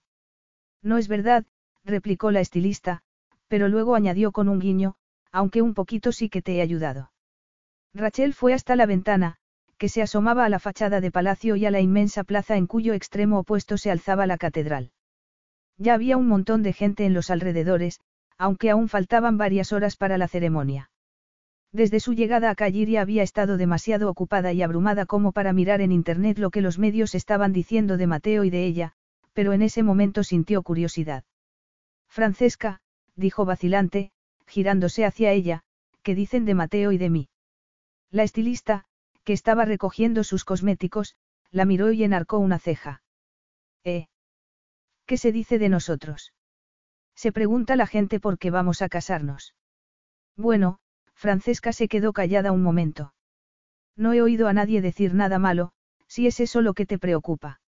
No 0.84 1.00
es 1.00 1.08
verdad, 1.08 1.44
replicó 1.84 2.30
la 2.30 2.40
estilista, 2.40 3.02
pero 3.48 3.68
luego 3.68 3.96
añadió 3.96 4.32
con 4.32 4.48
un 4.48 4.60
guiño, 4.60 4.94
aunque 5.32 5.64
un 5.64 5.74
poquito 5.74 6.12
sí 6.12 6.30
que 6.30 6.44
te 6.44 6.58
he 6.58 6.62
ayudado. 6.62 7.12
Rachel 7.96 8.36
fue 8.36 8.54
hasta 8.54 8.76
la 8.76 8.86
ventana, 8.86 9.38
que 9.80 9.90
se 9.90 10.04
asomaba 10.04 10.46
a 10.46 10.50
la 10.50 10.60
fachada 10.60 11.02
de 11.02 11.10
palacio 11.10 11.56
y 11.56 11.66
a 11.66 11.72
la 11.72 11.82
inmensa 11.82 12.24
plaza 12.24 12.58
en 12.58 12.68
cuyo 12.68 12.94
extremo 12.94 13.40
opuesto 13.40 13.80
se 13.80 13.90
alzaba 13.90 14.28
la 14.28 14.38
catedral. 14.38 14.92
Ya 15.80 15.96
había 15.96 16.16
un 16.18 16.28
montón 16.28 16.62
de 16.62 16.74
gente 16.74 17.08
en 17.08 17.16
los 17.16 17.32
alrededores, 17.32 18.02
aunque 18.38 18.70
aún 18.70 18.88
faltaban 18.88 19.40
varias 19.40 19.74
horas 19.74 19.96
para 19.96 20.20
la 20.20 20.28
ceremonia. 20.28 20.92
Desde 21.74 22.02
su 22.02 22.14
llegada 22.14 22.50
a 22.50 22.56
Calliria 22.56 23.02
había 23.02 23.24
estado 23.24 23.56
demasiado 23.56 24.10
ocupada 24.10 24.52
y 24.52 24.62
abrumada 24.62 25.06
como 25.06 25.32
para 25.32 25.54
mirar 25.54 25.80
en 25.80 25.94
internet 25.94 26.38
lo 26.38 26.50
que 26.50 26.62
los 26.62 26.78
medios 26.78 27.16
estaban 27.16 27.54
diciendo 27.54 27.96
de 27.96 28.08
Mateo 28.08 28.44
y 28.44 28.50
de 28.50 28.66
ella, 28.66 28.94
pero 29.34 29.54
en 29.54 29.62
ese 29.62 29.82
momento 29.82 30.24
sintió 30.24 30.64
curiosidad. 30.64 31.24
Francesca, 32.10 32.82
dijo 33.16 33.46
vacilante, 33.46 34.12
girándose 34.48 35.06
hacia 35.06 35.32
ella, 35.32 35.64
¿qué 36.04 36.14
dicen 36.14 36.44
de 36.44 36.56
Mateo 36.56 36.92
y 36.92 36.98
de 36.98 37.10
mí? 37.10 37.30
La 38.10 38.24
estilista, 38.24 38.84
que 39.24 39.32
estaba 39.32 39.64
recogiendo 39.64 40.26
sus 40.26 40.44
cosméticos, 40.44 41.16
la 41.52 41.64
miró 41.64 41.94
y 41.94 42.04
enarcó 42.04 42.38
una 42.40 42.60
ceja. 42.60 43.02
¿Eh? 43.86 44.08
¿Qué 45.06 45.16
se 45.16 45.32
dice 45.32 45.58
de 45.58 45.70
nosotros? 45.70 46.34
Se 47.16 47.32
pregunta 47.32 47.78
la 47.78 47.88
gente 47.88 48.20
por 48.20 48.38
qué 48.38 48.52
vamos 48.52 48.82
a 48.82 48.90
casarnos. 48.90 49.56
Bueno, 50.36 50.81
Francesca 51.22 51.72
se 51.72 51.88
quedó 51.88 52.14
callada 52.14 52.52
un 52.52 52.64
momento. 52.64 53.14
No 53.96 54.12
he 54.14 54.24
oído 54.24 54.48
a 54.48 54.54
nadie 54.54 54.82
decir 54.82 55.14
nada 55.14 55.38
malo, 55.38 55.72
si 56.08 56.26
es 56.26 56.40
eso 56.40 56.62
lo 56.62 56.74
que 56.74 56.88
te 56.88 56.98
preocupa. 56.98 57.62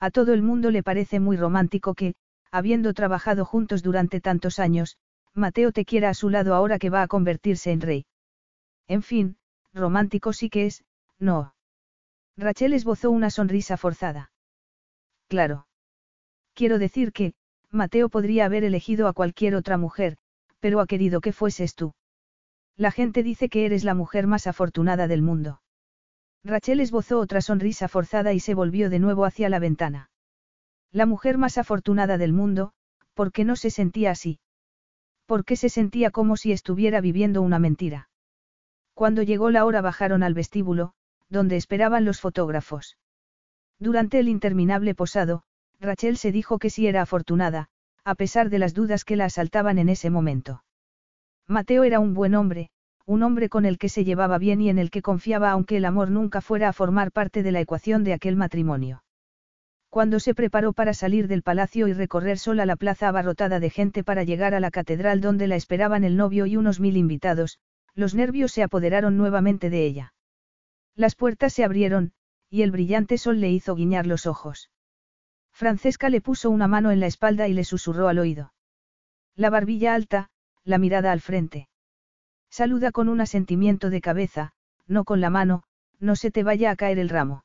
A 0.00 0.10
todo 0.10 0.32
el 0.32 0.40
mundo 0.40 0.70
le 0.70 0.82
parece 0.82 1.20
muy 1.20 1.36
romántico 1.36 1.92
que, 1.92 2.14
habiendo 2.50 2.94
trabajado 2.94 3.44
juntos 3.44 3.82
durante 3.82 4.22
tantos 4.22 4.58
años, 4.58 4.96
Mateo 5.34 5.72
te 5.72 5.84
quiera 5.84 6.08
a 6.08 6.14
su 6.14 6.30
lado 6.30 6.54
ahora 6.54 6.78
que 6.78 6.88
va 6.88 7.02
a 7.02 7.06
convertirse 7.06 7.70
en 7.70 7.82
rey. 7.82 8.06
En 8.88 9.02
fin, 9.02 9.36
romántico 9.74 10.32
sí 10.32 10.48
que 10.48 10.64
es, 10.64 10.82
no. 11.18 11.54
Rachel 12.38 12.72
esbozó 12.72 13.10
una 13.10 13.28
sonrisa 13.28 13.76
forzada. 13.76 14.32
Claro. 15.28 15.66
Quiero 16.54 16.78
decir 16.78 17.12
que, 17.12 17.34
Mateo 17.70 18.08
podría 18.08 18.46
haber 18.46 18.64
elegido 18.64 19.06
a 19.06 19.12
cualquier 19.12 19.54
otra 19.54 19.76
mujer, 19.76 20.16
pero 20.60 20.80
ha 20.80 20.86
querido 20.86 21.20
que 21.20 21.34
fueses 21.34 21.74
tú. 21.74 21.92
La 22.76 22.90
gente 22.90 23.22
dice 23.22 23.48
que 23.48 23.66
eres 23.66 23.84
la 23.84 23.94
mujer 23.94 24.26
más 24.26 24.46
afortunada 24.46 25.08
del 25.08 25.22
mundo. 25.22 25.60
Rachel 26.42 26.80
esbozó 26.80 27.18
otra 27.18 27.40
sonrisa 27.40 27.88
forzada 27.88 28.32
y 28.32 28.40
se 28.40 28.54
volvió 28.54 28.88
de 28.88 28.98
nuevo 28.98 29.24
hacia 29.24 29.48
la 29.48 29.58
ventana. 29.58 30.10
La 30.90 31.06
mujer 31.06 31.38
más 31.38 31.58
afortunada 31.58 32.18
del 32.18 32.32
mundo, 32.32 32.72
¿por 33.14 33.32
qué 33.32 33.44
no 33.44 33.56
se 33.56 33.70
sentía 33.70 34.10
así? 34.10 34.40
¿Por 35.26 35.44
qué 35.44 35.56
se 35.56 35.68
sentía 35.68 36.10
como 36.10 36.36
si 36.36 36.52
estuviera 36.52 37.00
viviendo 37.00 37.42
una 37.42 37.58
mentira? 37.58 38.08
Cuando 38.94 39.22
llegó 39.22 39.50
la 39.50 39.64
hora 39.64 39.80
bajaron 39.80 40.22
al 40.22 40.34
vestíbulo, 40.34 40.94
donde 41.28 41.56
esperaban 41.56 42.04
los 42.04 42.20
fotógrafos. 42.20 42.96
Durante 43.78 44.18
el 44.18 44.28
interminable 44.28 44.94
posado, 44.94 45.42
Rachel 45.78 46.16
se 46.16 46.32
dijo 46.32 46.58
que 46.58 46.70
sí 46.70 46.86
era 46.86 47.02
afortunada, 47.02 47.68
a 48.04 48.14
pesar 48.14 48.50
de 48.50 48.58
las 48.58 48.74
dudas 48.74 49.04
que 49.04 49.16
la 49.16 49.26
asaltaban 49.26 49.78
en 49.78 49.88
ese 49.88 50.10
momento. 50.10 50.64
Mateo 51.46 51.84
era 51.84 52.00
un 52.00 52.14
buen 52.14 52.34
hombre, 52.34 52.70
un 53.06 53.22
hombre 53.22 53.48
con 53.48 53.64
el 53.64 53.78
que 53.78 53.88
se 53.88 54.04
llevaba 54.04 54.38
bien 54.38 54.60
y 54.60 54.68
en 54.68 54.78
el 54.78 54.90
que 54.90 55.02
confiaba 55.02 55.50
aunque 55.50 55.76
el 55.76 55.84
amor 55.84 56.10
nunca 56.10 56.40
fuera 56.40 56.68
a 56.68 56.72
formar 56.72 57.10
parte 57.10 57.42
de 57.42 57.52
la 57.52 57.60
ecuación 57.60 58.04
de 58.04 58.12
aquel 58.12 58.36
matrimonio. 58.36 59.02
Cuando 59.88 60.20
se 60.20 60.34
preparó 60.34 60.72
para 60.72 60.94
salir 60.94 61.26
del 61.26 61.42
palacio 61.42 61.88
y 61.88 61.92
recorrer 61.92 62.38
sola 62.38 62.64
la 62.64 62.76
plaza 62.76 63.08
abarrotada 63.08 63.58
de 63.58 63.70
gente 63.70 64.04
para 64.04 64.22
llegar 64.22 64.54
a 64.54 64.60
la 64.60 64.70
catedral 64.70 65.20
donde 65.20 65.48
la 65.48 65.56
esperaban 65.56 66.04
el 66.04 66.16
novio 66.16 66.46
y 66.46 66.56
unos 66.56 66.78
mil 66.78 66.96
invitados, 66.96 67.58
los 67.96 68.14
nervios 68.14 68.52
se 68.52 68.62
apoderaron 68.62 69.16
nuevamente 69.16 69.68
de 69.68 69.84
ella. 69.84 70.14
Las 70.94 71.16
puertas 71.16 71.52
se 71.52 71.64
abrieron, 71.64 72.12
y 72.48 72.62
el 72.62 72.70
brillante 72.70 73.18
sol 73.18 73.40
le 73.40 73.50
hizo 73.50 73.74
guiñar 73.74 74.06
los 74.06 74.26
ojos. 74.26 74.70
Francesca 75.52 76.08
le 76.08 76.20
puso 76.20 76.50
una 76.50 76.68
mano 76.68 76.92
en 76.92 77.00
la 77.00 77.06
espalda 77.06 77.48
y 77.48 77.54
le 77.54 77.64
susurró 77.64 78.06
al 78.06 78.20
oído. 78.20 78.52
La 79.34 79.50
barbilla 79.50 79.94
alta, 79.94 80.30
la 80.64 80.78
mirada 80.78 81.12
al 81.12 81.20
frente. 81.20 81.68
Saluda 82.50 82.90
con 82.90 83.08
un 83.08 83.20
asentimiento 83.20 83.90
de 83.90 84.00
cabeza, 84.00 84.52
no 84.86 85.04
con 85.04 85.20
la 85.20 85.30
mano, 85.30 85.62
no 85.98 86.16
se 86.16 86.30
te 86.30 86.42
vaya 86.42 86.70
a 86.70 86.76
caer 86.76 86.98
el 86.98 87.08
ramo. 87.08 87.44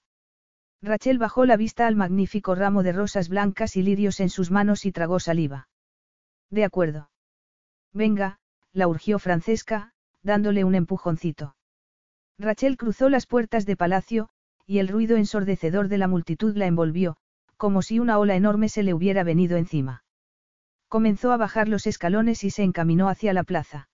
Rachel 0.81 1.17
bajó 1.17 1.45
la 1.45 1.57
vista 1.57 1.87
al 1.87 1.95
magnífico 1.95 2.55
ramo 2.55 2.83
de 2.83 2.93
rosas 2.93 3.29
blancas 3.29 3.75
y 3.75 3.83
lirios 3.83 4.19
en 4.19 4.29
sus 4.29 4.51
manos 4.51 4.85
y 4.85 4.91
tragó 4.91 5.19
saliva. 5.19 5.67
De 6.49 6.63
acuerdo. 6.63 7.09
Venga, 7.93 8.39
la 8.71 8.87
urgió 8.87 9.19
Francesca, 9.19 9.93
dándole 10.21 10.63
un 10.63 10.75
empujoncito. 10.75 11.55
Rachel 12.37 12.77
cruzó 12.77 13.09
las 13.09 13.25
puertas 13.25 13.65
de 13.65 13.77
palacio, 13.77 14.29
y 14.65 14.79
el 14.79 14.87
ruido 14.87 15.17
ensordecedor 15.17 15.87
de 15.87 15.97
la 15.97 16.07
multitud 16.07 16.55
la 16.55 16.65
envolvió, 16.65 17.17
como 17.57 17.81
si 17.81 17.99
una 17.99 18.17
ola 18.17 18.35
enorme 18.35 18.69
se 18.69 18.83
le 18.83 18.93
hubiera 18.93 19.23
venido 19.23 19.57
encima. 19.57 20.04
Comenzó 20.87 21.31
a 21.31 21.37
bajar 21.37 21.67
los 21.67 21.87
escalones 21.87 22.43
y 22.43 22.49
se 22.49 22.63
encaminó 22.63 23.09
hacia 23.09 23.33
la 23.33 23.43
plaza. 23.43 23.89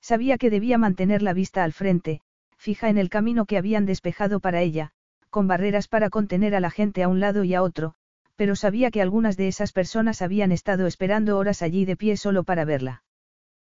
Sabía 0.00 0.38
que 0.38 0.50
debía 0.50 0.78
mantener 0.78 1.22
la 1.22 1.32
vista 1.32 1.64
al 1.64 1.72
frente, 1.72 2.20
fija 2.56 2.88
en 2.88 2.98
el 2.98 3.10
camino 3.10 3.46
que 3.46 3.58
habían 3.58 3.86
despejado 3.86 4.40
para 4.40 4.62
ella, 4.62 4.92
con 5.30 5.46
barreras 5.46 5.88
para 5.88 6.10
contener 6.10 6.54
a 6.54 6.60
la 6.60 6.70
gente 6.70 7.02
a 7.02 7.08
un 7.08 7.20
lado 7.20 7.44
y 7.44 7.54
a 7.54 7.62
otro, 7.62 7.94
pero 8.36 8.54
sabía 8.54 8.90
que 8.90 9.02
algunas 9.02 9.36
de 9.36 9.48
esas 9.48 9.72
personas 9.72 10.22
habían 10.22 10.52
estado 10.52 10.86
esperando 10.86 11.38
horas 11.38 11.62
allí 11.62 11.84
de 11.84 11.96
pie 11.96 12.16
solo 12.16 12.44
para 12.44 12.64
verla. 12.64 13.02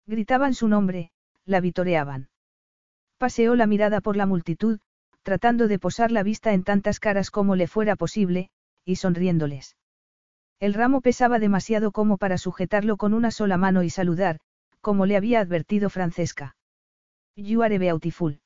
Gritaban 0.06 0.54
su 0.54 0.68
nombre, 0.68 1.12
la 1.46 1.60
vitoreaban. 1.62 2.30
Paseó 3.18 3.56
la 3.56 3.68
mirada 3.68 4.02
por 4.02 4.16
la 4.16 4.26
multitud, 4.26 4.80
tratando 5.24 5.68
de 5.68 5.80
posar 5.80 6.12
la 6.12 6.24
vista 6.24 6.54
en 6.54 6.64
tantas 6.64 7.00
caras 7.00 7.32
como 7.32 7.56
le 7.56 7.68
fuera 7.68 7.96
posible, 7.96 8.50
y 8.86 8.96
sonriéndoles. 8.96 9.76
El 10.60 10.74
ramo 10.74 11.02
pesaba 11.02 11.38
demasiado 11.40 11.92
como 11.92 12.18
para 12.18 12.38
sujetarlo 12.38 12.98
con 12.98 13.14
una 13.14 13.32
sola 13.32 13.58
mano 13.58 13.84
y 13.84 13.90
saludar, 13.90 14.40
como 14.82 15.06
le 15.06 15.16
había 15.16 15.40
advertido 15.40 15.90
Francesca. 15.90 16.56
You 17.36 17.62
are 17.62 17.78
beautiful. 17.78 18.40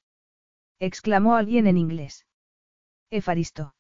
exclamó 0.80 1.35
alguien 1.35 1.67
en 1.67 1.77
inglés. 1.77 2.25
Efaristo. 3.09 3.75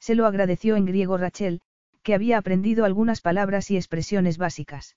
Se 0.00 0.14
lo 0.14 0.26
agradeció 0.26 0.76
en 0.76 0.86
griego 0.86 1.16
Rachel, 1.16 1.60
que 2.02 2.14
había 2.14 2.38
aprendido 2.38 2.84
algunas 2.84 3.20
palabras 3.20 3.70
y 3.70 3.76
expresiones 3.76 4.36
básicas. 4.36 4.96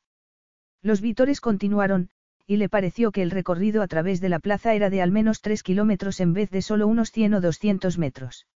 Los 0.82 1.02
vítores 1.02 1.42
continuaron, 1.42 2.10
y 2.48 2.58
le 2.58 2.70
pareció 2.70 3.12
que 3.12 3.22
el 3.22 3.32
recorrido 3.32 3.82
a 3.82 3.88
través 3.88 4.20
de 4.20 4.30
la 4.30 4.40
plaza 4.40 4.74
era 4.74 4.90
de 4.90 5.02
al 5.02 5.12
menos 5.12 5.42
tres 5.42 5.64
kilómetros 5.64 6.20
en 6.20 6.34
vez 6.34 6.50
de 6.50 6.62
solo 6.62 6.88
unos 6.88 7.12
100 7.12 7.36
o 7.36 7.42
200 7.42 7.98
metros. 7.98 8.48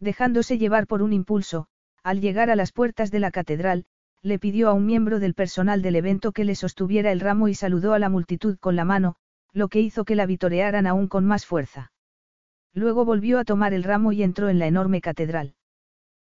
Dejándose 0.00 0.56
llevar 0.56 0.86
por 0.86 1.02
un 1.02 1.12
impulso, 1.12 1.68
al 2.02 2.20
llegar 2.20 2.50
a 2.50 2.56
las 2.56 2.72
puertas 2.72 3.10
de 3.10 3.20
la 3.20 3.30
catedral, 3.30 3.86
le 4.22 4.38
pidió 4.38 4.68
a 4.68 4.72
un 4.72 4.86
miembro 4.86 5.20
del 5.20 5.34
personal 5.34 5.82
del 5.82 5.96
evento 5.96 6.32
que 6.32 6.44
le 6.44 6.54
sostuviera 6.54 7.12
el 7.12 7.20
ramo 7.20 7.48
y 7.48 7.54
saludó 7.54 7.92
a 7.94 7.98
la 7.98 8.08
multitud 8.08 8.58
con 8.58 8.76
la 8.76 8.84
mano, 8.84 9.16
lo 9.52 9.68
que 9.68 9.80
hizo 9.80 10.04
que 10.04 10.16
la 10.16 10.26
vitorearan 10.26 10.86
aún 10.86 11.08
con 11.08 11.24
más 11.24 11.46
fuerza. 11.46 11.92
Luego 12.74 13.04
volvió 13.04 13.38
a 13.38 13.44
tomar 13.44 13.72
el 13.74 13.84
ramo 13.84 14.12
y 14.12 14.22
entró 14.22 14.48
en 14.48 14.58
la 14.58 14.66
enorme 14.66 15.00
catedral. 15.00 15.54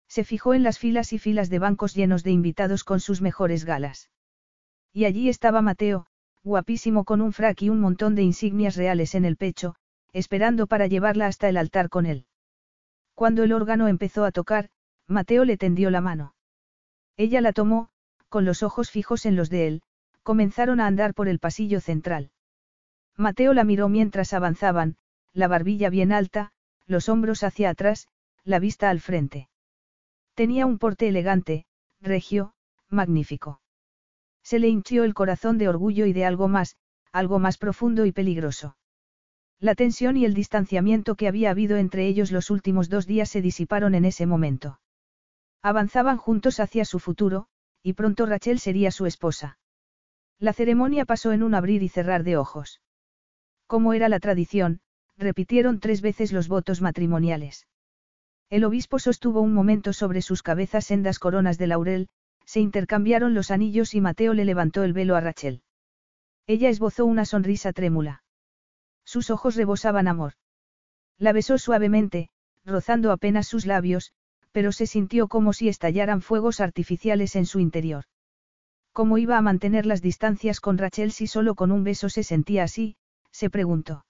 Se 0.08 0.24
fijó 0.24 0.54
en 0.54 0.64
las 0.64 0.80
filas 0.80 1.12
y 1.14 1.20
filas 1.20 1.50
de 1.50 1.60
bancos 1.60 1.94
llenos 1.94 2.24
de 2.24 2.32
invitados 2.32 2.84
con 2.84 3.00
sus 3.00 3.22
mejores 3.22 3.66
galas. 3.66 4.10
Y 4.94 5.06
allí 5.06 5.30
estaba 5.30 5.62
Mateo, 5.62 6.08
guapísimo 6.44 7.04
con 7.04 7.22
un 7.22 7.34
frac 7.34 7.62
y 7.62 7.70
un 7.70 7.80
montón 7.80 8.16
de 8.16 8.24
insignias 8.24 8.76
reales 8.78 9.16
en 9.16 9.26
el 9.26 9.36
pecho, 9.36 9.76
esperando 10.14 10.68
para 10.68 10.88
llevarla 10.88 11.28
hasta 11.28 11.50
el 11.50 11.58
altar 11.58 11.90
con 11.90 12.06
él. 12.06 12.26
Cuando 13.14 13.44
el 13.44 13.52
órgano 13.52 13.88
empezó 13.88 14.24
a 14.24 14.32
tocar, 14.32 14.70
Mateo 15.08 15.46
le 15.46 15.58
tendió 15.58 15.90
la 15.90 16.02
mano. 16.02 16.36
Ella 17.16 17.42
la 17.42 17.54
tomó, 17.54 17.90
con 18.30 18.46
los 18.46 18.62
ojos 18.62 18.92
fijos 18.92 19.26
en 19.26 19.36
los 19.36 19.50
de 19.50 19.68
él, 19.68 19.82
comenzaron 20.22 20.80
a 20.82 20.88
andar 20.88 21.14
por 21.14 21.30
el 21.30 21.40
pasillo 21.40 21.80
central. 21.80 22.32
Mateo 23.16 23.54
la 23.54 23.64
miró 23.64 23.88
mientras 23.88 24.34
avanzaban, 24.34 24.98
la 25.34 25.48
barbilla 25.48 25.90
bien 25.90 26.12
alta, 26.12 26.52
los 26.86 27.10
hombros 27.10 27.44
hacia 27.44 27.70
atrás, 27.70 28.08
la 28.44 28.60
vista 28.60 28.90
al 28.90 29.00
frente. 29.00 29.50
Tenía 30.36 30.66
un 30.66 30.78
porte 30.78 31.08
elegante, 31.08 31.66
regio, 32.02 32.54
magnífico. 32.90 33.62
Se 34.44 34.60
le 34.60 34.68
hinchió 34.68 35.04
el 35.04 35.14
corazón 35.14 35.58
de 35.58 35.68
orgullo 35.68 36.06
y 36.06 36.14
de 36.14 36.26
algo 36.26 36.48
más, 36.48 36.76
algo 37.12 37.40
más 37.40 37.58
profundo 37.58 38.06
y 38.06 38.12
peligroso. 38.12 38.78
La 39.60 39.74
tensión 39.74 40.18
y 40.18 40.26
el 40.26 40.34
distanciamiento 40.34 41.16
que 41.16 41.28
había 41.28 41.50
habido 41.50 41.78
entre 41.78 42.08
ellos 42.08 42.32
los 42.32 42.52
últimos 42.52 42.90
dos 42.90 43.08
días 43.08 43.30
se 43.30 43.42
disiparon 43.42 43.96
en 43.96 44.06
ese 44.06 44.26
momento. 44.26 44.80
Avanzaban 45.62 46.18
juntos 46.18 46.60
hacia 46.60 46.86
su 46.86 47.00
futuro, 47.00 47.48
y 47.84 47.94
pronto 47.94 48.26
Rachel 48.26 48.60
sería 48.60 48.92
su 48.92 49.06
esposa. 49.06 49.58
La 50.40 50.54
ceremonia 50.54 51.06
pasó 51.06 51.32
en 51.32 51.44
un 51.44 51.56
abrir 51.56 51.84
y 51.84 51.90
cerrar 51.90 52.24
de 52.24 52.38
ojos. 52.38 52.82
Como 53.66 53.94
era 53.94 54.08
la 54.08 54.20
tradición, 54.20 54.82
repitieron 55.18 55.80
tres 55.80 56.02
veces 56.02 56.32
los 56.32 56.48
votos 56.48 56.82
matrimoniales. 56.82 57.68
El 58.50 58.64
obispo 58.64 59.00
sostuvo 59.00 59.42
un 59.42 59.54
momento 59.54 59.94
sobre 59.94 60.22
sus 60.22 60.44
cabezas 60.44 60.86
sendas 60.86 61.20
coronas 61.20 61.58
de 61.58 61.68
laurel, 61.68 62.08
se 62.46 62.62
intercambiaron 62.62 63.34
los 63.34 63.52
anillos 63.52 63.94
y 63.94 64.00
Mateo 64.00 64.34
le 64.34 64.46
levantó 64.46 64.84
el 64.84 64.94
velo 64.94 65.16
a 65.16 65.22
Rachel. 65.22 65.64
Ella 66.46 66.70
esbozó 66.70 67.06
una 67.06 67.26
sonrisa 67.26 67.74
trémula. 67.74 68.24
Sus 69.04 69.30
ojos 69.32 69.56
rebosaban 69.56 70.08
amor. 70.08 70.34
La 71.18 71.34
besó 71.34 71.58
suavemente, 71.58 72.30
rozando 72.64 73.12
apenas 73.12 73.48
sus 73.48 73.66
labios, 73.66 74.14
pero 74.52 74.72
se 74.72 74.88
sintió 74.88 75.28
como 75.28 75.54
si 75.54 75.70
estallaran 75.70 76.22
fuegos 76.22 76.60
artificiales 76.60 77.36
en 77.36 77.46
su 77.46 77.60
interior. 77.60 78.06
¿Cómo 78.94 79.18
iba 79.18 79.38
a 79.38 79.42
mantener 79.42 79.86
las 79.86 80.02
distancias 80.02 80.60
con 80.60 80.78
Rachel 80.78 81.12
si 81.12 81.28
solo 81.28 81.56
con 81.56 81.72
un 81.72 81.84
beso 81.84 82.10
se 82.10 82.24
sentía 82.24 82.64
así? 82.64 82.96
se 83.32 83.50
preguntó. 83.50 84.06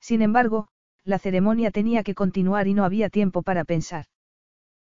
Sin 0.00 0.22
embargo, 0.22 0.68
la 1.04 1.18
ceremonia 1.18 1.70
tenía 1.70 2.02
que 2.02 2.14
continuar 2.14 2.66
y 2.66 2.74
no 2.74 2.84
había 2.84 3.08
tiempo 3.08 3.42
para 3.42 3.64
pensar. 3.64 4.06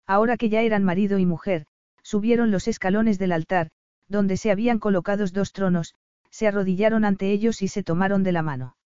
Ahora 0.07 0.37
que 0.37 0.49
ya 0.49 0.63
eran 0.63 0.85
marido 0.85 1.19
y 1.19 1.27
mujer, 1.27 1.67
subieron 2.03 2.51
los 2.51 2.69
escalones 2.69 3.19
del 3.19 3.33
altar, 3.33 3.71
donde 4.09 4.37
se 4.37 4.51
habían 4.51 4.79
colocado 4.79 5.27
dos 5.27 5.53
tronos, 5.53 5.95
se 6.31 6.47
arrodillaron 6.47 7.05
ante 7.05 7.33
ellos 7.33 7.63
y 7.63 7.69
se 7.69 7.83
tomaron 7.83 8.23
de 8.23 8.33
la 8.33 8.43
mano. 8.43 8.77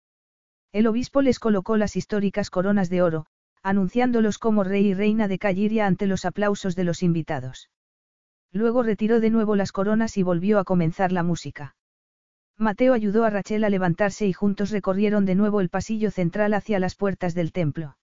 El 0.72 0.86
obispo 0.86 1.20
les 1.20 1.38
colocó 1.38 1.76
las 1.76 1.96
históricas 1.96 2.48
coronas 2.48 2.88
de 2.88 3.02
oro, 3.02 3.26
anunciándolos 3.62 4.38
como 4.38 4.64
rey 4.64 4.88
y 4.88 4.94
reina 4.94 5.28
de 5.28 5.38
Calliria 5.38 5.86
ante 5.86 6.06
los 6.06 6.24
aplausos 6.24 6.76
de 6.76 6.84
los 6.84 7.02
invitados. 7.02 7.70
Luego 8.52 8.82
retiró 8.82 9.20
de 9.20 9.30
nuevo 9.30 9.56
las 9.56 9.72
coronas 9.72 10.16
y 10.16 10.22
volvió 10.22 10.58
a 10.58 10.64
comenzar 10.64 11.12
la 11.12 11.22
música. 11.22 11.76
Mateo 12.56 12.92
ayudó 12.92 13.24
a 13.24 13.30
Rachel 13.30 13.64
a 13.64 13.70
levantarse 13.70 14.26
y 14.26 14.32
juntos 14.32 14.70
recorrieron 14.70 15.24
de 15.24 15.34
nuevo 15.34 15.60
el 15.60 15.70
pasillo 15.70 16.10
central 16.10 16.52
hacia 16.52 16.78
las 16.78 16.94
puertas 16.94 17.34
del 17.34 17.52
templo. 17.52 17.96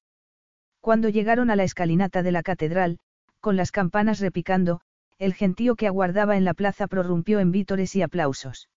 Cuando 0.81 1.09
llegaron 1.09 1.49
a 1.51 1.55
la 1.55 1.63
escalinata 1.63 2.23
de 2.23 2.31
la 2.31 2.43
catedral, 2.43 2.97
con 3.39 3.55
las 3.55 3.71
campanas 3.71 4.19
repicando, 4.19 4.81
el 5.19 5.33
gentío 5.33 5.75
que 5.75 5.87
aguardaba 5.87 6.37
en 6.37 6.45
la 6.45 6.53
plaza 6.53 6.87
prorrumpió 6.87 7.39
en 7.39 7.51
vítores 7.51 7.95
y 7.95 8.01
aplausos. 8.01 8.69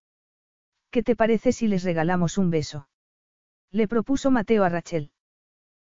¿Qué 0.91 1.03
te 1.03 1.15
parece 1.15 1.51
si 1.51 1.67
les 1.67 1.83
regalamos 1.83 2.37
un 2.37 2.49
beso? 2.49 2.87
Le 3.71 3.87
propuso 3.87 4.29
Mateo 4.29 4.63
a 4.63 4.69
Rachel. 4.69 5.11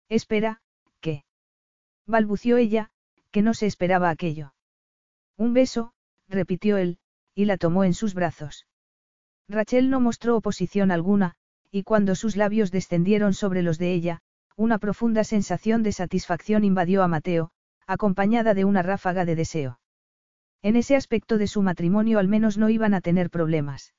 Espera. 0.08 0.62
Balbució 2.06 2.56
ella, 2.56 2.90
que 3.30 3.42
no 3.42 3.54
se 3.54 3.66
esperaba 3.66 4.10
aquello. 4.10 4.54
Un 5.36 5.52
beso, 5.54 5.92
repitió 6.28 6.76
él, 6.76 6.98
y 7.34 7.46
la 7.46 7.56
tomó 7.56 7.84
en 7.84 7.94
sus 7.94 8.14
brazos. 8.14 8.66
Rachel 9.48 9.90
no 9.90 10.00
mostró 10.00 10.36
oposición 10.36 10.90
alguna, 10.90 11.34
y 11.70 11.82
cuando 11.82 12.14
sus 12.14 12.36
labios 12.36 12.70
descendieron 12.70 13.34
sobre 13.34 13.62
los 13.62 13.78
de 13.78 13.92
ella, 13.92 14.20
una 14.56 14.78
profunda 14.78 15.24
sensación 15.24 15.82
de 15.82 15.92
satisfacción 15.92 16.64
invadió 16.64 17.02
a 17.02 17.08
Mateo, 17.08 17.50
acompañada 17.86 18.54
de 18.54 18.64
una 18.64 18.82
ráfaga 18.82 19.24
de 19.24 19.34
deseo. 19.34 19.80
En 20.62 20.76
ese 20.76 20.96
aspecto 20.96 21.36
de 21.36 21.46
su 21.46 21.60
matrimonio 21.62 22.18
al 22.18 22.28
menos 22.28 22.56
no 22.56 22.70
iban 22.70 22.94
a 22.94 23.00
tener 23.00 23.28
problemas. 23.28 23.92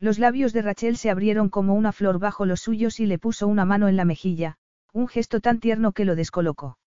Los 0.00 0.18
labios 0.18 0.52
de 0.52 0.62
Rachel 0.62 0.96
se 0.96 1.10
abrieron 1.10 1.48
como 1.48 1.74
una 1.74 1.92
flor 1.92 2.18
bajo 2.18 2.44
los 2.44 2.60
suyos 2.60 3.00
y 3.00 3.06
le 3.06 3.18
puso 3.18 3.46
una 3.46 3.64
mano 3.64 3.88
en 3.88 3.96
la 3.96 4.04
mejilla, 4.04 4.58
un 4.92 5.08
gesto 5.08 5.40
tan 5.40 5.60
tierno 5.60 5.92
que 5.92 6.04
lo 6.04 6.16
descolocó. 6.16 6.78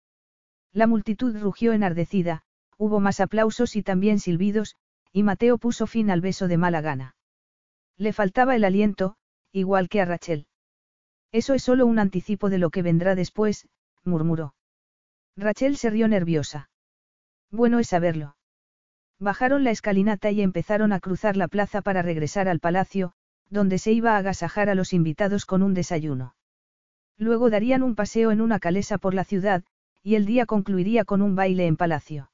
La 0.74 0.88
multitud 0.88 1.36
rugió 1.38 1.74
enardecida, 1.74 2.44
hubo 2.78 3.00
más 3.00 3.20
aplausos 3.20 3.76
y 3.76 3.84
también 3.84 4.20
silbidos, 4.20 4.76
y 5.12 5.24
Mateo 5.24 5.58
puso 5.58 5.88
fin 5.88 6.10
al 6.10 6.22
beso 6.22 6.48
de 6.48 6.58
mala 6.58 6.82
gana. 6.82 7.16
Le 7.98 8.14
faltaba 8.14 8.56
el 8.56 8.64
aliento, 8.64 9.16
igual 9.52 9.90
que 9.90 10.02
a 10.02 10.06
Rachel. 10.06 10.48
Eso 11.32 11.54
es 11.54 11.64
solo 11.64 11.86
un 11.86 12.00
anticipo 12.00 12.50
de 12.50 12.58
lo 12.58 12.70
que 12.70 12.82
vendrá 12.82 13.16
después, 13.16 13.68
murmuró. 14.04 14.56
Rachel 15.36 15.78
se 15.78 15.90
rió 15.90 16.08
nerviosa. 16.08 16.70
Bueno 17.52 17.80
es 17.80 17.88
saberlo. 17.88 18.36
Bajaron 19.20 19.64
la 19.64 19.72
escalinata 19.72 20.32
y 20.32 20.42
empezaron 20.42 20.94
a 20.94 21.00
cruzar 21.00 21.38
la 21.38 21.48
plaza 21.48 21.82
para 21.82 22.02
regresar 22.02 22.48
al 22.48 22.60
palacio, 22.60 23.14
donde 23.50 23.78
se 23.78 23.92
iba 23.92 24.16
a 24.16 24.18
agasajar 24.18 24.70
a 24.70 24.76
los 24.76 24.94
invitados 24.94 25.46
con 25.46 25.62
un 25.62 25.74
desayuno. 25.74 26.36
Luego 27.18 27.50
darían 27.50 27.84
un 27.84 27.96
paseo 27.96 28.32
en 28.32 28.42
una 28.42 28.60
calesa 28.60 28.98
por 28.98 29.14
la 29.14 29.24
ciudad, 29.24 29.64
y 30.04 30.16
el 30.16 30.26
día 30.26 30.46
concluiría 30.46 31.06
con 31.06 31.22
un 31.22 31.36
baile 31.36 31.68
en 31.68 31.78
palacio. 31.78 32.32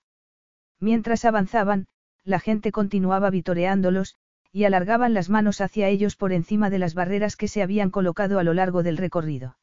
Mientras 0.80 1.26
avanzaban, 1.26 1.88
la 2.24 2.40
gente 2.40 2.72
continuaba 2.72 3.30
vitoreándolos, 3.30 4.16
y 4.52 4.64
alargaban 4.64 5.14
las 5.14 5.30
manos 5.30 5.62
hacia 5.62 5.88
ellos 5.88 6.16
por 6.16 6.34
encima 6.34 6.70
de 6.70 6.80
las 6.80 6.94
barreras 6.94 7.36
que 7.36 7.48
se 7.48 7.62
habían 7.62 7.90
colocado 7.90 8.40
a 8.40 8.44
lo 8.44 8.54
largo 8.54 8.84
del 8.84 8.98
recorrido. 8.98 9.58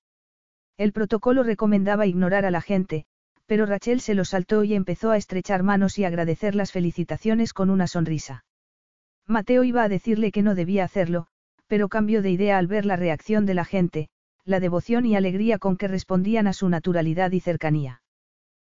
El 0.76 0.92
protocolo 0.92 1.42
recomendaba 1.42 2.06
ignorar 2.06 2.44
a 2.44 2.50
la 2.50 2.60
gente, 2.60 3.06
pero 3.46 3.66
Rachel 3.66 4.00
se 4.00 4.14
lo 4.14 4.24
saltó 4.24 4.64
y 4.64 4.74
empezó 4.74 5.10
a 5.10 5.16
estrechar 5.16 5.62
manos 5.62 5.98
y 5.98 6.04
agradecer 6.04 6.54
las 6.54 6.72
felicitaciones 6.72 7.52
con 7.52 7.70
una 7.70 7.86
sonrisa. 7.86 8.44
Mateo 9.26 9.64
iba 9.64 9.82
a 9.82 9.88
decirle 9.88 10.32
que 10.32 10.42
no 10.42 10.54
debía 10.54 10.84
hacerlo, 10.84 11.26
pero 11.66 11.88
cambió 11.88 12.22
de 12.22 12.30
idea 12.30 12.58
al 12.58 12.66
ver 12.66 12.86
la 12.86 12.96
reacción 12.96 13.46
de 13.46 13.54
la 13.54 13.64
gente, 13.64 14.08
la 14.44 14.60
devoción 14.60 15.06
y 15.06 15.16
alegría 15.16 15.58
con 15.58 15.76
que 15.76 15.88
respondían 15.88 16.46
a 16.46 16.52
su 16.52 16.68
naturalidad 16.68 17.32
y 17.32 17.40
cercanía. 17.40 18.02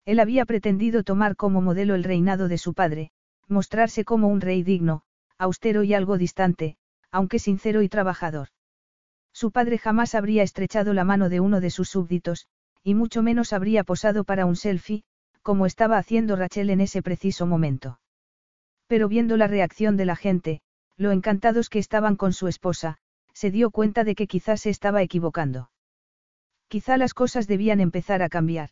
Él 0.06 0.20
había 0.20 0.46
pretendido 0.46 1.04
tomar 1.04 1.36
como 1.36 1.62
modelo 1.62 1.96
el 1.96 2.04
reinado 2.04 2.48
de 2.48 2.58
su 2.58 2.74
padre, 2.74 3.12
mostrarse 3.48 4.06
como 4.06 4.28
un 4.28 4.42
rey 4.42 4.64
digno, 4.64 5.02
austero 5.38 5.84
y 5.84 5.94
algo 5.94 6.18
distante, 6.18 6.78
aunque 7.12 7.40
sincero 7.40 7.82
y 7.82 7.90
trabajador. 7.90 8.50
Su 9.34 9.52
padre 9.52 9.78
jamás 9.78 10.16
habría 10.16 10.44
estrechado 10.44 10.94
la 10.94 11.04
mano 11.04 11.30
de 11.30 11.40
uno 11.40 11.60
de 11.60 11.70
sus 11.70 11.90
súbditos, 11.90 12.48
y 12.84 12.94
mucho 12.94 13.24
menos 13.24 13.52
habría 13.52 13.84
posado 13.84 14.24
para 14.24 14.46
un 14.46 14.56
selfie, 14.56 15.04
como 15.42 15.66
estaba 15.66 15.98
haciendo 15.98 16.36
Rachel 16.36 16.70
en 16.70 16.82
ese 16.82 17.02
preciso 17.02 17.46
momento. 17.46 18.00
Pero 18.88 19.08
viendo 19.08 19.38
la 19.38 19.48
reacción 19.48 19.98
de 19.98 20.06
la 20.06 20.16
gente, 20.16 20.62
lo 20.98 21.12
encantados 21.12 21.70
que 21.70 21.80
estaban 21.80 22.16
con 22.16 22.32
su 22.32 22.48
esposa, 22.48 22.98
se 23.36 23.52
dio 23.52 23.70
cuenta 23.70 24.04
de 24.04 24.16
que 24.16 24.28
quizás 24.28 24.62
se 24.62 24.70
estaba 24.70 25.04
equivocando. 25.04 25.70
Quizá 26.70 26.98
las 26.98 27.14
cosas 27.14 27.48
debían 27.48 27.82
empezar 27.82 28.24
a 28.24 28.30
cambiar. 28.30 28.70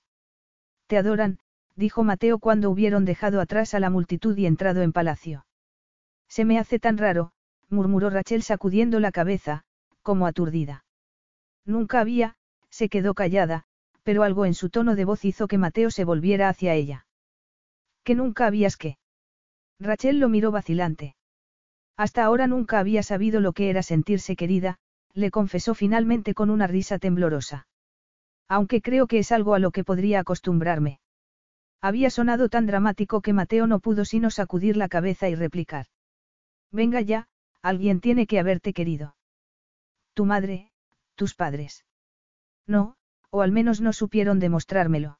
Te 0.87 0.97
adoran, 0.97 1.37
dijo 1.75 2.03
Mateo 2.03 2.39
cuando 2.39 2.69
hubieron 2.69 3.03
dejado 3.05 3.41
atrás 3.41 3.73
a 3.73 3.79
la 3.79 3.89
multitud 3.89 4.35
y 4.37 4.45
entrado 4.45 4.81
en 4.81 4.93
palacio. 4.93 5.45
Se 6.29 6.45
me 6.45 6.57
hace 6.57 6.79
tan 6.79 6.97
raro, 6.97 7.33
murmuró 7.69 8.09
Rachel 8.09 8.41
sacudiendo 8.41 8.99
la 8.99 9.11
cabeza, 9.11 9.65
como 10.01 10.27
aturdida. 10.27 10.85
Nunca 11.65 11.99
había, 11.99 12.35
se 12.69 12.89
quedó 12.89 13.13
callada, 13.13 13.65
pero 14.03 14.23
algo 14.23 14.45
en 14.45 14.53
su 14.53 14.69
tono 14.69 14.95
de 14.95 15.05
voz 15.05 15.25
hizo 15.25 15.47
que 15.47 15.57
Mateo 15.57 15.91
se 15.91 16.05
volviera 16.05 16.49
hacia 16.49 16.73
ella. 16.73 17.05
Que 18.03 18.15
nunca 18.15 18.47
habías 18.47 18.77
qué. 18.77 18.97
Rachel 19.79 20.19
lo 20.19 20.29
miró 20.29 20.51
vacilante. 20.51 21.15
Hasta 21.95 22.23
ahora 22.23 22.47
nunca 22.47 22.79
había 22.79 23.03
sabido 23.03 23.39
lo 23.39 23.53
que 23.53 23.69
era 23.69 23.83
sentirse 23.83 24.35
querida, 24.35 24.77
le 25.13 25.31
confesó 25.31 25.75
finalmente 25.75 26.33
con 26.33 26.49
una 26.49 26.67
risa 26.67 26.97
temblorosa. 26.97 27.67
Aunque 28.47 28.81
creo 28.81 29.07
que 29.07 29.19
es 29.19 29.31
algo 29.31 29.53
a 29.53 29.59
lo 29.59 29.71
que 29.71 29.83
podría 29.83 30.19
acostumbrarme. 30.19 30.99
Había 31.81 32.09
sonado 32.09 32.49
tan 32.49 32.65
dramático 32.65 33.21
que 33.21 33.33
Mateo 33.33 33.67
no 33.67 33.79
pudo 33.79 34.05
sino 34.05 34.31
sacudir 34.31 34.77
la 34.77 34.87
cabeza 34.87 35.29
y 35.29 35.35
replicar. 35.35 35.87
Venga 36.71 37.01
ya, 37.01 37.27
alguien 37.61 37.99
tiene 37.99 38.25
que 38.25 38.39
haberte 38.39 38.73
querido. 38.73 39.15
Tu 40.13 40.25
madre, 40.25 40.71
tus 41.15 41.35
padres. 41.35 41.85
No, 42.65 42.95
o 43.29 43.41
al 43.41 43.51
menos 43.51 43.81
no 43.81 43.93
supieron 43.93 44.39
demostrármelo. 44.39 45.19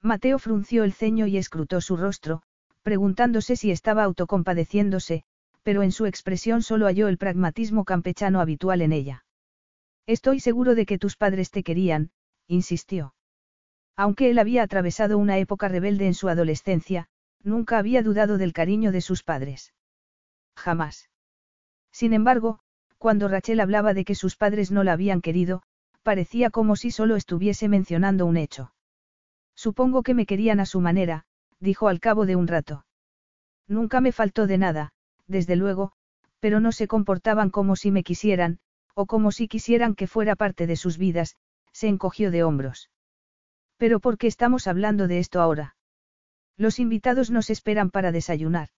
Mateo 0.00 0.38
frunció 0.38 0.84
el 0.84 0.92
ceño 0.92 1.26
y 1.26 1.36
escrutó 1.36 1.80
su 1.80 1.96
rostro, 1.96 2.42
preguntándose 2.82 3.56
si 3.56 3.70
estaba 3.70 4.04
autocompadeciéndose, 4.04 5.24
pero 5.62 5.82
en 5.82 5.92
su 5.92 6.06
expresión 6.06 6.62
solo 6.62 6.86
halló 6.86 7.08
el 7.08 7.18
pragmatismo 7.18 7.84
campechano 7.84 8.40
habitual 8.40 8.82
en 8.82 8.92
ella. 8.92 9.24
Estoy 10.06 10.40
seguro 10.40 10.74
de 10.74 10.86
que 10.86 10.98
tus 10.98 11.16
padres 11.16 11.50
te 11.50 11.62
querían, 11.62 12.10
insistió. 12.46 13.14
Aunque 13.96 14.30
él 14.30 14.38
había 14.38 14.62
atravesado 14.62 15.18
una 15.18 15.38
época 15.38 15.68
rebelde 15.68 16.06
en 16.06 16.14
su 16.14 16.28
adolescencia, 16.28 17.08
nunca 17.42 17.78
había 17.78 18.02
dudado 18.02 18.38
del 18.38 18.52
cariño 18.52 18.92
de 18.92 19.00
sus 19.00 19.22
padres. 19.22 19.74
Jamás. 20.56 21.10
Sin 21.92 22.12
embargo, 22.12 22.60
cuando 22.98 23.28
Rachel 23.28 23.60
hablaba 23.60 23.94
de 23.94 24.04
que 24.04 24.14
sus 24.14 24.36
padres 24.36 24.70
no 24.70 24.84
la 24.84 24.92
habían 24.92 25.20
querido, 25.20 25.62
parecía 26.02 26.50
como 26.50 26.76
si 26.76 26.90
solo 26.90 27.16
estuviese 27.16 27.68
mencionando 27.68 28.26
un 28.26 28.36
hecho. 28.36 28.72
Supongo 29.54 30.02
que 30.02 30.14
me 30.14 30.26
querían 30.26 30.60
a 30.60 30.66
su 30.66 30.80
manera, 30.80 31.24
dijo 31.60 31.88
al 31.88 32.00
cabo 32.00 32.26
de 32.26 32.36
un 32.36 32.48
rato. 32.48 32.86
Nunca 33.68 34.00
me 34.00 34.12
faltó 34.12 34.46
de 34.46 34.58
nada, 34.58 34.92
desde 35.26 35.56
luego, 35.56 35.92
pero 36.40 36.60
no 36.60 36.72
se 36.72 36.88
comportaban 36.88 37.50
como 37.50 37.76
si 37.76 37.90
me 37.90 38.02
quisieran, 38.02 38.58
o 38.94 39.06
como 39.06 39.32
si 39.32 39.48
quisieran 39.48 39.94
que 39.94 40.06
fuera 40.06 40.36
parte 40.36 40.66
de 40.66 40.76
sus 40.76 40.98
vidas, 40.98 41.36
se 41.72 41.88
encogió 41.88 42.30
de 42.30 42.42
hombros. 42.42 42.90
Pero 43.76 44.00
¿por 44.00 44.18
qué 44.18 44.26
estamos 44.26 44.66
hablando 44.66 45.08
de 45.08 45.18
esto 45.18 45.40
ahora? 45.40 45.76
Los 46.56 46.78
invitados 46.78 47.30
nos 47.30 47.50
esperan 47.50 47.90
para 47.90 48.12
desayunar. 48.12 48.68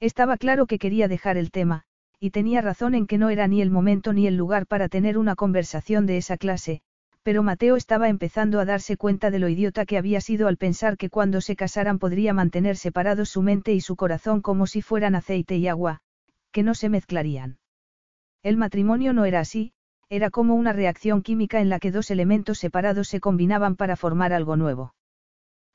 Estaba 0.00 0.36
claro 0.36 0.66
que 0.66 0.78
quería 0.78 1.08
dejar 1.08 1.36
el 1.36 1.50
tema, 1.50 1.84
y 2.20 2.30
tenía 2.30 2.60
razón 2.60 2.94
en 2.94 3.06
que 3.06 3.18
no 3.18 3.30
era 3.30 3.46
ni 3.48 3.62
el 3.62 3.70
momento 3.70 4.12
ni 4.12 4.26
el 4.26 4.36
lugar 4.36 4.66
para 4.66 4.88
tener 4.88 5.18
una 5.18 5.36
conversación 5.36 6.06
de 6.06 6.16
esa 6.16 6.36
clase, 6.36 6.82
pero 7.28 7.42
Mateo 7.42 7.76
estaba 7.76 8.08
empezando 8.08 8.58
a 8.58 8.64
darse 8.64 8.96
cuenta 8.96 9.30
de 9.30 9.38
lo 9.38 9.50
idiota 9.50 9.84
que 9.84 9.98
había 9.98 10.18
sido 10.22 10.48
al 10.48 10.56
pensar 10.56 10.96
que 10.96 11.10
cuando 11.10 11.42
se 11.42 11.56
casaran 11.56 11.98
podría 11.98 12.32
mantener 12.32 12.78
separados 12.78 13.28
su 13.28 13.42
mente 13.42 13.74
y 13.74 13.82
su 13.82 13.96
corazón 13.96 14.40
como 14.40 14.66
si 14.66 14.80
fueran 14.80 15.14
aceite 15.14 15.58
y 15.58 15.68
agua, 15.68 16.00
que 16.52 16.62
no 16.62 16.74
se 16.74 16.88
mezclarían. 16.88 17.58
El 18.42 18.56
matrimonio 18.56 19.12
no 19.12 19.26
era 19.26 19.40
así, 19.40 19.74
era 20.08 20.30
como 20.30 20.54
una 20.54 20.72
reacción 20.72 21.20
química 21.20 21.60
en 21.60 21.68
la 21.68 21.80
que 21.80 21.90
dos 21.90 22.10
elementos 22.10 22.60
separados 22.60 23.08
se 23.08 23.20
combinaban 23.20 23.76
para 23.76 23.96
formar 23.96 24.32
algo 24.32 24.56
nuevo. 24.56 24.94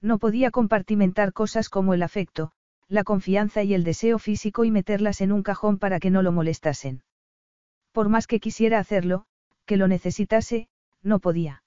No 0.02 0.18
podía 0.18 0.50
compartimentar 0.50 1.34
cosas 1.34 1.70
como 1.70 1.94
el 1.94 2.02
afecto, 2.02 2.52
la 2.88 3.04
confianza 3.04 3.62
y 3.62 3.76
el 3.76 3.84
deseo 3.84 4.18
físico 4.18 4.66
y 4.66 4.72
meterlas 4.72 5.22
en 5.22 5.32
un 5.32 5.44
cajón 5.44 5.78
para 5.78 6.00
que 6.00 6.10
no 6.10 6.24
lo 6.24 6.32
molestasen. 6.32 7.04
Por 7.92 8.10
más 8.10 8.26
que 8.26 8.40
quisiera 8.40 8.80
hacerlo, 8.80 9.26
que 9.68 9.78
lo 9.78 9.88
necesitase, 9.88 10.68
no 11.04 11.20
podía. 11.20 11.64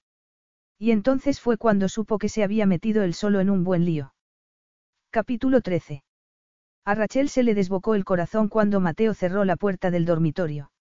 Y 0.77 0.91
entonces 0.91 1.39
fue 1.39 1.57
cuando 1.57 1.89
supo 1.89 2.17
que 2.17 2.29
se 2.29 2.43
había 2.43 2.65
metido 2.65 3.03
él 3.03 3.13
solo 3.13 3.39
en 3.39 3.49
un 3.49 3.63
buen 3.63 3.85
lío. 3.85 4.13
Capítulo 5.09 5.61
13. 5.61 6.03
A 6.85 6.95
Rachel 6.95 7.29
se 7.29 7.43
le 7.43 7.55
desbocó 7.55 7.95
el 7.95 8.05
corazón 8.05 8.47
cuando 8.49 8.79
Mateo 8.79 9.13
cerró 9.13 9.45
la 9.45 9.55
puerta 9.55 9.91
del 9.91 10.05
dormitorio. 10.05 10.71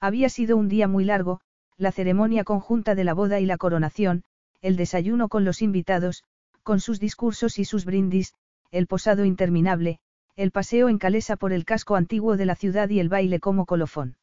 Había 0.00 0.28
sido 0.28 0.56
un 0.56 0.68
día 0.68 0.86
muy 0.88 1.04
largo, 1.04 1.40
la 1.76 1.92
ceremonia 1.92 2.44
conjunta 2.44 2.94
de 2.94 3.04
la 3.04 3.14
boda 3.14 3.40
y 3.40 3.46
la 3.46 3.56
coronación, 3.56 4.24
el 4.60 4.76
desayuno 4.76 5.28
con 5.28 5.44
los 5.44 5.62
invitados, 5.62 6.24
con 6.62 6.80
sus 6.80 7.00
discursos 7.00 7.58
y 7.58 7.64
sus 7.64 7.84
brindis, 7.84 8.34
el 8.70 8.86
posado 8.86 9.24
interminable, 9.24 9.98
el 10.36 10.50
paseo 10.50 10.88
en 10.88 10.98
calesa 10.98 11.36
por 11.36 11.52
el 11.52 11.64
casco 11.64 11.96
antiguo 11.96 12.36
de 12.36 12.46
la 12.46 12.54
ciudad 12.54 12.88
y 12.88 13.00
el 13.00 13.08
baile 13.08 13.40
como 13.40 13.66
colofón. 13.66 14.16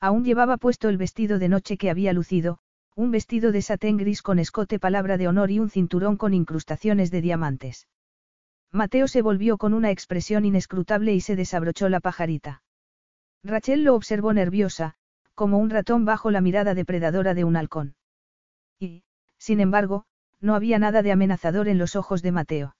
Aún 0.00 0.24
llevaba 0.24 0.56
puesto 0.56 0.88
el 0.88 0.96
vestido 0.96 1.38
de 1.38 1.48
noche 1.48 1.76
que 1.76 1.90
había 1.90 2.12
lucido, 2.12 2.58
un 2.96 3.10
vestido 3.10 3.50
de 3.50 3.60
satén 3.60 3.96
gris 3.96 4.22
con 4.22 4.38
escote 4.38 4.78
palabra 4.78 5.18
de 5.18 5.26
honor 5.26 5.50
y 5.50 5.58
un 5.58 5.68
cinturón 5.68 6.16
con 6.16 6.32
incrustaciones 6.32 7.10
de 7.10 7.22
diamantes. 7.22 7.88
Mateo 8.70 9.08
se 9.08 9.20
volvió 9.20 9.58
con 9.58 9.74
una 9.74 9.90
expresión 9.90 10.44
inescrutable 10.44 11.12
y 11.12 11.20
se 11.20 11.34
desabrochó 11.34 11.88
la 11.88 12.00
pajarita. 12.00 12.62
Rachel 13.42 13.82
lo 13.82 13.94
observó 13.94 14.32
nerviosa, 14.32 14.94
como 15.34 15.58
un 15.58 15.70
ratón 15.70 16.04
bajo 16.04 16.30
la 16.30 16.40
mirada 16.40 16.74
depredadora 16.74 17.34
de 17.34 17.42
un 17.44 17.56
halcón. 17.56 17.96
Y, 18.78 19.02
sin 19.38 19.60
embargo, 19.60 20.04
no 20.40 20.54
había 20.54 20.78
nada 20.78 21.02
de 21.02 21.10
amenazador 21.10 21.68
en 21.68 21.78
los 21.78 21.96
ojos 21.96 22.22
de 22.22 22.32
Mateo. 22.32 22.76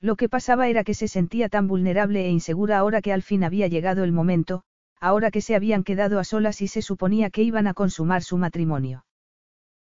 Lo 0.00 0.16
que 0.16 0.28
pasaba 0.28 0.68
era 0.68 0.82
que 0.82 0.94
se 0.94 1.08
sentía 1.08 1.48
tan 1.48 1.68
vulnerable 1.68 2.24
e 2.24 2.30
insegura 2.30 2.78
ahora 2.78 3.02
que 3.02 3.12
al 3.12 3.22
fin 3.22 3.44
había 3.44 3.66
llegado 3.66 4.02
el 4.04 4.12
momento, 4.12 4.62
ahora 4.98 5.30
que 5.30 5.42
se 5.42 5.54
habían 5.54 5.84
quedado 5.84 6.18
a 6.18 6.24
solas 6.24 6.62
y 6.62 6.68
se 6.68 6.80
suponía 6.80 7.28
que 7.28 7.42
iban 7.42 7.66
a 7.66 7.74
consumar 7.74 8.22
su 8.22 8.38
matrimonio. 8.38 9.04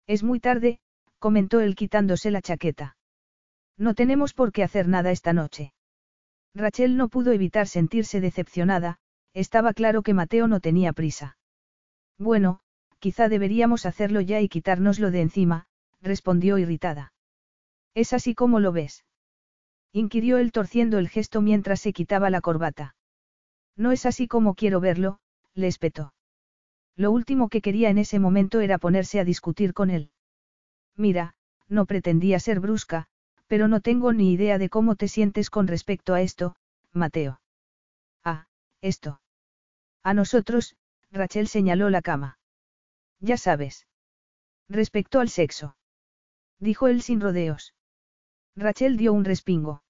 Es 0.07 0.23
muy 0.23 0.39
tarde, 0.39 0.79
comentó 1.19 1.59
él 1.59 1.75
quitándose 1.75 2.31
la 2.31 2.41
chaqueta. 2.41 2.97
No 3.77 3.93
tenemos 3.93 4.33
por 4.33 4.51
qué 4.51 4.63
hacer 4.63 4.87
nada 4.87 5.11
esta 5.11 5.33
noche. 5.33 5.73
Rachel 6.53 6.95
no 6.95 7.09
pudo 7.09 7.33
evitar 7.33 7.67
sentirse 7.67 8.21
decepcionada, 8.21 8.97
estaba 9.33 9.73
claro 9.73 10.01
que 10.01 10.13
Mateo 10.13 10.47
no 10.47 10.61
tenía 10.61 10.93
prisa. 10.93 11.37
Bueno, 12.17 12.61
quizá 12.99 13.27
deberíamos 13.27 13.85
hacerlo 13.85 14.21
ya 14.21 14.39
y 14.39 14.47
quitárnoslo 14.47 15.11
de 15.11 15.21
encima, 15.21 15.67
respondió 16.01 16.57
irritada. 16.57 17.13
¿Es 17.93 18.13
así 18.13 18.33
como 18.35 18.59
lo 18.59 18.71
ves? 18.71 19.03
inquirió 19.91 20.37
él 20.37 20.51
torciendo 20.51 20.97
el 20.97 21.09
gesto 21.09 21.41
mientras 21.41 21.81
se 21.81 21.93
quitaba 21.93 22.29
la 22.29 22.41
corbata. 22.41 22.95
No 23.77 23.91
es 23.91 24.05
así 24.05 24.27
como 24.27 24.55
quiero 24.55 24.79
verlo, 24.79 25.19
le 25.53 25.67
espetó. 25.67 26.14
Lo 26.95 27.11
último 27.11 27.49
que 27.49 27.61
quería 27.61 27.89
en 27.89 27.97
ese 27.97 28.19
momento 28.19 28.61
era 28.61 28.77
ponerse 28.77 29.19
a 29.19 29.25
discutir 29.25 29.73
con 29.73 29.89
él. 29.89 30.11
Mira, 30.95 31.35
no 31.67 31.85
pretendía 31.85 32.39
ser 32.39 32.59
brusca, 32.59 33.07
pero 33.47 33.67
no 33.67 33.81
tengo 33.81 34.13
ni 34.13 34.31
idea 34.31 34.57
de 34.57 34.69
cómo 34.69 34.95
te 34.95 35.07
sientes 35.07 35.49
con 35.49 35.67
respecto 35.67 36.13
a 36.13 36.21
esto, 36.21 36.55
Mateo. 36.93 37.41
Ah, 38.23 38.47
esto. 38.81 39.21
A 40.03 40.13
nosotros, 40.13 40.75
Rachel 41.11 41.47
señaló 41.47 41.89
la 41.89 42.01
cama. 42.01 42.39
Ya 43.19 43.37
sabes. 43.37 43.87
Respecto 44.69 45.19
al 45.19 45.29
sexo. 45.29 45.75
Dijo 46.59 46.87
él 46.87 47.01
sin 47.01 47.19
rodeos. 47.21 47.73
Rachel 48.55 48.97
dio 48.97 49.13
un 49.13 49.25
respingo. 49.25 49.83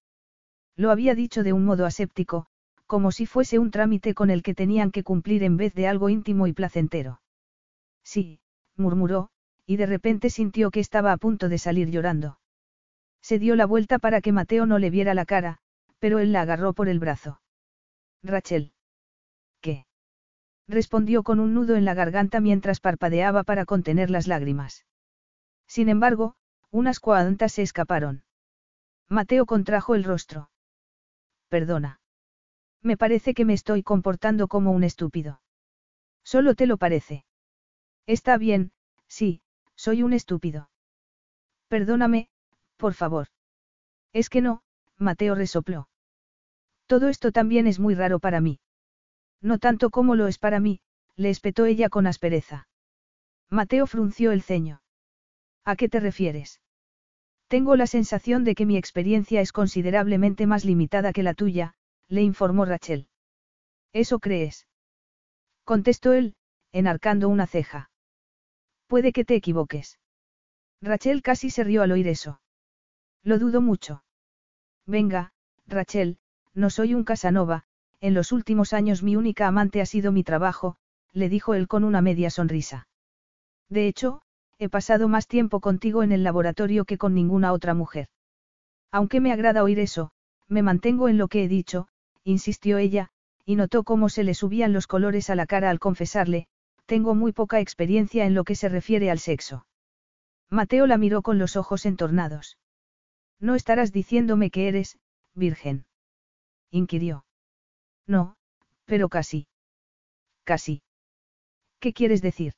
Lo 0.74 0.90
había 0.90 1.14
dicho 1.14 1.42
de 1.42 1.52
un 1.52 1.64
modo 1.64 1.86
aséptico, 1.86 2.48
como 2.86 3.12
si 3.12 3.26
fuese 3.26 3.58
un 3.58 3.70
trámite 3.70 4.14
con 4.14 4.30
el 4.30 4.42
que 4.42 4.54
tenían 4.54 4.90
que 4.90 5.02
cumplir 5.02 5.42
en 5.42 5.56
vez 5.56 5.74
de 5.74 5.88
algo 5.88 6.08
íntimo 6.08 6.46
y 6.46 6.52
placentero. 6.52 7.20
Sí, 8.02 8.40
murmuró, 8.76 9.30
y 9.66 9.76
de 9.76 9.86
repente 9.86 10.30
sintió 10.30 10.70
que 10.70 10.80
estaba 10.80 11.12
a 11.12 11.16
punto 11.16 11.48
de 11.48 11.58
salir 11.58 11.90
llorando. 11.90 12.38
Se 13.20 13.38
dio 13.38 13.56
la 13.56 13.66
vuelta 13.66 13.98
para 13.98 14.20
que 14.20 14.32
Mateo 14.32 14.66
no 14.66 14.78
le 14.78 14.90
viera 14.90 15.14
la 15.14 15.26
cara, 15.26 15.58
pero 15.98 16.20
él 16.20 16.32
la 16.32 16.42
agarró 16.42 16.72
por 16.72 16.88
el 16.88 17.00
brazo. 17.00 17.40
Rachel. 18.22 18.72
Respondió 20.68 21.22
con 21.22 21.38
un 21.38 21.54
nudo 21.54 21.76
en 21.76 21.84
la 21.84 21.94
garganta 21.94 22.40
mientras 22.40 22.80
parpadeaba 22.80 23.44
para 23.44 23.64
contener 23.64 24.10
las 24.10 24.26
lágrimas. 24.26 24.84
Sin 25.68 25.88
embargo, 25.88 26.34
unas 26.70 26.98
cuantas 26.98 27.52
se 27.52 27.62
escaparon. 27.62 28.24
Mateo 29.08 29.46
contrajo 29.46 29.94
el 29.94 30.02
rostro. 30.02 30.50
Perdona. 31.48 32.00
Me 32.82 32.96
parece 32.96 33.34
que 33.34 33.44
me 33.44 33.54
estoy 33.54 33.82
comportando 33.82 34.48
como 34.48 34.70
un 34.70 34.84
estúpido. 34.84 35.40
Solo 36.24 36.54
te 36.54 36.66
lo 36.66 36.76
parece. 36.76 37.24
Está 38.06 38.38
bien, 38.38 38.72
sí, 39.08 39.42
soy 39.74 40.02
un 40.02 40.12
estúpido. 40.12 40.70
Perdóname, 41.68 42.28
por 42.76 42.94
favor. 42.94 43.28
Es 44.12 44.28
que 44.28 44.40
no, 44.40 44.62
Mateo 44.98 45.34
resopló. 45.34 45.88
Todo 46.86 47.08
esto 47.08 47.32
también 47.32 47.66
es 47.66 47.78
muy 47.78 47.94
raro 47.94 48.18
para 48.18 48.40
mí. 48.40 48.60
No 49.42 49.58
tanto 49.58 49.90
como 49.90 50.14
lo 50.14 50.26
es 50.28 50.38
para 50.38 50.60
mí, 50.60 50.80
le 51.16 51.30
espetó 51.30 51.66
ella 51.66 51.88
con 51.88 52.06
aspereza. 52.06 52.68
Mateo 53.50 53.86
frunció 53.86 54.32
el 54.32 54.42
ceño. 54.42 54.82
¿A 55.64 55.76
qué 55.76 55.88
te 55.88 56.00
refieres? 56.00 56.60
Tengo 57.48 57.76
la 57.76 57.86
sensación 57.86 58.44
de 58.44 58.54
que 58.54 58.66
mi 58.66 58.76
experiencia 58.76 59.40
es 59.40 59.52
considerablemente 59.52 60.46
más 60.46 60.64
limitada 60.64 61.12
que 61.12 61.22
la 61.22 61.34
tuya, 61.34 61.74
le 62.08 62.22
informó 62.22 62.64
Rachel. 62.64 63.08
¿Eso 63.92 64.18
crees? 64.18 64.66
Contestó 65.64 66.12
él, 66.12 66.34
enarcando 66.72 67.28
una 67.28 67.46
ceja. 67.46 67.90
Puede 68.86 69.12
que 69.12 69.24
te 69.24 69.34
equivoques. 69.34 69.98
Rachel 70.80 71.22
casi 71.22 71.50
se 71.50 71.64
rió 71.64 71.82
al 71.82 71.92
oír 71.92 72.06
eso. 72.08 72.40
Lo 73.22 73.38
dudo 73.38 73.60
mucho. 73.60 74.04
Venga, 74.86 75.32
Rachel, 75.66 76.18
no 76.54 76.70
soy 76.70 76.94
un 76.94 77.04
Casanova, 77.04 77.64
en 78.00 78.14
los 78.14 78.30
últimos 78.30 78.72
años 78.72 79.02
mi 79.02 79.16
única 79.16 79.48
amante 79.48 79.80
ha 79.80 79.86
sido 79.86 80.12
mi 80.12 80.22
trabajo, 80.22 80.76
le 81.12 81.28
dijo 81.28 81.54
él 81.54 81.66
con 81.66 81.82
una 81.82 82.02
media 82.02 82.30
sonrisa. 82.30 82.86
De 83.68 83.88
hecho, 83.88 84.22
he 84.58 84.68
pasado 84.68 85.08
más 85.08 85.26
tiempo 85.26 85.60
contigo 85.60 86.02
en 86.02 86.12
el 86.12 86.22
laboratorio 86.22 86.84
que 86.84 86.98
con 86.98 87.14
ninguna 87.14 87.52
otra 87.52 87.74
mujer. 87.74 88.08
Aunque 88.92 89.20
me 89.20 89.32
agrada 89.32 89.64
oír 89.64 89.80
eso, 89.80 90.12
me 90.48 90.62
mantengo 90.62 91.08
en 91.08 91.18
lo 91.18 91.28
que 91.28 91.42
he 91.42 91.48
dicho, 91.48 91.88
insistió 92.26 92.78
ella, 92.78 93.08
y 93.44 93.54
notó 93.54 93.84
cómo 93.84 94.08
se 94.08 94.24
le 94.24 94.34
subían 94.34 94.72
los 94.72 94.88
colores 94.88 95.30
a 95.30 95.36
la 95.36 95.46
cara 95.46 95.70
al 95.70 95.78
confesarle, 95.78 96.48
tengo 96.84 97.14
muy 97.14 97.32
poca 97.32 97.60
experiencia 97.60 98.26
en 98.26 98.34
lo 98.34 98.42
que 98.42 98.56
se 98.56 98.68
refiere 98.68 99.10
al 99.10 99.20
sexo. 99.20 99.66
Mateo 100.50 100.86
la 100.86 100.98
miró 100.98 101.22
con 101.22 101.38
los 101.38 101.56
ojos 101.56 101.86
entornados. 101.86 102.58
No 103.38 103.54
estarás 103.54 103.92
diciéndome 103.92 104.50
que 104.50 104.66
eres, 104.66 104.98
virgen. 105.34 105.86
inquirió. 106.70 107.24
No, 108.06 108.36
pero 108.84 109.08
casi. 109.08 109.46
Casi. 110.44 110.82
¿Qué 111.78 111.92
quieres 111.92 112.22
decir? 112.22 112.54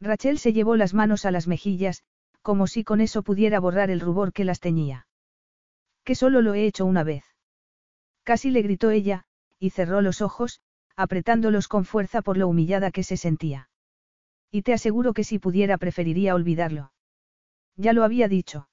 Rachel 0.00 0.38
se 0.38 0.54
llevó 0.54 0.76
las 0.76 0.94
manos 0.94 1.26
a 1.26 1.30
las 1.30 1.46
mejillas, 1.46 2.04
como 2.40 2.66
si 2.66 2.84
con 2.84 3.02
eso 3.02 3.22
pudiera 3.22 3.60
borrar 3.60 3.90
el 3.90 4.00
rubor 4.00 4.32
que 4.32 4.44
las 4.44 4.60
teñía. 4.60 5.06
Que 6.04 6.14
solo 6.14 6.40
lo 6.40 6.54
he 6.54 6.64
hecho 6.64 6.86
una 6.86 7.04
vez. 7.04 7.27
Casi 8.28 8.50
le 8.50 8.60
gritó 8.60 8.90
ella, 8.90 9.24
y 9.58 9.70
cerró 9.70 10.02
los 10.02 10.20
ojos, 10.20 10.60
apretándolos 10.96 11.66
con 11.66 11.86
fuerza 11.86 12.20
por 12.20 12.36
lo 12.36 12.46
humillada 12.46 12.90
que 12.90 13.02
se 13.02 13.16
sentía. 13.16 13.70
Y 14.50 14.60
te 14.60 14.74
aseguro 14.74 15.14
que 15.14 15.24
si 15.24 15.38
pudiera 15.38 15.78
preferiría 15.78 16.34
olvidarlo. 16.34 16.92
Ya 17.76 17.94
lo 17.94 18.04
había 18.04 18.28
dicho. 18.28 18.68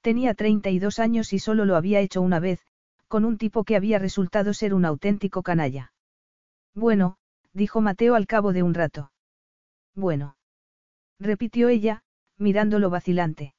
Tenía 0.00 0.34
32 0.34 0.98
años 0.98 1.32
y 1.32 1.38
solo 1.38 1.66
lo 1.66 1.76
había 1.76 2.00
hecho 2.00 2.20
una 2.20 2.40
vez, 2.40 2.66
con 3.06 3.24
un 3.24 3.38
tipo 3.38 3.62
que 3.62 3.76
había 3.76 4.00
resultado 4.00 4.52
ser 4.52 4.74
un 4.74 4.84
auténtico 4.84 5.44
canalla. 5.44 5.92
Bueno, 6.74 7.16
dijo 7.52 7.80
Mateo 7.80 8.16
al 8.16 8.26
cabo 8.26 8.52
de 8.52 8.64
un 8.64 8.74
rato. 8.74 9.12
Bueno. 9.94 10.36
Repitió 11.20 11.68
ella, 11.68 12.02
mirándolo 12.38 12.90
vacilante. 12.90 13.54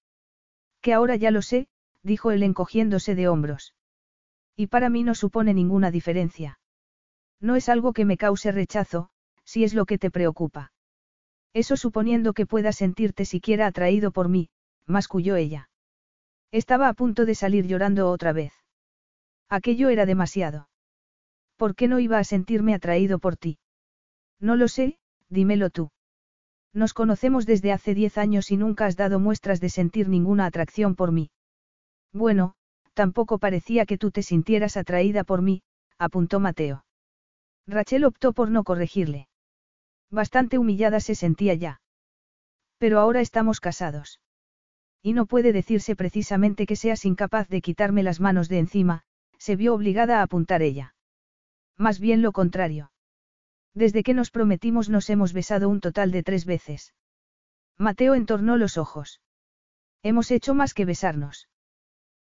Que 0.82 0.92
ahora 0.94 1.16
ya 1.16 1.32
lo 1.32 1.42
sé, 1.42 1.70
dijo 2.04 2.32
él 2.32 2.44
encogiéndose 2.44 3.16
de 3.16 3.30
hombros. 3.30 3.76
Y 4.56 4.68
para 4.68 4.90
mí 4.90 5.04
no 5.04 5.16
supone 5.16 5.54
ninguna 5.54 5.92
diferencia. 5.92 6.60
No 7.42 7.56
es 7.56 7.70
algo 7.70 7.94
que 7.94 8.06
me 8.06 8.18
cause 8.18 8.52
rechazo, 8.52 9.10
si 9.44 9.64
es 9.64 9.74
lo 9.74 9.86
que 9.86 9.98
te 9.98 10.12
preocupa. 10.12 10.72
Eso 11.54 11.78
suponiendo 11.78 12.34
que 12.34 12.46
puedas 12.46 12.78
sentirte 12.78 13.26
siquiera 13.26 13.68
atraído 13.68 14.12
por 14.12 14.30
mí, 14.30 14.50
masculló 14.86 15.36
ella. 15.36 15.70
Estaba 16.52 16.90
a 16.90 16.94
punto 16.94 17.26
de 17.26 17.36
salir 17.36 17.68
llorando 17.68 18.10
otra 18.10 18.34
vez. 18.34 18.54
Aquello 19.50 19.90
era 19.90 20.06
demasiado. 20.06 20.70
¿Por 21.58 21.76
qué 21.76 21.88
no 21.88 22.00
iba 22.00 22.18
a 22.18 22.24
sentirme 22.24 22.74
atraído 22.74 23.20
por 23.20 23.38
ti? 23.38 23.60
No 24.40 24.56
lo 24.56 24.68
sé, 24.68 24.98
dímelo 25.30 25.70
tú. 25.70 25.92
Nos 26.74 26.94
conocemos 26.94 27.46
desde 27.46 27.72
hace 27.72 27.94
diez 27.94 28.18
años 28.18 28.52
y 28.52 28.58
nunca 28.58 28.86
has 28.86 28.98
dado 28.98 29.20
muestras 29.20 29.62
de 29.62 29.70
sentir 29.70 30.10
ninguna 30.10 30.46
atracción 30.46 30.96
por 30.96 31.14
mí. 31.14 31.32
Bueno, 32.12 32.55
tampoco 32.96 33.38
parecía 33.38 33.86
que 33.86 34.00
tú 34.00 34.10
te 34.10 34.24
sintieras 34.24 34.78
atraída 34.78 35.24
por 35.24 35.44
mí, 35.44 35.62
apuntó 36.00 36.40
Mateo. 36.40 36.86
Rachel 37.68 38.06
optó 38.06 38.34
por 38.34 38.50
no 38.50 38.64
corregirle. 38.64 39.28
Bastante 40.10 40.58
humillada 40.58 41.00
se 41.00 41.14
sentía 41.14 41.54
ya. 41.54 41.82
Pero 42.80 43.00
ahora 43.00 43.22
estamos 43.22 43.60
casados. 43.60 44.20
Y 45.02 45.14
no 45.14 45.26
puede 45.26 45.54
decirse 45.54 45.96
precisamente 45.96 46.66
que 46.66 46.76
seas 46.76 47.06
incapaz 47.06 47.48
de 47.50 47.62
quitarme 47.62 48.02
las 48.02 48.20
manos 48.20 48.50
de 48.50 48.60
encima, 48.60 49.04
se 49.38 49.56
vio 49.56 49.74
obligada 49.74 50.20
a 50.20 50.24
apuntar 50.24 50.62
ella. 50.62 50.96
Más 51.78 52.00
bien 52.00 52.22
lo 52.22 52.32
contrario. 52.32 52.92
Desde 53.74 54.04
que 54.04 54.14
nos 54.14 54.32
prometimos 54.32 54.90
nos 54.90 55.10
hemos 55.10 55.34
besado 55.34 55.68
un 55.70 55.82
total 55.82 56.12
de 56.12 56.24
tres 56.24 56.46
veces. 56.46 56.94
Mateo 57.78 58.16
entornó 58.16 58.58
los 58.58 58.78
ojos. 58.78 59.22
Hemos 60.02 60.32
hecho 60.32 60.56
más 60.56 60.74
que 60.74 60.86
besarnos. 60.86 61.50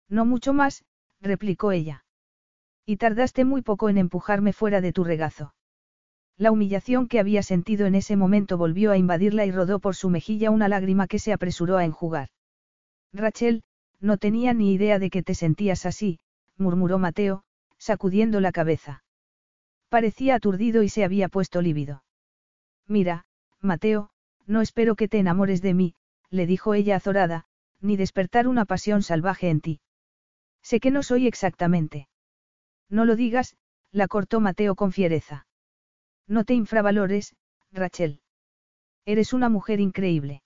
No 0.08 0.24
mucho 0.24 0.52
más, 0.52 0.84
replicó 1.20 1.72
ella. 1.72 2.04
Y 2.86 2.96
tardaste 2.96 3.44
muy 3.44 3.62
poco 3.62 3.88
en 3.88 3.98
empujarme 3.98 4.52
fuera 4.52 4.80
de 4.80 4.92
tu 4.92 5.04
regazo. 5.04 5.54
La 6.36 6.50
humillación 6.50 7.06
que 7.06 7.20
había 7.20 7.42
sentido 7.42 7.86
en 7.86 7.94
ese 7.94 8.16
momento 8.16 8.58
volvió 8.58 8.90
a 8.90 8.96
invadirla 8.96 9.46
y 9.46 9.52
rodó 9.52 9.78
por 9.78 9.94
su 9.94 10.10
mejilla 10.10 10.50
una 10.50 10.68
lágrima 10.68 11.06
que 11.06 11.18
se 11.18 11.32
apresuró 11.32 11.76
a 11.76 11.84
enjugar. 11.84 12.28
Rachel, 13.12 13.62
no 14.00 14.18
tenía 14.18 14.52
ni 14.52 14.72
idea 14.72 14.98
de 14.98 15.10
que 15.10 15.22
te 15.22 15.34
sentías 15.34 15.86
así, 15.86 16.18
murmuró 16.56 16.98
Mateo, 16.98 17.44
sacudiendo 17.78 18.40
la 18.40 18.50
cabeza. 18.50 19.04
Parecía 19.88 20.34
aturdido 20.34 20.82
y 20.82 20.88
se 20.88 21.04
había 21.04 21.28
puesto 21.28 21.62
lívido. 21.62 22.02
Mira, 22.88 23.26
Mateo, 23.60 24.10
no 24.46 24.60
espero 24.60 24.96
que 24.96 25.08
te 25.08 25.18
enamores 25.18 25.62
de 25.62 25.72
mí, 25.72 25.94
le 26.30 26.46
dijo 26.46 26.74
ella 26.74 26.96
azorada, 26.96 27.46
ni 27.80 27.96
despertar 27.96 28.48
una 28.48 28.64
pasión 28.64 29.02
salvaje 29.02 29.48
en 29.48 29.60
ti. 29.60 29.80
Sé 30.64 30.80
que 30.80 30.90
no 30.90 31.02
soy 31.02 31.26
exactamente. 31.26 32.08
No 32.88 33.04
lo 33.04 33.16
digas, 33.16 33.56
la 33.92 34.08
cortó 34.08 34.40
Mateo 34.40 34.74
con 34.74 34.92
fiereza. 34.92 35.46
No 36.26 36.44
te 36.44 36.54
infravalores, 36.54 37.36
Rachel. 37.70 38.22
Eres 39.04 39.34
una 39.34 39.50
mujer 39.50 39.78
increíble. 39.78 40.42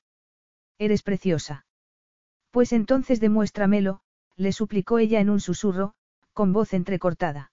Eres 0.76 1.02
preciosa. 1.02 1.66
Pues 2.50 2.72
entonces 2.72 3.20
demuéstramelo, 3.20 4.00
le 4.36 4.52
suplicó 4.52 4.98
ella 4.98 5.20
en 5.20 5.30
un 5.30 5.40
susurro, 5.40 5.94
con 6.32 6.52
voz 6.52 6.74
entrecortada. 6.74 7.52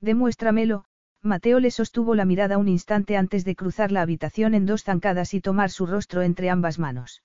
Demuéstramelo, 0.00 0.84
Mateo 1.22 1.60
le 1.60 1.70
sostuvo 1.70 2.14
la 2.14 2.24
mirada 2.24 2.58
un 2.58 2.68
instante 2.68 3.16
antes 3.16 3.44
de 3.44 3.54
cruzar 3.54 3.92
la 3.92 4.02
habitación 4.02 4.54
en 4.54 4.66
dos 4.66 4.82
zancadas 4.82 5.34
y 5.34 5.40
tomar 5.40 5.70
su 5.70 5.86
rostro 5.86 6.22
entre 6.22 6.50
ambas 6.50 6.78
manos. 6.78 7.22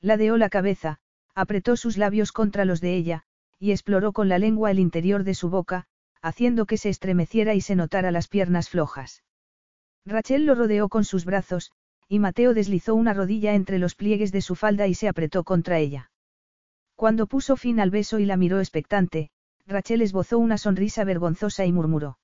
Ladeó 0.00 0.36
la 0.36 0.48
cabeza, 0.48 1.00
apretó 1.34 1.76
sus 1.76 1.96
labios 1.96 2.32
contra 2.32 2.64
los 2.64 2.80
de 2.80 2.96
ella, 2.96 3.24
y 3.62 3.70
exploró 3.70 4.12
con 4.12 4.28
la 4.28 4.40
lengua 4.40 4.72
el 4.72 4.80
interior 4.80 5.22
de 5.22 5.36
su 5.36 5.48
boca, 5.48 5.86
haciendo 6.20 6.66
que 6.66 6.76
se 6.76 6.88
estremeciera 6.88 7.54
y 7.54 7.60
se 7.60 7.76
notara 7.76 8.10
las 8.10 8.26
piernas 8.26 8.68
flojas. 8.68 9.22
Rachel 10.04 10.46
lo 10.46 10.56
rodeó 10.56 10.88
con 10.88 11.04
sus 11.04 11.24
brazos, 11.24 11.70
y 12.08 12.18
Mateo 12.18 12.54
deslizó 12.54 12.96
una 12.96 13.14
rodilla 13.14 13.54
entre 13.54 13.78
los 13.78 13.94
pliegues 13.94 14.32
de 14.32 14.40
su 14.40 14.56
falda 14.56 14.88
y 14.88 14.94
se 14.94 15.06
apretó 15.06 15.44
contra 15.44 15.78
ella. 15.78 16.10
Cuando 16.96 17.28
puso 17.28 17.56
fin 17.56 17.78
al 17.78 17.90
beso 17.90 18.18
y 18.18 18.24
la 18.24 18.36
miró 18.36 18.58
expectante, 18.58 19.30
Rachel 19.64 20.02
esbozó 20.02 20.40
una 20.40 20.58
sonrisa 20.58 21.04
vergonzosa 21.04 21.64
y 21.64 21.70
murmuró. 21.70 22.18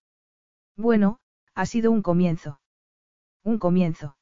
Bueno, 0.76 1.20
ha 1.54 1.66
sido 1.66 1.92
un 1.92 2.02
comienzo. 2.02 2.60
Un 3.44 3.60
comienzo. 3.60 4.16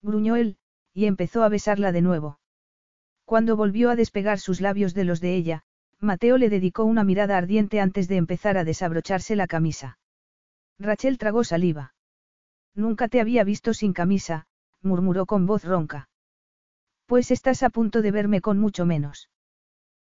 Gruñó 0.00 0.36
él, 0.36 0.56
y 0.94 1.04
empezó 1.04 1.42
a 1.42 1.50
besarla 1.50 1.92
de 1.92 2.00
nuevo. 2.00 2.40
Cuando 3.26 3.58
volvió 3.58 3.90
a 3.90 3.96
despegar 3.96 4.38
sus 4.38 4.62
labios 4.62 4.94
de 4.94 5.04
los 5.04 5.20
de 5.20 5.34
ella, 5.34 5.64
Mateo 6.00 6.38
le 6.38 6.48
dedicó 6.48 6.84
una 6.84 7.04
mirada 7.04 7.36
ardiente 7.36 7.80
antes 7.80 8.08
de 8.08 8.16
empezar 8.16 8.56
a 8.56 8.64
desabrocharse 8.64 9.36
la 9.36 9.46
camisa. 9.46 9.98
Rachel 10.78 11.18
tragó 11.18 11.44
saliva. 11.44 11.94
Nunca 12.74 13.08
te 13.08 13.20
había 13.20 13.44
visto 13.44 13.74
sin 13.74 13.92
camisa, 13.92 14.46
murmuró 14.80 15.26
con 15.26 15.44
voz 15.46 15.64
ronca. 15.64 16.08
Pues 17.06 17.30
estás 17.30 17.62
a 17.62 17.70
punto 17.70 18.00
de 18.00 18.12
verme 18.12 18.40
con 18.40 18.58
mucho 18.58 18.86
menos. 18.86 19.28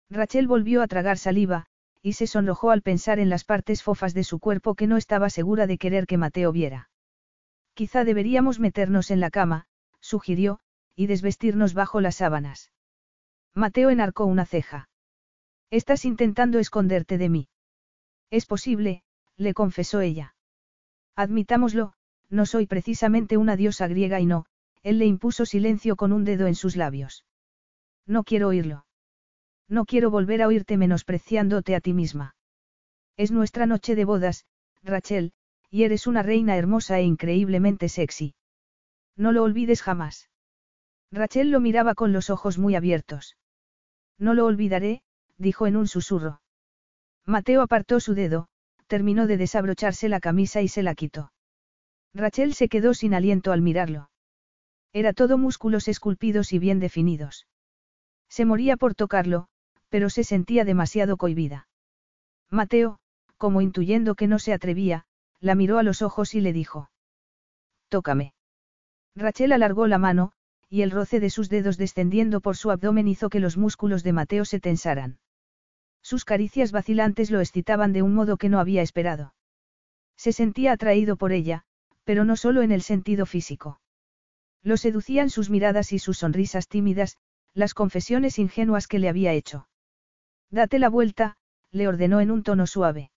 Rachel 0.09 0.47
volvió 0.47 0.81
a 0.81 0.87
tragar 0.87 1.17
saliva, 1.17 1.65
y 2.01 2.13
se 2.13 2.27
sonrojó 2.27 2.71
al 2.71 2.81
pensar 2.81 3.19
en 3.19 3.29
las 3.29 3.43
partes 3.43 3.83
fofas 3.83 4.13
de 4.13 4.23
su 4.23 4.39
cuerpo 4.39 4.75
que 4.75 4.87
no 4.87 4.95
estaba 4.95 5.29
segura 5.29 5.67
de 5.67 5.77
querer 5.77 6.07
que 6.07 6.17
Mateo 6.17 6.51
viera. 6.51 6.89
Quizá 7.73 8.03
deberíamos 8.03 8.59
meternos 8.59 9.11
en 9.11 9.19
la 9.19 9.29
cama, 9.29 9.65
sugirió, 9.99 10.59
y 10.95 11.07
desvestirnos 11.07 11.73
bajo 11.73 11.99
las 12.01 12.15
sábanas. 12.15 12.71
Mateo 13.53 13.89
enarcó 13.89 14.25
una 14.25 14.45
ceja. 14.45 14.88
Estás 15.71 16.05
intentando 16.05 16.57
esconderte 16.57 17.17
de 17.17 17.29
mí. 17.29 17.47
Es 18.31 18.45
posible, 18.45 19.03
le 19.37 19.53
confesó 19.53 20.01
ella. 20.01 20.35
Admitámoslo, 21.15 21.93
no 22.29 22.45
soy 22.45 22.65
precisamente 22.65 23.37
una 23.37 23.55
diosa 23.55 23.87
griega 23.87 24.19
y 24.19 24.25
no, 24.25 24.45
él 24.81 24.97
le 24.97 25.05
impuso 25.05 25.45
silencio 25.45 25.95
con 25.95 26.11
un 26.11 26.23
dedo 26.23 26.47
en 26.47 26.55
sus 26.55 26.75
labios. 26.75 27.25
No 28.05 28.23
quiero 28.23 28.47
oírlo. 28.47 28.85
No 29.67 29.85
quiero 29.85 30.09
volver 30.09 30.41
a 30.41 30.47
oírte 30.47 30.77
menospreciándote 30.77 31.75
a 31.75 31.81
ti 31.81 31.93
misma. 31.93 32.35
Es 33.17 33.31
nuestra 33.31 33.67
noche 33.67 33.95
de 33.95 34.05
bodas, 34.05 34.45
Rachel, 34.81 35.33
y 35.69 35.83
eres 35.83 36.07
una 36.07 36.23
reina 36.23 36.57
hermosa 36.57 36.97
e 36.97 37.03
increíblemente 37.03 37.89
sexy. 37.89 38.33
No 39.15 39.31
lo 39.31 39.43
olvides 39.43 39.83
jamás. 39.83 40.29
Rachel 41.11 41.51
lo 41.51 41.59
miraba 41.59 41.93
con 41.93 42.13
los 42.13 42.29
ojos 42.29 42.57
muy 42.57 42.75
abiertos. 42.75 43.37
No 44.17 44.33
lo 44.33 44.45
olvidaré, 44.45 45.01
dijo 45.39 45.65
en 45.65 45.75
un 45.75 45.87
susurro. 45.87 46.41
Mateo 47.25 47.61
apartó 47.61 47.99
su 47.99 48.13
dedo, 48.13 48.47
terminó 48.87 49.25
de 49.25 49.37
desabrocharse 49.37 50.09
la 50.09 50.19
camisa 50.19 50.61
y 50.61 50.67
se 50.67 50.83
la 50.83 50.93
quitó. 50.93 51.31
Rachel 52.13 52.53
se 52.53 52.69
quedó 52.69 52.93
sin 52.93 53.13
aliento 53.13 53.51
al 53.51 53.61
mirarlo. 53.61 54.09
Era 54.93 55.13
todo 55.13 55.37
músculos 55.37 55.87
esculpidos 55.87 56.53
y 56.53 56.59
bien 56.59 56.79
definidos. 56.79 57.47
Se 58.29 58.45
moría 58.45 58.77
por 58.77 58.95
tocarlo, 58.95 59.47
pero 59.89 60.09
se 60.09 60.23
sentía 60.23 60.65
demasiado 60.65 61.17
cohibida. 61.17 61.67
Mateo, 62.49 62.99
como 63.37 63.61
intuyendo 63.61 64.15
que 64.15 64.27
no 64.27 64.39
se 64.39 64.53
atrevía, 64.53 65.05
la 65.39 65.55
miró 65.55 65.77
a 65.77 65.83
los 65.83 66.01
ojos 66.01 66.35
y 66.35 66.41
le 66.41 66.51
dijo. 66.51 66.89
Tócame. 67.87 68.33
Rachel 69.15 69.51
alargó 69.51 69.87
la 69.87 69.97
mano, 69.97 70.31
y 70.69 70.81
el 70.81 70.91
roce 70.91 71.19
de 71.19 71.29
sus 71.29 71.49
dedos 71.49 71.77
descendiendo 71.77 72.41
por 72.41 72.57
su 72.57 72.71
abdomen 72.71 73.07
hizo 73.07 73.29
que 73.29 73.39
los 73.39 73.57
músculos 73.57 74.03
de 74.03 74.13
Mateo 74.13 74.45
se 74.45 74.59
tensaran. 74.59 75.19
Sus 76.01 76.25
caricias 76.25 76.71
vacilantes 76.71 77.31
lo 77.31 77.39
excitaban 77.39 77.93
de 77.93 78.01
un 78.01 78.13
modo 78.15 78.37
que 78.37 78.49
no 78.49 78.59
había 78.59 78.81
esperado. 78.81 79.33
Se 80.15 80.33
sentía 80.33 80.73
atraído 80.73 81.15
por 81.15 81.31
ella, 81.31 81.63
pero 82.03 82.25
no 82.25 82.35
solo 82.35 82.61
en 82.61 82.71
el 82.71 82.81
sentido 82.81 83.25
físico. 83.25 83.79
Lo 84.63 84.77
seducían 84.77 85.29
sus 85.29 85.49
miradas 85.49 85.93
y 85.93 85.99
sus 85.99 86.17
sonrisas 86.17 86.67
tímidas, 86.67 87.17
las 87.53 87.73
confesiones 87.73 88.39
ingenuas 88.39 88.87
que 88.87 88.99
le 88.99 89.09
había 89.09 89.33
hecho. 89.33 89.67
Date 90.49 90.79
la 90.79 90.89
vuelta, 90.89 91.37
le 91.71 91.87
ordenó 91.87 92.19
en 92.19 92.31
un 92.31 92.43
tono 92.43 92.67
suave. 92.67 93.11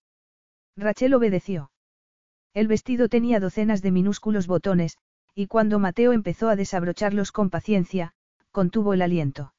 Rachel 0.77 1.13
obedeció. 1.13 1.71
El 2.53 2.67
vestido 2.67 3.09
tenía 3.09 3.39
docenas 3.39 3.81
de 3.81 3.91
minúsculos 3.91 4.47
botones, 4.47 4.97
y 5.35 5.47
cuando 5.47 5.79
Mateo 5.79 6.13
empezó 6.13 6.49
a 6.49 6.55
desabrocharlos 6.55 7.31
con 7.31 7.49
paciencia, 7.49 8.13
contuvo 8.51 8.93
el 8.93 9.01
aliento. 9.01 9.53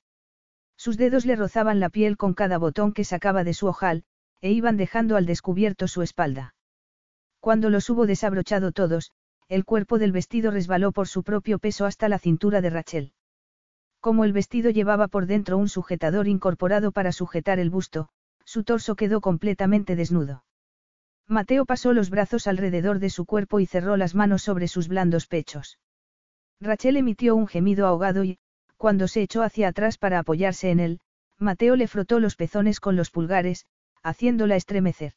Sus 0.85 0.99
dedos 0.99 1.25
le 1.25 1.35
rozaban 1.35 1.81
la 1.81 1.89
piel 1.89 2.19
con 2.19 2.35
cada 2.35 2.59
botón 2.59 2.93
que 2.93 3.05
sacaba 3.05 3.43
de 3.43 3.55
su 3.55 3.69
ojal, 3.69 4.05
e 4.43 4.53
iban 4.53 4.77
dejando 4.77 5.17
al 5.17 5.25
descubierto 5.25 5.89
su 5.89 6.03
espalda. 6.03 6.55
Cuando 7.41 7.71
los 7.71 7.89
hubo 7.89 8.07
desabrochado 8.07 8.71
todos, 8.71 9.11
el 9.49 9.65
cuerpo 9.65 9.99
del 9.99 10.13
vestido 10.13 10.51
resbaló 10.51 10.93
por 10.93 11.09
su 11.09 11.23
propio 11.23 11.59
peso 11.59 11.87
hasta 11.87 12.11
la 12.11 12.19
cintura 12.19 12.61
de 12.61 12.69
Rachel. 12.69 13.13
Como 14.01 14.27
el 14.27 14.35
vestido 14.35 14.69
llevaba 14.69 15.09
por 15.09 15.25
dentro 15.25 15.57
un 15.57 15.71
sujetador 15.71 16.29
incorporado 16.29 16.93
para 16.93 17.13
sujetar 17.13 17.59
el 17.59 17.71
busto, 17.71 18.11
su 18.45 18.63
torso 18.63 18.95
quedó 18.95 19.23
completamente 19.23 19.97
desnudo. 19.97 20.45
Mateo 21.27 21.65
pasó 21.65 21.95
los 21.95 22.11
brazos 22.11 22.47
alrededor 22.47 22.99
de 22.99 23.09
su 23.09 23.25
cuerpo 23.25 23.59
y 23.59 23.65
cerró 23.65 23.97
las 23.97 24.15
manos 24.15 24.43
sobre 24.43 24.69
sus 24.69 24.89
blandos 24.89 25.29
pechos. 25.29 25.79
Rachel 26.61 26.99
emitió 26.99 27.37
un 27.37 27.47
gemido 27.47 27.87
ahogado 27.87 28.23
y, 28.23 28.39
cuando 28.85 29.09
se 29.09 29.23
echó 29.23 29.43
hacia 29.43 29.69
atrás 29.69 29.97
para 29.97 30.19
apoyarse 30.19 30.71
en 30.71 30.79
él, 30.79 31.01
Mateo 31.39 31.75
le 31.75 31.89
frotó 31.89 32.21
los 32.21 32.37
pezones 32.37 32.81
con 32.81 32.97
los 32.97 33.11
pulgares, 33.11 33.65
haciéndola 34.03 34.57
estremecer. 34.57 35.15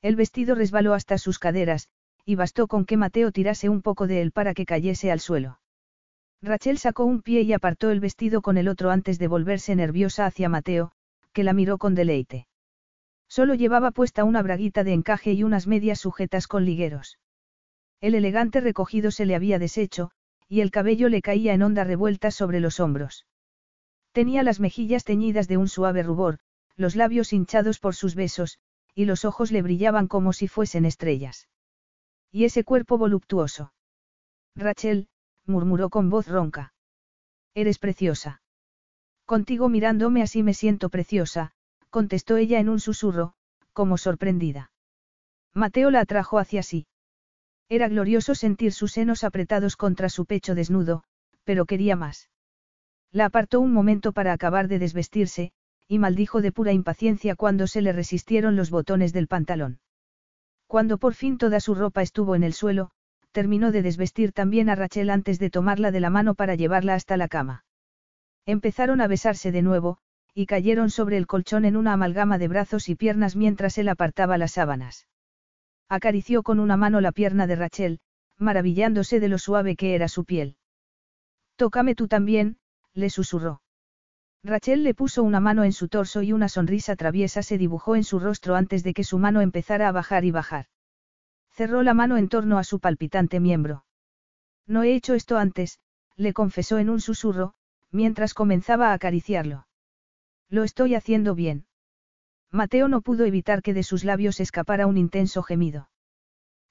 El 0.00 0.16
vestido 0.16 0.54
resbaló 0.54 0.94
hasta 0.94 1.18
sus 1.18 1.38
caderas, 1.38 1.90
y 2.24 2.34
bastó 2.34 2.66
con 2.66 2.86
que 2.86 2.96
Mateo 2.96 3.30
tirase 3.30 3.68
un 3.68 3.82
poco 3.82 4.06
de 4.06 4.22
él 4.22 4.32
para 4.32 4.54
que 4.54 4.64
cayese 4.64 5.10
al 5.12 5.20
suelo. 5.20 5.60
Rachel 6.40 6.78
sacó 6.78 7.04
un 7.04 7.20
pie 7.20 7.42
y 7.42 7.52
apartó 7.52 7.90
el 7.90 8.00
vestido 8.00 8.40
con 8.40 8.56
el 8.56 8.68
otro 8.68 8.90
antes 8.90 9.18
de 9.18 9.28
volverse 9.28 9.76
nerviosa 9.76 10.24
hacia 10.24 10.48
Mateo, 10.48 10.90
que 11.34 11.44
la 11.44 11.52
miró 11.52 11.76
con 11.76 11.94
deleite. 11.94 12.46
Solo 13.28 13.52
llevaba 13.52 13.90
puesta 13.90 14.24
una 14.24 14.40
braguita 14.40 14.82
de 14.82 14.94
encaje 14.94 15.34
y 15.34 15.42
unas 15.42 15.66
medias 15.66 16.00
sujetas 16.00 16.46
con 16.46 16.64
ligueros. 16.64 17.18
El 18.00 18.14
elegante 18.14 18.62
recogido 18.62 19.10
se 19.10 19.26
le 19.26 19.34
había 19.34 19.58
deshecho, 19.58 20.10
y 20.48 20.60
el 20.60 20.70
cabello 20.70 21.08
le 21.08 21.22
caía 21.22 21.52
en 21.54 21.62
onda 21.62 21.84
revueltas 21.84 22.34
sobre 22.34 22.60
los 22.60 22.80
hombros. 22.80 23.26
Tenía 24.12 24.42
las 24.42 24.60
mejillas 24.60 25.04
teñidas 25.04 25.46
de 25.46 25.58
un 25.58 25.68
suave 25.68 26.02
rubor, 26.02 26.38
los 26.76 26.96
labios 26.96 27.32
hinchados 27.32 27.78
por 27.78 27.94
sus 27.94 28.14
besos, 28.14 28.58
y 28.94 29.04
los 29.04 29.24
ojos 29.24 29.52
le 29.52 29.62
brillaban 29.62 30.08
como 30.08 30.32
si 30.32 30.48
fuesen 30.48 30.84
estrellas. 30.84 31.48
Y 32.32 32.44
ese 32.44 32.64
cuerpo 32.64 32.98
voluptuoso. 32.98 33.72
Rachel, 34.56 35.08
murmuró 35.44 35.90
con 35.90 36.10
voz 36.10 36.26
ronca. 36.26 36.72
Eres 37.54 37.78
preciosa. 37.78 38.42
Contigo 39.24 39.68
mirándome 39.68 40.22
así 40.22 40.42
me 40.42 40.54
siento 40.54 40.88
preciosa, 40.88 41.52
contestó 41.90 42.36
ella 42.36 42.60
en 42.60 42.68
un 42.68 42.80
susurro, 42.80 43.34
como 43.72 43.98
sorprendida. 43.98 44.70
Mateo 45.54 45.90
la 45.90 46.00
atrajo 46.00 46.38
hacia 46.38 46.62
sí. 46.62 46.86
Era 47.68 47.88
glorioso 47.88 48.34
sentir 48.34 48.72
sus 48.72 48.92
senos 48.92 49.24
apretados 49.24 49.76
contra 49.76 50.08
su 50.08 50.24
pecho 50.24 50.54
desnudo, 50.54 51.04
pero 51.44 51.66
quería 51.66 51.96
más. 51.96 52.30
La 53.12 53.26
apartó 53.26 53.60
un 53.60 53.72
momento 53.72 54.12
para 54.12 54.32
acabar 54.32 54.68
de 54.68 54.78
desvestirse, 54.78 55.52
y 55.86 55.98
maldijo 55.98 56.42
de 56.42 56.52
pura 56.52 56.72
impaciencia 56.72 57.34
cuando 57.34 57.66
se 57.66 57.82
le 57.82 57.92
resistieron 57.92 58.56
los 58.56 58.70
botones 58.70 59.12
del 59.12 59.28
pantalón. 59.28 59.80
Cuando 60.66 60.98
por 60.98 61.14
fin 61.14 61.38
toda 61.38 61.60
su 61.60 61.74
ropa 61.74 62.02
estuvo 62.02 62.34
en 62.34 62.42
el 62.42 62.52
suelo, 62.52 62.90
terminó 63.32 63.72
de 63.72 63.82
desvestir 63.82 64.32
también 64.32 64.68
a 64.68 64.74
Rachel 64.74 65.10
antes 65.10 65.38
de 65.38 65.50
tomarla 65.50 65.90
de 65.90 66.00
la 66.00 66.10
mano 66.10 66.34
para 66.34 66.54
llevarla 66.54 66.94
hasta 66.94 67.16
la 67.16 67.28
cama. 67.28 67.64
Empezaron 68.46 69.00
a 69.00 69.06
besarse 69.06 69.52
de 69.52 69.62
nuevo, 69.62 69.98
y 70.34 70.46
cayeron 70.46 70.90
sobre 70.90 71.16
el 71.16 71.26
colchón 71.26 71.64
en 71.64 71.76
una 71.76 71.94
amalgama 71.94 72.38
de 72.38 72.48
brazos 72.48 72.88
y 72.88 72.94
piernas 72.94 73.36
mientras 73.36 73.76
él 73.78 73.88
apartaba 73.88 74.38
las 74.38 74.52
sábanas. 74.52 75.06
Acarició 75.88 76.42
con 76.42 76.60
una 76.60 76.76
mano 76.76 77.00
la 77.00 77.12
pierna 77.12 77.46
de 77.46 77.56
Rachel, 77.56 78.00
maravillándose 78.36 79.20
de 79.20 79.28
lo 79.28 79.38
suave 79.38 79.76
que 79.76 79.94
era 79.94 80.08
su 80.08 80.24
piel. 80.24 80.56
Tócame 81.56 81.94
tú 81.94 82.08
también, 82.08 82.58
le 82.94 83.10
susurró. 83.10 83.62
Rachel 84.44 84.84
le 84.84 84.94
puso 84.94 85.22
una 85.22 85.40
mano 85.40 85.64
en 85.64 85.72
su 85.72 85.88
torso 85.88 86.22
y 86.22 86.32
una 86.32 86.48
sonrisa 86.48 86.94
traviesa 86.94 87.42
se 87.42 87.58
dibujó 87.58 87.96
en 87.96 88.04
su 88.04 88.20
rostro 88.20 88.54
antes 88.54 88.84
de 88.84 88.94
que 88.94 89.02
su 89.02 89.18
mano 89.18 89.40
empezara 89.40 89.88
a 89.88 89.92
bajar 89.92 90.24
y 90.24 90.30
bajar. 90.30 90.66
Cerró 91.50 91.82
la 91.82 91.94
mano 91.94 92.16
en 92.16 92.28
torno 92.28 92.58
a 92.58 92.64
su 92.64 92.78
palpitante 92.78 93.40
miembro. 93.40 93.84
No 94.66 94.82
he 94.82 94.94
hecho 94.94 95.14
esto 95.14 95.38
antes, 95.38 95.80
le 96.16 96.32
confesó 96.32 96.78
en 96.78 96.90
un 96.90 97.00
susurro, 97.00 97.54
mientras 97.90 98.34
comenzaba 98.34 98.90
a 98.90 98.92
acariciarlo. 98.92 99.66
Lo 100.50 100.64
estoy 100.64 100.94
haciendo 100.94 101.34
bien. 101.34 101.66
Mateo 102.50 102.88
no 102.88 103.02
pudo 103.02 103.24
evitar 103.24 103.62
que 103.62 103.74
de 103.74 103.82
sus 103.82 104.04
labios 104.04 104.40
escapara 104.40 104.86
un 104.86 104.96
intenso 104.96 105.42
gemido. 105.42 105.90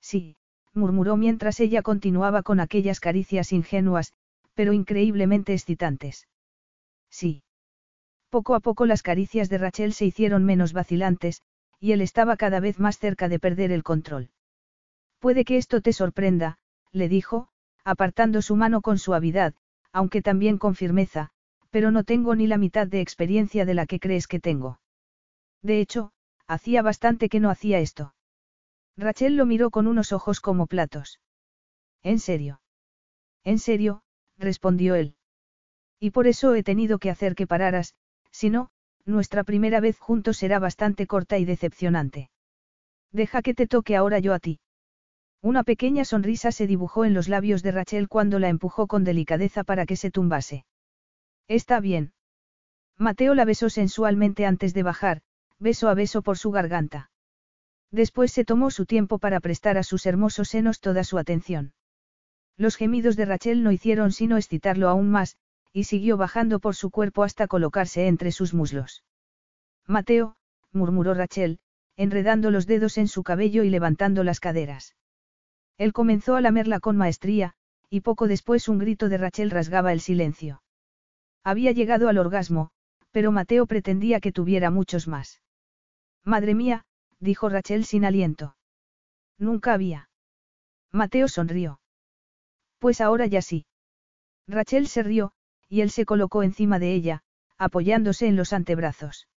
Sí, 0.02 0.38
murmuró 0.74 1.18
mientras 1.18 1.60
ella 1.60 1.82
continuaba 1.82 2.44
con 2.44 2.60
aquellas 2.60 3.00
caricias 3.00 3.52
ingenuas, 3.52 4.14
pero 4.54 4.74
increíblemente 4.74 5.54
excitantes. 5.54 6.28
Sí. 7.10 7.44
Poco 8.30 8.56
a 8.56 8.60
poco 8.60 8.86
las 8.86 9.04
caricias 9.04 9.50
de 9.50 9.58
Rachel 9.58 9.94
se 9.94 10.06
hicieron 10.06 10.44
menos 10.44 10.74
vacilantes, 10.74 11.42
y 11.80 11.92
él 11.92 12.02
estaba 12.02 12.38
cada 12.38 12.60
vez 12.60 12.80
más 12.80 12.98
cerca 12.98 13.30
de 13.30 13.40
perder 13.40 13.72
el 13.72 13.84
control. 13.84 14.30
Puede 15.20 15.46
que 15.46 15.58
esto 15.58 15.82
te 15.82 15.94
sorprenda, 15.94 16.58
le 16.92 17.08
dijo, 17.08 17.50
apartando 17.84 18.42
su 18.42 18.56
mano 18.56 18.82
con 18.82 18.98
suavidad, 18.98 19.54
aunque 19.92 20.22
también 20.22 20.58
con 20.58 20.76
firmeza, 20.76 21.30
pero 21.70 21.92
no 21.92 22.04
tengo 22.04 22.36
ni 22.36 22.48
la 22.48 22.58
mitad 22.58 22.88
de 22.88 23.02
experiencia 23.02 23.66
de 23.66 23.74
la 23.74 23.86
que 23.86 24.00
crees 24.00 24.28
que 24.28 24.40
tengo. 24.40 24.80
De 25.68 25.82
hecho, 25.82 26.12
hacía 26.48 26.82
bastante 26.82 27.28
que 27.28 27.42
no 27.42 27.50
hacía 27.50 27.80
esto. 27.80 28.16
Rachel 28.96 29.36
lo 29.36 29.46
miró 29.46 29.70
con 29.70 29.86
unos 29.86 30.14
ojos 30.14 30.40
como 30.40 30.66
platos. 30.66 31.20
¿En 32.04 32.20
serio? 32.20 32.62
En 33.44 33.60
serio, 33.60 34.02
respondió 34.38 34.96
él. 34.96 35.18
Y 36.00 36.12
por 36.12 36.26
eso 36.26 36.56
he 36.56 36.64
tenido 36.64 37.00
que 37.00 37.10
hacer 37.10 37.36
que 37.36 37.48
pararas, 37.48 37.96
si 38.32 38.50
no, 38.50 38.70
nuestra 39.04 39.44
primera 39.44 39.82
vez 39.82 40.00
juntos 40.00 40.38
será 40.38 40.58
bastante 40.58 41.06
corta 41.06 41.38
y 41.38 41.44
decepcionante. 41.44 42.30
Deja 43.12 43.42
que 43.42 43.54
te 43.54 43.68
toque 43.68 43.98
ahora 43.98 44.20
yo 44.20 44.34
a 44.34 44.40
ti. 44.40 44.62
Una 45.42 45.66
pequeña 45.66 46.06
sonrisa 46.06 46.54
se 46.54 46.66
dibujó 46.66 47.04
en 47.04 47.14
los 47.14 47.28
labios 47.28 47.62
de 47.62 47.74
Rachel 47.74 48.08
cuando 48.08 48.40
la 48.40 48.48
empujó 48.48 48.88
con 48.88 49.04
delicadeza 49.04 49.66
para 49.66 49.86
que 49.86 49.98
se 49.98 50.12
tumbase. 50.12 50.66
Está 51.50 51.82
bien. 51.82 52.14
Mateo 52.98 53.36
la 53.36 53.44
besó 53.44 53.70
sensualmente 53.70 54.46
antes 54.46 54.74
de 54.74 54.84
bajar, 54.84 55.24
beso 55.60 55.90
a 55.90 55.94
beso 55.94 56.22
por 56.22 56.38
su 56.38 56.52
garganta. 56.52 57.10
Después 57.92 58.32
se 58.32 58.46
tomó 58.46 58.70
su 58.72 58.86
tiempo 58.86 59.18
para 59.18 59.40
prestar 59.40 59.78
a 59.78 59.84
sus 59.84 60.06
hermosos 60.06 60.50
senos 60.50 60.80
toda 60.80 61.04
su 61.04 61.18
atención. 61.18 61.74
Los 62.58 62.76
gemidos 62.76 63.16
de 63.16 63.26
Rachel 63.26 63.64
no 63.64 63.72
hicieron 63.72 64.12
sino 64.12 64.38
excitarlo 64.38 64.90
aún 64.90 65.10
más, 65.10 65.38
y 65.72 65.86
siguió 65.86 66.18
bajando 66.18 66.60
por 66.60 66.76
su 66.76 66.90
cuerpo 66.90 67.24
hasta 67.24 67.48
colocarse 67.48 68.08
entre 68.08 68.32
sus 68.32 68.54
muslos. 68.54 69.04
Mateo, 69.86 70.36
murmuró 70.74 71.14
Rachel, 71.14 71.60
enredando 71.96 72.52
los 72.52 72.68
dedos 72.68 72.98
en 72.98 73.08
su 73.08 73.24
cabello 73.24 73.64
y 73.64 73.70
levantando 73.70 74.24
las 74.24 74.40
caderas. 74.40 74.96
Él 75.78 75.94
comenzó 75.94 76.36
a 76.36 76.42
lamerla 76.42 76.80
con 76.80 76.98
maestría, 76.98 77.54
y 77.90 78.02
poco 78.02 78.28
después 78.28 78.68
un 78.68 78.80
grito 78.80 79.08
de 79.08 79.18
Rachel 79.18 79.52
rasgaba 79.52 79.94
el 79.94 80.02
silencio. 80.02 80.62
Había 81.44 81.72
llegado 81.72 82.10
al 82.10 82.18
orgasmo, 82.18 82.72
pero 83.12 83.32
Mateo 83.32 83.66
pretendía 83.66 84.20
que 84.20 84.32
tuviera 84.32 84.72
muchos 84.72 85.08
más. 85.08 85.42
Madre 86.28 86.56
mía, 86.56 86.84
dijo 87.22 87.48
Rachel 87.48 87.86
sin 87.86 88.04
aliento. 88.04 88.58
Nunca 89.38 89.74
había. 89.74 90.10
Mateo 90.92 91.30
sonrió. 91.30 91.80
Pues 92.80 93.00
ahora 93.00 93.28
ya 93.28 93.42
sí. 93.42 93.66
Rachel 94.46 94.90
se 94.90 95.04
rió, 95.04 95.32
y 95.70 95.80
él 95.80 95.90
se 95.90 96.04
colocó 96.04 96.44
encima 96.44 96.80
de 96.80 96.94
ella, 96.94 97.24
apoyándose 97.58 98.28
en 98.28 98.36
los 98.36 98.52
antebrazos. 98.52 99.30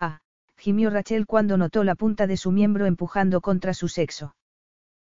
Ah, 0.00 0.20
gimió 0.56 0.88
Rachel 0.88 1.26
cuando 1.26 1.58
notó 1.58 1.84
la 1.84 1.94
punta 1.94 2.26
de 2.26 2.38
su 2.38 2.50
miembro 2.50 2.86
empujando 2.86 3.42
contra 3.42 3.74
su 3.74 3.88
sexo. 3.88 4.34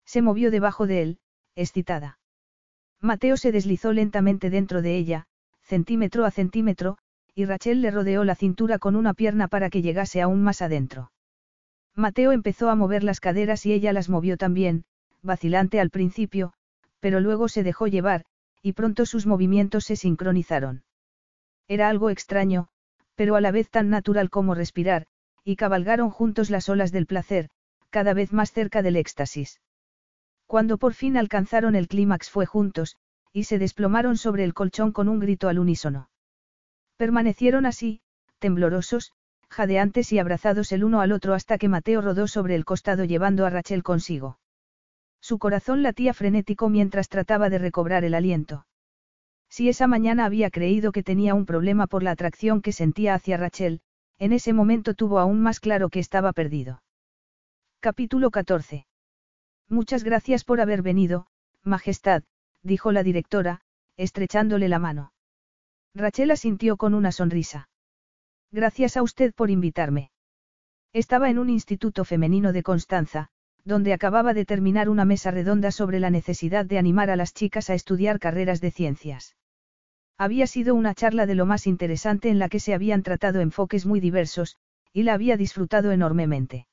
Se 0.05 0.21
movió 0.21 0.51
debajo 0.51 0.87
de 0.87 1.01
él, 1.01 1.19
excitada. 1.53 2.17
Mateo 3.01 3.35
se 3.35 3.51
deslizó 3.51 3.91
lentamente 3.91 4.49
dentro 4.49 4.81
de 4.81 4.95
ella, 4.95 5.27
centímetro 5.63 6.23
a 6.23 6.31
centímetro, 6.31 6.97
y 7.35 7.45
Rachel 7.45 7.81
le 7.81 7.91
rodeó 7.91 8.23
la 8.23 8.35
cintura 8.35 8.79
con 8.79 8.95
una 8.95 9.13
pierna 9.13 9.47
para 9.47 9.69
que 9.69 9.81
llegase 9.81 10.21
aún 10.21 10.43
más 10.43 10.61
adentro. 10.61 11.11
Mateo 11.95 12.31
empezó 12.31 12.69
a 12.69 12.75
mover 12.75 13.03
las 13.03 13.19
caderas 13.19 13.65
y 13.65 13.73
ella 13.73 13.93
las 13.93 14.09
movió 14.09 14.37
también, 14.37 14.85
vacilante 15.21 15.79
al 15.79 15.89
principio, 15.89 16.53
pero 16.99 17.19
luego 17.19 17.47
se 17.47 17.63
dejó 17.63 17.87
llevar, 17.87 18.25
y 18.61 18.73
pronto 18.73 19.05
sus 19.05 19.25
movimientos 19.25 19.85
se 19.85 19.95
sincronizaron. 19.95 20.83
Era 21.67 21.89
algo 21.89 22.09
extraño, 22.09 22.67
pero 23.15 23.35
a 23.35 23.41
la 23.41 23.51
vez 23.51 23.69
tan 23.69 23.89
natural 23.89 24.29
como 24.29 24.55
respirar, 24.55 25.05
y 25.43 25.55
cabalgaron 25.55 26.09
juntos 26.09 26.49
las 26.49 26.69
olas 26.69 26.91
del 26.91 27.05
placer, 27.05 27.49
cada 27.89 28.13
vez 28.13 28.33
más 28.33 28.51
cerca 28.51 28.81
del 28.81 28.95
éxtasis. 28.95 29.61
Cuando 30.47 30.77
por 30.77 30.93
fin 30.93 31.17
alcanzaron 31.17 31.75
el 31.75 31.87
clímax 31.87 32.29
fue 32.29 32.45
juntos, 32.45 32.95
y 33.31 33.45
se 33.45 33.59
desplomaron 33.59 34.17
sobre 34.17 34.43
el 34.43 34.53
colchón 34.53 34.91
con 34.91 35.09
un 35.09 35.19
grito 35.19 35.47
al 35.47 35.59
unísono. 35.59 36.09
Permanecieron 36.97 37.65
así, 37.65 38.01
temblorosos, 38.39 39.11
jadeantes 39.49 40.11
y 40.11 40.19
abrazados 40.19 40.71
el 40.71 40.83
uno 40.83 41.01
al 41.01 41.11
otro 41.11 41.33
hasta 41.33 41.57
que 41.57 41.69
Mateo 41.69 42.01
rodó 42.01 42.27
sobre 42.27 42.55
el 42.55 42.65
costado 42.65 43.03
llevando 43.05 43.45
a 43.45 43.49
Rachel 43.49 43.83
consigo. 43.83 44.39
Su 45.21 45.39
corazón 45.39 45.83
latía 45.83 46.13
frenético 46.13 46.69
mientras 46.69 47.07
trataba 47.07 47.49
de 47.49 47.57
recobrar 47.57 48.03
el 48.03 48.13
aliento. 48.13 48.65
Si 49.49 49.69
esa 49.69 49.87
mañana 49.87 50.25
había 50.25 50.49
creído 50.49 50.91
que 50.91 51.03
tenía 51.03 51.35
un 51.35 51.45
problema 51.45 51.87
por 51.87 52.03
la 52.03 52.11
atracción 52.11 52.61
que 52.61 52.71
sentía 52.71 53.13
hacia 53.13 53.37
Rachel, 53.37 53.81
en 54.17 54.33
ese 54.33 54.51
momento 54.51 54.95
tuvo 54.95 55.19
aún 55.19 55.41
más 55.41 55.59
claro 55.59 55.89
que 55.89 55.99
estaba 55.99 56.33
perdido. 56.33 56.81
Capítulo 57.79 58.31
14. 58.31 58.87
Muchas 59.69 60.03
gracias 60.03 60.43
por 60.43 60.59
haber 60.59 60.81
venido, 60.81 61.27
Majestad, 61.63 62.23
dijo 62.61 62.91
la 62.91 63.03
directora, 63.03 63.61
estrechándole 63.95 64.69
la 64.69 64.79
mano. 64.79 65.13
Rachel 65.95 66.31
asintió 66.31 66.75
con 66.75 66.93
una 66.93 67.11
sonrisa. 67.11 67.69
Gracias 68.51 68.97
a 68.97 69.03
usted 69.03 69.33
por 69.33 69.51
invitarme. 69.51 70.11
Estaba 70.91 71.29
en 71.29 71.37
un 71.37 71.49
instituto 71.49 72.03
femenino 72.03 72.51
de 72.51 72.63
Constanza, 72.63 73.29
donde 73.63 73.93
acababa 73.93 74.33
de 74.33 74.45
terminar 74.45 74.89
una 74.89 75.05
mesa 75.05 75.31
redonda 75.31 75.71
sobre 75.71 75.99
la 75.99 76.09
necesidad 76.09 76.65
de 76.65 76.77
animar 76.77 77.09
a 77.09 77.15
las 77.15 77.33
chicas 77.33 77.69
a 77.69 77.75
estudiar 77.75 78.19
carreras 78.19 78.59
de 78.59 78.71
ciencias. 78.71 79.35
Había 80.17 80.47
sido 80.47 80.75
una 80.75 80.93
charla 80.93 81.25
de 81.25 81.35
lo 81.35 81.45
más 81.45 81.67
interesante 81.67 82.29
en 82.29 82.39
la 82.39 82.49
que 82.49 82.59
se 82.59 82.73
habían 82.73 83.03
tratado 83.03 83.39
enfoques 83.41 83.85
muy 83.85 83.99
diversos, 83.99 84.57
y 84.91 85.03
la 85.03 85.13
había 85.13 85.37
disfrutado 85.37 85.91
enormemente. 85.91 86.67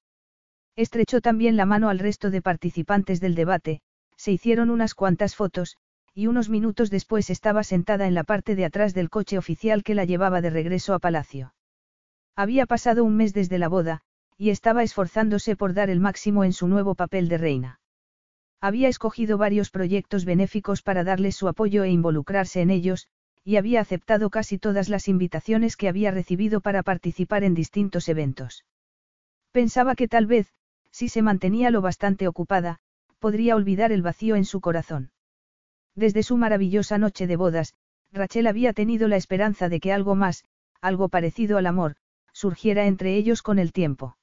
Estrechó 0.77 1.21
también 1.21 1.57
la 1.57 1.67
mano 1.67 1.89
al 1.89 1.99
resto 1.99 2.31
de 2.31 2.43
participantes 2.43 3.21
del 3.21 3.35
debate, 3.35 3.81
se 4.17 4.33
hicieron 4.33 4.71
unas 4.71 4.95
cuantas 4.95 5.35
fotos, 5.37 5.77
y 6.15 6.27
unos 6.27 6.49
minutos 6.49 6.91
después 6.91 7.31
estaba 7.31 7.63
sentada 7.63 8.07
en 8.07 8.15
la 8.15 8.25
parte 8.25 8.55
de 8.55 8.65
atrás 8.65 8.95
del 8.95 9.11
coche 9.11 9.39
oficial 9.39 9.83
que 9.83 9.95
la 9.95 10.05
llevaba 10.05 10.41
de 10.41 10.51
regreso 10.51 10.95
a 10.95 10.99
Palacio. 10.99 11.55
Había 12.37 12.67
pasado 12.67 13.05
un 13.05 13.17
mes 13.17 13.33
desde 13.33 13.59
la 13.59 13.69
boda, 13.69 14.01
y 14.37 14.51
estaba 14.51 14.83
esforzándose 14.83 15.57
por 15.57 15.75
dar 15.75 15.91
el 15.91 16.01
máximo 16.01 16.45
en 16.45 16.53
su 16.53 16.67
nuevo 16.67 16.95
papel 16.95 17.29
de 17.29 17.39
reina. 17.39 17.81
Había 18.61 18.89
escogido 18.89 19.39
varios 19.39 19.71
proyectos 19.71 20.25
benéficos 20.25 20.83
para 20.83 21.05
darles 21.05 21.37
su 21.37 21.49
apoyo 21.49 21.85
e 21.85 21.91
involucrarse 21.91 22.61
en 22.61 22.71
ellos, 22.71 23.09
y 23.45 23.57
había 23.57 23.81
aceptado 23.81 24.31
casi 24.31 24.59
todas 24.59 24.89
las 24.89 25.09
invitaciones 25.09 25.77
que 25.77 25.89
había 25.89 26.11
recibido 26.11 26.61
para 26.61 26.83
participar 26.83 27.45
en 27.45 27.55
distintos 27.55 28.09
eventos. 28.09 28.65
Pensaba 29.53 29.95
que 29.95 30.09
tal 30.09 30.27
vez, 30.27 30.53
si 30.91 31.09
se 31.09 31.23
mantenía 31.23 31.71
lo 31.71 31.81
bastante 31.81 32.29
ocupada, 32.29 32.81
podría 33.19 33.57
olvidar 33.57 33.93
el 33.93 34.03
vacío 34.03 34.37
en 34.37 34.45
su 34.45 34.61
corazón. 34.61 35.11
Desde 35.95 36.23
su 36.23 36.37
maravillosa 36.37 36.99
noche 36.99 37.27
de 37.27 37.37
bodas, 37.37 37.75
Rachel 38.13 38.47
había 38.47 38.73
tenido 38.73 39.09
la 39.09 39.17
esperanza 39.17 39.69
de 39.69 39.81
que 39.81 39.93
algo 39.93 40.15
más, 40.15 40.45
algo 40.81 41.09
parecido 41.09 41.59
al 41.59 41.67
amor, 41.67 41.97
surgiera 42.33 42.87
entre 42.87 43.17
ellos 43.17 43.43
con 43.43 43.59
el 43.59 43.73
tiempo. 43.73 44.17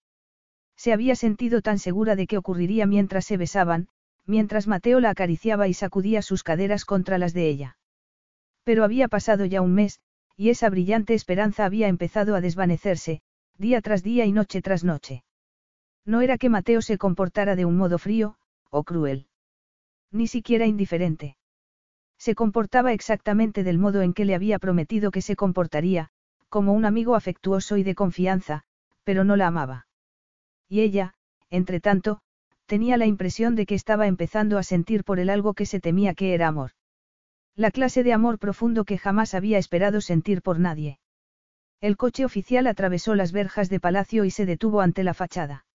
Se 0.76 0.94
había 0.94 1.16
sentido 1.16 1.62
tan 1.62 1.80
segura 1.80 2.16
de 2.16 2.28
que 2.28 2.38
ocurriría 2.38 2.86
mientras 2.86 3.26
se 3.26 3.38
besaban, 3.38 3.88
mientras 4.26 4.68
Mateo 4.68 5.00
la 5.00 5.10
acariciaba 5.10 5.68
y 5.68 5.74
sacudía 5.74 6.22
sus 6.22 6.44
caderas 6.44 6.86
contra 6.86 7.18
las 7.18 7.34
de 7.34 7.48
ella. 7.50 7.78
Pero 8.64 8.84
había 8.84 9.08
pasado 9.08 9.46
ya 9.46 9.62
un 9.62 9.74
mes, 9.74 10.02
y 10.36 10.50
esa 10.50 10.70
brillante 10.70 11.14
esperanza 11.14 11.66
había 11.66 11.88
empezado 11.88 12.36
a 12.36 12.42
desvanecerse, 12.42 13.22
día 13.58 13.82
tras 13.82 14.04
día 14.04 14.26
y 14.26 14.32
noche 14.32 14.62
tras 14.62 14.84
noche. 14.84 15.24
No 16.06 16.22
era 16.22 16.38
que 16.38 16.50
Mateo 16.50 16.82
se 16.82 16.98
comportara 16.98 17.56
de 17.56 17.66
un 17.66 17.76
modo 17.76 17.98
frío, 17.98 18.38
o 18.70 18.84
cruel. 18.84 19.28
Ni 20.12 20.28
siquiera 20.28 20.66
indiferente. 20.66 21.38
Se 22.28 22.36
comportaba 22.36 22.92
exactamente 22.92 23.64
del 23.64 23.78
modo 23.78 24.02
en 24.02 24.14
que 24.14 24.26
le 24.26 24.36
había 24.36 24.60
prometido 24.60 25.12
que 25.12 25.22
se 25.22 25.38
comportaría, 25.38 26.10
como 26.50 26.74
un 26.74 26.84
amigo 26.84 27.16
afectuoso 27.16 27.78
y 27.78 27.84
de 27.84 27.96
confianza, 27.96 28.64
pero 29.06 29.24
no 29.24 29.38
la 29.38 29.48
amaba. 29.48 29.88
Y 30.68 30.82
ella, 30.82 31.14
entre 31.50 31.80
tanto, 31.80 32.20
tenía 32.66 32.98
la 32.98 33.06
impresión 33.06 33.56
de 33.56 33.66
que 33.66 33.76
estaba 33.76 34.08
empezando 34.08 34.58
a 34.58 34.64
sentir 34.64 35.06
por 35.06 35.20
él 35.20 35.30
algo 35.30 35.54
que 35.54 35.66
se 35.66 35.80
temía 35.80 36.16
que 36.16 36.34
era 36.34 36.50
amor. 36.50 36.72
La 37.56 37.72
clase 37.72 38.04
de 38.04 38.12
amor 38.12 38.40
profundo 38.40 38.84
que 38.84 38.98
jamás 38.98 39.34
había 39.34 39.58
esperado 39.58 40.02
sentir 40.02 40.42
por 40.42 40.60
nadie. 40.60 41.00
El 41.80 41.96
coche 41.96 42.26
oficial 42.26 42.68
atravesó 42.68 43.16
las 43.16 43.32
verjas 43.32 43.70
de 43.70 43.80
palacio 43.80 44.26
y 44.26 44.32
se 44.32 44.46
detuvo 44.46 44.82
ante 44.82 45.06
la 45.06 45.14
fachada. 45.14 45.66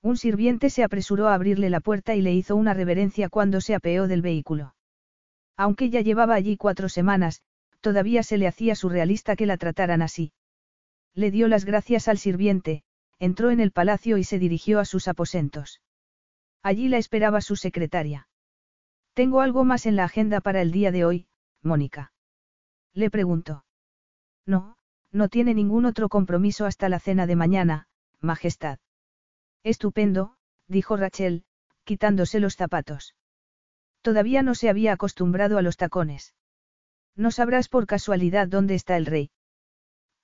Un 0.00 0.16
sirviente 0.16 0.70
se 0.70 0.84
apresuró 0.84 1.26
a 1.26 1.34
abrirle 1.34 1.70
la 1.70 1.80
puerta 1.80 2.14
y 2.14 2.22
le 2.22 2.32
hizo 2.32 2.54
una 2.54 2.72
reverencia 2.72 3.28
cuando 3.28 3.60
se 3.60 3.74
apeó 3.74 4.06
del 4.06 4.22
vehículo. 4.22 4.76
Aunque 5.62 5.90
ya 5.90 6.00
llevaba 6.00 6.34
allí 6.34 6.56
cuatro 6.56 6.88
semanas, 6.88 7.40
todavía 7.80 8.24
se 8.24 8.36
le 8.36 8.48
hacía 8.48 8.74
surrealista 8.74 9.36
que 9.36 9.46
la 9.46 9.56
trataran 9.56 10.02
así. 10.02 10.32
Le 11.14 11.30
dio 11.30 11.46
las 11.46 11.64
gracias 11.64 12.08
al 12.08 12.18
sirviente, 12.18 12.82
entró 13.20 13.52
en 13.52 13.60
el 13.60 13.70
palacio 13.70 14.18
y 14.18 14.24
se 14.24 14.40
dirigió 14.40 14.80
a 14.80 14.84
sus 14.84 15.06
aposentos. 15.06 15.80
Allí 16.64 16.88
la 16.88 16.98
esperaba 16.98 17.40
su 17.40 17.54
secretaria. 17.54 18.26
Tengo 19.14 19.40
algo 19.40 19.62
más 19.62 19.86
en 19.86 19.94
la 19.94 20.02
agenda 20.02 20.40
para 20.40 20.62
el 20.62 20.72
día 20.72 20.90
de 20.90 21.04
hoy, 21.04 21.28
Mónica. 21.62 22.12
Le 22.92 23.08
preguntó. 23.08 23.64
No, 24.44 24.76
no 25.12 25.28
tiene 25.28 25.54
ningún 25.54 25.84
otro 25.84 26.08
compromiso 26.08 26.66
hasta 26.66 26.88
la 26.88 26.98
cena 26.98 27.28
de 27.28 27.36
mañana, 27.36 27.86
Majestad. 28.20 28.80
Estupendo, 29.62 30.34
dijo 30.66 30.96
Rachel, 30.96 31.44
quitándose 31.84 32.40
los 32.40 32.56
zapatos. 32.56 33.14
Todavía 34.02 34.42
no 34.42 34.54
se 34.54 34.68
había 34.68 34.92
acostumbrado 34.92 35.58
a 35.58 35.62
los 35.62 35.76
tacones. 35.76 36.34
¿No 37.16 37.30
sabrás 37.30 37.68
por 37.68 37.86
casualidad 37.86 38.48
dónde 38.48 38.74
está 38.74 38.96
el 38.96 39.06
rey? 39.06 39.30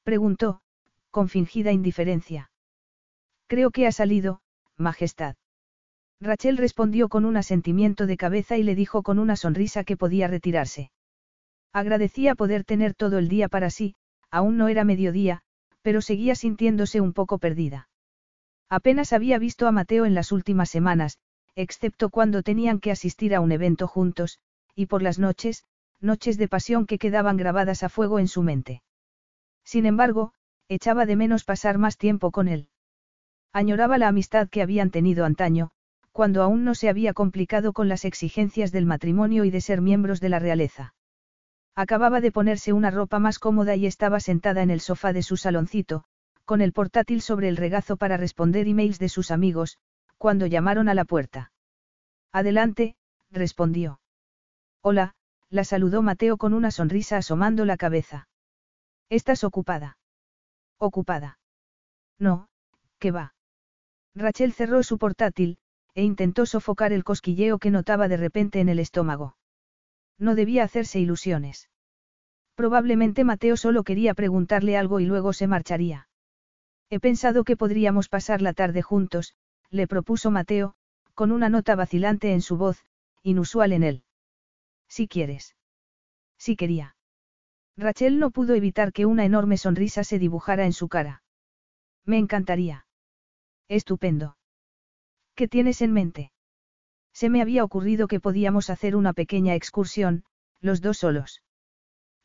Preguntó, 0.02 0.60
con 1.10 1.28
fingida 1.28 1.72
indiferencia. 1.72 2.50
Creo 3.46 3.70
que 3.70 3.86
ha 3.86 3.92
salido, 3.92 4.40
Majestad. 4.76 5.36
Rachel 6.20 6.56
respondió 6.56 7.08
con 7.08 7.24
un 7.24 7.36
asentimiento 7.36 8.06
de 8.06 8.16
cabeza 8.16 8.56
y 8.56 8.64
le 8.64 8.74
dijo 8.74 9.02
con 9.02 9.18
una 9.18 9.36
sonrisa 9.36 9.84
que 9.84 9.96
podía 9.96 10.26
retirarse. 10.26 10.90
Agradecía 11.72 12.34
poder 12.34 12.64
tener 12.64 12.94
todo 12.94 13.18
el 13.18 13.28
día 13.28 13.48
para 13.48 13.70
sí, 13.70 13.94
aún 14.30 14.56
no 14.56 14.68
era 14.68 14.84
mediodía, 14.84 15.42
pero 15.82 16.00
seguía 16.02 16.34
sintiéndose 16.34 17.00
un 17.00 17.12
poco 17.12 17.38
perdida. 17.38 17.88
Apenas 18.68 19.12
había 19.12 19.38
visto 19.38 19.66
a 19.66 19.72
Mateo 19.72 20.04
en 20.04 20.14
las 20.14 20.32
últimas 20.32 20.68
semanas, 20.68 21.18
excepto 21.58 22.08
cuando 22.08 22.44
tenían 22.44 22.78
que 22.78 22.92
asistir 22.92 23.34
a 23.34 23.40
un 23.40 23.50
evento 23.50 23.88
juntos, 23.88 24.38
y 24.76 24.86
por 24.86 25.02
las 25.02 25.18
noches, 25.18 25.64
noches 26.00 26.38
de 26.38 26.46
pasión 26.46 26.86
que 26.86 26.98
quedaban 26.98 27.36
grabadas 27.36 27.82
a 27.82 27.88
fuego 27.88 28.20
en 28.20 28.28
su 28.28 28.44
mente. 28.44 28.82
Sin 29.64 29.84
embargo, 29.84 30.32
echaba 30.68 31.04
de 31.04 31.16
menos 31.16 31.42
pasar 31.42 31.76
más 31.76 31.98
tiempo 31.98 32.30
con 32.30 32.46
él. 32.46 32.68
Añoraba 33.52 33.98
la 33.98 34.06
amistad 34.06 34.48
que 34.48 34.62
habían 34.62 34.92
tenido 34.92 35.24
antaño, 35.24 35.72
cuando 36.12 36.44
aún 36.44 36.62
no 36.62 36.76
se 36.76 36.88
había 36.88 37.12
complicado 37.12 37.72
con 37.72 37.88
las 37.88 38.04
exigencias 38.04 38.70
del 38.70 38.86
matrimonio 38.86 39.44
y 39.44 39.50
de 39.50 39.60
ser 39.60 39.80
miembros 39.80 40.20
de 40.20 40.28
la 40.28 40.38
realeza. 40.38 40.94
Acababa 41.74 42.20
de 42.20 42.30
ponerse 42.30 42.72
una 42.72 42.92
ropa 42.92 43.18
más 43.18 43.40
cómoda 43.40 43.74
y 43.74 43.86
estaba 43.86 44.20
sentada 44.20 44.62
en 44.62 44.70
el 44.70 44.80
sofá 44.80 45.12
de 45.12 45.24
su 45.24 45.36
saloncito, 45.36 46.04
con 46.44 46.60
el 46.60 46.72
portátil 46.72 47.20
sobre 47.20 47.48
el 47.48 47.56
regazo 47.56 47.96
para 47.96 48.16
responder 48.16 48.68
emails 48.68 49.00
de 49.00 49.08
sus 49.08 49.32
amigos, 49.32 49.78
cuando 50.18 50.46
llamaron 50.46 50.88
a 50.88 50.94
la 50.94 51.04
puerta. 51.04 51.52
Adelante, 52.32 52.96
respondió. 53.30 54.00
Hola, 54.82 55.14
la 55.48 55.64
saludó 55.64 56.02
Mateo 56.02 56.36
con 56.36 56.52
una 56.52 56.70
sonrisa 56.70 57.16
asomando 57.16 57.64
la 57.64 57.76
cabeza. 57.76 58.28
¿Estás 59.08 59.44
ocupada? 59.44 59.96
Ocupada. 60.78 61.38
No, 62.18 62.48
¿qué 62.98 63.10
va? 63.10 63.34
Rachel 64.14 64.52
cerró 64.52 64.82
su 64.82 64.98
portátil, 64.98 65.58
e 65.94 66.02
intentó 66.02 66.46
sofocar 66.46 66.92
el 66.92 67.04
cosquilleo 67.04 67.58
que 67.58 67.70
notaba 67.70 68.08
de 68.08 68.16
repente 68.16 68.60
en 68.60 68.68
el 68.68 68.78
estómago. 68.78 69.36
No 70.18 70.34
debía 70.34 70.64
hacerse 70.64 70.98
ilusiones. 70.98 71.70
Probablemente 72.54 73.24
Mateo 73.24 73.56
solo 73.56 73.84
quería 73.84 74.14
preguntarle 74.14 74.76
algo 74.76 75.00
y 75.00 75.06
luego 75.06 75.32
se 75.32 75.46
marcharía. 75.46 76.08
He 76.90 76.98
pensado 77.00 77.44
que 77.44 77.56
podríamos 77.56 78.08
pasar 78.08 78.42
la 78.42 78.52
tarde 78.52 78.82
juntos, 78.82 79.34
le 79.70 79.86
propuso 79.86 80.30
Mateo, 80.30 80.74
con 81.14 81.32
una 81.32 81.48
nota 81.48 81.74
vacilante 81.74 82.32
en 82.32 82.42
su 82.42 82.56
voz, 82.56 82.84
inusual 83.22 83.72
en 83.72 83.82
él. 83.82 84.04
Si 84.88 85.08
quieres. 85.08 85.56
Si 86.38 86.56
quería. 86.56 86.96
Rachel 87.76 88.18
no 88.18 88.30
pudo 88.30 88.54
evitar 88.54 88.92
que 88.92 89.06
una 89.06 89.24
enorme 89.24 89.56
sonrisa 89.56 90.04
se 90.04 90.18
dibujara 90.18 90.64
en 90.64 90.72
su 90.72 90.88
cara. 90.88 91.22
Me 92.04 92.18
encantaría. 92.18 92.86
Estupendo. 93.68 94.36
¿Qué 95.34 95.46
tienes 95.46 95.82
en 95.82 95.92
mente? 95.92 96.32
Se 97.12 97.28
me 97.28 97.42
había 97.42 97.64
ocurrido 97.64 98.08
que 98.08 98.20
podíamos 98.20 98.70
hacer 98.70 98.96
una 98.96 99.12
pequeña 99.12 99.54
excursión, 99.54 100.24
los 100.60 100.80
dos 100.80 100.98
solos. 100.98 101.42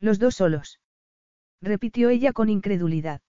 Los 0.00 0.18
dos 0.18 0.36
solos. 0.36 0.80
Repitió 1.60 2.08
ella 2.08 2.32
con 2.32 2.48
incredulidad. 2.48 3.20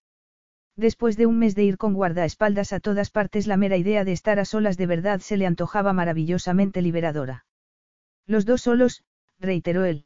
Después 0.75 1.15
de 1.15 1.25
un 1.25 1.39
mes 1.39 1.55
de 1.55 1.63
ir 1.63 1.77
con 1.77 1.93
guardaespaldas 1.93 2.73
a 2.73 2.79
todas 2.79 3.09
partes, 3.09 3.47
la 3.47 3.55
mera 3.55 3.77
idea 3.77 4.03
de 4.03 4.11
estar 4.11 4.39
a 4.39 4.45
solas 4.45 4.75
de 4.77 4.87
verdad 4.87 5.21
se 5.21 5.37
le 5.37 5.45
antojaba 5.45 5.93
maravillosamente 5.93 6.81
liberadora. 6.81 7.45
Los 8.25 8.45
dos 8.45 8.61
solos, 8.61 9.03
reiteró 9.39 9.85
él. 9.85 10.05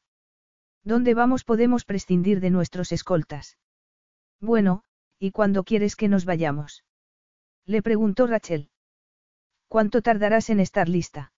¿Dónde 0.84 1.14
vamos 1.14 1.44
podemos 1.44 1.86
prescindir 1.86 2.40
de 2.40 2.52
nuestros 2.52 2.92
escoltas? 2.92 3.58
Bueno, 4.40 4.84
¿y 5.18 5.32
cuándo 5.32 5.64
quieres 5.64 5.96
que 5.96 6.08
nos 6.08 6.26
vayamos? 6.26 6.84
Le 7.66 7.82
preguntó 7.82 8.28
Rachel. 8.28 8.70
¿Cuánto 9.68 10.02
tardarás 10.02 10.50
en 10.50 10.60
estar 10.60 10.88
lista? 10.88 11.34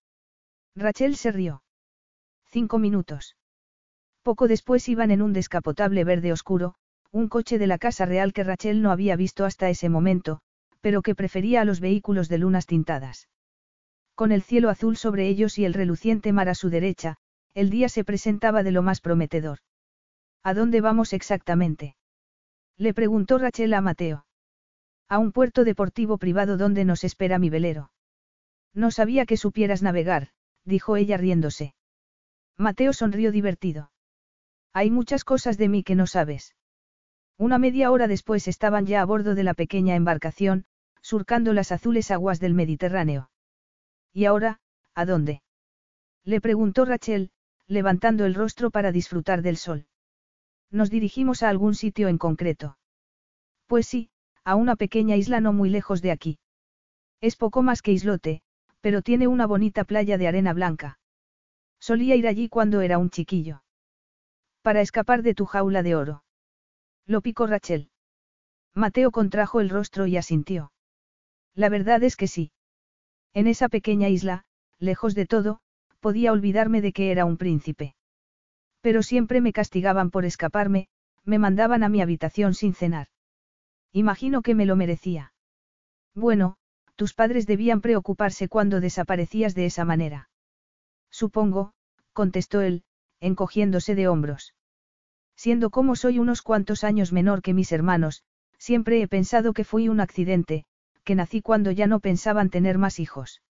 Rachel 0.76 1.16
se 1.16 1.32
rió. 1.32 1.64
Cinco 2.46 2.80
minutos. 2.80 3.38
Poco 4.24 4.48
después 4.48 4.88
iban 4.88 5.12
en 5.12 5.22
un 5.22 5.34
descapotable 5.34 6.04
verde 6.04 6.32
oscuro, 6.32 6.76
un 7.12 7.28
coche 7.28 7.60
de 7.60 7.68
la 7.68 7.78
Casa 7.78 8.06
Real 8.06 8.32
que 8.34 8.44
Rachel 8.44 8.82
no 8.82 8.92
había 8.92 9.16
visto 9.16 9.46
hasta 9.46 9.70
ese 9.70 9.90
momento, 9.90 10.40
pero 10.80 11.02
que 11.02 11.16
prefería 11.16 11.62
a 11.62 11.66
los 11.66 11.80
vehículos 11.80 12.30
de 12.30 12.38
lunas 12.38 12.66
tintadas. 12.66 13.28
Con 14.16 14.32
el 14.32 14.42
cielo 14.42 14.70
azul 14.70 14.98
sobre 14.98 15.28
ellos 15.28 15.58
y 15.58 15.66
el 15.66 15.74
reluciente 15.74 16.32
mar 16.32 16.48
a 16.48 16.56
su 16.56 16.70
derecha, 16.70 17.18
el 17.54 17.70
día 17.70 17.90
se 17.90 18.04
presentaba 18.04 18.64
de 18.64 18.72
lo 18.72 18.82
más 18.82 19.02
prometedor. 19.02 19.60
¿A 20.44 20.54
dónde 20.54 20.80
vamos 20.82 21.14
exactamente? 21.14 21.96
Le 22.78 22.94
preguntó 22.94 23.38
Rachel 23.38 23.74
a 23.74 23.82
Mateo. 23.82 24.26
A 25.10 25.18
un 25.20 25.34
puerto 25.34 25.66
deportivo 25.66 26.18
privado 26.18 26.56
donde 26.58 26.86
nos 26.86 27.04
espera 27.04 27.38
mi 27.40 27.50
velero. 27.50 27.92
No 28.74 28.90
sabía 28.90 29.26
que 29.26 29.36
supieras 29.36 29.82
navegar, 29.82 30.30
dijo 30.64 30.96
ella 30.96 31.18
riéndose. 31.18 31.76
Mateo 32.58 32.94
sonrió 32.94 33.32
divertido. 33.32 33.92
Hay 34.74 34.90
muchas 34.90 35.26
cosas 35.26 35.58
de 35.58 35.68
mí 35.68 35.84
que 35.84 35.96
no 35.96 36.08
sabes. 36.08 36.56
Una 37.42 37.58
media 37.58 37.90
hora 37.90 38.08
después 38.08 38.48
estaban 38.48 38.86
ya 38.86 39.02
a 39.02 39.06
bordo 39.06 39.34
de 39.34 39.42
la 39.44 39.56
pequeña 39.56 39.96
embarcación, 39.96 40.66
surcando 41.02 41.54
las 41.54 41.72
azules 41.72 42.12
aguas 42.12 42.40
del 42.40 42.54
Mediterráneo. 42.54 43.32
¿Y 44.14 44.26
ahora, 44.26 44.60
a 44.94 45.08
dónde? 45.08 45.42
Le 46.24 46.40
preguntó 46.40 46.86
Rachel, 46.86 47.32
levantando 47.66 48.26
el 48.26 48.36
rostro 48.36 48.70
para 48.70 48.92
disfrutar 48.92 49.42
del 49.42 49.58
sol. 49.58 49.88
Nos 50.70 50.92
dirigimos 50.92 51.42
a 51.42 51.50
algún 51.50 51.74
sitio 51.74 52.10
en 52.10 52.20
concreto. 52.20 52.78
Pues 53.66 53.88
sí, 53.88 54.12
a 54.44 54.54
una 54.54 54.76
pequeña 54.76 55.16
isla 55.16 55.42
no 55.42 55.52
muy 55.52 55.72
lejos 55.72 56.04
de 56.04 56.12
aquí. 56.12 56.38
Es 57.22 57.38
poco 57.38 57.64
más 57.64 57.82
que 57.82 57.92
islote, 57.92 58.44
pero 58.82 59.02
tiene 59.02 59.28
una 59.28 59.48
bonita 59.48 59.84
playa 59.84 60.20
de 60.20 60.28
arena 60.28 60.54
blanca. 60.54 61.00
Solía 61.80 62.16
ir 62.16 62.28
allí 62.28 62.50
cuando 62.50 62.82
era 62.82 63.00
un 63.00 63.10
chiquillo. 63.10 63.64
Para 64.62 64.82
escapar 64.82 65.24
de 65.24 65.34
tu 65.34 65.46
jaula 65.46 65.82
de 65.82 65.96
oro. 65.96 66.24
Lo 67.12 67.20
picó 67.20 67.46
Rachel. 67.46 67.90
Mateo 68.74 69.12
contrajo 69.12 69.60
el 69.60 69.70
rostro 69.70 70.08
y 70.08 70.16
asintió. 70.16 70.72
La 71.54 71.68
verdad 71.68 72.02
es 72.04 72.16
que 72.16 72.28
sí. 72.28 72.54
En 73.34 73.48
esa 73.48 73.68
pequeña 73.68 74.08
isla, 74.08 74.46
lejos 74.80 75.14
de 75.14 75.26
todo, 75.26 75.60
podía 76.00 76.32
olvidarme 76.32 76.80
de 76.80 76.94
que 76.94 77.12
era 77.12 77.26
un 77.26 77.36
príncipe. 77.36 77.96
Pero 78.80 79.04
siempre 79.04 79.42
me 79.42 79.52
castigaban 79.52 80.10
por 80.10 80.24
escaparme, 80.24 80.88
me 81.26 81.38
mandaban 81.38 81.84
a 81.84 81.90
mi 81.90 82.02
habitación 82.02 82.54
sin 82.54 82.74
cenar. 82.74 83.08
Imagino 83.92 84.42
que 84.42 84.56
me 84.56 84.66
lo 84.66 84.78
merecía. 84.78 85.34
Bueno, 86.16 86.56
tus 86.96 87.14
padres 87.14 87.46
debían 87.46 87.82
preocuparse 87.82 88.48
cuando 88.48 88.80
desaparecías 88.80 89.54
de 89.54 89.66
esa 89.66 89.84
manera. 89.84 90.30
Supongo, 91.10 91.74
contestó 92.14 92.62
él, 92.62 92.86
encogiéndose 93.20 93.96
de 93.96 94.08
hombros. 94.08 94.54
Siendo 95.44 95.72
como 95.72 95.96
soy 95.96 96.20
unos 96.20 96.44
cuantos 96.44 96.84
años 96.84 97.12
menor 97.12 97.42
que 97.42 97.56
mis 97.56 97.72
hermanos, 97.72 98.22
siempre 98.60 99.02
he 99.02 99.08
pensado 99.08 99.54
que 99.54 99.64
fui 99.64 99.90
un 99.90 100.00
accidente, 100.00 100.66
que 101.04 101.16
nací 101.16 101.42
cuando 101.42 101.72
ya 101.72 101.88
no 101.88 102.00
pensaban 102.00 102.52
tener 102.52 102.78
más 102.78 103.00
hijos. 103.00 103.42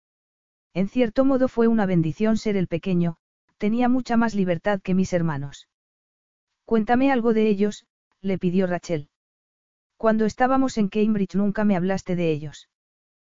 En 0.73 0.87
cierto 0.87 1.25
modo 1.25 1.49
fue 1.49 1.67
una 1.67 1.85
bendición 1.85 2.37
ser 2.37 2.55
el 2.55 2.69
pequeño, 2.69 3.17
tenía 3.57 3.89
mucha 3.89 4.15
más 4.15 4.35
libertad 4.35 4.79
que 4.81 4.93
mis 4.93 5.11
hermanos. 5.11 5.67
Cuéntame 6.63 7.11
algo 7.11 7.33
de 7.33 7.49
ellos, 7.49 7.85
le 8.21 8.37
pidió 8.37 8.67
Rachel. 8.67 9.09
Cuando 9.97 10.23
estábamos 10.23 10.77
en 10.77 10.87
Cambridge 10.87 11.35
nunca 11.35 11.65
me 11.65 11.75
hablaste 11.75 12.15
de 12.15 12.31
ellos. 12.31 12.69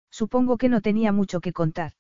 Supongo 0.10 0.58
que 0.58 0.68
no 0.68 0.82
tenía 0.82 1.14
mucho 1.14 1.40
que 1.40 1.54
contar. 1.54 1.94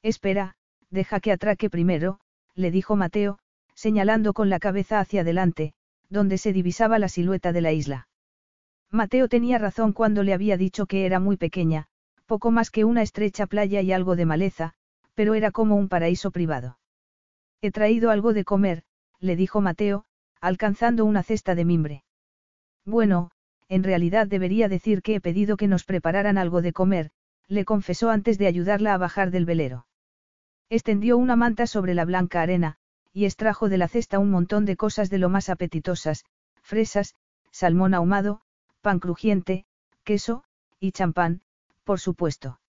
Espera, 0.00 0.56
deja 0.88 1.20
que 1.20 1.32
atraque 1.32 1.68
primero, 1.68 2.18
le 2.54 2.70
dijo 2.70 2.96
Mateo, 2.96 3.40
señalando 3.76 4.32
con 4.32 4.50
la 4.50 4.58
cabeza 4.58 4.98
hacia 4.98 5.20
adelante, 5.20 5.74
donde 6.08 6.38
se 6.38 6.52
divisaba 6.52 6.98
la 6.98 7.08
silueta 7.08 7.52
de 7.52 7.60
la 7.60 7.72
isla. 7.72 8.08
Mateo 8.90 9.28
tenía 9.28 9.58
razón 9.58 9.92
cuando 9.92 10.22
le 10.22 10.32
había 10.32 10.56
dicho 10.56 10.86
que 10.86 11.06
era 11.06 11.20
muy 11.20 11.36
pequeña, 11.36 11.86
poco 12.24 12.50
más 12.50 12.70
que 12.70 12.84
una 12.84 13.02
estrecha 13.02 13.46
playa 13.46 13.82
y 13.82 13.92
algo 13.92 14.16
de 14.16 14.24
maleza, 14.24 14.72
pero 15.14 15.34
era 15.34 15.50
como 15.50 15.76
un 15.76 15.88
paraíso 15.88 16.30
privado. 16.30 16.78
He 17.60 17.70
traído 17.70 18.10
algo 18.10 18.32
de 18.32 18.44
comer, 18.44 18.82
le 19.20 19.36
dijo 19.36 19.60
Mateo, 19.60 20.04
alcanzando 20.40 21.04
una 21.04 21.22
cesta 21.22 21.54
de 21.54 21.64
mimbre. 21.64 22.04
Bueno, 22.84 23.30
en 23.68 23.82
realidad 23.82 24.26
debería 24.26 24.68
decir 24.68 25.02
que 25.02 25.16
he 25.16 25.20
pedido 25.20 25.56
que 25.56 25.68
nos 25.68 25.84
prepararan 25.84 26.38
algo 26.38 26.62
de 26.62 26.72
comer, 26.72 27.10
le 27.48 27.64
confesó 27.64 28.10
antes 28.10 28.38
de 28.38 28.46
ayudarla 28.46 28.94
a 28.94 28.98
bajar 28.98 29.30
del 29.30 29.44
velero. 29.44 29.86
Extendió 30.68 31.16
una 31.18 31.36
manta 31.36 31.66
sobre 31.66 31.94
la 31.94 32.04
blanca 32.04 32.42
arena, 32.42 32.78
y 33.16 33.24
extrajo 33.24 33.70
de 33.70 33.78
la 33.78 33.88
cesta 33.88 34.18
un 34.18 34.30
montón 34.30 34.66
de 34.66 34.76
cosas 34.76 35.08
de 35.08 35.16
lo 35.16 35.30
más 35.30 35.48
apetitosas, 35.48 36.26
fresas, 36.60 37.14
salmón 37.50 37.94
ahumado, 37.94 38.42
pan 38.82 38.98
crujiente, 38.98 39.64
queso, 40.04 40.44
y 40.80 40.92
champán, 40.92 41.40
por 41.84 41.98
supuesto. 41.98 42.60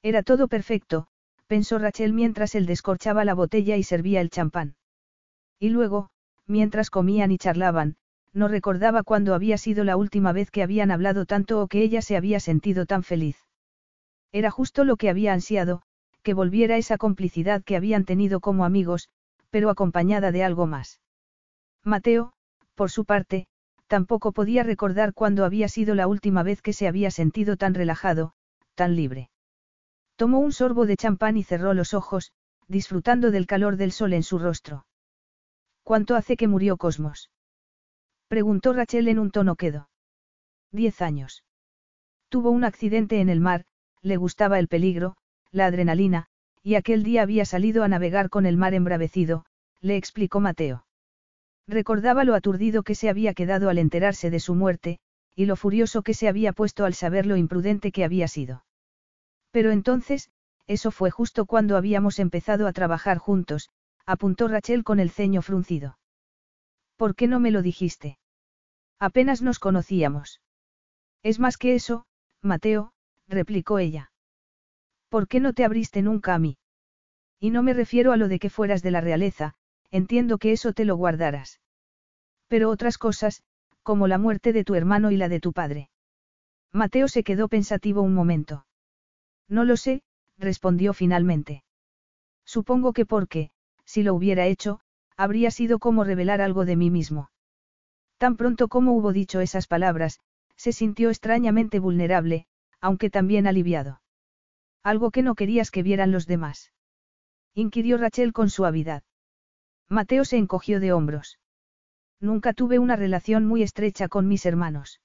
Era 0.00 0.22
todo 0.22 0.48
perfecto, 0.48 1.08
pensó 1.46 1.78
Rachel 1.78 2.14
mientras 2.14 2.54
él 2.54 2.64
descorchaba 2.64 3.26
la 3.26 3.34
botella 3.34 3.76
y 3.76 3.82
servía 3.82 4.22
el 4.22 4.30
champán. 4.30 4.76
Y 5.58 5.68
luego, 5.68 6.08
mientras 6.46 6.88
comían 6.88 7.30
y 7.30 7.36
charlaban, 7.36 7.96
no 8.32 8.48
recordaba 8.48 9.02
cuándo 9.02 9.34
había 9.34 9.58
sido 9.58 9.84
la 9.84 9.98
última 9.98 10.32
vez 10.32 10.50
que 10.50 10.62
habían 10.62 10.90
hablado 10.90 11.26
tanto 11.26 11.60
o 11.60 11.68
que 11.68 11.82
ella 11.82 12.00
se 12.00 12.16
había 12.16 12.40
sentido 12.40 12.86
tan 12.86 13.02
feliz. 13.02 13.36
Era 14.32 14.50
justo 14.50 14.84
lo 14.84 14.96
que 14.96 15.10
había 15.10 15.34
ansiado, 15.34 15.82
que 16.22 16.32
volviera 16.32 16.78
esa 16.78 16.96
complicidad 16.96 17.62
que 17.62 17.76
habían 17.76 18.06
tenido 18.06 18.40
como 18.40 18.64
amigos, 18.64 19.10
pero 19.50 19.70
acompañada 19.70 20.32
de 20.32 20.44
algo 20.44 20.66
más. 20.66 21.00
Mateo, 21.82 22.32
por 22.74 22.90
su 22.90 23.04
parte, 23.04 23.46
tampoco 23.86 24.32
podía 24.32 24.62
recordar 24.62 25.14
cuándo 25.14 25.44
había 25.44 25.68
sido 25.68 25.94
la 25.94 26.06
última 26.06 26.42
vez 26.42 26.62
que 26.62 26.72
se 26.72 26.88
había 26.88 27.10
sentido 27.10 27.56
tan 27.56 27.74
relajado, 27.74 28.32
tan 28.74 28.96
libre. 28.96 29.30
Tomó 30.16 30.40
un 30.40 30.52
sorbo 30.52 30.86
de 30.86 30.96
champán 30.96 31.36
y 31.36 31.44
cerró 31.44 31.74
los 31.74 31.94
ojos, 31.94 32.32
disfrutando 32.68 33.30
del 33.30 33.46
calor 33.46 33.76
del 33.76 33.92
sol 33.92 34.12
en 34.12 34.22
su 34.22 34.38
rostro. 34.38 34.86
¿Cuánto 35.82 36.16
hace 36.16 36.36
que 36.36 36.48
murió 36.48 36.76
Cosmos? 36.76 37.30
Preguntó 38.28 38.72
Rachel 38.72 39.08
en 39.08 39.18
un 39.18 39.30
tono 39.30 39.54
quedo. 39.54 39.88
Diez 40.72 41.00
años. 41.00 41.44
Tuvo 42.28 42.50
un 42.50 42.64
accidente 42.64 43.20
en 43.20 43.28
el 43.28 43.40
mar, 43.40 43.64
le 44.02 44.16
gustaba 44.16 44.58
el 44.58 44.66
peligro, 44.66 45.16
la 45.52 45.66
adrenalina, 45.66 46.26
y 46.66 46.74
aquel 46.74 47.04
día 47.04 47.22
había 47.22 47.44
salido 47.44 47.84
a 47.84 47.88
navegar 47.88 48.28
con 48.28 48.44
el 48.44 48.56
mar 48.56 48.74
embravecido, 48.74 49.44
le 49.80 49.96
explicó 49.96 50.40
Mateo. 50.40 50.84
Recordaba 51.68 52.24
lo 52.24 52.34
aturdido 52.34 52.82
que 52.82 52.96
se 52.96 53.08
había 53.08 53.34
quedado 53.34 53.70
al 53.70 53.78
enterarse 53.78 54.30
de 54.30 54.40
su 54.40 54.56
muerte, 54.56 54.98
y 55.36 55.46
lo 55.46 55.54
furioso 55.54 56.02
que 56.02 56.12
se 56.12 56.26
había 56.26 56.52
puesto 56.52 56.84
al 56.84 56.94
saber 56.94 57.24
lo 57.24 57.36
imprudente 57.36 57.92
que 57.92 58.02
había 58.02 58.26
sido. 58.26 58.64
Pero 59.52 59.70
entonces, 59.70 60.28
eso 60.66 60.90
fue 60.90 61.12
justo 61.12 61.46
cuando 61.46 61.76
habíamos 61.76 62.18
empezado 62.18 62.66
a 62.66 62.72
trabajar 62.72 63.18
juntos, 63.18 63.70
apuntó 64.04 64.48
Rachel 64.48 64.82
con 64.82 64.98
el 64.98 65.10
ceño 65.10 65.42
fruncido. 65.42 66.00
¿Por 66.96 67.14
qué 67.14 67.28
no 67.28 67.38
me 67.38 67.52
lo 67.52 67.62
dijiste? 67.62 68.18
Apenas 68.98 69.40
nos 69.40 69.60
conocíamos. 69.60 70.40
Es 71.22 71.38
más 71.38 71.58
que 71.58 71.76
eso, 71.76 72.06
Mateo, 72.42 72.92
replicó 73.28 73.78
ella. 73.78 74.10
¿Por 75.16 75.28
qué 75.28 75.40
no 75.40 75.54
te 75.54 75.64
abriste 75.64 76.02
nunca 76.02 76.34
a 76.34 76.38
mí? 76.38 76.58
Y 77.40 77.48
no 77.48 77.62
me 77.62 77.72
refiero 77.72 78.12
a 78.12 78.18
lo 78.18 78.28
de 78.28 78.38
que 78.38 78.50
fueras 78.50 78.82
de 78.82 78.90
la 78.90 79.00
realeza, 79.00 79.54
entiendo 79.90 80.36
que 80.36 80.52
eso 80.52 80.74
te 80.74 80.84
lo 80.84 80.94
guardaras. 80.94 81.58
Pero 82.48 82.68
otras 82.68 82.98
cosas, 82.98 83.42
como 83.82 84.08
la 84.08 84.18
muerte 84.18 84.52
de 84.52 84.62
tu 84.62 84.74
hermano 84.74 85.10
y 85.10 85.16
la 85.16 85.30
de 85.30 85.40
tu 85.40 85.54
padre. 85.54 85.88
Mateo 86.70 87.08
se 87.08 87.24
quedó 87.24 87.48
pensativo 87.48 88.02
un 88.02 88.12
momento. 88.12 88.66
No 89.48 89.64
lo 89.64 89.78
sé, 89.78 90.02
respondió 90.36 90.92
finalmente. 90.92 91.64
Supongo 92.44 92.92
que 92.92 93.06
porque, 93.06 93.48
si 93.86 94.02
lo 94.02 94.12
hubiera 94.12 94.44
hecho, 94.44 94.80
habría 95.16 95.50
sido 95.50 95.78
como 95.78 96.04
revelar 96.04 96.42
algo 96.42 96.66
de 96.66 96.76
mí 96.76 96.90
mismo. 96.90 97.30
Tan 98.18 98.36
pronto 98.36 98.68
como 98.68 98.92
hubo 98.92 99.14
dicho 99.14 99.40
esas 99.40 99.66
palabras, 99.66 100.20
se 100.56 100.72
sintió 100.72 101.08
extrañamente 101.08 101.78
vulnerable, 101.78 102.46
aunque 102.82 103.08
también 103.08 103.46
aliviado. 103.46 104.02
Algo 104.92 105.10
que 105.10 105.24
no 105.24 105.34
querías 105.34 105.72
que 105.72 105.82
vieran 105.82 106.12
los 106.12 106.28
demás. 106.28 106.70
Inquirió 107.54 107.98
Rachel 107.98 108.32
con 108.32 108.50
suavidad. 108.50 109.02
Mateo 109.88 110.24
se 110.24 110.36
encogió 110.36 110.78
de 110.78 110.92
hombros. 110.92 111.40
Nunca 112.20 112.52
tuve 112.52 112.78
una 112.78 112.94
relación 112.94 113.46
muy 113.46 113.64
estrecha 113.64 114.06
con 114.06 114.28
mis 114.28 114.46
hermanos. 114.46 115.00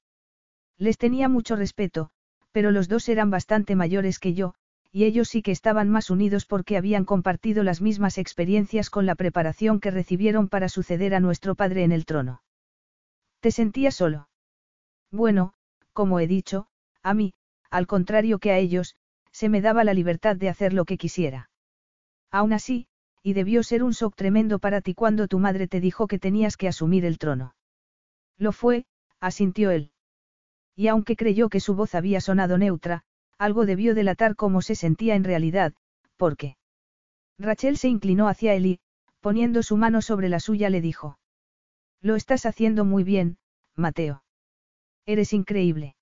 Les 0.78 1.00
tenía 1.00 1.30
mucho 1.30 1.56
respeto, 1.56 2.12
pero 2.52 2.70
los 2.70 2.90
dos 2.90 3.10
eran 3.10 3.32
bastante 3.32 3.76
mayores 3.76 4.20
que 4.20 4.36
yo, 4.36 4.54
y 4.92 5.06
ellos 5.06 5.30
sí 5.30 5.42
que 5.42 5.52
estaban 5.52 5.90
más 5.90 6.12
unidos 6.12 6.46
porque 6.46 6.78
habían 6.78 7.04
compartido 7.04 7.64
las 7.64 7.82
mismas 7.82 8.20
experiencias 8.20 8.92
con 8.92 9.08
la 9.08 9.16
preparación 9.16 9.80
que 9.80 9.90
recibieron 9.90 10.48
para 10.48 10.70
suceder 10.70 11.16
a 11.16 11.20
nuestro 11.20 11.56
padre 11.56 11.84
en 11.84 11.92
el 11.92 12.06
trono. 12.06 12.44
¿Te 13.40 13.50
sentías 13.50 13.96
solo? 13.96 14.30
Bueno, 15.10 15.56
como 15.92 16.20
he 16.20 16.28
dicho, 16.28 16.68
a 17.02 17.16
mí, 17.16 17.34
al 17.72 17.88
contrario 17.88 18.38
que 18.38 18.52
a 18.52 18.60
ellos, 18.60 18.96
se 19.32 19.50
me 19.50 19.62
daba 19.62 19.84
la 19.84 19.94
libertad 19.94 20.36
de 20.36 20.50
hacer 20.50 20.74
lo 20.74 20.86
que 20.86 20.98
quisiera. 20.98 21.50
Aún 22.32 22.54
así, 22.54 22.88
y 23.24 23.34
debió 23.34 23.64
ser 23.64 23.84
un 23.84 23.92
shock 23.92 24.16
tremendo 24.16 24.60
para 24.60 24.82
ti 24.82 24.94
cuando 24.94 25.28
tu 25.28 25.40
madre 25.40 25.68
te 25.68 25.80
dijo 25.80 26.08
que 26.08 26.20
tenías 26.20 26.58
que 26.58 26.68
asumir 26.68 27.06
el 27.06 27.18
trono. 27.18 27.56
Lo 28.38 28.52
fue, 28.52 28.86
asintió 29.20 29.72
él. 29.72 29.92
Y 30.76 30.88
aunque 30.88 31.16
creyó 31.16 31.50
que 31.50 31.60
su 31.60 31.76
voz 31.76 31.94
había 31.94 32.22
sonado 32.22 32.58
neutra, 32.58 33.04
algo 33.38 33.66
debió 33.66 33.94
delatar 33.94 34.36
cómo 34.36 34.62
se 34.62 34.76
sentía 34.76 35.16
en 35.16 35.24
realidad, 35.24 35.74
porque. 36.18 36.58
Rachel 37.38 37.78
se 37.78 37.88
inclinó 37.88 38.28
hacia 38.28 38.54
él 38.54 38.66
y, 38.66 38.80
poniendo 39.20 39.64
su 39.64 39.78
mano 39.78 40.02
sobre 40.02 40.30
la 40.30 40.40
suya, 40.40 40.70
le 40.70 40.82
dijo. 40.82 41.20
Lo 42.02 42.16
estás 42.16 42.46
haciendo 42.46 42.86
muy 42.86 43.04
bien, 43.04 43.38
Mateo. 43.76 44.24
Eres 45.06 45.34
increíble. 45.34 45.96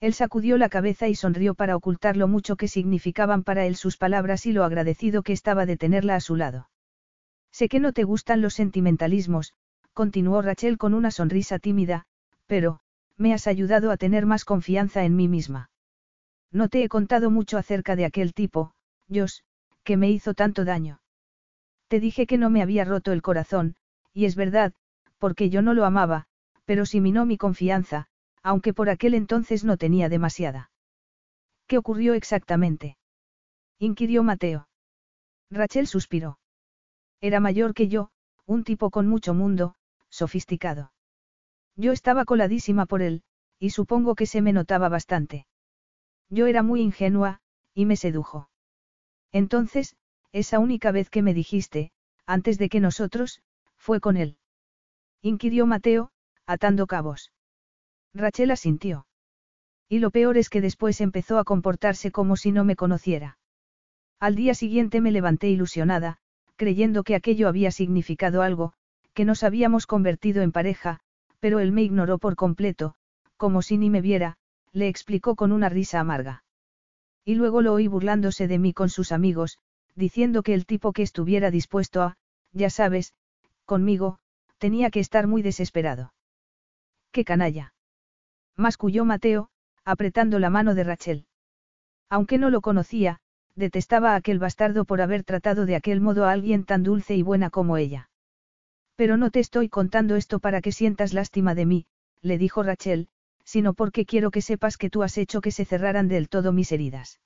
Él 0.00 0.14
sacudió 0.14 0.58
la 0.58 0.68
cabeza 0.68 1.08
y 1.08 1.14
sonrió 1.14 1.54
para 1.54 1.76
ocultar 1.76 2.16
lo 2.16 2.28
mucho 2.28 2.56
que 2.56 2.68
significaban 2.68 3.42
para 3.42 3.64
él 3.66 3.76
sus 3.76 3.96
palabras 3.96 4.46
y 4.46 4.52
lo 4.52 4.64
agradecido 4.64 5.22
que 5.22 5.32
estaba 5.32 5.66
de 5.66 5.76
tenerla 5.76 6.16
a 6.16 6.20
su 6.20 6.36
lado. 6.36 6.68
Sé 7.50 7.68
que 7.68 7.80
no 7.80 7.92
te 7.92 8.04
gustan 8.04 8.40
los 8.40 8.54
sentimentalismos, 8.54 9.54
continuó 9.92 10.42
Rachel 10.42 10.76
con 10.76 10.92
una 10.92 11.10
sonrisa 11.10 11.58
tímida, 11.58 12.04
pero, 12.46 12.80
me 13.16 13.32
has 13.32 13.46
ayudado 13.46 13.90
a 13.90 13.96
tener 13.96 14.26
más 14.26 14.44
confianza 14.44 15.04
en 15.04 15.14
mí 15.14 15.28
misma. 15.28 15.70
No 16.50 16.68
te 16.68 16.82
he 16.82 16.88
contado 16.88 17.30
mucho 17.30 17.58
acerca 17.58 17.96
de 17.96 18.04
aquel 18.04 18.34
tipo, 18.34 18.72
Josh, 19.08 19.40
que 19.84 19.96
me 19.96 20.10
hizo 20.10 20.34
tanto 20.34 20.64
daño. 20.64 21.00
Te 21.88 22.00
dije 22.00 22.26
que 22.26 22.38
no 22.38 22.50
me 22.50 22.62
había 22.62 22.84
roto 22.84 23.12
el 23.12 23.22
corazón, 23.22 23.76
y 24.12 24.24
es 24.24 24.34
verdad, 24.34 24.72
porque 25.18 25.50
yo 25.50 25.62
no 25.62 25.74
lo 25.74 25.84
amaba, 25.84 26.26
pero 26.64 26.86
sí 26.86 27.00
minó 27.00 27.26
mi 27.26 27.36
confianza, 27.38 28.08
aunque 28.44 28.74
por 28.74 28.90
aquel 28.90 29.14
entonces 29.14 29.64
no 29.64 29.76
tenía 29.78 30.08
demasiada. 30.08 30.70
¿Qué 31.66 31.78
ocurrió 31.78 32.14
exactamente? 32.14 32.98
inquirió 33.78 34.22
Mateo. 34.22 34.68
Rachel 35.50 35.86
suspiró. 35.86 36.38
Era 37.20 37.40
mayor 37.40 37.74
que 37.74 37.88
yo, 37.88 38.10
un 38.44 38.62
tipo 38.62 38.90
con 38.90 39.08
mucho 39.08 39.32
mundo, 39.34 39.74
sofisticado. 40.10 40.92
Yo 41.74 41.92
estaba 41.92 42.24
coladísima 42.26 42.86
por 42.86 43.00
él, 43.02 43.22
y 43.58 43.70
supongo 43.70 44.14
que 44.14 44.26
se 44.26 44.42
me 44.42 44.52
notaba 44.52 44.88
bastante. 44.88 45.46
Yo 46.28 46.46
era 46.46 46.62
muy 46.62 46.82
ingenua, 46.82 47.40
y 47.72 47.86
me 47.86 47.96
sedujo. 47.96 48.50
Entonces, 49.32 49.96
esa 50.32 50.58
única 50.58 50.92
vez 50.92 51.08
que 51.08 51.22
me 51.22 51.32
dijiste, 51.32 51.92
antes 52.26 52.58
de 52.58 52.68
que 52.68 52.80
nosotros, 52.80 53.42
fue 53.76 54.00
con 54.00 54.16
él. 54.16 54.36
Inquirió 55.22 55.66
Mateo, 55.66 56.10
atando 56.46 56.86
cabos. 56.86 57.32
Rachel 58.14 58.52
asintió. 58.52 59.06
Y 59.88 59.98
lo 59.98 60.10
peor 60.10 60.38
es 60.38 60.48
que 60.48 60.60
después 60.60 61.00
empezó 61.00 61.38
a 61.38 61.44
comportarse 61.44 62.10
como 62.10 62.36
si 62.36 62.52
no 62.52 62.64
me 62.64 62.76
conociera. 62.76 63.38
Al 64.20 64.36
día 64.36 64.54
siguiente 64.54 65.00
me 65.00 65.12
levanté 65.12 65.48
ilusionada, 65.48 66.18
creyendo 66.56 67.02
que 67.02 67.16
aquello 67.16 67.48
había 67.48 67.70
significado 67.70 68.42
algo, 68.42 68.72
que 69.12 69.24
nos 69.24 69.42
habíamos 69.42 69.86
convertido 69.86 70.42
en 70.42 70.52
pareja, 70.52 71.00
pero 71.40 71.58
él 71.58 71.72
me 71.72 71.82
ignoró 71.82 72.18
por 72.18 72.36
completo, 72.36 72.94
como 73.36 73.60
si 73.60 73.76
ni 73.76 73.90
me 73.90 74.00
viera, 74.00 74.36
le 74.72 74.88
explicó 74.88 75.34
con 75.34 75.52
una 75.52 75.68
risa 75.68 76.00
amarga. 76.00 76.44
Y 77.24 77.34
luego 77.34 77.62
lo 77.62 77.74
oí 77.74 77.88
burlándose 77.88 78.48
de 78.48 78.58
mí 78.58 78.72
con 78.72 78.88
sus 78.88 79.12
amigos, 79.12 79.58
diciendo 79.94 80.42
que 80.42 80.54
el 80.54 80.66
tipo 80.66 80.92
que 80.92 81.02
estuviera 81.02 81.50
dispuesto 81.50 82.02
a, 82.02 82.16
ya 82.52 82.70
sabes, 82.70 83.14
conmigo, 83.64 84.18
tenía 84.58 84.90
que 84.90 85.00
estar 85.00 85.26
muy 85.26 85.42
desesperado. 85.42 86.14
¡Qué 87.12 87.24
canalla! 87.24 87.73
Masculló 88.56 89.04
Mateo, 89.04 89.48
apretando 89.84 90.38
la 90.38 90.48
mano 90.48 90.76
de 90.76 90.84
Rachel. 90.84 91.26
Aunque 92.08 92.38
no 92.38 92.50
lo 92.50 92.60
conocía, 92.60 93.18
detestaba 93.56 94.12
a 94.12 94.16
aquel 94.16 94.38
bastardo 94.38 94.84
por 94.84 95.00
haber 95.00 95.24
tratado 95.24 95.66
de 95.66 95.74
aquel 95.74 96.00
modo 96.00 96.24
a 96.24 96.30
alguien 96.30 96.64
tan 96.64 96.84
dulce 96.84 97.16
y 97.16 97.22
buena 97.22 97.50
como 97.50 97.76
ella. 97.76 98.10
Pero 98.94 99.16
no 99.16 99.30
te 99.30 99.40
estoy 99.40 99.68
contando 99.68 100.14
esto 100.14 100.38
para 100.38 100.60
que 100.60 100.70
sientas 100.70 101.12
lástima 101.14 101.56
de 101.56 101.66
mí, 101.66 101.86
le 102.22 102.38
dijo 102.38 102.62
Rachel, 102.62 103.08
sino 103.44 103.74
porque 103.74 104.06
quiero 104.06 104.30
que 104.30 104.40
sepas 104.40 104.76
que 104.76 104.88
tú 104.88 105.02
has 105.02 105.18
hecho 105.18 105.40
que 105.40 105.50
se 105.50 105.64
cerraran 105.64 106.06
del 106.06 106.28
todo 106.28 106.52
mis 106.52 106.70
heridas. 106.70 107.20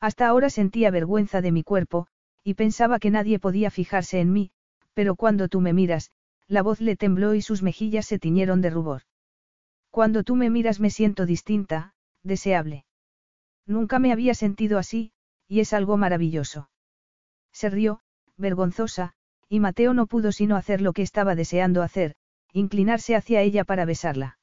Hasta 0.00 0.26
ahora 0.26 0.50
sentía 0.50 0.90
vergüenza 0.90 1.40
de 1.40 1.52
mi 1.52 1.62
cuerpo, 1.62 2.08
y 2.44 2.54
pensaba 2.54 2.98
que 2.98 3.10
nadie 3.10 3.38
podía 3.38 3.70
fijarse 3.70 4.20
en 4.20 4.32
mí, 4.32 4.50
pero 4.92 5.16
cuando 5.16 5.48
tú 5.48 5.62
me 5.62 5.72
miras, 5.72 6.10
la 6.46 6.62
voz 6.62 6.80
le 6.82 6.96
tembló 6.96 7.34
y 7.34 7.40
sus 7.40 7.62
mejillas 7.62 8.04
se 8.04 8.18
tiñeron 8.18 8.60
de 8.60 8.70
rubor. 8.70 9.02
Cuando 9.92 10.22
tú 10.22 10.36
me 10.36 10.48
miras 10.48 10.80
me 10.80 10.88
siento 10.88 11.26
distinta, 11.26 11.92
deseable. 12.22 12.86
Nunca 13.66 13.98
me 13.98 14.10
había 14.10 14.32
sentido 14.32 14.78
así, 14.78 15.12
y 15.48 15.60
es 15.60 15.74
algo 15.74 15.98
maravilloso. 15.98 16.70
Se 17.52 17.68
rió, 17.68 18.00
vergonzosa, 18.38 19.12
y 19.50 19.60
Mateo 19.60 19.92
no 19.92 20.06
pudo 20.06 20.32
sino 20.32 20.56
hacer 20.56 20.80
lo 20.80 20.94
que 20.94 21.02
estaba 21.02 21.34
deseando 21.34 21.82
hacer, 21.82 22.14
inclinarse 22.54 23.14
hacia 23.14 23.42
ella 23.42 23.64
para 23.64 23.84
besarla. 23.84 24.38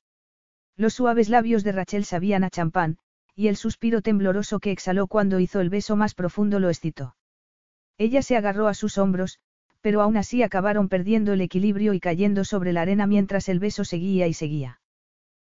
Los 0.78 0.94
suaves 0.94 1.30
labios 1.30 1.64
de 1.64 1.72
Rachel 1.72 2.06
sabían 2.06 2.44
a 2.44 2.52
champán, 2.52 3.00
y 3.36 3.48
el 3.48 3.56
suspiro 3.56 4.04
tembloroso 4.04 4.60
que 4.60 4.70
exhaló 4.70 5.08
cuando 5.08 5.40
hizo 5.40 5.62
el 5.62 5.72
beso 5.72 5.96
más 5.96 6.14
profundo 6.14 6.60
lo 6.60 6.70
excitó. 6.70 7.16
Ella 7.98 8.22
se 8.22 8.38
agarró 8.38 8.68
a 8.68 8.76
sus 8.76 9.00
hombros, 9.00 9.40
pero 9.82 10.04
aún 10.04 10.16
así 10.16 10.44
acabaron 10.44 10.90
perdiendo 10.90 11.34
el 11.34 11.42
equilibrio 11.42 11.96
y 11.96 12.00
cayendo 12.00 12.46
sobre 12.46 12.72
la 12.72 12.84
arena 12.84 13.08
mientras 13.08 13.50
el 13.50 13.58
beso 13.58 13.84
seguía 13.84 14.28
y 14.28 14.36
seguía. 14.36 14.79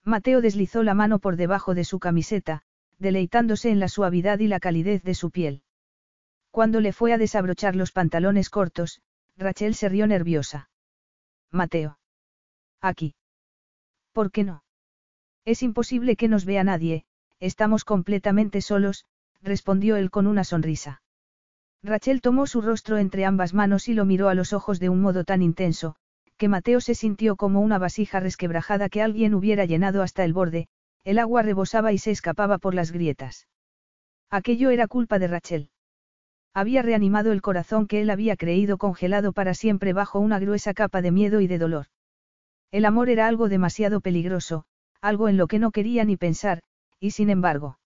Mateo 0.04 0.40
deslizó 0.40 0.82
la 0.82 0.94
mano 0.94 1.18
por 1.18 1.36
debajo 1.36 1.74
de 1.74 1.84
su 1.84 1.98
camiseta, 1.98 2.62
deleitándose 2.98 3.70
en 3.70 3.80
la 3.80 3.88
suavidad 3.88 4.38
y 4.38 4.48
la 4.48 4.60
calidez 4.60 5.02
de 5.02 5.14
su 5.14 5.30
piel. 5.30 5.62
Cuando 6.50 6.80
le 6.80 6.92
fue 6.92 7.12
a 7.12 7.18
desabrochar 7.18 7.76
los 7.76 7.92
pantalones 7.92 8.50
cortos, 8.50 9.00
Rachel 9.36 9.74
se 9.74 9.88
rió 9.88 10.06
nerviosa. 10.06 10.68
Mateo. 11.50 11.98
Aquí. 12.80 13.14
¿Por 14.12 14.30
qué 14.30 14.44
no? 14.44 14.64
Es 15.44 15.62
imposible 15.62 16.16
que 16.16 16.28
nos 16.28 16.44
vea 16.44 16.64
nadie, 16.64 17.04
estamos 17.38 17.84
completamente 17.84 18.60
solos, 18.60 19.06
respondió 19.42 19.96
él 19.96 20.10
con 20.10 20.26
una 20.26 20.44
sonrisa. 20.44 21.02
Rachel 21.82 22.20
tomó 22.20 22.46
su 22.46 22.60
rostro 22.60 22.98
entre 22.98 23.24
ambas 23.24 23.54
manos 23.54 23.88
y 23.88 23.94
lo 23.94 24.04
miró 24.04 24.28
a 24.28 24.34
los 24.34 24.52
ojos 24.52 24.80
de 24.80 24.90
un 24.90 25.00
modo 25.00 25.24
tan 25.24 25.40
intenso, 25.40 25.96
que 26.40 26.48
Mateo 26.48 26.80
se 26.80 26.94
sintió 26.94 27.36
como 27.36 27.60
una 27.60 27.76
vasija 27.76 28.18
resquebrajada 28.18 28.88
que 28.88 29.02
alguien 29.02 29.34
hubiera 29.34 29.66
llenado 29.66 30.02
hasta 30.02 30.24
el 30.24 30.32
borde, 30.32 30.68
el 31.04 31.18
agua 31.18 31.42
rebosaba 31.42 31.92
y 31.92 31.98
se 31.98 32.12
escapaba 32.12 32.56
por 32.56 32.74
las 32.74 32.92
grietas. 32.92 33.46
Aquello 34.30 34.70
era 34.70 34.88
culpa 34.88 35.18
de 35.18 35.28
Rachel. 35.28 35.68
Había 36.54 36.80
reanimado 36.80 37.32
el 37.32 37.42
corazón 37.42 37.86
que 37.86 38.00
él 38.00 38.08
había 38.08 38.36
creído 38.36 38.78
congelado 38.78 39.34
para 39.34 39.52
siempre 39.52 39.92
bajo 39.92 40.18
una 40.18 40.38
gruesa 40.38 40.72
capa 40.72 41.02
de 41.02 41.10
miedo 41.10 41.42
y 41.42 41.46
de 41.46 41.58
dolor. 41.58 41.86
El 42.70 42.86
amor 42.86 43.10
era 43.10 43.26
algo 43.26 43.50
demasiado 43.50 44.00
peligroso, 44.00 44.64
algo 45.02 45.28
en 45.28 45.36
lo 45.36 45.46
que 45.46 45.58
no 45.58 45.72
quería 45.72 46.06
ni 46.06 46.16
pensar, 46.16 46.62
y 46.98 47.10
sin 47.10 47.28
embargo. 47.28 47.78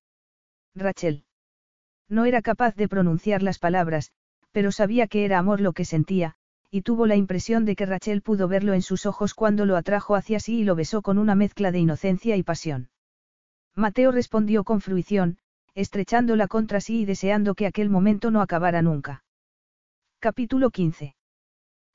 Rachel. 0.76 1.24
No 2.08 2.24
era 2.24 2.40
capaz 2.40 2.76
de 2.76 2.86
pronunciar 2.86 3.42
las 3.42 3.58
palabras, 3.58 4.12
pero 4.52 4.70
sabía 4.70 5.08
que 5.08 5.24
era 5.24 5.40
amor 5.40 5.60
lo 5.60 5.72
que 5.72 5.84
sentía, 5.84 6.36
y 6.74 6.82
tuvo 6.82 7.06
la 7.06 7.14
impresión 7.14 7.64
de 7.64 7.76
que 7.76 7.86
Rachel 7.86 8.20
pudo 8.20 8.48
verlo 8.48 8.74
en 8.74 8.82
sus 8.82 9.06
ojos 9.06 9.32
cuando 9.32 9.64
lo 9.64 9.76
atrajo 9.76 10.16
hacia 10.16 10.40
sí 10.40 10.58
y 10.58 10.64
lo 10.64 10.74
besó 10.74 11.02
con 11.02 11.18
una 11.18 11.36
mezcla 11.36 11.70
de 11.70 11.78
inocencia 11.78 12.34
y 12.34 12.42
pasión. 12.42 12.90
Mateo 13.76 14.10
respondió 14.10 14.64
con 14.64 14.80
fruición, 14.80 15.38
estrechándola 15.76 16.48
contra 16.48 16.80
sí 16.80 17.02
y 17.02 17.04
deseando 17.04 17.54
que 17.54 17.68
aquel 17.68 17.90
momento 17.90 18.32
no 18.32 18.40
acabara 18.40 18.82
nunca. 18.82 19.22
Capítulo 20.18 20.70
15. 20.70 21.14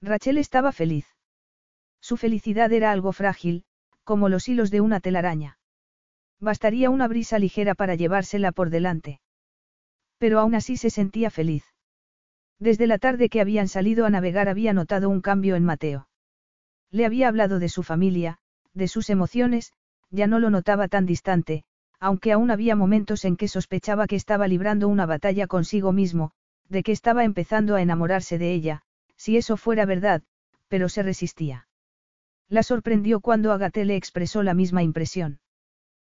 Rachel 0.02 0.38
estaba 0.38 0.72
feliz. 0.72 1.08
Su 2.00 2.16
felicidad 2.16 2.72
era 2.72 2.94
algo 2.94 3.12
frágil, 3.12 3.66
como 4.06 4.30
los 4.30 4.48
hilos 4.48 4.72
de 4.72 4.80
una 4.80 5.02
telaraña. 5.02 5.58
Bastaría 6.40 6.90
una 6.90 7.10
brisa 7.10 7.38
ligera 7.38 7.76
para 7.76 7.96
llevársela 7.96 8.54
por 8.54 8.70
delante. 8.70 9.20
Pero 10.20 10.40
aún 10.40 10.56
así 10.56 10.78
se 10.78 10.90
sentía 10.90 11.30
feliz. 11.30 11.66
Desde 12.60 12.88
la 12.88 12.98
tarde 12.98 13.30
que 13.30 13.40
habían 13.40 13.68
salido 13.68 14.06
a 14.06 14.10
navegar 14.10 14.50
había 14.50 14.74
notado 14.74 15.10
un 15.10 15.22
cambio 15.22 15.56
en 15.56 15.64
Mateo. 15.64 16.10
Le 16.92 17.06
había 17.06 17.30
hablado 17.30 17.60
de 17.60 17.70
su 17.70 17.84
familia, 17.84 18.40
de 18.74 18.88
sus 18.88 19.10
emociones, 19.10 19.74
ya 20.10 20.28
no 20.28 20.40
lo 20.40 20.50
notaba 20.50 20.88
tan 20.88 21.06
distante, 21.06 21.64
aunque 22.00 22.32
aún 22.32 22.52
había 22.52 22.76
momentos 22.76 23.26
en 23.26 23.38
que 23.38 23.48
sospechaba 23.48 24.08
que 24.08 24.16
estaba 24.16 24.48
librando 24.48 24.88
una 24.88 25.06
batalla 25.06 25.48
consigo 25.48 25.92
mismo, 25.94 26.32
de 26.68 26.84
que 26.84 26.92
estaba 26.92 27.24
empezando 27.24 27.76
a 27.76 27.82
enamorarse 27.82 28.38
de 28.38 28.54
ella, 28.54 28.82
si 29.16 29.38
eso 29.38 29.58
fuera 29.58 29.86
verdad, 29.86 30.24
pero 30.68 30.90
se 30.90 31.04
resistía. 31.04 31.68
La 32.48 32.64
sorprendió 32.64 33.22
cuando 33.22 33.52
Agate 33.52 33.86
le 33.86 33.96
expresó 33.96 34.44
la 34.44 34.54
misma 34.54 34.84
impresión. 34.84 35.40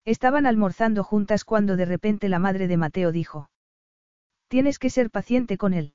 Estaban 0.04 0.46
almorzando 0.46 1.04
juntas 1.04 1.44
cuando 1.44 1.76
de 1.76 1.84
repente 1.84 2.28
la 2.28 2.38
madre 2.38 2.68
de 2.68 2.76
Mateo 2.76 3.12
dijo. 3.12 3.50
Tienes 4.48 4.78
que 4.78 4.90
ser 4.90 5.10
paciente 5.10 5.58
con 5.58 5.74
él. 5.74 5.94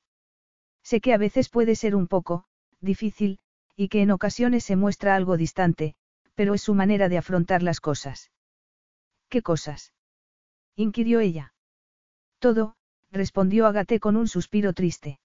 Sé 0.86 1.02
que 1.02 1.14
a 1.16 1.18
veces 1.18 1.50
puede 1.50 1.76
ser 1.76 1.96
un 1.96 2.06
poco, 2.06 2.46
difícil, 2.80 3.40
y 3.76 3.88
que 3.88 4.04
en 4.04 4.12
ocasiones 4.12 4.64
se 4.64 4.76
muestra 4.76 5.16
algo 5.16 5.36
distante, 5.36 5.96
pero 6.36 6.54
es 6.54 6.62
su 6.62 6.76
manera 6.76 7.10
de 7.10 7.18
afrontar 7.18 7.64
las 7.64 7.80
cosas. 7.82 8.32
¿Qué 9.28 9.42
cosas? 9.42 9.94
inquirió 10.76 11.22
ella. 11.22 11.56
Todo, 12.38 12.76
respondió 13.12 13.66
Agate 13.66 14.00
con 14.00 14.16
un 14.16 14.28
suspiro 14.28 14.74
triste. 14.74 15.20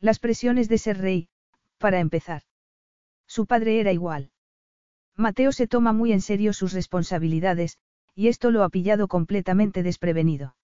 Las 0.00 0.18
presiones 0.18 0.68
de 0.68 0.76
ser 0.76 0.98
rey, 0.98 1.28
para 1.78 2.00
empezar. 2.00 2.42
Su 3.26 3.46
padre 3.46 3.80
era 3.80 3.90
igual. 3.90 4.32
Mateo 5.16 5.52
se 5.52 5.66
toma 5.66 5.94
muy 5.94 6.12
en 6.12 6.20
serio 6.20 6.52
sus 6.52 6.74
responsabilidades, 6.74 7.78
y 8.14 8.28
esto 8.28 8.50
lo 8.50 8.62
ha 8.62 8.68
pillado 8.68 9.08
completamente 9.08 9.82
desprevenido. 9.82 10.56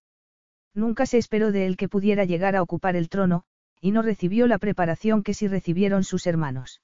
Nunca 0.75 1.07
se 1.07 1.17
esperó 1.17 1.53
de 1.53 1.65
él 1.65 1.79
que 1.79 1.89
pudiera 1.89 2.27
llegar 2.27 2.55
a 2.55 2.63
ocupar 2.63 2.97
el 2.97 3.09
trono, 3.09 3.45
y 3.81 3.93
no 3.93 4.03
recibió 4.03 4.47
la 4.47 4.59
preparación 4.59 5.23
que 5.23 5.35
sí 5.35 5.49
recibieron 5.49 6.05
sus 6.05 6.27
hermanos. 6.27 6.83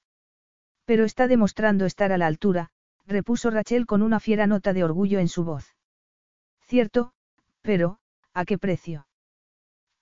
Pero 0.85 1.05
está 1.05 1.27
demostrando 1.27 1.85
estar 1.85 2.11
a 2.11 2.17
la 2.17 2.27
altura, 2.27 2.69
repuso 3.05 3.49
Rachel 3.49 3.85
con 3.85 4.01
una 4.01 4.19
fiera 4.19 4.47
nota 4.47 4.73
de 4.73 4.83
orgullo 4.83 5.19
en 5.19 5.27
su 5.27 5.43
voz. 5.43 5.75
Cierto, 6.61 7.13
pero, 7.61 7.99
¿a 8.33 8.45
qué 8.45 8.57
precio? 8.57 9.07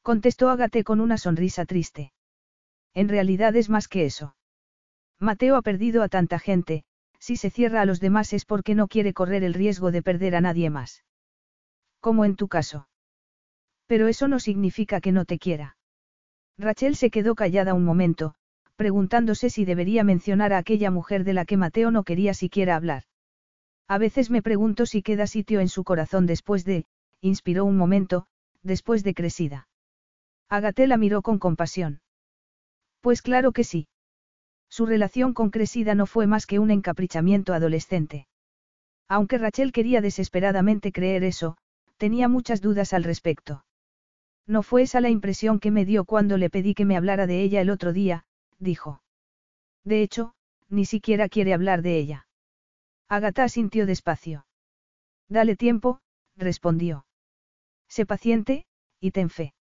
Contestó 0.01 0.49
Agate 0.49 0.83
con 0.83 0.99
una 1.01 1.17
sonrisa 1.17 1.65
triste. 1.65 2.14
En 2.93 3.09
realidad 3.09 3.56
es 3.56 3.69
más 3.69 3.88
que 3.88 4.06
eso. 4.06 4.35
Mateo 5.19 5.56
ha 5.56 5.61
perdido 5.61 6.03
a 6.03 6.09
tanta 6.09 6.40
gente, 6.40 6.83
si 7.19 7.38
se 7.38 7.49
cierra 7.49 7.82
a 7.82 7.85
los 7.85 7.99
demás 7.99 8.33
es 8.33 8.45
porque 8.45 8.75
no 8.75 8.88
quiere 8.88 9.14
correr 9.14 9.43
el 9.43 9.53
riesgo 9.53 9.91
de 9.91 10.03
perder 10.03 10.35
a 10.35 10.41
nadie 10.41 10.69
más. 10.69 11.03
Como 11.99 12.24
en 12.24 12.35
tu 12.35 12.48
caso. 12.48 12.88
Pero 13.88 14.07
eso 14.07 14.27
no 14.27 14.40
significa 14.40 15.01
que 15.01 15.11
no 15.11 15.25
te 15.25 15.40
quiera. 15.40 15.75
Rachel 16.58 16.95
se 16.95 17.09
quedó 17.09 17.35
callada 17.35 17.74
un 17.74 17.84
momento, 17.84 18.34
preguntándose 18.75 19.50
si 19.50 19.66
debería 19.66 20.03
mencionar 20.03 20.53
a 20.53 20.58
aquella 20.58 20.92
mujer 20.92 21.24
de 21.24 21.34
la 21.34 21.45
que 21.45 21.58
Mateo 21.58 21.92
no 21.92 22.03
quería 22.03 22.34
siquiera 22.34 22.75
hablar. 22.75 23.03
A 23.88 23.98
veces 23.98 24.30
me 24.30 24.42
pregunto 24.42 24.85
si 24.85 25.01
queda 25.01 25.27
sitio 25.27 25.59
en 25.59 25.69
su 25.69 25.84
corazón 25.84 26.25
después 26.25 26.66
de, 26.66 26.85
inspiró 27.22 27.66
un 27.66 27.77
momento, 27.77 28.27
después 28.64 29.03
de 29.03 29.14
crecida. 29.14 29.67
Agaté 30.50 30.88
la 30.88 30.98
miró 30.98 31.22
con 31.22 31.40
compasión. 31.40 32.01
Pues 33.01 33.22
claro 33.22 33.51
que 33.51 33.64
sí. 33.64 33.88
Su 34.69 34.85
relación 34.85 35.34
con 35.34 35.51
Cresida 35.51 35.93
no 35.95 36.06
fue 36.06 36.27
más 36.27 36.45
que 36.45 36.59
un 36.59 36.72
encaprichamiento 36.72 37.53
adolescente. 37.53 38.27
Aunque 39.08 39.38
Rachel 39.38 39.72
quería 39.72 40.01
desesperadamente 40.01 40.92
creer 40.92 41.24
eso, 41.24 41.58
tenía 41.98 42.27
muchas 42.27 42.61
dudas 42.61 42.93
al 42.93 43.03
respecto. 43.03 43.65
No 44.48 44.61
fue 44.64 44.83
esa 44.83 45.01
la 45.01 45.09
impresión 45.09 45.59
que 45.59 45.72
me 45.72 45.85
dio 45.85 46.06
cuando 46.06 46.38
le 46.38 46.49
pedí 46.49 46.74
que 46.75 46.85
me 46.85 46.98
hablara 46.98 47.27
de 47.27 47.41
ella 47.41 47.61
el 47.61 47.69
otro 47.69 47.93
día, 47.93 48.25
dijo. 48.59 49.01
De 49.83 50.01
hecho, 50.01 50.33
ni 50.69 50.85
siquiera 50.85 51.30
quiere 51.30 51.53
hablar 51.53 51.82
de 51.82 51.98
ella. 51.98 52.27
Agatha 53.07 53.49
sintió 53.49 53.85
despacio. 53.85 54.45
Dale 55.30 55.56
tiempo, 55.56 55.99
respondió. 56.35 57.06
Sé 57.88 58.06
paciente, 58.06 58.65
y 58.99 59.11
ten 59.11 59.30
fe. 59.30 59.53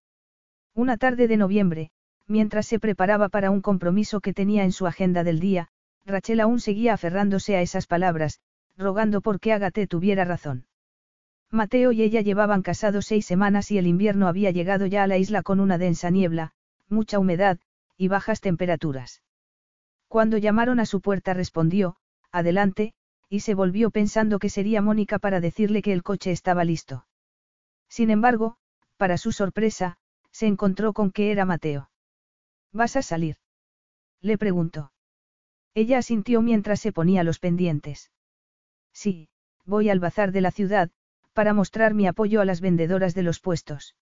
Una 0.74 0.96
tarde 0.96 1.28
de 1.28 1.36
noviembre, 1.36 1.90
mientras 2.26 2.66
se 2.66 2.78
preparaba 2.78 3.28
para 3.28 3.50
un 3.50 3.60
compromiso 3.60 4.20
que 4.20 4.34
tenía 4.34 4.64
en 4.64 4.72
su 4.72 4.86
agenda 4.86 5.24
del 5.24 5.40
día, 5.40 5.68
Rachel 6.04 6.40
aún 6.40 6.60
seguía 6.60 6.94
aferrándose 6.94 7.56
a 7.56 7.62
esas 7.62 7.86
palabras, 7.86 8.40
rogando 8.76 9.20
por 9.20 9.40
que 9.40 9.52
Agatha 9.52 9.86
tuviera 9.86 10.24
razón. 10.24 10.66
Mateo 11.54 11.92
y 11.92 12.02
ella 12.02 12.20
llevaban 12.20 12.62
casados 12.62 13.06
seis 13.06 13.24
semanas 13.24 13.70
y 13.70 13.78
el 13.78 13.86
invierno 13.86 14.26
había 14.26 14.50
llegado 14.50 14.86
ya 14.86 15.04
a 15.04 15.06
la 15.06 15.18
isla 15.18 15.42
con 15.42 15.60
una 15.60 15.78
densa 15.78 16.10
niebla, 16.10 16.52
mucha 16.88 17.20
humedad, 17.20 17.60
y 17.96 18.08
bajas 18.08 18.40
temperaturas. 18.40 19.22
Cuando 20.08 20.36
llamaron 20.36 20.80
a 20.80 20.86
su 20.86 21.00
puerta 21.00 21.32
respondió, 21.32 21.96
adelante, 22.32 22.92
y 23.28 23.40
se 23.40 23.54
volvió 23.54 23.90
pensando 23.90 24.40
que 24.40 24.50
sería 24.50 24.82
Mónica 24.82 25.20
para 25.20 25.40
decirle 25.40 25.80
que 25.80 25.92
el 25.92 26.02
coche 26.02 26.32
estaba 26.32 26.64
listo. 26.64 27.06
Sin 27.88 28.10
embargo, 28.10 28.56
para 28.96 29.16
su 29.16 29.30
sorpresa, 29.30 29.96
se 30.32 30.46
encontró 30.46 30.92
con 30.92 31.12
que 31.12 31.30
era 31.30 31.44
Mateo. 31.44 31.88
¿Vas 32.72 32.96
a 32.96 33.02
salir? 33.02 33.36
Le 34.20 34.38
preguntó. 34.38 34.92
Ella 35.74 35.98
asintió 35.98 36.42
mientras 36.42 36.80
se 36.80 36.92
ponía 36.92 37.22
los 37.22 37.38
pendientes. 37.38 38.10
Sí, 38.92 39.28
voy 39.64 39.88
al 39.88 40.00
bazar 40.00 40.32
de 40.32 40.40
la 40.40 40.50
ciudad, 40.50 40.90
para 41.34 41.52
mostrar 41.52 41.92
mi 41.92 42.06
apoyo 42.06 42.40
a 42.40 42.44
las 42.44 42.60
vendedoras 42.60 43.14
de 43.14 43.22
los 43.22 43.40
puestos. 43.40 43.94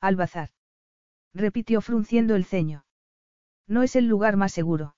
Al 0.00 0.16
bazar. 0.16 0.50
Repitió 1.32 1.80
frunciendo 1.80 2.34
el 2.36 2.44
ceño. 2.44 2.84
No 3.66 3.82
es 3.82 3.96
el 3.96 4.06
lugar 4.06 4.36
más 4.36 4.52
seguro. 4.52 4.96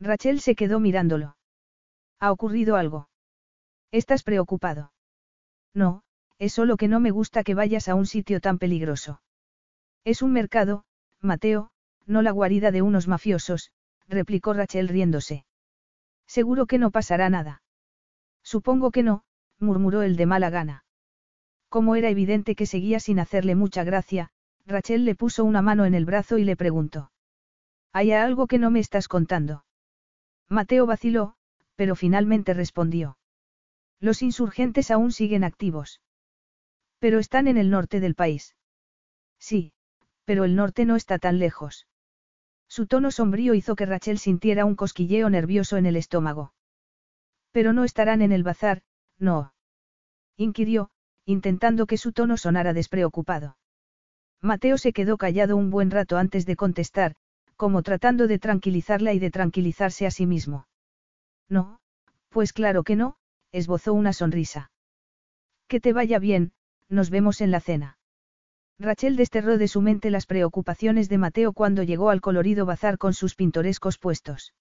Rachel 0.00 0.40
se 0.40 0.54
quedó 0.54 0.80
mirándolo. 0.80 1.36
¿Ha 2.18 2.32
ocurrido 2.32 2.76
algo? 2.76 3.08
¿Estás 3.92 4.22
preocupado? 4.22 4.92
No, 5.74 6.02
es 6.38 6.54
solo 6.54 6.76
que 6.76 6.88
no 6.88 7.00
me 7.00 7.10
gusta 7.10 7.44
que 7.44 7.54
vayas 7.54 7.88
a 7.88 7.94
un 7.94 8.06
sitio 8.06 8.40
tan 8.40 8.58
peligroso. 8.58 9.20
Es 10.04 10.22
un 10.22 10.32
mercado, 10.32 10.84
Mateo, 11.20 11.70
no 12.06 12.22
la 12.22 12.30
guarida 12.30 12.70
de 12.70 12.82
unos 12.82 13.08
mafiosos, 13.08 13.70
replicó 14.08 14.54
Rachel 14.54 14.88
riéndose. 14.88 15.44
Seguro 16.26 16.66
que 16.66 16.78
no 16.78 16.90
pasará 16.90 17.28
nada. 17.28 17.62
Supongo 18.42 18.90
que 18.90 19.02
no, 19.02 19.24
murmuró 19.60 20.02
el 20.02 20.16
de 20.16 20.26
mala 20.26 20.50
gana. 20.50 20.84
Como 21.68 21.94
era 21.94 22.08
evidente 22.08 22.54
que 22.56 22.66
seguía 22.66 22.98
sin 22.98 23.20
hacerle 23.20 23.54
mucha 23.54 23.84
gracia, 23.84 24.30
Rachel 24.66 25.04
le 25.04 25.14
puso 25.14 25.44
una 25.44 25.62
mano 25.62 25.84
en 25.84 25.94
el 25.94 26.04
brazo 26.04 26.38
y 26.38 26.44
le 26.44 26.56
preguntó. 26.56 27.12
¿Hay 27.92 28.12
algo 28.12 28.46
que 28.46 28.58
no 28.58 28.70
me 28.70 28.80
estás 28.80 29.08
contando? 29.08 29.64
Mateo 30.48 30.86
vaciló, 30.86 31.34
pero 31.76 31.94
finalmente 31.96 32.54
respondió. 32.54 33.18
Los 34.00 34.22
insurgentes 34.22 34.90
aún 34.90 35.12
siguen 35.12 35.44
activos. 35.44 36.00
Pero 36.98 37.18
están 37.18 37.48
en 37.48 37.56
el 37.56 37.70
norte 37.70 38.00
del 38.00 38.14
país. 38.14 38.56
Sí, 39.38 39.72
pero 40.24 40.44
el 40.44 40.56
norte 40.56 40.84
no 40.84 40.96
está 40.96 41.18
tan 41.18 41.38
lejos. 41.38 41.86
Su 42.68 42.86
tono 42.86 43.10
sombrío 43.10 43.54
hizo 43.54 43.74
que 43.74 43.86
Rachel 43.86 44.18
sintiera 44.18 44.64
un 44.64 44.76
cosquilleo 44.76 45.28
nervioso 45.30 45.76
en 45.76 45.86
el 45.86 45.96
estómago. 45.96 46.52
Pero 47.50 47.72
no 47.72 47.84
estarán 47.84 48.22
en 48.22 48.30
el 48.30 48.44
bazar, 48.44 48.82
no. 49.20 49.52
Inquirió, 50.36 50.90
intentando 51.24 51.86
que 51.86 51.96
su 51.96 52.12
tono 52.12 52.36
sonara 52.36 52.72
despreocupado. 52.72 53.56
Mateo 54.40 54.78
se 54.78 54.92
quedó 54.92 55.18
callado 55.18 55.56
un 55.56 55.70
buen 55.70 55.90
rato 55.90 56.16
antes 56.16 56.46
de 56.46 56.56
contestar, 56.56 57.14
como 57.56 57.82
tratando 57.82 58.26
de 58.26 58.38
tranquilizarla 58.38 59.12
y 59.12 59.18
de 59.18 59.30
tranquilizarse 59.30 60.06
a 60.06 60.10
sí 60.10 60.26
mismo. 60.26 60.66
No, 61.48 61.80
pues 62.30 62.52
claro 62.52 62.82
que 62.82 62.96
no, 62.96 63.16
esbozó 63.52 63.92
una 63.92 64.14
sonrisa. 64.14 64.72
Que 65.68 65.78
te 65.78 65.92
vaya 65.92 66.18
bien, 66.18 66.52
nos 66.88 67.10
vemos 67.10 67.42
en 67.42 67.50
la 67.50 67.60
cena. 67.60 67.98
Rachel 68.78 69.16
desterró 69.16 69.58
de 69.58 69.68
su 69.68 69.82
mente 69.82 70.10
las 70.10 70.24
preocupaciones 70.24 71.10
de 71.10 71.18
Mateo 71.18 71.52
cuando 71.52 71.82
llegó 71.82 72.08
al 72.08 72.22
colorido 72.22 72.64
bazar 72.64 72.96
con 72.96 73.12
sus 73.12 73.34
pintorescos 73.34 73.98
puestos. 73.98 74.54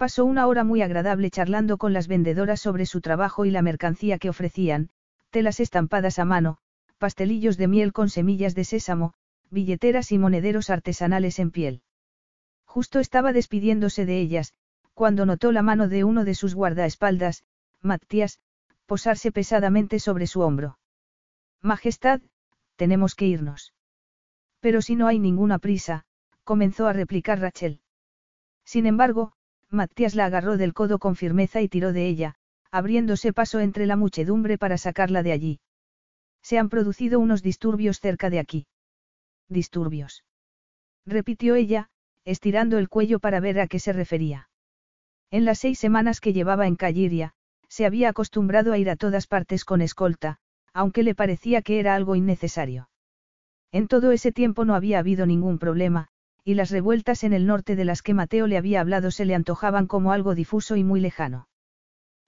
Pasó 0.00 0.24
una 0.24 0.46
hora 0.46 0.64
muy 0.64 0.80
agradable 0.80 1.30
charlando 1.30 1.76
con 1.76 1.92
las 1.92 2.08
vendedoras 2.08 2.58
sobre 2.58 2.86
su 2.86 3.02
trabajo 3.02 3.44
y 3.44 3.50
la 3.50 3.60
mercancía 3.60 4.18
que 4.18 4.30
ofrecían, 4.30 4.88
telas 5.28 5.60
estampadas 5.60 6.18
a 6.18 6.24
mano, 6.24 6.56
pastelillos 6.96 7.58
de 7.58 7.68
miel 7.68 7.92
con 7.92 8.08
semillas 8.08 8.54
de 8.54 8.64
sésamo, 8.64 9.12
billeteras 9.50 10.10
y 10.10 10.16
monederos 10.16 10.70
artesanales 10.70 11.38
en 11.38 11.50
piel. 11.50 11.82
Justo 12.64 12.98
estaba 12.98 13.34
despidiéndose 13.34 14.06
de 14.06 14.20
ellas, 14.20 14.54
cuando 14.94 15.26
notó 15.26 15.52
la 15.52 15.60
mano 15.60 15.86
de 15.86 16.02
uno 16.02 16.24
de 16.24 16.34
sus 16.34 16.54
guardaespaldas, 16.54 17.44
Matías, 17.82 18.40
posarse 18.86 19.32
pesadamente 19.32 19.98
sobre 19.98 20.26
su 20.26 20.40
hombro. 20.40 20.78
Majestad, 21.60 22.22
tenemos 22.76 23.14
que 23.14 23.26
irnos. 23.26 23.74
Pero 24.60 24.80
si 24.80 24.96
no 24.96 25.08
hay 25.08 25.18
ninguna 25.18 25.58
prisa, 25.58 26.06
comenzó 26.42 26.86
a 26.86 26.94
replicar 26.94 27.38
Rachel. 27.38 27.80
Sin 28.64 28.86
embargo, 28.86 29.34
Matías 29.70 30.14
la 30.14 30.26
agarró 30.26 30.56
del 30.56 30.74
codo 30.74 30.98
con 30.98 31.14
firmeza 31.14 31.60
y 31.60 31.68
tiró 31.68 31.92
de 31.92 32.06
ella, 32.08 32.34
abriéndose 32.70 33.32
paso 33.32 33.60
entre 33.60 33.86
la 33.86 33.96
muchedumbre 33.96 34.58
para 34.58 34.78
sacarla 34.78 35.22
de 35.22 35.32
allí. 35.32 35.60
Se 36.42 36.58
han 36.58 36.68
producido 36.68 37.20
unos 37.20 37.42
disturbios 37.42 38.00
cerca 38.00 38.30
de 38.30 38.40
aquí. 38.40 38.66
Disturbios. 39.48 40.24
Repitió 41.06 41.54
ella, 41.54 41.88
estirando 42.24 42.78
el 42.78 42.88
cuello 42.88 43.20
para 43.20 43.40
ver 43.40 43.60
a 43.60 43.66
qué 43.66 43.78
se 43.78 43.92
refería. 43.92 44.48
En 45.30 45.44
las 45.44 45.60
seis 45.60 45.78
semanas 45.78 46.20
que 46.20 46.32
llevaba 46.32 46.66
en 46.66 46.76
Calliria, 46.76 47.34
se 47.68 47.86
había 47.86 48.08
acostumbrado 48.08 48.72
a 48.72 48.78
ir 48.78 48.90
a 48.90 48.96
todas 48.96 49.26
partes 49.26 49.64
con 49.64 49.80
escolta, 49.80 50.38
aunque 50.72 51.02
le 51.02 51.14
parecía 51.14 51.62
que 51.62 51.78
era 51.78 51.94
algo 51.94 52.16
innecesario. 52.16 52.88
En 53.72 53.86
todo 53.86 54.10
ese 54.10 54.32
tiempo 54.32 54.64
no 54.64 54.74
había 54.74 54.98
habido 54.98 55.26
ningún 55.26 55.58
problema, 55.58 56.08
y 56.44 56.54
las 56.54 56.70
revueltas 56.70 57.24
en 57.24 57.32
el 57.32 57.46
norte 57.46 57.76
de 57.76 57.84
las 57.84 58.02
que 58.02 58.14
Mateo 58.14 58.46
le 58.46 58.56
había 58.56 58.80
hablado 58.80 59.10
se 59.10 59.24
le 59.24 59.34
antojaban 59.34 59.86
como 59.86 60.12
algo 60.12 60.34
difuso 60.34 60.76
y 60.76 60.84
muy 60.84 61.00
lejano. 61.00 61.48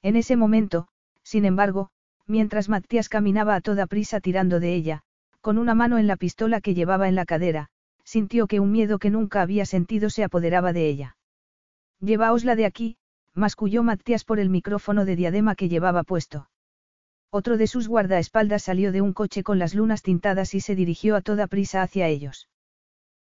En 0.02 0.16
ese 0.16 0.36
momento, 0.36 0.88
sin 1.22 1.44
embargo, 1.44 1.90
mientras 2.26 2.68
Matías 2.68 3.08
caminaba 3.08 3.54
a 3.54 3.60
toda 3.60 3.86
prisa 3.86 4.20
tirando 4.20 4.60
de 4.60 4.74
ella, 4.74 5.02
con 5.40 5.58
una 5.58 5.74
mano 5.74 5.98
en 5.98 6.06
la 6.06 6.16
pistola 6.16 6.60
que 6.60 6.74
llevaba 6.74 7.08
en 7.08 7.14
la 7.14 7.24
cadera, 7.24 7.68
sintió 8.04 8.46
que 8.46 8.60
un 8.60 8.72
miedo 8.72 8.98
que 8.98 9.10
nunca 9.10 9.42
había 9.42 9.66
sentido 9.66 10.10
se 10.10 10.24
apoderaba 10.24 10.72
de 10.72 10.88
ella. 10.88 11.16
Llevaosla 12.00 12.56
de 12.56 12.66
aquí, 12.66 12.96
masculló 13.34 13.82
Matías 13.82 14.24
por 14.24 14.38
el 14.38 14.50
micrófono 14.50 15.04
de 15.04 15.16
diadema 15.16 15.54
que 15.54 15.68
llevaba 15.68 16.02
puesto. 16.02 16.48
Otro 17.30 17.56
de 17.56 17.66
sus 17.66 17.88
guardaespaldas 17.88 18.64
salió 18.64 18.92
de 18.92 19.00
un 19.00 19.14
coche 19.14 19.42
con 19.42 19.58
las 19.58 19.74
lunas 19.74 20.02
tintadas 20.02 20.54
y 20.54 20.60
se 20.60 20.74
dirigió 20.74 21.16
a 21.16 21.22
toda 21.22 21.46
prisa 21.46 21.80
hacia 21.80 22.08
ellos. 22.08 22.48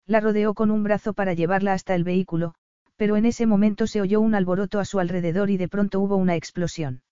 La 0.09 0.21
rodeó 0.21 0.55
con 0.55 0.71
un 0.71 0.83
brazo 0.83 1.13
para 1.13 1.35
llevarla 1.35 1.75
hasta 1.75 1.95
el 1.95 2.03
vehículo, 2.03 2.55
pero 2.97 3.19
en 3.19 3.27
ese 3.27 3.45
momento 3.45 3.87
se 3.87 4.01
oyó 4.01 4.23
un 4.23 4.35
alboroto 4.35 4.81
a 4.81 4.87
su 4.87 4.99
alrededor 5.01 5.51
y 5.51 5.59
de 5.59 5.69
pronto 5.69 6.01
hubo 6.01 6.17
una 6.17 6.35
explosión. 6.35 7.03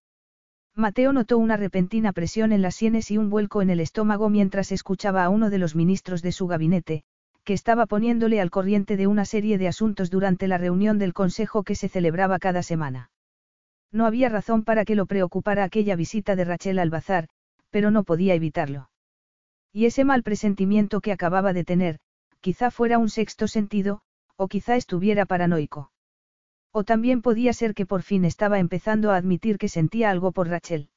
Mateo 0.74 1.12
notó 1.12 1.36
una 1.36 1.58
repentina 1.58 2.12
presión 2.12 2.52
en 2.52 2.62
las 2.62 2.74
sienes 2.74 3.10
y 3.10 3.18
un 3.18 3.28
vuelco 3.28 3.60
en 3.60 3.68
el 3.68 3.80
estómago 3.80 4.30
mientras 4.30 4.72
escuchaba 4.72 5.24
a 5.24 5.28
uno 5.28 5.50
de 5.50 5.58
los 5.58 5.76
ministros 5.76 6.22
de 6.22 6.32
su 6.32 6.46
gabinete, 6.46 7.04
que 7.44 7.52
estaba 7.52 7.84
poniéndole 7.84 8.40
al 8.40 8.50
corriente 8.50 8.96
de 8.96 9.06
una 9.06 9.26
serie 9.26 9.58
de 9.58 9.68
asuntos 9.68 10.10
durante 10.10 10.48
la 10.48 10.56
reunión 10.56 10.98
del 10.98 11.12
Consejo 11.12 11.64
que 11.64 11.74
se 11.74 11.88
celebraba 11.88 12.38
cada 12.38 12.62
semana. 12.62 13.10
No 13.92 14.06
había 14.06 14.30
razón 14.30 14.64
para 14.64 14.86
que 14.86 14.96
lo 14.96 15.04
preocupara 15.04 15.64
aquella 15.64 15.96
visita 15.96 16.34
de 16.34 16.44
Rachel 16.46 16.78
al 16.78 16.90
bazar, 16.90 17.28
pero 17.68 17.90
no 17.90 18.04
podía 18.04 18.34
evitarlo. 18.34 18.88
Y 19.70 19.84
ese 19.84 20.04
mal 20.04 20.22
presentimiento 20.22 21.02
que 21.02 21.12
acababa 21.12 21.52
de 21.52 21.64
tener, 21.64 21.98
quizá 22.46 22.70
fuera 22.70 22.98
un 22.98 23.10
sexto 23.10 23.48
sentido, 23.48 24.02
o 24.36 24.46
quizá 24.46 24.76
estuviera 24.76 25.26
paranoico. 25.26 25.90
O 26.70 26.84
también 26.84 27.20
podía 27.20 27.52
ser 27.52 27.74
que 27.74 27.86
por 27.86 28.02
fin 28.02 28.24
estaba 28.24 28.60
empezando 28.60 29.10
a 29.10 29.16
admitir 29.16 29.58
que 29.58 29.68
sentía 29.68 30.10
algo 30.12 30.30
por 30.30 30.46
Rachel. 30.46 30.88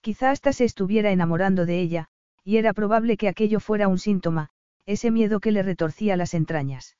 Quizá 0.00 0.30
hasta 0.30 0.52
se 0.52 0.64
estuviera 0.64 1.10
enamorando 1.10 1.66
de 1.66 1.80
ella, 1.80 2.06
y 2.44 2.58
era 2.58 2.72
probable 2.72 3.16
que 3.16 3.26
aquello 3.26 3.58
fuera 3.58 3.88
un 3.88 3.98
síntoma, 3.98 4.50
ese 4.86 5.10
miedo 5.10 5.40
que 5.40 5.50
le 5.50 5.64
retorcía 5.64 6.16
las 6.16 6.34
entrañas. 6.34 6.96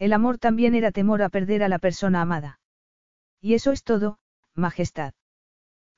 El 0.00 0.12
amor 0.12 0.38
también 0.38 0.74
era 0.74 0.90
temor 0.90 1.22
a 1.22 1.28
perder 1.28 1.62
a 1.62 1.68
la 1.68 1.78
persona 1.78 2.20
amada. 2.20 2.58
Y 3.40 3.54
eso 3.54 3.70
es 3.70 3.84
todo, 3.84 4.18
Majestad. 4.56 5.14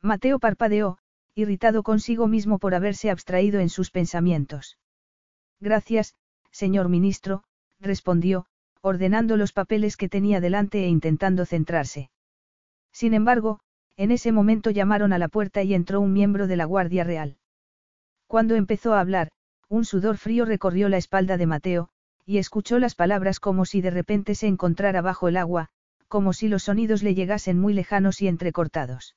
Mateo 0.03 0.39
parpadeó, 0.39 0.99
irritado 1.35 1.85
consigo 1.85 2.29
mismo 2.29 2.59
por 2.59 2.75
haberse 2.75 3.09
abstraído 3.09 3.61
en 3.61 3.71
sus 3.71 3.91
pensamientos. 3.91 4.77
Gracias, 5.59 6.17
señor 6.53 6.89
ministro, 6.89 7.43
respondió, 7.81 8.47
ordenando 8.81 9.37
los 9.37 9.53
papeles 9.53 9.97
que 9.97 10.09
tenía 10.09 10.41
delante 10.41 10.85
e 10.85 10.89
intentando 10.89 11.45
centrarse. 11.45 12.11
Sin 12.93 13.15
embargo, 13.15 13.61
en 13.97 14.11
ese 14.11 14.33
momento 14.33 14.71
llamaron 14.71 15.13
a 15.13 15.19
la 15.19 15.29
puerta 15.29 15.63
y 15.63 15.75
entró 15.75 16.01
un 16.01 16.13
miembro 16.13 16.47
de 16.47 16.57
la 16.57 16.65
Guardia 16.65 17.05
Real. 17.05 17.37
Cuando 18.27 18.55
empezó 18.55 18.95
a 18.95 19.01
hablar, 19.01 19.31
un 19.69 19.85
sudor 19.85 20.17
frío 20.17 20.45
recorrió 20.45 20.89
la 20.89 20.97
espalda 20.97 21.37
de 21.37 21.47
Mateo, 21.47 21.89
y 22.25 22.39
escuchó 22.39 22.79
las 22.79 22.95
palabras 22.95 23.41
como 23.41 23.65
si 23.65 23.81
de 23.81 23.91
repente 23.91 24.35
se 24.35 24.47
encontrara 24.47 25.03
bajo 25.03 25.29
el 25.29 25.37
agua, 25.37 25.69
como 26.09 26.33
si 26.33 26.49
los 26.49 26.65
sonidos 26.65 27.03
le 27.03 27.15
llegasen 27.15 27.59
muy 27.59 27.73
lejanos 27.73 28.21
y 28.21 28.29
entrecortados. 28.29 29.17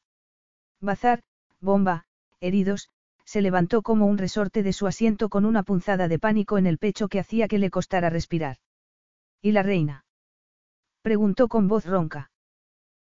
Bazar, 0.80 1.24
bomba, 1.60 2.06
heridos, 2.40 2.90
se 3.26 3.42
levantó 3.42 3.82
como 3.82 4.06
un 4.06 4.18
resorte 4.18 4.64
de 4.64 4.72
su 4.72 4.88
asiento 4.88 5.30
con 5.30 5.46
una 5.46 5.64
punzada 5.64 6.08
de 6.08 6.20
pánico 6.20 6.58
en 6.58 6.68
el 6.68 6.78
pecho 6.78 7.08
que 7.08 7.20
hacía 7.20 7.48
que 7.48 7.60
le 7.60 7.70
costara 7.70 8.10
respirar. 8.10 8.58
¿Y 9.42 9.52
la 9.52 9.64
reina? 9.64 10.06
preguntó 11.02 11.48
con 11.48 11.68
voz 11.68 11.86
ronca. 11.86 12.32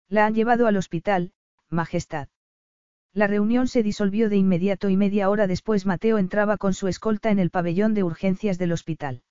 La 0.08 0.26
han 0.26 0.34
llevado 0.34 0.66
al 0.66 0.76
hospital, 0.76 1.32
Majestad. 1.68 2.28
La 3.14 3.26
reunión 3.26 3.68
se 3.68 3.82
disolvió 3.82 4.28
de 4.28 4.36
inmediato 4.36 4.88
y 4.88 4.96
media 4.96 5.28
hora 5.28 5.46
después 5.46 5.84
Mateo 5.84 6.18
entraba 6.18 6.56
con 6.56 6.72
su 6.72 6.88
escolta 6.88 7.30
en 7.30 7.38
el 7.38 7.50
pabellón 7.50 7.92
de 7.92 8.02
urgencias 8.02 8.58
del 8.58 8.72
hospital. 8.72 9.22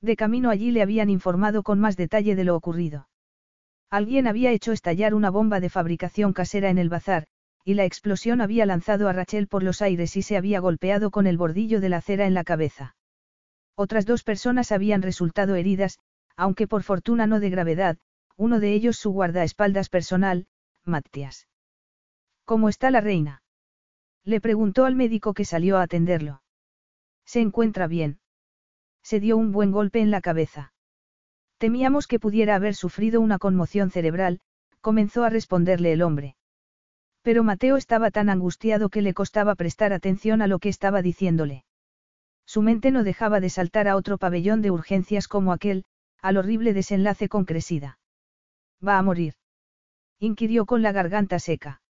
De 0.00 0.16
camino 0.16 0.50
allí 0.50 0.72
le 0.72 0.82
habían 0.82 1.08
informado 1.08 1.62
con 1.62 1.78
más 1.78 1.96
detalle 1.96 2.34
de 2.34 2.44
lo 2.44 2.56
ocurrido. 2.56 3.08
Alguien 3.90 4.26
había 4.26 4.50
hecho 4.50 4.72
estallar 4.72 5.14
una 5.14 5.30
bomba 5.30 5.60
de 5.60 5.70
fabricación 5.70 6.32
casera 6.32 6.68
en 6.68 6.78
el 6.78 6.88
bazar, 6.88 7.28
y 7.66 7.74
la 7.74 7.84
explosión 7.84 8.40
había 8.40 8.64
lanzado 8.64 9.08
a 9.08 9.12
Rachel 9.12 9.48
por 9.48 9.64
los 9.64 9.82
aires 9.82 10.16
y 10.16 10.22
se 10.22 10.36
había 10.36 10.60
golpeado 10.60 11.10
con 11.10 11.26
el 11.26 11.36
bordillo 11.36 11.80
de 11.80 11.88
la 11.88 12.00
cera 12.00 12.24
en 12.28 12.32
la 12.32 12.44
cabeza. 12.44 12.94
Otras 13.74 14.06
dos 14.06 14.22
personas 14.22 14.70
habían 14.70 15.02
resultado 15.02 15.56
heridas, 15.56 15.98
aunque 16.36 16.68
por 16.68 16.84
fortuna 16.84 17.26
no 17.26 17.40
de 17.40 17.50
gravedad, 17.50 17.98
uno 18.36 18.60
de 18.60 18.72
ellos 18.72 18.98
su 18.98 19.10
guardaespaldas 19.10 19.88
personal, 19.88 20.46
Matías. 20.84 21.48
¿Cómo 22.44 22.68
está 22.68 22.92
la 22.92 23.00
reina? 23.00 23.42
Le 24.22 24.40
preguntó 24.40 24.84
al 24.84 24.94
médico 24.94 25.34
que 25.34 25.44
salió 25.44 25.78
a 25.78 25.82
atenderlo. 25.82 26.42
Se 27.24 27.40
encuentra 27.40 27.88
bien. 27.88 28.20
Se 29.02 29.18
dio 29.18 29.36
un 29.36 29.50
buen 29.50 29.72
golpe 29.72 29.98
en 29.98 30.12
la 30.12 30.20
cabeza. 30.20 30.72
Temíamos 31.58 32.06
que 32.06 32.20
pudiera 32.20 32.54
haber 32.54 32.76
sufrido 32.76 33.20
una 33.20 33.40
conmoción 33.40 33.90
cerebral, 33.90 34.38
comenzó 34.80 35.24
a 35.24 35.30
responderle 35.30 35.92
el 35.92 36.02
hombre. 36.02 36.35
Pero 37.26 37.42
Mateo 37.42 37.76
estaba 37.76 38.12
tan 38.12 38.30
angustiado 38.30 38.88
que 38.88 39.02
le 39.02 39.12
costaba 39.12 39.56
prestar 39.56 39.92
atención 39.92 40.42
a 40.42 40.46
lo 40.46 40.60
que 40.60 40.68
estaba 40.68 41.02
diciéndole. 41.02 41.64
Su 42.46 42.62
mente 42.62 42.92
no 42.92 43.02
dejaba 43.02 43.40
de 43.40 43.50
saltar 43.50 43.88
a 43.88 43.96
otro 43.96 44.16
pabellón 44.16 44.62
de 44.62 44.70
urgencias 44.70 45.26
como 45.26 45.52
aquel, 45.52 45.84
al 46.22 46.36
horrible 46.36 46.72
desenlace 46.72 47.28
con 47.28 47.44
Cresida. 47.44 47.98
¿Va 48.80 48.96
a 48.96 49.02
morir? 49.02 49.34
inquirió 50.20 50.66
con 50.66 50.82
la 50.82 50.92
garganta 50.92 51.40
seca. 51.40 51.82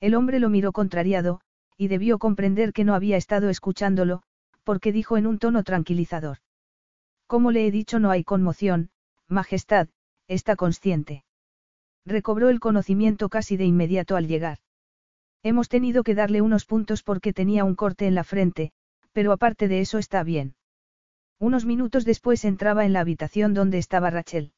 El 0.00 0.14
hombre 0.14 0.40
lo 0.40 0.48
miró 0.48 0.72
contrariado, 0.72 1.42
y 1.76 1.88
debió 1.88 2.18
comprender 2.18 2.72
que 2.72 2.84
no 2.84 2.94
había 2.94 3.18
estado 3.18 3.50
escuchándolo, 3.50 4.22
porque 4.62 4.92
dijo 4.92 5.18
en 5.18 5.26
un 5.26 5.38
tono 5.38 5.62
tranquilizador. 5.62 6.38
Como 7.26 7.50
le 7.50 7.66
he 7.66 7.70
dicho 7.70 7.98
no 7.98 8.10
hay 8.10 8.24
conmoción, 8.24 8.88
Majestad, 9.28 9.88
está 10.26 10.56
consciente. 10.56 11.22
Recobró 12.06 12.50
el 12.50 12.60
conocimiento 12.60 13.28
casi 13.28 13.56
de 13.56 13.64
inmediato 13.64 14.16
al 14.16 14.26
llegar. 14.26 14.58
Hemos 15.42 15.68
tenido 15.68 16.02
que 16.02 16.14
darle 16.14 16.40
unos 16.40 16.66
puntos 16.66 17.02
porque 17.02 17.32
tenía 17.32 17.64
un 17.64 17.74
corte 17.74 18.06
en 18.06 18.14
la 18.14 18.24
frente, 18.24 18.72
pero 19.12 19.32
aparte 19.32 19.68
de 19.68 19.80
eso 19.80 19.98
está 19.98 20.22
bien. 20.22 20.54
Unos 21.38 21.64
minutos 21.64 22.04
después 22.04 22.44
entraba 22.44 22.84
en 22.84 22.92
la 22.92 23.00
habitación 23.00 23.54
donde 23.54 23.78
estaba 23.78 24.10
Rachel. 24.10 24.52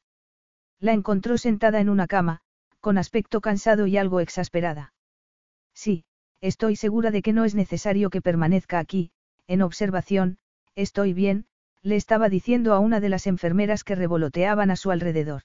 La 0.79 0.93
encontró 0.93 1.37
sentada 1.37 1.79
en 1.79 1.89
una 1.89 2.07
cama, 2.07 2.41
con 2.79 2.97
aspecto 2.97 3.41
cansado 3.41 3.87
y 3.87 3.97
algo 3.97 4.19
exasperada. 4.19 4.93
Sí, 5.73 6.05
estoy 6.41 6.75
segura 6.75 7.11
de 7.11 7.21
que 7.21 7.33
no 7.33 7.45
es 7.45 7.55
necesario 7.55 8.09
que 8.09 8.21
permanezca 8.21 8.79
aquí, 8.79 9.11
en 9.47 9.61
observación, 9.61 10.37
estoy 10.75 11.13
bien, 11.13 11.45
le 11.81 11.95
estaba 11.95 12.29
diciendo 12.29 12.73
a 12.73 12.79
una 12.79 12.99
de 12.99 13.09
las 13.09 13.27
enfermeras 13.27 13.83
que 13.83 13.95
revoloteaban 13.95 14.71
a 14.71 14.75
su 14.75 14.91
alrededor. 14.91 15.43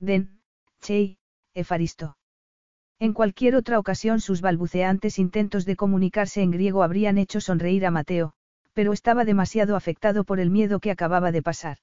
Den, 0.00 0.39
Chey, 0.80 1.18
Efaristo. 1.54 2.16
En 2.98 3.12
cualquier 3.12 3.54
otra 3.54 3.78
ocasión 3.78 4.20
sus 4.20 4.40
balbuceantes 4.40 5.18
intentos 5.18 5.64
de 5.64 5.76
comunicarse 5.76 6.42
en 6.42 6.50
griego 6.50 6.82
habrían 6.82 7.18
hecho 7.18 7.40
sonreír 7.40 7.86
a 7.86 7.90
Mateo, 7.90 8.32
pero 8.72 8.92
estaba 8.92 9.24
demasiado 9.24 9.76
afectado 9.76 10.24
por 10.24 10.40
el 10.40 10.50
miedo 10.50 10.80
que 10.80 10.90
acababa 10.90 11.32
de 11.32 11.42
pasar. 11.42 11.78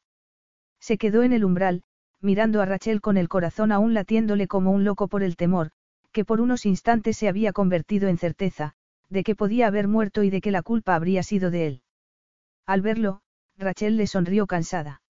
Se 0.80 0.98
quedó 0.98 1.24
en 1.24 1.34
el 1.34 1.44
umbral, 1.44 1.84
mirando 2.22 2.62
a 2.62 2.66
Rachel 2.66 3.02
con 3.02 3.18
el 3.18 3.30
corazón 3.30 3.72
aún 3.72 3.94
latiéndole 3.94 4.48
como 4.48 4.72
un 4.72 4.84
loco 4.84 5.08
por 5.08 5.24
el 5.24 5.36
temor, 5.36 5.72
que 6.12 6.26
por 6.26 6.42
unos 6.42 6.66
instantes 6.66 7.18
se 7.18 7.28
había 7.28 7.54
convertido 7.54 8.08
en 8.08 8.18
certeza, 8.18 8.74
de 9.10 9.24
que 9.24 9.36
podía 9.36 9.68
haber 9.68 9.88
muerto 9.88 10.24
y 10.24 10.30
de 10.30 10.42
que 10.42 10.52
la 10.52 10.64
culpa 10.64 10.96
habría 10.96 11.24
sido 11.24 11.52
de 11.52 11.68
él. 11.68 11.82
Al 12.66 12.82
verlo, 12.82 13.22
Rachel 13.58 13.98
le 13.98 14.08
sonrió 14.08 14.48
cansada. 14.48 15.02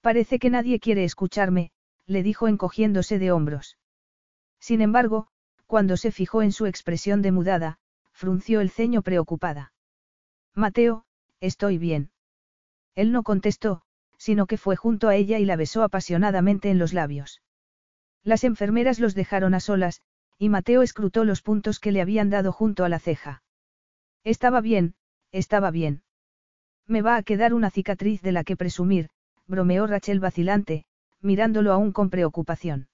Parece 0.00 0.38
que 0.38 0.50
nadie 0.50 0.80
quiere 0.80 1.04
escucharme, 1.04 1.72
le 2.10 2.24
dijo 2.24 2.48
encogiéndose 2.48 3.20
de 3.20 3.30
hombros. 3.30 3.78
Sin 4.58 4.80
embargo, 4.80 5.28
cuando 5.66 5.96
se 5.96 6.10
fijó 6.10 6.42
en 6.42 6.50
su 6.50 6.66
expresión 6.66 7.22
demudada, 7.22 7.78
frunció 8.12 8.60
el 8.60 8.70
ceño 8.70 9.02
preocupada. 9.02 9.72
Mateo, 10.52 11.04
estoy 11.38 11.78
bien. 11.78 12.10
Él 12.96 13.12
no 13.12 13.22
contestó, 13.22 13.82
sino 14.18 14.46
que 14.46 14.58
fue 14.58 14.74
junto 14.74 15.06
a 15.06 15.14
ella 15.14 15.38
y 15.38 15.44
la 15.44 15.54
besó 15.54 15.84
apasionadamente 15.84 16.68
en 16.70 16.80
los 16.80 16.92
labios. 16.92 17.42
Las 18.24 18.42
enfermeras 18.42 18.98
los 18.98 19.14
dejaron 19.14 19.54
a 19.54 19.60
solas, 19.60 20.02
y 20.36 20.48
Mateo 20.48 20.82
escrutó 20.82 21.24
los 21.24 21.42
puntos 21.42 21.78
que 21.78 21.92
le 21.92 22.02
habían 22.02 22.28
dado 22.28 22.50
junto 22.50 22.84
a 22.84 22.88
la 22.88 22.98
ceja. 22.98 23.44
Estaba 24.24 24.60
bien, 24.60 24.94
estaba 25.30 25.70
bien. 25.70 26.02
Me 26.88 27.02
va 27.02 27.14
a 27.14 27.22
quedar 27.22 27.54
una 27.54 27.70
cicatriz 27.70 28.20
de 28.20 28.32
la 28.32 28.42
que 28.42 28.56
presumir, 28.56 29.10
bromeó 29.46 29.86
Rachel 29.86 30.18
vacilante, 30.18 30.86
mirándolo 31.20 31.72
aún 31.72 31.92
con 31.92 32.10
preocupación. 32.10 32.88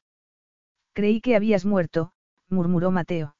Creí 0.92 1.20
que 1.20 1.36
habías 1.36 1.64
muerto, 1.64 2.12
murmuró 2.48 2.90
Mateo. 2.90 3.36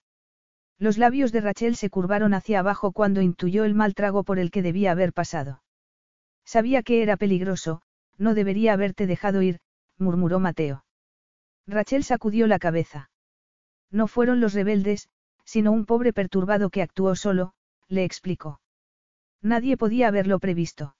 Los 0.78 0.98
labios 0.98 1.32
de 1.32 1.40
Rachel 1.40 1.76
se 1.76 1.88
curvaron 1.88 2.34
hacia 2.34 2.58
abajo 2.58 2.92
cuando 2.92 3.22
intuyó 3.22 3.64
el 3.64 3.74
mal 3.74 3.94
trago 3.94 4.24
por 4.24 4.38
el 4.38 4.50
que 4.50 4.62
debía 4.62 4.92
haber 4.92 5.12
pasado. 5.12 5.62
Sabía 6.44 6.82
que 6.82 7.02
era 7.02 7.16
peligroso, 7.16 7.82
no 8.18 8.34
debería 8.34 8.74
haberte 8.74 9.06
dejado 9.06 9.42
ir, 9.42 9.60
murmuró 9.98 10.38
Mateo. 10.38 10.84
Rachel 11.66 12.04
sacudió 12.04 12.46
la 12.46 12.58
cabeza. 12.58 13.10
No 13.90 14.06
fueron 14.06 14.40
los 14.40 14.52
rebeldes, 14.52 15.08
sino 15.44 15.72
un 15.72 15.86
pobre 15.86 16.12
perturbado 16.12 16.70
que 16.70 16.82
actuó 16.82 17.16
solo, 17.16 17.54
le 17.88 18.04
explicó. 18.04 18.60
Nadie 19.42 19.76
podía 19.76 20.08
haberlo 20.08 20.38
previsto. 20.38 20.96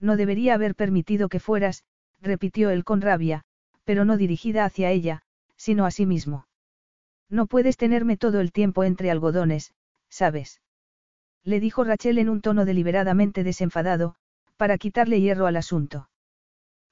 No 0.00 0.16
debería 0.16 0.54
haber 0.54 0.74
permitido 0.74 1.28
que 1.28 1.40
fueras, 1.40 1.84
repitió 2.20 2.70
él 2.70 2.84
con 2.84 3.00
rabia, 3.00 3.44
pero 3.84 4.04
no 4.04 4.16
dirigida 4.16 4.64
hacia 4.64 4.90
ella, 4.90 5.22
sino 5.56 5.86
a 5.86 5.90
sí 5.90 6.06
mismo. 6.06 6.46
No 7.28 7.46
puedes 7.46 7.76
tenerme 7.76 8.16
todo 8.16 8.40
el 8.40 8.52
tiempo 8.52 8.84
entre 8.84 9.10
algodones, 9.10 9.74
¿sabes? 10.08 10.60
Le 11.44 11.60
dijo 11.60 11.84
Rachel 11.84 12.18
en 12.18 12.28
un 12.28 12.40
tono 12.40 12.64
deliberadamente 12.64 13.44
desenfadado, 13.44 14.14
para 14.56 14.78
quitarle 14.78 15.20
hierro 15.20 15.46
al 15.46 15.56
asunto. 15.56 16.08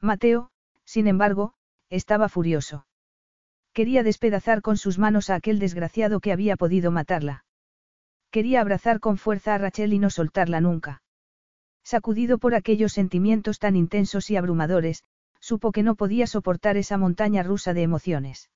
Mateo, 0.00 0.50
sin 0.84 1.08
embargo, 1.08 1.54
estaba 1.90 2.28
furioso. 2.28 2.86
Quería 3.72 4.02
despedazar 4.02 4.62
con 4.62 4.76
sus 4.76 4.98
manos 4.98 5.28
a 5.30 5.34
aquel 5.34 5.58
desgraciado 5.58 6.20
que 6.20 6.32
había 6.32 6.56
podido 6.56 6.90
matarla. 6.90 7.44
Quería 8.30 8.60
abrazar 8.60 9.00
con 9.00 9.18
fuerza 9.18 9.54
a 9.54 9.58
Rachel 9.58 9.92
y 9.92 9.98
no 9.98 10.10
soltarla 10.10 10.60
nunca. 10.60 11.02
Sacudido 11.82 12.38
por 12.38 12.54
aquellos 12.54 12.92
sentimientos 12.92 13.58
tan 13.58 13.76
intensos 13.76 14.30
y 14.30 14.36
abrumadores, 14.36 15.04
supo 15.40 15.72
que 15.72 15.82
no 15.82 15.94
podía 15.94 16.26
soportar 16.26 16.76
esa 16.76 16.98
montaña 16.98 17.42
rusa 17.42 17.74
de 17.74 17.82
emociones. 17.82 18.50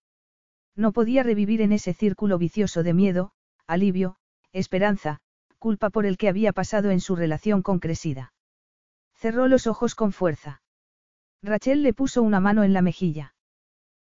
No 0.76 0.92
podía 0.92 1.22
revivir 1.22 1.60
en 1.60 1.72
ese 1.72 1.92
círculo 1.92 2.38
vicioso 2.38 2.82
de 2.82 2.94
miedo, 2.94 3.32
alivio, 3.66 4.16
esperanza, 4.52 5.20
culpa 5.58 5.90
por 5.90 6.06
el 6.06 6.16
que 6.16 6.28
había 6.28 6.52
pasado 6.52 6.90
en 6.90 7.00
su 7.00 7.16
relación 7.16 7.62
con 7.62 7.78
Cresida. 7.78 8.32
Cerró 9.14 9.46
los 9.48 9.66
ojos 9.66 9.94
con 9.94 10.12
fuerza. 10.12 10.62
Rachel 11.42 11.82
le 11.82 11.92
puso 11.92 12.22
una 12.22 12.40
mano 12.40 12.64
en 12.64 12.72
la 12.72 12.82
mejilla. 12.82 13.34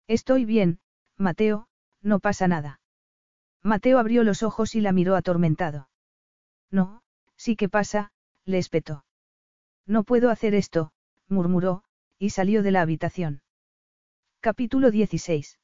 Estoy 0.07 0.45
bien, 0.45 0.79
Mateo, 1.17 1.67
no 2.01 2.19
pasa 2.19 2.47
nada. 2.47 2.79
Mateo 3.63 3.99
abrió 3.99 4.23
los 4.23 4.43
ojos 4.43 4.75
y 4.75 4.81
la 4.81 4.91
miró 4.91 5.15
atormentado. 5.15 5.89
No, 6.71 7.03
sí 7.35 7.55
que 7.55 7.69
pasa, 7.69 8.11
le 8.45 8.57
espetó. 8.57 9.05
No 9.85 10.03
puedo 10.03 10.29
hacer 10.29 10.55
esto, 10.55 10.91
murmuró, 11.27 11.83
y 12.21 12.29
salió 12.29 12.61
de 12.61 12.69
la 12.69 12.83
habitación. 12.83 13.41
Capítulo 14.41 14.91
16. 14.91 15.57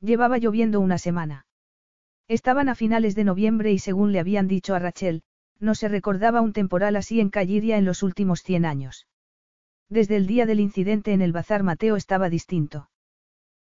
Llevaba 0.00 0.38
lloviendo 0.38 0.80
una 0.80 0.98
semana. 0.98 1.46
Estaban 2.26 2.68
a 2.68 2.74
finales 2.74 3.14
de 3.14 3.22
noviembre 3.22 3.70
y 3.70 3.78
según 3.78 4.10
le 4.10 4.18
habían 4.18 4.48
dicho 4.48 4.74
a 4.74 4.80
Rachel, 4.80 5.22
no 5.60 5.76
se 5.76 5.86
recordaba 5.86 6.40
un 6.40 6.52
temporal 6.52 6.96
así 6.96 7.20
en 7.20 7.30
Calliria 7.30 7.78
en 7.78 7.84
los 7.84 8.02
últimos 8.02 8.42
100 8.42 8.64
años. 8.64 9.06
Desde 9.88 10.16
el 10.16 10.26
día 10.26 10.46
del 10.46 10.58
incidente 10.58 11.12
en 11.12 11.22
el 11.22 11.30
bazar 11.30 11.62
Mateo 11.62 11.94
estaba 11.94 12.28
distinto. 12.28 12.90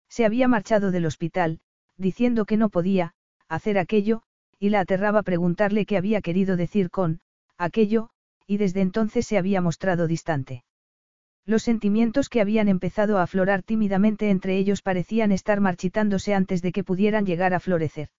Se 0.08 0.24
había 0.24 0.48
marchado 0.48 0.92
del 0.92 1.08
hospital, 1.08 1.60
diciendo 1.98 2.46
que 2.46 2.56
no 2.56 2.70
podía, 2.70 3.14
hacer 3.50 3.78
aquello, 3.78 4.22
y 4.58 4.70
la 4.70 4.80
aterraba 4.80 5.22
preguntarle 5.22 5.86
qué 5.86 5.98
había 5.98 6.22
querido 6.22 6.56
decir 6.56 6.92
con, 6.92 7.20
aquello, 7.58 8.10
y 8.48 8.56
desde 8.56 8.80
entonces 8.80 9.28
se 9.28 9.38
había 9.38 9.60
mostrado 9.60 10.08
distante. 10.08 10.64
Los 11.48 11.62
sentimientos 11.62 12.28
que 12.28 12.42
habían 12.42 12.68
empezado 12.68 13.20
a 13.20 13.24
aflorar 13.24 13.62
tímidamente 13.62 14.32
entre 14.32 14.58
ellos 14.58 14.82
parecían 14.82 15.32
estar 15.32 15.62
marchitándose 15.62 16.34
antes 16.34 16.64
de 16.64 16.72
que 16.72 16.84
pudieran 16.84 17.26
llegar 17.26 17.54
a 17.54 17.60
florecer. 17.60 18.10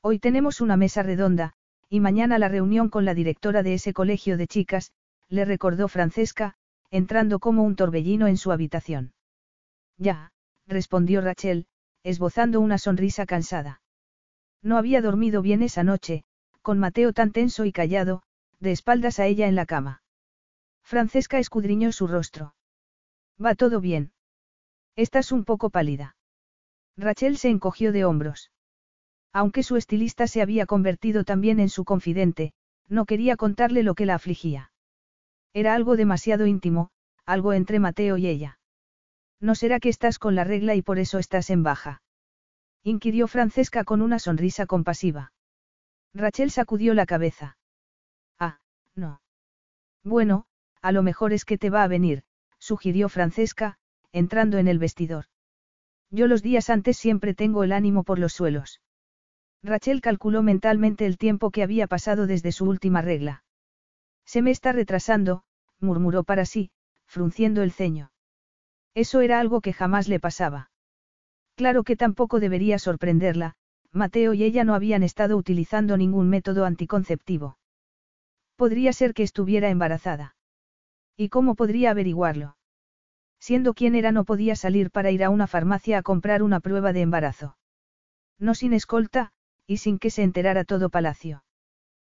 Hoy 0.00 0.20
tenemos 0.20 0.60
una 0.60 0.76
mesa 0.76 1.02
redonda, 1.02 1.54
y 1.88 1.98
mañana 1.98 2.38
la 2.38 2.48
reunión 2.48 2.90
con 2.90 3.04
la 3.04 3.14
directora 3.14 3.64
de 3.64 3.74
ese 3.74 3.92
colegio 3.92 4.36
de 4.36 4.46
chicas, 4.46 4.92
le 5.28 5.44
recordó 5.44 5.88
Francesca, 5.88 6.54
entrando 6.90 7.40
como 7.40 7.64
un 7.64 7.74
torbellino 7.74 8.28
en 8.28 8.36
su 8.36 8.52
habitación. 8.52 9.14
Ya, 9.98 10.30
respondió 10.68 11.20
Rachel, 11.22 11.66
esbozando 12.04 12.60
una 12.60 12.78
sonrisa 12.78 13.26
cansada. 13.26 13.80
No 14.62 14.76
había 14.78 15.02
dormido 15.02 15.42
bien 15.42 15.62
esa 15.62 15.82
noche, 15.82 16.22
con 16.62 16.78
Mateo 16.78 17.12
tan 17.12 17.32
tenso 17.32 17.64
y 17.64 17.72
callado, 17.72 18.22
de 18.60 18.70
espaldas 18.70 19.18
a 19.18 19.26
ella 19.26 19.48
en 19.48 19.56
la 19.56 19.66
cama. 19.66 20.03
Francesca 20.84 21.38
escudriñó 21.38 21.92
su 21.92 22.06
rostro. 22.06 22.54
Va 23.42 23.54
todo 23.54 23.80
bien. 23.80 24.12
Estás 24.96 25.32
un 25.32 25.44
poco 25.44 25.70
pálida. 25.70 26.16
Rachel 26.96 27.36
se 27.36 27.48
encogió 27.48 27.90
de 27.90 28.04
hombros. 28.04 28.52
Aunque 29.32 29.64
su 29.64 29.76
estilista 29.76 30.28
se 30.28 30.42
había 30.42 30.66
convertido 30.66 31.24
también 31.24 31.58
en 31.58 31.68
su 31.68 31.84
confidente, 31.84 32.52
no 32.88 33.06
quería 33.06 33.36
contarle 33.36 33.82
lo 33.82 33.94
que 33.94 34.06
la 34.06 34.14
afligía. 34.14 34.70
Era 35.52 35.74
algo 35.74 35.96
demasiado 35.96 36.46
íntimo, 36.46 36.90
algo 37.24 37.52
entre 37.52 37.80
Mateo 37.80 38.16
y 38.16 38.28
ella. 38.28 38.58
¿No 39.40 39.54
será 39.54 39.80
que 39.80 39.88
estás 39.88 40.18
con 40.18 40.34
la 40.34 40.44
regla 40.44 40.74
y 40.74 40.82
por 40.82 40.98
eso 40.98 41.18
estás 41.18 41.50
en 41.50 41.62
baja? 41.62 42.02
inquirió 42.82 43.26
Francesca 43.26 43.82
con 43.84 44.02
una 44.02 44.18
sonrisa 44.18 44.66
compasiva. 44.66 45.32
Rachel 46.12 46.50
sacudió 46.50 46.94
la 46.94 47.06
cabeza. 47.06 47.56
Ah, 48.38 48.60
no. 48.94 49.20
Bueno, 50.04 50.46
a 50.84 50.92
lo 50.92 51.02
mejor 51.02 51.32
es 51.32 51.46
que 51.46 51.56
te 51.56 51.70
va 51.70 51.82
a 51.82 51.88
venir, 51.88 52.24
sugirió 52.58 53.08
Francesca, 53.08 53.78
entrando 54.12 54.58
en 54.58 54.68
el 54.68 54.78
vestidor. 54.78 55.24
Yo 56.10 56.26
los 56.26 56.42
días 56.42 56.68
antes 56.68 56.98
siempre 56.98 57.32
tengo 57.32 57.64
el 57.64 57.72
ánimo 57.72 58.02
por 58.04 58.18
los 58.18 58.34
suelos. 58.34 58.82
Rachel 59.62 60.02
calculó 60.02 60.42
mentalmente 60.42 61.06
el 61.06 61.16
tiempo 61.16 61.50
que 61.50 61.62
había 61.62 61.86
pasado 61.86 62.26
desde 62.26 62.52
su 62.52 62.66
última 62.66 63.00
regla. 63.00 63.44
Se 64.26 64.42
me 64.42 64.50
está 64.50 64.72
retrasando, 64.72 65.44
murmuró 65.80 66.22
para 66.22 66.44
sí, 66.44 66.70
frunciendo 67.06 67.62
el 67.62 67.72
ceño. 67.72 68.12
Eso 68.92 69.22
era 69.22 69.40
algo 69.40 69.62
que 69.62 69.72
jamás 69.72 70.06
le 70.06 70.20
pasaba. 70.20 70.70
Claro 71.54 71.82
que 71.84 71.96
tampoco 71.96 72.40
debería 72.40 72.78
sorprenderla, 72.78 73.54
Mateo 73.90 74.34
y 74.34 74.44
ella 74.44 74.64
no 74.64 74.74
habían 74.74 75.02
estado 75.02 75.38
utilizando 75.38 75.96
ningún 75.96 76.28
método 76.28 76.66
anticonceptivo. 76.66 77.56
Podría 78.56 78.92
ser 78.92 79.14
que 79.14 79.22
estuviera 79.22 79.70
embarazada. 79.70 80.36
¿Y 81.16 81.28
cómo 81.28 81.54
podría 81.54 81.90
averiguarlo? 81.90 82.56
Siendo 83.38 83.74
quien 83.74 83.94
era 83.94 84.10
no 84.10 84.24
podía 84.24 84.56
salir 84.56 84.90
para 84.90 85.10
ir 85.10 85.22
a 85.22 85.30
una 85.30 85.46
farmacia 85.46 85.98
a 85.98 86.02
comprar 86.02 86.42
una 86.42 86.60
prueba 86.60 86.92
de 86.92 87.02
embarazo. 87.02 87.56
No 88.38 88.54
sin 88.54 88.72
escolta, 88.72 89.32
y 89.66 89.78
sin 89.78 89.98
que 89.98 90.10
se 90.10 90.22
enterara 90.22 90.64
todo 90.64 90.90
palacio. 90.90 91.44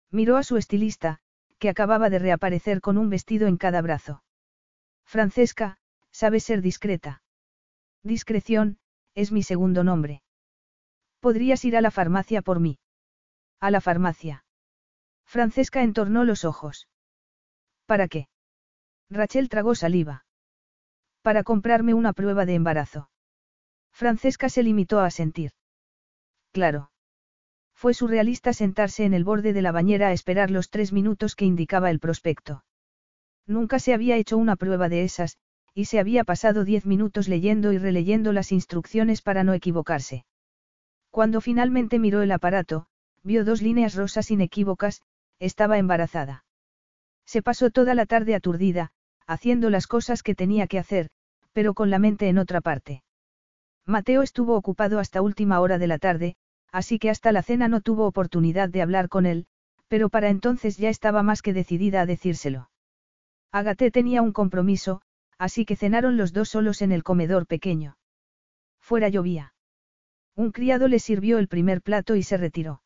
Miró 0.09 0.37
a 0.37 0.43
su 0.43 0.57
estilista, 0.57 1.19
que 1.59 1.69
acababa 1.69 2.09
de 2.09 2.19
reaparecer 2.19 2.81
con 2.81 2.97
un 2.97 3.09
vestido 3.09 3.47
en 3.47 3.57
cada 3.57 3.81
brazo. 3.81 4.23
Francesca, 5.05 5.77
sabe 6.11 6.39
ser 6.39 6.61
discreta. 6.61 7.21
Discreción, 8.03 8.79
es 9.15 9.31
mi 9.31 9.43
segundo 9.43 9.83
nombre. 9.83 10.23
Podrías 11.19 11.65
ir 11.65 11.75
a 11.75 11.81
la 11.81 11.91
farmacia 11.91 12.41
por 12.41 12.59
mí. 12.59 12.79
A 13.59 13.71
la 13.71 13.81
farmacia. 13.81 14.45
Francesca 15.25 15.81
entornó 15.81 16.23
los 16.23 16.45
ojos. 16.45 16.87
¿Para 17.85 18.07
qué? 18.07 18.27
Rachel 19.09 19.49
tragó 19.49 19.75
saliva. 19.75 20.25
Para 21.21 21.43
comprarme 21.43 21.93
una 21.93 22.13
prueba 22.13 22.45
de 22.45 22.55
embarazo. 22.55 23.09
Francesca 23.91 24.49
se 24.49 24.63
limitó 24.63 24.99
a 24.99 25.09
sentir. 25.09 25.51
Claro. 26.51 26.91
Fue 27.73 27.93
surrealista 27.93 28.53
sentarse 28.53 29.05
en 29.05 29.13
el 29.13 29.23
borde 29.23 29.53
de 29.53 29.61
la 29.61 29.71
bañera 29.71 30.07
a 30.07 30.11
esperar 30.11 30.51
los 30.51 30.69
tres 30.69 30.91
minutos 30.91 31.35
que 31.35 31.45
indicaba 31.45 31.89
el 31.89 31.99
prospecto. 31.99 32.63
Nunca 33.45 33.79
se 33.79 33.93
había 33.93 34.17
hecho 34.17 34.37
una 34.37 34.55
prueba 34.55 34.89
de 34.89 35.03
esas, 35.03 35.37
y 35.73 35.85
se 35.85 35.99
había 35.99 36.23
pasado 36.23 36.65
diez 36.65 36.85
minutos 36.85 37.27
leyendo 37.27 37.71
y 37.71 37.77
releyendo 37.77 38.33
las 38.33 38.51
instrucciones 38.51 39.21
para 39.21 39.43
no 39.43 39.53
equivocarse. 39.53 40.25
Cuando 41.11 41.39
finalmente 41.39 41.99
miró 41.99 42.21
el 42.21 42.31
aparato, 42.31 42.87
vio 43.23 43.45
dos 43.45 43.61
líneas 43.61 43.95
rosas 43.95 44.31
inequívocas, 44.31 45.01
estaba 45.39 45.77
embarazada. 45.77 46.45
Se 47.25 47.41
pasó 47.41 47.69
toda 47.69 47.93
la 47.93 48.05
tarde 48.05 48.35
aturdida, 48.35 48.91
haciendo 49.27 49.69
las 49.69 49.85
cosas 49.85 50.23
que 50.23 50.35
tenía 50.35 50.67
que 50.67 50.79
hacer, 50.79 51.09
pero 51.51 51.73
con 51.73 51.89
la 51.89 51.99
mente 51.99 52.29
en 52.29 52.37
otra 52.37 52.61
parte. 52.61 53.03
Mateo 53.85 54.21
estuvo 54.21 54.55
ocupado 54.55 54.99
hasta 54.99 55.21
última 55.21 55.59
hora 55.59 55.77
de 55.77 55.87
la 55.87 55.99
tarde, 55.99 56.35
así 56.71 56.99
que 56.99 57.09
hasta 57.09 57.31
la 57.31 57.43
cena 57.43 57.67
no 57.67 57.81
tuvo 57.81 58.05
oportunidad 58.05 58.69
de 58.69 58.81
hablar 58.81 59.09
con 59.09 59.25
él, 59.25 59.45
pero 59.87 60.09
para 60.09 60.29
entonces 60.29 60.77
ya 60.77 60.89
estaba 60.89 61.23
más 61.23 61.41
que 61.41 61.53
decidida 61.53 62.01
a 62.01 62.05
decírselo. 62.05 62.69
Agaté 63.51 63.91
tenía 63.91 64.21
un 64.21 64.33
compromiso, 64.33 65.01
así 65.37 65.65
que 65.65 65.75
cenaron 65.75 66.17
los 66.17 66.33
dos 66.33 66.49
solos 66.49 66.81
en 66.81 66.91
el 66.91 67.03
comedor 67.03 67.47
pequeño. 67.47 67.97
Fuera 68.79 69.09
llovía. 69.09 69.53
Un 70.35 70.51
criado 70.51 70.87
le 70.87 70.99
sirvió 70.99 71.37
el 71.39 71.47
primer 71.47 71.81
plato 71.81 72.15
y 72.15 72.23
se 72.23 72.37
retiró. 72.37 72.81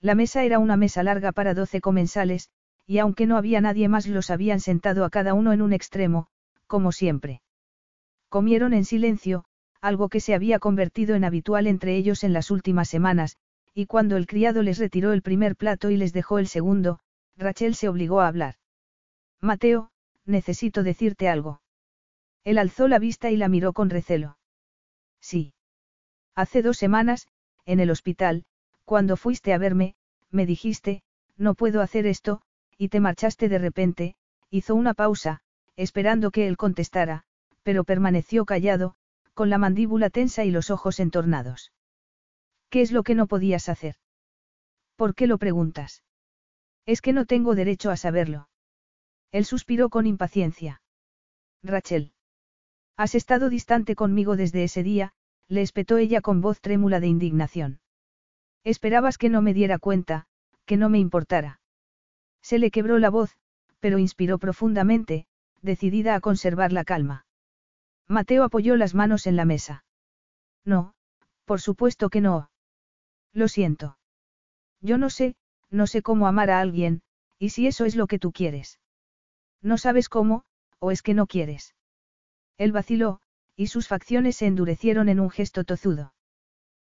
La 0.00 0.14
mesa 0.14 0.44
era 0.44 0.58
una 0.58 0.76
mesa 0.76 1.02
larga 1.02 1.32
para 1.32 1.54
doce 1.54 1.80
comensales, 1.80 2.50
y 2.86 2.98
aunque 2.98 3.26
no 3.26 3.36
había 3.36 3.60
nadie 3.60 3.88
más 3.88 4.06
los 4.06 4.30
habían 4.30 4.60
sentado 4.60 5.04
a 5.04 5.10
cada 5.10 5.34
uno 5.34 5.52
en 5.52 5.62
un 5.62 5.72
extremo, 5.72 6.28
como 6.66 6.92
siempre. 6.92 7.42
Comieron 8.28 8.74
en 8.74 8.84
silencio, 8.84 9.44
algo 9.80 10.08
que 10.08 10.20
se 10.20 10.34
había 10.34 10.58
convertido 10.58 11.14
en 11.14 11.24
habitual 11.24 11.66
entre 11.66 11.96
ellos 11.96 12.24
en 12.24 12.32
las 12.32 12.50
últimas 12.50 12.88
semanas, 12.88 13.36
y 13.74 13.86
cuando 13.86 14.16
el 14.16 14.26
criado 14.26 14.62
les 14.62 14.78
retiró 14.78 15.12
el 15.12 15.22
primer 15.22 15.56
plato 15.56 15.90
y 15.90 15.96
les 15.96 16.12
dejó 16.12 16.38
el 16.38 16.46
segundo, 16.46 17.00
Rachel 17.36 17.74
se 17.74 17.88
obligó 17.88 18.20
a 18.20 18.28
hablar. 18.28 18.56
Mateo, 19.40 19.90
necesito 20.24 20.82
decirte 20.82 21.28
algo. 21.28 21.60
Él 22.44 22.58
alzó 22.58 22.88
la 22.88 22.98
vista 22.98 23.30
y 23.30 23.36
la 23.36 23.48
miró 23.48 23.72
con 23.72 23.90
recelo. 23.90 24.38
Sí. 25.20 25.54
Hace 26.34 26.62
dos 26.62 26.76
semanas, 26.76 27.28
en 27.64 27.80
el 27.80 27.90
hospital, 27.90 28.44
cuando 28.84 29.16
fuiste 29.16 29.52
a 29.52 29.58
verme, 29.58 29.96
me 30.30 30.46
dijiste, 30.46 31.02
no 31.36 31.54
puedo 31.54 31.80
hacer 31.80 32.06
esto, 32.06 32.42
y 32.78 32.88
te 32.88 33.00
marchaste 33.00 33.48
de 33.48 33.58
repente, 33.58 34.16
hizo 34.50 34.74
una 34.74 34.94
pausa, 34.94 35.40
esperando 35.76 36.30
que 36.30 36.46
él 36.46 36.56
contestara, 36.56 37.24
pero 37.62 37.84
permaneció 37.84 38.44
callado, 38.44 38.94
con 39.34 39.50
la 39.50 39.58
mandíbula 39.58 40.10
tensa 40.10 40.44
y 40.44 40.50
los 40.50 40.70
ojos 40.70 41.00
entornados. 41.00 41.72
¿Qué 42.70 42.80
es 42.80 42.92
lo 42.92 43.02
que 43.02 43.14
no 43.14 43.26
podías 43.26 43.68
hacer? 43.68 43.96
¿Por 44.96 45.14
qué 45.14 45.26
lo 45.26 45.38
preguntas? 45.38 46.02
Es 46.86 47.00
que 47.00 47.12
no 47.12 47.24
tengo 47.26 47.54
derecho 47.54 47.90
a 47.90 47.96
saberlo. 47.96 48.48
Él 49.32 49.44
suspiró 49.44 49.88
con 49.88 50.06
impaciencia. 50.06 50.82
Rachel. 51.62 52.12
Has 52.96 53.14
estado 53.14 53.48
distante 53.48 53.96
conmigo 53.96 54.36
desde 54.36 54.62
ese 54.62 54.84
día, 54.84 55.12
le 55.48 55.62
espetó 55.62 55.98
ella 55.98 56.20
con 56.20 56.40
voz 56.40 56.60
trémula 56.60 57.00
de 57.00 57.08
indignación. 57.08 57.80
Esperabas 58.62 59.18
que 59.18 59.28
no 59.28 59.42
me 59.42 59.52
diera 59.52 59.78
cuenta, 59.78 60.26
que 60.64 60.76
no 60.76 60.88
me 60.88 60.98
importara. 60.98 61.60
Se 62.44 62.58
le 62.58 62.70
quebró 62.70 62.98
la 62.98 63.08
voz, 63.08 63.38
pero 63.80 63.98
inspiró 63.98 64.38
profundamente, 64.38 65.26
decidida 65.62 66.14
a 66.14 66.20
conservar 66.20 66.72
la 66.72 66.84
calma. 66.84 67.24
Mateo 68.06 68.44
apoyó 68.44 68.76
las 68.76 68.94
manos 68.94 69.26
en 69.26 69.36
la 69.36 69.46
mesa. 69.46 69.86
No, 70.62 70.94
por 71.46 71.62
supuesto 71.62 72.10
que 72.10 72.20
no. 72.20 72.50
Lo 73.32 73.48
siento. 73.48 73.96
Yo 74.82 74.98
no 74.98 75.08
sé, 75.08 75.36
no 75.70 75.86
sé 75.86 76.02
cómo 76.02 76.26
amar 76.26 76.50
a 76.50 76.60
alguien, 76.60 77.00
y 77.38 77.48
si 77.48 77.66
eso 77.66 77.86
es 77.86 77.96
lo 77.96 78.06
que 78.06 78.18
tú 78.18 78.30
quieres. 78.30 78.78
No 79.62 79.78
sabes 79.78 80.10
cómo, 80.10 80.44
o 80.78 80.90
es 80.90 81.00
que 81.00 81.14
no 81.14 81.26
quieres. 81.26 81.74
Él 82.58 82.72
vaciló, 82.72 83.22
y 83.56 83.68
sus 83.68 83.88
facciones 83.88 84.36
se 84.36 84.46
endurecieron 84.46 85.08
en 85.08 85.18
un 85.18 85.30
gesto 85.30 85.64
tozudo. 85.64 86.12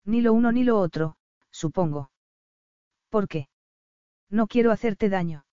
Ni 0.04 0.22
lo 0.22 0.34
uno 0.34 0.52
ni 0.52 0.64
lo 0.64 0.80
otro, 0.80 1.16
supongo. 1.52 2.10
¿Por 3.10 3.28
qué? 3.28 3.50
No 4.34 4.48
quiero 4.48 4.72
hacerte 4.72 5.10
daño. 5.10 5.46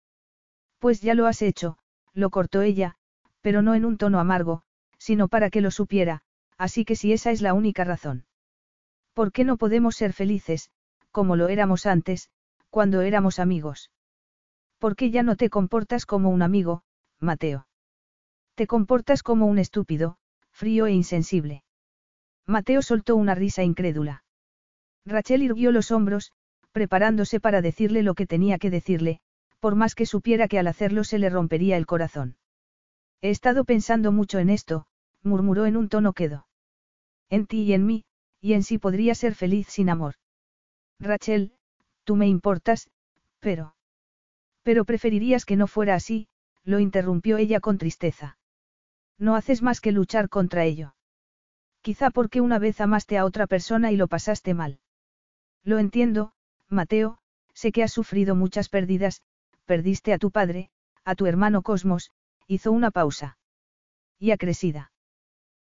Pues 0.79 1.03
ya 1.03 1.15
lo 1.15 1.27
has 1.27 1.43
hecho, 1.43 1.77
lo 2.15 2.31
cortó 2.31 2.63
ella, 2.63 2.97
pero 3.43 3.61
no 3.61 3.75
en 3.75 3.85
un 3.85 3.99
tono 3.99 4.19
amargo, 4.19 4.63
sino 4.97 5.29
para 5.29 5.51
que 5.51 5.61
lo 5.61 5.71
supiera, 5.71 6.23
así 6.57 6.87
que 6.87 6.97
si 6.97 7.13
esa 7.13 7.31
es 7.31 7.43
la 7.43 7.53
única 7.53 7.85
razón. 7.85 8.25
¿Por 9.13 9.33
qué 9.33 9.45
no 9.45 9.59
podemos 9.59 9.97
ser 9.97 10.15
felices, 10.15 10.71
como 11.11 11.37
lo 11.37 11.49
éramos 11.49 11.85
antes, 11.85 12.31
cuando 12.71 13.03
éramos 13.03 13.39
amigos? 13.39 13.91
¿Por 14.79 14.97
qué 14.97 15.11
ya 15.11 15.23
no 15.23 15.37
te 15.37 15.51
comportas 15.51 16.07
como 16.07 16.31
un 16.31 16.41
amigo, 16.41 16.83
Mateo? 17.19 17.67
Te 18.55 18.67
comportas 18.67 19.23
como 19.23 19.45
un 19.45 19.59
estúpido, 19.59 20.17
frío 20.53 20.87
e 20.87 20.93
insensible. 20.93 21.65
Mateo 22.47 22.81
soltó 22.81 23.17
una 23.17 23.35
risa 23.35 23.63
incrédula. 23.63 24.25
Rachel 25.05 25.43
irguió 25.43 25.71
los 25.71 25.91
hombros, 25.91 26.33
preparándose 26.73 27.41
para 27.41 27.63
decirle 27.63 28.03
lo 28.03 28.15
que 28.15 28.27
tenía 28.27 28.59
que 28.59 28.71
decirle, 28.71 29.21
por 29.59 29.75
más 29.75 29.95
que 29.95 30.07
supiera 30.07 30.49
que 30.49 30.59
al 30.59 30.67
hacerlo 30.67 31.05
se 31.05 31.19
le 31.19 31.31
rompería 31.31 31.77
el 31.77 31.87
corazón. 31.87 32.37
He 33.21 33.31
estado 33.31 33.65
pensando 33.65 34.13
mucho 34.13 34.39
en 34.39 34.51
esto, 34.51 34.87
murmuró 35.23 35.67
en 35.67 35.77
un 35.77 35.89
tono 35.89 36.13
quedo. 36.13 36.47
En 37.29 37.47
ti 37.47 37.63
y 37.63 37.75
en 37.75 37.87
mí, 37.87 38.05
y 38.41 38.55
en 38.55 38.63
sí 38.63 38.79
podría 38.79 39.15
ser 39.15 39.35
feliz 39.35 39.69
sin 39.69 39.91
amor. 39.91 40.15
Rachel, 40.99 41.53
tú 42.05 42.17
me 42.17 42.27
importas, 42.27 42.89
pero... 43.39 43.75
Pero 44.63 44.85
preferirías 44.85 45.45
que 45.45 45.57
no 45.57 45.67
fuera 45.67 45.95
así, 45.95 46.29
lo 46.65 46.79
interrumpió 46.79 47.37
ella 47.39 47.61
con 47.61 47.79
tristeza. 47.79 48.39
No 49.19 49.37
haces 49.37 49.63
más 49.63 49.81
que 49.81 49.93
luchar 49.93 50.29
contra 50.29 50.65
ello. 50.65 50.95
Quizá 51.83 52.11
porque 52.11 52.41
una 52.41 52.59
vez 52.59 52.81
amaste 52.81 53.17
a 53.19 53.25
otra 53.25 53.47
persona 53.47 53.91
y 53.93 53.97
lo 53.97 54.09
pasaste 54.09 54.55
mal. 54.55 54.81
Lo 55.63 55.79
entiendo, 55.79 56.33
Mateo, 56.71 57.19
sé 57.53 57.73
que 57.73 57.83
has 57.83 57.93
sufrido 57.93 58.35
muchas 58.37 58.69
pérdidas, 58.69 59.23
perdiste 59.67 60.13
a 60.13 60.19
tu 60.19 60.31
padre, 60.31 60.71
a 61.05 61.17
tu 61.17 61.27
hermano 61.27 61.63
Cosmos, 61.63 62.13
hizo 62.47 62.71
una 62.71 62.91
pausa. 62.91 63.39
Y 64.19 64.31
a. 64.31 64.37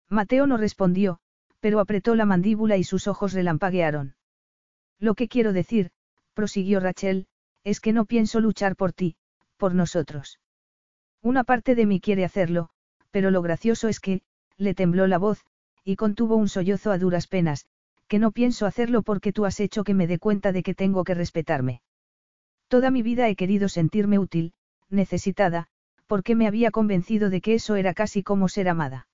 Mateo 0.09 0.47
no 0.47 0.57
respondió, 0.57 1.19
pero 1.59 1.79
apretó 1.79 2.15
la 2.15 2.25
mandíbula 2.25 2.77
y 2.77 2.83
sus 2.83 3.07
ojos 3.07 3.33
relampaguearon. 3.33 4.15
Lo 4.99 5.13
que 5.13 5.27
quiero 5.27 5.53
decir, 5.53 5.91
prosiguió 6.33 6.79
Rachel, 6.79 7.27
es 7.63 7.79
que 7.79 7.93
no 7.93 8.05
pienso 8.05 8.39
luchar 8.39 8.75
por 8.75 8.93
ti, 8.93 9.15
por 9.57 9.73
nosotros. 9.73 10.39
Una 11.21 11.43
parte 11.43 11.75
de 11.75 11.85
mí 11.85 11.99
quiere 11.99 12.25
hacerlo, 12.25 12.69
pero 13.11 13.31
lo 13.31 13.41
gracioso 13.41 13.87
es 13.87 13.99
que, 13.99 14.21
le 14.57 14.73
tembló 14.73 15.07
la 15.07 15.17
voz, 15.17 15.45
y 15.83 15.95
contuvo 15.95 16.35
un 16.35 16.49
sollozo 16.49 16.91
a 16.91 16.97
duras 16.97 17.27
penas, 17.27 17.65
que 18.07 18.19
no 18.19 18.31
pienso 18.31 18.65
hacerlo 18.65 19.01
porque 19.01 19.33
tú 19.33 19.45
has 19.45 19.59
hecho 19.59 19.83
que 19.83 19.93
me 19.93 20.07
dé 20.07 20.19
cuenta 20.19 20.51
de 20.51 20.63
que 20.63 20.75
tengo 20.75 21.03
que 21.03 21.13
respetarme. 21.13 21.81
Toda 22.67 22.91
mi 22.91 23.01
vida 23.01 23.29
he 23.29 23.35
querido 23.35 23.69
sentirme 23.69 24.19
útil, 24.19 24.53
necesitada, 24.89 25.67
porque 26.07 26.35
me 26.35 26.47
había 26.47 26.71
convencido 26.71 27.29
de 27.29 27.41
que 27.41 27.55
eso 27.55 27.75
era 27.75 27.93
casi 27.93 28.23
como 28.23 28.47
ser 28.47 28.69
amada. 28.69 29.07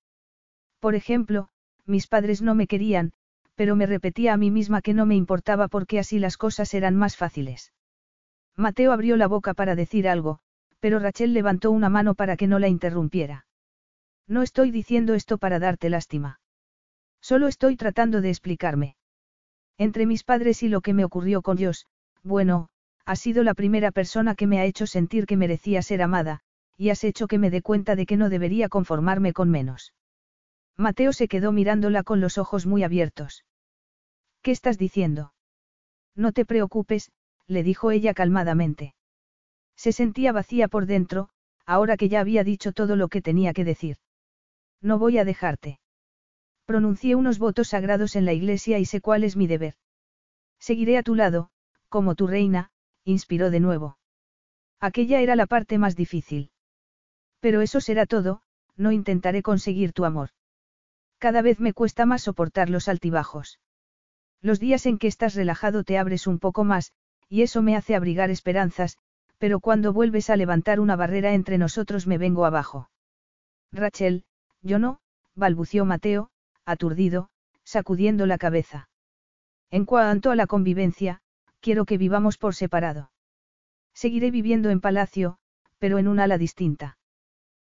Por 0.80 0.96
ejemplo, 0.96 1.48
mis 1.86 2.08
padres 2.08 2.42
no 2.42 2.56
me 2.56 2.68
querían, 2.68 3.14
pero 3.56 3.76
me 3.76 3.86
repetía 3.86 4.34
a 4.34 4.38
mí 4.38 4.52
misma 4.52 4.82
que 4.82 4.94
no 4.94 5.06
me 5.06 5.16
importaba 5.16 5.68
porque 5.68 6.00
así 6.00 6.20
las 6.20 6.38
cosas 6.38 6.74
eran 6.74 6.96
más 6.96 7.16
fáciles. 7.16 7.74
Mateo 8.58 8.92
abrió 8.92 9.16
la 9.18 9.28
boca 9.28 9.54
para 9.54 9.76
decir 9.76 10.08
algo, 10.08 10.40
pero 10.80 11.00
Rachel 11.00 11.34
levantó 11.34 11.72
una 11.72 11.90
mano 11.90 12.16
para 12.16 12.36
que 12.36 12.48
no 12.48 12.60
la 12.60 12.68
interrumpiera. 12.68 13.46
No 14.28 14.42
estoy 14.42 14.72
diciendo 14.72 15.14
esto 15.14 15.38
para 15.38 15.60
darte 15.60 15.90
lástima. 15.90 16.41
Solo 17.22 17.48
estoy 17.48 17.76
tratando 17.76 18.22
de 18.22 18.30
explicarme. 18.30 18.96
Entre 19.78 20.06
mis 20.06 20.24
padres 20.24 20.64
y 20.64 20.70
lo 20.70 20.82
que 20.82 20.94
me 20.94 21.06
ocurrió 21.06 21.42
con 21.42 21.58
Dios, 21.58 21.88
bueno, 22.24 22.70
has 23.06 23.20
sido 23.20 23.44
la 23.44 23.54
primera 23.54 23.92
persona 23.92 24.36
que 24.36 24.48
me 24.48 24.60
ha 24.60 24.66
hecho 24.66 24.88
sentir 24.88 25.26
que 25.26 25.38
merecía 25.38 25.82
ser 25.82 26.02
amada, 26.02 26.42
y 26.78 26.90
has 26.90 27.04
hecho 27.04 27.28
que 27.28 27.38
me 27.38 27.50
dé 27.50 27.62
cuenta 27.62 27.96
de 27.96 28.06
que 28.06 28.18
no 28.18 28.30
debería 28.30 28.70
conformarme 28.70 29.34
con 29.34 29.50
menos. 29.50 29.94
Mateo 30.78 31.14
se 31.14 31.28
quedó 31.28 31.52
mirándola 31.52 32.04
con 32.04 32.22
los 32.22 32.38
ojos 32.38 32.66
muy 32.66 32.84
abiertos. 32.84 33.46
¿Qué 34.42 34.52
estás 34.52 34.78
diciendo? 34.78 35.34
No 36.16 36.32
te 36.32 36.46
preocupes, 36.46 37.12
le 37.46 37.64
dijo 37.64 37.92
ella 37.92 38.14
calmadamente. 38.14 38.96
Se 39.76 39.92
sentía 39.92 40.32
vacía 40.32 40.68
por 40.68 40.86
dentro, 40.86 41.30
ahora 41.66 41.98
que 41.98 42.10
ya 42.10 42.20
había 42.20 42.44
dicho 42.44 42.72
todo 42.72 42.96
lo 42.96 43.08
que 43.10 43.22
tenía 43.22 43.54
que 43.54 43.66
decir. 43.66 43.98
No 44.82 44.98
voy 44.98 45.18
a 45.18 45.26
dejarte. 45.26 45.81
Pronuncié 46.72 47.16
unos 47.16 47.38
votos 47.38 47.68
sagrados 47.68 48.16
en 48.16 48.24
la 48.24 48.32
iglesia 48.32 48.80
y 48.80 48.86
sé 48.86 49.02
cuál 49.02 49.26
es 49.26 49.36
mi 49.36 49.46
deber. 49.46 49.76
Seguiré 50.58 50.98
a 50.98 51.04
tu 51.04 51.16
lado, 51.16 51.50
como 51.90 52.16
tu 52.16 52.28
reina, 52.28 52.72
inspiró 53.04 53.52
de 53.52 53.60
nuevo. 53.60 53.98
Aquella 54.80 55.20
era 55.20 55.36
la 55.36 55.48
parte 55.48 55.78
más 55.78 55.98
difícil. 55.98 56.50
Pero 57.42 57.60
eso 57.60 57.82
será 57.82 58.06
todo, 58.06 58.42
no 58.78 58.94
intentaré 58.94 59.44
conseguir 59.44 59.92
tu 59.92 60.06
amor. 60.06 60.30
Cada 61.18 61.42
vez 61.42 61.60
me 61.60 61.74
cuesta 61.74 62.06
más 62.06 62.22
soportar 62.22 62.70
los 62.70 62.88
altibajos. 62.88 63.60
Los 64.42 64.62
días 64.62 64.86
en 64.86 64.98
que 64.98 65.08
estás 65.08 65.36
relajado 65.36 65.84
te 65.84 65.98
abres 65.98 66.26
un 66.26 66.40
poco 66.40 66.64
más, 66.64 66.94
y 67.28 67.42
eso 67.42 67.62
me 67.62 67.76
hace 67.76 67.96
abrigar 67.96 68.30
esperanzas, 68.30 68.98
pero 69.40 69.60
cuando 69.60 69.92
vuelves 69.92 70.30
a 70.30 70.38
levantar 70.38 70.80
una 70.80 70.96
barrera 70.96 71.34
entre 71.34 71.58
nosotros 71.58 72.08
me 72.08 72.18
vengo 72.18 72.46
abajo. 72.46 72.90
Rachel, 73.74 74.24
yo 74.62 74.80
no, 74.80 75.02
balbució 75.36 75.84
Mateo, 75.84 76.32
aturdido, 76.72 77.30
sacudiendo 77.64 78.26
la 78.26 78.38
cabeza. 78.38 78.90
En 79.70 79.86
cuanto 79.86 80.32
a 80.32 80.36
la 80.36 80.48
convivencia, 80.48 81.22
quiero 81.60 81.86
que 81.86 81.98
vivamos 81.98 82.38
por 82.38 82.56
separado. 82.56 83.12
Seguiré 83.94 84.32
viviendo 84.32 84.70
en 84.70 84.82
palacio, 84.82 85.38
pero 85.78 85.98
en 85.98 86.08
un 86.08 86.20
ala 86.20 86.38
distinta. 86.38 86.98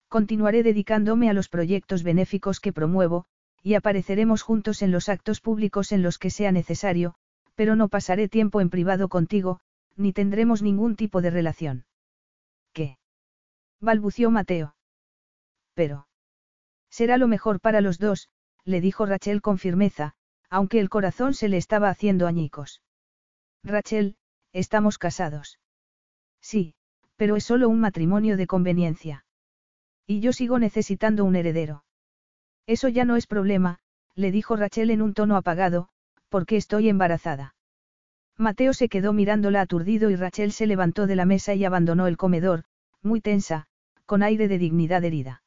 Continuaré 0.08 0.62
dedicándome 0.62 1.28
a 1.28 1.32
los 1.32 1.48
proyectos 1.48 2.02
benéficos 2.02 2.60
que 2.60 2.72
promuevo, 2.72 3.26
y 3.62 3.74
apareceremos 3.74 4.42
juntos 4.42 4.82
en 4.82 4.92
los 4.92 5.08
actos 5.08 5.40
públicos 5.40 5.92
en 5.92 6.02
los 6.02 6.18
que 6.18 6.30
sea 6.30 6.52
necesario, 6.52 7.14
pero 7.54 7.76
no 7.76 7.88
pasaré 7.88 8.28
tiempo 8.28 8.60
en 8.60 8.70
privado 8.70 9.08
contigo, 9.08 9.60
ni 9.96 10.12
tendremos 10.12 10.62
ningún 10.62 10.96
tipo 10.96 11.20
de 11.20 11.30
relación. 11.30 11.84
¿Qué? 12.72 12.98
balbució 13.80 14.30
Mateo. 14.30 14.74
Pero. 15.74 16.06
Será 16.90 17.18
lo 17.18 17.28
mejor 17.28 17.60
para 17.60 17.80
los 17.80 17.98
dos, 17.98 18.28
le 18.64 18.80
dijo 18.80 19.06
Rachel 19.06 19.40
con 19.40 19.58
firmeza, 19.58 20.14
aunque 20.50 20.80
el 20.80 20.88
corazón 20.88 21.34
se 21.34 21.48
le 21.48 21.56
estaba 21.56 21.88
haciendo 21.88 22.26
añicos. 22.26 22.82
Rachel, 23.64 24.16
estamos 24.52 24.98
casados. 24.98 25.58
Sí, 26.40 26.74
pero 27.16 27.36
es 27.36 27.44
solo 27.44 27.68
un 27.68 27.80
matrimonio 27.80 28.36
de 28.36 28.46
conveniencia. 28.46 29.24
Y 30.06 30.20
yo 30.20 30.32
sigo 30.32 30.58
necesitando 30.58 31.24
un 31.24 31.36
heredero. 31.36 31.84
Eso 32.66 32.88
ya 32.88 33.04
no 33.04 33.16
es 33.16 33.26
problema, 33.26 33.80
le 34.14 34.30
dijo 34.30 34.56
Rachel 34.56 34.90
en 34.90 35.02
un 35.02 35.14
tono 35.14 35.36
apagado, 35.36 35.88
porque 36.28 36.56
estoy 36.56 36.88
embarazada. 36.88 37.54
Mateo 38.36 38.72
se 38.72 38.88
quedó 38.88 39.12
mirándola 39.12 39.60
aturdido 39.60 40.10
y 40.10 40.16
Rachel 40.16 40.52
se 40.52 40.66
levantó 40.66 41.06
de 41.06 41.16
la 41.16 41.24
mesa 41.24 41.54
y 41.54 41.64
abandonó 41.64 42.06
el 42.06 42.16
comedor, 42.16 42.64
muy 43.02 43.20
tensa, 43.20 43.66
con 44.06 44.22
aire 44.22 44.48
de 44.48 44.58
dignidad 44.58 45.04
herida. 45.04 45.42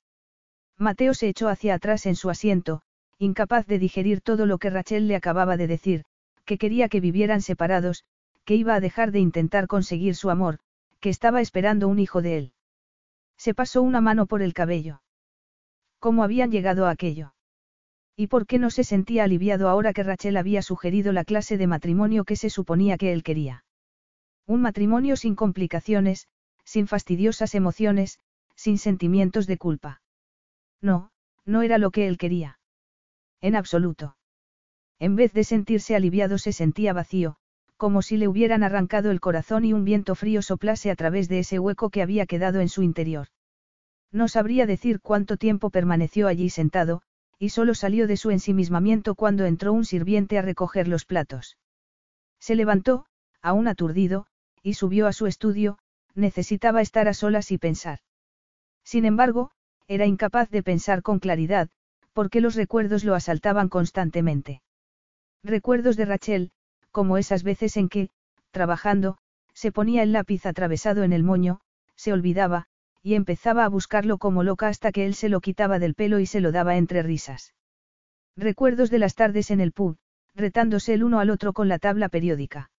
Mateo 0.77 1.13
se 1.13 1.29
echó 1.29 1.47
hacia 1.47 1.75
atrás 1.75 2.05
en 2.05 2.15
su 2.15 2.29
asiento, 2.29 2.81
incapaz 3.21 3.67
de 3.67 3.77
digerir 3.77 4.21
todo 4.21 4.47
lo 4.47 4.57
que 4.57 4.71
Rachel 4.71 5.07
le 5.07 5.15
acababa 5.15 5.55
de 5.55 5.67
decir, 5.67 6.05
que 6.43 6.57
quería 6.57 6.89
que 6.89 6.99
vivieran 6.99 7.41
separados, 7.41 8.03
que 8.45 8.55
iba 8.55 8.73
a 8.73 8.79
dejar 8.79 9.11
de 9.11 9.19
intentar 9.19 9.67
conseguir 9.67 10.15
su 10.15 10.31
amor, 10.31 10.57
que 10.99 11.09
estaba 11.09 11.39
esperando 11.39 11.87
un 11.87 11.99
hijo 11.99 12.23
de 12.23 12.37
él. 12.37 12.53
Se 13.37 13.53
pasó 13.53 13.83
una 13.83 14.01
mano 14.01 14.25
por 14.25 14.41
el 14.41 14.55
cabello. 14.55 15.03
¿Cómo 15.99 16.23
habían 16.23 16.49
llegado 16.49 16.87
a 16.87 16.89
aquello? 16.89 17.35
¿Y 18.15 18.25
por 18.25 18.47
qué 18.47 18.57
no 18.57 18.71
se 18.71 18.83
sentía 18.83 19.23
aliviado 19.23 19.69
ahora 19.69 19.93
que 19.93 20.03
Rachel 20.03 20.35
había 20.35 20.63
sugerido 20.63 21.13
la 21.13 21.23
clase 21.23 21.57
de 21.57 21.67
matrimonio 21.67 22.23
que 22.23 22.35
se 22.35 22.49
suponía 22.49 22.97
que 22.97 23.13
él 23.13 23.21
quería? 23.21 23.65
Un 24.47 24.61
matrimonio 24.61 25.15
sin 25.15 25.35
complicaciones, 25.35 26.27
sin 26.63 26.87
fastidiosas 26.87 27.53
emociones, 27.53 28.19
sin 28.55 28.79
sentimientos 28.79 29.45
de 29.45 29.57
culpa. 29.57 30.01
No, 30.81 31.11
no 31.45 31.61
era 31.61 31.77
lo 31.77 31.91
que 31.91 32.07
él 32.07 32.17
quería. 32.17 32.57
En 33.41 33.55
absoluto. 33.55 34.15
En 34.99 35.15
vez 35.15 35.33
de 35.33 35.43
sentirse 35.43 35.95
aliviado 35.95 36.37
se 36.37 36.53
sentía 36.53 36.93
vacío, 36.93 37.37
como 37.75 38.03
si 38.03 38.17
le 38.17 38.27
hubieran 38.27 38.61
arrancado 38.61 39.09
el 39.09 39.19
corazón 39.19 39.65
y 39.65 39.73
un 39.73 39.83
viento 39.83 40.13
frío 40.13 40.43
soplase 40.43 40.91
a 40.91 40.95
través 40.95 41.27
de 41.27 41.39
ese 41.39 41.57
hueco 41.57 41.89
que 41.89 42.03
había 42.03 42.27
quedado 42.27 42.59
en 42.59 42.69
su 42.69 42.83
interior. 42.83 43.27
No 44.11 44.27
sabría 44.27 44.67
decir 44.67 44.99
cuánto 45.01 45.37
tiempo 45.37 45.71
permaneció 45.71 46.27
allí 46.27 46.51
sentado, 46.51 47.01
y 47.39 47.49
solo 47.49 47.73
salió 47.73 48.05
de 48.05 48.17
su 48.17 48.29
ensimismamiento 48.29 49.15
cuando 49.15 49.45
entró 49.45 49.73
un 49.73 49.85
sirviente 49.85 50.37
a 50.37 50.43
recoger 50.43 50.87
los 50.87 51.05
platos. 51.05 51.57
Se 52.39 52.53
levantó, 52.53 53.07
aún 53.41 53.67
aturdido, 53.67 54.27
y 54.61 54.75
subió 54.75 55.07
a 55.07 55.13
su 55.13 55.25
estudio, 55.25 55.79
necesitaba 56.13 56.81
estar 56.81 57.07
a 57.07 57.15
solas 57.15 57.51
y 57.51 57.57
pensar. 57.57 57.99
Sin 58.83 59.05
embargo, 59.05 59.49
era 59.87 60.05
incapaz 60.05 60.51
de 60.51 60.61
pensar 60.61 61.01
con 61.01 61.17
claridad, 61.17 61.69
porque 62.13 62.41
los 62.41 62.55
recuerdos 62.55 63.03
lo 63.03 63.15
asaltaban 63.15 63.69
constantemente. 63.69 64.61
Recuerdos 65.43 65.97
de 65.97 66.05
Rachel, 66.05 66.51
como 66.91 67.17
esas 67.17 67.43
veces 67.43 67.77
en 67.77 67.89
que, 67.89 68.09
trabajando, 68.51 69.17
se 69.53 69.71
ponía 69.71 70.03
el 70.03 70.11
lápiz 70.11 70.45
atravesado 70.45 71.03
en 71.03 71.13
el 71.13 71.23
moño, 71.23 71.61
se 71.95 72.13
olvidaba, 72.13 72.67
y 73.03 73.15
empezaba 73.15 73.65
a 73.65 73.69
buscarlo 73.69 74.17
como 74.17 74.43
loca 74.43 74.67
hasta 74.67 74.91
que 74.91 75.05
él 75.05 75.15
se 75.15 75.29
lo 75.29 75.41
quitaba 75.41 75.79
del 75.79 75.95
pelo 75.95 76.19
y 76.19 76.25
se 76.25 76.41
lo 76.41 76.51
daba 76.51 76.77
entre 76.77 77.01
risas. 77.01 77.53
Recuerdos 78.37 78.89
de 78.89 78.99
las 78.99 79.15
tardes 79.15 79.51
en 79.51 79.59
el 79.59 79.71
pub, 79.71 79.97
retándose 80.35 80.93
el 80.93 81.03
uno 81.03 81.19
al 81.19 81.29
otro 81.29 81.53
con 81.53 81.67
la 81.67 81.79
tabla 81.79 82.09
periódica. 82.09 82.71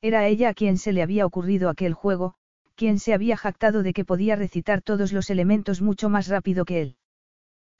Era 0.00 0.26
ella 0.26 0.50
a 0.50 0.54
quien 0.54 0.78
se 0.78 0.92
le 0.92 1.02
había 1.02 1.26
ocurrido 1.26 1.68
aquel 1.68 1.94
juego, 1.94 2.34
quien 2.74 2.98
se 2.98 3.12
había 3.12 3.36
jactado 3.36 3.82
de 3.82 3.92
que 3.92 4.04
podía 4.04 4.36
recitar 4.36 4.80
todos 4.80 5.12
los 5.12 5.28
elementos 5.28 5.82
mucho 5.82 6.08
más 6.08 6.28
rápido 6.28 6.64
que 6.64 6.80
él. 6.80 6.96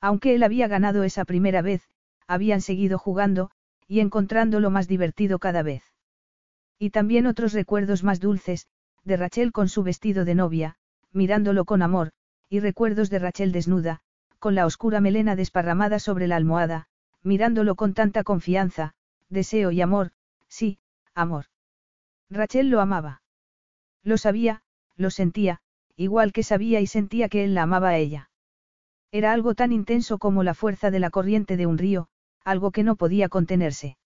Aunque 0.00 0.34
él 0.34 0.42
había 0.42 0.68
ganado 0.68 1.04
esa 1.04 1.24
primera 1.24 1.62
vez, 1.62 1.88
habían 2.26 2.60
seguido 2.60 2.98
jugando, 2.98 3.50
y 3.86 4.00
encontrándolo 4.00 4.70
más 4.70 4.88
divertido 4.88 5.38
cada 5.38 5.62
vez. 5.62 5.82
Y 6.78 6.90
también 6.90 7.26
otros 7.26 7.52
recuerdos 7.52 8.04
más 8.04 8.20
dulces, 8.20 8.66
de 9.04 9.16
Rachel 9.16 9.52
con 9.52 9.68
su 9.68 9.82
vestido 9.82 10.24
de 10.24 10.34
novia, 10.34 10.76
mirándolo 11.12 11.64
con 11.64 11.82
amor, 11.82 12.12
y 12.48 12.60
recuerdos 12.60 13.10
de 13.10 13.18
Rachel 13.18 13.52
desnuda, 13.52 14.00
con 14.38 14.54
la 14.54 14.64
oscura 14.64 15.00
melena 15.00 15.36
desparramada 15.36 15.98
sobre 15.98 16.26
la 16.26 16.36
almohada, 16.36 16.88
mirándolo 17.22 17.74
con 17.74 17.94
tanta 17.94 18.24
confianza, 18.24 18.94
deseo 19.28 19.70
y 19.70 19.80
amor, 19.80 20.12
sí, 20.48 20.78
amor. 21.14 21.46
Rachel 22.30 22.70
lo 22.70 22.80
amaba. 22.80 23.22
Lo 24.02 24.16
sabía, 24.16 24.62
lo 24.96 25.10
sentía, 25.10 25.60
igual 25.96 26.32
que 26.32 26.42
sabía 26.42 26.80
y 26.80 26.86
sentía 26.86 27.28
que 27.28 27.44
él 27.44 27.54
la 27.54 27.62
amaba 27.62 27.90
a 27.90 27.98
ella. 27.98 28.29
Era 29.12 29.32
algo 29.32 29.54
tan 29.54 29.72
intenso 29.72 30.18
como 30.18 30.42
la 30.42 30.54
fuerza 30.54 30.90
de 30.90 31.00
la 31.00 31.10
corriente 31.10 31.56
de 31.56 31.66
un 31.66 31.78
río, 31.78 32.08
algo 32.44 32.70
que 32.70 32.84
no 32.84 32.96
podía 32.96 33.28
contenerse. 33.28 33.96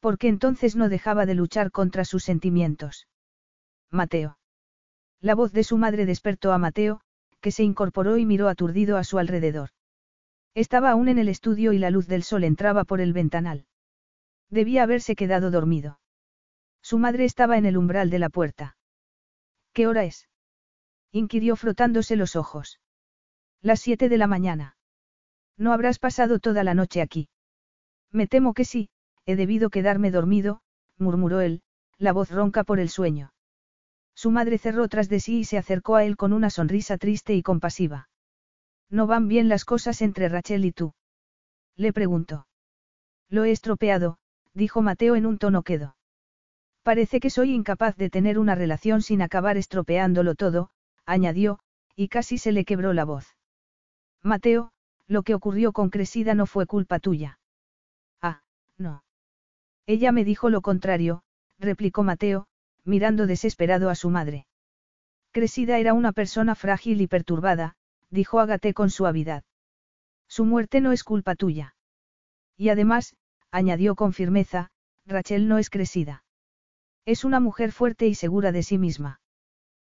Porque 0.00 0.28
entonces 0.28 0.76
no 0.76 0.88
dejaba 0.88 1.26
de 1.26 1.34
luchar 1.34 1.70
contra 1.70 2.04
sus 2.04 2.24
sentimientos. 2.24 3.06
Mateo. 3.90 4.38
La 5.20 5.34
voz 5.34 5.52
de 5.52 5.64
su 5.64 5.78
madre 5.78 6.06
despertó 6.06 6.52
a 6.52 6.58
Mateo, 6.58 7.00
que 7.40 7.50
se 7.50 7.62
incorporó 7.62 8.18
y 8.18 8.26
miró 8.26 8.48
aturdido 8.48 8.96
a 8.96 9.04
su 9.04 9.18
alrededor. 9.18 9.70
Estaba 10.54 10.90
aún 10.90 11.08
en 11.08 11.18
el 11.18 11.28
estudio 11.28 11.72
y 11.72 11.78
la 11.78 11.90
luz 11.90 12.06
del 12.06 12.22
sol 12.22 12.44
entraba 12.44 12.84
por 12.84 13.00
el 13.00 13.12
ventanal. 13.12 13.66
Debía 14.50 14.82
haberse 14.82 15.14
quedado 15.14 15.50
dormido. 15.50 16.00
Su 16.82 16.98
madre 16.98 17.24
estaba 17.24 17.58
en 17.58 17.66
el 17.66 17.76
umbral 17.76 18.10
de 18.10 18.18
la 18.18 18.28
puerta. 18.28 18.76
¿Qué 19.72 19.86
hora 19.86 20.04
es? 20.04 20.28
inquirió 21.12 21.56
frotándose 21.56 22.16
los 22.16 22.36
ojos. 22.36 22.80
Las 23.66 23.80
siete 23.80 24.08
de 24.08 24.16
la 24.16 24.28
mañana. 24.28 24.76
No 25.58 25.72
habrás 25.72 25.98
pasado 25.98 26.38
toda 26.38 26.62
la 26.62 26.72
noche 26.72 27.02
aquí. 27.02 27.28
Me 28.12 28.28
temo 28.28 28.54
que 28.54 28.64
sí, 28.64 28.90
he 29.24 29.34
debido 29.34 29.70
quedarme 29.70 30.12
dormido, 30.12 30.60
murmuró 30.98 31.40
él, 31.40 31.62
la 31.98 32.12
voz 32.12 32.30
ronca 32.30 32.62
por 32.62 32.78
el 32.78 32.90
sueño. 32.90 33.32
Su 34.14 34.30
madre 34.30 34.58
cerró 34.58 34.86
tras 34.86 35.08
de 35.08 35.18
sí 35.18 35.40
y 35.40 35.44
se 35.44 35.58
acercó 35.58 35.96
a 35.96 36.04
él 36.04 36.16
con 36.16 36.32
una 36.32 36.48
sonrisa 36.48 36.96
triste 36.96 37.34
y 37.34 37.42
compasiva. 37.42 38.08
¿No 38.88 39.08
van 39.08 39.26
bien 39.26 39.48
las 39.48 39.64
cosas 39.64 40.00
entre 40.00 40.28
Rachel 40.28 40.64
y 40.64 40.70
tú? 40.70 40.94
Le 41.74 41.92
preguntó. 41.92 42.46
Lo 43.28 43.42
he 43.42 43.50
estropeado, 43.50 44.18
dijo 44.54 44.80
Mateo 44.80 45.16
en 45.16 45.26
un 45.26 45.38
tono 45.38 45.64
quedo. 45.64 45.96
Parece 46.84 47.18
que 47.18 47.30
soy 47.30 47.52
incapaz 47.52 47.96
de 47.96 48.10
tener 48.10 48.38
una 48.38 48.54
relación 48.54 49.02
sin 49.02 49.22
acabar 49.22 49.56
estropeándolo 49.56 50.36
todo, 50.36 50.70
añadió, 51.04 51.58
y 51.96 52.06
casi 52.06 52.38
se 52.38 52.52
le 52.52 52.64
quebró 52.64 52.92
la 52.92 53.04
voz. 53.04 53.35
Mateo, 54.22 54.72
lo 55.06 55.22
que 55.22 55.34
ocurrió 55.34 55.72
con 55.72 55.90
Cresida 55.90 56.34
no 56.34 56.46
fue 56.46 56.66
culpa 56.66 56.98
tuya. 56.98 57.38
No. 58.78 59.04
Ella 59.86 60.12
me 60.12 60.24
dijo 60.24 60.50
lo 60.50 60.60
contrario, 60.60 61.22
replicó 61.58 62.02
Mateo, 62.02 62.46
mirando 62.84 63.26
desesperado 63.26 63.90
a 63.90 63.94
su 63.94 64.10
madre. 64.10 64.46
Cresida 65.32 65.78
era 65.78 65.94
una 65.94 66.12
persona 66.12 66.54
frágil 66.54 67.00
y 67.00 67.06
perturbada, 67.06 67.76
dijo 68.10 68.40
Agate 68.40 68.74
con 68.74 68.90
suavidad. 68.90 69.44
Su 70.28 70.44
muerte 70.44 70.80
no 70.80 70.92
es 70.92 71.04
culpa 71.04 71.34
tuya. 71.34 71.76
Y 72.56 72.70
además, 72.70 73.16
añadió 73.50 73.94
con 73.94 74.12
firmeza, 74.12 74.70
Rachel 75.04 75.46
no 75.48 75.58
es 75.58 75.70
Cresida. 75.70 76.24
Es 77.04 77.24
una 77.24 77.38
mujer 77.38 77.70
fuerte 77.70 78.06
y 78.06 78.14
segura 78.14 78.50
de 78.50 78.62
sí 78.62 78.78
misma. 78.78 79.20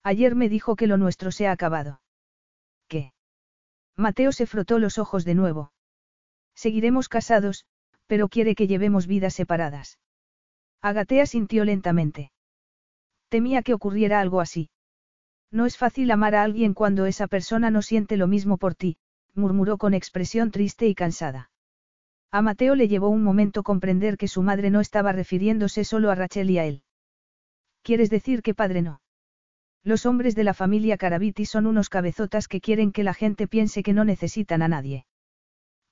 Ayer 0.02 0.34
me 0.34 0.48
dijo 0.48 0.76
que 0.76 0.86
lo 0.86 0.96
nuestro 0.96 1.32
se 1.32 1.46
ha 1.46 1.52
acabado. 1.52 2.00
Mateo 3.98 4.30
se 4.30 4.46
frotó 4.46 4.78
los 4.78 4.96
ojos 4.96 5.24
de 5.24 5.34
nuevo. 5.34 5.72
Seguiremos 6.54 7.08
casados, 7.08 7.66
pero 8.06 8.28
quiere 8.28 8.54
que 8.54 8.68
llevemos 8.68 9.08
vidas 9.08 9.34
separadas. 9.34 9.98
Agatea 10.80 11.26
sintió 11.26 11.64
lentamente. 11.64 12.30
Temía 13.28 13.62
que 13.62 13.74
ocurriera 13.74 14.20
algo 14.20 14.40
así. 14.40 14.70
No 15.50 15.66
es 15.66 15.76
fácil 15.76 16.12
amar 16.12 16.36
a 16.36 16.44
alguien 16.44 16.74
cuando 16.74 17.06
esa 17.06 17.26
persona 17.26 17.70
no 17.72 17.82
siente 17.82 18.16
lo 18.16 18.28
mismo 18.28 18.56
por 18.56 18.76
ti, 18.76 18.98
murmuró 19.34 19.78
con 19.78 19.94
expresión 19.94 20.52
triste 20.52 20.86
y 20.86 20.94
cansada. 20.94 21.50
A 22.30 22.40
Mateo 22.40 22.76
le 22.76 22.86
llevó 22.86 23.08
un 23.08 23.24
momento 23.24 23.64
comprender 23.64 24.16
que 24.16 24.28
su 24.28 24.42
madre 24.42 24.70
no 24.70 24.80
estaba 24.80 25.10
refiriéndose 25.10 25.82
solo 25.82 26.12
a 26.12 26.14
Rachel 26.14 26.50
y 26.50 26.58
a 26.58 26.66
él. 26.66 26.82
¿Quieres 27.82 28.10
decir 28.10 28.42
que 28.42 28.54
padre 28.54 28.82
no? 28.82 29.00
Los 29.88 30.04
hombres 30.04 30.34
de 30.34 30.44
la 30.44 30.52
familia 30.52 30.98
Caraviti 30.98 31.46
son 31.46 31.66
unos 31.66 31.88
cabezotas 31.88 32.46
que 32.46 32.60
quieren 32.60 32.92
que 32.92 33.02
la 33.02 33.14
gente 33.14 33.48
piense 33.48 33.82
que 33.82 33.94
no 33.94 34.04
necesitan 34.04 34.60
a 34.60 34.68
nadie. 34.68 35.06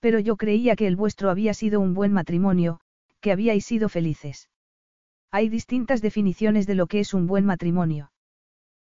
Pero 0.00 0.18
yo 0.18 0.36
creía 0.36 0.76
que 0.76 0.86
el 0.86 0.96
vuestro 0.96 1.30
había 1.30 1.54
sido 1.54 1.80
un 1.80 1.94
buen 1.94 2.12
matrimonio, 2.12 2.78
que 3.22 3.32
habíais 3.32 3.64
sido 3.64 3.88
felices. 3.88 4.50
Hay 5.30 5.48
distintas 5.48 6.02
definiciones 6.02 6.66
de 6.66 6.74
lo 6.74 6.88
que 6.88 7.00
es 7.00 7.14
un 7.14 7.26
buen 7.26 7.46
matrimonio. 7.46 8.12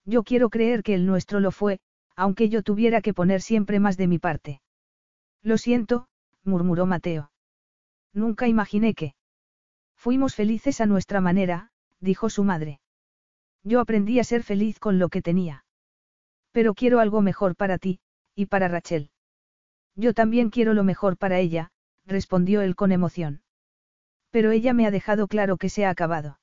Yo 0.04 0.24
quiero 0.24 0.50
creer 0.50 0.82
que 0.82 0.94
el 0.94 1.06
nuestro 1.06 1.38
lo 1.38 1.52
fue, 1.52 1.78
aunque 2.16 2.48
yo 2.48 2.64
tuviera 2.64 3.00
que 3.00 3.14
poner 3.14 3.42
siempre 3.42 3.78
más 3.78 3.96
de 3.96 4.08
mi 4.08 4.18
parte. 4.18 4.60
Lo 5.40 5.56
siento, 5.56 6.08
murmuró 6.42 6.84
Mateo. 6.84 7.30
Nunca 8.12 8.48
imaginé 8.48 8.92
que. 8.94 9.14
Fuimos 9.94 10.34
felices 10.34 10.80
a 10.80 10.86
nuestra 10.86 11.20
manera, 11.20 11.70
dijo 12.00 12.28
su 12.28 12.42
madre. 12.42 12.80
Yo 13.66 13.80
aprendí 13.80 14.20
a 14.20 14.24
ser 14.24 14.44
feliz 14.44 14.78
con 14.78 15.00
lo 15.00 15.08
que 15.08 15.22
tenía. 15.22 15.64
Pero 16.52 16.72
quiero 16.72 17.00
algo 17.00 17.20
mejor 17.20 17.56
para 17.56 17.78
ti, 17.78 17.98
y 18.36 18.46
para 18.46 18.68
Rachel. 18.68 19.10
Yo 19.96 20.14
también 20.14 20.50
quiero 20.50 20.72
lo 20.72 20.84
mejor 20.84 21.16
para 21.16 21.40
ella, 21.40 21.72
respondió 22.04 22.60
él 22.60 22.76
con 22.76 22.92
emoción. 22.92 23.42
Pero 24.30 24.52
ella 24.52 24.72
me 24.72 24.86
ha 24.86 24.92
dejado 24.92 25.26
claro 25.26 25.56
que 25.56 25.68
se 25.68 25.84
ha 25.84 25.90
acabado. 25.90 26.38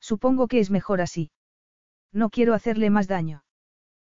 Supongo 0.00 0.46
que 0.46 0.60
es 0.60 0.70
mejor 0.70 1.00
así. 1.00 1.30
No 2.12 2.28
quiero 2.28 2.52
hacerle 2.52 2.90
más 2.90 3.08
daño. 3.08 3.42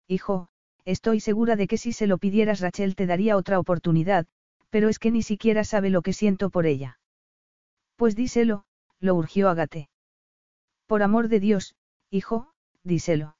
Hijo, 0.08 0.48
estoy 0.84 1.20
segura 1.20 1.56
de 1.56 1.68
que 1.68 1.78
si 1.78 1.94
se 1.94 2.08
lo 2.08 2.18
pidieras 2.18 2.60
Rachel 2.60 2.95
te 2.95 3.06
daría 3.06 3.38
otra 3.38 3.60
oportunidad, 3.60 4.26
pero 4.72 4.90
es 4.90 4.98
que 4.98 5.12
ni 5.12 5.22
siquiera 5.22 5.64
sabe 5.64 5.92
lo 5.92 6.02
que 6.02 6.12
siento 6.12 6.50
por 6.50 6.66
ella. 6.66 7.00
Pues 7.98 8.16
díselo, 8.16 8.66
lo 9.00 9.14
urgió 9.14 9.48
Agate. 9.48 9.90
Por 10.88 11.04
amor 11.04 11.28
de 11.28 11.40
Dios, 11.40 11.76
Hijo, 12.16 12.48
díselo. 12.82 13.35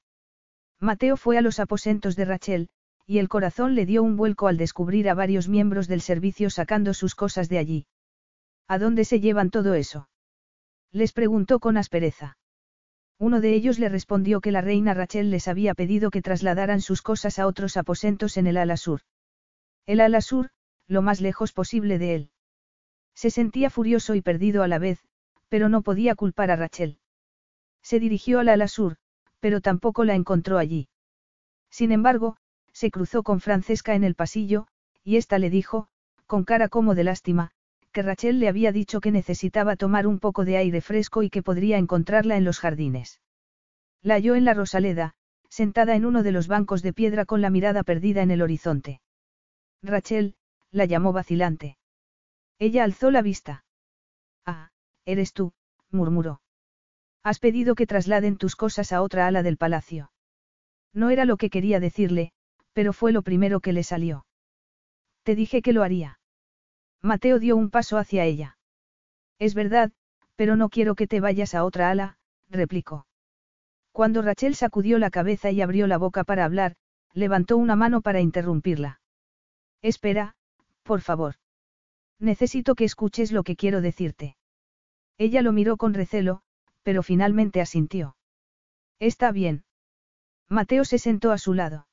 Mateo 0.82 1.16
fue 1.16 1.38
a 1.38 1.42
los 1.42 1.62
aposentos 1.62 2.18
de 2.18 2.26
Rachel, 2.26 2.68
y 3.06 3.20
el 3.20 3.30
corazón 3.30 3.74
le 3.74 3.86
dio 3.86 4.04
un 4.04 4.18
vuelco 4.18 4.48
al 4.48 4.58
descubrir 4.58 5.08
a 5.08 5.14
varios 5.14 5.48
miembros 5.48 5.88
del 5.88 6.02
servicio 6.02 6.50
sacando 6.50 6.94
sus 6.94 7.16
cosas 7.16 7.48
de 7.48 7.58
allí. 7.58 7.88
¿A 8.68 8.78
dónde 8.78 9.06
se 9.06 9.22
llevan 9.22 9.50
todo 9.50 9.76
eso? 9.76 10.10
Les 10.92 11.14
preguntó 11.14 11.62
con 11.62 11.78
aspereza. 11.78 12.38
Uno 13.18 13.40
de 13.40 13.54
ellos 13.54 13.80
le 13.80 13.88
respondió 13.88 14.42
que 14.42 14.52
la 14.52 14.60
reina 14.60 14.94
Rachel 14.94 15.32
les 15.32 15.48
había 15.48 15.74
pedido 15.74 16.12
que 16.12 16.22
trasladaran 16.22 16.82
sus 16.82 17.02
cosas 17.02 17.40
a 17.40 17.48
otros 17.48 17.78
aposentos 17.78 18.36
en 18.36 18.46
el 18.46 18.58
ala 18.58 18.76
sur. 18.76 19.00
El 19.86 20.02
ala 20.02 20.20
sur, 20.20 20.50
lo 20.86 21.02
más 21.02 21.22
lejos 21.22 21.54
posible 21.54 21.98
de 21.98 22.16
él. 22.16 22.30
Se 23.14 23.30
sentía 23.30 23.70
furioso 23.70 24.16
y 24.16 24.22
perdido 24.22 24.64
a 24.64 24.68
la 24.68 24.80
vez, 24.80 25.00
pero 25.48 25.70
no 25.70 25.82
podía 25.82 26.16
culpar 26.16 26.52
a 26.52 26.58
Rachel. 26.58 27.00
Se 27.86 28.00
dirigió 28.00 28.40
al 28.40 28.50
ala 28.50 28.68
sur, 28.68 28.96
pero 29.40 29.62
tampoco 29.62 30.06
la 30.06 30.16
encontró 30.16 30.58
allí. 30.58 30.90
Sin 31.70 31.92
embargo, 31.92 32.36
se 32.72 32.90
cruzó 32.90 33.22
con 33.22 33.42
Francesca 33.42 33.94
en 33.94 34.04
el 34.04 34.16
pasillo, 34.16 34.66
y 35.04 35.18
ésta 35.18 35.38
le 35.38 35.52
dijo, 35.52 35.88
con 36.26 36.46
cara 36.46 36.68
como 36.68 36.96
de 36.96 37.04
lástima, 37.04 37.52
que 37.92 38.02
Rachel 38.02 38.40
le 38.40 38.48
había 38.48 38.72
dicho 38.72 39.02
que 39.02 39.12
necesitaba 39.12 39.76
tomar 39.76 40.08
un 40.08 40.18
poco 40.18 40.46
de 40.46 40.58
aire 40.58 40.82
fresco 40.82 41.22
y 41.22 41.30
que 41.30 41.44
podría 41.44 41.78
encontrarla 41.78 42.38
en 42.38 42.44
los 42.44 42.58
jardines. 42.58 43.22
La 44.02 44.16
halló 44.16 44.34
en 44.34 44.46
la 44.46 44.56
Rosaleda, 44.56 45.14
sentada 45.48 45.96
en 45.96 46.08
uno 46.08 46.24
de 46.24 46.32
los 46.32 46.48
bancos 46.48 46.82
de 46.82 46.92
piedra 46.92 47.26
con 47.26 47.40
la 47.42 47.52
mirada 47.52 47.84
perdida 47.84 48.24
en 48.24 48.32
el 48.32 48.42
horizonte. 48.42 49.00
Rachel, 49.84 50.34
la 50.72 50.86
llamó 50.86 51.14
vacilante. 51.14 51.78
Ella 52.58 52.84
alzó 52.84 53.12
la 53.12 53.22
vista. 53.22 53.64
Ah, 54.44 54.72
eres 55.06 55.34
tú, 55.34 55.54
murmuró. 55.92 56.42
Has 57.26 57.40
pedido 57.40 57.74
que 57.74 57.88
trasladen 57.88 58.38
tus 58.38 58.56
cosas 58.56 58.92
a 58.92 59.02
otra 59.02 59.26
ala 59.26 59.42
del 59.42 59.58
palacio. 59.58 60.12
No 60.94 61.10
era 61.10 61.26
lo 61.26 61.38
que 61.38 61.50
quería 61.50 61.80
decirle, 61.80 62.32
pero 62.72 62.94
fue 62.94 63.12
lo 63.12 63.24
primero 63.24 63.62
que 63.62 63.74
le 63.74 63.82
salió. 63.82 64.28
Te 65.24 65.34
dije 65.34 65.64
que 65.64 65.74
lo 65.74 65.82
haría. 65.82 66.20
Mateo 67.02 67.40
dio 67.40 67.56
un 67.56 67.72
paso 67.72 67.98
hacia 67.98 68.26
ella. 68.26 68.60
Es 69.40 69.56
verdad, 69.56 69.92
pero 70.36 70.56
no 70.56 70.70
quiero 70.70 70.94
que 70.94 71.08
te 71.08 71.20
vayas 71.20 71.56
a 71.56 71.66
otra 71.66 71.90
ala, 71.90 72.20
replicó. 72.48 73.08
Cuando 73.92 74.22
Rachel 74.22 74.54
sacudió 74.54 75.00
la 75.00 75.10
cabeza 75.10 75.50
y 75.50 75.62
abrió 75.62 75.88
la 75.88 75.98
boca 75.98 76.26
para 76.26 76.46
hablar, 76.46 76.76
levantó 77.12 77.58
una 77.58 77.76
mano 77.76 78.02
para 78.02 78.22
interrumpirla. 78.22 79.02
Espera, 79.82 80.36
por 80.84 81.02
favor. 81.02 81.36
Necesito 82.20 82.76
que 82.76 82.84
escuches 82.84 83.32
lo 83.32 83.44
que 83.44 83.56
quiero 83.56 83.82
decirte. 83.82 84.38
Ella 85.18 85.42
lo 85.42 85.54
miró 85.54 85.78
con 85.78 85.96
recelo, 85.96 86.44
pero 86.86 87.02
finalmente 87.02 87.62
asintió. 87.62 88.16
Está 89.00 89.32
bien. 89.32 89.64
Mateo 90.48 90.86
se 90.86 91.00
sentó 91.00 91.32
a 91.32 91.40
su 91.40 91.56
lado. 91.56 91.88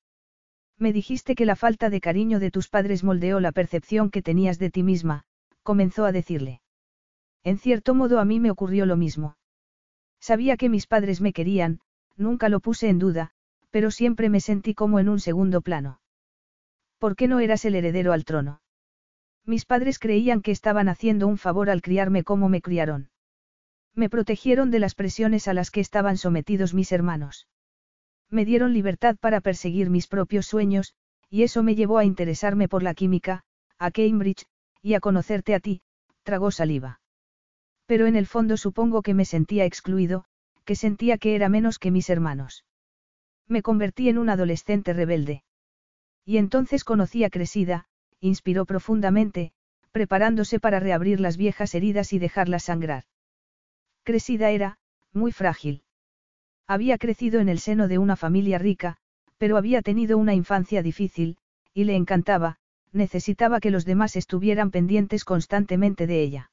Me 0.78 0.92
dijiste 0.92 1.34
que 1.34 1.46
la 1.46 1.56
falta 1.56 1.88
de 1.88 2.02
cariño 2.02 2.38
de 2.38 2.50
tus 2.50 2.68
padres 2.68 3.02
moldeó 3.02 3.40
la 3.40 3.52
percepción 3.52 4.10
que 4.10 4.20
tenías 4.20 4.58
de 4.58 4.70
ti 4.70 4.82
misma, 4.82 5.24
comenzó 5.62 6.04
a 6.04 6.12
decirle. 6.12 6.60
En 7.42 7.56
cierto 7.56 7.94
modo 7.94 8.20
a 8.20 8.26
mí 8.26 8.38
me 8.38 8.50
ocurrió 8.50 8.84
lo 8.84 8.98
mismo. 8.98 9.38
Sabía 10.20 10.58
que 10.58 10.68
mis 10.68 10.86
padres 10.86 11.22
me 11.22 11.32
querían, 11.32 11.80
nunca 12.16 12.50
lo 12.50 12.60
puse 12.60 12.90
en 12.90 12.98
duda, 12.98 13.30
pero 13.70 13.90
siempre 13.90 14.28
me 14.28 14.40
sentí 14.40 14.74
como 14.74 14.98
en 14.98 15.08
un 15.08 15.20
segundo 15.20 15.62
plano. 15.62 16.02
¿Por 16.98 17.16
qué 17.16 17.28
no 17.28 17.40
eras 17.40 17.64
el 17.64 17.76
heredero 17.76 18.12
al 18.12 18.26
trono? 18.26 18.60
Mis 19.46 19.64
padres 19.64 19.98
creían 19.98 20.42
que 20.42 20.50
estaban 20.50 20.90
haciendo 20.90 21.28
un 21.28 21.38
favor 21.38 21.70
al 21.70 21.80
criarme 21.80 22.24
como 22.24 22.50
me 22.50 22.60
criaron. 22.60 23.08
Me 23.94 24.08
protegieron 24.08 24.70
de 24.70 24.78
las 24.78 24.94
presiones 24.94 25.48
a 25.48 25.54
las 25.54 25.70
que 25.70 25.80
estaban 25.80 26.16
sometidos 26.16 26.72
mis 26.72 26.92
hermanos. 26.92 27.46
Me 28.30 28.44
dieron 28.44 28.72
libertad 28.72 29.16
para 29.20 29.40
perseguir 29.42 29.90
mis 29.90 30.06
propios 30.06 30.46
sueños, 30.46 30.94
y 31.28 31.42
eso 31.42 31.62
me 31.62 31.74
llevó 31.74 31.98
a 31.98 32.04
interesarme 32.04 32.68
por 32.68 32.82
la 32.82 32.94
química, 32.94 33.44
a 33.78 33.90
Cambridge, 33.90 34.46
y 34.80 34.94
a 34.94 35.00
conocerte 35.00 35.54
a 35.54 35.60
ti, 35.60 35.82
tragó 36.22 36.50
saliva. 36.50 37.00
Pero 37.86 38.06
en 38.06 38.16
el 38.16 38.26
fondo 38.26 38.56
supongo 38.56 39.02
que 39.02 39.12
me 39.12 39.26
sentía 39.26 39.66
excluido, 39.66 40.24
que 40.64 40.76
sentía 40.76 41.18
que 41.18 41.34
era 41.34 41.48
menos 41.48 41.78
que 41.78 41.90
mis 41.90 42.08
hermanos. 42.08 42.64
Me 43.48 43.62
convertí 43.62 44.08
en 44.08 44.18
un 44.18 44.30
adolescente 44.30 44.92
rebelde. 44.92 45.42
Y 46.24 46.38
entonces 46.38 46.84
conocí 46.84 47.24
a 47.24 47.30
Cresida, 47.30 47.86
inspiró 48.20 48.64
profundamente, 48.64 49.52
preparándose 49.90 50.60
para 50.60 50.80
reabrir 50.80 51.20
las 51.20 51.36
viejas 51.36 51.74
heridas 51.74 52.12
y 52.12 52.18
dejarlas 52.18 52.64
sangrar. 52.64 53.04
Cresida 54.04 54.50
era, 54.50 54.78
muy 55.12 55.30
frágil. 55.32 55.84
Había 56.66 56.98
crecido 56.98 57.40
en 57.40 57.48
el 57.48 57.58
seno 57.58 57.86
de 57.86 57.98
una 57.98 58.16
familia 58.16 58.58
rica, 58.58 58.96
pero 59.38 59.56
había 59.56 59.82
tenido 59.82 60.18
una 60.18 60.34
infancia 60.34 60.82
difícil, 60.82 61.36
y 61.74 61.84
le 61.84 61.96
encantaba, 61.96 62.58
necesitaba 62.92 63.60
que 63.60 63.70
los 63.70 63.84
demás 63.84 64.16
estuvieran 64.16 64.70
pendientes 64.70 65.24
constantemente 65.24 66.06
de 66.06 66.22
ella. 66.22 66.50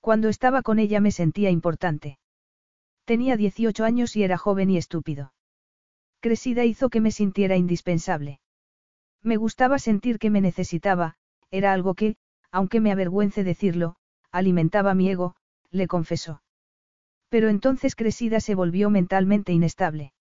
Cuando 0.00 0.28
estaba 0.28 0.62
con 0.62 0.78
ella 0.78 1.00
me 1.00 1.10
sentía 1.10 1.50
importante. 1.50 2.18
Tenía 3.04 3.36
18 3.36 3.84
años 3.84 4.16
y 4.16 4.22
era 4.22 4.36
joven 4.36 4.70
y 4.70 4.76
estúpido. 4.76 5.32
Cresida 6.20 6.64
hizo 6.64 6.90
que 6.90 7.00
me 7.00 7.12
sintiera 7.12 7.56
indispensable. 7.56 8.40
Me 9.22 9.36
gustaba 9.36 9.78
sentir 9.78 10.18
que 10.18 10.30
me 10.30 10.40
necesitaba, 10.40 11.16
era 11.50 11.72
algo 11.72 11.94
que, 11.94 12.16
aunque 12.50 12.80
me 12.80 12.92
avergüence 12.92 13.44
decirlo, 13.44 13.96
alimentaba 14.30 14.94
mi 14.94 15.10
ego, 15.10 15.36
le 15.70 15.86
confesó. 15.86 16.42
Pero 17.28 17.48
entonces 17.48 17.94
Cresida 17.94 18.40
se 18.40 18.54
volvió 18.54 18.90
mentalmente 18.90 19.52
inestable. 19.52 20.12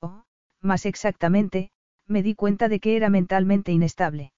O, 0.00 0.24
más 0.60 0.86
exactamente, 0.86 1.70
me 2.06 2.22
di 2.22 2.34
cuenta 2.34 2.68
de 2.68 2.80
que 2.80 2.96
era 2.96 3.10
mentalmente 3.10 3.72
inestable. 3.72 4.32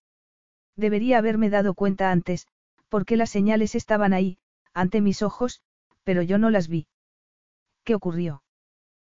Debería 0.76 1.18
haberme 1.18 1.50
dado 1.50 1.74
cuenta 1.74 2.10
antes, 2.10 2.46
porque 2.88 3.16
las 3.16 3.30
señales 3.30 3.74
estaban 3.74 4.12
ahí, 4.12 4.38
ante 4.72 5.00
mis 5.00 5.22
ojos, 5.22 5.60
pero 6.02 6.22
yo 6.22 6.38
no 6.38 6.50
las 6.50 6.68
vi. 6.68 6.86
¿Qué 7.84 7.94
ocurrió? 7.94 8.42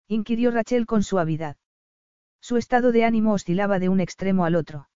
inquirió 0.07 0.51
Rachel 0.51 0.85
con 0.85 1.03
suavidad. 1.03 1.57
Su 2.41 2.57
estado 2.57 2.91
de 2.91 3.03
ánimo 3.03 3.33
oscilaba 3.33 3.79
de 3.79 3.89
un 3.89 3.99
extremo 3.99 4.45
al 4.45 4.55
otro. 4.55 4.89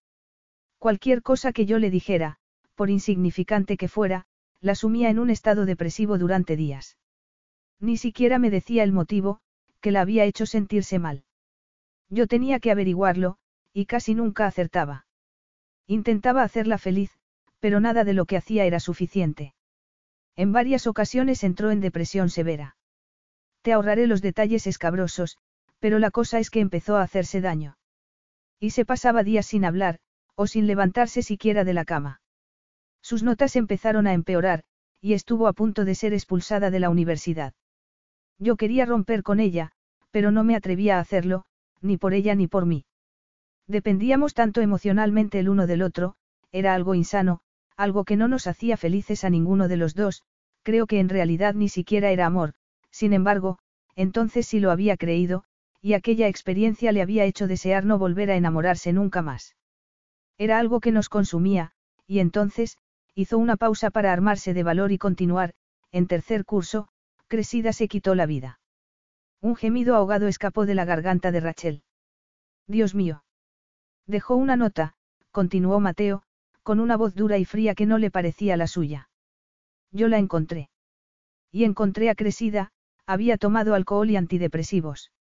Cualquier 0.77 1.21
cosa 1.21 1.51
que 1.51 1.65
yo 1.65 1.79
le 1.79 1.89
dijera, 1.89 2.37
por 2.75 2.89
insignificante 2.89 3.77
que 3.77 3.87
fuera, 3.87 4.25
la 4.61 4.75
sumía 4.75 5.09
en 5.09 5.19
un 5.19 5.29
estado 5.29 5.65
depresivo 5.65 6.17
durante 6.17 6.55
días. 6.55 6.97
Ni 7.81 7.97
siquiera 7.97 8.37
me 8.37 8.51
decía 8.51 8.83
el 8.83 8.91
motivo, 8.91 9.41
que 9.81 9.91
la 9.91 10.01
había 10.01 10.23
hecho 10.25 10.45
sentirse 10.45 10.99
mal. 10.99 11.23
Yo 12.09 12.27
tenía 12.27 12.59
que 12.59 12.69
averiguarlo, 12.69 13.37
y 13.73 13.87
casi 13.87 14.13
nunca 14.13 14.45
acertaba. 14.45 15.07
Intentaba 15.87 16.43
hacerla 16.43 16.77
feliz, 16.77 17.11
pero 17.59 17.79
nada 17.79 18.03
de 18.03 18.13
lo 18.13 18.25
que 18.25 18.37
hacía 18.37 18.65
era 18.65 18.79
suficiente. 18.79 19.55
En 20.35 20.51
varias 20.51 20.85
ocasiones 20.85 21.43
entró 21.43 21.71
en 21.71 21.81
depresión 21.81 22.29
severa. 22.29 22.77
Te 23.63 23.73
ahorraré 23.73 24.05
los 24.05 24.21
detalles 24.21 24.67
escabrosos, 24.67 25.37
pero 25.79 25.97
la 25.97 26.11
cosa 26.11 26.37
es 26.37 26.51
que 26.51 26.59
empezó 26.59 26.97
a 26.97 27.01
hacerse 27.01 27.41
daño. 27.41 27.77
Y 28.59 28.69
se 28.71 28.85
pasaba 28.85 29.23
días 29.23 29.47
sin 29.47 29.65
hablar, 29.65 29.99
o 30.35 30.45
sin 30.45 30.67
levantarse 30.67 31.23
siquiera 31.23 31.63
de 31.63 31.73
la 31.73 31.85
cama. 31.85 32.21
Sus 33.01 33.23
notas 33.23 33.55
empezaron 33.55 34.05
a 34.05 34.13
empeorar, 34.13 34.63
y 35.01 35.13
estuvo 35.13 35.47
a 35.47 35.53
punto 35.53 35.83
de 35.83 35.95
ser 35.95 36.13
expulsada 36.13 36.69
de 36.69 36.79
la 36.79 36.91
universidad. 36.91 37.53
Yo 38.41 38.55
quería 38.55 38.87
romper 38.87 39.21
con 39.21 39.39
ella, 39.39 39.71
pero 40.09 40.31
no 40.31 40.43
me 40.43 40.55
atrevía 40.55 40.97
a 40.97 40.99
hacerlo, 40.99 41.45
ni 41.79 41.97
por 41.97 42.15
ella 42.15 42.33
ni 42.33 42.47
por 42.47 42.65
mí. 42.65 42.85
Dependíamos 43.67 44.33
tanto 44.33 44.61
emocionalmente 44.61 45.37
el 45.37 45.47
uno 45.47 45.67
del 45.67 45.83
otro, 45.83 46.15
era 46.51 46.73
algo 46.73 46.95
insano, 46.95 47.41
algo 47.77 48.03
que 48.03 48.17
no 48.17 48.27
nos 48.27 48.47
hacía 48.47 48.77
felices 48.77 49.23
a 49.23 49.29
ninguno 49.29 49.67
de 49.67 49.77
los 49.77 49.93
dos, 49.93 50.23
creo 50.63 50.87
que 50.87 50.99
en 50.99 51.07
realidad 51.07 51.53
ni 51.53 51.69
siquiera 51.69 52.09
era 52.09 52.25
amor, 52.25 52.53
sin 52.89 53.13
embargo, 53.13 53.59
entonces 53.95 54.47
sí 54.47 54.59
lo 54.59 54.71
había 54.71 54.97
creído, 54.97 55.43
y 55.79 55.93
aquella 55.93 56.27
experiencia 56.27 56.91
le 56.91 57.03
había 57.03 57.25
hecho 57.25 57.47
desear 57.47 57.85
no 57.85 57.99
volver 57.99 58.31
a 58.31 58.35
enamorarse 58.35 58.91
nunca 58.91 59.21
más. 59.21 59.55
Era 60.39 60.57
algo 60.57 60.79
que 60.79 60.91
nos 60.91 61.09
consumía, 61.09 61.73
y 62.07 62.19
entonces, 62.19 62.77
hizo 63.13 63.37
una 63.37 63.55
pausa 63.55 63.91
para 63.91 64.11
armarse 64.11 64.55
de 64.55 64.63
valor 64.63 64.91
y 64.91 64.97
continuar, 64.97 65.53
en 65.91 66.07
tercer 66.07 66.43
curso, 66.43 66.87
Cresida 67.31 67.71
se 67.71 67.87
quitó 67.87 68.13
la 68.13 68.25
vida. 68.25 68.59
Un 69.39 69.55
gemido 69.55 69.95
ahogado 69.95 70.27
escapó 70.27 70.65
de 70.65 70.75
la 70.75 70.83
garganta 70.83 71.31
de 71.31 71.39
Rachel. 71.39 71.81
Dios 72.67 72.93
mío. 72.93 73.23
Dejó 74.05 74.35
una 74.35 74.57
nota, 74.57 74.95
continuó 75.31 75.79
Mateo, 75.79 76.23
con 76.61 76.81
una 76.81 76.97
voz 76.97 77.15
dura 77.15 77.37
y 77.37 77.45
fría 77.45 77.73
que 77.73 77.85
no 77.85 77.99
le 77.99 78.11
parecía 78.11 78.57
la 78.57 78.67
suya. 78.67 79.09
Yo 79.93 80.09
la 80.09 80.17
encontré. 80.17 80.69
Y 81.53 81.63
encontré 81.63 82.09
a 82.09 82.15
Cresida, 82.15 82.73
había 83.05 83.37
tomado 83.37 83.75
alcohol 83.75 84.09
y 84.09 84.17
antidepresivos. 84.17 85.13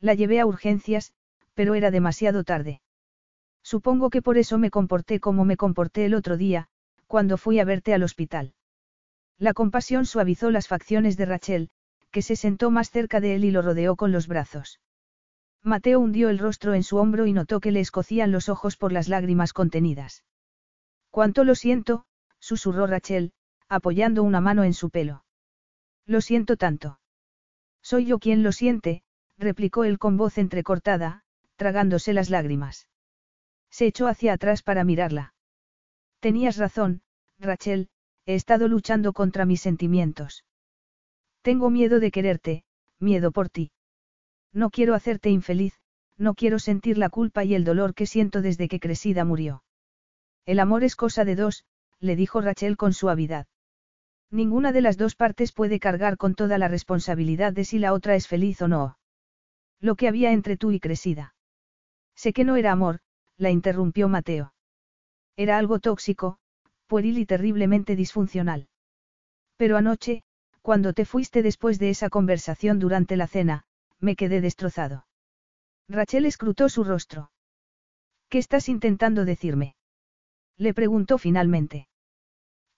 La 0.00 0.14
llevé 0.14 0.40
a 0.40 0.46
urgencias, 0.46 1.12
pero 1.54 1.76
era 1.76 1.92
demasiado 1.92 2.42
tarde. 2.42 2.82
Supongo 3.62 4.10
que 4.10 4.22
por 4.22 4.38
eso 4.38 4.58
me 4.58 4.72
comporté 4.72 5.20
como 5.20 5.44
me 5.44 5.56
comporté 5.56 6.04
el 6.04 6.14
otro 6.14 6.36
día, 6.36 6.66
cuando 7.06 7.36
fui 7.36 7.60
a 7.60 7.64
verte 7.64 7.94
al 7.94 8.02
hospital. 8.02 8.54
La 9.38 9.54
compasión 9.54 10.04
suavizó 10.04 10.50
las 10.50 10.66
facciones 10.66 11.16
de 11.16 11.26
Rachel, 11.26 11.70
que 12.10 12.22
se 12.22 12.36
sentó 12.36 12.70
más 12.70 12.90
cerca 12.90 13.20
de 13.20 13.36
él 13.36 13.44
y 13.44 13.50
lo 13.50 13.62
rodeó 13.62 13.96
con 13.96 14.10
los 14.10 14.26
brazos. 14.26 14.80
Mateo 15.62 16.00
hundió 16.00 16.28
el 16.28 16.38
rostro 16.38 16.74
en 16.74 16.82
su 16.82 16.96
hombro 16.96 17.26
y 17.26 17.32
notó 17.32 17.60
que 17.60 17.72
le 17.72 17.80
escocían 17.80 18.32
los 18.32 18.48
ojos 18.48 18.76
por 18.76 18.92
las 18.92 19.08
lágrimas 19.08 19.52
contenidas. 19.52 20.24
Cuánto 21.10 21.44
lo 21.44 21.54
siento, 21.54 22.04
susurró 22.38 22.86
Rachel, 22.86 23.32
apoyando 23.68 24.22
una 24.22 24.40
mano 24.40 24.64
en 24.64 24.74
su 24.74 24.90
pelo. 24.90 25.24
Lo 26.06 26.20
siento 26.20 26.56
tanto. 26.56 27.00
Soy 27.82 28.06
yo 28.06 28.18
quien 28.18 28.42
lo 28.42 28.52
siente, 28.52 29.02
replicó 29.36 29.84
él 29.84 29.98
con 29.98 30.16
voz 30.16 30.38
entrecortada, 30.38 31.22
tragándose 31.56 32.12
las 32.12 32.30
lágrimas. 32.30 32.88
Se 33.70 33.86
echó 33.86 34.08
hacia 34.08 34.32
atrás 34.32 34.62
para 34.62 34.84
mirarla. 34.84 35.34
Tenías 36.20 36.56
razón, 36.56 37.02
Rachel, 37.38 37.88
he 38.28 38.34
estado 38.34 38.68
luchando 38.68 39.14
contra 39.14 39.46
mis 39.46 39.62
sentimientos. 39.62 40.44
Tengo 41.40 41.70
miedo 41.70 41.98
de 41.98 42.10
quererte, 42.10 42.62
miedo 43.00 43.32
por 43.32 43.48
ti. 43.48 43.70
No 44.52 44.68
quiero 44.68 44.94
hacerte 44.94 45.30
infeliz, 45.30 45.80
no 46.18 46.34
quiero 46.34 46.58
sentir 46.58 46.98
la 46.98 47.08
culpa 47.08 47.44
y 47.44 47.54
el 47.54 47.64
dolor 47.64 47.94
que 47.94 48.04
siento 48.04 48.42
desde 48.42 48.68
que 48.68 48.80
Cresida 48.80 49.24
murió. 49.24 49.62
El 50.44 50.60
amor 50.60 50.84
es 50.84 50.94
cosa 50.94 51.24
de 51.24 51.36
dos, 51.36 51.64
le 52.00 52.16
dijo 52.16 52.42
Rachel 52.42 52.76
con 52.76 52.92
suavidad. 52.92 53.46
Ninguna 54.30 54.72
de 54.72 54.82
las 54.82 54.98
dos 54.98 55.14
partes 55.14 55.52
puede 55.52 55.80
cargar 55.80 56.18
con 56.18 56.34
toda 56.34 56.58
la 56.58 56.68
responsabilidad 56.68 57.54
de 57.54 57.64
si 57.64 57.78
la 57.78 57.94
otra 57.94 58.14
es 58.14 58.28
feliz 58.28 58.60
o 58.60 58.68
no. 58.68 58.98
Lo 59.80 59.96
que 59.96 60.06
había 60.06 60.32
entre 60.32 60.58
tú 60.58 60.70
y 60.70 60.80
Cresida. 60.80 61.34
Sé 62.14 62.34
que 62.34 62.44
no 62.44 62.56
era 62.56 62.72
amor, 62.72 63.00
la 63.38 63.48
interrumpió 63.48 64.06
Mateo. 64.06 64.52
Era 65.34 65.56
algo 65.56 65.78
tóxico, 65.78 66.38
pueril 66.88 67.18
y 67.18 67.26
terriblemente 67.26 67.94
disfuncional. 67.94 68.68
Pero 69.56 69.76
anoche, 69.76 70.22
cuando 70.62 70.92
te 70.92 71.04
fuiste 71.04 71.42
después 71.42 71.78
de 71.78 71.90
esa 71.90 72.10
conversación 72.10 72.80
durante 72.80 73.16
la 73.16 73.28
cena, 73.28 73.64
me 74.00 74.16
quedé 74.16 74.40
destrozado. 74.40 75.06
Rachel 75.88 76.26
escrutó 76.26 76.68
su 76.68 76.84
rostro. 76.84 77.30
¿Qué 78.28 78.38
estás 78.38 78.68
intentando 78.68 79.24
decirme? 79.24 79.76
Le 80.56 80.74
preguntó 80.74 81.18
finalmente. 81.18 81.88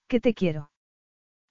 ¿Qué 0.07 0.19
te 0.19 0.33
quiero? 0.33 0.71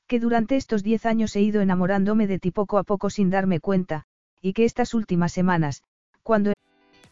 Que 0.07 0.21
durante 0.21 0.57
estos 0.57 0.83
diez 0.83 1.07
años 1.07 1.37
he 1.37 1.43
ido 1.43 1.61
enamorándome 1.61 2.27
de 2.27 2.39
ti 2.39 2.51
poco 2.51 2.79
a 2.79 2.85
poco 2.85 3.11
sin 3.11 3.31
darme 3.31 3.61
cuenta, 3.61 4.07
y 4.41 4.53
que 4.53 4.65
estas 4.65 4.95
últimas 4.95 5.33
semanas, 5.33 5.83
cuando... 6.23 6.53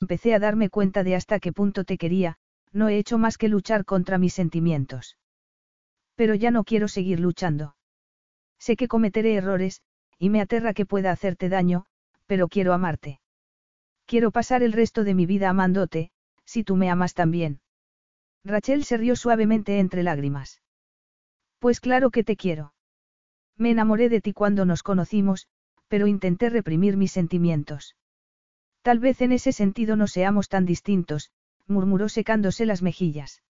Empecé 0.00 0.34
a 0.34 0.38
darme 0.38 0.68
cuenta 0.68 1.04
de 1.04 1.14
hasta 1.14 1.40
qué 1.40 1.52
punto 1.52 1.84
te 1.84 1.96
quería, 1.96 2.36
no 2.72 2.88
he 2.88 2.98
hecho 2.98 3.18
más 3.18 3.38
que 3.38 3.48
luchar 3.48 3.84
contra 3.84 4.18
mis 4.18 4.34
sentimientos. 4.34 5.16
Pero 6.14 6.34
ya 6.34 6.50
no 6.50 6.64
quiero 6.64 6.88
seguir 6.88 7.20
luchando. 7.20 7.76
Sé 8.58 8.76
que 8.76 8.88
cometeré 8.88 9.34
errores, 9.34 9.82
y 10.18 10.30
me 10.30 10.40
aterra 10.40 10.74
que 10.74 10.86
pueda 10.86 11.10
hacerte 11.10 11.48
daño, 11.48 11.86
pero 12.26 12.48
quiero 12.48 12.72
amarte. 12.72 13.20
Quiero 14.06 14.30
pasar 14.30 14.62
el 14.62 14.72
resto 14.72 15.04
de 15.04 15.14
mi 15.14 15.26
vida 15.26 15.48
amándote, 15.48 16.10
si 16.44 16.64
tú 16.64 16.76
me 16.76 16.90
amas 16.90 17.14
también. 17.14 17.60
Rachel 18.44 18.84
se 18.84 18.96
rió 18.96 19.16
suavemente 19.16 19.78
entre 19.78 20.02
lágrimas. 20.02 20.62
Pues 21.58 21.80
claro 21.80 22.10
que 22.10 22.22
te 22.22 22.36
quiero. 22.36 22.74
Me 23.56 23.70
enamoré 23.70 24.08
de 24.08 24.20
ti 24.20 24.32
cuando 24.32 24.64
nos 24.64 24.82
conocimos, 24.82 25.48
pero 25.88 26.06
intenté 26.06 26.50
reprimir 26.50 26.96
mis 26.96 27.12
sentimientos. 27.12 27.96
Tal 28.86 29.00
vez 29.00 29.20
en 29.20 29.32
ese 29.32 29.50
sentido 29.50 29.96
no 29.96 30.06
seamos 30.06 30.48
tan 30.48 30.64
distintos, 30.64 31.32
murmuró 31.66 32.08
secándose 32.08 32.66
las 32.66 32.82
mejillas. 32.82 33.42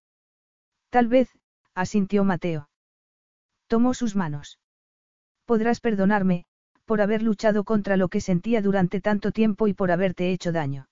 Tal 0.89 1.09
vez, 1.09 1.29
asintió 1.75 2.25
Mateo. 2.25 2.71
Tomó 3.67 3.93
sus 3.93 4.17
manos. 4.17 4.59
Podrás 5.45 5.81
perdonarme, 5.81 6.47
por 6.87 7.03
haber 7.03 7.23
luchado 7.23 7.65
contra 7.65 7.99
lo 7.99 8.09
que 8.09 8.23
sentía 8.23 8.63
durante 8.63 9.03
tanto 9.03 9.31
tiempo 9.31 9.69
y 9.69 9.75
por 9.75 9.91
haberte 9.91 10.33
hecho 10.33 10.53
daño. 10.53 10.89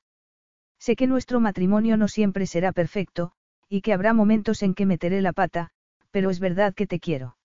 Sé 0.79 0.95
que 0.95 1.07
nuestro 1.07 1.41
matrimonio 1.41 1.97
no 1.97 2.07
siempre 2.07 2.47
será 2.47 2.73
perfecto, 2.73 3.33
y 3.71 3.81
que 3.81 3.95
habrá 3.95 4.13
momentos 4.13 4.63
en 4.63 4.75
que 4.75 4.85
meteré 4.85 5.23
la 5.23 5.33
pata, 5.33 5.71
pero 6.11 6.29
es 6.29 6.39
verdad 6.39 6.75
que 6.75 6.87
te 6.87 7.01
quiero. 7.01 7.39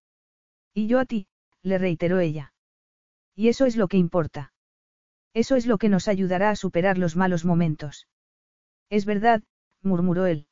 Y 0.74 0.88
yo 0.88 1.00
a 1.00 1.06
ti, 1.06 1.28
le 1.64 1.78
reiteró 1.78 2.20
ella. 2.20 2.52
Y 3.38 3.48
eso 3.48 3.66
es 3.66 3.78
lo 3.78 3.88
que 3.88 3.96
importa. 3.96 4.52
Eso 5.34 5.56
es 5.56 5.66
lo 5.66 5.78
que 5.78 5.90
nos 5.90 6.08
ayudará 6.08 6.50
a 6.50 6.56
superar 6.56 6.98
los 6.98 7.16
malos 7.16 7.46
momentos. 7.46 8.08
Es 8.90 9.06
verdad, 9.06 9.44
murmuró 9.82 10.26
él. 10.26 10.48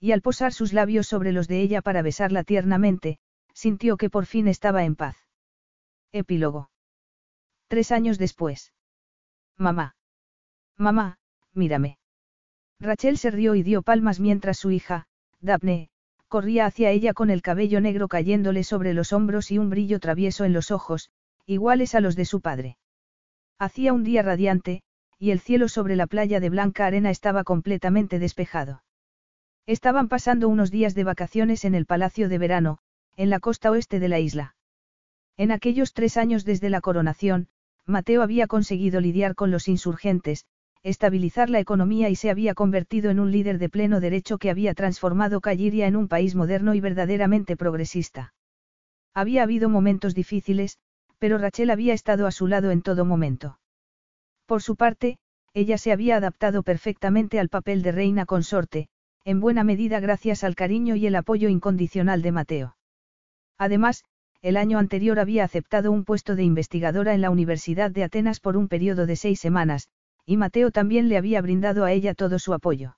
Y 0.00 0.12
al 0.12 0.22
posar 0.22 0.52
sus 0.52 0.72
labios 0.72 1.08
sobre 1.08 1.32
los 1.32 1.48
de 1.48 1.60
ella 1.60 1.82
para 1.82 2.02
besarla 2.02 2.44
tiernamente, 2.44 3.18
sintió 3.52 3.96
que 3.96 4.10
por 4.10 4.26
fin 4.26 4.46
estaba 4.46 4.84
en 4.84 4.94
paz. 4.94 5.16
Epílogo. 6.12 6.70
Tres 7.66 7.90
años 7.90 8.18
después. 8.18 8.72
Mamá. 9.56 9.96
Mamá, 10.76 11.18
mírame. 11.52 11.98
Rachel 12.80 13.18
se 13.18 13.32
rió 13.32 13.56
y 13.56 13.64
dio 13.64 13.82
palmas 13.82 14.20
mientras 14.20 14.58
su 14.58 14.70
hija, 14.70 15.06
Daphne, 15.40 15.90
corría 16.28 16.66
hacia 16.66 16.90
ella 16.90 17.12
con 17.12 17.30
el 17.30 17.42
cabello 17.42 17.80
negro 17.80 18.06
cayéndole 18.06 18.62
sobre 18.62 18.94
los 18.94 19.12
hombros 19.12 19.50
y 19.50 19.58
un 19.58 19.70
brillo 19.70 19.98
travieso 19.98 20.44
en 20.44 20.52
los 20.52 20.70
ojos, 20.70 21.10
iguales 21.44 21.96
a 21.96 22.00
los 22.00 22.14
de 22.14 22.24
su 22.24 22.40
padre. 22.40 22.78
Hacía 23.60 23.92
un 23.92 24.04
día 24.04 24.22
radiante, 24.22 24.82
y 25.18 25.32
el 25.32 25.40
cielo 25.40 25.68
sobre 25.68 25.96
la 25.96 26.06
playa 26.06 26.38
de 26.38 26.48
blanca 26.48 26.86
arena 26.86 27.10
estaba 27.10 27.42
completamente 27.42 28.20
despejado. 28.20 28.84
Estaban 29.66 30.08
pasando 30.08 30.48
unos 30.48 30.70
días 30.70 30.94
de 30.94 31.02
vacaciones 31.02 31.64
en 31.64 31.74
el 31.74 31.84
palacio 31.84 32.28
de 32.28 32.38
verano, 32.38 32.78
en 33.16 33.30
la 33.30 33.40
costa 33.40 33.72
oeste 33.72 33.98
de 33.98 34.08
la 34.08 34.20
isla. 34.20 34.54
En 35.36 35.50
aquellos 35.50 35.92
tres 35.92 36.16
años 36.16 36.44
desde 36.44 36.70
la 36.70 36.80
coronación, 36.80 37.48
Mateo 37.84 38.22
había 38.22 38.46
conseguido 38.46 39.00
lidiar 39.00 39.34
con 39.34 39.50
los 39.50 39.66
insurgentes, 39.66 40.46
estabilizar 40.84 41.50
la 41.50 41.58
economía 41.58 42.10
y 42.10 42.14
se 42.14 42.30
había 42.30 42.54
convertido 42.54 43.10
en 43.10 43.18
un 43.18 43.32
líder 43.32 43.58
de 43.58 43.68
pleno 43.68 43.98
derecho 43.98 44.38
que 44.38 44.50
había 44.50 44.72
transformado 44.74 45.40
Calliria 45.40 45.88
en 45.88 45.96
un 45.96 46.06
país 46.06 46.36
moderno 46.36 46.74
y 46.74 46.80
verdaderamente 46.80 47.56
progresista. 47.56 48.34
Había 49.14 49.42
habido 49.42 49.68
momentos 49.68 50.14
difíciles, 50.14 50.78
pero 51.18 51.38
Rachel 51.38 51.70
había 51.70 51.94
estado 51.94 52.26
a 52.26 52.30
su 52.30 52.46
lado 52.46 52.70
en 52.70 52.82
todo 52.82 53.04
momento. 53.04 53.58
Por 54.46 54.62
su 54.62 54.76
parte, 54.76 55.18
ella 55.54 55.78
se 55.78 55.92
había 55.92 56.16
adaptado 56.16 56.62
perfectamente 56.62 57.40
al 57.40 57.48
papel 57.48 57.82
de 57.82 57.92
reina 57.92 58.26
consorte, 58.26 58.88
en 59.24 59.40
buena 59.40 59.64
medida 59.64 60.00
gracias 60.00 60.44
al 60.44 60.54
cariño 60.54 60.96
y 60.96 61.06
el 61.06 61.16
apoyo 61.16 61.48
incondicional 61.48 62.22
de 62.22 62.32
Mateo. 62.32 62.76
Además, 63.58 64.04
el 64.40 64.56
año 64.56 64.78
anterior 64.78 65.18
había 65.18 65.44
aceptado 65.44 65.90
un 65.90 66.04
puesto 66.04 66.36
de 66.36 66.44
investigadora 66.44 67.12
en 67.12 67.20
la 67.20 67.30
Universidad 67.30 67.90
de 67.90 68.04
Atenas 68.04 68.38
por 68.40 68.56
un 68.56 68.68
periodo 68.68 69.04
de 69.04 69.16
seis 69.16 69.40
semanas, 69.40 69.88
y 70.24 70.36
Mateo 70.36 70.70
también 70.70 71.08
le 71.08 71.16
había 71.16 71.42
brindado 71.42 71.84
a 71.84 71.92
ella 71.92 72.14
todo 72.14 72.38
su 72.38 72.54
apoyo. 72.54 72.96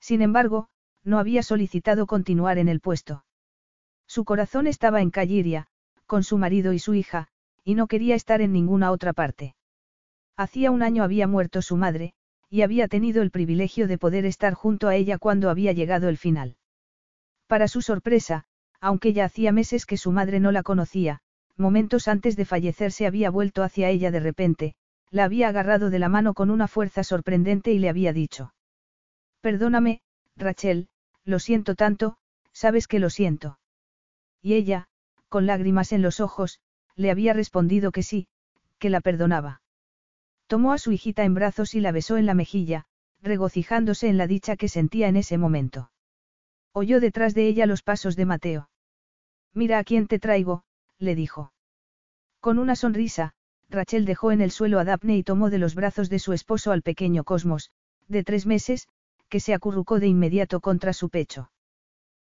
Sin 0.00 0.20
embargo, 0.20 0.68
no 1.04 1.18
había 1.18 1.42
solicitado 1.42 2.06
continuar 2.06 2.58
en 2.58 2.68
el 2.68 2.80
puesto. 2.80 3.24
Su 4.06 4.24
corazón 4.24 4.66
estaba 4.66 5.00
en 5.00 5.10
Calliria, 5.10 5.68
con 6.08 6.24
su 6.24 6.38
marido 6.38 6.72
y 6.72 6.80
su 6.80 6.94
hija, 6.94 7.28
y 7.62 7.76
no 7.76 7.86
quería 7.86 8.16
estar 8.16 8.40
en 8.40 8.52
ninguna 8.52 8.90
otra 8.90 9.12
parte. 9.12 9.54
Hacía 10.36 10.72
un 10.72 10.82
año 10.82 11.04
había 11.04 11.28
muerto 11.28 11.62
su 11.62 11.76
madre, 11.76 12.14
y 12.50 12.62
había 12.62 12.88
tenido 12.88 13.22
el 13.22 13.30
privilegio 13.30 13.86
de 13.86 13.98
poder 13.98 14.24
estar 14.24 14.54
junto 14.54 14.88
a 14.88 14.96
ella 14.96 15.18
cuando 15.18 15.50
había 15.50 15.72
llegado 15.72 16.08
el 16.08 16.16
final. 16.16 16.56
Para 17.46 17.68
su 17.68 17.82
sorpresa, 17.82 18.44
aunque 18.80 19.12
ya 19.12 19.26
hacía 19.26 19.52
meses 19.52 19.86
que 19.86 19.96
su 19.96 20.10
madre 20.10 20.40
no 20.40 20.50
la 20.50 20.62
conocía, 20.62 21.20
momentos 21.56 22.08
antes 22.08 22.36
de 22.36 22.44
fallecer 22.44 22.90
se 22.90 23.06
había 23.06 23.30
vuelto 23.30 23.62
hacia 23.62 23.90
ella 23.90 24.10
de 24.10 24.20
repente, 24.20 24.74
la 25.10 25.24
había 25.24 25.48
agarrado 25.48 25.90
de 25.90 25.98
la 25.98 26.08
mano 26.08 26.34
con 26.34 26.50
una 26.50 26.68
fuerza 26.68 27.04
sorprendente 27.04 27.72
y 27.72 27.78
le 27.78 27.88
había 27.88 28.12
dicho. 28.12 28.54
Perdóname, 29.40 30.00
Rachel, 30.36 30.88
lo 31.24 31.38
siento 31.38 31.74
tanto, 31.74 32.16
sabes 32.52 32.86
que 32.86 32.98
lo 32.98 33.10
siento. 33.10 33.58
Y 34.40 34.54
ella, 34.54 34.88
con 35.28 35.46
lágrimas 35.46 35.92
en 35.92 36.02
los 36.02 36.20
ojos, 36.20 36.60
le 36.96 37.10
había 37.10 37.32
respondido 37.32 37.92
que 37.92 38.02
sí, 38.02 38.28
que 38.78 38.90
la 38.90 39.00
perdonaba. 39.00 39.62
Tomó 40.46 40.72
a 40.72 40.78
su 40.78 40.92
hijita 40.92 41.24
en 41.24 41.34
brazos 41.34 41.74
y 41.74 41.80
la 41.80 41.92
besó 41.92 42.16
en 42.16 42.26
la 42.26 42.34
mejilla, 42.34 42.86
regocijándose 43.20 44.08
en 44.08 44.16
la 44.16 44.26
dicha 44.26 44.56
que 44.56 44.68
sentía 44.68 45.08
en 45.08 45.16
ese 45.16 45.38
momento. 45.38 45.90
Oyó 46.72 47.00
detrás 47.00 47.34
de 47.34 47.46
ella 47.48 47.66
los 47.66 47.82
pasos 47.82 48.16
de 48.16 48.24
Mateo. 48.24 48.70
Mira 49.52 49.78
a 49.78 49.84
quién 49.84 50.06
te 50.06 50.18
traigo, 50.18 50.64
le 50.98 51.14
dijo. 51.14 51.52
Con 52.40 52.58
una 52.58 52.76
sonrisa, 52.76 53.34
Rachel 53.68 54.04
dejó 54.04 54.32
en 54.32 54.40
el 54.40 54.50
suelo 54.50 54.78
a 54.78 54.84
Daphne 54.84 55.16
y 55.16 55.22
tomó 55.22 55.50
de 55.50 55.58
los 55.58 55.74
brazos 55.74 56.08
de 56.08 56.18
su 56.18 56.32
esposo 56.32 56.72
al 56.72 56.82
pequeño 56.82 57.24
Cosmos, 57.24 57.70
de 58.06 58.24
tres 58.24 58.46
meses, 58.46 58.88
que 59.28 59.40
se 59.40 59.52
acurrucó 59.52 60.00
de 60.00 60.06
inmediato 60.06 60.60
contra 60.60 60.92
su 60.92 61.10
pecho. 61.10 61.50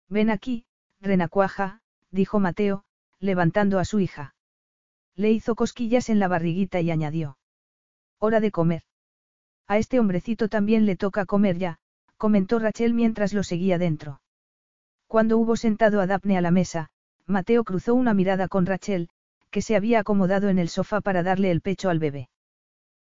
Ven 0.07 0.30
aquí, 0.30 0.65
renacuaja, 1.01 1.82
dijo 2.11 2.40
Mateo, 2.40 2.85
levantando 3.23 3.79
a 3.79 3.85
su 3.85 4.01
hija. 4.01 4.35
Le 5.15 5.31
hizo 5.31 5.55
cosquillas 5.55 6.09
en 6.09 6.19
la 6.19 6.27
barriguita 6.27 6.81
y 6.81 6.91
añadió. 6.91 7.37
Hora 8.19 8.41
de 8.41 8.51
comer. 8.51 8.83
A 9.67 9.77
este 9.77 9.99
hombrecito 9.99 10.49
también 10.49 10.85
le 10.85 10.97
toca 10.97 11.25
comer 11.25 11.57
ya, 11.57 11.79
comentó 12.17 12.59
Rachel 12.59 12.93
mientras 12.93 13.33
lo 13.33 13.43
seguía 13.43 13.77
dentro. 13.77 14.21
Cuando 15.07 15.37
hubo 15.37 15.55
sentado 15.55 16.01
a 16.01 16.07
Daphne 16.07 16.37
a 16.37 16.41
la 16.41 16.51
mesa, 16.51 16.89
Mateo 17.25 17.63
cruzó 17.63 17.95
una 17.95 18.13
mirada 18.13 18.49
con 18.49 18.65
Rachel, 18.65 19.07
que 19.51 19.61
se 19.61 19.77
había 19.77 19.99
acomodado 19.99 20.49
en 20.49 20.59
el 20.59 20.67
sofá 20.67 20.99
para 20.99 21.23
darle 21.23 21.49
el 21.51 21.61
pecho 21.61 21.89
al 21.89 21.99
bebé. 21.99 22.29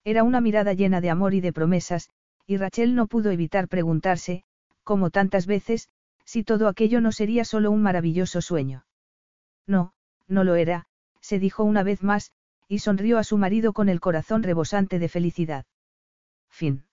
Era 0.02 0.22
una 0.22 0.40
mirada 0.40 0.72
llena 0.72 1.02
de 1.02 1.10
amor 1.10 1.34
y 1.34 1.40
de 1.40 1.52
promesas, 1.52 2.08
y 2.46 2.56
Rachel 2.56 2.94
no 2.94 3.06
pudo 3.06 3.30
evitar 3.32 3.68
preguntarse, 3.68 4.44
como 4.82 5.10
tantas 5.10 5.46
veces, 5.46 5.90
si 6.24 6.42
todo 6.42 6.68
aquello 6.68 7.02
no 7.02 7.12
sería 7.12 7.44
solo 7.44 7.70
un 7.70 7.82
maravilloso 7.82 8.40
sueño. 8.40 8.86
No, 9.66 9.92
no 10.28 10.44
lo 10.44 10.54
era, 10.54 10.86
se 11.20 11.38
dijo 11.38 11.64
una 11.64 11.82
vez 11.82 12.02
más, 12.02 12.32
y 12.68 12.80
sonrió 12.80 13.18
a 13.18 13.24
su 13.24 13.38
marido 13.38 13.72
con 13.72 13.88
el 13.88 14.00
corazón 14.00 14.42
rebosante 14.42 14.98
de 14.98 15.08
felicidad. 15.08 15.66
Fin. 16.48 16.85